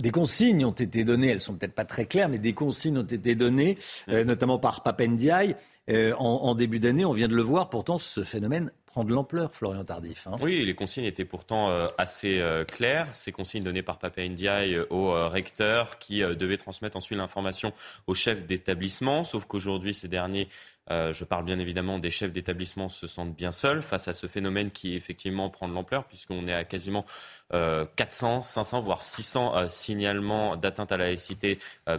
Des 0.00 0.10
consignes 0.10 0.66
ont 0.66 0.72
été 0.72 1.04
données, 1.04 1.28
elles 1.28 1.40
sont 1.40 1.54
peut-être 1.54 1.74
pas 1.74 1.86
très 1.86 2.04
claires, 2.04 2.28
mais 2.28 2.38
des 2.38 2.52
consignes 2.52 2.98
ont 2.98 3.02
été 3.02 3.34
données, 3.34 3.78
euh, 4.10 4.24
notamment 4.24 4.58
par 4.58 4.82
Papendiaï, 4.82 5.56
euh, 5.88 6.12
en, 6.16 6.54
début 6.54 6.78
d'année. 6.78 7.06
On 7.06 7.12
vient 7.12 7.28
de 7.28 7.34
le 7.34 7.40
voir, 7.40 7.70
pourtant 7.70 7.96
ce 7.96 8.22
phénomène 8.22 8.70
prend 8.84 9.04
de 9.04 9.14
l'ampleur, 9.14 9.54
Florian 9.54 9.84
Tardif. 9.84 10.26
Hein. 10.26 10.36
Oui, 10.42 10.66
les 10.66 10.74
consignes 10.74 11.06
étaient 11.06 11.24
pourtant 11.24 11.70
euh, 11.70 11.86
assez 11.96 12.42
claires. 12.70 13.08
Ces 13.14 13.32
consignes 13.32 13.62
données 13.62 13.82
par 13.82 13.98
Papendiaï 13.98 14.78
au 14.90 15.12
recteur 15.30 15.98
qui 15.98 16.20
devait 16.20 16.58
transmettre 16.58 16.98
ensuite 16.98 17.16
l'information 17.16 17.72
au 18.06 18.14
chef 18.14 18.44
d'établissement, 18.44 19.24
sauf 19.24 19.46
qu'aujourd'hui, 19.46 19.94
ces 19.94 20.08
derniers 20.08 20.48
euh, 20.90 21.12
je 21.12 21.24
parle 21.24 21.44
bien 21.44 21.58
évidemment 21.58 21.98
des 21.98 22.10
chefs 22.10 22.32
d'établissement 22.32 22.88
se 22.88 23.06
sentent 23.06 23.34
bien 23.34 23.50
seuls 23.52 23.82
face 23.82 24.06
à 24.06 24.12
ce 24.12 24.26
phénomène 24.26 24.70
qui 24.70 24.94
effectivement 24.94 25.50
prend 25.50 25.68
de 25.68 25.74
l'ampleur 25.74 26.04
puisqu'on 26.04 26.46
est 26.46 26.54
à 26.54 26.64
quasiment 26.64 27.04
400, 27.50 28.38
euh, 28.38 28.40
500, 28.40 28.80
voire 28.80 29.02
600 29.02 29.56
euh, 29.56 29.68
signalements 29.68 30.56
d'atteinte 30.56 30.92
à 30.92 30.96
la 30.96 31.06
laïcité 31.06 31.58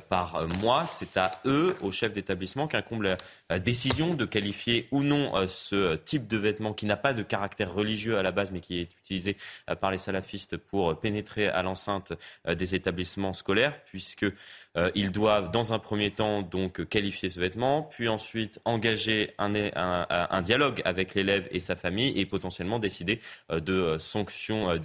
par 0.09 0.47
mois. 0.59 0.85
C'est 0.85 1.17
à 1.17 1.31
eux, 1.45 1.75
aux 1.81 1.91
chefs 1.91 2.13
d'établissement, 2.13 2.67
qu'incombe 2.67 3.03
la 3.49 3.59
décision 3.59 4.13
de 4.13 4.25
qualifier 4.25 4.87
ou 4.91 5.03
non 5.03 5.31
ce 5.47 5.95
type 5.95 6.27
de 6.27 6.37
vêtement 6.37 6.73
qui 6.73 6.85
n'a 6.85 6.97
pas 6.97 7.13
de 7.13 7.23
caractère 7.23 7.73
religieux 7.73 8.17
à 8.17 8.23
la 8.23 8.31
base 8.31 8.51
mais 8.51 8.59
qui 8.59 8.79
est 8.79 8.89
utilisé 9.03 9.37
par 9.79 9.91
les 9.91 9.97
salafistes 9.97 10.57
pour 10.57 10.99
pénétrer 10.99 11.47
à 11.47 11.63
l'enceinte 11.63 12.13
des 12.45 12.75
établissements 12.75 13.33
scolaires 13.33 13.81
puisque 13.85 14.25
ils 14.95 15.11
doivent 15.11 15.51
dans 15.51 15.73
un 15.73 15.79
premier 15.79 16.11
temps 16.11 16.41
donc 16.41 16.85
qualifier 16.89 17.29
ce 17.29 17.39
vêtement 17.39 17.83
puis 17.83 18.09
ensuite 18.09 18.59
en 18.65 18.77
engager 18.77 19.33
un, 19.39 20.41
dialogue 20.41 20.81
avec 20.85 21.15
l'élève 21.15 21.47
et 21.51 21.59
sa 21.59 21.75
famille 21.75 22.17
et 22.19 22.25
potentiellement 22.25 22.79
décider 22.79 23.19
euh, 23.51 23.59
de 23.59 23.73
euh, 23.73 23.99
sanctions 23.99 24.69
euh, 24.69 24.77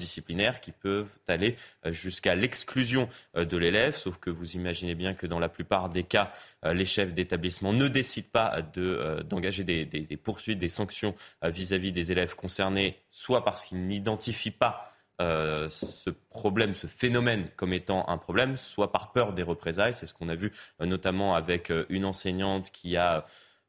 qui 0.60 0.72
peuvent 0.72 1.10
aller 1.28 1.56
jusqu'à 1.86 2.34
l'exclusion 2.34 3.08
de 3.34 3.56
l'élève. 3.56 3.96
Sauf 3.96 4.18
que 4.18 4.30
vous 4.30 4.52
imaginez 4.52 4.94
bien 4.94 5.14
que 5.14 5.26
dans 5.26 5.38
la 5.38 5.48
plupart 5.48 5.88
des 5.88 6.04
cas, 6.04 6.32
les 6.64 6.84
chefs 6.84 7.14
d'établissement 7.14 7.72
ne 7.72 7.88
décident 7.88 8.28
pas 8.32 8.62
d'engager 8.62 9.64
des, 9.64 10.16
poursuites, 10.16 10.58
des 10.58 10.68
sanctions 10.68 11.14
vis-à-vis 11.42 11.92
des 11.92 12.12
élèves 12.12 12.34
concernés, 12.34 12.98
soit 13.10 13.44
parce 13.44 13.64
qu'ils 13.64 13.86
n'identifient 13.86 14.50
pas 14.50 14.92
ce 15.18 16.10
problème, 16.30 16.74
ce 16.74 16.86
phénomène 16.86 17.48
comme 17.56 17.72
étant 17.72 18.08
un 18.08 18.18
problème, 18.18 18.56
soit 18.56 18.92
par 18.92 19.12
peur 19.12 19.32
des 19.32 19.42
représailles. 19.42 19.94
C'est 19.94 20.06
ce 20.06 20.14
qu'on 20.14 20.28
a 20.28 20.34
vu 20.34 20.52
notamment 20.80 21.34
avec 21.34 21.72
une 21.88 22.04
enseignante 22.04 22.70
qui 22.70 22.96
a 22.96 23.26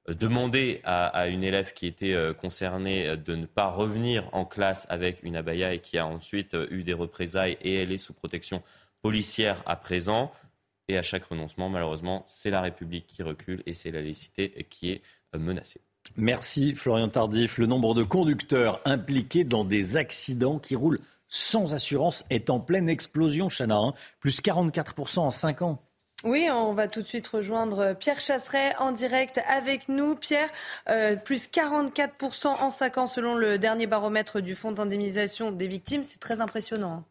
demander 0.08 0.82
à, 0.84 1.28
une 1.28 1.44
élève 1.44 1.74
qui 1.74 1.88
était 1.88 2.14
euh, 2.14 2.34
concernée 2.34 3.08
euh, 3.08 3.16
de 3.16 3.36
ne 3.36 3.46
pas 3.46 3.70
revenir 3.70 4.30
en 4.34 4.46
classe 4.46 4.86
avec 4.90 5.24
une 5.24 5.36
abaya 5.36 5.74
et 5.74 5.80
qui 5.80 5.98
a 5.98 6.06
ensuite 6.06 6.56
euh, 6.56 6.68
eu 6.72 6.84
des 6.84 6.94
représailles 6.94 7.58
et 7.62 7.76
elle 7.76 7.92
est 7.92 7.98
sous 7.98 8.14
protection 8.14 8.62
policière 9.02 9.64
à 9.66 9.76
présent. 9.76 10.32
Et 10.90 10.98
à 10.98 11.04
chaque 11.04 11.24
renoncement, 11.24 11.70
malheureusement, 11.70 12.24
c'est 12.28 12.50
la 12.50 12.60
République 12.60 13.08
qui 13.08 13.24
recule 13.24 13.64
et 13.66 13.74
c'est 13.74 13.92
la 13.92 14.02
laïcité 14.02 14.68
qui 14.70 14.92
est 14.92 15.02
menacée. 15.38 15.80
Merci 16.18 16.76
Florian 16.76 17.08
Tardif. 17.08 17.58
Le 17.58 17.66
nombre 17.66 17.94
de 17.94 18.04
conducteurs 18.04 18.82
impliqués 18.84 19.46
dans 19.46 19.64
des 19.64 19.96
accidents 19.96 20.60
qui 20.60 20.76
roulent 20.76 21.00
sans 21.30 21.74
assurance 21.74 22.26
est 22.30 22.50
en 22.50 22.60
pleine 22.60 22.90
explosion, 22.90 23.48
Chana. 23.48 23.78
Hein. 23.78 23.94
Plus 24.20 24.42
44% 24.42 25.20
en 25.20 25.32
5 25.32 25.62
ans. 25.62 25.82
Oui, 26.24 26.48
on 26.50 26.74
va 26.74 26.88
tout 26.88 27.02
de 27.02 27.08
suite 27.08 27.28
rejoindre 27.28 27.94
Pierre 28.00 28.22
Chasseret 28.22 28.74
en 28.78 28.94
direct 28.94 29.42
avec 29.46 29.90
nous. 29.90 30.16
Pierre, 30.16 30.50
euh, 30.90 31.18
plus 31.18 31.50
44% 31.50 32.48
en 32.48 32.70
5 32.70 32.98
ans 32.98 33.08
selon 33.08 33.36
le 33.36 33.58
dernier 33.58 33.88
baromètre 33.88 34.40
du 34.40 34.56
Fonds 34.56 34.72
d'indemnisation 34.72 35.52
des 35.52 35.68
victimes. 35.68 36.06
C'est 36.06 36.22
très 36.22 36.40
impressionnant. 36.40 37.04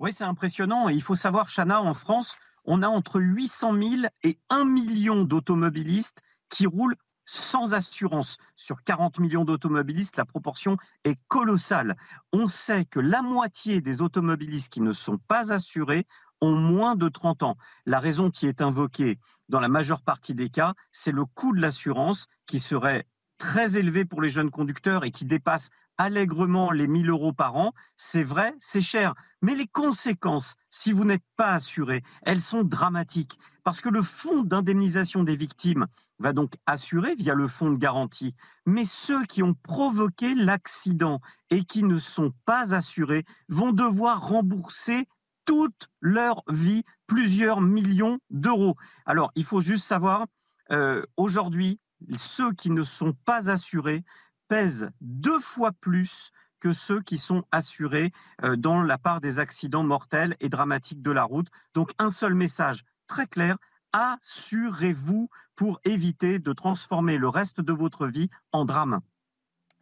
Oui, 0.00 0.12
c'est 0.12 0.24
impressionnant. 0.24 0.88
il 0.88 1.02
faut 1.02 1.14
savoir, 1.14 1.48
Chana, 1.54 1.80
en 1.80 1.94
France, 1.94 2.36
on 2.64 2.82
a 2.82 2.88
entre 2.88 3.20
800 3.20 3.74
000 3.74 3.90
et 4.24 4.38
1 4.48 4.64
million 4.64 5.22
d'automobilistes 5.22 6.22
qui 6.48 6.66
roulent 6.66 6.96
sans 7.24 7.74
assurance. 7.74 8.38
Sur 8.56 8.82
40 8.82 9.20
millions 9.20 9.44
d'automobilistes, 9.44 10.16
la 10.16 10.24
proportion 10.24 10.78
est 11.04 11.16
colossale. 11.28 11.96
On 12.32 12.48
sait 12.48 12.84
que 12.86 12.98
la 12.98 13.22
moitié 13.22 13.80
des 13.80 14.02
automobilistes 14.02 14.72
qui 14.72 14.80
ne 14.80 14.92
sont 14.92 15.16
pas 15.16 15.52
assurés 15.52 16.06
ont 16.40 16.54
moins 16.54 16.96
de 16.96 17.08
30 17.08 17.42
ans. 17.42 17.56
La 17.86 18.00
raison 18.00 18.30
qui 18.30 18.46
est 18.46 18.60
invoquée 18.60 19.18
dans 19.48 19.60
la 19.60 19.68
majeure 19.68 20.02
partie 20.02 20.34
des 20.34 20.50
cas, 20.50 20.74
c'est 20.90 21.12
le 21.12 21.24
coût 21.24 21.54
de 21.54 21.60
l'assurance 21.60 22.26
qui 22.46 22.58
serait 22.58 23.06
très 23.38 23.78
élevé 23.78 24.04
pour 24.04 24.20
les 24.20 24.28
jeunes 24.28 24.50
conducteurs 24.50 25.04
et 25.04 25.10
qui 25.10 25.24
dépasse 25.24 25.70
allègrement 26.00 26.70
les 26.70 26.88
1000 26.88 27.10
euros 27.10 27.34
par 27.34 27.56
an, 27.56 27.72
c'est 27.94 28.22
vrai, 28.22 28.54
c'est 28.58 28.80
cher. 28.80 29.14
Mais 29.42 29.54
les 29.54 29.66
conséquences, 29.66 30.54
si 30.70 30.92
vous 30.92 31.04
n'êtes 31.04 31.24
pas 31.36 31.52
assuré, 31.52 32.02
elles 32.22 32.40
sont 32.40 32.64
dramatiques. 32.64 33.38
Parce 33.64 33.82
que 33.82 33.90
le 33.90 34.00
fonds 34.00 34.42
d'indemnisation 34.42 35.24
des 35.24 35.36
victimes 35.36 35.86
va 36.18 36.32
donc 36.32 36.54
assurer 36.64 37.14
via 37.16 37.34
le 37.34 37.48
fonds 37.48 37.70
de 37.70 37.78
garantie. 37.78 38.34
Mais 38.64 38.84
ceux 38.84 39.24
qui 39.24 39.42
ont 39.42 39.52
provoqué 39.52 40.34
l'accident 40.34 41.20
et 41.50 41.64
qui 41.64 41.82
ne 41.82 41.98
sont 41.98 42.32
pas 42.46 42.74
assurés 42.74 43.24
vont 43.48 43.72
devoir 43.72 44.26
rembourser 44.26 45.06
toute 45.50 45.90
leur 46.00 46.44
vie 46.46 46.84
plusieurs 47.08 47.60
millions 47.60 48.20
d'euros. 48.30 48.76
Alors, 49.04 49.32
il 49.34 49.44
faut 49.44 49.60
juste 49.60 49.82
savoir, 49.82 50.28
euh, 50.70 51.02
aujourd'hui, 51.16 51.80
ceux 52.16 52.52
qui 52.52 52.70
ne 52.70 52.84
sont 52.84 53.14
pas 53.24 53.50
assurés 53.50 54.04
pèsent 54.46 54.92
deux 55.00 55.40
fois 55.40 55.72
plus 55.72 56.30
que 56.60 56.72
ceux 56.72 57.00
qui 57.00 57.18
sont 57.18 57.42
assurés 57.50 58.12
euh, 58.44 58.54
dans 58.54 58.80
la 58.80 58.96
part 58.96 59.20
des 59.20 59.40
accidents 59.40 59.82
mortels 59.82 60.36
et 60.38 60.48
dramatiques 60.48 61.02
de 61.02 61.10
la 61.10 61.24
route. 61.24 61.48
Donc 61.74 61.90
un 61.98 62.10
seul 62.10 62.34
message 62.34 62.84
très 63.08 63.26
clair, 63.26 63.56
assurez-vous 63.92 65.30
pour 65.56 65.80
éviter 65.82 66.38
de 66.38 66.52
transformer 66.52 67.18
le 67.18 67.28
reste 67.28 67.60
de 67.60 67.72
votre 67.72 68.06
vie 68.06 68.30
en 68.52 68.64
drame. 68.64 69.00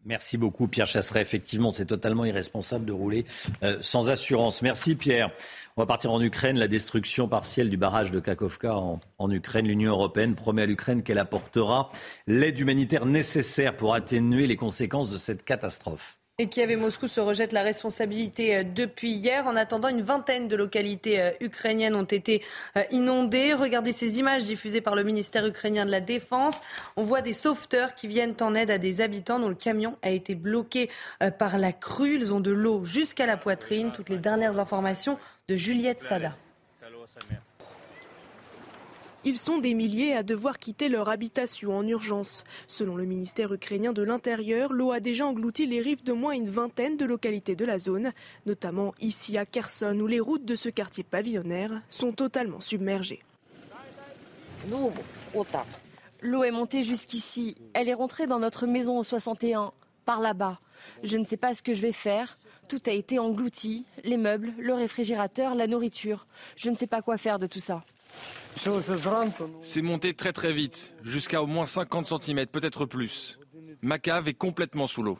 Merci 0.09 0.39
beaucoup 0.39 0.68
Pierre 0.68 0.86
Chasseret. 0.86 1.20
Effectivement, 1.20 1.70
c'est 1.70 1.85
totalement 1.85 2.24
irresponsable 2.24 2.86
de 2.86 2.93
rouler 2.93 3.26
euh, 3.62 3.76
sans 3.82 4.09
assurance. 4.09 4.62
Merci 4.62 4.94
Pierre. 4.94 5.30
On 5.76 5.82
va 5.82 5.86
partir 5.86 6.12
en 6.12 6.22
Ukraine. 6.22 6.56
La 6.59 6.66
destruction 6.66 7.28
partielle 7.28 7.68
du 7.68 7.76
barrage 7.76 8.10
de 8.10 8.18
Kakovka 8.18 8.74
en, 8.74 9.01
en 9.18 9.30
Ukraine. 9.30 9.68
L'Union 9.68 9.93
européenne 9.93 10.35
promet 10.35 10.62
à 10.62 10.66
l'Ukraine 10.66 11.02
qu'elle 11.02 11.18
apportera 11.18 11.90
l'aide 12.26 12.59
humanitaire 12.59 13.05
nécessaire 13.05 13.76
pour 13.76 13.94
atténuer 13.94 14.47
les 14.47 14.56
conséquences 14.56 15.10
de 15.10 15.18
cette 15.18 15.44
catastrophe. 15.44 16.18
Et 16.40 16.47
Kiev 16.47 16.70
et 16.70 16.77
Moscou 16.77 17.09
se 17.09 17.19
rejettent 17.19 17.51
la 17.51 17.65
responsabilité 17.65 18.55
euh, 18.55 18.62
depuis 18.62 19.10
hier. 19.10 19.48
En 19.48 19.56
attendant, 19.56 19.89
une 19.89 20.02
vingtaine 20.02 20.47
de 20.47 20.55
localités 20.55 21.20
euh, 21.20 21.32
ukrainiennes 21.40 21.97
ont 21.97 22.05
été 22.05 22.44
euh, 22.77 22.85
inondées. 22.93 23.55
Regardez 23.55 23.90
ces 23.90 24.20
images 24.20 24.44
diffusées 24.44 24.81
par 24.81 24.94
le 24.94 25.02
ministère 25.02 25.44
ukrainien 25.44 25.85
de 25.85 25.90
la 25.90 26.01
Défense. 26.01 26.60
On 26.97 27.02
voit 27.02 27.23
des 27.23 27.32
sauveteurs 27.32 27.93
qui 27.93 28.06
viennent 28.06 28.36
en 28.40 28.55
aide 28.55 28.70
à 28.70 28.78
des 28.78 29.01
habitants 29.01 29.40
dont 29.40 29.48
le 29.48 29.56
camion 29.56 29.97
a 30.02 30.10
été 30.10 30.36
bloqué 30.36 30.90
par 31.39 31.59
la 31.59 31.73
crue. 31.73 32.15
Ils 32.15 32.32
ont 32.32 32.39
de 32.39 32.52
l'eau 32.52 32.85
jusqu'à 32.85 33.27
la 33.27 33.36
poitrine. 33.36 33.90
Toutes 33.90 34.09
les 34.09 34.19
dernières 34.19 34.60
informations 34.60 35.19
de 35.48 35.56
Juliette 35.56 36.01
Sada. 36.01 36.31
Ils 39.28 39.38
sont 39.38 39.59
des 39.59 39.74
milliers 39.74 40.14
à 40.14 40.22
devoir 40.22 40.59
quitter 40.59 40.88
leur 40.88 41.10
habitation 41.10 41.76
en 41.76 41.86
urgence. 41.86 42.44
Selon 42.66 42.96
le 42.96 43.05
ministère 43.05 43.52
ukrainien 43.52 43.92
de 43.92 44.00
l'Intérieur, 44.00 44.72
l'eau 44.72 44.90
a 44.90 45.00
déjà 45.00 45.26
englouti 45.26 45.66
les 45.66 45.82
rives 45.82 46.02
de 46.02 46.14
moins 46.14 46.32
une 46.32 46.48
vingtaine 46.48 46.96
de 46.96 47.05
localités 47.05 47.55
de 47.55 47.66
la 47.66 47.78
zone, 47.78 48.12
notamment 48.46 48.94
ici 49.00 49.36
à 49.36 49.44
Kherson 49.44 50.00
où 50.00 50.06
les 50.06 50.18
routes 50.18 50.46
de 50.46 50.55
ce 50.55 50.70
quartier 50.70 51.05
pavillonnaire 51.05 51.82
sont 51.90 52.12
totalement 52.12 52.62
submergées. 52.62 53.22
L'eau 56.22 56.42
est 56.42 56.50
montée 56.50 56.82
jusqu'ici. 56.82 57.55
Elle 57.74 57.90
est 57.90 57.94
rentrée 57.94 58.26
dans 58.26 58.38
notre 58.38 58.66
maison 58.66 58.98
au 58.98 59.05
61, 59.05 59.72
par 60.06 60.20
là-bas. 60.20 60.59
Je 61.02 61.18
ne 61.18 61.26
sais 61.26 61.36
pas 61.36 61.52
ce 61.52 61.62
que 61.62 61.74
je 61.74 61.82
vais 61.82 61.92
faire. 61.92 62.38
Tout 62.66 62.80
a 62.86 62.92
été 62.92 63.18
englouti, 63.18 63.84
les 64.05 64.16
meubles, 64.16 64.55
le 64.56 64.72
réfrigérateur, 64.72 65.55
la 65.55 65.66
nourriture. 65.66 66.26
Je 66.56 66.70
ne 66.70 66.76
sais 66.76 66.86
pas 66.86 67.02
quoi 67.02 67.18
faire 67.18 67.38
de 67.38 67.46
tout 67.46 67.60
ça. 67.60 67.84
C'est 69.62 69.82
monté 69.82 70.14
très 70.14 70.32
très 70.32 70.52
vite, 70.52 70.93
jusqu'à 71.02 71.43
au 71.43 71.47
moins 71.47 71.66
50 71.66 72.06
cm, 72.20 72.47
peut-être 72.47 72.86
plus. 72.86 73.39
Ma 73.82 73.98
cave 73.98 74.28
est 74.28 74.35
complètement 74.35 74.86
sous 74.86 75.02
l'eau. 75.02 75.18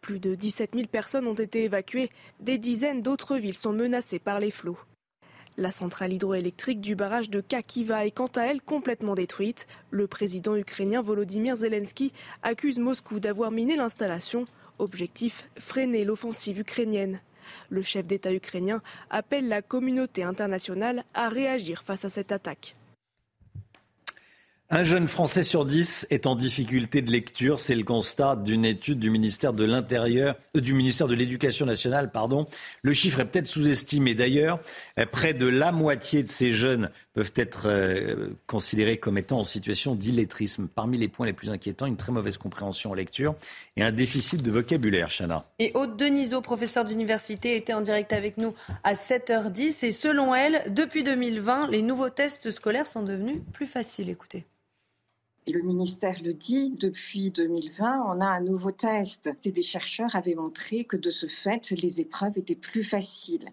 Plus 0.00 0.18
de 0.18 0.34
17 0.34 0.72
000 0.74 0.86
personnes 0.88 1.26
ont 1.26 1.34
été 1.34 1.64
évacuées. 1.64 2.10
Des 2.40 2.58
dizaines 2.58 3.02
d'autres 3.02 3.36
villes 3.36 3.56
sont 3.56 3.72
menacées 3.72 4.18
par 4.18 4.40
les 4.40 4.50
flots. 4.50 4.78
La 5.56 5.70
centrale 5.70 6.12
hydroélectrique 6.12 6.80
du 6.80 6.96
barrage 6.96 7.30
de 7.30 7.40
Kakiva 7.40 8.06
est 8.06 8.10
quant 8.10 8.30
à 8.34 8.42
elle 8.42 8.62
complètement 8.62 9.14
détruite. 9.14 9.66
Le 9.90 10.06
président 10.06 10.56
ukrainien 10.56 11.02
Volodymyr 11.02 11.56
Zelensky 11.56 12.12
accuse 12.42 12.78
Moscou 12.78 13.20
d'avoir 13.20 13.50
miné 13.50 13.76
l'installation. 13.76 14.46
Objectif 14.78 15.48
freiner 15.58 16.04
l'offensive 16.04 16.58
ukrainienne. 16.58 17.20
Le 17.70 17.82
chef 17.82 18.06
d'État 18.06 18.32
ukrainien 18.32 18.82
appelle 19.10 19.48
la 19.48 19.62
communauté 19.62 20.22
internationale 20.22 21.04
à 21.14 21.28
réagir 21.28 21.82
face 21.84 22.04
à 22.04 22.10
cette 22.10 22.32
attaque. 22.32 22.76
Un 24.74 24.84
jeune 24.84 25.06
Français 25.06 25.42
sur 25.42 25.66
dix 25.66 26.06
est 26.08 26.26
en 26.26 26.34
difficulté 26.34 27.02
de 27.02 27.10
lecture. 27.10 27.60
C'est 27.60 27.74
le 27.74 27.84
constat 27.84 28.36
d'une 28.36 28.64
étude 28.64 28.98
du 28.98 29.10
ministère 29.10 29.52
de 29.52 29.64
l'Intérieur, 29.64 30.34
euh, 30.56 30.62
du 30.62 30.72
ministère 30.72 31.08
de 31.08 31.14
l'Éducation 31.14 31.66
nationale, 31.66 32.10
pardon. 32.10 32.46
Le 32.80 32.94
chiffre 32.94 33.20
est 33.20 33.26
peut-être 33.26 33.48
sous-estimé. 33.48 34.14
D'ailleurs, 34.14 34.60
près 35.10 35.34
de 35.34 35.46
la 35.46 35.72
moitié 35.72 36.22
de 36.22 36.30
ces 36.30 36.52
jeunes 36.52 36.88
peuvent 37.14 37.32
être 37.36 37.66
euh, 37.66 38.30
considérés 38.46 38.96
comme 38.96 39.18
étant 39.18 39.40
en 39.40 39.44
situation 39.44 39.94
d'illettrisme. 39.94 40.68
Parmi 40.68 40.98
les 40.98 41.08
points 41.08 41.26
les 41.26 41.32
plus 41.32 41.50
inquiétants, 41.50 41.86
une 41.86 41.96
très 41.96 42.12
mauvaise 42.12 42.38
compréhension 42.38 42.90
en 42.90 42.94
lecture 42.94 43.34
et 43.76 43.82
un 43.82 43.92
déficit 43.92 44.42
de 44.42 44.50
vocabulaire, 44.50 45.08
Chana. 45.10 45.44
Et 45.58 45.72
Aude 45.74 45.96
Denisot, 45.96 46.40
professeure 46.40 46.84
d'université, 46.84 47.56
était 47.56 47.74
en 47.74 47.82
direct 47.82 48.12
avec 48.12 48.38
nous 48.38 48.54
à 48.84 48.94
7h10. 48.94 49.84
Et 49.84 49.92
selon 49.92 50.34
elle, 50.34 50.62
depuis 50.72 51.04
2020, 51.04 51.68
les 51.68 51.82
nouveaux 51.82 52.10
tests 52.10 52.50
scolaires 52.50 52.86
sont 52.86 53.02
devenus 53.02 53.40
plus 53.52 53.66
faciles. 53.66 54.08
Écoutez. 54.08 54.46
Et 55.46 55.52
le 55.52 55.62
ministère 55.62 56.22
le 56.22 56.34
dit, 56.34 56.72
depuis 56.78 57.30
2020, 57.30 58.04
on 58.06 58.20
a 58.20 58.26
un 58.26 58.40
nouveau 58.40 58.70
test. 58.70 59.28
Et 59.44 59.50
des 59.50 59.62
chercheurs 59.62 60.14
avaient 60.14 60.36
montré 60.36 60.84
que 60.84 60.96
de 60.96 61.10
ce 61.10 61.26
fait, 61.26 61.70
les 61.70 62.00
épreuves 62.00 62.38
étaient 62.38 62.54
plus 62.54 62.84
faciles. 62.84 63.48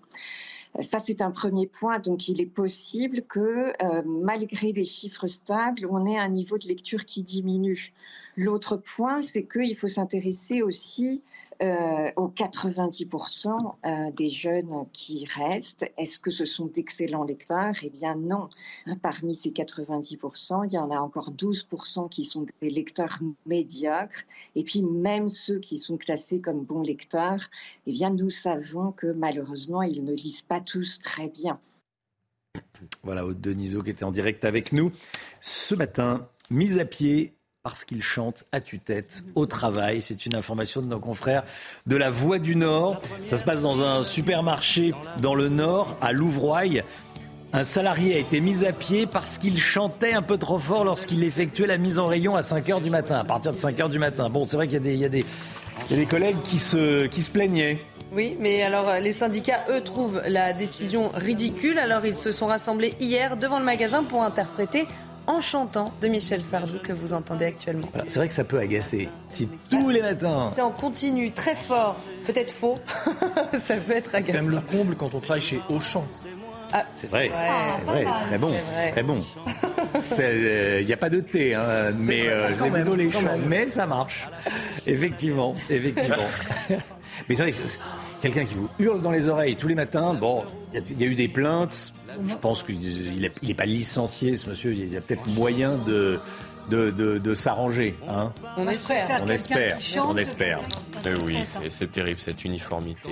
Ça, 0.81 0.99
c'est 0.99 1.21
un 1.21 1.31
premier 1.31 1.67
point. 1.67 1.99
Donc, 1.99 2.27
il 2.29 2.41
est 2.41 2.45
possible 2.45 3.23
que, 3.23 3.73
euh, 3.83 4.01
malgré 4.05 4.71
des 4.71 4.85
chiffres 4.85 5.27
stables, 5.27 5.87
on 5.89 6.05
ait 6.05 6.17
un 6.17 6.29
niveau 6.29 6.57
de 6.57 6.67
lecture 6.67 7.05
qui 7.05 7.23
diminue. 7.23 7.93
L'autre 8.37 8.77
point, 8.77 9.21
c'est 9.21 9.43
qu'il 9.43 9.75
faut 9.75 9.87
s'intéresser 9.87 10.61
aussi 10.61 11.23
euh, 11.61 12.11
aux 12.15 12.29
90% 12.29 13.75
euh, 13.85 14.11
des 14.11 14.29
jeunes 14.29 14.85
qui 14.93 15.25
restent, 15.25 15.85
est-ce 15.97 16.17
que 16.17 16.31
ce 16.31 16.45
sont 16.45 16.67
d'excellents 16.67 17.23
lecteurs? 17.23 17.75
Eh 17.83 17.89
bien 17.89 18.15
non. 18.15 18.49
Hein, 18.85 18.95
parmi 19.01 19.35
ces 19.35 19.49
90%, 19.49 20.67
il 20.67 20.73
y 20.73 20.77
en 20.77 20.89
a 20.89 20.97
encore 20.97 21.31
12% 21.31 22.09
qui 22.09 22.23
sont 22.23 22.45
des 22.61 22.69
lecteurs 22.69 23.19
médiocres. 23.45 24.23
Et 24.55 24.63
puis 24.63 24.81
même 24.81 25.29
ceux 25.29 25.59
qui 25.59 25.79
sont 25.79 25.97
classés 25.97 26.39
comme 26.39 26.63
bons 26.63 26.81
lecteurs, 26.81 27.49
eh 27.87 27.91
bien 27.91 28.09
nous 28.09 28.29
savons 28.29 28.93
que 28.93 29.07
malheureusement, 29.07 29.81
ils 29.81 30.03
ne 30.03 30.13
lisent 30.13 30.43
pas 30.43 30.61
tous 30.61 30.99
très 31.01 31.27
bien. 31.27 31.59
Voilà, 33.03 33.25
Aude 33.25 33.41
Denisot 33.41 33.83
qui 33.83 33.89
était 33.89 34.05
en 34.05 34.11
direct 34.11 34.45
avec 34.45 34.71
nous 34.71 34.91
ce 35.41 35.75
matin. 35.75 36.29
Mise 36.49 36.79
à 36.79 36.85
pied 36.85 37.38
parce 37.69 37.85
qu'il 37.85 38.01
chante 38.01 38.45
à 38.51 38.61
tue-tête 38.61 39.23
au 39.35 39.45
travail. 39.45 40.01
C'est 40.01 40.25
une 40.25 40.35
information 40.35 40.81
de 40.81 40.87
nos 40.87 40.99
confrères 40.99 41.43
de 41.85 41.95
la 41.97 42.09
Voix 42.09 42.39
du 42.39 42.55
Nord. 42.55 42.99
Ça 43.27 43.37
se 43.37 43.43
passe 43.43 43.61
dans 43.61 43.83
un 43.83 44.03
supermarché 44.03 44.95
dans 45.21 45.35
le 45.35 45.49
Nord, 45.49 45.95
à 46.01 46.11
Louvroy. 46.11 46.81
Un 47.53 47.63
salarié 47.63 48.15
a 48.15 48.17
été 48.17 48.41
mis 48.41 48.65
à 48.65 48.73
pied 48.73 49.05
parce 49.05 49.37
qu'il 49.37 49.59
chantait 49.59 50.13
un 50.13 50.23
peu 50.23 50.39
trop 50.39 50.57
fort 50.57 50.83
lorsqu'il 50.83 51.23
effectuait 51.23 51.67
la 51.67 51.77
mise 51.77 51.99
en 51.99 52.07
rayon 52.07 52.35
à 52.35 52.41
5 52.41 52.67
h 52.67 52.81
du 52.81 52.89
matin, 52.89 53.19
à 53.19 53.23
partir 53.23 53.51
de 53.53 53.57
5 53.57 53.77
h 53.77 53.89
du 53.91 53.99
matin. 53.99 54.31
Bon, 54.31 54.45
c'est 54.45 54.57
vrai 54.57 54.67
qu'il 54.67 54.83
y, 54.83 55.05
a 55.05 55.09
des, 55.09 55.25
collègues 56.07 56.41
qui 56.43 56.57
se, 56.57 57.05
qui 57.05 57.21
se 57.21 57.29
plaignaient. 57.29 57.77
Oui, 58.11 58.35
mais 58.39 58.63
alors 58.63 58.89
euh, 58.89 58.99
les 58.99 59.11
syndicats, 59.11 59.63
eux, 59.69 59.81
trouvent 59.81 60.23
la 60.25 60.53
décision 60.53 61.11
ridicule. 61.13 61.77
Alors 61.77 62.03
ils 62.03 62.15
se 62.15 62.31
sont 62.31 62.47
rassemblés 62.47 62.95
hier 62.99 63.37
devant 63.37 63.59
le 63.59 63.65
magasin 63.65 64.03
pour 64.03 64.23
interpréter 64.23 64.87
en 65.29 65.39
chantant 65.39 65.93
de 66.01 66.07
Michel 66.07 66.41
Sardou 66.41 66.79
que 66.79 66.91
vous 66.91 67.13
entendez 67.13 67.45
actuellement. 67.45 67.87
c'est 68.07 68.17
vrai 68.17 68.27
que 68.27 68.33
ça 68.33 68.43
peut 68.43 68.57
agacer. 68.57 69.09
Si 69.29 69.47
tous 69.69 69.89
les 69.89 70.01
matins. 70.01 70.51
C'est 70.53 70.61
en 70.61 70.71
continu, 70.71 71.31
très 71.31 71.53
fort, 71.53 71.97
peut-être 72.25 72.51
faux, 72.51 72.79
ça 73.61 73.75
peut 73.75 73.93
être 73.93 74.15
agaçant. 74.15 74.33
C'est 74.33 74.41
même 74.41 74.49
le 74.49 74.59
comble 74.59 74.95
quand 74.95 75.13
on 75.13 75.19
travaille 75.19 75.41
chez 75.41 75.61
Auchan. 75.69 76.05
Ah, 76.73 76.83
c'est 76.95 77.09
vrai, 77.09 77.31
c'est 77.31 77.85
vrai, 77.85 78.05
très 78.27 78.37
bon, 78.37 78.53
très 78.91 79.03
bon. 79.03 79.19
Il 80.11 80.85
n'y 80.85 80.91
euh, 80.91 80.93
a 80.93 80.97
pas 80.97 81.09
de 81.09 81.19
thé, 81.19 81.55
hein, 81.55 81.91
mais 81.97 82.27
euh, 82.27 82.51
plutôt 82.51 82.95
les 82.95 83.09
Mais 83.47 83.69
ça 83.69 83.85
marche, 83.85 84.27
effectivement, 84.85 85.55
effectivement. 85.69 86.15
mais 87.29 87.35
c'est 87.35 87.43
vrai, 87.43 87.53
quelqu'un 88.21 88.45
qui 88.45 88.55
vous 88.55 88.69
hurle 88.79 89.01
dans 89.01 89.11
les 89.11 89.29
oreilles 89.29 89.55
tous 89.55 89.67
les 89.67 89.75
matins, 89.75 90.13
bon, 90.13 90.43
il 90.73 90.99
y, 90.99 91.03
a 91.03 91.07
eu 91.07 91.15
des 91.15 91.27
plaintes, 91.27 91.93
je 92.27 92.35
pense 92.35 92.63
qu'il 92.63 93.31
n'est 93.43 93.53
pas 93.53 93.65
licencié, 93.65 94.37
ce 94.37 94.49
monsieur. 94.49 94.73
Il 94.73 94.91
y 94.91 94.97
a 94.97 95.01
peut-être 95.01 95.27
moyen 95.27 95.77
de, 95.77 96.19
de, 96.69 97.33
s'arranger. 97.33 97.95
Hein. 98.07 98.31
on 98.57 98.67
espère. 98.67 99.21
On 99.23 99.27
espère. 99.27 99.77
On 100.07 100.17
espère. 100.17 100.61
Eh 101.05 101.13
oui, 101.25 101.39
c'est 101.69 101.91
terrible 101.91 102.19
cette 102.19 102.43
uniformité. 102.43 103.09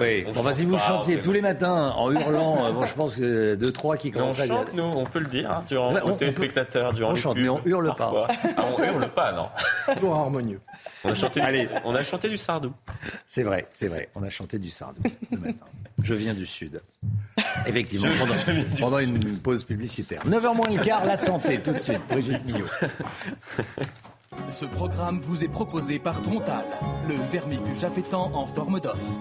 Oui, 0.00 0.24
bon, 0.34 0.42
vas-y, 0.42 0.64
vous 0.64 0.78
chantiez 0.78 1.20
tous 1.20 1.32
les 1.32 1.40
matins 1.40 1.92
en 1.96 2.10
hurlant. 2.10 2.66
Euh, 2.66 2.72
bon, 2.72 2.86
je 2.86 2.94
pense 2.94 3.16
que 3.16 3.54
deux, 3.54 3.70
trois 3.70 3.96
qui 3.96 4.10
commencent 4.10 4.40
à... 4.40 4.44
On 4.44 4.48
chante, 4.48 4.74
nous, 4.74 4.82
on 4.82 5.04
peut 5.04 5.20
le 5.20 5.26
dire, 5.26 5.50
hein, 5.50 5.64
durant 5.68 5.92
les 5.92 6.16
téléspectateurs, 6.16 6.92
durant 6.92 7.10
on 7.10 7.14
les 7.14 7.20
chante, 7.20 7.36
mais 7.36 7.48
on 7.48 7.60
hurle 7.64 7.94
pas. 7.96 8.26
Ah, 8.56 8.64
on 8.76 8.82
hurle 8.82 9.08
pas, 9.08 9.32
non. 9.32 9.48
Toujours 9.94 10.16
harmonieux. 10.16 10.60
On 11.04 11.10
a 11.10 11.14
chanté, 11.14 11.40
Allez. 11.40 11.68
On 11.84 11.94
a 11.94 12.02
chanté 12.02 12.28
du 12.28 12.36
sardou. 12.36 12.72
C'est 13.26 13.42
vrai, 13.42 13.68
c'est 13.72 13.88
vrai. 13.88 14.08
On 14.14 14.22
a 14.22 14.30
chanté 14.30 14.58
du 14.58 14.70
sardou 14.70 15.02
ce 15.30 15.36
matin. 15.36 15.66
Je 16.02 16.14
viens 16.14 16.34
du 16.34 16.46
Sud. 16.46 16.80
Effectivement, 17.66 18.08
pendant, 18.78 18.98
une 18.98 19.38
pause 19.38 19.64
publicitaire. 19.64 20.24
9h 20.26 20.56
moins 20.56 20.70
le 20.70 20.82
quart, 20.82 21.04
la 21.04 21.16
santé, 21.16 21.60
tout 21.60 21.72
de 21.72 21.78
suite. 21.78 22.00
Brigitte 22.08 22.44
Millot. 22.46 22.66
Ce 24.50 24.64
programme 24.64 25.18
vous 25.18 25.42
est 25.42 25.48
proposé 25.48 25.98
par 25.98 26.22
Trontal, 26.22 26.64
le 27.08 27.14
vermifuge 27.30 27.84
appétant 27.84 28.30
en 28.34 28.46
forme 28.46 28.80
d'os. 28.80 29.18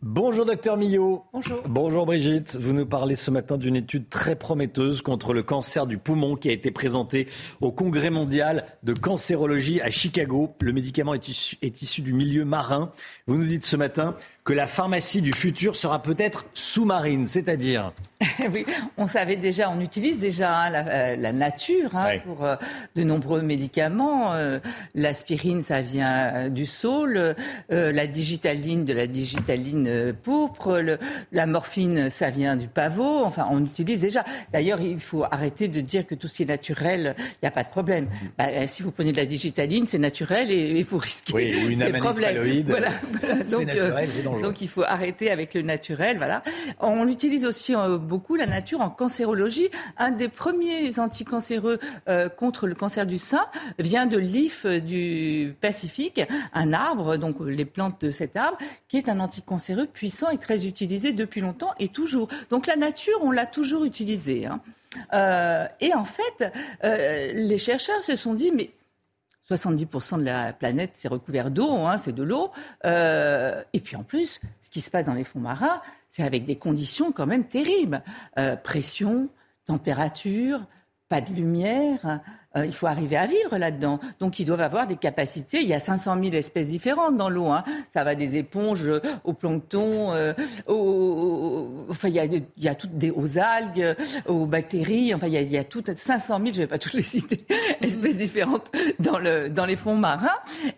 Bonjour 0.00 0.46
docteur 0.46 0.76
Millot. 0.76 1.24
Bonjour. 1.32 1.60
Bonjour 1.66 2.06
Brigitte. 2.06 2.54
Vous 2.54 2.72
nous 2.72 2.86
parlez 2.86 3.16
ce 3.16 3.32
matin 3.32 3.58
d'une 3.58 3.74
étude 3.74 4.08
très 4.08 4.36
prometteuse 4.36 5.02
contre 5.02 5.32
le 5.32 5.42
cancer 5.42 5.88
du 5.88 5.98
poumon 5.98 6.36
qui 6.36 6.48
a 6.48 6.52
été 6.52 6.70
présentée 6.70 7.26
au 7.60 7.72
Congrès 7.72 8.10
mondial 8.10 8.64
de 8.84 8.94
cancérologie 8.94 9.80
à 9.80 9.90
Chicago. 9.90 10.54
Le 10.60 10.72
médicament 10.72 11.14
est 11.14 11.26
issu, 11.26 11.58
est 11.62 11.82
issu 11.82 12.02
du 12.02 12.12
milieu 12.12 12.44
marin. 12.44 12.92
Vous 13.26 13.38
nous 13.38 13.46
dites 13.46 13.64
ce 13.64 13.74
matin 13.74 14.14
que 14.48 14.54
la 14.54 14.66
pharmacie 14.66 15.20
du 15.20 15.34
futur 15.34 15.76
sera 15.76 16.00
peut-être 16.00 16.46
sous-marine, 16.54 17.26
c'est-à-dire 17.26 17.92
Oui, 18.52 18.64
on 18.96 19.06
savait 19.06 19.36
déjà, 19.36 19.70
on 19.70 19.80
utilise 19.80 20.18
déjà 20.18 20.58
hein, 20.58 20.72
euh, 20.74 21.16
la, 21.16 21.32
nature 21.32 21.94
hein, 21.94 22.18
pour 22.24 22.44
euh, 22.44 22.56
de 22.96 23.02
nombreux 23.04 23.42
médicaments. 23.42 24.32
Euh, 24.32 24.58
l'aspirine, 24.94 25.60
ça 25.60 25.82
vient 25.82 26.48
du 26.48 26.64
saule, 26.64 27.34
la 27.68 28.06
digitaline, 28.06 28.86
de 28.86 28.92
la 28.94 29.06
digitaline 29.06 30.14
pourpre, 30.22 30.82
la 31.32 31.46
morphine, 31.46 32.08
ça 32.08 32.30
vient 32.30 32.56
du 32.56 32.68
pavot. 32.68 33.24
Enfin, 33.24 33.46
on 33.50 33.62
utilise 33.64 34.00
déjà. 34.00 34.24
D'ailleurs, 34.52 34.80
il 34.80 35.00
faut 35.00 35.24
arrêter 35.24 35.68
de 35.68 35.80
dire 35.82 36.06
que 36.06 36.14
tout 36.14 36.26
ce 36.26 36.34
qui 36.34 36.44
est 36.44 36.46
naturel, 36.46 37.14
il 37.18 37.38
n'y 37.42 37.48
a 37.48 37.52
pas 37.52 37.64
de 37.64 37.68
problème. 37.68 38.08
Bah, 38.38 38.66
si 38.66 38.82
vous 38.82 38.92
prenez 38.92 39.12
de 39.12 39.18
la 39.18 39.26
digitaline, 39.26 39.86
c'est 39.86 39.98
naturel 39.98 40.50
et, 40.50 40.82
vous 40.82 40.98
risquez 40.98 41.34
oui, 41.34 41.54
ou 41.64 41.68
une 41.68 41.80
des 41.80 41.92
problèmes. 41.92 42.64
Voilà, 42.66 42.90
Donc, 43.50 43.66
naturel, 43.66 44.08
c'est 44.08 44.22
donc 44.40 44.60
il 44.60 44.68
faut 44.68 44.82
arrêter 44.82 45.30
avec 45.30 45.54
le 45.54 45.62
naturel. 45.62 46.16
Voilà. 46.16 46.42
On 46.80 47.06
utilise 47.08 47.44
aussi 47.44 47.74
euh, 47.74 47.98
beaucoup 47.98 48.36
la 48.36 48.46
nature 48.46 48.80
en 48.80 48.90
cancérologie. 48.90 49.68
Un 49.96 50.10
des 50.10 50.28
premiers 50.28 50.98
anticancéreux 50.98 51.78
euh, 52.08 52.28
contre 52.28 52.66
le 52.66 52.74
cancer 52.74 53.06
du 53.06 53.18
sein 53.18 53.46
vient 53.78 54.06
de 54.06 54.18
l'if 54.18 54.66
du 54.66 55.54
Pacifique, 55.60 56.22
un 56.52 56.72
arbre, 56.72 57.16
donc 57.16 57.36
les 57.40 57.64
plantes 57.64 58.00
de 58.00 58.10
cet 58.10 58.36
arbre, 58.36 58.58
qui 58.88 58.96
est 58.96 59.08
un 59.08 59.20
anticancéreux 59.20 59.86
puissant 59.86 60.30
et 60.30 60.38
très 60.38 60.66
utilisé 60.66 61.12
depuis 61.12 61.40
longtemps 61.40 61.72
et 61.78 61.88
toujours. 61.88 62.28
Donc 62.50 62.66
la 62.66 62.76
nature, 62.76 63.18
on 63.22 63.30
l'a 63.30 63.46
toujours 63.46 63.84
utilisé. 63.84 64.46
Hein. 64.46 64.60
Euh, 65.12 65.66
et 65.80 65.94
en 65.94 66.04
fait, 66.04 66.52
les 67.34 67.58
chercheurs 67.58 68.02
se 68.02 68.16
sont 68.16 68.34
dit, 68.34 68.52
mais 68.54 68.70
70% 69.48 70.18
de 70.18 70.24
la 70.24 70.52
planète, 70.52 70.90
c'est 70.94 71.08
recouvert 71.08 71.50
d'eau, 71.50 71.70
hein, 71.70 71.96
c'est 71.98 72.12
de 72.12 72.22
l'eau. 72.22 72.50
Euh, 72.84 73.62
et 73.72 73.80
puis 73.80 73.96
en 73.96 74.02
plus, 74.02 74.40
ce 74.60 74.70
qui 74.70 74.80
se 74.80 74.90
passe 74.90 75.06
dans 75.06 75.14
les 75.14 75.24
fonds 75.24 75.40
marins, 75.40 75.80
c'est 76.10 76.22
avec 76.22 76.44
des 76.44 76.56
conditions 76.56 77.12
quand 77.12 77.26
même 77.26 77.44
terribles. 77.44 78.02
Euh, 78.38 78.56
pression, 78.56 79.28
température, 79.66 80.66
pas 81.08 81.20
de 81.20 81.32
lumière, 81.32 82.20
euh, 82.58 82.66
il 82.66 82.74
faut 82.74 82.86
arriver 82.86 83.16
à 83.16 83.26
vivre 83.26 83.56
là-dedans. 83.56 84.00
Donc 84.20 84.38
ils 84.38 84.44
doivent 84.44 84.60
avoir 84.60 84.86
des 84.86 84.96
capacités. 84.96 85.60
Il 85.60 85.68
y 85.68 85.74
a 85.74 85.80
500 85.80 86.16
000 86.22 86.34
espèces 86.34 86.68
différentes 86.68 87.16
dans 87.16 87.28
l'eau. 87.28 87.46
Hein. 87.46 87.64
Ça 87.92 88.04
va 88.04 88.14
des 88.14 88.36
éponges 88.36 88.90
au 89.24 89.32
plancton, 89.32 90.12
euh, 90.14 90.32
enfin 91.90 92.08
il 92.08 92.42
y 92.56 92.68
a, 92.68 92.74
toutes 92.74 92.96
des 92.96 93.10
aux 93.10 93.38
algues, 93.38 93.94
aux 94.26 94.46
bactéries. 94.46 95.14
Enfin 95.14 95.26
il 95.26 95.52
y 95.52 95.58
a, 95.58 95.64
toutes 95.64 95.94
500 95.94 96.38
000, 96.38 96.46
je 96.54 96.58
vais 96.60 96.66
pas 96.66 96.78
toutes 96.78 96.94
les 96.94 97.02
citer, 97.02 97.46
espèces 97.80 98.16
différentes 98.16 98.70
dans 98.98 99.18
le 99.18 99.48
dans 99.48 99.66
les 99.66 99.76
fonds 99.76 99.96
marins. 99.96 100.28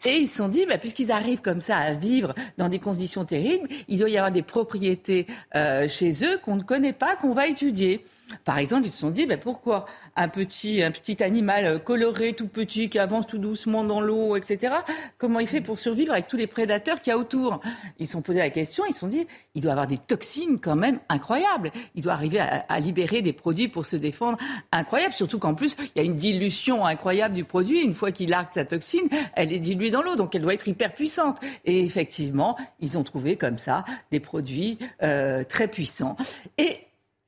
Et 0.04 0.16
ils 0.16 0.28
se 0.28 0.36
sont 0.36 0.48
dit, 0.48 0.66
bah, 0.66 0.78
puisqu'ils 0.78 1.12
arrivent 1.12 1.40
comme 1.40 1.60
ça 1.60 1.76
à 1.76 1.94
vivre 1.94 2.34
dans 2.58 2.68
des 2.68 2.78
conditions 2.78 3.24
terribles, 3.24 3.68
il 3.88 3.98
doit 3.98 4.08
y 4.08 4.16
avoir 4.16 4.32
des 4.32 4.42
propriétés 4.42 5.26
euh, 5.54 5.88
chez 5.88 6.24
eux 6.24 6.38
qu'on 6.44 6.56
ne 6.56 6.62
connaît 6.62 6.92
pas, 6.92 7.16
qu'on 7.16 7.32
va 7.32 7.46
étudier. 7.46 8.04
Par 8.44 8.58
exemple, 8.58 8.86
ils 8.86 8.90
se 8.90 8.98
sont 8.98 9.10
dit, 9.10 9.26
ben 9.26 9.38
pourquoi 9.38 9.86
un 10.16 10.28
petit, 10.28 10.82
un 10.82 10.90
petit 10.90 11.22
animal 11.22 11.82
coloré, 11.82 12.32
tout 12.32 12.48
petit, 12.48 12.88
qui 12.88 12.98
avance 12.98 13.26
tout 13.26 13.38
doucement 13.38 13.84
dans 13.84 14.00
l'eau, 14.00 14.36
etc., 14.36 14.74
comment 15.18 15.40
il 15.40 15.46
fait 15.46 15.60
pour 15.60 15.78
survivre 15.78 16.12
avec 16.12 16.26
tous 16.26 16.36
les 16.36 16.46
prédateurs 16.46 17.00
qu'il 17.00 17.10
y 17.10 17.14
a 17.14 17.18
autour? 17.18 17.60
Ils 17.98 18.06
se 18.06 18.12
sont 18.12 18.22
posé 18.22 18.38
la 18.38 18.50
question, 18.50 18.84
ils 18.88 18.92
se 18.92 19.00
sont 19.00 19.08
dit, 19.08 19.26
il 19.54 19.62
doit 19.62 19.72
avoir 19.72 19.86
des 19.86 19.98
toxines 19.98 20.58
quand 20.60 20.76
même 20.76 20.98
incroyables. 21.08 21.70
Il 21.94 22.02
doit 22.02 22.12
arriver 22.12 22.40
à, 22.40 22.80
libérer 22.80 23.22
des 23.22 23.32
produits 23.32 23.68
pour 23.68 23.86
se 23.86 23.96
défendre 23.96 24.38
incroyables, 24.72 25.14
surtout 25.14 25.38
qu'en 25.38 25.54
plus, 25.54 25.76
il 25.80 25.98
y 25.98 26.00
a 26.00 26.04
une 26.04 26.16
dilution 26.16 26.84
incroyable 26.84 27.34
du 27.34 27.44
produit. 27.44 27.82
Une 27.82 27.94
fois 27.94 28.12
qu'il 28.12 28.30
largue 28.30 28.48
sa 28.52 28.64
toxine, 28.64 29.08
elle 29.34 29.52
est 29.52 29.58
diluée 29.58 29.90
dans 29.90 30.02
l'eau, 30.02 30.16
donc 30.16 30.34
elle 30.34 30.42
doit 30.42 30.54
être 30.54 30.68
hyper 30.68 30.94
puissante. 30.94 31.38
Et 31.64 31.84
effectivement, 31.84 32.56
ils 32.80 32.98
ont 32.98 33.04
trouvé 33.04 33.36
comme 33.36 33.58
ça 33.58 33.84
des 34.10 34.20
produits 34.20 34.78
euh, 35.02 35.44
très 35.44 35.68
puissants. 35.68 36.16
Et 36.58 36.78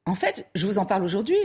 en 0.06 0.14
fait, 0.14 0.46
je 0.54 0.66
vous 0.66 0.78
en 0.78 0.86
parle 0.86 1.04
aujourd'hui 1.04 1.38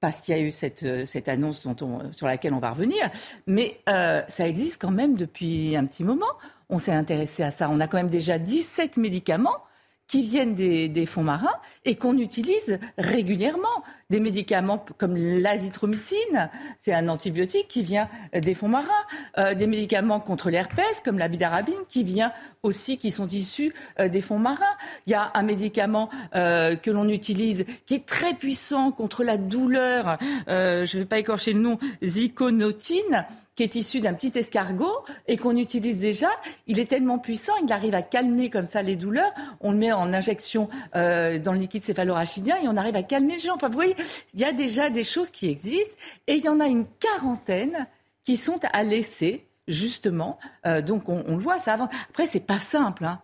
parce 0.00 0.20
qu'il 0.20 0.36
y 0.36 0.38
a 0.38 0.42
eu 0.42 0.50
cette, 0.50 0.82
euh, 0.82 1.04
annonce 1.26 1.64
on, 1.64 2.12
sur 2.12 2.26
laquelle 2.26 2.54
on 2.54 2.58
va 2.58 2.72
revenir, 2.72 3.08
mais 3.46 3.80
euh, 3.88 4.22
ça 4.28 4.48
existe 4.48 4.82
quand 4.82 4.90
même 4.90 5.14
depuis 5.14 5.76
un 5.76 5.86
petit 5.86 6.02
moment. 6.02 6.26
On 6.68 6.78
s'est 6.80 6.92
intéressé 6.92 7.44
à 7.44 7.52
ça. 7.52 7.68
On 7.70 7.78
a 7.78 7.86
quand 7.86 7.98
même 7.98 8.08
déjà 8.08 8.38
17 8.38 8.96
médicaments 8.96 9.58
qui 10.08 10.22
viennent 10.22 10.54
des, 10.54 11.06
fonds 11.06 11.22
marins 11.22 11.54
et 11.84 11.94
qu'on 11.96 12.18
utilise 12.18 12.78
régulièrement. 12.98 13.82
Des 14.12 14.20
médicaments 14.20 14.84
comme 14.98 15.16
l'azithromycine, 15.16 16.50
c'est 16.78 16.92
un 16.92 17.08
antibiotique 17.08 17.66
qui 17.66 17.82
vient 17.82 18.10
des 18.34 18.52
fonds 18.52 18.68
marins. 18.68 18.90
Euh, 19.38 19.54
des 19.54 19.66
médicaments 19.66 20.20
contre 20.20 20.50
l'herpès 20.50 21.00
comme 21.02 21.18
la 21.18 21.28
bidarabine 21.28 21.72
qui 21.88 22.04
vient 22.04 22.30
aussi, 22.62 22.98
qui 22.98 23.10
sont 23.10 23.26
issus 23.26 23.72
euh, 23.98 24.10
des 24.10 24.20
fonds 24.20 24.38
marins. 24.38 24.76
Il 25.06 25.12
y 25.12 25.14
a 25.14 25.30
un 25.32 25.42
médicament 25.42 26.10
euh, 26.34 26.76
que 26.76 26.90
l'on 26.90 27.08
utilise 27.08 27.64
qui 27.86 27.94
est 27.94 28.04
très 28.04 28.34
puissant 28.34 28.92
contre 28.92 29.24
la 29.24 29.38
douleur. 29.38 30.18
je 30.46 30.82
ne 30.82 30.98
vais 30.98 31.06
pas 31.06 31.18
écorcher 31.18 31.54
le 31.54 31.60
nom, 31.60 31.78
ziconotine 32.04 33.24
qui 33.54 33.62
est 33.62 33.74
issu 33.74 34.00
d'un 34.00 34.14
petit 34.14 34.38
escargot 34.38 35.04
et 35.28 35.36
qu'on 35.36 35.56
utilise 35.56 35.98
déjà. 35.98 36.28
Il 36.66 36.80
est 36.80 36.86
tellement 36.86 37.18
puissant, 37.18 37.52
il 37.64 37.72
arrive 37.72 37.94
à 37.94 38.02
calmer 38.02 38.48
comme 38.48 38.66
ça 38.66 38.82
les 38.82 38.96
douleurs. 38.96 39.32
On 39.60 39.72
le 39.72 39.78
met 39.78 39.92
en 39.92 40.12
injection 40.12 40.68
euh, 40.96 41.38
dans 41.38 41.52
le 41.52 41.58
liquide 41.58 41.84
céphalorachidien 41.84 42.56
et 42.62 42.68
on 42.68 42.76
arrive 42.76 42.96
à 42.96 43.02
calmer 43.02 43.34
les 43.34 43.40
gens. 43.40 43.54
Enfin, 43.54 43.68
vous 43.68 43.74
voyez, 43.74 43.94
il 44.34 44.40
y 44.40 44.44
a 44.44 44.52
déjà 44.52 44.90
des 44.90 45.04
choses 45.04 45.30
qui 45.30 45.48
existent 45.48 45.96
et 46.26 46.34
il 46.34 46.44
y 46.44 46.48
en 46.48 46.60
a 46.60 46.66
une 46.66 46.86
quarantaine 46.86 47.86
qui 48.24 48.36
sont 48.36 48.60
à 48.72 48.82
laisser 48.82 49.46
justement. 49.68 50.38
Euh, 50.66 50.82
donc 50.82 51.08
on, 51.08 51.24
on, 51.26 51.36
le 51.36 51.42
voit, 51.42 51.58
ça 51.58 51.74
avance. 51.74 51.90
Après, 52.10 52.26
c'est 52.26 52.40
pas 52.40 52.60
simple. 52.60 53.04
Hein 53.04 53.20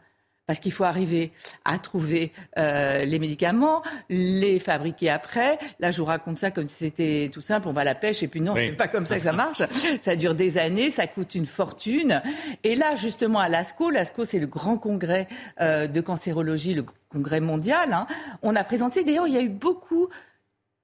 parce 0.48 0.60
qu'il 0.60 0.72
faut 0.72 0.84
arriver 0.84 1.30
à 1.66 1.78
trouver 1.78 2.32
euh, 2.56 3.04
les 3.04 3.18
médicaments, 3.18 3.82
les 4.08 4.58
fabriquer 4.58 5.10
après. 5.10 5.58
Là, 5.78 5.90
je 5.90 5.98
vous 5.98 6.06
raconte 6.06 6.38
ça 6.38 6.50
comme 6.50 6.66
si 6.66 6.86
c'était 6.86 7.30
tout 7.30 7.42
simple, 7.42 7.68
on 7.68 7.72
va 7.74 7.82
à 7.82 7.84
la 7.84 7.94
pêche, 7.94 8.22
et 8.22 8.28
puis 8.28 8.40
non, 8.40 8.54
c'est 8.56 8.72
pas 8.72 8.88
comme 8.88 9.04
ça 9.04 9.18
que 9.18 9.24
ça 9.24 9.32
marche. 9.32 9.62
Ça 10.00 10.16
dure 10.16 10.34
des 10.34 10.56
années, 10.56 10.90
ça 10.90 11.06
coûte 11.06 11.34
une 11.34 11.44
fortune. 11.44 12.22
Et 12.64 12.76
là, 12.76 12.96
justement, 12.96 13.40
à 13.40 13.50
l'ASCO, 13.50 13.90
l'ASCO, 13.90 14.24
c'est 14.24 14.38
le 14.38 14.46
grand 14.46 14.78
congrès 14.78 15.28
euh, 15.60 15.86
de 15.86 16.00
cancérologie, 16.00 16.72
le 16.72 16.84
congrès 17.10 17.40
mondial. 17.40 17.92
Hein. 17.92 18.06
On 18.42 18.56
a 18.56 18.64
présenté, 18.64 19.04
d'ailleurs, 19.04 19.26
il 19.26 19.34
y 19.34 19.36
a 19.36 19.42
eu 19.42 19.50
beaucoup 19.50 20.08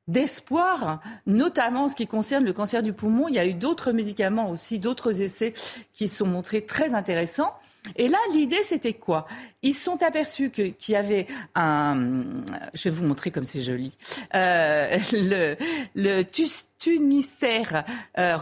d'espoir, 0.08 1.00
notamment 1.26 1.84
en 1.84 1.88
ce 1.88 1.96
qui 1.96 2.06
concerne 2.06 2.44
le 2.44 2.52
cancer 2.52 2.82
du 2.82 2.92
poumon. 2.92 3.28
Il 3.28 3.34
y 3.34 3.38
a 3.38 3.46
eu 3.46 3.54
d'autres 3.54 3.92
médicaments 3.92 4.50
aussi, 4.50 4.78
d'autres 4.78 5.22
essais 5.22 5.54
qui 5.92 6.08
sont 6.08 6.26
montrés 6.26 6.64
très 6.64 6.94
intéressants. 6.94 7.54
Et 7.96 8.08
là, 8.08 8.18
l'idée, 8.32 8.62
c'était 8.64 8.94
quoi? 8.94 9.26
Ils 9.62 9.74
se 9.74 9.82
sont 9.82 10.02
aperçus 10.02 10.50
qu'il 10.50 10.74
y 10.88 10.96
avait 10.96 11.26
un... 11.54 12.14
Je 12.72 12.88
vais 12.88 12.90
vous 12.90 13.04
montrer 13.04 13.30
comme 13.30 13.44
c'est 13.44 13.62
joli. 13.62 13.96
Euh, 14.34 14.98
le 15.12 15.56
le 15.94 16.22
tunicère... 16.78 17.84
Euh, 18.18 18.38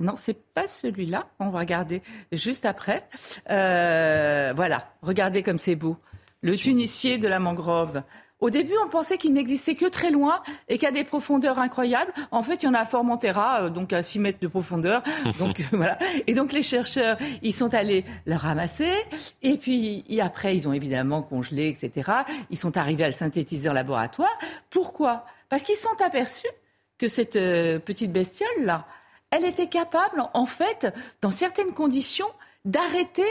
non, 0.00 0.14
c'est 0.16 0.38
pas 0.52 0.68
celui-là. 0.68 1.28
On 1.38 1.48
va 1.48 1.60
regarder 1.60 2.02
juste 2.30 2.66
après. 2.66 3.08
Euh, 3.50 4.52
voilà, 4.54 4.92
regardez 5.00 5.42
comme 5.42 5.58
c'est 5.58 5.76
beau. 5.76 5.96
Le 6.42 6.54
tunicier 6.56 7.16
de 7.16 7.26
la 7.26 7.38
mangrove. 7.38 8.02
Au 8.44 8.50
début, 8.50 8.74
on 8.84 8.90
pensait 8.90 9.16
qu'il 9.16 9.32
n'existait 9.32 9.74
que 9.74 9.86
très 9.86 10.10
loin 10.10 10.42
et 10.68 10.78
a 10.84 10.90
des 10.90 11.02
profondeurs 11.02 11.58
incroyables. 11.58 12.12
En 12.30 12.42
fait, 12.42 12.62
il 12.62 12.66
y 12.66 12.68
en 12.68 12.74
a 12.74 12.80
à 12.80 12.84
Formentera, 12.84 13.62
euh, 13.62 13.70
donc 13.70 13.94
à 13.94 14.02
6 14.02 14.18
mètres 14.18 14.38
de 14.38 14.48
profondeur. 14.48 15.02
Donc 15.38 15.60
euh, 15.60 15.62
voilà. 15.72 15.96
Et 16.26 16.34
donc 16.34 16.52
les 16.52 16.62
chercheurs, 16.62 17.16
ils 17.40 17.54
sont 17.54 17.72
allés 17.72 18.04
le 18.26 18.36
ramasser. 18.36 18.92
Et 19.40 19.56
puis 19.56 20.04
après, 20.20 20.54
ils 20.54 20.68
ont 20.68 20.74
évidemment 20.74 21.22
congelé, 21.22 21.68
etc. 21.68 22.12
Ils 22.50 22.58
sont 22.58 22.76
arrivés 22.76 23.04
à 23.04 23.06
le 23.06 23.12
synthétiser 23.12 23.70
en 23.70 23.72
laboratoire. 23.72 24.38
Pourquoi? 24.68 25.24
Parce 25.48 25.62
qu'ils 25.62 25.76
sont 25.76 26.02
aperçus 26.04 26.46
que 26.98 27.08
cette 27.08 27.36
euh, 27.36 27.78
petite 27.78 28.12
bestiole 28.12 28.48
là, 28.60 28.84
elle 29.30 29.46
était 29.46 29.68
capable, 29.68 30.22
en 30.34 30.44
fait, 30.44 30.94
dans 31.22 31.30
certaines 31.30 31.72
conditions, 31.72 32.28
d'arrêter 32.66 33.22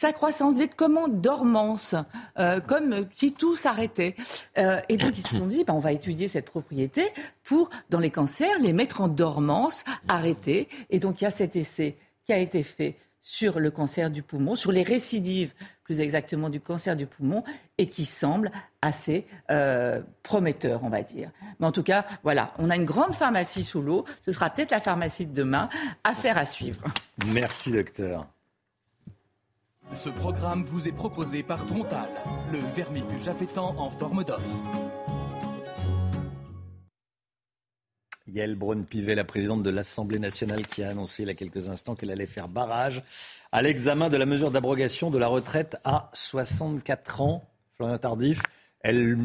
sa 0.00 0.14
croissance 0.14 0.54
d'être 0.54 0.76
comme 0.76 0.96
en 0.96 1.08
dormance, 1.08 1.94
euh, 2.38 2.58
comme 2.60 3.06
si 3.14 3.32
tout 3.34 3.54
s'arrêtait. 3.54 4.14
Euh, 4.56 4.80
et 4.88 4.96
donc 4.96 5.18
ils 5.18 5.26
se 5.26 5.36
sont 5.36 5.46
dit, 5.46 5.62
ben, 5.62 5.74
on 5.74 5.78
va 5.78 5.92
étudier 5.92 6.26
cette 6.26 6.46
propriété 6.46 7.02
pour, 7.44 7.68
dans 7.90 7.98
les 7.98 8.08
cancers, 8.08 8.58
les 8.62 8.72
mettre 8.72 9.02
en 9.02 9.08
dormance, 9.08 9.84
arrêter. 10.08 10.68
Et 10.88 11.00
donc 11.00 11.20
il 11.20 11.24
y 11.24 11.26
a 11.26 11.30
cet 11.30 11.54
essai 11.54 11.98
qui 12.24 12.32
a 12.32 12.38
été 12.38 12.62
fait 12.62 12.96
sur 13.20 13.60
le 13.60 13.70
cancer 13.70 14.10
du 14.10 14.22
poumon, 14.22 14.56
sur 14.56 14.72
les 14.72 14.84
récidives 14.84 15.52
plus 15.84 16.00
exactement 16.00 16.48
du 16.48 16.62
cancer 16.62 16.96
du 16.96 17.04
poumon, 17.04 17.44
et 17.76 17.84
qui 17.86 18.06
semble 18.06 18.50
assez 18.80 19.26
euh, 19.50 20.00
prometteur, 20.22 20.82
on 20.82 20.88
va 20.88 21.02
dire. 21.02 21.30
Mais 21.58 21.66
en 21.66 21.72
tout 21.72 21.82
cas, 21.82 22.06
voilà, 22.22 22.54
on 22.56 22.70
a 22.70 22.76
une 22.76 22.86
grande 22.86 23.14
pharmacie 23.14 23.64
sous 23.64 23.82
l'eau, 23.82 24.06
ce 24.24 24.32
sera 24.32 24.48
peut-être 24.48 24.70
la 24.70 24.80
pharmacie 24.80 25.26
de 25.26 25.34
demain, 25.34 25.68
affaire 26.04 26.38
à 26.38 26.46
suivre. 26.46 26.84
Merci 27.26 27.72
docteur. 27.72 28.26
Ce 29.94 30.08
programme 30.08 30.62
vous 30.62 30.86
est 30.86 30.92
proposé 30.92 31.42
par 31.42 31.66
Trontal, 31.66 32.08
le 32.52 32.58
vermifuge 32.76 33.26
appétant 33.26 33.74
en 33.76 33.90
forme 33.90 34.22
d'os. 34.22 34.62
Yael 38.28 38.54
Braun-Pivet, 38.54 39.16
la 39.16 39.24
présidente 39.24 39.64
de 39.64 39.70
l'Assemblée 39.70 40.20
nationale, 40.20 40.66
qui 40.66 40.84
a 40.84 40.90
annoncé 40.90 41.24
il 41.24 41.26
y 41.26 41.30
a 41.30 41.34
quelques 41.34 41.68
instants 41.68 41.96
qu'elle 41.96 42.12
allait 42.12 42.26
faire 42.26 42.46
barrage 42.46 43.02
à 43.50 43.62
l'examen 43.62 44.08
de 44.08 44.16
la 44.16 44.26
mesure 44.26 44.52
d'abrogation 44.52 45.10
de 45.10 45.18
la 45.18 45.26
retraite 45.26 45.76
à 45.82 46.08
64 46.12 47.20
ans. 47.20 47.50
Florian 47.76 47.98
Tardif, 47.98 48.42
elle 48.80 49.18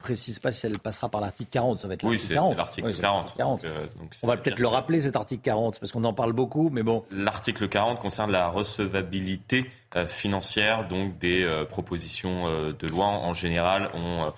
précise 0.00 0.38
pas 0.38 0.50
si 0.50 0.66
elle 0.66 0.78
passera 0.78 1.08
par 1.08 1.20
l'article 1.20 1.50
40. 1.50 1.78
Ça 1.78 1.88
va 1.88 1.94
être 1.94 2.02
l'article 2.02 2.34
40. 2.34 2.50
Oui, 2.50 2.54
c'est 2.54 2.58
l'article 2.58 3.00
40. 3.00 3.34
40. 3.36 3.64
Euh, 3.64 3.86
On 4.22 4.26
va 4.26 4.36
peut-être 4.36 4.58
le 4.58 4.66
rappeler, 4.66 5.00
cet 5.00 5.14
article 5.14 5.42
40, 5.42 5.78
parce 5.78 5.92
qu'on 5.92 6.04
en 6.04 6.12
parle 6.12 6.32
beaucoup, 6.32 6.70
mais 6.70 6.82
bon. 6.82 7.04
L'article 7.12 7.68
40 7.68 8.00
concerne 8.00 8.32
la 8.32 8.48
recevabilité 8.48 9.70
euh, 9.94 10.06
financière 10.06 10.88
donc 10.88 11.18
des 11.18 11.44
euh, 11.44 11.64
propositions 11.64 12.44
de 12.72 12.86
loi. 12.88 13.06
En 13.06 13.32
général, 13.32 13.90
on 13.94 14.32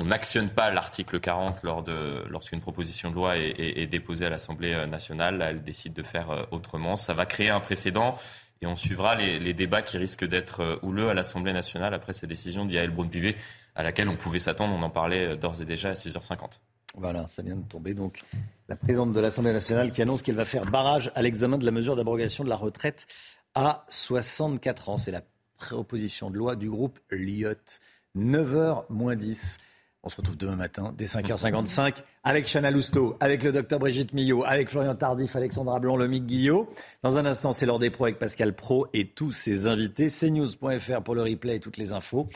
on 0.00 0.04
n'actionne 0.04 0.48
pas 0.48 0.70
l'article 0.70 1.18
40 1.18 1.64
lors 1.64 1.82
de, 1.82 2.22
lorsqu'une 2.30 2.60
proposition 2.60 3.10
de 3.10 3.16
loi 3.16 3.36
est, 3.36 3.86
déposée 3.86 4.26
à 4.26 4.30
l'Assemblée 4.30 4.86
nationale. 4.86 5.38
Là, 5.38 5.50
elle 5.50 5.64
décide 5.64 5.92
de 5.92 6.04
faire 6.04 6.46
autrement. 6.52 6.94
Ça 6.94 7.14
va 7.14 7.26
créer 7.26 7.48
un 7.50 7.58
précédent 7.58 8.16
et 8.60 8.66
on 8.66 8.76
suivra 8.76 9.14
les, 9.14 9.54
débats 9.54 9.82
qui 9.82 9.98
risquent 9.98 10.26
d'être 10.26 10.80
houleux 10.82 11.08
à 11.08 11.14
l'Assemblée 11.14 11.52
nationale 11.52 11.94
après 11.94 12.12
cette 12.12 12.28
décision 12.28 12.64
d'Yael 12.64 12.90
Braun-Pivet 12.90 13.36
à 13.74 13.82
laquelle 13.82 14.08
on 14.08 14.16
pouvait 14.16 14.40
s'attendre. 14.40 14.74
On 14.74 14.82
en 14.82 14.90
parlait 14.90 15.36
d'ores 15.36 15.62
et 15.62 15.64
déjà 15.64 15.90
à 15.90 15.92
6h50. 15.92 16.58
Voilà, 16.96 17.26
ça 17.26 17.42
vient 17.42 17.56
de 17.56 17.66
tomber. 17.68 17.94
Donc, 17.94 18.22
la 18.68 18.76
présidente 18.76 19.12
de 19.12 19.20
l'Assemblée 19.20 19.52
nationale 19.52 19.92
qui 19.92 20.02
annonce 20.02 20.22
qu'elle 20.22 20.34
va 20.34 20.44
faire 20.44 20.64
barrage 20.64 21.12
à 21.14 21.22
l'examen 21.22 21.58
de 21.58 21.64
la 21.64 21.70
mesure 21.70 21.94
d'abrogation 21.94 22.44
de 22.44 22.48
la 22.48 22.56
retraite 22.56 23.06
à 23.54 23.84
64 23.88 24.88
ans. 24.88 24.96
C'est 24.96 25.10
la 25.10 25.22
proposition 25.56 26.30
de 26.30 26.36
loi 26.36 26.56
du 26.56 26.70
groupe 26.70 26.98
Lyot. 27.10 27.54
9h 28.16 28.84
moins 28.88 29.16
10. 29.16 29.58
On 30.04 30.08
se 30.08 30.16
retrouve 30.16 30.36
demain 30.36 30.54
matin, 30.54 30.94
dès 30.96 31.06
5h55, 31.06 32.04
avec 32.22 32.46
Chana 32.46 32.70
Lousteau, 32.70 33.16
avec 33.18 33.42
le 33.42 33.50
docteur 33.50 33.80
Brigitte 33.80 34.12
Millot, 34.12 34.44
avec 34.44 34.70
Florian 34.70 34.94
Tardif, 34.94 35.34
Alexandra 35.34 35.80
Blanc, 35.80 35.96
Lomique 35.96 36.24
Guillot. 36.24 36.68
Dans 37.02 37.18
un 37.18 37.26
instant, 37.26 37.50
c'est 37.50 37.66
l'heure 37.66 37.80
des 37.80 37.90
pros 37.90 38.04
avec 38.04 38.20
Pascal 38.20 38.54
Pro 38.54 38.86
et 38.94 39.08
tous 39.08 39.32
ses 39.32 39.66
invités. 39.66 40.06
cnews.fr 40.06 41.02
pour 41.02 41.16
le 41.16 41.22
replay 41.22 41.56
et 41.56 41.60
toutes 41.60 41.78
les 41.78 41.92
infos. 41.92 42.28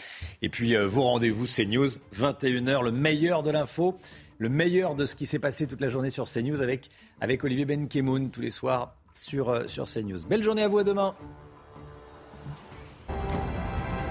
Et 0.43 0.49
puis, 0.49 0.75
euh, 0.75 0.89
vos 0.89 1.03
rendez-vous 1.03 1.47
CNews, 1.47 1.87
21h, 2.13 2.83
le 2.83 2.91
meilleur 2.91 3.45
de 3.45 3.53
l'info, 3.53 3.95
le 4.39 4.49
meilleur 4.49 4.97
de 4.97 5.07
ce 5.07 5.15
qui 5.15 5.27
s'est 5.27 5.39
passé 5.39 5.69
toute 5.69 5.81
la 5.81 5.89
journée 5.89 6.11
sur 6.11 6.29
CNews 6.29 6.63
avec, 6.63 6.91
avec 7.21 7.45
Olivier 7.45 7.65
Benkemoun 7.65 8.31
tous 8.31 8.41
les 8.41 8.51
soirs 8.51 8.97
sur, 9.13 9.51
euh, 9.51 9.69
sur 9.69 9.85
CNews. 9.85 10.27
Belle 10.29 10.43
journée 10.43 10.65
à 10.65 10.69
vous, 10.69 10.79
à 10.79 10.85
demain. 10.85 11.15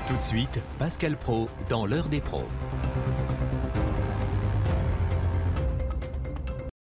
Tout 0.07 0.15
de 0.15 0.23
suite, 0.23 0.61
Pascal 0.79 1.17
Pro 1.17 1.49
dans 1.69 1.85
l'heure 1.85 2.07
des 2.07 2.21
pros. 2.21 2.47